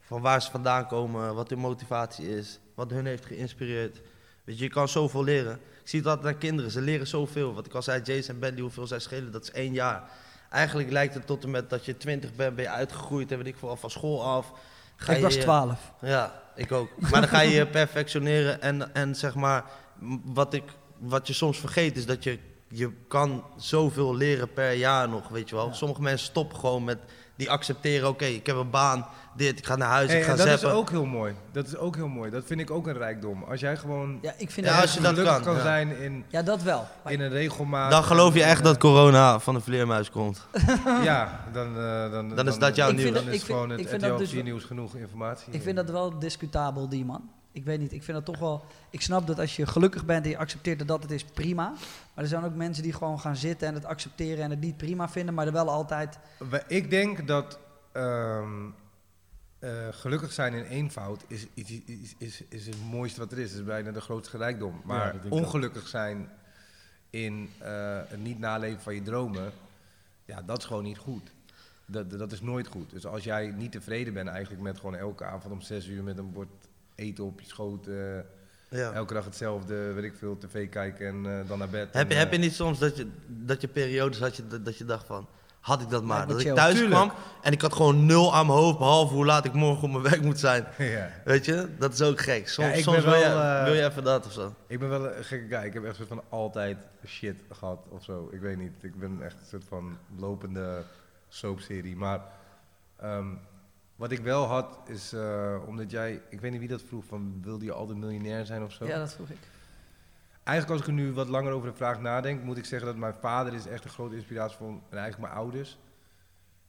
Van 0.00 0.20
waar 0.20 0.42
ze 0.42 0.50
vandaan 0.50 0.86
komen, 0.86 1.34
wat 1.34 1.50
hun 1.50 1.58
motivatie 1.58 2.36
is, 2.36 2.60
wat 2.74 2.90
hun 2.90 3.06
heeft 3.06 3.24
geïnspireerd. 3.26 4.00
Weet 4.48 4.58
je, 4.58 4.64
je 4.64 4.70
kan 4.70 4.88
zoveel 4.88 5.24
leren. 5.24 5.54
Ik 5.54 5.88
zie 5.88 5.98
het 5.98 6.08
altijd 6.08 6.34
aan 6.34 6.40
kinderen, 6.40 6.70
ze 6.70 6.80
leren 6.80 7.06
zoveel. 7.06 7.54
Wat 7.54 7.66
ik 7.66 7.74
al 7.74 7.82
zei, 7.82 8.02
Jason 8.02 8.34
en 8.34 8.40
Bentley, 8.40 8.62
hoeveel 8.62 8.86
zij 8.86 8.98
schelen, 8.98 9.32
dat 9.32 9.42
is 9.42 9.50
één 9.50 9.72
jaar. 9.72 10.10
Eigenlijk 10.50 10.90
lijkt 10.90 11.14
het 11.14 11.26
tot 11.26 11.44
en 11.44 11.50
met 11.50 11.70
dat 11.70 11.84
je 11.84 11.96
twintig 11.96 12.34
bent, 12.34 12.54
ben 12.54 12.64
je 12.64 12.70
uitgegroeid 12.70 13.32
en 13.32 13.38
weet 13.38 13.46
ik 13.46 13.56
veel, 13.56 13.76
van 13.76 13.90
school 13.90 14.24
af. 14.24 14.52
Ga 14.96 15.12
ik 15.12 15.22
was 15.22 15.34
12. 15.34 15.92
Ja, 16.00 16.42
ik 16.54 16.72
ook. 16.72 16.88
Maar 16.98 17.20
dan 17.20 17.28
ga 17.28 17.40
je 17.40 17.66
perfectioneren 17.80 18.62
en, 18.62 18.94
en 18.94 19.14
zeg 19.14 19.34
maar, 19.34 19.64
wat, 20.24 20.54
ik, 20.54 20.64
wat 20.98 21.26
je 21.26 21.32
soms 21.32 21.58
vergeet 21.58 21.96
is 21.96 22.06
dat 22.06 22.24
je, 22.24 22.38
je 22.68 22.92
kan 23.08 23.44
zoveel 23.56 24.16
leren 24.16 24.52
per 24.52 24.72
jaar 24.72 25.08
nog, 25.08 25.28
weet 25.28 25.48
je 25.48 25.54
wel. 25.54 25.74
Sommige 25.74 26.02
mensen 26.02 26.26
stoppen 26.26 26.58
gewoon 26.58 26.84
met, 26.84 26.98
die 27.38 27.50
accepteren, 27.50 28.08
oké, 28.08 28.24
ik 28.24 28.46
heb 28.46 28.56
een 28.56 28.70
baan, 28.70 29.06
dit, 29.36 29.58
ik 29.58 29.66
ga 29.66 29.76
naar 29.76 29.88
huis, 29.88 30.08
Hey, 30.10 30.18
ik 30.18 30.24
ga 30.24 30.30
en 30.30 30.36
dat 30.36 30.46
zappen. 30.48 30.68
is 30.68 30.74
ook 30.74 30.90
heel 30.90 31.04
mooi. 31.04 31.34
Dat 31.52 31.66
is 31.66 31.76
ook 31.76 31.96
heel 31.96 32.08
mooi. 32.08 32.30
Dat 32.30 32.42
vind 32.46 32.60
ik 32.60 32.70
ook 32.70 32.86
een 32.86 32.96
rijkdom. 32.96 33.42
Als 33.48 33.60
jij 33.60 33.76
gewoon 33.76 34.18
Ja, 34.22 34.32
ik 34.36 34.50
vind 34.50 34.66
Ja, 34.66 34.80
als 34.80 34.94
je 34.94 35.00
dat 35.00 35.14
gelukkig 35.14 35.42
kan, 35.42 35.54
ja. 35.54 35.60
zijn 35.62 35.98
in, 35.98 36.24
ja, 36.28 36.42
dat 36.42 36.62
wel. 36.62 36.86
In 37.06 37.20
een 37.20 37.28
regelmaat. 37.30 37.90
Dan 37.90 38.04
geloof 38.04 38.34
je 38.34 38.42
echt 38.42 38.62
dat 38.64 38.78
corona 38.78 39.38
van 39.38 39.54
de 39.54 39.60
vleermuis 39.60 40.10
komt. 40.10 40.46
Ja, 41.02 41.40
dan, 41.52 41.78
eh, 41.78 42.10
dan, 42.10 42.28
Dan 42.34 42.48
is 42.48 42.58
dat 42.58 42.76
jouw 42.76 42.90
nieuws. 42.90 43.12
Dan 43.12 43.22
ik 43.22 43.28
is 43.28 43.30
vind- 43.30 43.42
gewoon 43.42 43.70
het 43.70 43.80
ik 43.80 43.88
vind 43.88 44.00
dat 44.00 44.10
RTL 44.10 44.18
dus 44.18 44.30
4 44.30 44.42
nieuws 44.42 44.64
genoeg 44.64 44.94
informatie. 44.94 45.52
Ik 45.52 45.62
vind 45.62 45.76
dat 45.76 45.90
wel 45.90 46.18
discutabel, 46.18 46.88
die 46.88 47.04
man. 47.04 47.30
Ik 47.58 47.64
weet 47.64 47.80
niet, 47.80 47.92
ik 47.92 48.02
vind 48.02 48.16
dat 48.16 48.26
toch 48.26 48.38
wel... 48.38 48.64
Ik 48.90 49.00
snap 49.00 49.26
dat 49.26 49.38
als 49.38 49.56
je 49.56 49.66
gelukkig 49.66 50.04
bent 50.04 50.24
en 50.24 50.30
je 50.30 50.38
accepteert 50.38 50.78
dat 50.78 50.88
dat 50.88 51.02
het 51.02 51.10
is, 51.10 51.24
prima. 51.24 51.68
Maar 52.14 52.24
er 52.24 52.26
zijn 52.26 52.44
ook 52.44 52.54
mensen 52.54 52.82
die 52.82 52.92
gewoon 52.92 53.20
gaan 53.20 53.36
zitten 53.36 53.68
en 53.68 53.74
het 53.74 53.84
accepteren 53.84 54.44
en 54.44 54.50
het 54.50 54.60
niet 54.60 54.76
prima 54.76 55.08
vinden, 55.08 55.34
maar 55.34 55.46
er 55.46 55.52
wel 55.52 55.70
altijd... 55.70 56.18
Ik 56.66 56.90
denk 56.90 57.26
dat 57.26 57.58
ehm, 57.92 58.66
eh, 59.58 59.88
gelukkig 59.90 60.32
zijn 60.32 60.54
in 60.54 60.64
eenvoud 60.64 61.24
is, 61.26 61.46
is, 61.54 61.80
is, 61.84 62.14
is, 62.18 62.42
is 62.48 62.66
het 62.66 62.84
mooiste 62.90 63.20
wat 63.20 63.32
er 63.32 63.38
is. 63.38 63.50
Het 63.50 63.58
is 63.58 63.66
bijna 63.66 63.90
de 63.90 64.00
grootste 64.00 64.36
rijkdom. 64.36 64.80
Maar 64.84 65.14
ook. 65.14 65.32
ongelukkig 65.32 65.88
zijn 65.88 66.30
in 67.10 67.50
eh, 67.58 67.98
het 68.08 68.22
niet 68.22 68.38
naleven 68.38 68.80
van 68.80 68.94
je 68.94 69.02
dromen, 69.02 69.52
ja, 70.24 70.42
dat 70.42 70.58
is 70.58 70.64
gewoon 70.64 70.82
niet 70.82 70.98
goed. 70.98 71.30
Dat, 71.86 72.10
dat 72.10 72.32
is 72.32 72.40
nooit 72.40 72.66
goed. 72.66 72.90
Dus 72.90 73.06
als 73.06 73.24
jij 73.24 73.50
niet 73.50 73.72
tevreden 73.72 74.14
bent 74.14 74.28
eigenlijk 74.28 74.62
met 74.62 74.76
gewoon 74.76 74.96
elke 74.96 75.24
avond 75.24 75.52
om 75.52 75.60
zes 75.60 75.86
uur 75.86 76.02
met 76.02 76.18
een 76.18 76.32
bord 76.32 76.67
eten 76.98 77.24
op 77.24 77.40
je 77.40 77.46
schoot, 77.46 77.86
Ja. 78.70 78.92
elke 78.92 79.14
dag 79.14 79.24
hetzelfde, 79.24 79.92
weet 79.92 80.04
ik 80.04 80.14
veel, 80.18 80.38
tv 80.38 80.68
kijken 80.68 81.06
en 81.06 81.38
eh, 81.40 81.48
dan 81.48 81.58
naar 81.58 81.68
bed. 81.68 81.88
Heb 81.92 82.08
je, 82.08 82.14
En, 82.14 82.20
heb 82.20 82.30
je 82.30 82.36
eh, 82.36 82.42
niet 82.42 82.54
soms 82.54 82.78
dat 82.78 82.96
je, 82.96 83.08
dat 83.26 83.60
je 83.60 83.68
periodes 83.68 84.18
had 84.18 84.36
je, 84.36 84.46
dat, 84.62 84.78
je 84.78 84.84
dacht 84.84 85.06
van, 85.06 85.28
had 85.60 85.80
ik 85.82 85.90
dat 85.90 86.04
maar. 86.04 86.26
Dat 86.26 86.40
ik 86.40 86.54
thuis 86.54 86.74
Tuurlijk. 86.74 86.94
kwam 86.94 87.12
en 87.42 87.52
ik 87.52 87.60
had 87.60 87.72
gewoon 87.72 88.06
nul 88.06 88.34
aan 88.34 88.46
mijn 88.46 88.58
hoofd, 88.58 88.78
behalve 88.78 89.14
hoe 89.14 89.24
laat 89.24 89.44
ik 89.44 89.52
morgen 89.52 89.82
op 89.84 89.90
mijn 89.90 90.02
werk 90.02 90.22
moet 90.22 90.38
zijn. 90.38 90.66
ja. 90.78 91.10
Weet 91.24 91.44
je, 91.44 91.68
dat 91.78 91.92
is 91.92 92.02
ook 92.02 92.20
gek. 92.20 92.48
Soms, 92.48 92.68
Ja, 92.68 92.74
ik 92.74 92.82
soms 92.82 92.96
ben 92.96 93.04
wil, 93.10 93.14
je, 93.20 93.28
wel, 93.28 93.40
eh, 93.42 93.64
wil 93.64 93.74
je 93.74 93.84
even 93.84 94.04
dat 94.04 94.26
of 94.26 94.32
zo. 94.32 94.54
Ik 94.66 94.78
ben 94.78 94.88
wel 94.88 95.06
een 95.16 95.24
gekke 95.24 95.56
guy. 95.56 95.64
Ik 95.66 95.72
heb 95.72 95.84
echt 95.84 95.96
soort 95.96 96.08
van 96.08 96.22
altijd 96.28 96.76
shit 97.06 97.36
gehad 97.50 97.78
of 97.88 98.04
zo. 98.04 98.28
Ik 98.32 98.40
weet 98.40 98.56
niet. 98.58 98.72
Ik 98.80 98.98
ben 98.98 99.22
echt 99.22 99.34
een 99.40 99.46
soort 99.46 99.64
van 99.68 99.98
lopende 100.16 100.82
soapserie. 101.28 101.96
Maar 101.96 102.20
ehm, 102.96 103.26
wat 103.98 104.10
ik 104.10 104.20
wel 104.20 104.44
had 104.44 104.78
is, 104.86 105.12
eh, 105.12 105.62
omdat 105.66 105.90
jij, 105.90 106.22
ik 106.28 106.40
weet 106.40 106.50
niet 106.50 106.60
wie 106.60 106.68
dat 106.68 106.82
vroeg, 106.82 107.04
van 107.04 107.42
wilde 107.42 107.64
je 107.64 107.72
altijd 107.72 107.98
miljonair 107.98 108.46
zijn 108.46 108.62
of 108.62 108.72
zo? 108.72 108.86
Ja, 108.86 108.98
dat 108.98 109.12
vroeg 109.12 109.30
ik. 109.30 109.38
Eigenlijk 110.42 110.70
als 110.70 110.80
ik 110.80 110.96
er 110.96 111.02
nu 111.02 111.12
wat 111.12 111.28
langer 111.28 111.52
over 111.52 111.70
de 111.70 111.76
vraag 111.76 112.00
nadenk, 112.00 112.42
moet 112.42 112.56
ik 112.56 112.64
zeggen 112.64 112.88
dat 112.88 112.96
mijn 112.96 113.14
vader 113.14 113.54
is 113.54 113.66
echt 113.66 113.84
een 113.84 113.90
grote 113.90 114.14
inspiratie 114.14 114.56
voor 114.56 114.68
en 114.68 114.98
eigenlijk 114.98 115.18
mijn 115.18 115.32
ouders. 115.32 115.78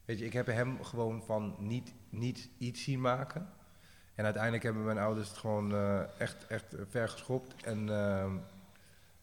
Weet 0.06 0.20
je, 0.20 0.26
ik 0.26 0.34
heb 0.34 0.46
hem 0.46 0.84
gewoon 0.84 1.24
van 1.24 1.56
niet, 1.60 1.94
niet 2.10 2.50
iets 2.58 2.84
zien 2.84 3.02
maken. 3.02 3.50
En 4.16 4.24
uiteindelijk 4.24 4.64
hebben 4.64 4.86
mijn 4.86 4.98
ouders 4.98 5.28
het 5.28 5.38
gewoon 5.38 5.74
eh, 5.74 6.20
echt, 6.20 6.48
echt 6.48 6.76
ver 6.90 7.10
geschopt. 7.10 7.64
En 7.64 7.90
ehm, 7.90 8.32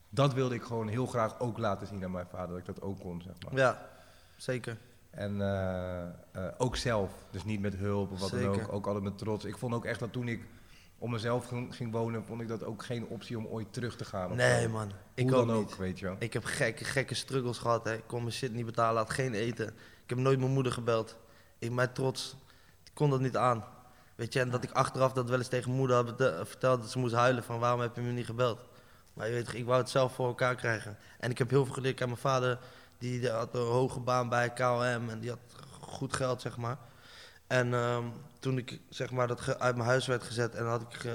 dat 0.09 0.35
wilde 0.35 0.55
ik 0.55 0.63
gewoon 0.63 0.89
heel 0.89 1.07
graag 1.07 1.41
ook 1.41 1.59
laten 1.59 1.87
zien 1.87 2.05
aan 2.05 2.11
mijn 2.11 2.27
vader, 2.27 2.49
dat 2.49 2.59
ik 2.59 2.75
dat 2.75 2.83
ook 2.83 3.01
kon, 3.01 3.23
zeg 3.23 3.35
maar. 3.45 3.61
Ja, 3.61 3.89
zeker. 4.37 4.77
En 5.17 5.41
eh, 5.41 6.03
eh, 6.03 6.09
ook 6.59 6.77
zelf, 6.77 7.13
dus 7.31 7.45
niet 7.45 7.61
met 7.61 7.75
hulp 7.75 8.13
of 8.13 8.21
wat 8.21 8.31
dan 8.31 8.47
ook, 8.47 8.73
ook 8.73 8.87
altijd 8.87 9.05
met 9.05 9.19
trots. 9.19 9.45
Ik 9.45 9.59
vond 9.59 9.75
ook 9.75 9.85
echt 9.85 10.01
dat 10.01 10.13
toen 10.13 10.29
ik 10.29 10.45
om 10.99 11.11
mezelf 11.11 11.53
ging, 11.71 11.93
wonen, 11.93 12.25
vond 12.25 12.41
ik 12.41 12.49
dat 12.49 12.65
ook 12.65 12.85
geen 12.85 13.07
optie 13.07 13.39
om 13.39 13.47
ooit 13.47 13.73
terug 13.73 13.97
te 13.97 14.05
gaan. 14.05 14.37
Nee 14.37 14.69
man, 14.69 14.91
ik 15.15 15.29
dan 15.29 15.51
ook 15.51 15.57
ook, 15.57 15.69
niet. 15.69 15.77
weet 15.77 15.99
je 15.99 16.05
wel. 16.05 16.17
Ik 16.19 16.33
heb 16.33 16.45
gekke, 16.45 16.85
gekke 16.85 17.15
struggles 17.15 17.59
gehad. 17.59 17.85
Hè. 17.85 17.95
Ik 17.95 18.07
kon 18.07 18.21
mijn 18.21 18.33
shit 18.35 18.53
niet 18.53 18.67
betalen, 18.67 18.97
had 19.03 19.11
geen 19.11 19.35
eten. 19.35 19.67
Ik 20.03 20.11
heb 20.11 20.19
nooit 20.19 20.39
mijn 20.39 20.51
moeder 20.51 20.73
gebeld. 20.73 21.19
Ik, 21.59 21.71
mijn 21.71 21.93
trots, 21.93 22.37
ik 22.85 22.91
kon 22.95 23.11
dat 23.11 23.21
niet 23.21 23.37
aan. 23.37 23.65
Weet 24.15 24.33
je, 24.33 24.41
en 24.41 24.51
dat 24.51 24.65
ik 24.65 24.71
achteraf 24.71 25.13
dat 25.13 25.29
wel 25.29 25.39
eens 25.39 25.49
tegen 25.49 25.67
mijn 25.67 25.79
moeder 25.79 25.97
had 25.97 26.07
bete- 26.17 26.43
verteld 26.45 26.81
dat 26.81 26.91
ze 26.91 26.99
moest 26.99 27.15
huilen 27.15 27.45
van 27.45 27.59
waarom 27.59 27.81
heb 27.81 27.97
je 27.97 28.03
me 28.03 28.13
niet 28.13 28.27
gebeld. 28.27 28.61
Maar 29.13 29.27
je 29.27 29.33
weet 29.33 29.55
ik 29.55 29.65
wou 29.65 29.79
het 29.81 29.91
zelf 29.91 30.15
voor 30.15 30.27
elkaar 30.27 30.55
krijgen. 30.55 30.97
En 31.19 31.31
ik 31.31 31.39
heb 31.39 31.51
heel 31.51 31.65
veel 31.65 31.75
geleerd 31.75 32.01
aan 32.03 32.09
mijn 32.09 32.21
vader, 32.21 32.59
die, 32.99 33.21
die 33.21 33.31
had 33.31 33.55
een 33.55 33.61
hoge 33.61 34.01
baan 34.01 34.29
bij 34.29 34.51
KLM 34.53 35.09
en 35.09 35.19
die 35.21 35.31
had 35.31 35.39
goed 35.81 36.13
geld, 36.15 36.41
zeg 36.41 36.57
maar. 36.57 36.79
En 37.47 37.75
ehm, 37.75 38.05
toen 38.39 38.59
ik 38.59 38.81
zeg 38.89 39.11
maar, 39.11 39.27
dat 39.27 39.59
uit 39.61 39.77
mijn 39.77 39.89
huis 39.89 40.07
werd 40.07 40.23
gezet 40.23 40.55
en 40.55 40.67
had 40.67 40.83
ik 40.83 41.05
eh, 41.05 41.13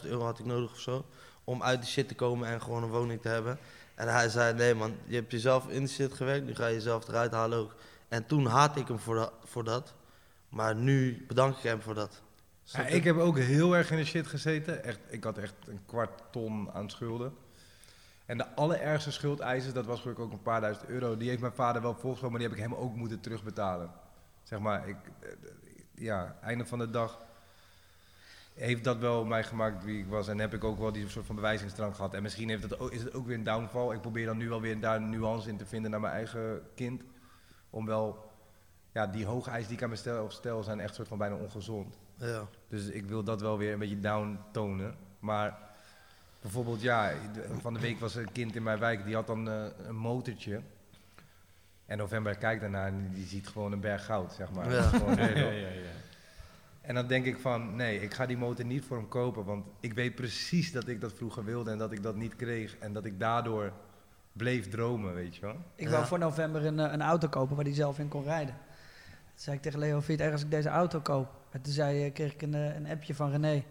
3.500 0.00 0.04
euro 0.04 0.24
had 0.24 0.38
ik 0.38 0.44
nodig 0.44 0.70
of 0.72 0.78
zo, 0.80 1.04
om 1.44 1.62
uit 1.62 1.80
de 1.80 1.86
shit 1.86 2.08
te 2.08 2.14
komen 2.14 2.48
en 2.48 2.62
gewoon 2.62 2.82
een 2.82 2.88
woning 2.90 3.20
te 3.22 3.28
hebben. 3.28 3.58
En 3.94 4.08
hij 4.08 4.28
zei, 4.28 4.54
nee 4.54 4.74
man, 4.74 4.96
je 5.06 5.14
hebt 5.14 5.32
jezelf 5.32 5.68
in 5.68 5.82
de 5.82 5.88
shit 5.90 6.14
gewerkt, 6.14 6.46
nu 6.46 6.54
ga 6.54 6.66
je 6.66 6.74
jezelf 6.74 7.08
eruit 7.08 7.32
halen 7.32 7.58
ook. 7.58 7.74
En 8.08 8.26
toen 8.26 8.46
haatte 8.46 8.80
ik 8.80 8.88
hem 8.88 8.98
voor, 8.98 9.14
da- 9.14 9.32
voor 9.44 9.64
dat, 9.64 9.94
maar 10.48 10.74
nu 10.74 11.24
bedank 11.28 11.56
ik 11.56 11.62
hem 11.62 11.82
voor 11.82 11.94
dat. 11.94 12.20
Ja, 12.64 12.86
ik 12.86 13.04
heb 13.04 13.16
ook 13.16 13.38
heel 13.38 13.76
erg 13.76 13.90
in 13.90 13.96
de 13.96 14.04
shit 14.04 14.26
gezeten. 14.26 14.84
Echt, 14.84 14.98
ik 15.08 15.24
had 15.24 15.38
echt 15.38 15.54
een 15.66 15.80
kwart 15.86 16.22
ton 16.30 16.70
aan 16.72 16.90
schulden. 16.90 17.32
En 18.30 18.36
de 18.36 18.54
allerergste 18.54 19.12
schuldeisers, 19.12 19.74
dat 19.74 19.86
was 19.86 20.00
gelukkig 20.00 20.24
ook 20.24 20.32
een 20.32 20.42
paar 20.42 20.60
duizend 20.60 20.88
euro, 20.88 21.16
die 21.16 21.28
heeft 21.28 21.40
mijn 21.40 21.52
vader 21.52 21.82
wel 21.82 21.94
volgehouden, 21.94 22.30
maar 22.30 22.38
die 22.38 22.48
heb 22.48 22.58
ik 22.58 22.62
hem 22.62 22.74
ook 22.74 22.96
moeten 22.96 23.20
terugbetalen. 23.20 23.90
Zeg 24.42 24.58
maar, 24.58 24.88
ik, 24.88 24.96
eh, 25.20 25.30
ja, 25.94 26.36
einde 26.42 26.66
van 26.66 26.78
de 26.78 26.90
dag 26.90 27.18
heeft 28.54 28.84
dat 28.84 28.98
wel 28.98 29.24
mij 29.24 29.44
gemaakt 29.44 29.84
wie 29.84 29.98
ik 29.98 30.06
was. 30.06 30.28
En 30.28 30.38
heb 30.38 30.54
ik 30.54 30.64
ook 30.64 30.78
wel 30.78 30.92
die 30.92 31.08
soort 31.08 31.26
van 31.26 31.34
bewijzingsdrang 31.34 31.94
gehad. 31.94 32.14
En 32.14 32.22
misschien 32.22 32.48
heeft 32.48 32.62
het 32.62 32.78
ook, 32.78 32.90
is 32.90 33.02
het 33.02 33.14
ook 33.14 33.26
weer 33.26 33.36
een 33.36 33.44
downfall. 33.44 33.94
Ik 33.94 34.00
probeer 34.00 34.26
dan 34.26 34.36
nu 34.36 34.48
wel 34.48 34.60
weer 34.60 34.80
daar 34.80 34.96
een 34.96 35.10
nuance 35.10 35.48
in 35.48 35.56
te 35.56 35.66
vinden 35.66 35.90
naar 35.90 36.00
mijn 36.00 36.12
eigen 36.12 36.62
kind. 36.74 37.02
Om 37.70 37.86
wel, 37.86 38.30
ja, 38.92 39.06
die 39.06 39.26
hoge 39.26 39.50
eisen 39.50 39.68
die 39.68 39.76
ik 39.76 39.84
aan 39.84 39.90
mezelf 39.90 40.32
stel, 40.32 40.62
zijn 40.62 40.80
echt 40.80 40.94
soort 40.94 41.08
van 41.08 41.18
bijna 41.18 41.34
ongezond. 41.34 41.98
Ja. 42.16 42.46
Dus 42.68 42.86
ik 42.86 43.06
wil 43.06 43.22
dat 43.22 43.40
wel 43.40 43.58
weer 43.58 43.72
een 43.72 43.78
beetje 43.78 44.00
down 44.00 44.38
tonen. 44.52 44.96
Maar 45.18 45.69
bijvoorbeeld, 46.40 46.82
ja, 46.82 47.12
van 47.60 47.74
de 47.74 47.80
week 47.80 48.00
was 48.00 48.14
er 48.14 48.22
een 48.22 48.32
kind 48.32 48.56
in 48.56 48.62
mijn 48.62 48.78
wijk, 48.78 49.04
die 49.04 49.14
had 49.14 49.26
dan 49.26 49.48
eh, 49.50 49.64
een 49.86 49.96
motortje. 49.96 50.60
En 51.86 51.98
November 51.98 52.36
kijkt 52.36 52.60
daarnaar 52.60 52.86
en 52.86 53.10
die 53.14 53.26
ziet 53.26 53.48
gewoon 53.48 53.72
een 53.72 53.80
berg 53.80 54.04
goud, 54.04 54.32
zeg 54.32 54.50
maar. 54.50 54.72
Ja. 54.72 54.82
Gewoon, 54.82 55.16
Ja, 55.16 55.26
ja, 55.28 55.50
ja, 55.50 55.68
ja. 55.68 55.90
En 56.80 56.94
dan 56.94 57.06
denk 57.06 57.24
ik 57.24 57.38
van, 57.38 57.76
nee, 57.76 58.00
ik 58.02 58.14
ga 58.14 58.26
die 58.26 58.36
motor 58.36 58.64
niet 58.64 58.84
voor 58.84 58.96
hem 58.96 59.08
kopen, 59.08 59.44
want 59.44 59.66
ik 59.80 59.92
weet 59.92 60.14
precies 60.14 60.72
dat 60.72 60.88
ik 60.88 61.00
dat 61.00 61.12
vroeger 61.12 61.44
wilde 61.44 61.70
en 61.70 61.78
dat 61.78 61.92
ik 61.92 62.02
dat 62.02 62.16
niet 62.16 62.36
kreeg. 62.36 62.76
En 62.78 62.92
dat 62.92 63.04
ik 63.04 63.18
daardoor 63.20 63.72
bleef 64.32 64.68
dromen, 64.68 65.14
weet 65.14 65.34
je 65.36 65.40
wel. 65.40 65.56
Ik 65.74 65.84
Ja. 65.84 65.90
wou 65.90 66.06
voor 66.06 66.18
november 66.18 66.64
een, 66.66 66.78
eh, 66.80 66.92
een 66.92 67.02
auto 67.02 67.28
kopen 67.28 67.56
waar 67.56 67.64
hij 67.64 67.74
zelf 67.74 67.98
in 67.98 68.08
kon 68.08 68.22
rijden. 68.24 68.54
zei 69.34 69.56
ik 69.56 69.62
tegen 69.62 69.78
Leo, 69.78 70.00
vind 70.00 70.06
je 70.06 70.12
het 70.12 70.20
erg 70.22 70.32
als 70.32 70.42
ik 70.42 70.50
deze 70.50 70.68
auto 70.68 71.00
koop? 71.00 71.28
En 71.50 71.60
toen 71.62 71.72
zei, 71.72 72.04
eh, 72.04 72.12
kreeg 72.12 72.32
ik 72.32 72.42
een, 72.42 72.52
een 72.54 72.86
appje 72.86 73.14
van 73.14 73.30
René. 73.30 73.64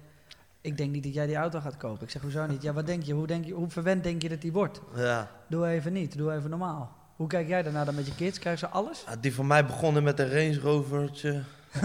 Ik 0.62 0.78
denk 0.78 0.92
niet 0.92 1.04
dat 1.04 1.14
jij 1.14 1.26
die 1.28 1.36
auto 1.36 1.60
gaat 1.60 1.78
kopen. 1.78 2.04
Ik 2.04 2.10
zeg, 2.10 2.22
hoezo 2.22 2.46
niet? 2.46 2.62
Ja, 2.62 2.74
wat 2.74 2.86
denk 2.86 3.04
je? 3.04 3.14
Hoe, 3.14 3.28
denk 3.28 3.46
je, 3.46 3.54
hoe 3.54 3.70
verwend 3.70 4.04
denk 4.04 4.22
je 4.22 4.30
dat 4.30 4.42
die 4.42 4.52
wordt? 4.52 4.82
Ja. 4.96 5.32
Doe 5.48 5.68
even 5.68 5.94
niet, 5.94 6.18
doe 6.18 6.34
even 6.34 6.50
normaal. 6.50 6.98
Hoe 7.16 7.28
kijk 7.28 7.48
jij 7.48 7.64
daarna 7.64 7.84
dan 7.86 7.96
met 7.96 8.06
je 8.08 8.16
kids? 8.16 8.40
Krijgen 8.40 8.68
ze 8.68 8.74
alles? 8.74 9.04
Ja, 9.08 9.16
Die 9.16 9.34
van 9.34 9.48
mij 9.48 9.66
begonnen 9.66 10.04
met 10.04 10.20
een 10.20 10.30
Range 10.30 10.60
Rovertje. 10.60 11.44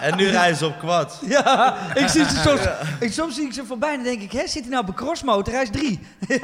en 0.00 0.16
nu 0.16 0.28
rijden 0.28 0.56
ze 0.56 0.66
op 0.66 0.78
quad. 0.78 1.18
Ja, 1.26 1.76
ik 1.94 2.08
zie 2.08 2.24
ze 2.24 2.36
soms, 2.36 2.60
ik, 3.00 3.12
soms 3.12 3.34
zie 3.34 3.44
ik 3.46 3.52
ze 3.52 3.64
voorbij 3.64 3.90
en 3.90 3.94
dan 3.96 4.04
denk 4.04 4.20
ik, 4.22 4.32
hè, 4.32 4.46
zit 4.46 4.62
hij 4.62 4.70
nou 4.70 4.82
op 4.82 4.88
een 4.88 4.94
crossmotor? 4.94 5.52
Hij 5.54 5.62
is 5.62 5.70
drie. 5.70 6.00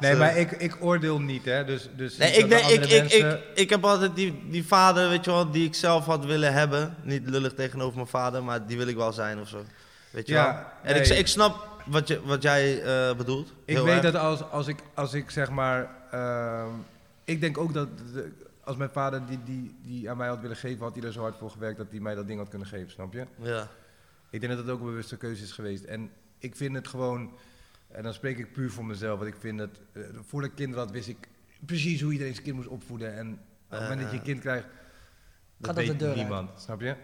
Nee, 0.00 0.12
Zo. 0.12 0.18
maar 0.18 0.36
ik, 0.36 0.50
ik 0.50 0.76
oordeel 0.80 1.20
niet, 1.20 1.44
hè. 1.44 1.64
Dus, 1.64 1.88
dus 1.96 2.16
Nee, 2.16 2.32
ik, 2.32 2.48
denk, 2.48 2.64
ik, 2.66 2.84
ik, 2.84 3.12
ik, 3.12 3.38
ik 3.54 3.70
heb 3.70 3.84
altijd 3.84 4.14
die, 4.16 4.44
die 4.50 4.66
vader, 4.66 5.08
weet 5.08 5.24
je 5.24 5.30
wel, 5.30 5.50
die 5.50 5.66
ik 5.66 5.74
zelf 5.74 6.04
had 6.06 6.24
willen 6.24 6.52
hebben. 6.52 6.94
Niet 7.02 7.28
lullig 7.28 7.54
tegenover 7.54 7.94
mijn 7.96 8.06
vader, 8.06 8.44
maar 8.44 8.66
die 8.66 8.76
wil 8.76 8.86
ik 8.86 8.96
wel 8.96 9.12
zijn 9.12 9.40
of 9.40 9.48
zo. 9.48 9.64
Weet 10.10 10.26
je 10.26 10.32
Ja, 10.32 10.44
wel? 10.44 10.92
En 10.92 11.00
ik, 11.00 11.08
nee. 11.08 11.18
ik 11.18 11.26
snap 11.26 11.68
wat, 11.84 12.08
je, 12.08 12.20
wat 12.24 12.42
jij 12.42 12.82
eh, 12.82 13.16
bedoelt. 13.16 13.52
Ik 13.64 13.78
weet 13.78 13.86
erg. 13.88 14.00
dat 14.12 14.14
als, 14.14 14.40
als, 14.50 14.66
ik, 14.66 14.78
als 14.94 15.12
ik 15.14 15.30
zeg 15.30 15.50
maar. 15.50 15.88
ehm, 16.10 16.68
ik 17.24 17.40
denk 17.40 17.58
ook 17.58 17.74
dat. 17.74 17.88
de- 18.12 18.32
als 18.64 18.76
mijn 18.76 18.90
vader 18.90 19.26
die, 19.26 19.42
die, 19.42 19.74
die 19.82 20.10
aan 20.10 20.16
mij 20.16 20.28
had 20.28 20.40
willen 20.40 20.56
geven, 20.56 20.82
had 20.84 20.94
hij 20.94 21.04
er 21.04 21.12
zo 21.12 21.20
hard 21.20 21.36
voor 21.36 21.50
gewerkt 21.50 21.78
dat 21.78 21.90
hij 21.90 22.00
mij 22.00 22.14
dat 22.14 22.26
ding 22.26 22.38
had 22.38 22.48
kunnen 22.48 22.68
geven, 22.68 22.90
snap 22.90 23.12
je? 23.12 23.26
Ja. 23.38 23.68
Ik 24.30 24.40
denk 24.40 24.52
dat 24.52 24.62
het 24.62 24.70
ook 24.74 24.80
een 24.80 24.86
bewuste 24.86 25.16
keuze 25.16 25.42
is 25.42 25.52
geweest. 25.52 25.84
En 25.84 26.10
ik 26.38 26.56
vind 26.56 26.74
het 26.74 26.88
gewoon. 26.88 27.32
En 27.88 28.02
dan 28.02 28.14
spreek 28.14 28.38
ik 28.38 28.52
puur 28.52 28.70
voor 28.70 28.84
mezelf. 28.84 29.18
Want 29.18 29.30
ik 29.34 29.40
vind 29.40 29.58
dat. 29.58 29.80
eh, 29.92 30.02
voordat 30.22 30.50
ik 30.50 30.56
kinderen 30.56 30.84
had, 30.84 30.92
wist 30.92 31.08
ik 31.08 31.28
precies 31.66 32.00
hoe 32.00 32.12
iedereen 32.12 32.32
zijn 32.32 32.44
kind 32.44 32.56
moest 32.56 32.68
opvoeden. 32.68 33.14
En 33.16 33.32
op 33.32 33.38
het 33.68 33.80
moment 33.80 34.00
dat 34.00 34.10
je 34.10 34.16
een 34.16 34.22
kind 34.22 34.40
krijgt. 34.40 34.66
Dat 35.56 35.74
dat 35.76 35.86
weet 35.86 35.98
de 35.98 36.12
niemand, 36.14 36.50
snap 36.60 36.80
je? 36.80 36.96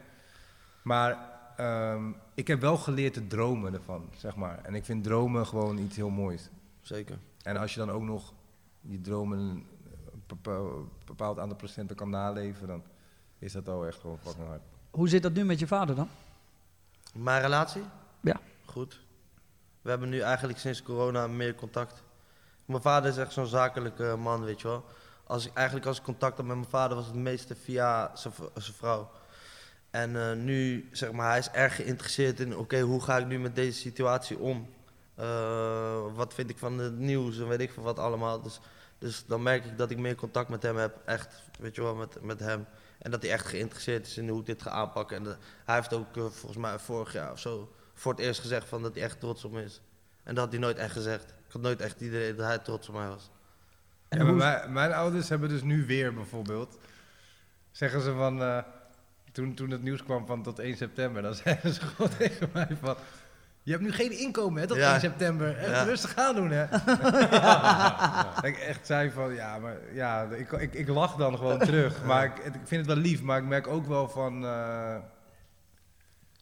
Maar 0.82 1.19
ehm, 1.57 2.11
ik 2.35 2.47
heb 2.47 2.61
wel 2.61 2.77
geleerd 2.77 3.12
te 3.12 3.27
dromen 3.27 3.74
ervan, 3.74 4.11
zeg 4.16 4.37
maar. 4.37 4.65
En 4.65 4.74
ik 4.74 4.85
vind 4.85 5.05
dromen 5.05 5.47
gewoon 5.47 5.78
iets 5.78 5.97
heel 5.97 6.11
moois. 6.11 6.49
Zeker. 6.81 7.19
En 7.43 7.57
als 7.57 7.73
je 7.74 7.78
dan 7.81 7.91
ook 7.91 8.03
nog 8.03 8.32
die 8.81 9.01
dromen 9.01 9.65
bepaald 11.05 11.39
aantal 11.39 11.57
procenten 11.57 11.97
kan 11.97 12.11
naleven, 12.11 12.66
dan 12.66 12.82
is 13.39 13.52
dat 13.52 13.69
al 13.69 13.86
echt 13.86 14.01
gewoon 14.01 14.19
fucking 14.19 14.47
hard. 14.47 14.62
Hoe 14.90 15.09
zit 15.09 15.23
dat 15.23 15.32
nu 15.32 15.44
met 15.44 15.59
je 15.59 15.66
vader 15.66 15.94
dan? 15.94 16.09
Mijn 17.15 17.43
relatie? 17.43 17.82
Ja. 18.20 18.40
Goed. 18.65 19.01
We 19.82 19.90
hebben 19.90 20.09
nu 20.09 20.20
eigenlijk 20.20 20.59
sinds 20.59 20.82
corona 20.82 21.27
meer 21.27 21.55
contact. 21.55 22.02
Mijn 22.65 22.82
vader 22.82 23.11
is 23.11 23.16
echt 23.16 23.32
zo'n 23.32 23.47
zakelijke 23.47 24.16
man, 24.19 24.44
weet 24.44 24.61
je 24.61 24.69
wel. 24.69 24.85
Als 25.24 25.47
ik, 25.47 25.55
eigenlijk 25.55 25.86
als 25.86 25.98
ik 25.98 26.05
contact 26.05 26.36
had 26.36 26.47
met 26.47 26.57
mijn 26.57 26.69
vader 26.69 26.97
was 26.97 27.07
het 27.07 27.15
meeste 27.15 27.55
via 27.57 28.11
zijn 28.15 28.74
vrouw. 28.77 29.11
En 29.90 30.31
eh, 30.31 30.36
nu, 30.36 30.89
zeg 30.93 31.12
maar, 31.12 31.28
hij 31.28 31.39
is 31.39 31.51
erg 31.51 31.77
geïnteresseerd 31.77 32.40
in, 32.40 32.57
oké, 32.57 32.81
hoe 32.81 33.02
ga 33.02 33.19
ik 33.19 33.27
nu 33.27 33.39
met 33.39 33.55
deze 33.55 33.78
situatie 33.78 34.39
om? 34.39 34.69
Eh, 35.15 36.15
wat 36.15 36.35
vind 36.35 36.51
ik 36.51 36.59
van 36.59 36.78
het 36.78 36.98
nieuws 36.98 37.39
en 37.39 37.48
weet 37.48 37.61
ik 37.61 37.73
veel 37.73 37.82
wat 37.82 37.98
allemaal. 37.98 38.43
Dus, 38.43 38.61
dus 39.01 39.24
dan 39.27 39.43
merk 39.43 39.64
ik 39.64 39.78
dat 39.78 39.90
ik 39.90 39.98
meer 39.98 40.14
contact 40.14 40.48
met 40.48 40.62
hem 40.62 40.77
heb, 40.77 40.97
echt, 41.05 41.43
weet 41.59 41.74
je 41.74 41.82
wel, 41.82 41.94
met, 41.94 42.22
met 42.22 42.40
hem. 42.40 42.66
En 42.98 43.10
dat 43.10 43.22
hij 43.22 43.31
echt 43.32 43.47
geïnteresseerd 43.47 44.06
is 44.06 44.16
in 44.18 44.28
hoe 44.28 44.40
ik 44.40 44.47
dit 44.47 44.62
ga 44.62 44.70
aanpakken. 44.70 45.16
En 45.16 45.36
hij 45.64 45.74
heeft 45.74 45.93
ook 45.93 46.16
eh, 46.16 46.22
volgens 46.22 46.56
mij 46.56 46.78
vorig 46.78 47.12
jaar 47.12 47.32
of 47.32 47.39
zo 47.39 47.72
voor 47.94 48.12
het 48.12 48.20
eerst 48.20 48.40
gezegd 48.40 48.68
van 48.68 48.82
dat 48.82 48.94
hij 48.94 49.02
echt 49.02 49.20
trots 49.20 49.44
op 49.44 49.52
me 49.52 49.64
is. 49.64 49.81
En 50.22 50.35
dat 50.35 50.44
had 50.44 50.52
hij 50.52 50.62
nooit 50.62 50.77
echt 50.77 50.93
gezegd. 50.93 51.24
Ik 51.24 51.52
had 51.52 51.62
nooit 51.62 51.81
echt 51.81 51.93
het 51.93 52.02
idee 52.02 52.35
dat 52.35 52.47
hij 52.47 52.59
trots 52.59 52.89
op 52.89 52.94
mij 52.94 53.09
was. 53.09 53.31
En 54.09 54.18
Ja, 54.18 54.24
maar 54.24 54.32
hoe- 54.32 54.43
mijn, 54.43 54.72
mijn 54.72 54.93
ouders 54.93 55.28
hebben 55.28 55.48
dus 55.48 55.62
nu 55.62 55.86
weer 55.86 56.14
bijvoorbeeld, 56.14 56.78
zeggen 57.70 58.01
ze 58.01 58.12
van, 58.12 58.43
eh, 58.43 58.59
toen, 59.32 59.55
toen 59.55 59.70
het 59.70 59.82
nieuws 59.82 60.02
kwam 60.05 60.27
van 60.27 60.43
tot 60.43 60.59
1 60.59 60.77
september, 60.77 61.22
dan 61.22 61.35
zeiden 61.44 61.72
ze 61.74 61.81
gewoon 61.81 62.16
tegen 62.16 62.51
mij 62.52 62.77
van, 62.81 62.97
je 63.62 63.70
hebt 63.73 63.82
nu 63.82 63.93
geen 63.93 64.19
inkomen 64.19 64.61
hè, 64.61 64.66
tot 64.66 64.77
Ja. 64.77 64.91
1 64.93 65.01
september, 65.01 65.57
echt 65.57 65.70
Ja. 65.70 65.82
rustig 65.82 66.16
aan 66.16 66.35
doen 66.35 66.51
hè. 66.51 66.65
Ik 68.49 68.57
echt 68.59 68.87
zei 68.87 69.11
van, 69.11 69.35
ja, 69.35 69.59
maar 69.59 69.77
ja, 69.93 70.23
ik, 70.23 70.53
ik, 70.53 70.74
ik 70.74 70.89
lach 70.89 71.15
dan 71.16 71.37
gewoon 71.37 71.59
terug, 71.70 72.05
maar 72.05 72.24
ik, 72.24 72.39
ik 72.39 72.53
vind 72.65 72.87
het 72.87 72.95
wel 72.95 73.05
lief, 73.05 73.23
maar 73.23 73.39
ik 73.39 73.45
merk 73.45 73.66
ook 73.66 73.87
wel 73.87 74.09
van... 74.09 74.45
eh, 74.45 74.97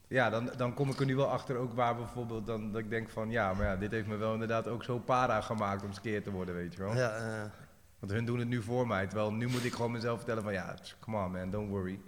ja, 0.08 0.30
dan, 0.30 0.50
dan 0.56 0.74
kom 0.74 0.90
ik 0.90 1.00
er 1.00 1.06
nu 1.06 1.16
wel 1.16 1.30
achter 1.30 1.56
ook 1.56 1.72
waar 1.72 1.96
bijvoorbeeld 1.96 2.46
dan 2.46 2.72
dat 2.72 2.80
ik 2.80 2.90
denk 2.90 3.10
van 3.10 3.30
ja, 3.30 3.52
maar 3.54 3.66
ja, 3.66 3.76
dit 3.76 3.90
heeft 3.90 4.06
me 4.06 4.16
wel 4.16 4.32
inderdaad 4.32 4.68
ook 4.68 4.84
zo 4.84 4.98
para 4.98 5.40
gemaakt 5.40 5.82
om 5.84 5.92
skeer 5.92 6.22
te 6.22 6.30
worden, 6.30 6.54
weet 6.54 6.72
je 6.74 6.78
wel. 6.82 6.94
Ja, 6.96 7.50
Want 7.98 8.12
hun 8.12 8.24
doen 8.24 8.38
het 8.38 8.48
nu 8.48 8.62
voor 8.62 8.86
mij, 8.86 9.06
terwijl 9.06 9.32
nu 9.32 9.46
moet 9.48 9.64
ik 9.64 9.72
gewoon 9.72 9.90
mezelf 9.92 10.16
vertellen 10.16 10.42
van 10.42 10.52
ja, 10.52 10.74
come 11.00 11.24
on 11.24 11.30
man, 11.30 11.50
don't 11.50 11.68
worry. 11.68 12.00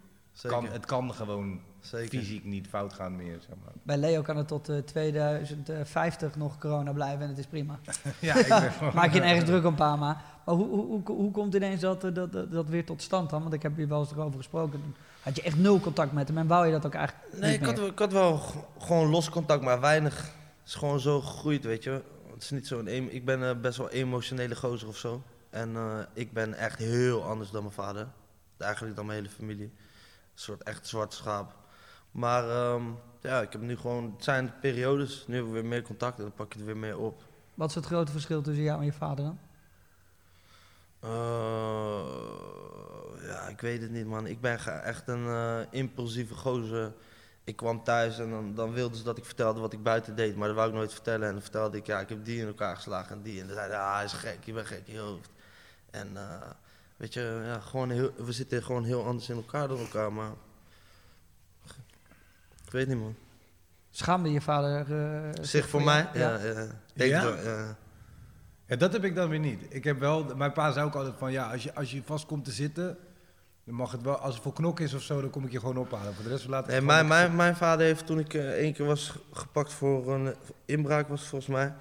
Kan, 0.43 0.66
het 0.69 0.87
kan 0.87 1.15
gewoon 1.15 1.61
zeker. 1.81 2.19
fysiek 2.19 2.44
niet 2.44 2.66
fout 2.69 2.93
gaan 2.93 3.16
meer, 3.16 3.36
zeg 3.40 3.57
maar. 3.65 3.73
Bij 3.82 3.97
Leo 3.97 4.23
kan 4.23 4.36
het 4.36 4.48
tot 4.48 4.69
eh, 4.69 4.77
2050 4.78 6.36
nog 6.36 6.59
corona 6.59 6.93
blijven 6.93 7.20
en 7.23 7.28
het 7.28 7.39
is 7.39 7.47
prima. 7.47 7.78
Ja, 8.20 8.35
ik 8.36 8.48
ben 8.48 8.73
gewoon- 8.73 8.94
Maak 9.01 9.12
je 9.12 9.20
ergens 9.20 9.44
druk 9.44 9.65
een 9.65 9.74
paar 9.74 9.98
maar. 9.98 10.23
Maar 10.47 10.55
hoe, 10.55 10.66
hoe, 10.69 10.85
hoe, 10.86 11.02
hoe 11.16 11.31
komt 11.31 11.55
ineens 11.55 11.81
dat, 11.81 12.05
eh, 12.05 12.15
dat, 12.15 12.32
dat, 12.32 12.52
dat 12.52 12.69
weer 12.69 12.85
tot 12.85 13.02
stand 13.02 13.31
dan? 13.31 13.43
Want 13.43 13.55
ik 13.55 13.62
heb 13.62 13.77
hier 13.77 13.89
wel 13.89 14.01
eens 14.01 14.11
erover 14.11 14.36
gesproken. 14.36 14.94
Had 15.23 15.36
je 15.36 15.43
echt 15.43 15.57
nul 15.59 15.81
contact 15.81 16.12
met 16.12 16.28
hem 16.28 16.39
en 16.39 16.47
wou 16.47 16.66
je 16.66 16.73
dat 16.73 16.86
ook 16.86 16.94
eigenlijk 16.94 17.32
Nee, 17.40 17.51
niet 17.59 17.61
ik 17.61 17.66
had, 17.77 17.86
ik 17.90 17.98
had 17.98 18.12
wel 18.12 18.40
gewoon 18.78 19.09
los 19.11 19.31
contact, 19.31 19.62
maar 19.62 19.81
weinig. 19.81 20.16
Het 20.61 20.69
is 20.69 20.74
gewoon 20.74 21.01
zo 21.01 21.20
gegroeid, 21.20 21.65
weet 21.65 21.85
je. 21.85 22.02
Het 22.32 22.43
is 22.43 22.51
niet 22.51 22.66
zo'n 22.66 22.86
em- 22.86 23.09
ik 23.11 23.24
ben 23.24 23.48
eh, 23.48 23.61
best 23.61 23.78
wel 23.78 23.90
emotionele 23.90 24.57
gozer 24.57 24.89
of 24.89 24.97
zo. 24.97 25.23
En 25.51 25.77
eh, 25.77 25.98
ik 26.12 26.32
ben 26.32 26.55
echt 26.55 26.78
heel 26.78 27.24
anders 27.24 27.51
dan 27.51 27.62
mijn 27.62 27.74
vader. 27.74 28.07
Eigenlijk 28.59 28.97
dan 28.97 29.07
mijn 29.07 29.19
hele 29.19 29.35
familie. 29.35 29.65
Een 29.65 30.47
soort 30.47 30.62
echt 30.62 30.86
zwart 30.86 31.15
schaap. 31.15 31.55
Maar 32.11 32.51
ehm, 32.51 32.82
ja, 33.20 33.41
ik 33.41 33.53
heb 33.53 33.61
nu 33.61 33.77
gewoon, 33.77 34.12
het 34.15 34.24
zijn 34.24 34.53
periodes. 34.61 35.24
Nu 35.27 35.35
hebben 35.35 35.53
we 35.53 35.61
weer 35.61 35.69
meer 35.69 35.82
contact 35.82 36.16
en 36.16 36.23
dan 36.23 36.32
pak 36.32 36.53
je 36.53 36.59
het 36.59 36.66
weer 36.66 36.77
meer 36.77 36.99
op. 36.99 37.23
Wat 37.55 37.69
is 37.69 37.74
het 37.74 37.87
grote 37.87 38.12
verschil 38.12 38.43
tussen 38.43 38.65
jou 38.65 38.78
en 38.78 38.85
je 38.85 38.93
vader 38.93 39.24
dan? 39.24 39.39
Eh, 41.01 41.11
ja, 43.23 43.49
ik 43.49 43.61
weet 43.61 43.82
het 43.82 43.91
niet, 43.91 44.07
man. 44.07 44.27
Ik 44.27 44.41
ben 44.41 44.82
echt 44.82 45.09
een 45.09 45.27
eh, 45.27 45.59
impulsieve 45.70 46.35
gozer. 46.35 46.93
Ik 47.45 47.57
kwam 47.57 47.85
thuis 47.85 48.19
en 48.19 48.31
dan, 48.31 48.55
dan 48.55 48.73
wilden 48.73 48.97
ze 48.99 49.05
dat 49.05 49.19
ik 49.19 49.24
vertelde 49.24 49.61
wat 49.61 49.73
ik 49.73 49.82
buiten 49.82 50.16
deed. 50.16 50.37
Maar 50.37 50.47
dat 50.49 50.57
wou 50.57 50.69
ik 50.69 50.74
nooit 50.74 50.93
vertellen. 50.93 51.27
En 51.27 51.32
dan 51.32 51.43
vertelde 51.43 51.77
ik, 51.77 51.87
ja, 51.87 52.01
ik 52.01 52.09
heb 52.09 52.24
die 52.24 52.41
in 52.41 52.47
elkaar 52.47 52.77
geslagen 52.77 53.16
en 53.16 53.23
die. 53.23 53.41
En 53.41 53.47
dan 53.47 53.55
zeiden 53.55 53.77
ze, 53.77 53.82
ah, 53.82 53.95
hij 53.95 54.05
is 54.05 54.12
gek, 54.12 54.45
je 54.45 54.53
bent 54.53 54.66
gek 54.66 54.82
in 54.87 54.95
je 54.95 55.01
hoofd. 55.01 55.31
En 55.91 56.16
eh, 56.16 56.51
weet 56.97 57.15
je, 57.15 57.43
ja, 57.45 57.61
gewoon 57.61 57.91
heel, 57.91 58.11
we 58.16 58.32
zitten 58.32 58.62
gewoon 58.62 58.85
heel 58.85 59.07
anders 59.07 59.28
in 59.28 59.37
elkaar 59.37 59.69
dan 59.69 59.78
elkaar. 59.78 60.12
Maar 60.12 60.32
ik 62.70 62.76
weet 62.76 62.88
niet, 62.88 62.98
man. 62.98 63.14
Schaamde 63.90 64.32
je 64.32 64.40
vader 64.40 65.02
eh, 65.02 65.30
Zich 65.40 65.68
voor 65.68 65.82
mij? 65.82 66.09
Ja. 66.12 66.38
Ja, 66.38 66.44
ja. 66.44 66.66
Denk 66.94 67.10
Ja? 67.10 67.22
wel, 67.22 67.36
ja. 67.36 67.76
Ja, 68.66 68.76
dat 68.76 68.92
heb 68.92 69.05
ik 69.05 69.14
dan 69.14 69.28
weer 69.28 69.38
niet. 69.38 69.62
Ik 69.68 69.84
heb 69.84 69.98
wel, 69.98 70.24
mijn 70.36 70.52
pa 70.52 70.72
zei 70.72 70.86
ook 70.86 70.94
altijd 70.94 71.14
van 71.18 71.32
ja, 71.32 71.51
als 71.52 71.62
je, 71.62 71.74
als 71.74 71.90
je 71.90 72.02
vast 72.05 72.26
komt 72.26 72.44
te 72.44 72.51
zitten, 72.51 72.98
dan 73.64 73.74
mag 73.74 73.92
het 73.92 74.02
wel, 74.02 74.16
als 74.16 74.34
het 74.34 74.42
voor 74.42 74.52
knok 74.52 74.80
is 74.80 74.94
of 74.94 75.02
zo, 75.02 75.20
dan 75.20 75.30
kom 75.30 75.44
ik 75.44 75.52
je 75.52 75.59
gewoon 75.59 75.76
ophalen. 75.76 76.14
Voor 76.14 76.24
de 76.24 76.30
rest 76.30 76.47
laat 76.48 76.60
ik 76.60 76.66
Nee, 76.66 76.76
het 76.76 76.84
mijn, 76.86 77.06
mijn, 77.06 77.36
mijn 77.36 77.56
vader 77.56 77.86
heeft 77.86 78.06
toen 78.06 78.18
ik 78.18 78.34
eh, 78.34 78.48
één 78.51 78.72
keer 78.72 78.86
was 78.86 79.09
ge- 79.09 79.18
gepakt 79.32 79.72
voor 79.72 80.14
een 80.14 80.26
eh, 80.26 80.32
inbraak, 80.64 81.09
was 81.09 81.20
het 81.20 81.28
volgens 81.28 81.51
mij. 81.51 81.74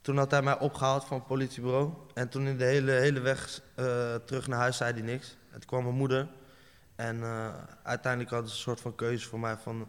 Toen 0.00 0.16
had 0.16 0.30
hij 0.30 0.42
mij 0.42 0.58
opgehaald 0.58 1.04
van 1.04 1.16
het 1.18 1.26
politiebureau. 1.26 1.90
En 2.14 2.28
toen 2.28 2.46
in 2.46 2.56
de 2.56 2.64
hele, 2.64 2.90
hele 2.92 3.20
weg 3.20 3.60
eh, 3.74 4.14
terug 4.14 4.46
naar 4.46 4.58
huis 4.58 4.76
zei 4.76 4.92
hij 4.92 5.02
niks. 5.02 5.36
En 5.50 5.58
toen 5.58 5.68
kwam 5.68 5.82
mijn 5.82 5.94
moeder. 5.96 6.28
En 6.96 7.22
eh, 7.22 7.48
uiteindelijk 7.82 8.32
hadden 8.32 8.50
ze 8.50 8.56
een 8.56 8.62
soort 8.62 8.80
van 8.80 8.94
keuze 8.94 9.28
voor 9.28 9.40
mij 9.40 9.56
van... 9.56 9.88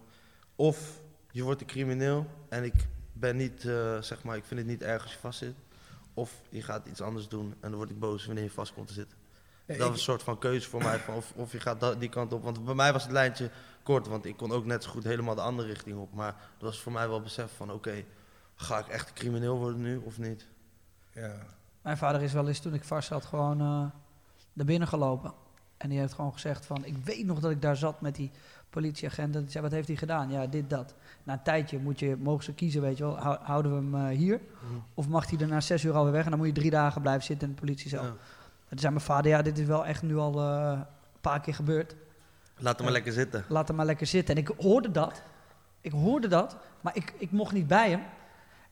Of 0.56 1.02
je 1.32 1.44
wordt 1.44 1.62
een 1.62 1.68
crimineel 1.68 2.26
en 2.50 2.64
ik 2.64 2.74
ben 3.14 3.36
niet, 3.38 3.66
eh, 3.66 4.02
zeg 4.02 4.24
maar, 4.24 4.38
ik 4.38 4.44
vind 4.44 4.60
het 4.60 4.70
niet 4.70 4.82
erg 4.82 5.02
als 5.04 5.12
je 5.14 5.20
vastzit. 5.20 5.56
Of 6.14 6.32
je 6.50 6.62
gaat 6.62 6.88
iets 6.88 7.02
anders 7.02 7.28
doen 7.28 7.46
en 7.60 7.70
dan 7.70 7.76
word 7.76 7.90
ik 7.90 8.00
boos 8.00 8.26
wanneer 8.26 8.44
je 8.44 8.50
vast 8.50 8.74
komt 8.74 8.88
te 8.88 8.94
zitten. 8.94 9.18
Ja, 9.66 9.74
Dat 9.74 9.76
ik- 9.76 9.82
was 9.82 9.92
een 9.92 10.04
soort 10.04 10.24
van 10.24 10.38
keuze 10.40 10.70
voor 10.70 10.84
mij, 10.84 11.00
van 11.00 11.16
of, 11.16 11.34
of 11.36 11.52
je 11.52 11.60
gaat 11.60 12.00
die 12.00 12.10
kant 12.10 12.34
op. 12.34 12.44
Want 12.44 12.66
bij 12.66 12.74
mij 12.76 12.94
was 12.94 13.04
het 13.04 13.12
lijntje 13.12 13.50
kort, 13.84 14.08
want 14.08 14.26
ik 14.26 14.38
kon 14.38 14.52
ook 14.52 14.66
net 14.66 14.84
zo 14.84 14.90
goed 14.90 15.04
helemaal 15.04 15.36
de 15.36 15.42
andere 15.42 15.68
richting 15.68 15.98
op. 15.98 16.14
Maar 16.14 16.32
dat 16.58 16.70
was 16.70 16.80
voor 16.82 16.92
mij 16.92 17.08
wel 17.10 17.22
besef 17.22 17.52
van, 17.56 17.72
oké, 17.72 18.04
ga 18.56 18.80
ik 18.80 18.88
echt 18.88 19.14
crimineel 19.14 19.58
worden 19.58 19.82
nu 19.82 19.98
of 19.98 20.18
niet? 20.18 20.48
Ja. 21.14 21.36
Mijn 21.82 21.98
vader 21.98 22.22
is 22.22 22.34
wel 22.34 22.48
eens 22.48 22.60
toen 22.60 22.74
ik 22.74 22.84
vast 22.84 23.08
zat 23.08 23.26
gewoon 23.26 23.60
eh 23.62 23.86
naar 24.54 24.66
binnen 24.66 24.88
gelopen. 24.88 25.34
En 25.78 25.90
die 25.90 26.00
heeft 26.00 26.14
gewoon 26.14 26.34
gezegd 26.34 26.66
van, 26.66 26.86
ik 26.86 26.98
weet 26.98 27.26
nog 27.26 27.40
dat 27.40 27.52
ik 27.52 27.62
daar 27.62 27.78
zat 27.78 28.02
met 28.02 28.16
die 28.16 28.32
politieagent. 28.74 29.36
En 29.36 29.46
zei, 29.50 29.64
wat 29.64 29.72
heeft 29.74 29.88
hij 29.88 29.98
gedaan? 29.98 30.30
Ja, 30.32 30.48
dit, 30.48 30.70
dat. 30.70 30.94
Na 31.24 31.34
een 31.34 31.42
tijdje 31.44 31.80
moet 31.80 32.00
je, 32.00 32.16
mogen 32.20 32.44
ze 32.44 32.54
kiezen, 32.54 32.82
weet 32.82 32.98
je 32.98 33.04
wel. 33.04 33.18
Hou- 33.18 33.38
Houden 33.42 33.72
we 33.92 33.98
hem 33.98 34.10
eh, 34.12 34.18
hier? 34.18 34.40
Of 34.94 35.08
mag 35.08 35.30
hij 35.30 35.40
er 35.40 35.48
na 35.48 35.62
zes 35.62 35.84
uur 35.84 35.94
alweer 35.94 36.12
weg? 36.12 36.24
En 36.24 36.30
dan 36.30 36.40
moet 36.40 36.48
je 36.48 36.54
drie 36.54 36.70
dagen 36.70 37.02
blijven 37.02 37.24
zitten 37.24 37.48
in 37.48 37.54
de 37.54 37.60
politiecel. 37.60 38.02
Ja. 38.04 38.08
En 38.08 38.16
toen 38.70 38.80
zei 38.80 38.94
mijn 38.94 39.06
vader, 39.06 39.32
ja, 39.32 39.42
dit 39.42 39.58
is 39.58 39.66
wel 39.66 39.86
echt 39.86 40.02
nu 40.04 40.18
al 40.18 40.40
eh, 40.42 40.72
een 41.14 41.22
paar 41.22 41.42
keer 41.42 41.54
gebeurd. 41.56 41.96
Laat 42.58 42.76
hem 42.76 42.84
maar 42.84 42.94
lekker 42.94 43.14
zitten. 43.14 43.44
Laat 43.48 43.68
hem 43.68 43.78
maar 43.78 43.86
lekker 43.86 44.08
zitten. 44.08 44.36
En 44.36 44.42
ik 44.42 44.52
hoorde 44.58 44.92
dat. 44.92 45.22
Ik 45.82 45.92
hoorde 45.92 46.28
dat. 46.28 46.56
Maar 46.82 46.96
ik, 46.96 47.14
ik 47.18 47.32
mocht 47.32 47.54
niet 47.54 47.68
bij 47.68 47.90
hem. 47.90 48.02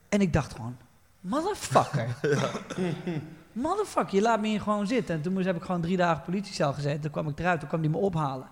En 0.08 0.20
ik 0.20 0.32
dacht 0.32 0.54
gewoon, 0.54 0.76
motherfucker. 1.20 2.06
motherfucker, 3.52 4.14
je 4.14 4.22
laat 4.22 4.40
me 4.40 4.46
hier 4.46 4.60
gewoon 4.60 4.86
zitten. 4.86 5.14
En 5.14 5.22
toen 5.22 5.32
moest, 5.32 5.46
heb 5.46 5.56
ik 5.56 5.62
gewoon 5.62 5.80
drie 5.80 5.96
dagen 5.96 6.22
politiecel 6.24 6.72
gezeten. 6.72 7.00
Toen 7.00 7.10
kwam 7.10 7.28
ik 7.28 7.38
eruit, 7.38 7.60
toen 7.60 7.68
kwam 7.68 7.80
hij 7.80 7.88
me 7.90 7.96
ophalen. 7.96 8.46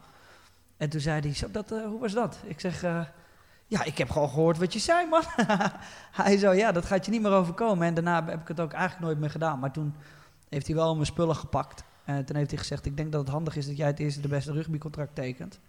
En 0.81 0.89
toen 0.89 1.01
zei 1.01 1.21
hij, 1.21 1.35
zo, 1.35 1.51
dat, 1.51 1.73
eh, 1.73 1.85
hoe 1.85 2.01
was 2.01 2.13
dat? 2.13 2.39
Ik 2.45 2.61
zeg, 2.61 2.83
eh, 2.83 3.05
ja, 3.67 3.85
ik 3.85 3.99
heb 3.99 4.11
gewoon 4.11 4.29
gehoord 4.29 4.59
wat 4.59 4.73
je 4.73 4.79
zei, 4.79 5.09
man. 5.09 5.23
hij 6.23 6.39
zo, 6.39 6.53
ja, 6.53 6.73
dat 6.73 6.85
gaat 6.85 7.05
je 7.05 7.11
niet 7.11 7.23
meer 7.23 7.33
overkomen. 7.33 7.87
En 7.87 7.95
daarna 7.95 8.25
heb 8.25 8.41
ik 8.41 8.49
het 8.49 8.61
ook 8.61 8.73
eigenlijk 8.73 9.05
nooit 9.05 9.19
meer 9.19 9.31
gedaan. 9.31 9.59
Maar 9.59 9.73
toen 9.73 9.95
heeft 10.49 10.67
hij 10.67 10.77
wel 10.77 10.95
mijn 10.95 11.07
spullen 11.07 11.37
gepakt. 11.37 11.85
En 12.05 12.25
toen 12.25 12.37
heeft 12.37 12.51
hij 12.51 12.59
gezegd, 12.59 12.87
ik 12.87 12.97
denk 12.97 13.13
dat 13.13 13.21
het 13.21 13.31
handig 13.31 13.57
is 13.57 13.67
dat 13.67 13.77
jij 13.77 13.87
het 13.87 13.99
eerste 13.99 14.21
de 14.21 14.29
beste 14.29 14.53
rugbycontract 14.53 15.15
tekent. 15.15 15.61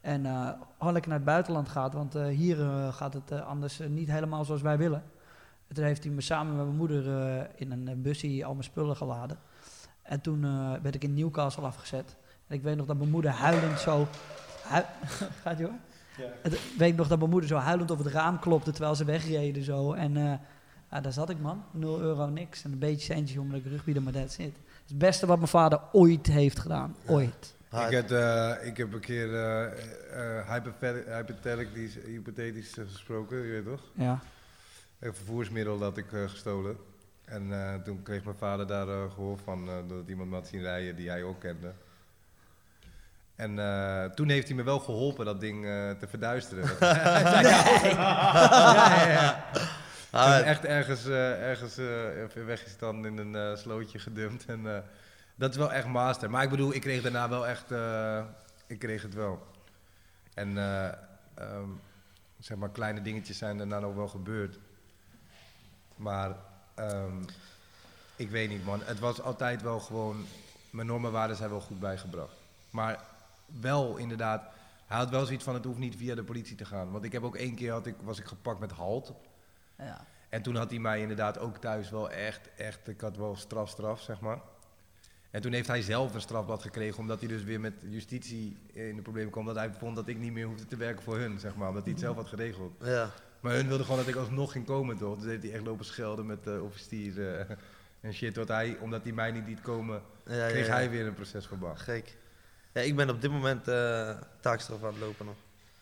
En 0.00 0.26
eh, 0.26 0.48
gewoon 0.78 0.92
lekker 0.92 1.10
naar 1.10 1.20
het 1.20 1.28
buitenland 1.28 1.68
gaat, 1.68 1.94
want 1.94 2.14
eh, 2.14 2.26
hier 2.26 2.60
eh, 2.60 2.92
gaat 2.92 3.14
het 3.14 3.30
eh, 3.30 3.46
anders 3.46 3.80
eh, 3.80 3.88
niet 3.88 4.10
helemaal 4.10 4.44
zoals 4.44 4.62
wij 4.62 4.78
willen. 4.78 5.02
En 5.70 5.76
toen 5.76 5.84
heeft 5.84 6.04
hij 6.04 6.12
me 6.12 6.20
samen 6.20 6.56
met 6.56 6.64
mijn 6.64 6.76
moeder 6.76 7.22
eh, 7.22 7.44
in 7.56 7.70
een 7.70 7.88
eh, 7.88 7.94
busje 7.96 8.44
al 8.44 8.52
mijn 8.52 8.64
spullen 8.64 8.96
geladen. 8.96 9.38
En 10.02 10.20
toen 10.20 10.44
eh, 10.44 10.72
werd 10.82 10.94
ik 10.94 11.04
in 11.04 11.14
Newcastle 11.14 11.62
afgezet. 11.62 12.16
En 12.50 12.56
ik 12.56 12.62
weet 12.62 12.76
nog 12.76 12.86
dat 12.86 12.96
mijn 12.96 13.10
moeder 13.10 13.30
huilend 13.30 13.80
zo... 13.80 14.06
hui- 14.62 14.84
Gaat 15.42 15.58
je 15.58 15.64
hoor? 15.64 15.74
Het, 16.42 16.52
ik 16.52 16.60
weet 16.78 16.96
nog 16.96 17.08
dat 17.08 17.18
mijn 17.18 17.30
moeder 17.30 17.48
zo 17.48 17.56
huilend 17.56 17.90
op 17.90 17.98
het 17.98 18.06
raam 18.06 18.38
klopte 18.38 18.70
terwijl 18.70 18.94
ze 18.94 19.04
wegreden 19.04 19.62
zo. 19.62 19.92
En 19.92 20.16
eh, 20.16 20.32
ja, 20.90 21.00
daar 21.00 21.12
zat 21.12 21.30
ik 21.30 21.40
man, 21.40 21.64
0 21.70 22.00
euro 22.00 22.26
niks. 22.28 22.64
En 22.64 22.72
een 22.72 22.78
beetje 22.78 23.12
centjes 23.14 23.38
omdat 23.38 23.58
ik 23.58 23.64
rugbieden, 23.66 24.02
maar 24.02 24.12
that's 24.12 24.38
it. 24.38 24.54
Het 24.88 24.98
beste 24.98 25.26
wat 25.26 25.36
mijn 25.36 25.48
vader 25.48 25.80
ooit 25.92 26.26
heeft 26.26 26.58
gedaan. 26.58 26.96
Ooit. 27.06 27.54
Ik, 27.86 27.90
heb, 27.90 28.10
eh, 28.10 28.52
ik 28.62 28.76
heb 28.76 28.92
een 28.92 29.00
keer 29.00 29.34
eh 29.34 29.64
eh, 30.38 30.48
hypothet- 30.48 31.06
hypothetisch, 31.06 31.94
hypothetisch 32.04 32.72
gesproken, 32.72 33.36
je 33.36 33.50
weet 33.50 33.64
toch? 33.64 33.82
Ja. 33.94 34.20
Een 34.98 35.14
vervoersmiddel 35.14 35.78
dat 35.78 35.96
ik 35.96 36.06
gestolen. 36.08 36.76
En 37.24 37.52
eh, 37.52 37.74
toen 37.74 38.02
kreeg 38.02 38.24
mijn 38.24 38.36
vader 38.36 38.66
daar 38.66 38.88
eh, 38.88 39.10
gehoor 39.14 39.38
van, 39.44 39.68
eh, 39.68 39.74
doordat 39.88 40.08
iemand 40.08 40.28
me 40.28 40.34
had 40.34 40.46
zien 40.46 40.62
rijden 40.62 40.96
die 40.96 41.08
hij 41.08 41.22
ook 41.22 41.40
kende. 41.40 41.72
En 43.40 43.58
eh, 43.58 44.04
toen 44.04 44.28
heeft 44.28 44.46
hij 44.46 44.56
me 44.56 44.62
wel 44.62 44.78
geholpen 44.78 45.24
dat 45.24 45.40
ding 45.40 45.64
eh, 45.64 45.90
te 45.90 46.06
verduisteren. 46.08 46.64
ja, 46.80 47.30
ja, 47.82 49.10
ja. 49.10 49.44
Ah, 50.10 50.46
echt 50.46 50.64
ergens, 50.64 51.06
eh, 51.06 51.48
ergens 51.48 51.76
even 51.76 52.46
weg 52.46 52.64
is 52.64 52.78
dan 52.78 53.06
in 53.06 53.18
een 53.18 53.58
slootje 53.58 53.98
gedumpt. 53.98 54.44
En 54.46 54.84
dat 55.34 55.50
is 55.50 55.56
wel 55.56 55.72
echt 55.72 55.86
master. 55.86 56.30
Maar 56.30 56.42
ik 56.42 56.50
bedoel, 56.50 56.74
ik 56.74 56.80
kreeg 56.80 57.02
daarna 57.02 57.28
wel 57.28 57.46
echt, 57.46 57.70
ik 58.66 58.78
kreeg 58.78 59.02
het 59.02 59.14
wel. 59.14 59.46
En 60.34 60.58
eh, 60.58 60.86
ehm, 61.34 61.68
zeg 62.38 62.56
maar, 62.56 62.70
kleine 62.70 63.02
dingetjes 63.02 63.38
zijn 63.38 63.58
daarna 63.58 63.78
nog 63.78 63.94
wel 63.94 64.08
gebeurd. 64.08 64.58
Maar 65.96 66.36
ehm, 66.74 67.22
ik 68.16 68.30
weet 68.30 68.48
niet 68.48 68.64
man, 68.64 68.82
het 68.84 68.98
was 68.98 69.20
altijd 69.20 69.62
wel 69.62 69.80
gewoon, 69.80 70.26
mijn 70.70 70.86
normenwaarden 70.86 71.36
zijn 71.36 71.50
wel 71.50 71.60
goed 71.60 71.80
bijgebracht. 71.80 72.34
Maar 72.70 72.98
wel 73.60 73.96
inderdaad, 73.96 74.48
hij 74.86 74.98
had 74.98 75.10
wel 75.10 75.24
zoiets 75.24 75.44
van 75.44 75.54
het 75.54 75.64
hoeft 75.64 75.78
niet 75.78 75.96
via 75.96 76.14
de 76.14 76.24
politie 76.24 76.56
te 76.56 76.64
gaan. 76.64 76.90
Want 76.90 77.04
ik 77.04 77.12
heb 77.12 77.22
ook 77.22 77.36
één 77.36 77.54
keer, 77.54 77.72
had 77.72 77.86
ik, 77.86 77.94
was 78.02 78.18
ik 78.18 78.24
gepakt 78.26 78.60
met 78.60 78.72
halt. 78.72 79.12
Ja. 79.78 80.04
En 80.28 80.42
toen 80.42 80.56
had 80.56 80.70
hij 80.70 80.78
mij 80.78 81.00
inderdaad 81.00 81.38
ook 81.38 81.56
thuis 81.56 81.90
wel 81.90 82.10
echt, 82.10 82.54
echt, 82.56 82.88
ik 82.88 83.00
had 83.00 83.16
wel 83.16 83.36
straf, 83.36 83.68
straf, 83.68 84.00
zeg 84.00 84.20
maar. 84.20 84.40
En 85.30 85.40
toen 85.40 85.52
heeft 85.52 85.68
hij 85.68 85.82
zelf 85.82 86.14
een 86.14 86.20
strafblad 86.20 86.62
gekregen, 86.62 86.98
omdat 86.98 87.18
hij 87.20 87.28
dus 87.28 87.42
weer 87.42 87.60
met 87.60 87.74
justitie 87.80 88.56
in 88.72 88.96
de 88.96 89.02
problemen 89.02 89.30
kwam. 89.30 89.46
Dat 89.46 89.54
hij 89.56 89.72
vond 89.72 89.96
dat 89.96 90.08
ik 90.08 90.18
niet 90.18 90.32
meer 90.32 90.46
hoefde 90.46 90.66
te 90.66 90.76
werken 90.76 91.02
voor 91.02 91.18
hun, 91.18 91.38
zeg 91.38 91.54
maar. 91.54 91.68
Omdat 91.68 91.82
hij 91.82 91.92
het 91.92 92.00
zelf 92.00 92.16
had 92.16 92.28
geregeld. 92.28 92.72
ja. 92.84 93.10
Maar 93.40 93.52
hun 93.54 93.66
wilden 93.66 93.86
gewoon 93.86 94.00
dat 94.00 94.08
ik 94.10 94.16
alsnog 94.16 94.52
ging 94.52 94.66
komen, 94.66 94.96
toch? 94.96 95.16
Dus 95.16 95.26
heeft 95.26 95.42
hij 95.42 95.52
echt 95.52 95.64
lopen 95.64 95.84
schelden 95.84 96.26
met 96.26 96.44
de 96.44 96.60
officier 96.62 97.34
eh, 97.38 97.56
en 98.00 98.14
shit. 98.14 98.36
Wat 98.36 98.48
hij, 98.48 98.76
omdat 98.80 99.02
hij 99.02 99.12
mij 99.12 99.30
niet 99.30 99.46
liet 99.46 99.60
komen, 99.60 100.02
Ja, 100.26 100.48
kreeg 100.48 100.66
ja, 100.66 100.72
ja. 100.72 100.78
hij 100.78 100.90
weer 100.90 101.06
een 101.06 101.14
procesverband. 101.14 101.78
Gek. 101.78 102.16
Ja, 102.72 102.80
ik 102.80 102.96
ben 102.96 103.10
op 103.10 103.20
dit 103.20 103.30
moment 103.30 103.68
eh 103.68 104.16
taakstraf 104.40 104.82
aan 104.84 104.92
het 104.92 104.98
lopen 104.98 105.26
nog. 105.26 105.34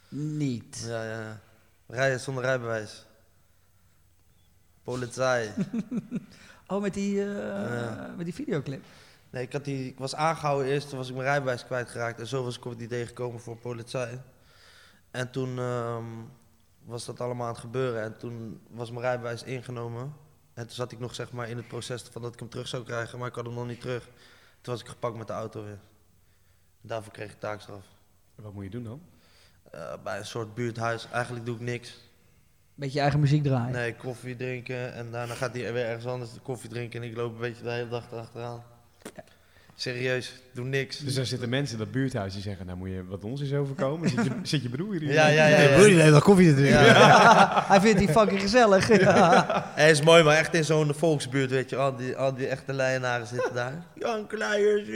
Niet. 0.09 0.85
Ja, 0.87 1.05
ja, 1.05 1.21
ja. 1.21 1.41
Rijden 1.87 2.21
zonder 2.21 2.45
rijbewijs. 2.45 3.07
Politie. 4.83 5.51
Oh, 6.71 6.81
met 6.83 6.95
die, 6.95 7.21
eh, 7.21 7.37
Ja. 7.81 8.15
met 8.17 8.25
die 8.25 8.35
videoclip. 8.35 8.85
Nee, 9.31 9.43
ik, 9.43 9.53
had 9.53 9.65
die, 9.65 9.87
ik 9.89 9.99
was 9.99 10.15
aangehouden 10.15 10.67
eerst, 10.67 10.89
toen 10.89 10.99
was 10.99 11.09
ik 11.09 11.15
mijn 11.15 11.27
rijbewijs 11.27 11.65
kwijtgeraakt. 11.65 12.21
En 12.21 12.27
zo 12.27 12.45
was 12.45 12.57
ik 12.57 12.65
op 12.65 12.71
het 12.73 12.81
idee 12.81 13.07
gekomen 13.07 13.41
voor 13.41 13.57
politie. 13.57 14.21
En 15.11 15.31
toen 15.31 15.59
ehm, 15.59 16.05
was 16.85 17.05
dat 17.05 17.21
allemaal 17.21 17.47
aan 17.47 17.53
het 17.53 17.61
gebeuren. 17.63 18.03
En 18.03 18.17
toen 18.19 18.61
was 18.71 18.91
mijn 18.91 19.03
rijbewijs 19.03 19.43
ingenomen. 19.43 20.15
En 20.55 20.67
toen 20.67 20.75
zat 20.75 20.93
ik 20.93 20.99
nog 20.99 21.15
zeg 21.15 21.33
maar 21.33 21.49
in 21.49 21.57
het 21.57 21.69
proces 21.69 22.03
van 22.03 22.23
dat 22.23 22.33
ik 22.33 22.39
hem 22.39 22.49
terug 22.49 22.69
zou 22.69 22.85
krijgen, 22.85 23.19
maar 23.19 23.29
ik 23.29 23.35
had 23.35 23.45
hem 23.45 23.55
nog 23.55 23.67
niet 23.67 23.81
terug. 23.81 24.05
Toen 24.61 24.73
was 24.75 24.81
ik 24.81 24.89
gepakt 24.89 25.17
met 25.17 25.27
de 25.27 25.33
auto 25.33 25.65
weer. 25.65 25.79
Daarvoor 26.81 27.13
kreeg 27.13 27.31
ik 27.31 27.41
taakstraf. 27.41 27.85
Wat 28.35 28.53
moet 28.53 28.65
je 28.65 28.71
doen 28.71 28.85
dan? 28.85 29.01
Eh, 29.71 29.93
bij 30.03 30.19
een 30.19 30.27
soort 30.27 30.55
buurthuis. 30.55 31.09
Eigenlijk 31.11 31.47
doe 31.47 31.55
ik 31.55 31.61
niks. 31.61 32.01
Beetje 32.75 32.95
je 32.95 33.01
eigen 33.01 33.21
muziek 33.21 33.43
draaien. 33.43 33.73
Nee, 33.73 33.95
koffie 33.95 34.37
drinken 34.37 34.95
en 34.95 35.11
daarna 35.11 35.35
gaat 35.35 35.55
hij 35.55 35.73
weer 35.73 35.87
ergens 35.87 36.07
anders 36.07 36.33
de 36.33 36.41
koffie 36.41 36.71
drinken 36.71 37.03
en 37.03 37.09
ik 37.09 37.17
loop 37.17 37.33
een 37.35 37.41
beetje 37.41 37.63
de 37.63 37.71
hele 37.71 37.89
dag 37.89 38.13
erachteraan. 38.13 38.63
Serieus, 39.75 40.29
ik 40.29 40.55
doe 40.55 40.65
niks. 40.65 40.99
Dus 40.99 41.15
daar 41.15 41.27
zitten 41.27 41.49
mensen 41.49 41.79
in 41.79 41.85
dat 41.85 41.93
buurthuis 41.93 42.33
die 42.33 42.43
zeggen, 42.43 42.67
nou 42.67 42.79
moet 42.79 42.89
je 42.89 43.05
wat 43.09 43.25
ons 43.25 43.41
is 43.41 43.53
overkomen. 43.53 44.09
Zit 44.09 44.25
je, 44.25 44.31
zit 44.43 44.63
je 44.63 44.69
broer 44.69 44.95
hier? 44.95 45.13
Ja, 45.13 45.27
ja, 45.27 45.47
ja. 45.47 45.61
ja. 45.61 45.79
heeft 45.79 46.11
nog 46.11 46.23
koffie 46.23 46.49
te 46.49 46.55
drinken. 46.55 46.85
Ja. 46.85 47.65
Hij 47.69 47.81
vindt 47.81 47.99
die 47.99 48.09
fucking 48.09 48.41
gezellig. 48.41 49.01
Ja. 49.01 49.73
Hij 49.75 49.91
is 49.91 50.03
mooi, 50.03 50.23
maar 50.23 50.37
echt 50.37 50.55
in 50.55 50.65
zo'n 50.65 50.95
volksbuurt, 50.95 51.51
weet 51.51 51.71
je. 51.71 51.77
Al 51.77 51.97
die, 51.97 52.17
al 52.17 52.35
die 52.35 52.47
echte 52.47 52.73
leienaren 52.73 53.27
zitten 53.27 53.55
daar. 53.55 53.85
Jan 53.95 54.27
Kleiers. 54.27 54.89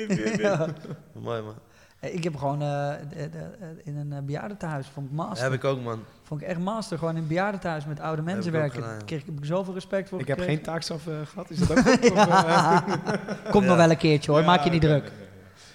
Mooi, 1.13 1.43
man. 1.43 1.55
Hey, 2.03 2.11
Ik 2.11 2.25
heb 2.25 2.37
gewoon 2.37 2.63
eh, 2.63 2.93
eh, 2.93 2.99
in 3.85 3.97
een 3.97 4.13
uh, 4.13 4.19
bejaardentehuis, 4.19 4.87
vond 4.89 5.07
ik 5.07 5.13
master. 5.13 5.43
Heb 5.45 5.53
ik 5.53 5.65
ook, 5.65 5.81
man. 5.83 5.99
Vond 6.23 6.41
ik 6.41 6.47
echt 6.47 6.59
master, 6.59 6.99
gewoon 6.99 7.17
in 7.17 7.23
een 7.23 7.29
bejaardentehuis 7.29 7.87
met 7.87 8.01
oude 8.01 8.23
mensen 8.23 8.53
werken. 8.53 8.81
ja. 8.83 8.97
Kreeg, 9.05 9.21
ik- 9.21 9.27
heb 9.27 9.39
ik 9.39 9.45
zoveel 9.45 9.75
respect 9.75 10.09
voor 10.09 10.21
Ik 10.21 10.27
heb 10.27 10.41
geen 10.41 10.63
taakstraf 10.63 11.07
eh, 11.07 11.15
gehad, 11.25 11.51
is 11.51 11.59
dat 11.59 11.71
ook 11.71 11.79
goed? 11.79 12.01
Eh? 12.15 12.81
Komt 13.51 13.67
nog 13.67 13.77
wel 13.77 13.91
een 13.91 13.97
keertje 13.97 14.31
hoor, 14.33 14.45
maak 14.45 14.65
je 14.65 14.71
niet 14.71 14.81
druk. 14.81 15.13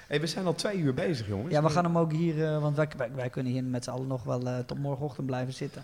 Hey, 0.08 0.20
we 0.22 0.28
zijn 0.28 0.46
al 0.46 0.54
twee 0.54 0.78
uur 0.78 0.94
bezig, 0.94 1.28
jongens. 1.28 1.52
Ja, 1.54 1.62
we 1.64 1.70
gaan 1.70 1.84
hem 1.84 1.98
ook 1.98 2.12
hier, 2.12 2.46
eh, 2.54 2.62
want 2.62 2.76
wij, 2.76 2.88
wij, 2.98 3.12
wij 3.16 3.30
kunnen 3.30 3.52
hier 3.52 3.64
met 3.64 3.84
z'n 3.84 3.90
allen 3.90 4.08
nog 4.08 4.24
wel 4.24 4.48
eh, 4.48 4.58
tot 4.60 4.80
morgenochtend 4.80 5.26
blijven 5.28 5.54
zitten. 5.54 5.84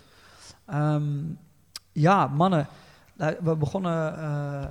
Ehm, 0.66 1.02
ja, 1.92 2.26
mannen, 2.26 2.66
we 3.40 3.56
begonnen 3.56 4.18
eh, 4.18 4.64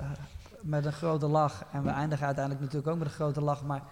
met 0.60 0.84
een 0.84 0.92
grote 0.92 1.26
lach 1.26 1.64
en 1.72 1.82
we 1.82 1.90
eindigen 1.90 2.26
uiteindelijk 2.26 2.64
natuurlijk 2.64 2.92
ook 2.92 2.98
met 2.98 3.08
een 3.08 3.14
grote 3.14 3.40
lach. 3.40 3.62
Maar 3.64 3.82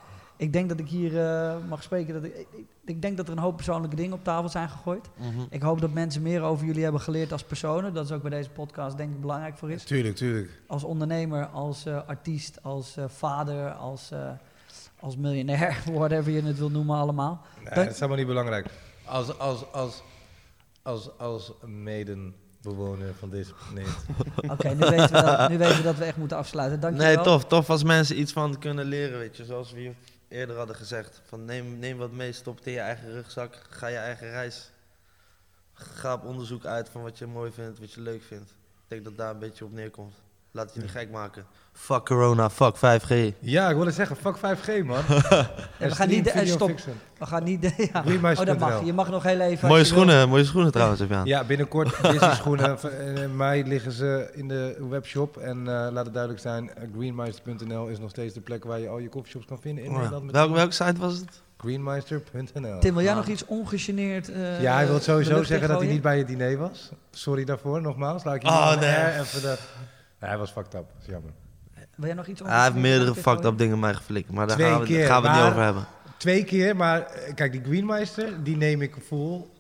ik 0.43 0.53
denk 0.53 0.69
dat 0.69 0.79
ik 0.79 0.89
hier 0.89 1.21
eh, 1.27 1.57
mag 1.69 1.83
spreken. 1.83 2.15
Dat 2.15 2.25
ik, 2.25 2.37
ik, 2.37 2.67
ik 2.85 3.03
denk 3.03 3.17
dat 3.17 3.27
er 3.27 3.33
een 3.33 3.39
hoop 3.39 3.57
persoonlijke 3.57 3.97
dingen 3.97 4.13
op 4.13 4.25
tafel 4.25 4.49
zijn 4.49 4.69
gegooid. 4.69 5.09
Ik 5.51 5.63
hoop 5.63 5.81
dat 5.81 5.93
mensen 5.93 6.23
meer 6.23 6.43
over 6.43 6.67
jullie 6.67 6.83
hebben 6.83 7.01
geleerd 7.01 7.33
als 7.33 7.45
personen. 7.45 7.95
Dat 7.95 8.05
is 8.05 8.13
ook 8.13 8.23
bij 8.23 8.31
deze 8.31 8.51
podcast 8.51 8.97
denk 8.97 9.13
ik 9.13 9.21
belangrijk 9.21 9.57
voor 9.59 9.71
is. 9.71 9.85
Tuurlijk, 9.85 10.17
tuurlijk. 10.17 10.51
Als 10.67 10.85
ondernemer, 10.85 11.47
als 11.47 11.87
eh, 11.87 11.99
artiest, 12.07 12.63
als 12.63 12.97
eh, 12.97 13.05
vader, 13.09 13.71
als, 13.73 14.11
eh, 14.11 14.31
als 15.01 15.17
miljonair, 15.17 15.83
whatever 15.93 16.33
je 16.33 16.43
het 16.43 16.59
wil 16.59 16.71
noemen 16.71 16.97
allemaal. 16.97 17.41
Nee, 17.65 17.75
dat 17.75 17.87
is 17.87 17.95
helemaal 17.95 18.17
niet 18.17 18.27
belangrijk. 18.27 18.67
Als, 19.05 19.39
als, 19.39 19.73
als, 19.73 20.03
als, 20.83 21.19
als 21.19 21.53
medenbewoner 21.65 23.15
van 23.19 23.31
deze 23.31 23.53
planeet. 23.55 23.97
Oké, 24.55 24.69
nu, 24.69 24.77
weten 24.79 25.13
we 25.13 25.23
dat- 25.23 25.49
nu 25.49 25.59
weten 25.59 25.77
we 25.77 25.83
dat 25.83 25.97
we 25.97 26.05
echt 26.05 26.17
moeten 26.17 26.37
afsluiten. 26.37 26.81
Dankjewel. 26.81 27.15
Nee, 27.15 27.25
tof. 27.25 27.45
Tof 27.45 27.71
als 27.71 27.83
mensen 27.85 28.21
iets 28.21 28.33
van 28.33 28.59
kunnen 28.59 28.85
leren, 28.85 29.19
weet 29.19 29.37
je. 29.37 29.45
Zoals 29.45 29.73
we 29.73 29.81
hier 29.81 29.95
eerder 30.33 30.57
hadden 30.57 30.77
gezegd. 30.77 31.21
Van 31.25 31.45
neem, 31.45 31.79
neem 31.79 31.97
wat 31.97 32.13
mee, 32.13 32.33
stop 32.33 32.57
het 32.57 32.67
in 32.67 32.73
je 32.73 32.79
eigen 32.79 33.13
rugzak. 33.13 33.55
Ga 33.55 33.87
je 33.87 33.97
eigen 33.97 34.31
reis. 34.31 34.71
Ga 35.73 36.15
op 36.15 36.25
onderzoek 36.25 36.65
uit 36.65 36.89
van 36.89 37.03
wat 37.03 37.19
je 37.19 37.27
mooi 37.27 37.53
vindt, 37.53 37.79
wat 37.79 37.93
je 37.93 38.01
leuk 38.01 38.23
vindt. 38.23 38.51
Ik 38.51 38.89
denk 38.89 39.05
dat 39.05 39.17
daar 39.17 39.31
een 39.31 39.39
beetje 39.39 39.65
op 39.65 39.73
neerkomt. 39.73 40.15
Laat 40.55 40.65
het 40.65 40.75
je 40.75 40.81
niet 40.81 40.91
gek 40.91 41.11
maken. 41.11 41.45
Fuck 41.73 42.05
corona, 42.05 42.51
fuck 42.51 42.77
5G. 42.77 43.35
Ja, 43.41 43.69
ik 43.69 43.77
wilde 43.77 43.91
zeggen, 43.91 44.17
fuck 44.17 44.37
5G, 44.37 44.85
man. 44.85 44.99
Ja, 45.79 45.89
we 45.89 45.95
gaan 45.95 46.09
niet... 46.09 46.27
eh, 46.27 46.47
stop. 46.47 46.69
Fiction. 46.69 46.95
We 47.19 47.27
gaan 47.27 47.45
niet... 47.45 47.63
ja. 47.93 48.03
Greenmice.nl. 48.03 48.41
Oh, 48.41 48.47
dat 48.47 48.59
mag. 48.59 48.85
Je 48.85 48.93
mag 48.93 49.11
nog 49.11 49.23
heel 49.23 49.41
even... 49.41 49.69
Mooie 49.69 49.81
wil. 49.83 49.91
schoenen, 49.91 50.29
mooie 50.29 50.45
schoenen 50.45 50.73
trouwens 50.73 51.01
heb 51.01 51.09
je 51.09 51.15
aan. 51.15 51.27
Ja, 51.27 51.45
binnenkort 51.45 52.03
Disney 52.11 52.35
schoenen. 52.35 52.79
Eh, 52.83 53.23
In 53.23 53.37
mei 53.37 53.65
liggen 53.65 53.93
ze 53.93 54.31
in 54.35 54.49
de 54.49 54.87
webshop. 54.91 55.37
En 55.37 55.59
eh, 55.59 55.65
laat 55.93 56.05
het 56.05 56.13
duidelijk 56.15 56.43
zijn, 56.43 56.71
greenmeister.nl 56.97 57.87
is 57.87 57.99
nog 57.99 58.11
steeds 58.11 58.35
de 58.35 58.41
plek 58.41 58.65
waar 58.65 58.79
je 58.79 58.89
al 58.89 58.99
je 58.99 59.09
coffeeshops 59.09 59.47
kan 59.47 59.61
vinden 59.61 59.85
in 59.85 59.91
Oh 59.91 59.97
ja. 59.97 60.03
Nederland. 60.03 60.31
Welke, 60.31 60.53
welke 60.55 60.73
site 60.73 60.99
was 60.99 61.13
het? 61.19 61.43
Greenmeister.nl. 61.57 62.79
Tim, 62.81 62.95
wil 62.95 63.03
jij 63.03 63.11
Ah. 63.13 63.17
nog 63.19 63.27
iets 63.27 63.45
ongegeneerd... 63.47 64.29
eh, 64.33 64.61
Ja, 64.63 64.75
hij 64.75 64.87
wil 64.87 64.97
de 64.97 65.03
sowieso 65.03 65.43
zeggen 65.43 65.69
dat 65.69 65.79
hij 65.81 65.89
niet 65.89 66.03
bij 66.03 66.19
het 66.19 66.27
diner 66.27 66.59
was. 66.59 66.91
Sorry 67.11 67.45
daarvoor, 67.45 67.81
nogmaals. 67.83 68.25
Laat 68.25 68.35
ik 68.35 68.43
je 68.43 68.49
Oh, 68.49 68.71
niet 68.71 68.81
nee. 68.81 68.91
even 69.21 69.43
de... 69.43 69.59
Hij 70.27 70.39
was 70.39 70.51
fucked 70.51 70.75
up. 70.75 70.85
Dat 70.93 71.01
is 71.01 71.07
jammer. 71.07 71.31
Wil 71.97 72.07
jij 72.07 72.15
nog 72.15 72.27
iets 72.27 72.43
Ah, 72.43 72.49
hij 72.49 72.63
heeft 72.63 72.75
meerdere 72.75 73.15
fucked 73.15 73.45
up 73.45 73.59
dingen 73.59 73.79
mij 73.79 73.95
geflikt. 73.95 74.31
Maar 74.31 74.47
daar 74.47 74.57
Twee 74.57 74.71
gaan 74.71 74.81
we, 74.81 74.87
keer, 74.87 75.07
gaan 75.07 75.23
we 75.23 75.29
het 75.29 75.37
niet 75.37 75.45
maar- 75.45 75.53
over 75.53 75.65
hebben. 75.65 75.85
Twee 76.17 76.45
keer, 76.45 76.77
maar 76.77 77.01
eh, 77.07 77.35
kijk, 77.35 77.53
die 77.53 77.63
Greenmeister, 77.65 78.43
die 78.43 78.57
neem 78.57 78.83
ik 78.83 78.95
vol. 79.07 79.51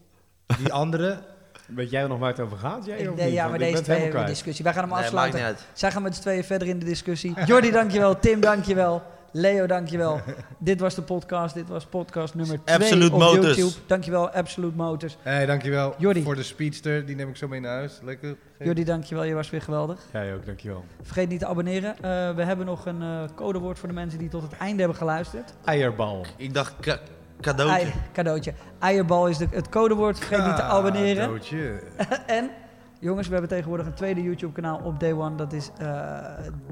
Die 0.58 0.72
andere, 0.72 1.18
Weet 1.66 1.90
jij 1.90 2.06
nog 2.06 2.18
waar 2.18 2.30
het 2.30 2.40
over 2.40 2.58
gaat? 2.58 2.84
Jij, 2.84 3.08
of 3.08 3.16
nee, 3.16 3.24
niet? 3.26 3.34
ja, 3.34 3.40
Want 3.48 3.50
maar 3.50 3.54
ik 3.54 3.58
deze 3.58 3.70
ben 3.70 3.74
het 3.74 3.84
twee 3.84 3.96
helemaal 3.96 3.98
hebben 3.98 4.10
kwijt. 4.10 4.28
discussie. 4.28 4.64
Wij 4.64 4.72
gaan 4.72 4.82
hem 4.82 4.90
Nee, 4.92 5.00
maakt 5.02 5.14
afsluiten. 5.14 5.40
niet 5.40 5.48
uit. 5.48 5.66
Zij 5.78 5.90
gaan 5.90 6.02
met 6.02 6.14
z'n 6.14 6.20
tweeën 6.20 6.44
verder 6.44 6.68
in 6.68 6.78
de 6.78 6.84
discussie. 6.84 7.34
Jordi, 7.44 7.70
dankjewel. 7.70 8.18
Tim, 8.18 8.40
dankjewel. 8.40 9.02
Leo, 9.34 9.66
dankjewel. 9.66 10.20
dit 10.58 10.80
was 10.80 10.94
de 10.94 11.02
podcast. 11.02 11.54
Dit 11.54 11.68
was 11.68 11.84
podcast 11.86 12.34
nummer 12.34 12.58
2 12.64 12.76
Absolute 12.76 13.12
op 13.14 13.20
Motors. 13.20 13.56
YouTube. 13.56 13.76
Dankjewel, 13.86 14.30
Absolute 14.30 14.76
Motors. 14.76 15.16
Hey, 15.22 15.46
dankjewel 15.46 15.94
Jordi. 15.98 16.22
voor 16.22 16.34
de 16.34 16.42
speedster. 16.42 17.06
Die 17.06 17.16
neem 17.16 17.28
ik 17.28 17.36
zo 17.36 17.48
mee 17.48 17.60
naar 17.60 17.72
huis. 17.76 18.00
Lekker. 18.02 18.36
Jordi, 18.58 18.84
dankjewel. 18.84 19.24
Je 19.24 19.34
was 19.34 19.50
weer 19.50 19.62
geweldig. 19.62 20.00
Jij 20.12 20.34
ook, 20.34 20.46
dankjewel. 20.46 20.84
Vergeet 21.02 21.28
niet 21.28 21.38
te 21.38 21.46
abonneren. 21.46 21.94
Eh, 21.96 22.34
we 22.34 22.42
hebben 22.44 22.66
nog 22.66 22.86
een 22.86 23.02
eh, 23.02 23.22
codewoord 23.34 23.78
voor 23.78 23.88
de 23.88 23.94
mensen 23.94 24.18
die 24.18 24.28
tot 24.28 24.42
het 24.42 24.56
einde 24.56 24.78
hebben 24.78 24.96
geluisterd. 24.96 25.54
Eierbal. 25.64 26.24
Ik 26.36 26.54
dacht 26.54 26.74
ca- 26.80 27.00
cadeautje. 27.40 27.76
Ei- 27.78 27.92
cadeautje. 28.12 28.52
Eierbal 28.80 29.28
is 29.28 29.36
de, 29.38 29.46
het 29.50 29.68
codewoord. 29.68 30.18
Vergeet 30.18 30.46
niet 30.46 30.56
te 30.56 30.62
abonneren. 30.62 31.28
Doodje. 31.28 31.82
en, 32.26 32.50
jongens, 32.98 33.26
we 33.26 33.32
hebben 33.32 33.50
tegenwoordig 33.50 33.86
een 33.86 33.94
tweede 33.94 34.22
YouTube-kanaal 34.22 34.80
op 34.84 35.00
Day 35.00 35.12
One. 35.12 35.34
Dat 35.36 35.52
is 35.52 35.70
eh, 35.78 35.86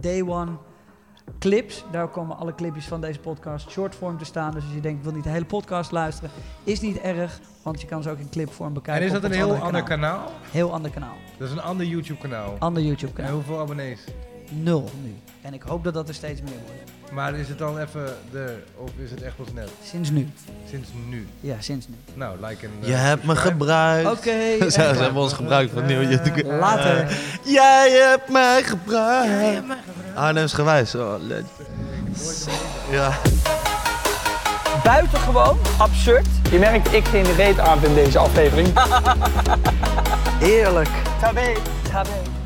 Day 0.00 0.22
One 0.22 0.50
Clips. 1.38 1.84
Daar 1.92 2.08
komen 2.08 2.36
alle 2.36 2.54
clipjes 2.54 2.86
van 2.86 3.00
deze 3.00 3.18
podcast 3.18 3.70
shortform 3.70 4.18
te 4.18 4.24
staan. 4.24 4.52
Dus 4.52 4.62
als 4.64 4.72
je 4.74 4.80
denkt, 4.80 4.98
ik 4.98 5.04
wil 5.04 5.12
niet 5.14 5.24
de 5.24 5.30
hele 5.30 5.44
podcast 5.44 5.90
luisteren, 5.90 6.30
is 6.64 6.80
niet 6.80 6.98
erg. 7.00 7.40
Want 7.62 7.80
je 7.80 7.86
kan 7.86 8.02
ze 8.02 8.10
ook 8.10 8.18
in 8.18 8.28
clipvorm 8.28 8.68
En 8.68 8.74
bekijken. 8.74 9.06
is 9.06 9.12
dat 9.12 9.24
een 9.24 9.32
heel 9.32 9.54
ander 9.56 9.82
kanaal. 9.82 10.18
kanaal? 10.18 10.32
Heel 10.50 10.72
ander 10.72 10.90
kanaal. 10.90 11.14
Dat 11.38 11.48
is 11.48 11.54
een 11.54 11.60
ander 11.62 11.86
YouTube 11.86 12.20
kanaal. 12.20 12.56
Ander 12.58 12.82
En 12.82 12.88
YouTube-kanaal. 12.88 13.32
hoeveel 13.32 13.60
abonnees? 13.60 14.04
Nul 14.50 14.90
nu. 15.02 15.14
En 15.42 15.54
ik 15.54 15.62
hoop 15.62 15.84
dat 15.84 15.94
dat 15.94 16.08
er 16.08 16.14
steeds 16.14 16.40
meer 16.42 16.52
wordt. 16.66 16.90
Maar 17.10 17.34
is 17.34 17.48
het 17.48 17.58
dan 17.58 17.78
even 17.78 18.16
de, 18.30 18.62
of 18.76 18.90
is 19.04 19.10
het 19.10 19.22
echt 19.22 19.36
pas 19.36 19.46
net? 19.54 19.68
Sinds 19.84 20.10
nu. 20.10 20.28
Sinds 20.70 20.88
nu. 21.08 21.26
Ja, 21.40 21.54
sinds 21.58 21.88
nu. 21.88 21.94
Nou, 22.14 22.36
like 22.46 22.66
en. 22.66 22.88
Je 22.88 22.92
hebt 22.92 23.24
me 23.24 23.36
gebruikt. 23.36 24.10
Oké. 24.10 24.30
Ze 24.70 24.82
en 24.82 24.94
ze 24.96 25.02
hebben 25.02 25.22
ons 25.22 25.32
gebruikt 25.32 25.72
van 25.72 25.86
nieuw 25.86 26.02
YouTube. 26.02 26.44
Later. 26.44 27.18
Jij 27.44 27.90
hebt 27.90 28.28
mij 28.28 28.62
gebruikt. 28.62 29.62
Arnhems 30.14 30.52
gewijs. 30.52 30.94
Oh. 30.94 31.14
Ja. 32.90 33.12
Buitengewoon 34.84 35.58
absurd. 35.78 36.26
Je 36.50 36.58
merkt, 36.58 36.92
ik 36.92 37.04
geen 37.04 37.34
reet 37.34 37.58
aan 37.58 37.84
in 37.84 37.94
deze 37.94 38.18
aflevering. 38.18 38.68
Eerlijk. 40.40 40.88
Tabé. 41.20 41.52
Tabé. 41.92 42.39